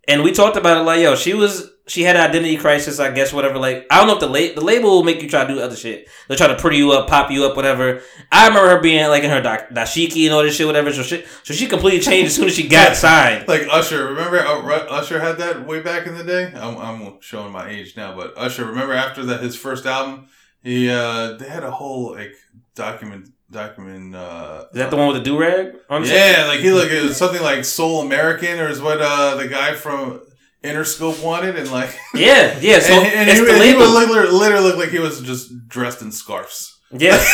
and 0.07 0.23
we 0.23 0.31
talked 0.31 0.57
about 0.57 0.77
it. 0.77 0.81
Like, 0.81 1.01
yo, 1.01 1.15
she 1.15 1.33
was 1.33 1.71
she 1.87 2.01
had 2.01 2.15
an 2.15 2.23
identity 2.23 2.57
crisis, 2.57 2.99
I 2.99 3.11
guess, 3.11 3.31
whatever. 3.31 3.59
Like, 3.59 3.85
I 3.91 3.97
don't 3.97 4.07
know 4.07 4.15
if 4.15 4.19
the 4.19 4.27
la- 4.27 4.55
the 4.55 4.65
label 4.65 4.89
will 4.89 5.03
make 5.03 5.21
you 5.21 5.29
try 5.29 5.45
to 5.45 5.53
do 5.53 5.59
other 5.59 5.75
shit. 5.75 6.07
They'll 6.27 6.37
try 6.37 6.47
to 6.47 6.55
pretty 6.55 6.77
you 6.77 6.91
up, 6.93 7.07
pop 7.07 7.29
you 7.29 7.45
up, 7.45 7.55
whatever. 7.55 8.01
I 8.31 8.47
remember 8.47 8.69
her 8.69 8.81
being 8.81 9.07
like 9.09 9.23
in 9.23 9.29
her 9.29 9.41
da- 9.41 9.67
dashiki 9.71 10.25
and 10.25 10.33
all 10.33 10.41
this 10.41 10.55
shit, 10.55 10.65
whatever. 10.65 10.91
So 10.91 11.03
she 11.03 11.23
so 11.43 11.53
she 11.53 11.67
completely 11.67 11.99
changed 11.99 12.27
as 12.27 12.35
soon 12.35 12.47
as 12.47 12.55
she 12.55 12.67
got 12.67 12.95
signed. 13.07 13.47
Like 13.47 13.67
Usher, 13.71 14.07
remember 14.07 14.39
uh, 14.39 14.61
Usher 14.89 15.19
had 15.19 15.37
that 15.37 15.67
way 15.67 15.81
back 15.81 16.07
in 16.07 16.15
the 16.15 16.23
day. 16.23 16.51
I'm, 16.55 16.77
I'm 16.77 17.21
showing 17.21 17.51
my 17.51 17.69
age 17.69 17.95
now, 17.95 18.15
but 18.15 18.33
Usher, 18.37 18.65
remember 18.65 18.93
after 18.93 19.23
that 19.25 19.41
his 19.41 19.55
first 19.55 19.85
album, 19.85 20.27
he 20.63 20.89
uh 20.89 21.33
they 21.33 21.47
had 21.47 21.63
a 21.63 21.71
whole 21.71 22.13
like 22.13 22.33
document 22.75 23.29
document. 23.51 24.15
uh 24.15 24.65
Is 24.71 24.77
that 24.79 24.89
the 24.91 24.97
one 24.97 25.07
with 25.07 25.17
the 25.17 25.23
do 25.23 25.37
rag? 25.39 25.75
Yeah, 25.89 26.45
like 26.47 26.59
he 26.59 26.71
looked 26.71 26.91
it 26.91 27.03
was 27.03 27.17
something 27.17 27.41
like 27.41 27.65
Soul 27.65 28.01
American, 28.01 28.59
or 28.59 28.67
is 28.69 28.81
what 28.81 29.01
uh 29.01 29.35
the 29.35 29.47
guy 29.47 29.73
from 29.75 30.21
Interscope 30.63 31.23
wanted, 31.23 31.55
and 31.57 31.71
like 31.71 31.91
yeah, 32.13 32.57
yeah. 32.59 32.79
So 32.79 32.93
and, 32.93 33.05
and 33.05 33.29
it's 33.29 33.39
he, 33.39 33.45
the 33.45 33.53
and 33.53 33.63
he 33.63 33.75
would 33.75 33.89
literally, 33.89 34.31
literally 34.31 34.63
look 34.63 34.77
like 34.77 34.89
he 34.89 34.99
was 34.99 35.21
just 35.21 35.67
dressed 35.67 36.01
in 36.01 36.11
scarves. 36.11 36.71
yeah. 36.91 37.17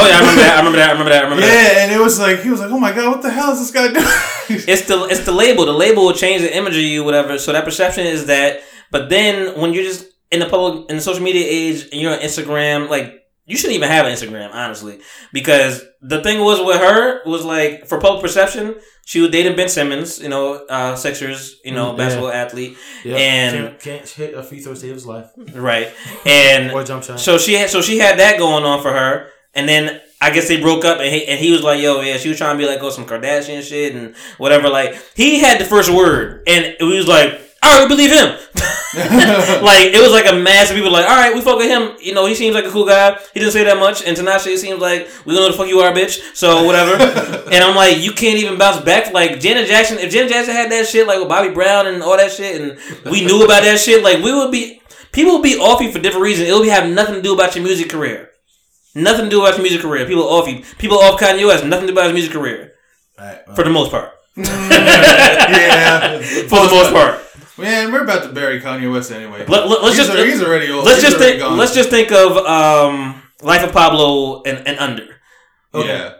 Oh 0.00 0.06
yeah, 0.06 0.16
I 0.16 0.20
remember 0.20 0.40
that. 0.42 0.54
I 0.54 0.58
remember 0.58 0.78
that. 0.78 0.88
I 0.88 0.92
remember 0.92 1.10
that. 1.10 1.20
I 1.20 1.24
remember 1.24 1.42
that. 1.42 1.72
Yeah, 1.76 1.82
and 1.84 1.92
it 1.92 2.00
was 2.00 2.18
like 2.18 2.40
he 2.40 2.50
was 2.50 2.60
like, 2.60 2.70
"Oh 2.70 2.78
my 2.78 2.92
god, 2.92 3.08
what 3.10 3.22
the 3.22 3.30
hell 3.30 3.50
is 3.52 3.58
this 3.58 3.70
guy 3.70 3.88
doing?" 3.92 4.06
It's 4.72 4.86
the 4.86 5.04
it's 5.04 5.24
the 5.24 5.32
label. 5.32 5.66
The 5.66 5.72
label 5.72 6.04
will 6.06 6.14
change 6.14 6.40
the 6.42 6.54
image 6.56 6.74
of 6.74 6.82
you, 6.82 7.04
whatever. 7.04 7.38
So 7.38 7.52
that 7.52 7.64
perception 7.64 8.06
is 8.06 8.26
that. 8.26 8.60
But 8.90 9.10
then 9.10 9.58
when 9.60 9.74
you're 9.74 9.84
just 9.84 10.06
in 10.30 10.40
the 10.40 10.46
public 10.48 10.88
in 10.90 10.96
the 10.96 11.02
social 11.02 11.22
media 11.22 11.44
age 11.46 11.88
and 11.92 12.00
you're 12.00 12.12
on 12.12 12.20
Instagram, 12.20 12.88
like 12.88 13.08
you 13.48 13.56
shouldn't 13.56 13.76
even 13.76 13.88
have 13.88 14.06
an 14.06 14.12
Instagram, 14.12 14.50
honestly, 14.52 15.00
because 15.32 15.82
the 16.02 16.22
thing 16.22 16.44
was 16.44 16.60
with 16.60 16.80
her 16.80 17.24
was 17.24 17.44
like 17.44 17.86
for 17.86 17.98
public 17.98 18.22
perception, 18.22 18.76
she 19.06 19.20
was 19.20 19.30
dating 19.30 19.56
Ben 19.56 19.68
Simmons, 19.68 20.20
you 20.20 20.28
know, 20.28 20.64
uh, 20.68 20.94
Sixers, 20.94 21.56
you 21.64 21.72
know, 21.72 21.92
Mm, 21.92 21.96
basketball 21.96 22.30
athlete, 22.30 22.76
Yeah. 23.04 23.16
And- 23.16 23.56
can't, 23.56 23.80
can't 23.80 24.08
hit 24.08 24.34
a 24.34 24.42
free 24.42 24.60
throw 24.60 24.74
to 24.74 24.78
save 24.78 24.94
his 24.94 25.06
life 25.06 25.30
right? 25.54 25.88
And 26.26 26.70
or 26.72 26.84
jump 26.84 27.02
shot. 27.04 27.18
So 27.18 27.38
she 27.38 27.54
had 27.54 27.70
so 27.70 27.80
she 27.82 27.98
had 27.98 28.18
that 28.20 28.38
going 28.38 28.64
on 28.64 28.82
for 28.82 28.92
her, 28.92 29.28
and 29.54 29.68
then 29.68 30.00
I 30.20 30.30
guess 30.30 30.48
they 30.48 30.60
broke 30.60 30.84
up, 30.84 30.98
and 30.98 31.14
he, 31.14 31.24
and 31.26 31.38
he 31.38 31.52
was 31.52 31.62
like, 31.62 31.80
"Yo, 31.80 32.00
yeah," 32.00 32.16
she 32.16 32.28
was 32.28 32.38
trying 32.38 32.56
to 32.58 32.62
be 32.62 32.68
like, 32.68 32.82
"Oh, 32.82 32.90
some 32.90 33.06
Kardashian 33.06 33.62
shit 33.62 33.94
and 33.94 34.14
whatever." 34.36 34.68
Like 34.68 34.96
he 35.14 35.38
had 35.38 35.60
the 35.60 35.64
first 35.64 35.88
word, 35.90 36.42
and 36.48 36.64
it 36.78 36.82
was 36.82 37.06
like, 37.06 37.40
"I 37.68 37.76
already 37.76 37.94
believe 37.94 38.10
him." 38.10 38.28
like 39.62 39.92
it 39.92 40.00
was 40.00 40.12
like 40.12 40.26
a 40.26 40.34
mass 40.34 40.70
of 40.70 40.76
people 40.76 40.90
like, 40.90 41.04
"All 41.04 41.16
right, 41.16 41.34
we 41.34 41.40
fuck 41.40 41.58
with 41.58 41.68
him." 41.68 41.96
You 42.00 42.14
know, 42.14 42.26
he 42.26 42.34
seems 42.34 42.54
like 42.54 42.64
a 42.64 42.70
cool 42.70 42.86
guy. 42.86 43.18
He 43.34 43.40
didn't 43.40 43.52
say 43.52 43.64
that 43.64 43.78
much, 43.78 44.02
and 44.02 44.16
Tinashe 44.16 44.56
seems 44.56 44.80
like 44.80 45.08
we 45.24 45.34
don't 45.34 45.42
know 45.42 45.50
the 45.52 45.56
fuck 45.56 45.68
you 45.68 45.80
are, 45.80 45.92
bitch. 45.92 46.18
So 46.34 46.64
whatever. 46.64 47.02
and 47.52 47.62
I'm 47.62 47.76
like, 47.76 47.98
you 47.98 48.12
can't 48.12 48.38
even 48.38 48.58
bounce 48.58 48.82
back. 48.82 49.12
Like 49.12 49.40
Janet 49.40 49.68
Jackson, 49.68 49.98
if 49.98 50.10
Janet 50.10 50.32
Jackson 50.32 50.54
had 50.54 50.72
that 50.72 50.86
shit, 50.86 51.06
like 51.06 51.18
with 51.18 51.28
Bobby 51.28 51.50
Brown 51.50 51.86
and 51.86 52.02
all 52.02 52.16
that 52.16 52.32
shit, 52.32 52.60
and 52.60 52.78
we 53.10 53.24
knew 53.24 53.44
about 53.44 53.62
that 53.62 53.78
shit, 53.78 54.02
like 54.02 54.22
we 54.22 54.32
would 54.32 54.50
be. 54.50 54.80
People 55.10 55.34
would 55.34 55.42
be 55.42 55.56
off 55.56 55.80
you 55.80 55.90
for 55.90 55.98
different 55.98 56.22
reasons. 56.22 56.48
It 56.48 56.52
would 56.52 56.62
be 56.62 56.68
have 56.68 56.88
nothing 56.88 57.14
to 57.14 57.22
do 57.22 57.32
about 57.32 57.54
your 57.54 57.64
music 57.64 57.88
career. 57.88 58.30
Nothing 58.94 59.24
to 59.24 59.30
do 59.30 59.40
about 59.40 59.54
your 59.54 59.62
music 59.62 59.80
career. 59.80 60.06
People 60.06 60.24
off 60.24 60.48
you. 60.48 60.62
People 60.78 60.98
off 60.98 61.18
Kanye 61.20 61.46
West. 61.46 61.64
Nothing 61.64 61.86
to 61.86 61.92
do 61.92 61.98
about 61.98 62.06
his 62.06 62.14
music 62.14 62.32
career. 62.32 62.72
Right, 63.18 63.40
well, 63.46 63.56
For 63.56 63.64
the 63.64 63.70
most 63.70 63.90
part. 63.90 64.12
yeah, 64.36 66.18
For 66.20 66.66
the 66.66 66.70
most 66.70 66.92
part. 66.92 67.20
Man, 67.58 67.92
we're 67.92 68.04
about 68.04 68.22
to 68.24 68.32
bury 68.32 68.60
Kanye 68.60 68.90
West 68.92 69.10
anyway. 69.10 69.44
Let, 69.46 69.68
let, 69.68 69.80
us 69.82 69.96
he's, 69.96 70.06
just 70.06 70.18
a- 70.18 70.24
he's 70.24 70.42
already 70.42 70.70
old. 70.70 70.84
let's 70.84 71.00
He's 71.02 71.10
just 71.10 71.16
already 71.16 71.38
think. 71.38 71.42
gone. 71.48 71.58
Let's 71.58 71.74
just 71.74 71.90
think 71.90 72.12
of 72.12 72.36
um, 72.38 73.22
Life 73.42 73.64
of 73.64 73.72
Pablo 73.72 74.42
and, 74.44 74.66
and 74.66 74.78
under. 74.78 75.16
yeah. 75.74 76.14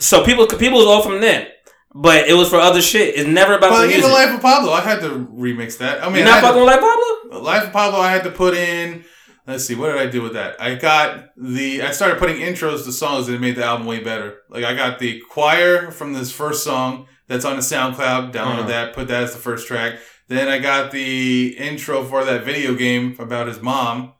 So 0.00 0.24
people 0.24 0.46
people 0.46 0.78
was 0.78 0.86
off 0.86 1.04
from 1.04 1.20
then, 1.20 1.48
but 1.94 2.28
it 2.28 2.34
was 2.34 2.48
for 2.48 2.56
other 2.56 2.80
shit. 2.80 3.16
It's 3.16 3.28
never 3.28 3.54
about 3.54 3.70
But 3.70 3.80
the 3.82 3.86
music. 3.88 4.04
even 4.04 4.12
Life 4.12 4.34
of 4.34 4.40
Pablo, 4.40 4.72
I 4.72 4.80
had 4.80 5.00
to 5.00 5.08
remix 5.10 5.78
that. 5.78 6.02
I 6.02 6.06
mean, 6.06 6.16
You're 6.18 6.26
not 6.26 6.40
fucking 6.42 6.60
with 6.60 6.66
Life 6.68 6.76
of 6.78 6.82
Pablo. 7.30 7.42
Life 7.42 7.64
of 7.64 7.72
Pablo, 7.72 8.00
I 8.00 8.10
had 8.12 8.22
to 8.24 8.30
put 8.30 8.54
in. 8.54 9.04
Let's 9.46 9.64
see, 9.64 9.74
what 9.74 9.88
did 9.92 9.96
I 9.98 10.06
do 10.06 10.22
with 10.22 10.34
that? 10.34 10.60
I 10.60 10.74
got 10.76 11.30
the. 11.36 11.82
I 11.82 11.90
started 11.90 12.18
putting 12.18 12.36
intros 12.36 12.84
to 12.84 12.92
songs 12.92 13.26
that 13.26 13.40
made 13.40 13.56
the 13.56 13.64
album 13.64 13.86
way 13.86 14.00
better. 14.00 14.38
Like 14.48 14.64
I 14.64 14.74
got 14.74 14.98
the 15.00 15.20
choir 15.30 15.90
from 15.90 16.12
this 16.12 16.30
first 16.30 16.62
song 16.62 17.08
that's 17.26 17.44
on 17.44 17.56
the 17.56 17.62
SoundCloud. 17.62 18.32
Downloaded 18.32 18.58
Uh-huh. 18.60 18.68
that, 18.68 18.94
put 18.94 19.08
that 19.08 19.24
as 19.24 19.32
the 19.32 19.38
first 19.40 19.66
track. 19.66 19.98
Then 20.28 20.48
I 20.48 20.58
got 20.58 20.90
the 20.92 21.56
intro 21.58 22.04
for 22.04 22.24
that 22.24 22.44
video 22.44 22.74
game 22.74 23.16
about 23.18 23.46
his 23.48 23.60
mom. 23.60 24.12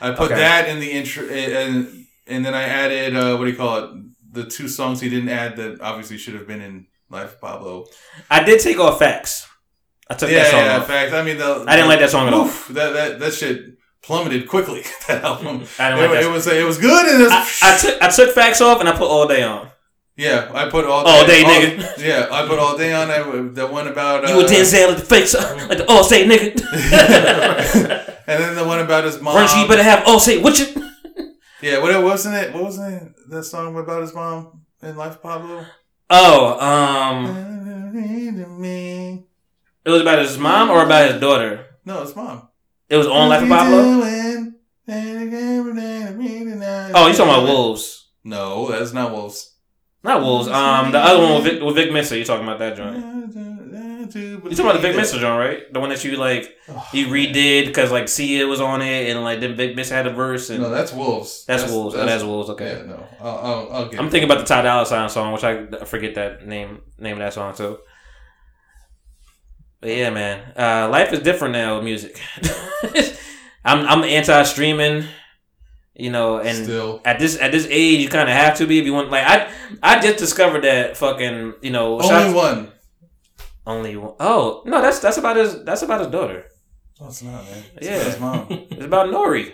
I 0.00 0.10
put 0.12 0.30
Okay. 0.30 0.36
that 0.40 0.68
in 0.68 0.78
the 0.80 0.90
intro, 0.92 1.26
and 1.28 2.06
and 2.26 2.44
then 2.44 2.54
I 2.54 2.62
added 2.62 3.16
uh, 3.16 3.36
what 3.36 3.44
do 3.46 3.50
you 3.50 3.56
call 3.56 3.78
it? 3.84 3.90
The 4.32 4.44
two 4.44 4.68
songs 4.68 5.00
he 5.00 5.08
didn't 5.08 5.28
add 5.30 5.56
that 5.56 5.80
obviously 5.80 6.18
should 6.18 6.34
have 6.34 6.46
been 6.46 6.60
in 6.60 6.86
Life 7.10 7.34
of 7.34 7.40
Pablo. 7.40 7.86
I 8.30 8.42
did 8.44 8.60
take 8.60 8.78
off 8.78 8.98
facts. 8.98 9.46
I 10.08 10.14
took 10.14 10.30
yeah, 10.30 10.42
that 10.44 10.50
song 10.50 10.60
yeah. 10.64 10.76
Off. 10.78 10.86
facts. 10.86 11.12
I 11.12 11.22
mean, 11.22 11.38
the, 11.38 11.64
I 11.66 11.74
didn't 11.76 11.88
like 11.88 11.98
that 12.00 12.10
song 12.10 12.28
at 12.28 12.34
all. 12.34 12.44
That 12.70 12.92
that 12.92 13.18
that 13.20 13.32
shit 13.34 13.78
plummeted 14.02 14.46
quickly. 14.48 14.82
That 15.08 15.24
album. 15.24 15.64
I 15.80 15.90
didn't 15.90 16.04
It, 16.04 16.08
like 16.08 16.10
that. 16.10 16.22
it 16.24 16.30
was 16.30 16.46
it 16.46 16.64
was 16.66 16.78
good 16.78 17.06
and 17.06 17.22
it 17.22 17.24
was, 17.24 17.32
I, 17.32 17.74
I 17.74 17.76
took 17.78 18.02
I 18.02 18.08
took 18.10 18.34
facts 18.34 18.60
off 18.60 18.78
and 18.80 18.88
I 18.88 18.92
put 18.92 19.08
all 19.08 19.26
day 19.26 19.42
on. 19.42 19.68
Yeah. 20.16 20.50
I 20.54 20.68
put 20.68 20.84
all 20.84 21.06
All 21.06 21.26
day, 21.26 21.42
all- 21.42 21.50
nigga. 21.50 21.98
Yeah, 21.98 22.28
I 22.30 22.46
put 22.46 22.58
all 22.58 22.76
day 22.76 22.92
on 22.92 23.08
that. 23.08 23.54
That 23.54 23.72
one 23.72 23.86
about 23.88 24.24
uh, 24.24 24.28
You 24.28 24.36
were 24.38 24.44
Denzel 24.44 24.90
at 24.92 24.98
the 24.98 25.04
face, 25.04 25.34
like 25.34 25.78
the 25.78 25.86
all 25.88 26.04
say 26.04 26.26
nigga. 26.26 26.54
and 28.26 28.42
then 28.42 28.54
the 28.56 28.64
one 28.64 28.80
about 28.80 29.04
his 29.04 29.20
mom. 29.20 29.34
Weren't 29.34 29.54
you 29.56 29.68
better 29.68 29.82
have 29.82 30.06
all 30.06 30.20
say 30.20 30.40
what 30.40 30.58
you? 30.58 30.66
Yeah, 31.62 31.78
what 31.80 32.02
wasn't 32.04 32.34
it? 32.34 32.52
What 32.52 32.64
was 32.64 32.78
it? 32.78 33.02
That 33.30 33.44
song 33.44 33.76
about 33.78 34.02
his 34.02 34.14
mom 34.14 34.66
in 34.82 34.94
Life 34.94 35.14
of 35.14 35.22
Pablo. 35.22 35.64
Oh, 36.10 36.60
um, 36.60 37.26
it 39.84 39.90
was 39.90 40.02
about 40.02 40.18
his 40.18 40.36
mom 40.38 40.70
or 40.70 40.84
about 40.84 41.10
his 41.10 41.20
daughter. 41.20 41.64
No, 41.84 42.02
it's 42.02 42.14
mom. 42.14 42.48
It 42.88 42.96
was 42.96 43.06
on 43.06 43.30
Life 43.30 43.42
of 43.42 43.48
Pablo. 43.48 43.78
Oh, 46.94 47.06
you 47.08 47.14
talking 47.14 47.32
about 47.32 47.42
Wolves? 47.44 48.10
No, 48.22 48.68
that's 48.70 48.92
not 48.92 49.10
Wolves. 49.10 49.55
Not 50.06 50.22
Wolves. 50.22 50.48
Um, 50.48 50.92
the 50.92 50.98
other 50.98 51.18
one 51.22 51.34
with 51.34 51.52
Vic, 51.52 51.62
with 51.62 51.74
Vic 51.74 51.92
Mensa. 51.92 52.16
You 52.16 52.24
talking 52.24 52.46
about 52.46 52.58
that 52.60 52.76
joint? 52.76 52.96
You 54.14 54.40
talking 54.50 54.60
about 54.60 54.74
the 54.74 54.82
Big 54.82 54.96
Mister 54.96 55.18
joint, 55.18 55.38
right? 55.38 55.72
The 55.72 55.80
one 55.80 55.88
that 55.88 56.04
you 56.04 56.16
like 56.16 56.56
you 56.92 57.08
redid 57.08 57.66
because 57.66 57.90
like 57.90 58.08
Sia 58.08 58.46
was 58.46 58.60
on 58.60 58.80
it 58.80 59.10
and 59.10 59.24
like 59.24 59.40
then 59.40 59.56
Vic 59.56 59.74
Miss 59.74 59.90
had 59.90 60.06
a 60.06 60.10
verse 60.12 60.48
and 60.48 60.62
No, 60.62 60.70
that's 60.70 60.92
Wolves. 60.92 61.44
that's, 61.44 61.68
Wolves. 61.70 61.94
Oh, 61.96 62.06
that's 62.06 62.22
Wolves. 62.22 62.48
Okay. 62.50 62.76
Yeah, 62.78 62.84
no, 62.84 63.06
I'll, 63.20 63.38
I'll, 63.38 63.72
I'll 63.72 63.88
get. 63.88 63.98
I'm 63.98 64.06
it. 64.06 64.10
thinking 64.10 64.30
about 64.30 64.38
the 64.38 64.46
Ty 64.46 64.62
Dolla 64.62 64.86
Sign 64.86 65.08
song, 65.08 65.32
which 65.32 65.42
I 65.44 65.64
I 65.80 65.84
forget 65.84 66.14
that 66.14 66.46
name 66.46 66.82
name 66.98 67.14
of 67.14 67.18
that 67.18 67.32
song 67.34 67.54
too. 67.54 67.78
But 69.80 69.90
yeah, 69.90 70.10
man, 70.10 70.52
uh, 70.56 70.88
life 70.88 71.12
is 71.12 71.20
different 71.20 71.52
now 71.52 71.74
with 71.76 71.84
music. 71.84 72.20
I'm 73.64 73.84
I'm 73.86 74.04
anti 74.04 74.42
streaming, 74.44 75.04
you 75.98 76.10
know, 76.10 76.38
and 76.38 76.64
Still. 76.64 77.00
at 77.04 77.18
this 77.18 77.38
at 77.40 77.52
this 77.52 77.66
age, 77.70 78.00
you 78.00 78.08
kind 78.08 78.28
of 78.28 78.34
have 78.34 78.56
to 78.58 78.66
be 78.66 78.78
if 78.78 78.84
you 78.84 78.92
want. 78.92 79.10
Like 79.10 79.24
I 79.26 79.50
I 79.82 80.00
just 80.00 80.18
discovered 80.18 80.62
that 80.64 80.96
fucking 80.96 81.54
you 81.62 81.70
know 81.70 81.94
Only 81.94 82.08
shots- 82.08 82.34
one. 82.34 82.72
only 83.66 83.96
one. 83.96 84.14
Oh 84.20 84.62
no, 84.66 84.80
that's 84.82 84.98
that's 85.00 85.16
about 85.18 85.36
his 85.36 85.64
that's 85.64 85.82
about 85.82 86.00
his 86.00 86.08
daughter. 86.08 86.44
No, 87.00 87.06
it's 87.08 87.22
not, 87.22 87.44
man. 87.44 87.62
It's 87.76 87.86
Yeah. 87.86 87.94
about 87.96 88.06
his 88.10 88.20
mom. 88.20 88.46
It's 88.70 88.84
about 88.84 89.06
Nori, 89.08 89.52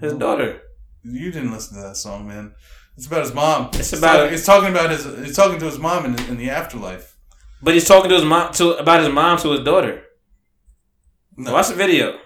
his 0.00 0.12
No. 0.12 0.18
daughter. 0.18 0.60
You 1.02 1.30
didn't 1.32 1.52
listen 1.52 1.76
to 1.76 1.82
that 1.88 1.96
song, 1.96 2.28
man. 2.28 2.54
It's 2.96 3.06
about 3.06 3.22
his 3.22 3.34
mom. 3.34 3.70
It's 3.74 3.92
about- 3.92 4.16
talking, 4.18 4.34
it's 4.34 4.46
talking 4.46 4.70
about 4.70 4.90
his. 4.90 5.04
It's 5.06 5.36
talking 5.36 5.58
to 5.58 5.64
his 5.66 5.78
mom 5.78 6.04
in, 6.06 6.18
in 6.28 6.36
the 6.36 6.50
afterlife. 6.50 7.16
But 7.62 7.74
he's 7.74 7.86
talking 7.88 8.08
to 8.10 8.16
his 8.16 8.24
mom 8.24 8.52
to 8.54 8.72
about 8.76 9.00
his 9.02 9.12
mom 9.12 9.38
to 9.38 9.50
his 9.52 9.60
daughter. 9.60 10.02
No, 11.36 11.52
Watch 11.52 11.68
the 11.68 11.74
video. 11.74 12.18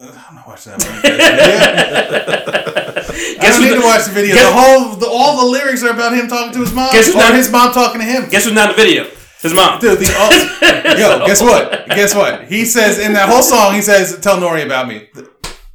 I'm 0.00 0.34
not 0.34 0.46
watching 0.46 0.72
that 0.72 0.82
one. 0.84 1.00
I 3.08 3.38
Guess 3.40 3.58
don't 3.58 3.64
need 3.64 3.80
to 3.80 3.86
watch 3.86 4.04
the 4.04 4.12
video. 4.12 4.34
guess- 4.34 4.44
the 4.44 4.52
whole, 4.52 4.96
the, 4.96 5.08
all 5.08 5.44
the 5.44 5.50
lyrics 5.50 5.82
are 5.82 5.90
about 5.90 6.12
him 6.12 6.28
talking 6.28 6.52
to 6.52 6.60
his 6.60 6.72
mom. 6.72 6.92
Guess 6.92 7.10
or 7.10 7.18
not- 7.18 7.34
his 7.34 7.50
mom 7.50 7.72
talking 7.72 8.00
to 8.00 8.06
him. 8.06 8.28
guess 8.28 8.44
who's 8.44 8.52
not 8.52 8.70
in 8.70 8.76
the 8.76 8.82
video? 8.82 9.06
His 9.40 9.54
mom. 9.54 9.80
Dude, 9.80 9.98
the 9.98 10.06
oh, 10.08 10.98
yo, 10.98 11.26
guess 11.26 11.42
what? 11.42 11.86
Guess 11.88 12.14
what? 12.14 12.44
He 12.48 12.64
says 12.64 12.98
in 12.98 13.12
that 13.12 13.28
whole 13.28 13.42
song, 13.42 13.74
he 13.74 13.82
says, 13.82 14.18
"Tell 14.20 14.38
Nori 14.38 14.64
about 14.64 14.88
me." 14.88 15.08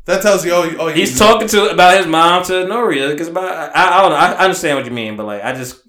That 0.06 0.24
tells 0.24 0.44
you, 0.44 0.52
oh, 0.52 0.76
oh 0.80 0.88
He's 0.88 1.18
talking 1.18 1.48
to 1.50 1.70
about 1.70 1.96
his 1.98 2.08
mom 2.08 2.44
to 2.46 2.54
Nori. 2.54 3.10
because 3.12 3.28
about 3.28 3.76
I, 3.76 4.00
I 4.00 4.02
don't 4.02 4.10
know. 4.10 4.18
I, 4.18 4.44
understand 4.44 4.78
what 4.78 4.86
you 4.86 4.92
mean, 4.92 5.16
but 5.16 5.26
like 5.28 5.44
I 5.44 5.54
just 5.54 5.80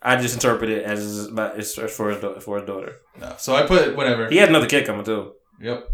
I 0.00 0.16
just 0.16 0.34
interpret 0.34 0.70
it 0.70 0.84
as 0.84 1.26
about 1.26 1.58
it's 1.58 1.74
for 1.74 2.10
his 2.10 2.44
for 2.44 2.58
his 2.58 2.66
daughter. 2.66 2.98
No, 3.18 3.34
so 3.38 3.54
I 3.56 3.66
put 3.66 3.96
whatever. 3.96 4.28
He 4.28 4.36
had 4.36 4.48
another 4.48 4.68
kid 4.68 4.86
coming 4.86 5.04
too. 5.04 5.32
Yep. 5.60 5.84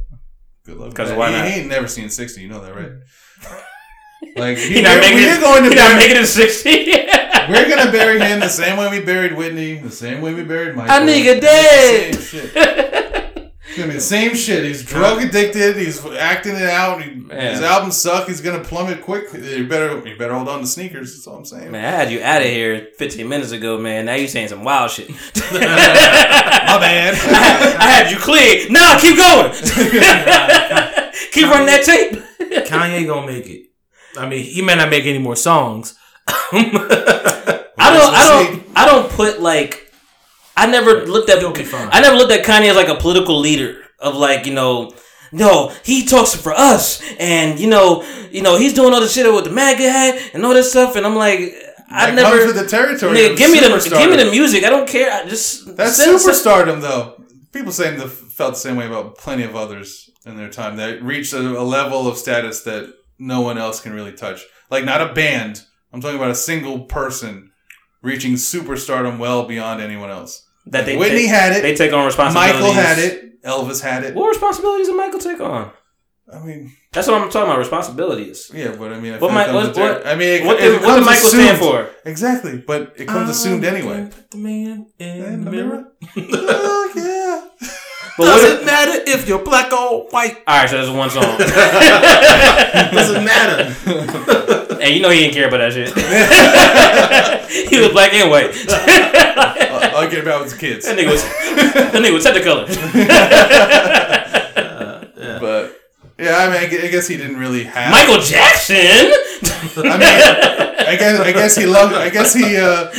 Good 0.67 0.77
luck. 0.77 0.95
'Cause 0.95 1.09
with 1.09 1.11
that. 1.11 1.19
why 1.19 1.31
he, 1.31 1.37
not? 1.37 1.49
he 1.49 1.61
ain't 1.61 1.69
never 1.69 1.89
seen 1.89 2.11
sixty. 2.11 2.43
You 2.43 2.49
know 2.49 2.61
that, 2.61 2.75
right? 2.75 2.93
Like 4.35 4.57
he, 4.59 4.75
He 4.77 4.83
not 4.83 4.95
we're, 4.97 5.01
making 5.03 5.17
we're 5.19 5.35
it. 5.37 5.41
going 5.41 5.63
to 5.65 5.69
he 5.71 5.75
not 5.77 5.89
bury, 5.91 5.97
making 6.09 6.23
it 6.23 6.27
sixty. 6.27 6.87
we're 7.53 7.69
gonna 7.69 7.93
bury 7.93 8.19
him 8.19 8.41
the 8.41 8.49
same 8.49 8.77
way 8.79 8.89
we 8.91 9.01
buried 9.05 9.37
Whitney, 9.37 9.77
the 9.79 9.91
same 9.91 10.21
way 10.23 10.33
we 10.35 10.43
buried 10.43 10.75
Michael. 10.75 10.97
A 10.97 11.01
nigga 11.01 11.41
dead. 11.41 12.15
Same 12.15 12.41
shit. 12.51 12.55
It's 13.77 13.83
gonna 13.83 13.93
be 13.93 13.99
the 13.99 14.05
same 14.05 14.35
shit. 14.35 14.65
He's 14.65 14.83
drug 14.83 15.23
addicted. 15.23 15.77
He's 15.77 16.03
acting 16.07 16.57
it 16.57 16.63
out. 16.63 17.03
He, 17.03 17.11
his 17.11 17.61
albums 17.61 17.99
suck. 17.99 18.27
He's 18.27 18.41
gonna 18.41 18.65
plummet 18.65 19.03
quick. 19.03 19.31
You 19.35 19.69
better, 19.69 20.09
you 20.09 20.17
better 20.17 20.33
hold 20.33 20.49
on 20.49 20.61
to 20.61 20.67
sneakers. 20.67 21.13
That's 21.13 21.27
all 21.27 21.37
I'm 21.37 21.45
saying. 21.45 21.73
Man, 21.73 21.85
I 21.85 21.95
had 21.95 22.11
you 22.11 22.23
out 22.23 22.41
of 22.41 22.49
here 22.49 22.89
15 22.97 23.29
minutes 23.29 23.53
ago, 23.53 23.77
man. 23.77 24.07
Now 24.07 24.15
you 24.15 24.29
saying 24.29 24.49
some 24.49 24.65
wild 24.65 24.93
shit. 24.93 25.11
My 25.53 25.59
bad. 25.59 27.15
I, 27.17 27.37
had, 27.37 27.77
I 27.77 27.87
had 27.91 28.11
you 28.11 28.17
clear. 28.17 28.67
Nah, 28.71 28.99
keep 28.99 29.19
going. 29.19 29.53
keep 31.33 31.45
running 31.45 31.67
that 31.67 31.83
tape. 31.85 32.19
Kanye 32.67 33.07
gonna 33.07 33.27
make 33.27 33.47
it. 33.47 33.67
I 34.17 34.27
mean, 34.27 34.43
he 34.43 34.63
may 34.63 34.77
not 34.77 34.89
make 34.89 35.05
any 35.05 35.19
more 35.19 35.37
songs. 35.37 35.99
I 36.27 36.71
don't. 37.77 38.15
I 38.15 38.25
don't. 38.25 38.67
I 38.75 38.87
don't 38.87 39.11
put 39.11 39.43
like. 39.43 39.86
I 40.57 40.67
never 40.67 41.07
looked 41.07 41.29
at. 41.31 41.39
I 41.39 42.01
never 42.01 42.17
looked 42.17 42.33
at 42.33 42.45
Kanye 42.45 42.71
as 42.71 42.77
like 42.77 42.89
a 42.89 42.97
political 42.97 43.39
leader 43.39 43.83
of 43.99 44.15
like 44.17 44.47
you 44.47 44.55
know. 44.55 44.93
No, 45.33 45.75
he 45.85 46.07
talks 46.07 46.35
for 46.35 46.53
us, 46.53 47.03
and 47.19 47.59
you 47.59 47.69
know, 47.69 48.05
you 48.31 48.43
know, 48.43 48.57
he's 48.57 48.73
doing 48.73 48.95
all 48.95 49.01
the 49.01 49.09
shit 49.09 49.31
with 49.31 49.45
the 49.45 49.51
MAGA 49.51 49.91
hat 49.91 50.31
and 50.33 50.47
all 50.47 50.55
this 50.55 50.71
stuff, 50.71 50.95
and 50.95 51.05
I'm 51.05 51.17
like, 51.17 51.53
I 51.91 52.11
never. 52.13 52.39
comes 52.39 52.55
with 52.55 52.63
the 52.63 52.69
territory. 52.69 53.17
Nigga, 53.17 53.37
give 53.37 53.51
me 53.51 53.59
the 53.59 53.97
give 53.99 54.11
me 54.11 54.17
the 54.17 54.31
music. 54.31 54.65
I 54.65 54.71
don't 54.71 54.89
care. 54.89 55.13
I 55.13 55.29
just 55.29 55.77
That's 55.77 55.97
send- 55.97 56.17
superstardom, 56.19 56.81
though. 56.81 57.21
People 57.53 57.73
saying 57.73 57.99
the 57.99 58.09
felt 58.09 58.55
the 58.55 58.61
same 58.61 58.77
way 58.77 58.87
about 58.87 59.17
plenty 59.17 59.43
of 59.43 59.57
others 59.57 60.11
in 60.27 60.37
their 60.37 60.51
time 60.51 60.77
that 60.77 61.03
reached 61.03 61.33
a, 61.33 61.41
a 61.41 61.63
level 61.63 62.07
of 62.07 62.19
status 62.19 62.63
that 62.63 62.93
no 63.19 63.41
one 63.41 63.57
else 63.57 63.81
can 63.81 63.93
really 63.93 64.13
touch. 64.13 64.45
Like 64.71 64.85
not 64.85 65.01
a 65.01 65.15
band. 65.15 65.63
I'm 65.93 66.01
talking 66.01 66.19
about 66.19 66.31
a 66.31 66.35
single 66.35 66.81
person 66.81 67.51
reaching 68.03 68.35
superstardom 68.35 69.19
well 69.19 69.47
beyond 69.47 69.81
anyone 69.81 70.11
else. 70.11 70.46
That 70.67 70.87
they 70.87 70.97
Whitney 70.97 71.21
take, 71.21 71.29
had 71.31 71.53
it. 71.57 71.63
They 71.63 71.75
take 71.75 71.93
on 71.93 72.05
responsibilities. 72.07 72.55
Michael 72.61 72.73
had 72.73 72.99
it. 72.99 73.43
Elvis 73.43 73.81
had 73.83 74.05
it. 74.05 74.15
What 74.15 74.29
responsibilities 74.29 74.89
did 74.89 74.97
Michael 74.97 75.21
take 75.21 75.41
on? 75.41 75.71
I 76.33 76.41
mean, 76.41 76.73
That's 76.93 77.07
what 77.07 77.23
I'm 77.23 77.31
talking 77.31 77.49
about. 77.49 77.59
Responsibilities. 77.61 78.51
yeah, 78.53 78.75
but 78.77 78.93
I 78.93 78.99
mean, 78.99 79.13
I 79.15 79.19
What 79.19 79.31
feel 79.31 79.37
Mi- 79.39 79.43
it 79.43 79.47
comes 79.47 79.79
what- 79.79 79.95
what- 79.95 80.07
I 80.09 80.15
mean, 80.17 80.29
it, 80.43 80.45
What 80.47 80.57
it 80.59 80.61
did, 80.63 80.73
what 80.73 80.81
did 80.81 80.87
comes 80.89 81.07
Michael 81.07 81.29
stand 81.29 81.57
assumed. 81.57 81.71
for? 81.71 81.91
Exactly, 82.05 82.59
but 82.59 82.95
it 82.97 83.07
comes 83.07 83.31
assumed 83.31 83.65
anyway. 83.65 84.09
The 84.33 84.37
man 84.39 84.87
in, 84.99 85.09
In 85.25 85.45
the 85.45 85.51
the 85.51 85.57
mirror. 85.57 85.85
oh 86.17 86.93
yeah. 86.97 87.46
But 88.17 88.25
Doesn't 88.25 88.61
if, 88.61 88.65
matter 88.65 89.03
if 89.07 89.29
you're 89.29 89.45
black 89.45 89.71
or 89.73 90.07
white. 90.09 90.39
all 90.47 90.57
right, 90.59 90.71
so 90.71 90.79
that's 90.79 90.91
one 90.91 91.11
song. 91.11 91.37
Doesn't 92.93 93.25
matter. 93.25 93.75
Hey, 94.77 94.95
you 94.95 95.01
know 95.01 95.09
he 95.09 95.21
didn't 95.21 95.35
care 95.35 95.49
about 95.49 95.57
that 95.59 95.73
shit. 95.73 95.89
he 97.71 97.81
was 97.81 97.89
black 97.89 98.13
and 98.13 98.31
white. 98.31 98.51
All 99.95 100.03
I 100.03 100.07
care 100.09 100.21
about 100.21 100.43
was 100.43 100.53
the 100.53 100.59
kids. 100.59 100.85
That 100.85 100.99
nigga 100.99 101.11
was 101.13 101.23
that 101.23 101.95
nigga 101.95 102.13
was 102.13 102.25
Technicolor. 102.27 102.67
But 105.41 105.81
yeah, 106.19 106.37
I 106.37 106.47
mean, 106.49 106.59
I 106.59 106.87
I 106.87 106.91
guess 106.91 107.09
he 107.09 107.17
didn't 107.17 107.39
really 107.39 107.65
have. 107.65 107.91
Michael 107.91 108.21
Jackson. 108.21 108.77
I 108.77 109.97
mean, 109.97 110.89
I 110.89 110.97
guess 110.99 111.21
I 111.21 111.33
guess 111.33 111.57
he 111.57 111.67
loved. 111.67 111.95
I 111.95 112.11
guess 112.11 112.35
he. 112.35 112.57
uh 112.57 112.91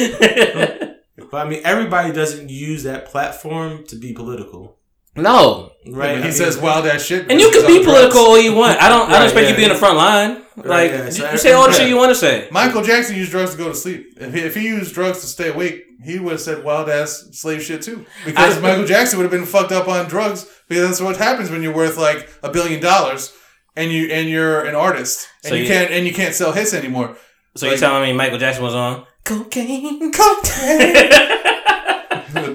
But 1.30 1.46
I 1.46 1.50
mean, 1.50 1.62
everybody 1.64 2.12
doesn't 2.12 2.50
use 2.50 2.84
that 2.84 3.06
platform 3.06 3.86
to 3.88 3.96
be 3.96 4.14
political, 4.14 4.77
no, 5.18 5.72
right? 5.90 6.16
He 6.18 6.22
I 6.22 6.24
mean, 6.26 6.32
says 6.32 6.58
wild 6.58 6.86
ass 6.86 7.04
shit. 7.04 7.30
and 7.30 7.40
you 7.42 7.52
can 7.52 7.66
be 7.68 7.84
political 7.84 8.12
drugs. 8.12 8.16
all 8.30 8.40
you 8.40 8.54
want. 8.54 8.82
I 8.82 8.90
don't. 8.90 9.10
I 9.10 9.12
don't 9.14 9.20
Right, 9.20 9.24
expect 9.26 9.48
you 9.48 9.54
to 9.54 9.58
be 9.58 9.64
in 9.64 9.70
the 9.70 9.76
front 9.76 9.98
line. 9.98 10.44
Like 10.58 10.92
yeah, 10.92 11.10
so 11.12 11.26
you, 11.26 11.32
you 11.34 11.38
say 11.38 11.52
all 11.54 11.64
the 11.64 11.70
every- 11.70 11.80
shit 11.82 11.90
you 11.90 11.98
want 11.98 12.10
to 12.10 12.16
say. 12.16 12.48
Michael 12.52 12.82
Jackson 12.82 13.16
used 13.16 13.30
drugs 13.32 13.52
to 13.52 13.58
go 13.58 13.68
to 13.70 13.76
sleep. 13.76 14.14
If 14.20 14.34
he, 14.34 14.40
if 14.42 14.56
he 14.56 14.64
used 14.66 14.94
drugs 14.96 15.20
to 15.22 15.28
stay 15.28 15.50
awake, 15.50 15.84
he 16.04 16.18
would 16.20 16.32
have 16.34 16.42
said 16.42 16.64
wild 16.64 16.90
ass 16.90 17.30
slave 17.34 17.62
shit 17.62 17.82
too. 17.84 18.06
Because 18.26 18.58
I- 18.58 18.62
Michael 18.62 18.86
Jackson 18.86 19.20
would 19.20 19.24
have 19.24 19.32
been 19.32 19.46
fucked 19.46 19.72
up 19.72 19.88
on 19.88 20.08
drugs. 20.08 20.48
Because 20.68 20.88
that's 20.88 21.02
what 21.02 21.18
happens 21.18 21.50
when 21.52 21.62
you're 21.64 21.76
worth 21.76 21.98
like 21.98 22.28
a 22.44 22.52
billion 22.52 22.82
dollars 22.82 23.32
and 23.76 23.92
you 23.92 24.08
and 24.12 24.28
you're 24.30 24.66
an 24.66 24.74
artist 24.76 25.28
and 25.44 25.50
So 25.50 25.56
you, 25.56 25.62
you- 25.64 25.68
can't 25.70 25.92
and 25.92 26.08
you 26.08 26.14
can't 26.14 26.34
sell 26.34 26.52
hits 26.54 26.74
anymore. 26.74 27.16
So 27.56 27.68
you're 27.68 27.78
telling 27.78 28.02
me 28.04 28.14
Michael 28.14 28.38
Jackson 28.40 28.64
was 28.64 28.74
on 28.76 29.06
cocaine? 29.26 30.12
Cocaine. 30.12 31.02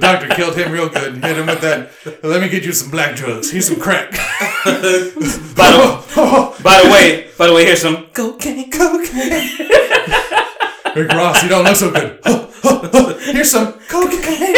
the 0.03 0.09
doctor 0.09 0.29
killed 0.35 0.57
him 0.57 0.73
real 0.73 0.89
good. 0.89 1.23
Hit 1.25 1.39
him 1.39 1.47
with 1.47 1.61
that. 1.61 1.93
Let 2.25 2.41
me 2.43 2.49
get 2.49 2.65
you 2.65 2.73
some 2.73 2.91
black 2.91 3.15
drugs. 3.15 3.53
Here's 3.53 3.69
some 3.69 3.79
crack. 3.79 4.11
By 4.65 5.71
the, 5.71 6.03
by 6.63 6.83
the 6.83 6.91
way, 6.91 7.31
by 7.39 7.47
the 7.47 7.55
way, 7.55 7.65
here's 7.65 7.83
some 7.83 8.07
cocaine. 8.13 8.71
cocaine. 8.71 9.31
Rick 10.97 11.13
Ross, 11.13 11.43
you 11.43 11.49
don't 11.49 11.65
look 11.65 11.77
so 11.77 11.91
good. 11.91 12.19
Here's 13.23 13.51
some 13.51 13.75
cocaine. 13.89 14.57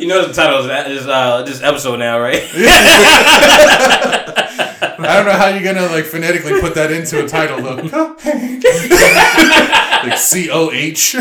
You 0.00 0.06
know 0.08 0.26
the 0.26 0.32
title 0.32 0.58
of 0.60 0.66
that 0.66 0.90
is 0.90 1.06
uh, 1.06 1.42
this 1.42 1.62
episode 1.62 1.98
now, 1.98 2.18
right? 2.18 2.42
I 5.02 5.16
don't 5.16 5.26
know 5.26 5.32
how 5.32 5.48
you're 5.48 5.62
gonna 5.62 5.86
like 5.92 6.06
phonetically 6.06 6.60
put 6.60 6.74
that 6.74 6.90
into 6.90 7.24
a 7.24 7.28
title 7.28 7.62
though. 7.62 8.16
Like 10.08 10.18
C 10.18 10.50
O 10.50 10.70
H. 10.72 11.16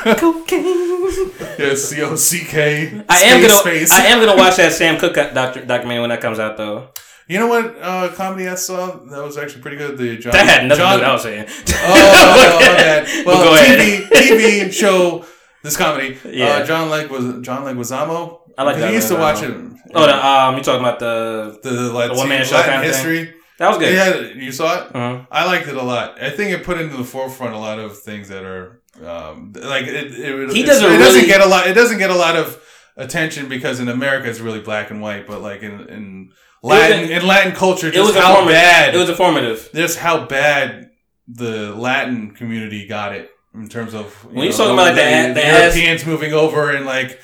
cocaine. 0.00 1.30
Yeah, 1.58 1.74
C 1.74 2.02
O 2.02 2.16
C 2.16 2.44
K. 2.44 3.02
I 3.08 3.22
am 3.24 3.40
gonna. 3.40 3.52
Space. 3.52 3.90
I 3.90 4.06
am 4.06 4.20
gonna 4.20 4.36
watch 4.36 4.56
that 4.56 4.72
Sam 4.72 4.98
Cooke 4.98 5.14
doc- 5.14 5.34
documentary 5.66 6.00
when 6.00 6.10
that 6.10 6.20
comes 6.20 6.38
out, 6.38 6.56
though. 6.56 6.90
You 7.28 7.38
know 7.38 7.46
what 7.46 7.76
uh, 7.80 8.08
comedy 8.14 8.48
I 8.48 8.56
saw 8.56 8.90
that 8.90 9.22
was 9.22 9.38
actually 9.38 9.62
pretty 9.62 9.76
good? 9.76 9.96
The 9.96 10.18
John. 10.18 10.32
That 10.32 10.46
had 10.46 10.66
nothing 10.66 10.82
John, 10.82 10.98
to 10.98 11.04
do 11.04 11.04
with 11.04 11.04
what 11.04 11.10
I 11.10 11.12
was 11.12 11.22
saying. 11.22 11.46
Oh, 11.84 12.58
my 12.60 12.76
bad. 12.76 13.26
Well, 13.26 13.44
Go 13.44 13.54
ahead. 13.54 14.10
TV, 14.10 14.68
TV 14.68 14.72
show 14.72 15.24
this 15.62 15.76
comedy. 15.76 16.18
Yeah. 16.24 16.46
Uh, 16.46 16.66
John 16.66 16.90
Leg 16.90 17.08
was 17.08 17.24
John 17.42 17.64
Leguizamo. 17.64 18.40
I 18.58 18.64
like 18.64 18.76
that. 18.76 18.80
He 18.80 18.86
John 18.86 18.94
used 18.94 19.08
to 19.08 19.14
watch 19.14 19.42
it. 19.42 19.54
Oh, 19.94 20.06
the, 20.06 20.26
um, 20.26 20.56
you 20.56 20.62
talking 20.62 20.80
about 20.80 20.98
the? 20.98 21.58
the, 21.62 21.92
Latin, 21.92 22.16
one-man 22.16 22.44
show 22.44 22.56
Latin 22.56 22.72
kind 22.72 22.90
of 22.90 22.96
thing? 22.96 23.34
That 23.58 23.68
was 23.68 23.78
good. 23.78 23.94
Yeah, 23.94 24.42
you 24.42 24.52
saw 24.52 24.74
it. 24.74 24.94
Uh-huh. 24.94 25.26
I 25.30 25.44
liked 25.46 25.68
it 25.68 25.76
a 25.76 25.82
lot. 25.82 26.20
I 26.20 26.30
think 26.30 26.52
it 26.52 26.64
put 26.64 26.80
into 26.80 26.96
the 26.96 27.04
forefront 27.04 27.54
a 27.54 27.58
lot 27.58 27.78
of 27.78 27.98
things 27.98 28.28
that 28.28 28.42
are 28.42 28.79
um, 29.06 29.52
like 29.56 29.86
it. 29.86 30.12
it 30.18 30.50
He 30.52 30.62
doesn't 30.62 30.92
It 30.92 30.98
doesn't 30.98 31.26
get 31.26 31.40
a 31.40 31.46
lot. 31.46 31.66
It 31.66 31.74
doesn't 31.74 31.98
get 31.98 32.10
a 32.10 32.14
lot 32.16 32.36
of 32.36 32.60
attention 32.96 33.48
because 33.48 33.80
in 33.80 33.88
America 33.88 34.28
it's 34.28 34.40
really 34.40 34.60
black 34.60 34.90
and 34.90 35.00
white, 35.00 35.26
but 35.26 35.40
like 35.40 35.62
in 35.62 35.88
in 35.88 36.30
Latin 36.62 37.04
an- 37.04 37.10
in 37.10 37.26
Latin 37.26 37.52
culture, 37.52 37.88
It 37.88 37.98
was 37.98 38.12
just 38.12 38.18
how 38.18 38.44
bad 38.46 38.94
It 38.94 38.98
was 38.98 39.08
informative. 39.08 39.70
just 39.74 39.98
how 39.98 40.26
bad 40.26 40.90
the 41.26 41.74
Latin 41.74 42.32
community 42.32 42.86
got 42.86 43.14
it 43.14 43.30
in 43.54 43.68
terms 43.68 43.94
of 43.94 44.06
you 44.30 44.36
When 44.36 44.46
you 44.46 44.52
talking 44.52 44.74
about, 44.74 44.86
like, 44.88 44.94
the 44.96 45.02
a- 45.02 45.32
the 45.34 45.44
ass- 45.46 45.76
Europeans 45.76 46.06
moving 46.06 46.32
over 46.34 46.70
and 46.70 46.84
like 46.84 47.20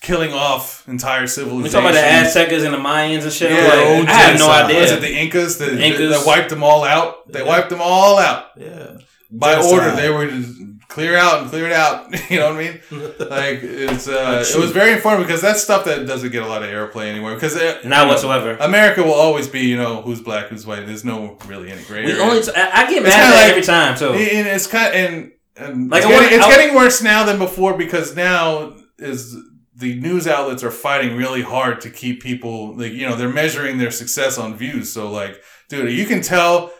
killing 0.00 0.32
off 0.32 0.82
entire 0.88 1.26
civilizations. 1.28 1.64
We 1.64 1.70
talking 1.80 1.90
about 1.90 2.32
the 2.34 2.40
Aztecas 2.40 2.64
and 2.64 2.74
the 2.74 2.78
Mayans 2.78 3.22
and 3.22 3.32
shit. 3.32 3.52
Yeah, 3.52 3.68
like, 3.68 4.08
I 4.08 4.12
have 4.12 4.38
no 4.38 4.50
idea. 4.50 4.80
Was 4.80 4.90
it 4.92 5.00
the 5.00 5.16
Incas 5.16 5.58
that, 5.58 5.78
Incas. 5.78 6.10
that 6.10 6.26
wiped 6.26 6.50
them 6.50 6.64
all 6.64 6.82
out? 6.82 7.30
They 7.30 7.42
wiped 7.42 7.68
them 7.70 7.80
all 7.80 8.18
out 8.18 8.46
Yeah. 8.56 8.96
by 9.30 9.54
order. 9.62 9.92
They 9.94 10.10
were 10.10 10.28
clear 10.92 11.16
out 11.16 11.40
and 11.42 11.50
clear 11.50 11.66
it 11.66 11.72
out. 11.72 12.06
You 12.30 12.38
know 12.38 12.54
what 12.54 12.64
I 12.64 12.64
mean? 12.64 12.80
Like 13.18 13.60
it's 13.62 14.06
uh, 14.08 14.44
it 14.46 14.58
was 14.58 14.70
very 14.70 14.92
informative 14.92 15.26
because 15.26 15.42
that's 15.42 15.62
stuff 15.62 15.84
that 15.86 16.06
doesn't 16.06 16.30
get 16.30 16.42
a 16.42 16.46
lot 16.46 16.62
of 16.62 16.68
airplay 16.70 17.08
anymore. 17.10 17.34
Because 17.34 17.54
Not 17.54 17.64
uh, 17.64 17.80
you 17.82 17.88
know, 17.88 18.06
whatsoever. 18.08 18.56
America 18.60 19.02
will 19.02 19.12
always 19.14 19.48
be 19.48 19.60
you 19.60 19.76
know 19.76 20.02
who's 20.02 20.20
black, 20.20 20.46
who's 20.46 20.66
white. 20.66 20.86
There's 20.86 21.04
no 21.04 21.38
really 21.46 21.70
any 21.70 21.82
gray 21.84 22.04
We 22.04 22.12
area. 22.12 22.22
only. 22.22 22.42
T- 22.42 22.52
I 22.54 22.82
I 22.82 22.90
get 22.90 22.98
It's 23.04 23.08
mad 23.14 23.32
at 23.32 23.36
like- 23.40 23.50
every 23.50 23.62
time 23.62 23.96
too. 23.98 24.10
and 24.12 24.46
it's 24.48 24.66
kind 24.66 24.94
and, 24.94 25.32
and 25.56 25.90
Like, 25.90 26.02
it's, 26.02 26.06
wanna- 26.06 26.22
getting, 26.28 26.38
it's 26.38 26.46
getting 26.48 26.74
worse 26.74 27.02
now 27.02 27.24
than 27.24 27.38
before 27.38 27.76
because 27.76 28.14
now 28.16 28.74
is 28.98 29.36
the 29.74 29.98
news 30.00 30.26
outlets 30.28 30.62
are 30.62 30.70
fighting 30.70 31.16
really 31.16 31.42
hard 31.42 31.80
to 31.80 31.90
keep 31.90 32.22
people 32.22 32.76
like 32.76 32.92
you 32.92 33.06
know 33.08 33.16
they're 33.16 33.28
measuring 33.42 33.78
their 33.78 33.90
success 33.90 34.38
on 34.38 34.56
views. 34.56 34.92
So 34.92 35.10
like, 35.10 35.40
dude, 35.68 35.90
you 35.92 36.06
can 36.06 36.20
tell 36.22 36.70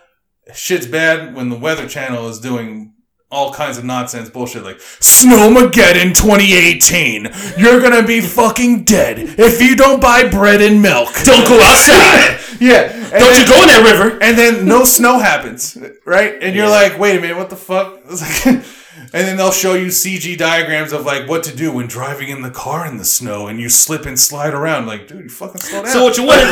shit's 0.55 0.87
bad 0.87 1.35
when 1.35 1.49
the 1.49 1.57
Weather 1.59 1.89
Channel 1.89 2.29
is 2.29 2.39
doing 2.41 2.92
all 3.33 3.53
kinds 3.53 3.79
of 3.79 3.85
nonsense 3.85 4.29
bullshit 4.29 4.63
like 4.63 4.77
Snowmageddon 4.79 6.15
2018. 6.15 7.31
You're 7.57 7.81
gonna 7.81 8.07
be 8.07 8.21
fucking 8.21 8.85
dead 8.85 9.19
if 9.39 9.61
you 9.61 9.75
don't 9.75 10.01
buy 10.01 10.29
bread 10.29 10.61
and 10.61 10.83
milk. 10.83 11.09
Don't 11.25 11.49
go 11.49 11.59
outside. 11.61 12.39
yeah. 12.61 12.93
And 12.93 13.11
Don't 13.11 13.33
then- 13.33 13.41
you 13.41 13.47
go 13.49 13.63
in 13.63 13.69
that 13.69 13.83
river? 13.91 14.19
and 14.23 14.37
then 14.39 14.67
no 14.67 14.85
snow 14.85 15.19
happens, 15.19 15.79
right? 16.05 16.35
And 16.43 16.55
you're 16.55 16.67
Yeah. 16.67 16.71
like, 16.71 16.99
wait 16.99 17.17
a 17.17 17.21
minute, 17.21 17.37
what 17.39 17.49
the 17.51 17.57
fuck? 17.57 18.01
It's 18.95 19.13
like- 19.13 19.21
and 19.21 19.29
then 19.29 19.37
they'll 19.37 19.53
show 19.53 19.75
you 19.75 19.87
CG 19.87 20.37
diagrams 20.37 20.93
of 20.93 21.05
like 21.05 21.29
what 21.29 21.43
to 21.45 21.57
do 21.57 21.73
when 21.73 21.87
driving 21.87 22.29
in 22.29 22.43
the 22.43 22.51
car 22.51 22.87
in 22.87 22.97
the 22.99 23.05
snow 23.05 23.47
and 23.47 23.59
you 23.61 23.69
slip 23.69 24.07
and 24.07 24.19
slide 24.19 24.55
around. 24.55 24.87
Like, 24.87 25.09
dude, 25.09 25.25
you 25.25 25.29
fucking 25.31 25.61
slow 25.61 25.83
down. 25.83 25.93
So 25.93 26.03
what 26.05 26.17
you 26.17 26.25
want 26.25 26.41
to 26.41 26.47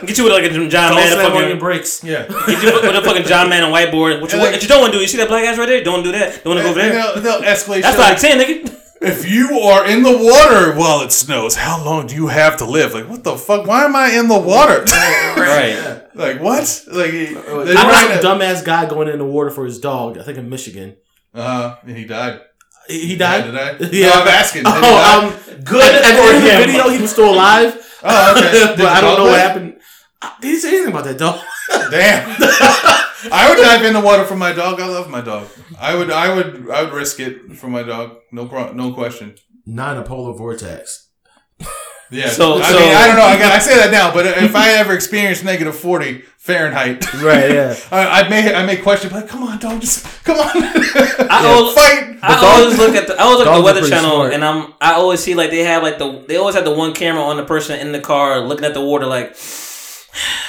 do? 0.00 0.06
Get 0.06 0.18
you 0.18 0.24
with 0.24 0.32
like 0.32 0.44
a 0.44 0.48
John 0.50 0.92
Don't 0.92 0.96
Man, 0.96 1.12
a 1.18 1.28
on 1.36 1.48
your 1.48 1.56
brakes. 1.58 2.02
yeah. 2.04 2.26
Get 2.46 2.62
you 2.62 2.72
with 2.72 2.96
a 2.96 3.02
fucking 3.02 3.24
John 3.24 3.48
Madden 3.48 3.66
and 3.66 3.74
whiteboard. 3.74 4.20
What 4.20 4.32
you, 4.32 4.38
And 4.38 4.42
like- 4.44 4.52
what 4.52 4.62
you 4.62 4.68
don't 4.68 4.80
want 4.80 4.92
to 4.92 4.98
do? 4.98 5.02
You 5.02 5.08
see 5.08 5.18
that 5.18 5.28
black 5.28 5.44
ass 5.44 5.58
right 5.58 5.66
there? 5.66 5.82
Don't 5.84 6.02
do 6.02 6.12
that. 6.12 6.42
Don't 6.44 6.54
want 6.54 6.58
to 6.58 6.64
go 6.64 6.70
over 6.70 6.78
there. 6.80 6.92
they'll, 6.92 7.20
they'll 7.22 7.42
escalate. 7.42 7.82
That's 7.82 7.96
shit 7.96 7.98
like 7.98 8.12
like, 8.12 8.18
ten, 8.20 8.38
nigga. 8.38 8.74
if 9.00 9.28
you 9.30 9.58
are 9.60 9.86
in 9.88 10.02
the 10.02 10.10
water 10.16 10.74
while 10.76 11.02
it 11.02 11.12
snows, 11.12 11.54
how 11.56 11.84
long 11.84 12.06
do 12.06 12.14
you 12.14 12.28
have 12.28 12.56
to 12.58 12.64
live? 12.64 12.94
Like, 12.94 13.08
what 13.08 13.22
the 13.24 13.36
fuck? 13.36 13.66
Why 13.66 13.84
am 13.84 13.94
I 13.94 14.10
in 14.12 14.28
the 14.28 14.38
water? 14.38 14.84
Right. 15.38 16.02
like, 16.14 16.40
what? 16.40 16.84
Like, 16.88 17.10
uh, 17.10 17.12
I 17.12 17.64
they're 17.64 17.64
was 17.64 17.74
trying 17.74 18.20
some 18.22 18.38
dumbass 18.40 18.64
guy 18.64 18.86
going 18.88 19.08
in 19.08 19.18
the 19.18 19.24
water 19.24 19.50
for 19.50 19.64
his 19.64 19.78
dog. 19.78 20.18
I 20.18 20.22
think 20.24 20.36
in 20.36 20.48
Michigan. 20.50 20.96
Uh, 21.34 21.76
and 21.82 21.96
he 21.96 22.04
died. 22.04 22.40
He, 22.88 23.06
he 23.08 23.16
died. 23.16 23.54
I? 23.54 23.76
Yeah. 23.92 24.06
No, 24.08 24.12
I'm 24.22 24.28
asking. 24.28 24.62
Did 24.64 24.74
he 24.74 24.80
die? 24.80 24.88
Oh, 24.88 25.28
um, 25.28 25.64
good. 25.64 25.82
At 25.84 26.02
the 26.02 26.08
end 26.08 26.36
of 26.36 26.42
the 26.42 26.66
video, 26.66 26.88
he 26.88 27.00
was 27.02 27.10
still 27.10 27.32
alive. 27.32 27.84
Oh, 28.00 28.30
okay. 28.38 28.74
But 28.76 28.86
I 28.86 29.00
don't 29.00 29.18
know 29.18 29.24
what 29.24 29.40
happened. 29.40 29.80
Did 30.40 30.48
he 30.50 30.56
say 30.60 30.68
anything 30.68 30.92
about 30.92 31.02
that 31.02 31.18
dog? 31.18 31.40
Damn. 31.90 32.28
I 33.32 33.46
would 33.48 33.60
dive 33.60 33.84
in 33.84 33.92
the 33.92 34.00
water 34.00 34.24
for 34.24 34.36
my 34.36 34.52
dog. 34.52 34.78
I 34.80 34.86
love 34.86 35.10
my 35.10 35.20
dog. 35.20 35.48
I 35.80 35.96
would. 35.96 36.08
I 36.08 36.32
would. 36.32 36.70
I 36.70 36.84
would 36.84 36.92
risk 36.92 37.18
it 37.18 37.56
for 37.56 37.66
my 37.66 37.82
dog. 37.82 38.18
No. 38.30 38.46
Pro- 38.46 38.72
no 38.72 38.92
question. 38.92 39.34
Not 39.66 39.96
a 39.96 40.04
polar 40.04 40.32
vortex. 40.32 41.07
Yeah. 42.10 42.28
So- 42.30 42.54
I 42.58 42.70
so- 42.72 42.78
mean, 42.78 42.94
I 42.94 43.06
don't 43.06 43.16
know. 43.16 43.22
I, 43.22 43.38
got, 43.38 43.52
I 43.52 43.58
say 43.58 43.76
that 43.76 43.90
now, 43.90 44.12
but 44.12 44.24
if 44.26 44.54
I 44.56 44.72
ever 44.72 44.94
experience 44.94 45.42
negative 45.44 45.76
forty 45.76 46.22
Fahrenheit, 46.38 47.12
Right. 47.14 47.50
Yeah. 47.50 47.76
I, 47.90 48.22
I 48.22 48.28
may. 48.28 48.54
I 48.54 48.64
may 48.64 48.76
question. 48.78 49.10
But 49.10 49.28
come 49.28 49.42
on, 49.42 49.58
dog. 49.58 49.80
Just 49.80 50.06
come 50.24 50.38
on. 50.38 50.48
I 50.54 51.26
al- 51.30 51.70
fight. 51.72 52.16
I 52.22 52.40
dog- 52.40 52.44
always 52.44 52.78
look 52.78 52.94
at 52.96 53.06
the 53.08 53.14
I 53.14 53.22
always 53.24 53.38
look 53.40 53.48
at 53.48 53.56
the 53.58 53.62
Weather 53.62 53.86
Channel, 53.88 54.10
smart. 54.10 54.32
and 54.32 54.44
I'm 54.44 54.72
I 54.80 54.94
always 54.94 55.20
see 55.20 55.34
like 55.34 55.50
they 55.50 55.64
have 55.64 55.82
like 55.82 55.98
the 55.98 56.24
they 56.26 56.36
always 56.36 56.54
have 56.54 56.64
the 56.64 56.74
one 56.74 56.94
camera 56.94 57.22
on 57.22 57.36
the 57.36 57.44
person 57.44 57.78
in 57.78 57.92
the 57.92 58.00
car 58.00 58.40
looking 58.40 58.64
at 58.64 58.72
the 58.74 58.80
water 58.84 59.06
like. 59.06 59.36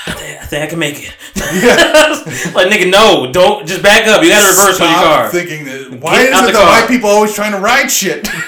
I 0.09 0.13
think, 0.13 0.41
I 0.41 0.45
think 0.45 0.63
I 0.63 0.67
can 0.67 0.79
make 0.79 0.95
it. 0.99 1.15
like 2.55 2.67
nigga, 2.67 2.89
no, 2.89 3.31
don't 3.31 3.67
just 3.67 3.81
back 3.83 4.07
up. 4.07 4.23
You 4.23 4.29
got 4.29 4.41
to 4.41 4.49
reverse 4.49 4.79
on 4.81 4.89
your 4.89 4.97
car. 4.99 5.29
Thinking 5.29 5.65
that. 5.65 5.99
Why 6.01 6.23
Get 6.25 6.33
is 6.33 6.41
the 6.41 6.49
it 6.49 6.51
that 6.53 6.53
car. 6.55 6.65
white 6.81 6.87
people 6.87 7.09
always 7.09 7.33
trying 7.33 7.51
to 7.51 7.59
ride 7.59 7.87
shit? 7.89 8.27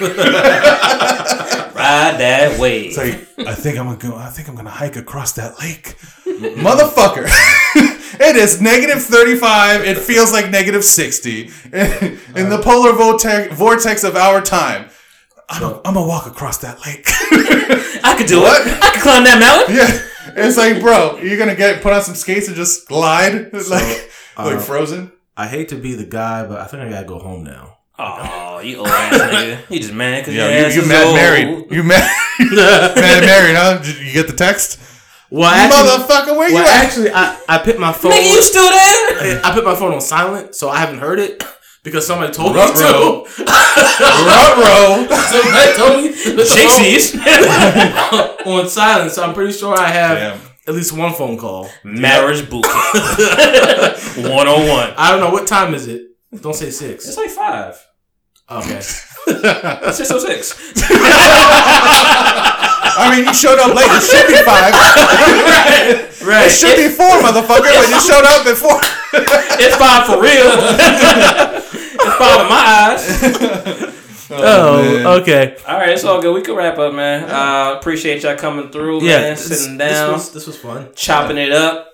Ride 1.74 2.18
that 2.18 2.58
wave. 2.60 2.96
It's 2.96 2.98
like 2.98 3.48
I 3.48 3.54
think 3.54 3.78
I'm 3.78 3.86
gonna 3.86 3.98
go. 3.98 4.16
I 4.16 4.28
think 4.28 4.48
I'm 4.48 4.54
gonna 4.54 4.70
hike 4.70 4.96
across 4.96 5.32
that 5.32 5.58
lake, 5.58 5.96
motherfucker. 6.26 7.24
it 8.20 8.36
is 8.36 8.60
negative 8.60 9.02
thirty 9.02 9.36
five. 9.36 9.82
It 9.82 9.98
feels 9.98 10.32
like 10.32 10.50
negative 10.50 10.84
sixty 10.84 11.50
in, 11.72 12.18
in 12.36 12.48
the 12.50 12.58
uh, 12.58 12.62
polar 12.62 12.92
vortex, 12.92 13.54
vortex 13.54 14.04
of 14.04 14.16
our 14.16 14.40
time. 14.42 14.90
I'm, 15.48 15.62
a, 15.62 15.76
I'm 15.84 15.94
gonna 15.94 16.06
walk 16.06 16.26
across 16.26 16.58
that 16.58 16.84
lake. 16.86 17.04
I 18.04 18.14
could 18.18 18.26
do 18.26 18.40
What? 18.40 18.66
it. 18.66 18.78
I 18.82 18.90
could 18.92 19.02
climb 19.02 19.24
that 19.24 19.38
mountain. 19.40 19.76
yeah, 19.76 19.98
it's 20.36 20.56
like, 20.56 20.80
bro, 20.80 21.18
you're 21.18 21.38
gonna 21.38 21.54
get 21.56 21.82
put 21.82 21.92
on 21.92 22.02
some 22.02 22.14
skates 22.14 22.46
and 22.48 22.56
just 22.56 22.88
glide 22.88 23.52
like 23.70 24.10
uh, 24.36 24.44
like 24.46 24.60
Frozen. 24.60 25.12
I 25.36 25.46
hate 25.46 25.68
to 25.70 25.76
be 25.76 25.94
the 25.94 26.04
guy, 26.04 26.46
but 26.46 26.60
I 26.60 26.66
think 26.66 26.82
I 26.82 26.90
gotta 26.90 27.06
go 27.06 27.18
home 27.18 27.44
now. 27.44 27.78
Oh, 27.98 28.60
you 28.60 28.78
old 28.78 28.88
ass 28.88 29.12
nigga. 29.20 29.70
You 29.70 29.78
just 29.78 29.92
mad 29.92 30.20
because 30.20 30.34
Yeah, 30.34 30.48
your 30.48 30.58
you, 30.60 30.64
ass 30.66 30.74
you 30.74 30.82
is 30.82 30.88
mad 30.88 31.06
old. 31.06 31.14
married. 31.14 31.66
You 31.70 31.82
mad, 31.82 32.10
mad 32.40 32.98
and 33.18 33.26
married, 33.26 33.56
huh? 33.56 33.78
Did 33.82 33.98
you 33.98 34.12
get 34.12 34.26
the 34.26 34.32
text? 34.32 34.80
Well, 35.30 35.48
actually, 35.48 35.88
Motherfucker, 35.88 36.36
where 36.36 36.50
you 36.50 36.58
at? 36.58 36.84
actually, 36.84 37.10
I, 37.10 37.38
I 37.48 37.58
put 37.58 37.78
my 37.78 37.92
phone. 37.92 38.12
Nigga, 38.12 38.30
you 38.32 38.42
still 38.42 38.68
there? 38.70 39.40
I 39.44 39.50
put 39.54 39.64
my 39.64 39.74
phone 39.74 39.92
on 39.94 40.00
silent, 40.02 40.54
so 40.54 40.68
I 40.68 40.78
haven't 40.78 40.98
heard 40.98 41.18
it 41.18 41.42
because 41.82 42.06
somebody 42.06 42.32
told 42.32 42.54
me 42.54 42.60
Ruh-roh. 42.60 43.24
to. 43.24 43.44
Ruh-roh. 43.44 45.06
somebody 45.30 45.72
told 45.76 46.04
me 46.04 46.08
to 46.12 46.16
put 46.24 46.36
the 46.36 46.44
JC's. 46.44 47.14
on 48.46 48.68
silent, 48.68 49.10
so 49.12 49.22
I'm 49.24 49.34
pretty 49.34 49.52
sure 49.52 49.76
I 49.76 49.88
have 49.88 50.18
Damn. 50.18 50.40
at 50.68 50.74
least 50.74 50.92
one 50.96 51.12
phone 51.14 51.36
call. 51.38 51.68
Marriage 51.84 52.48
boot 52.48 52.64
camp. 52.64 52.74
101. 54.16 54.94
I 54.96 55.10
don't 55.10 55.20
know 55.20 55.30
what 55.30 55.46
time 55.46 55.74
is 55.74 55.86
it. 55.88 56.02
Don't 56.40 56.54
say 56.54 56.70
six. 56.70 57.06
It's 57.08 57.16
like 57.16 57.30
five. 57.30 57.76
Okay. 58.50 58.76
It's 58.78 59.96
606. 59.96 60.72
I 62.96 63.16
mean, 63.16 63.26
you 63.26 63.34
showed 63.34 63.58
up 63.58 63.74
late. 63.74 63.88
It 63.88 64.02
should 64.04 64.26
be 64.28 64.36
five. 64.44 64.72
Right. 64.72 66.22
right. 66.22 66.46
It 66.46 66.52
should 66.52 66.76
be 66.76 66.88
four, 66.88 67.08
motherfucker, 67.20 67.70
but 67.72 67.88
you 67.88 68.00
showed 68.00 68.24
up 68.24 68.46
at 68.46 68.56
four. 68.56 68.78
It's 69.60 69.76
five 69.76 70.06
for 70.06 70.20
real. 70.20 70.52
it's 72.00 72.16
five 72.16 72.40
in 72.40 72.48
my 72.48 72.62
eyes. 72.84 73.98
Oh, 74.34 75.20
okay. 75.20 75.56
All 75.68 75.76
right, 75.76 75.90
it's 75.90 76.04
all 76.04 76.22
good. 76.22 76.34
We 76.34 76.40
can 76.42 76.54
wrap 76.54 76.78
up, 76.78 76.94
man. 76.94 77.28
Uh, 77.28 77.74
appreciate 77.78 78.22
y'all 78.22 78.36
coming 78.36 78.70
through, 78.70 79.02
Yeah, 79.02 79.20
man. 79.20 79.30
this- 79.34 79.60
Sitting 79.60 79.76
This 79.78 79.92
down, 79.92 80.12
was, 80.12 80.32
this 80.32 80.46
was 80.46 80.56
fun. 80.58 80.88
chopping 80.94 81.36
it 81.38 81.52
up. 81.52 81.88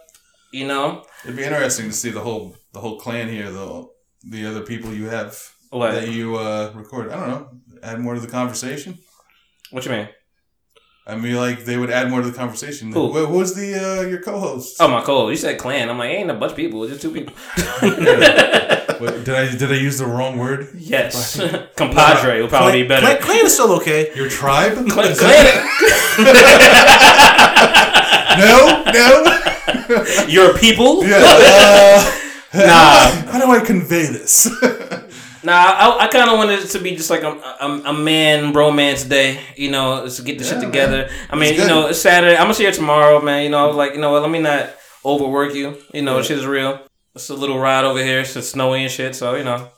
You 0.53 0.67
know 0.67 1.05
It'd 1.25 1.37
be 1.37 1.45
interesting 1.45 1.87
to 1.87 1.93
see 1.93 2.09
the 2.11 2.21
whole 2.21 2.57
the 2.73 2.81
whole 2.81 2.99
clan 2.99 3.29
here, 3.29 3.51
the 3.51 3.87
the 4.25 4.47
other 4.47 4.63
people 4.63 4.95
you 4.95 5.07
have 5.07 5.37
what? 5.71 5.93
that 5.93 6.09
you 6.09 6.37
uh, 6.37 6.73
record. 6.75 7.11
I 7.11 7.17
don't 7.21 7.29
know. 7.29 7.49
Add 7.83 8.01
more 8.01 8.15
to 8.15 8.21
the 8.21 8.29
conversation. 8.29 8.97
What 9.71 9.85
you 9.85 9.91
mean? 9.93 10.09
I 11.09 11.17
mean, 11.17 11.35
like 11.37 11.65
they 11.65 11.79
would 11.79 11.91
add 11.91 12.11
more 12.11 12.21
to 12.21 12.31
the 12.31 12.37
conversation. 12.37 12.93
Who? 12.93 13.11
Who, 13.13 13.25
who's 13.27 13.55
the 13.55 13.75
uh, 13.75 14.03
your 14.03 14.21
co-host? 14.21 14.77
Oh 14.79 14.89
my 14.89 15.01
cold. 15.03 15.31
You 15.31 15.37
said 15.37 15.59
clan. 15.59 15.89
I'm 15.89 15.97
like, 15.97 16.11
ain't 16.11 16.31
a 16.31 16.35
bunch 16.35 16.51
of 16.53 16.57
people. 16.57 16.85
It's 16.85 16.93
just 16.93 17.03
two 17.03 17.13
people. 17.13 17.35
What, 18.99 19.23
did 19.25 19.35
I 19.37 19.55
did 19.57 19.71
I 19.71 19.77
use 19.77 19.99
the 19.99 20.07
wrong 20.07 20.39
word? 20.39 20.71
yes, 20.75 21.39
compadre 21.77 22.41
will 22.43 22.49
probably 22.49 22.83
be 22.83 22.89
better. 22.89 23.07
Clan, 23.07 23.21
Clan 23.23 23.45
is 23.47 23.55
still 23.55 23.71
okay. 23.75 24.11
Your 24.17 24.29
tribe? 24.29 24.73
Clan, 24.91 25.13
Is 25.13 25.21
clan, 25.21 25.45
that- 25.45 27.29
no, 28.39 28.91
no. 28.93 30.27
your 30.27 30.53
people. 30.59 31.05
Yeah. 31.07 31.21
Uh, 31.23 32.15
Nah, 32.55 33.11
how 33.31 33.39
do 33.45 33.51
I 33.53 33.61
convey 33.61 34.07
this? 34.07 34.49
Nah. 35.45 35.53
I, 35.53 35.97
I 36.05 36.07
kind 36.09 36.31
of 36.31 36.37
wanted 36.39 36.61
it 36.61 36.69
to 36.69 36.79
be 36.79 36.97
just 36.97 37.11
like 37.11 37.23
a, 37.23 37.33
a, 37.61 37.83
a 37.87 37.93
man 37.93 38.53
bromance 38.53 39.09
day. 39.09 39.41
You 39.57 39.71
know, 39.71 40.09
to 40.09 40.23
get 40.23 40.39
the 40.39 40.45
shit 40.45 40.59
Yeah, 40.59 40.65
together. 40.67 41.11
I 41.31 41.37
mean, 41.37 41.55
you 41.55 41.67
know, 41.67 41.89
it's 41.89 42.01
Saturday. 42.01 42.37
I'm 42.37 42.45
gonna 42.45 42.55
see 42.55 42.65
you 42.65 42.73
tomorrow, 42.73 43.21
man. 43.21 43.43
You 43.45 43.51
know, 43.51 43.65
I 43.65 43.67
was 43.67 43.77
like, 43.77 43.95
you 43.95 44.01
know 44.01 44.13
what? 44.13 44.23
Let 44.23 44.31
me 44.31 44.41
not 44.41 44.71
overwork 45.05 45.55
you. 45.55 45.77
You 45.95 46.03
know, 46.03 46.23
shit 46.23 46.39
is 46.39 46.47
real. 46.47 46.81
It's 47.15 47.31
a 47.31 47.35
little 47.35 47.59
ride 47.59 47.85
over 47.85 48.03
here. 48.03 48.21
It's 48.21 48.49
snowy 48.49 48.83
and 48.83 48.91
shit. 48.93 49.15
So 49.15 49.35
you 49.35 49.45
know, 49.45 49.69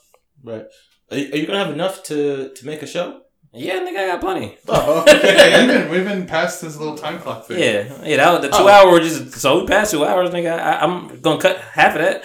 Right. 0.42 0.64
Are 1.10 1.16
you, 1.16 1.32
are 1.32 1.36
you 1.36 1.46
gonna 1.46 1.64
have 1.64 1.72
enough 1.74 2.02
to 2.04 2.52
to 2.54 2.66
make 2.66 2.82
a 2.82 2.86
show? 2.86 3.20
Yeah, 3.52 3.80
nigga, 3.80 3.98
I 3.98 4.06
got 4.06 4.20
plenty. 4.20 4.56
Oh, 4.68 5.02
we've, 5.06 5.20
been, 5.22 5.90
we've 5.90 6.04
been 6.04 6.24
past 6.26 6.60
this 6.62 6.76
little 6.76 6.96
time 6.96 7.18
clock 7.18 7.46
thing. 7.46 7.58
Yeah, 7.58 7.92
yeah. 8.04 8.18
That 8.18 8.32
was 8.32 8.42
the 8.42 8.48
two 8.56 8.62
Oh. 8.62 8.68
hour 8.68 9.00
just 9.00 9.32
so 9.40 9.58
we 9.60 9.66
passed 9.66 9.90
two 9.90 10.04
hours, 10.04 10.30
nigga. 10.30 10.56
I, 10.58 10.78
I'm 10.80 11.18
gonna 11.20 11.40
cut 11.40 11.58
half 11.58 11.96
of 11.96 12.02
that, 12.02 12.22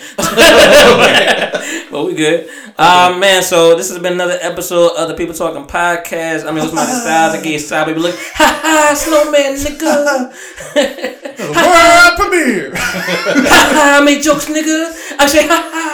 but 1.92 2.06
we 2.06 2.14
good. 2.14 2.48
Um, 2.78 3.20
man. 3.20 3.42
So 3.42 3.76
this 3.76 3.90
has 3.90 3.98
been 4.00 4.14
another 4.14 4.38
episode 4.42 4.92
of 4.98 5.08
the 5.08 5.16
People 5.16 5.34
Talking 5.34 5.66
podcast. 5.66 6.45
I 6.45 6.52
mean, 6.52 6.60
it 6.60 6.64
was 6.64 6.74
my 6.74 6.86
style 6.86 7.32
to 7.36 7.42
get 7.42 7.60
style, 7.62 7.86
baby. 7.86 8.00
Look, 8.02 8.16
ha 8.34 8.60
ha, 8.62 8.94
snowman, 8.94 9.56
nigga. 9.56 10.32
World 11.56 12.16
premiere. 12.20 12.72
ha 12.76 13.72
ha, 13.74 13.98
I 14.00 14.02
make 14.06 14.22
jokes, 14.22 14.45
nigga. 14.45 14.94
I 15.18 15.26
say 15.28 15.48
ha 15.48 15.60
ha. 15.74 15.86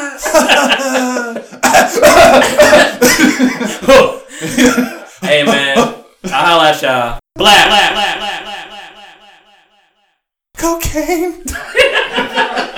Hey 5.21 5.43
man, 5.43 5.77
I'll 5.77 6.31
holla 6.31 6.69
at 6.69 6.81
y'all. 6.81 7.19
Black, 7.35 7.67
black, 7.67 7.93
black, 7.93 8.17
black, 8.17 8.43
black, 8.43 8.69
black, 8.69 8.91
black, 8.91 9.19
black, 9.21 9.53
black, 9.53 9.87
black. 9.93 10.81
Cocaine. 10.81 12.67